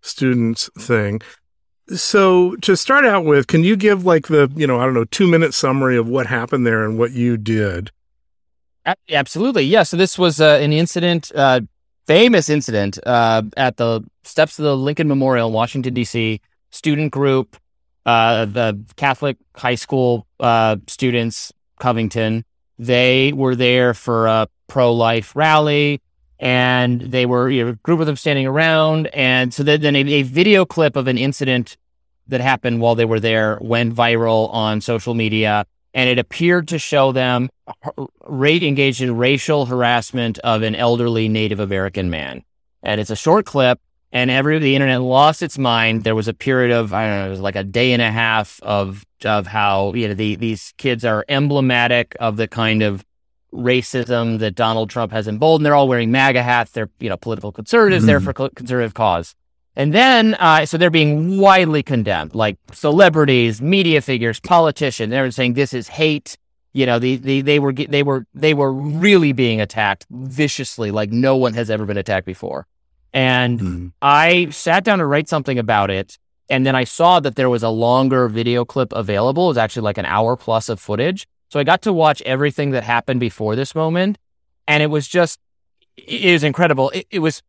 students 0.00 0.70
thing. 0.78 1.20
So, 1.94 2.56
to 2.56 2.74
start 2.74 3.04
out 3.04 3.26
with, 3.26 3.46
can 3.46 3.62
you 3.62 3.76
give 3.76 4.06
like 4.06 4.28
the 4.28 4.50
you 4.56 4.66
know 4.66 4.80
I 4.80 4.86
don't 4.86 4.94
know 4.94 5.04
two 5.04 5.28
minute 5.28 5.52
summary 5.52 5.98
of 5.98 6.08
what 6.08 6.26
happened 6.26 6.66
there 6.66 6.86
and 6.86 6.98
what 6.98 7.12
you 7.12 7.36
did? 7.36 7.90
Absolutely. 9.10 9.64
Yeah. 9.64 9.82
So 9.82 9.96
this 9.96 10.18
was 10.18 10.40
uh, 10.40 10.58
an 10.60 10.72
incident, 10.72 11.32
uh, 11.34 11.60
famous 12.06 12.48
incident 12.48 12.98
uh, 13.06 13.42
at 13.56 13.76
the 13.76 14.02
steps 14.22 14.58
of 14.58 14.64
the 14.64 14.76
Lincoln 14.76 15.08
Memorial 15.08 15.48
in 15.48 15.54
Washington, 15.54 15.94
D.C. 15.94 16.40
Student 16.70 17.12
group, 17.12 17.56
uh, 18.04 18.44
the 18.46 18.84
Catholic 18.96 19.36
high 19.56 19.74
school 19.76 20.26
uh, 20.40 20.76
students, 20.86 21.52
Covington. 21.78 22.44
They 22.78 23.32
were 23.32 23.54
there 23.54 23.94
for 23.94 24.26
a 24.26 24.48
pro 24.66 24.92
life 24.92 25.34
rally. 25.36 26.00
And 26.40 27.00
they 27.00 27.26
were 27.26 27.48
you 27.48 27.64
know, 27.64 27.70
a 27.70 27.74
group 27.74 28.00
of 28.00 28.06
them 28.06 28.16
standing 28.16 28.46
around. 28.46 29.06
And 29.08 29.54
so 29.54 29.62
then, 29.62 29.94
a, 29.94 29.98
a 29.98 30.22
video 30.22 30.66
clip 30.66 30.96
of 30.96 31.06
an 31.06 31.16
incident 31.16 31.76
that 32.26 32.40
happened 32.40 32.80
while 32.80 32.94
they 32.94 33.04
were 33.04 33.20
there 33.20 33.58
went 33.60 33.94
viral 33.94 34.52
on 34.52 34.80
social 34.80 35.14
media 35.14 35.64
and 35.94 36.10
it 36.10 36.18
appeared 36.18 36.68
to 36.68 36.78
show 36.78 37.12
them 37.12 37.48
rate 38.26 38.64
engaged 38.64 39.00
in 39.00 39.16
racial 39.16 39.64
harassment 39.64 40.38
of 40.40 40.62
an 40.62 40.74
elderly 40.74 41.28
Native 41.28 41.60
American 41.60 42.10
man. 42.10 42.42
And 42.82 43.00
it's 43.00 43.10
a 43.10 43.16
short 43.16 43.46
clip, 43.46 43.80
and 44.12 44.30
every 44.30 44.58
the 44.58 44.74
internet 44.74 45.00
lost 45.00 45.40
its 45.40 45.56
mind. 45.56 46.04
There 46.04 46.14
was 46.14 46.28
a 46.28 46.34
period 46.34 46.72
of 46.72 46.92
I 46.92 47.06
don't 47.06 47.18
know, 47.20 47.26
it 47.26 47.30
was 47.30 47.40
like 47.40 47.56
a 47.56 47.64
day 47.64 47.92
and 47.92 48.02
a 48.02 48.10
half 48.10 48.60
of 48.62 49.06
of 49.24 49.46
how 49.46 49.94
you 49.94 50.08
know 50.08 50.14
the, 50.14 50.34
these 50.34 50.74
kids 50.76 51.04
are 51.04 51.24
emblematic 51.28 52.16
of 52.20 52.36
the 52.36 52.48
kind 52.48 52.82
of 52.82 53.04
racism 53.52 54.40
that 54.40 54.56
Donald 54.56 54.90
Trump 54.90 55.12
has 55.12 55.28
emboldened. 55.28 55.64
They're 55.64 55.74
all 55.74 55.88
wearing 55.88 56.10
MAGA 56.10 56.42
hats. 56.42 56.72
They're 56.72 56.90
you 56.98 57.08
know 57.08 57.16
political 57.16 57.52
conservatives. 57.52 58.04
They're 58.04 58.20
mm-hmm. 58.20 58.32
for 58.32 58.50
conservative 58.50 58.94
cause. 58.94 59.34
And 59.76 59.92
then, 59.92 60.34
uh, 60.34 60.66
so 60.66 60.78
they're 60.78 60.90
being 60.90 61.38
widely 61.38 61.82
condemned, 61.82 62.34
like 62.34 62.58
celebrities, 62.72 63.60
media 63.60 64.00
figures, 64.00 64.38
politicians. 64.38 65.10
They're 65.10 65.30
saying 65.30 65.54
this 65.54 65.74
is 65.74 65.88
hate. 65.88 66.36
You 66.72 66.86
know, 66.86 66.98
the, 66.98 67.16
the, 67.16 67.40
they 67.40 67.58
were, 67.58 67.72
they 67.72 68.02
were, 68.02 68.26
they 68.34 68.54
were 68.54 68.72
really 68.72 69.32
being 69.32 69.60
attacked 69.60 70.06
viciously, 70.10 70.90
like 70.90 71.10
no 71.10 71.36
one 71.36 71.54
has 71.54 71.70
ever 71.70 71.86
been 71.86 71.96
attacked 71.96 72.26
before. 72.26 72.66
And 73.12 73.92
I 74.02 74.48
sat 74.50 74.82
down 74.84 74.98
to 74.98 75.06
write 75.06 75.28
something 75.28 75.58
about 75.58 75.90
it. 75.90 76.18
And 76.50 76.66
then 76.66 76.74
I 76.74 76.84
saw 76.84 77.20
that 77.20 77.36
there 77.36 77.48
was 77.48 77.62
a 77.62 77.68
longer 77.68 78.28
video 78.28 78.64
clip 78.64 78.92
available. 78.92 79.46
It 79.46 79.48
was 79.48 79.56
actually 79.56 79.82
like 79.82 79.98
an 79.98 80.04
hour 80.04 80.36
plus 80.36 80.68
of 80.68 80.78
footage. 80.80 81.26
So 81.48 81.60
I 81.60 81.64
got 81.64 81.82
to 81.82 81.92
watch 81.92 82.20
everything 82.22 82.72
that 82.72 82.82
happened 82.82 83.20
before 83.20 83.56
this 83.56 83.74
moment. 83.74 84.18
And 84.66 84.82
it 84.82 84.88
was 84.88 85.06
just, 85.08 85.38
it 85.96 86.32
was 86.32 86.42
incredible. 86.42 86.90
It, 86.90 87.06
it 87.10 87.18
was 87.20 87.42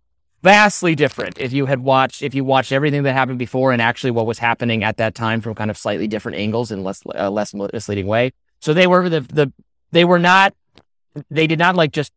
vastly 0.46 0.94
different 0.94 1.40
if 1.40 1.52
you 1.52 1.66
had 1.66 1.80
watched 1.80 2.22
if 2.22 2.36
you 2.36 2.46
watched 2.46 2.72
everything 2.72 3.02
that 3.02 3.14
happened 3.14 3.40
before 3.40 3.72
and 3.72 3.82
actually 3.82 4.12
what 4.12 4.28
was 4.28 4.38
happening 4.38 4.84
at 4.84 4.98
that 4.98 5.16
time 5.16 5.42
from 5.42 5.56
kind 5.56 5.72
of 5.72 5.78
slightly 5.78 6.08
different 6.08 6.38
angles 6.38 6.70
in 6.72 6.84
less 6.84 7.02
uh, 7.16 7.32
less 7.32 7.52
misleading 7.56 8.06
way. 8.06 8.32
So 8.60 8.72
they 8.72 8.86
were 8.86 9.10
the 9.10 9.22
the 9.22 9.52
they 9.92 10.06
were 10.06 10.20
not 10.20 10.54
they 11.32 11.48
did 11.48 11.58
not 11.58 11.76
like 11.76 11.92
just 11.92 12.12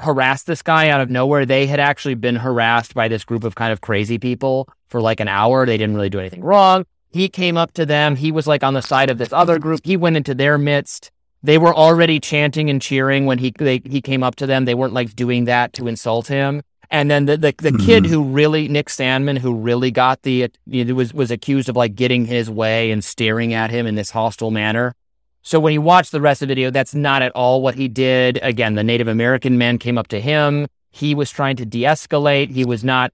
harass 0.00 0.42
this 0.42 0.62
guy 0.62 0.88
out 0.88 1.00
of 1.00 1.10
nowhere. 1.10 1.46
They 1.46 1.66
had 1.66 1.78
actually 1.78 2.16
been 2.16 2.34
harassed 2.34 2.92
by 2.92 3.06
this 3.06 3.24
group 3.24 3.44
of 3.44 3.54
kind 3.54 3.72
of 3.72 3.80
crazy 3.82 4.18
people 4.18 4.68
for 4.88 5.00
like 5.00 5.20
an 5.20 5.28
hour. 5.28 5.64
They 5.64 5.78
didn't 5.78 5.94
really 5.94 6.10
do 6.10 6.18
anything 6.18 6.42
wrong. 6.42 6.86
He 7.08 7.28
came 7.28 7.56
up 7.56 7.72
to 7.74 7.86
them. 7.86 8.16
He 8.16 8.32
was 8.32 8.48
like 8.48 8.64
on 8.64 8.74
the 8.74 8.82
side 8.82 9.10
of 9.10 9.18
this 9.18 9.32
other 9.32 9.60
group. 9.60 9.82
He 9.84 9.96
went 9.96 10.16
into 10.16 10.34
their 10.34 10.58
midst. 10.58 11.12
They 11.44 11.56
were 11.56 11.74
already 11.74 12.18
chanting 12.18 12.68
and 12.68 12.82
cheering 12.82 13.26
when 13.26 13.38
he 13.38 13.52
they, 13.56 13.80
he 13.84 14.02
came 14.02 14.24
up 14.24 14.34
to 14.36 14.46
them. 14.46 14.64
They 14.64 14.74
weren't 14.74 14.92
like 14.92 15.14
doing 15.14 15.44
that 15.44 15.72
to 15.74 15.86
insult 15.86 16.26
him. 16.26 16.62
And 16.90 17.10
then 17.10 17.26
the 17.26 17.36
the, 17.36 17.54
the 17.58 17.78
kid 17.78 18.06
who 18.06 18.22
really 18.22 18.68
Nick 18.68 18.88
Sandmann 18.88 19.38
who 19.38 19.54
really 19.54 19.90
got 19.90 20.22
the 20.22 20.50
you 20.66 20.84
know, 20.84 20.94
was 20.94 21.12
was 21.12 21.30
accused 21.30 21.68
of 21.68 21.76
like 21.76 21.94
getting 21.94 22.24
his 22.24 22.48
way 22.50 22.90
and 22.90 23.04
staring 23.04 23.52
at 23.52 23.70
him 23.70 23.86
in 23.86 23.94
this 23.94 24.10
hostile 24.10 24.50
manner. 24.50 24.94
So 25.42 25.60
when 25.60 25.72
you 25.72 25.80
watch 25.80 26.10
the 26.10 26.20
rest 26.20 26.42
of 26.42 26.48
the 26.48 26.54
video, 26.54 26.70
that's 26.70 26.94
not 26.94 27.22
at 27.22 27.32
all 27.32 27.62
what 27.62 27.74
he 27.74 27.88
did. 27.88 28.38
Again, 28.42 28.74
the 28.74 28.84
Native 28.84 29.08
American 29.08 29.56
man 29.56 29.78
came 29.78 29.96
up 29.96 30.08
to 30.08 30.20
him. 30.20 30.66
He 30.90 31.14
was 31.14 31.30
trying 31.30 31.56
to 31.56 31.64
de-escalate. 31.64 32.50
He 32.50 32.64
was 32.64 32.82
not 32.82 33.12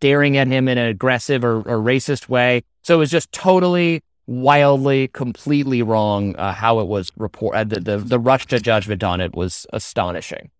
staring 0.00 0.36
at 0.36 0.46
him 0.46 0.68
in 0.68 0.78
an 0.78 0.86
aggressive 0.88 1.44
or, 1.44 1.58
or 1.58 1.78
racist 1.78 2.28
way. 2.28 2.62
So 2.82 2.94
it 2.94 2.98
was 2.98 3.10
just 3.10 3.30
totally, 3.32 4.02
wildly, 4.26 5.08
completely 5.08 5.82
wrong 5.82 6.36
uh, 6.36 6.52
how 6.52 6.80
it 6.80 6.86
was 6.86 7.12
reported. 7.16 7.70
The, 7.70 7.80
the 7.80 7.96
the 7.98 8.18
rush 8.18 8.46
to 8.46 8.60
judgment 8.60 9.04
on 9.04 9.20
it 9.20 9.34
was 9.34 9.66
astonishing. 9.72 10.50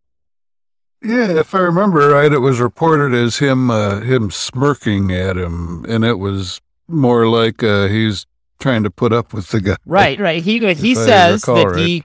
Yeah, 1.02 1.38
if 1.38 1.54
I 1.54 1.60
remember 1.60 2.08
right, 2.10 2.32
it 2.32 2.40
was 2.40 2.60
reported 2.60 3.14
as 3.14 3.38
him 3.38 3.70
uh, 3.70 4.00
him 4.00 4.30
smirking 4.30 5.12
at 5.12 5.36
him, 5.36 5.84
and 5.88 6.04
it 6.04 6.18
was 6.18 6.60
more 6.88 7.28
like 7.28 7.62
uh, 7.62 7.86
he's 7.86 8.26
trying 8.58 8.82
to 8.82 8.90
put 8.90 9.12
up 9.12 9.32
with 9.32 9.48
the 9.50 9.60
guy. 9.60 9.76
Right, 9.86 10.18
right. 10.18 10.42
He 10.42 10.58
he 10.74 10.94
says 10.96 11.42
that 11.42 11.66
right. 11.68 11.78
he, 11.78 12.04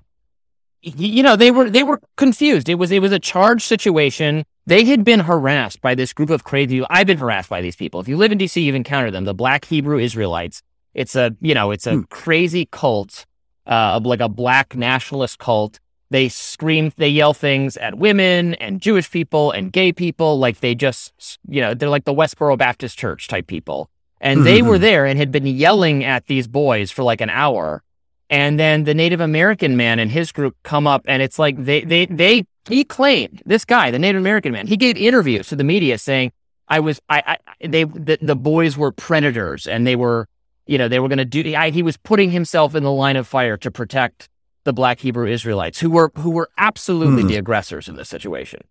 he, 0.82 1.08
you 1.08 1.24
know, 1.24 1.36
they 1.36 1.50
were 1.50 1.70
they 1.70 1.82
were 1.84 2.00
confused. 2.18 2.70
It 2.70 2.76
was 2.76 2.92
it 2.92 3.02
was 3.02 3.12
a 3.12 3.20
charged 3.20 3.64
situation. 3.64 4.44
They 4.66 4.86
had 4.86 5.04
been 5.04 5.22
harassed 5.22 5.82
by 5.82 5.96
this 5.96 6.14
group 6.14 6.30
of 6.30 6.44
crazy. 6.44 6.86
I've 6.90 7.08
been 7.08 7.18
harassed 7.18 7.50
by 7.50 7.62
these 7.62 7.76
people. 7.76 8.00
If 8.00 8.08
you 8.08 8.16
live 8.16 8.32
in 8.32 8.38
DC, 8.38 8.62
you've 8.64 8.76
encountered 8.76 9.12
them. 9.12 9.26
The 9.26 9.34
Black 9.34 9.66
Hebrew 9.66 9.98
Israelites. 9.98 10.62
It's 10.94 11.16
a 11.16 11.36
you 11.42 11.56
know 11.56 11.72
it's 11.72 11.88
a 11.88 11.96
Hmm. 11.96 12.02
crazy 12.12 12.68
cult, 12.72 13.26
uh, 13.66 14.00
like 14.04 14.20
a 14.22 14.30
black 14.30 14.76
nationalist 14.76 15.40
cult. 15.40 15.80
They 16.14 16.30
scream, 16.30 16.94
they 16.96 17.10
yell 17.10 17.34
things 17.34 17.76
at 17.76 17.98
women 17.98 18.54
and 18.56 18.80
Jewish 18.80 19.10
people 19.10 19.50
and 19.50 19.74
gay 19.74 19.92
people. 19.92 20.38
Like 20.38 20.60
they 20.60 20.76
just, 20.76 21.40
you 21.50 21.60
know, 21.60 21.74
they're 21.74 21.90
like 21.90 22.06
the 22.06 22.14
Westboro 22.14 22.56
Baptist 22.56 23.00
Church 23.00 23.28
type 23.28 23.48
people. 23.48 23.90
And 24.22 24.46
they 24.46 24.62
were 24.62 24.76
mm-hmm. 24.76 24.84
there 24.84 25.06
and 25.08 25.18
had 25.18 25.32
been 25.32 25.48
yelling 25.48 26.04
at 26.04 26.28
these 26.28 26.48
boys 26.48 26.92
for 26.92 27.02
like 27.02 27.20
an 27.20 27.32
hour. 27.32 27.82
And 28.30 28.60
then 28.60 28.84
the 28.84 28.94
Native 28.94 29.22
American 29.22 29.76
man 29.76 29.98
and 29.98 30.12
his 30.12 30.32
group 30.32 30.56
come 30.62 30.86
up 30.86 31.02
and 31.08 31.24
it's 31.24 31.40
like 31.40 31.58
they, 31.58 31.82
they, 31.84 32.06
they, 32.06 32.46
he 32.70 32.84
claimed 32.84 33.42
this 33.48 33.66
guy, 33.66 33.90
the 33.90 33.98
Native 33.98 34.22
American 34.22 34.52
man, 34.52 34.68
he 34.68 34.78
gave 34.78 34.96
interviews 34.98 35.48
to 35.48 35.56
the 35.56 35.64
media 35.64 35.98
saying, 35.98 36.32
I 36.68 36.80
was, 36.80 37.02
I, 37.10 37.38
I 37.60 37.68
they, 37.68 37.86
the, 37.86 38.20
the 38.22 38.36
boys 38.36 38.78
were 38.78 38.92
predators 38.92 39.66
and 39.66 39.88
they 39.88 39.96
were, 39.96 40.28
you 40.68 40.78
know, 40.78 40.88
they 40.88 41.00
were 41.00 41.08
going 41.08 41.18
to 41.18 41.26
do. 41.26 41.56
I, 41.56 41.72
he 41.72 41.82
was 41.82 41.98
putting 41.98 42.30
himself 42.30 42.76
in 42.76 42.84
the 42.84 42.92
line 42.92 43.16
of 43.16 43.28
fire 43.28 43.58
to 43.58 43.72
protect 43.72 44.30
the 44.64 44.74
Black 44.74 45.00
Hebrew 45.00 45.28
Israelites, 45.28 45.80
who 45.80 45.90
were 45.90 46.12
who 46.16 46.30
were 46.32 46.50
absolutely 46.58 47.24
Hmm. 47.24 47.28
the 47.28 47.38
aggressors 47.38 47.88
in 47.88 47.96
this 47.96 48.10
situation. 48.10 48.62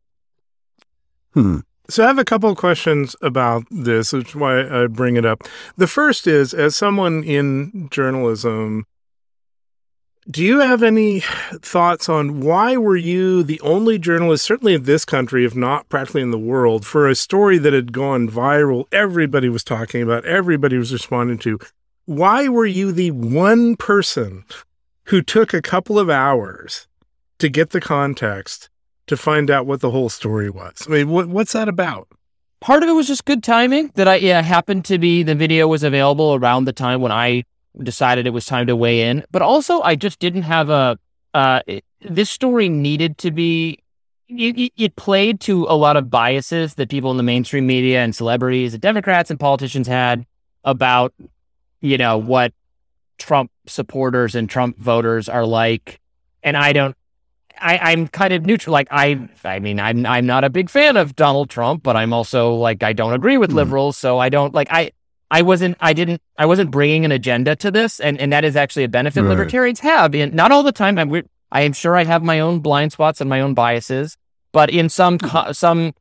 Hmm. 1.34 1.58
So 1.88 2.04
I 2.04 2.06
have 2.06 2.18
a 2.18 2.24
couple 2.24 2.48
of 2.48 2.56
questions 2.56 3.16
about 3.22 3.64
this, 3.70 4.12
which 4.12 4.28
is 4.30 4.34
why 4.34 4.60
I 4.60 4.86
bring 4.86 5.16
it 5.16 5.26
up. 5.26 5.42
The 5.76 5.86
first 5.86 6.26
is, 6.26 6.54
as 6.54 6.76
someone 6.76 7.24
in 7.24 7.88
journalism, 7.90 8.86
do 10.30 10.44
you 10.44 10.60
have 10.60 10.84
any 10.84 11.20
thoughts 11.20 12.08
on 12.08 12.40
why 12.40 12.76
were 12.76 12.96
you 12.96 13.42
the 13.42 13.60
only 13.62 13.98
journalist, 13.98 14.44
certainly 14.44 14.74
in 14.74 14.84
this 14.84 15.04
country, 15.04 15.44
if 15.44 15.56
not 15.56 15.88
practically 15.88 16.22
in 16.22 16.30
the 16.30 16.38
world, 16.38 16.86
for 16.86 17.08
a 17.08 17.16
story 17.16 17.58
that 17.58 17.72
had 17.72 17.92
gone 17.92 18.28
viral? 18.28 18.84
Everybody 18.92 19.48
was 19.48 19.64
talking 19.64 20.00
about, 20.00 20.24
everybody 20.24 20.78
was 20.78 20.92
responding 20.92 21.38
to. 21.38 21.58
Why 22.04 22.48
were 22.48 22.66
you 22.66 22.92
the 22.92 23.10
one 23.10 23.74
person 23.76 24.44
who 25.04 25.22
took 25.22 25.52
a 25.54 25.62
couple 25.62 25.98
of 25.98 26.08
hours 26.10 26.86
to 27.38 27.48
get 27.48 27.70
the 27.70 27.80
context 27.80 28.68
to 29.06 29.16
find 29.16 29.50
out 29.50 29.66
what 29.66 29.80
the 29.80 29.90
whole 29.90 30.08
story 30.08 30.48
was? 30.50 30.86
I 30.86 30.90
mean, 30.90 31.08
what, 31.08 31.28
what's 31.28 31.52
that 31.52 31.68
about? 31.68 32.08
Part 32.60 32.82
of 32.84 32.88
it 32.88 32.92
was 32.92 33.08
just 33.08 33.24
good 33.24 33.42
timing 33.42 33.90
that 33.96 34.06
I 34.06 34.16
yeah 34.16 34.40
happened 34.40 34.84
to 34.84 34.98
be 34.98 35.22
the 35.24 35.34
video 35.34 35.66
was 35.66 35.82
available 35.82 36.34
around 36.36 36.64
the 36.66 36.72
time 36.72 37.00
when 37.00 37.10
I 37.10 37.42
decided 37.82 38.26
it 38.26 38.30
was 38.30 38.46
time 38.46 38.68
to 38.68 38.76
weigh 38.76 39.08
in, 39.08 39.24
but 39.32 39.42
also 39.42 39.80
I 39.82 39.96
just 39.96 40.20
didn't 40.20 40.42
have 40.42 40.70
a 40.70 40.96
uh, 41.34 41.60
it- 41.66 41.84
this 42.02 42.30
story 42.30 42.68
needed 42.68 43.18
to 43.18 43.30
be. 43.30 43.78
It, 44.28 44.72
it- 44.76 44.96
played 44.96 45.40
to 45.40 45.66
a 45.68 45.76
lot 45.76 45.96
of 45.96 46.08
biases 46.08 46.74
that 46.76 46.88
people 46.88 47.10
in 47.10 47.16
the 47.16 47.22
mainstream 47.22 47.66
media 47.66 48.02
and 48.02 48.14
celebrities 48.14 48.72
and 48.72 48.80
Democrats 48.80 49.30
and 49.30 49.38
politicians 49.38 49.86
had 49.86 50.24
about, 50.64 51.12
you 51.80 51.98
know, 51.98 52.16
what 52.16 52.52
Trump 53.22 53.50
supporters 53.66 54.34
and 54.34 54.48
Trump 54.48 54.78
voters 54.78 55.28
are 55.28 55.46
like. 55.46 56.00
And 56.42 56.56
I 56.56 56.72
don't, 56.72 56.96
I, 57.60 57.78
I'm 57.78 58.08
kind 58.08 58.32
of 58.32 58.44
neutral. 58.44 58.72
Like 58.72 58.88
I, 58.90 59.28
I 59.44 59.58
mean, 59.60 59.78
I'm, 59.78 60.04
I'm 60.06 60.26
not 60.26 60.44
a 60.44 60.50
big 60.50 60.68
fan 60.68 60.96
of 60.96 61.14
Donald 61.14 61.50
Trump, 61.50 61.82
but 61.82 61.96
I'm 61.96 62.12
also 62.12 62.54
like, 62.54 62.82
I 62.82 62.92
don't 62.92 63.12
agree 63.12 63.38
with 63.38 63.50
hmm. 63.50 63.56
liberals. 63.56 63.96
So 63.96 64.18
I 64.18 64.28
don't 64.28 64.54
like, 64.54 64.68
I, 64.70 64.92
I 65.30 65.42
wasn't, 65.42 65.76
I 65.80 65.92
didn't, 65.92 66.20
I 66.36 66.46
wasn't 66.46 66.70
bringing 66.70 67.04
an 67.04 67.12
agenda 67.12 67.56
to 67.56 67.70
this. 67.70 68.00
And, 68.00 68.18
and 68.20 68.32
that 68.32 68.44
is 68.44 68.56
actually 68.56 68.84
a 68.84 68.88
benefit 68.88 69.22
Right. 69.22 69.30
libertarians 69.30 69.80
have. 69.80 70.14
And 70.14 70.34
not 70.34 70.52
all 70.52 70.62
the 70.62 70.72
time. 70.72 70.98
I'm, 70.98 71.12
I 71.50 71.62
am 71.62 71.72
sure 71.72 71.96
I 71.96 72.04
have 72.04 72.22
my 72.22 72.40
own 72.40 72.60
blind 72.60 72.92
spots 72.92 73.20
and 73.20 73.30
my 73.30 73.40
own 73.40 73.54
biases, 73.54 74.16
but 74.52 74.70
in 74.70 74.88
some, 74.88 75.18
hmm. 75.18 75.26
co- 75.26 75.52
some 75.52 75.92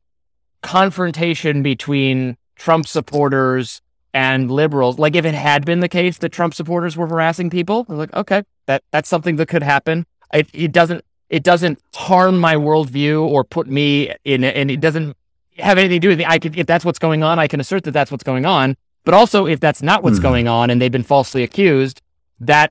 confrontation 0.62 1.62
between 1.62 2.36
Trump 2.56 2.86
supporters 2.86 3.81
and 4.14 4.50
liberals, 4.50 4.98
like 4.98 5.16
if 5.16 5.24
it 5.24 5.34
had 5.34 5.64
been 5.64 5.80
the 5.80 5.88
case 5.88 6.18
that 6.18 6.30
Trump 6.30 6.54
supporters 6.54 6.96
were 6.96 7.06
harassing 7.06 7.50
people, 7.50 7.86
I'm 7.88 7.96
like, 7.98 8.12
okay, 8.14 8.42
that 8.66 8.82
that's 8.90 9.08
something 9.08 9.36
that 9.36 9.48
could 9.48 9.62
happen. 9.62 10.06
It, 10.32 10.48
it 10.52 10.72
doesn't 10.72 11.04
it 11.28 11.42
doesn't 11.42 11.78
harm 11.94 12.38
my 12.38 12.56
worldview 12.56 13.26
or 13.26 13.42
put 13.42 13.66
me 13.66 14.12
in, 14.24 14.44
and 14.44 14.70
it 14.70 14.80
doesn't 14.80 15.16
have 15.58 15.78
anything 15.78 15.96
to 16.00 16.04
do 16.06 16.08
with 16.10 16.18
me. 16.18 16.26
I 16.26 16.38
could, 16.38 16.58
if 16.58 16.66
that's 16.66 16.84
what's 16.84 16.98
going 16.98 17.22
on, 17.22 17.38
I 17.38 17.48
can 17.48 17.58
assert 17.60 17.84
that 17.84 17.92
that's 17.92 18.10
what's 18.10 18.24
going 18.24 18.44
on. 18.44 18.76
But 19.04 19.14
also, 19.14 19.46
if 19.46 19.58
that's 19.58 19.82
not 19.82 20.02
what's 20.02 20.18
Mhm. 20.18 20.22
going 20.22 20.48
on 20.48 20.70
and 20.70 20.80
they've 20.80 20.92
been 20.92 21.02
falsely 21.02 21.42
accused, 21.42 22.00
that 22.38 22.70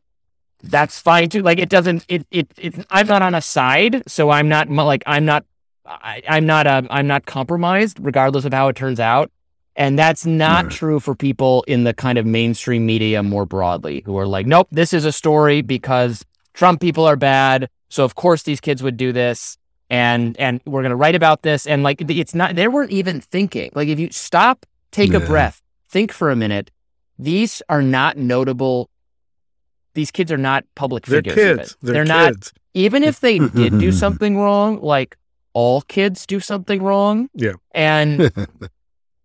that's 0.63 0.99
fine 0.99 1.29
too. 1.29 1.41
Like 1.41 1.57
it 1.59 1.69
doesn't. 1.69 2.05
It 2.07 2.27
it, 2.31 2.51
it 2.57 2.85
I'm 2.91 3.07
not 3.07 3.21
on 3.23 3.33
a 3.33 3.41
side, 3.41 4.03
so 4.07 4.29
I'm 4.29 4.47
not 4.47 4.69
like 4.69 5.03
I'm 5.07 5.25
not. 5.25 5.43
I, 5.85 6.21
I'm 6.29 6.45
not. 6.45 6.67
Uh, 6.67 6.83
I'm 6.91 7.07
not 7.07 7.25
compromised, 7.25 7.97
regardless 7.99 8.45
of 8.45 8.53
how 8.53 8.67
it 8.67 8.75
turns 8.75 8.99
out. 8.99 9.31
And 9.75 9.97
that's 9.97 10.25
not 10.25 10.69
true 10.69 10.99
for 10.99 11.15
people 11.15 11.63
in 11.67 11.85
the 11.85 11.93
kind 11.93 12.17
of 12.17 12.25
mainstream 12.25 12.85
media 12.85 13.23
more 13.23 13.45
broadly, 13.45 14.03
who 14.05 14.17
are 14.17 14.27
like, 14.27 14.45
nope, 14.45 14.67
this 14.71 14.93
is 14.93 15.05
a 15.05 15.11
story 15.11 15.61
because 15.61 16.25
Trump 16.53 16.81
people 16.81 17.05
are 17.05 17.15
bad. 17.15 17.69
So 17.89 18.03
of 18.03 18.15
course 18.15 18.43
these 18.43 18.59
kids 18.59 18.83
would 18.83 18.97
do 18.97 19.11
this, 19.13 19.57
and 19.89 20.37
and 20.37 20.61
we're 20.65 20.81
gonna 20.83 20.95
write 20.95 21.15
about 21.15 21.43
this. 21.43 21.65
And 21.65 21.83
like 21.83 22.01
it's 22.09 22.35
not. 22.35 22.55
They 22.55 22.67
weren't 22.67 22.91
even 22.91 23.21
thinking. 23.21 23.71
Like 23.73 23.87
if 23.87 23.99
you 23.99 24.09
stop, 24.11 24.65
take 24.91 25.13
a 25.13 25.19
breath, 25.19 25.61
think 25.89 26.11
for 26.11 26.29
a 26.31 26.35
minute. 26.35 26.71
These 27.17 27.61
are 27.69 27.81
not 27.81 28.17
notable. 28.17 28.89
These 29.93 30.11
kids 30.11 30.31
are 30.31 30.37
not 30.37 30.65
public 30.75 31.05
They're 31.05 31.19
figures. 31.21 31.35
kids. 31.35 31.77
They're, 31.81 32.05
not 32.05 32.33
kids. 32.33 32.53
even 32.73 33.03
if 33.03 33.19
they 33.19 33.39
did 33.55 33.77
do 33.77 33.91
something 33.91 34.37
wrong, 34.37 34.81
like 34.81 35.17
all 35.53 35.81
kids 35.81 36.25
do 36.25 36.39
something 36.39 36.81
wrong. 36.81 37.29
Yeah. 37.35 37.53
And 37.73 38.31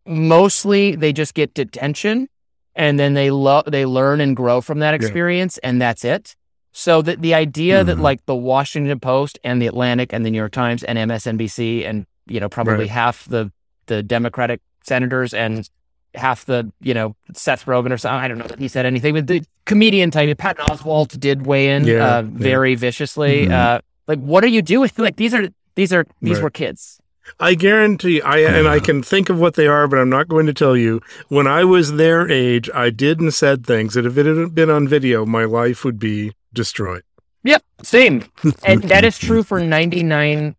mostly 0.06 0.94
they 0.96 1.12
just 1.12 1.34
get 1.34 1.54
detention 1.54 2.28
and 2.74 2.98
then 2.98 3.14
they 3.14 3.30
lo- 3.30 3.62
they 3.66 3.86
learn 3.86 4.20
and 4.20 4.36
grow 4.36 4.60
from 4.60 4.78
that 4.80 4.94
experience 4.94 5.58
and 5.58 5.80
that's 5.80 6.04
it. 6.04 6.34
So 6.72 7.00
that 7.02 7.22
the 7.22 7.32
idea 7.34 7.82
that 7.84 7.96
Mhm. 7.96 8.02
like 8.02 8.26
the 8.26 8.34
Washington 8.34 9.00
Post 9.00 9.38
and 9.42 9.60
the 9.62 9.66
Atlantic 9.66 10.12
and 10.12 10.26
the 10.26 10.30
New 10.30 10.36
York 10.38 10.52
Times 10.52 10.82
and 10.84 10.98
MSNBC 10.98 11.84
and 11.86 12.06
you 12.26 12.38
know 12.40 12.48
probably 12.48 12.74
Right. 12.74 12.90
half 12.90 13.24
the 13.28 13.50
the 13.86 14.02
Democratic 14.02 14.60
senators 14.84 15.32
and 15.32 15.68
half 16.14 16.44
the 16.44 16.70
you 16.80 16.92
know 16.92 17.14
Seth 17.34 17.64
Rogen 17.66 17.92
or 17.92 17.98
something 17.98 18.22
I 18.24 18.28
don't 18.28 18.38
know 18.38 18.46
that 18.46 18.58
he 18.58 18.68
said 18.68 18.84
anything 18.86 19.14
but 19.14 19.26
the 19.26 19.42
comedian 19.64 20.10
type 20.10 20.36
Patton 20.38 20.64
Oswalt 20.66 21.18
did 21.18 21.46
weigh 21.46 21.70
in 21.70 21.84
Yeah, 21.84 21.94
uh, 22.18 22.22
yeah. 22.22 22.28
very 22.32 22.74
viciously 22.74 23.46
Mhm. 23.46 23.52
uh, 23.52 23.80
like 24.06 24.18
what 24.18 24.44
are 24.44 24.48
you 24.48 24.60
doing 24.62 24.90
like 24.98 25.16
these 25.16 25.32
are 25.34 25.48
these 25.76 25.92
are 25.92 26.04
these 26.20 26.36
Right. 26.36 26.42
were 26.44 26.50
kids 26.50 26.98
I 27.40 27.54
guarantee 27.54 28.20
I 28.20 28.38
and 28.38 28.68
I 28.68 28.80
can 28.80 29.02
think 29.02 29.28
of 29.28 29.38
what 29.38 29.54
they 29.54 29.66
are, 29.66 29.86
but 29.88 29.98
I'm 29.98 30.10
not 30.10 30.28
going 30.28 30.46
to 30.46 30.54
tell 30.54 30.76
you. 30.76 31.00
When 31.28 31.46
I 31.46 31.64
was 31.64 31.94
their 31.94 32.30
age, 32.30 32.70
I 32.74 32.90
did 32.90 33.20
and 33.20 33.32
said 33.32 33.66
things 33.66 33.94
that 33.94 34.06
if 34.06 34.16
it 34.16 34.26
had 34.26 34.54
been 34.54 34.70
on 34.70 34.88
video, 34.88 35.26
my 35.26 35.44
life 35.44 35.84
would 35.84 35.98
be 35.98 36.32
destroyed. 36.52 37.02
Yep, 37.44 37.62
same. 37.82 38.24
and 38.64 38.82
that 38.84 39.04
is 39.04 39.18
true 39.18 39.42
for 39.42 39.60
99% 39.60 40.54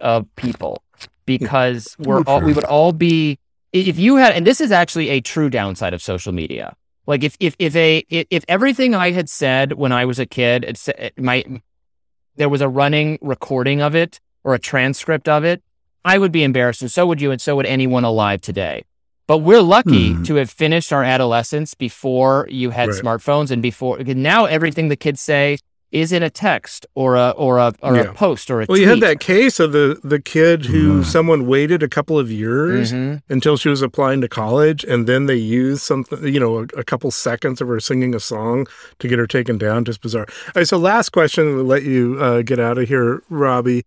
of 0.00 0.26
people 0.36 0.82
because 1.26 1.96
we're 1.98 2.22
all, 2.22 2.40
we 2.40 2.52
would 2.52 2.64
all 2.64 2.92
be 2.92 3.38
if 3.72 3.98
you 3.98 4.16
had 4.16 4.34
and 4.34 4.46
this 4.46 4.60
is 4.60 4.70
actually 4.70 5.08
a 5.08 5.20
true 5.20 5.48
downside 5.50 5.94
of 5.94 6.02
social 6.02 6.32
media. 6.32 6.76
Like 7.06 7.22
if 7.22 7.36
if 7.40 7.56
if 7.58 7.74
a 7.76 8.04
if, 8.08 8.26
if 8.30 8.44
everything 8.48 8.94
I 8.94 9.10
had 9.12 9.28
said 9.28 9.74
when 9.74 9.92
I 9.92 10.04
was 10.04 10.18
a 10.18 10.26
kid, 10.26 10.64
it, 10.64 10.76
sa- 10.76 10.92
it 10.98 11.18
might 11.18 11.46
there 12.36 12.48
was 12.48 12.60
a 12.60 12.68
running 12.68 13.18
recording 13.20 13.80
of 13.80 13.94
it 13.94 14.20
or 14.42 14.54
a 14.54 14.58
transcript 14.58 15.28
of 15.28 15.44
it, 15.44 15.62
I 16.04 16.18
would 16.18 16.32
be 16.32 16.42
embarrassed 16.44 16.82
and 16.82 16.90
so 16.90 17.06
would 17.06 17.20
you 17.20 17.30
and 17.30 17.40
so 17.40 17.56
would 17.56 17.66
anyone 17.66 18.04
alive 18.04 18.40
today. 18.40 18.82
But 19.26 19.38
we're 19.38 19.62
lucky 19.62 20.12
Hmm. 20.12 20.22
to 20.24 20.34
have 20.34 20.50
finished 20.50 20.92
our 20.92 21.02
adolescence 21.02 21.72
before 21.74 22.46
you 22.50 22.70
had 22.70 22.88
Right. 22.90 23.02
smartphones 23.02 23.50
and 23.50 23.62
before 23.62 23.98
now 23.98 24.44
everything 24.44 24.88
the 24.88 24.96
kids 24.96 25.20
say 25.20 25.56
is 25.92 26.10
in 26.12 26.22
a 26.24 26.28
text 26.28 26.84
or 26.96 27.14
a 27.14 27.30
or 27.30 27.58
a 27.58 27.72
or 27.80 27.94
Yeah. 27.96 28.02
a 28.02 28.12
post 28.12 28.50
or 28.50 28.56
a 28.60 28.66
Well, 28.68 28.76
tweet. 28.76 28.80
you 28.82 28.88
had 28.88 29.00
that 29.00 29.20
case 29.20 29.60
of 29.60 29.70
the 29.72 29.96
the 30.04 30.18
kid 30.20 30.66
who 30.66 31.00
Mhm. 31.00 31.04
someone 31.04 31.46
waited 31.46 31.82
a 31.84 31.88
couple 31.88 32.18
of 32.18 32.30
years 32.32 32.92
Mhm. 32.92 33.22
until 33.30 33.56
she 33.56 33.68
was 33.68 33.80
applying 33.80 34.20
to 34.22 34.28
college, 34.28 34.84
and 34.84 35.06
then 35.06 35.26
they 35.26 35.36
used 35.36 35.82
something, 35.82 36.26
you 36.26 36.40
know, 36.40 36.58
a, 36.58 36.62
a 36.80 36.84
couple 36.84 37.10
seconds 37.12 37.60
of 37.62 37.68
her 37.68 37.78
singing 37.80 38.12
a 38.14 38.20
song 38.20 38.66
to 38.98 39.06
get 39.08 39.18
her 39.20 39.26
taken 39.28 39.56
down. 39.56 39.84
Just 39.84 40.02
bizarre. 40.02 40.26
All 40.48 40.52
right, 40.56 40.68
so 40.68 40.76
last 40.78 41.10
question, 41.12 41.54
we'll 41.54 41.64
let 41.64 41.84
you 41.84 42.18
uh, 42.20 42.42
get 42.42 42.58
out 42.58 42.76
of 42.76 42.88
here, 42.88 43.22
Robby. 43.30 43.84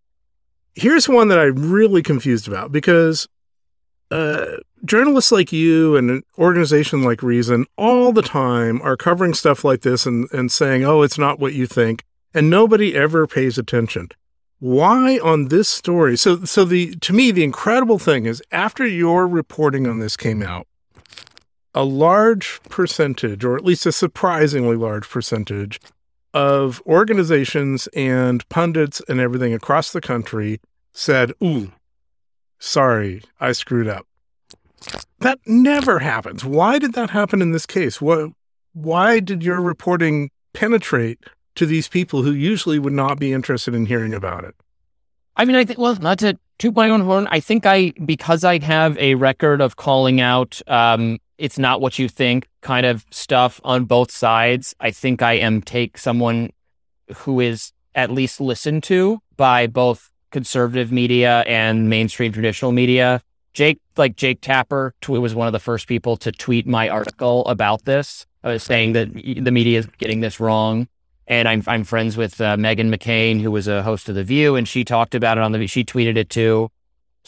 Here's 0.77 1.09
one 1.09 1.27
that 1.29 1.39
I'm 1.39 1.71
really 1.71 2.03
confused 2.03 2.47
about 2.47 2.71
because 2.71 3.27
uh, 4.11 4.57
journalists 4.85 5.31
like 5.31 5.51
you 5.51 5.97
and 5.97 6.11
an 6.11 6.23
organization 6.37 7.01
like 7.01 7.23
Reason 7.23 7.65
all 7.77 8.13
the 8.13 8.21
time 8.21 8.79
are 8.83 8.95
covering 8.95 9.33
stuff 9.33 9.63
like 9.63 9.81
this 9.81 10.05
and, 10.05 10.31
and 10.31 10.51
saying, 10.51 10.85
oh, 10.85 11.01
it's 11.01 11.17
not 11.17 11.39
what 11.39 11.55
you 11.55 11.65
think. 11.65 12.03
And 12.31 12.51
nobody 12.51 12.95
ever 12.95 13.25
pays 13.25 13.57
attention. 13.57 14.09
Why 14.59 15.17
on 15.17 15.47
this 15.47 15.67
story? 15.67 16.15
So, 16.15 16.45
so 16.45 16.63
the 16.63 16.93
to 16.97 17.11
me, 17.11 17.31
the 17.31 17.43
incredible 17.43 17.97
thing 17.97 18.27
is 18.27 18.43
after 18.51 18.85
your 18.85 19.27
reporting 19.27 19.87
on 19.87 19.97
this 19.97 20.15
came 20.15 20.43
out, 20.43 20.67
a 21.73 21.83
large 21.83 22.59
percentage, 22.69 23.43
or 23.43 23.55
at 23.55 23.65
least 23.65 23.87
a 23.87 23.91
surprisingly 23.91 24.75
large 24.75 25.09
percentage, 25.09 25.79
of 26.33 26.81
organizations 26.85 27.87
and 27.95 28.47
pundits 28.49 29.01
and 29.07 29.19
everything 29.19 29.53
across 29.53 29.91
the 29.91 30.01
country 30.01 30.59
said, 30.93 31.31
Ooh, 31.43 31.71
sorry, 32.59 33.21
I 33.39 33.51
screwed 33.51 33.87
up. 33.87 34.05
That 35.19 35.39
never 35.45 35.99
happens. 35.99 36.45
Why 36.45 36.79
did 36.79 36.93
that 36.93 37.09
happen 37.09 37.41
in 37.41 37.51
this 37.51 37.65
case? 37.65 38.01
What, 38.01 38.31
why 38.73 39.19
did 39.19 39.43
your 39.43 39.61
reporting 39.61 40.29
penetrate 40.53 41.19
to 41.55 41.65
these 41.65 41.87
people 41.87 42.21
who 42.21 42.31
usually 42.31 42.79
would 42.79 42.93
not 42.93 43.19
be 43.19 43.33
interested 43.33 43.73
in 43.73 43.87
hearing 43.87 44.13
about 44.13 44.43
it? 44.43 44.55
I 45.35 45.45
mean, 45.45 45.55
I 45.55 45.65
think, 45.65 45.79
well, 45.79 45.95
not 45.95 46.19
to 46.19 46.37
toot 46.57 46.75
my 46.75 46.89
own 46.89 47.01
horn, 47.01 47.27
I 47.31 47.39
think 47.39 47.65
I, 47.65 47.93
because 48.05 48.43
I 48.43 48.59
have 48.63 48.97
a 48.97 49.15
record 49.15 49.61
of 49.61 49.75
calling 49.75 50.21
out, 50.21 50.61
um, 50.67 51.19
it's 51.37 51.59
not 51.59 51.81
what 51.81 51.99
you 51.99 52.09
think 52.09 52.47
kind 52.67 52.85
of 52.85 53.05
stuff 53.11 53.61
on 53.63 53.85
both 53.85 54.11
sides, 54.11 54.75
I 54.81 54.91
think 54.91 55.21
I 55.21 55.33
am 55.33 55.61
take 55.61 55.97
someone 55.97 56.51
who 57.15 57.39
is 57.39 57.71
at 57.95 58.11
least 58.11 58.41
listened 58.41 58.83
to 58.83 59.19
by 59.37 59.67
both 59.67 60.11
conservative 60.31 60.91
media 60.91 61.45
and 61.47 61.89
mainstream 61.89 62.33
traditional 62.33 62.73
media. 62.73 63.21
Jake, 63.53 63.79
like 63.95 64.17
Jake 64.17 64.41
Tapper, 64.41 64.93
was 65.07 65.33
one 65.33 65.47
of 65.47 65.53
the 65.53 65.61
first 65.61 65.87
people 65.87 66.17
to 66.17 66.29
tweet 66.33 66.67
my 66.67 66.89
article 66.89 67.45
about 67.45 67.85
this, 67.85 68.25
uh, 68.43 68.57
saying 68.57 68.91
that 68.91 69.13
the 69.13 69.51
media 69.51 69.79
is 69.79 69.87
getting 69.97 70.19
this 70.19 70.37
wrong. 70.41 70.89
And 71.25 71.47
I'm 71.47 71.63
I'm 71.67 71.85
friends 71.85 72.17
with 72.17 72.39
uh, 72.41 72.57
Meghan 72.57 72.93
McCain, 72.93 73.41
who 73.41 73.49
was 73.49 73.69
a 73.69 73.81
host 73.81 74.09
of 74.09 74.15
The 74.15 74.25
View, 74.25 74.57
and 74.57 74.67
she 74.67 74.83
talked 74.83 75.15
about 75.15 75.37
it 75.37 75.43
on 75.43 75.53
the. 75.53 75.67
She 75.67 75.85
tweeted 75.85 76.17
it 76.17 76.29
too. 76.29 76.69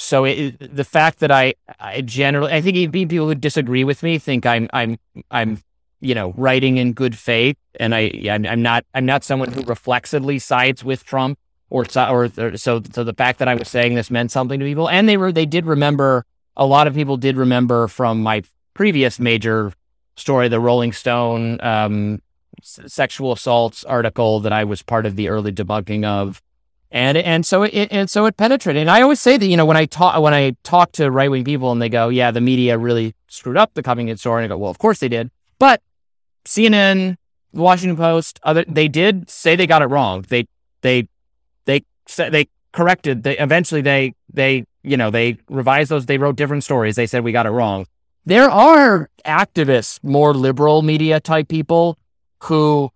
So 0.01 0.23
it, 0.23 0.73
the 0.73 0.85
fact 0.85 1.19
that 1.19 1.29
I, 1.29 1.55
I 1.77 1.99
generally, 1.99 2.53
I 2.53 2.61
think 2.61 2.77
even 2.77 3.09
people 3.09 3.27
who 3.27 3.35
disagree 3.35 3.83
with 3.83 4.01
me 4.01 4.17
think 4.17 4.45
I'm, 4.45 4.69
I'm, 4.71 4.97
I'm, 5.29 5.61
you 5.99 6.15
know, 6.15 6.33
writing 6.37 6.77
in 6.77 6.93
good 6.93 7.17
faith, 7.17 7.57
and 7.77 7.93
I, 7.93 8.09
I'm, 8.31 8.45
I'm 8.45 8.61
not, 8.61 8.85
I'm 8.95 9.05
not 9.05 9.25
someone 9.25 9.51
who 9.51 9.61
reflexively 9.63 10.39
sides 10.39 10.85
with 10.85 11.03
Trump, 11.03 11.37
or, 11.69 11.83
or, 11.97 12.31
or 12.37 12.55
so, 12.55 12.81
so 12.93 13.03
the 13.03 13.13
fact 13.13 13.39
that 13.39 13.49
I 13.49 13.55
was 13.55 13.67
saying 13.67 13.95
this 13.95 14.09
meant 14.09 14.31
something 14.31 14.57
to 14.61 14.65
people, 14.65 14.87
and 14.87 15.09
they 15.09 15.17
were, 15.17 15.33
they 15.33 15.45
did 15.45 15.65
remember. 15.65 16.25
A 16.55 16.65
lot 16.65 16.87
of 16.87 16.93
people 16.93 17.17
did 17.17 17.35
remember 17.35 17.89
from 17.89 18.21
my 18.21 18.43
previous 18.73 19.19
major 19.19 19.73
story, 20.15 20.47
the 20.47 20.61
Rolling 20.61 20.93
Stone 20.93 21.59
um, 21.61 22.21
sexual 22.63 23.33
assaults 23.33 23.83
article 23.83 24.39
that 24.39 24.53
I 24.53 24.63
was 24.63 24.81
part 24.81 25.05
of 25.05 25.17
the 25.17 25.27
early 25.27 25.51
debunking 25.51 26.05
of 26.05 26.41
and 26.91 27.17
and 27.17 27.45
so 27.45 27.63
it 27.63 27.87
and 27.91 28.09
so 28.09 28.25
it 28.25 28.37
penetrated. 28.37 28.81
And 28.81 28.89
I 28.89 29.01
always 29.01 29.21
say 29.21 29.37
that 29.37 29.45
you 29.45 29.57
know 29.57 29.65
when 29.65 29.77
I 29.77 29.85
talk 29.85 30.21
when 30.21 30.33
I 30.33 30.55
talk 30.63 30.91
to 30.93 31.11
right 31.11 31.29
wing 31.29 31.43
people 31.43 31.71
and 31.71 31.81
they 31.81 31.89
go, 31.89 32.09
yeah, 32.09 32.31
the 32.31 32.41
media 32.41 32.77
really 32.77 33.13
screwed 33.27 33.57
up 33.57 33.73
the 33.73 33.83
Covington 33.83 34.17
story, 34.17 34.43
and 34.43 34.51
I 34.51 34.55
go, 34.55 34.59
well, 34.59 34.71
of 34.71 34.79
course 34.79 34.99
they 34.99 35.09
did, 35.09 35.29
but 35.59 35.81
CNN, 36.45 37.17
the 37.53 37.61
Washington 37.61 37.97
Post, 37.97 38.39
other 38.43 38.65
they 38.67 38.87
did 38.87 39.29
say 39.29 39.55
they 39.55 39.67
got 39.67 39.81
it 39.81 39.87
wrong. 39.87 40.25
They 40.29 40.47
they 40.81 41.07
they 41.65 41.85
said 42.07 42.31
they 42.31 42.47
corrected. 42.71 43.23
They 43.23 43.37
eventually 43.37 43.81
they 43.81 44.13
they 44.33 44.65
you 44.83 44.97
know 44.97 45.11
they 45.11 45.37
revised 45.49 45.91
those. 45.91 46.07
They 46.07 46.17
wrote 46.17 46.35
different 46.37 46.63
stories. 46.63 46.95
They 46.95 47.07
said 47.07 47.23
we 47.23 47.31
got 47.31 47.45
it 47.45 47.51
wrong. 47.51 47.85
There 48.25 48.49
are 48.49 49.09
activists, 49.25 50.03
more 50.03 50.33
liberal 50.33 50.81
media 50.81 51.19
type 51.19 51.47
people 51.47 51.97
who 52.43 52.91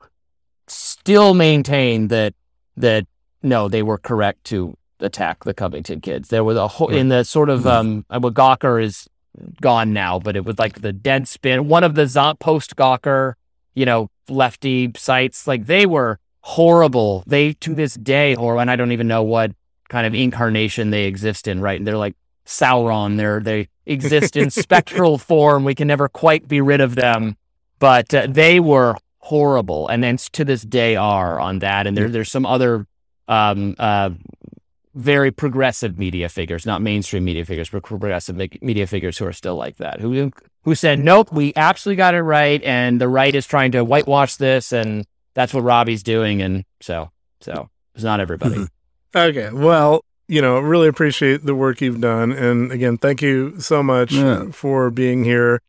still 0.68 1.34
maintain 1.34 2.08
that 2.08 2.34
that 2.78 3.06
no, 3.44 3.68
they 3.68 3.84
were 3.84 3.98
correct 3.98 4.46
to 4.46 4.76
attack 5.00 5.44
the 5.44 5.54
Covington 5.54 6.02
kids. 6.02 6.30
There 6.30 6.44
was 6.44 6.58
a 6.58 6.68
whole 6.68 6.90
in 6.90 7.10
the 7.10 7.24
sort 7.24 7.50
of 7.50 7.68
um, 7.68 8.06
well, 8.10 8.32
Gawker 8.32 8.82
is 8.82 9.08
gone 9.62 9.94
now, 9.94 10.20
but 10.20 10.36
it 10.36 10.46
was 10.46 10.58
like 10.58 10.82
the 10.82 10.94
Deadspin, 10.94 11.66
one 11.66 11.84
of 11.84 11.96
the 11.96 12.36
post 12.40 12.76
Gawker, 12.76 13.34
you 13.74 13.86
know, 13.86 14.10
lefty 14.30 14.92
sites. 14.96 15.48
Like 15.48 15.66
they 15.66 15.86
were 15.86 16.20
horrible. 16.42 17.24
They 17.28 17.54
to 17.54 17.76
this 17.76 17.96
day, 17.96 18.36
or 18.36 18.60
and 18.60 18.72
I 18.72 18.76
don't 18.76 18.92
even 18.92 19.08
know 19.08 19.24
what 19.24 19.52
kind 19.90 20.08
of 20.08 20.16
incarnation 20.16 20.90
they 20.90 21.06
exist 21.06 21.48
in. 21.48 21.62
Right, 21.62 21.80
and 21.80 21.86
they're 21.86 21.98
like 21.98 22.16
Sauron. 22.46 23.18
They're 23.18 23.40
they 23.40 23.68
exist 23.86 24.36
in 24.36 24.50
spectral 24.52 25.18
form. 25.18 25.64
We 25.66 25.76
can 25.76 25.88
never 25.88 26.08
quite 26.08 26.48
be 26.48 26.62
rid 26.62 26.82
of 26.82 26.96
them, 26.96 27.36
but 27.80 28.14
uh, 28.14 28.28
they 28.30 28.60
were 28.60 28.96
horrible, 29.20 29.88
and 29.88 30.04
then 30.04 30.18
to 30.18 30.46
this 30.46 30.62
day 30.62 30.96
are 30.96 31.40
on 31.40 31.60
that. 31.60 31.88
And 31.88 31.98
there, 31.98 32.10
there's 32.10 32.32
some 32.32 32.46
other 32.46 32.86
um, 33.28 33.76
uh, 33.80 34.12
very 34.96 35.32
progressive 35.32 35.98
media 35.98 36.30
figures, 36.30 36.66
not 36.66 36.82
mainstream 36.82 37.24
media 37.24 37.46
figures, 37.46 37.70
but 37.70 37.84
progressive 37.84 38.36
media 38.62 38.88
figures 38.88 39.18
who 39.18 39.26
are 39.26 39.34
still 39.34 39.56
like 39.56 39.78
that, 39.78 40.00
who 40.00 40.32
who 40.64 40.76
said, 40.76 41.00
"Nope, 41.00 41.32
we 41.32 41.54
absolutely 41.56 41.98
got 41.98 42.14
it 42.14 42.22
right," 42.22 42.62
and 42.64 43.02
the 43.02 43.08
right 43.08 43.34
is 43.34 43.48
trying 43.48 43.72
to 43.72 43.84
whitewash 43.84 44.36
this, 44.36 44.72
and 44.72 45.06
that's 45.34 45.54
what 45.54 45.64
Robby's 45.64 46.04
doing, 46.04 46.42
and 46.42 46.64
so 46.80 47.12
so 47.42 47.70
it's 47.96 48.04
not 48.04 48.20
everybody. 48.20 48.68
okay, 49.16 49.50
well, 49.52 50.06
you 50.28 50.42
know, 50.42 50.60
really 50.60 50.88
appreciate 50.88 51.44
the 51.44 51.56
work 51.56 51.82
you've 51.82 52.02
done, 52.02 52.32
and 52.32 52.72
again, 52.72 52.98
thank 52.98 53.22
you 53.22 53.60
so 53.60 53.82
much 53.82 54.12
yeah. 54.12 54.52
for 54.52 54.92
being 54.92 55.24
here. 55.24 55.62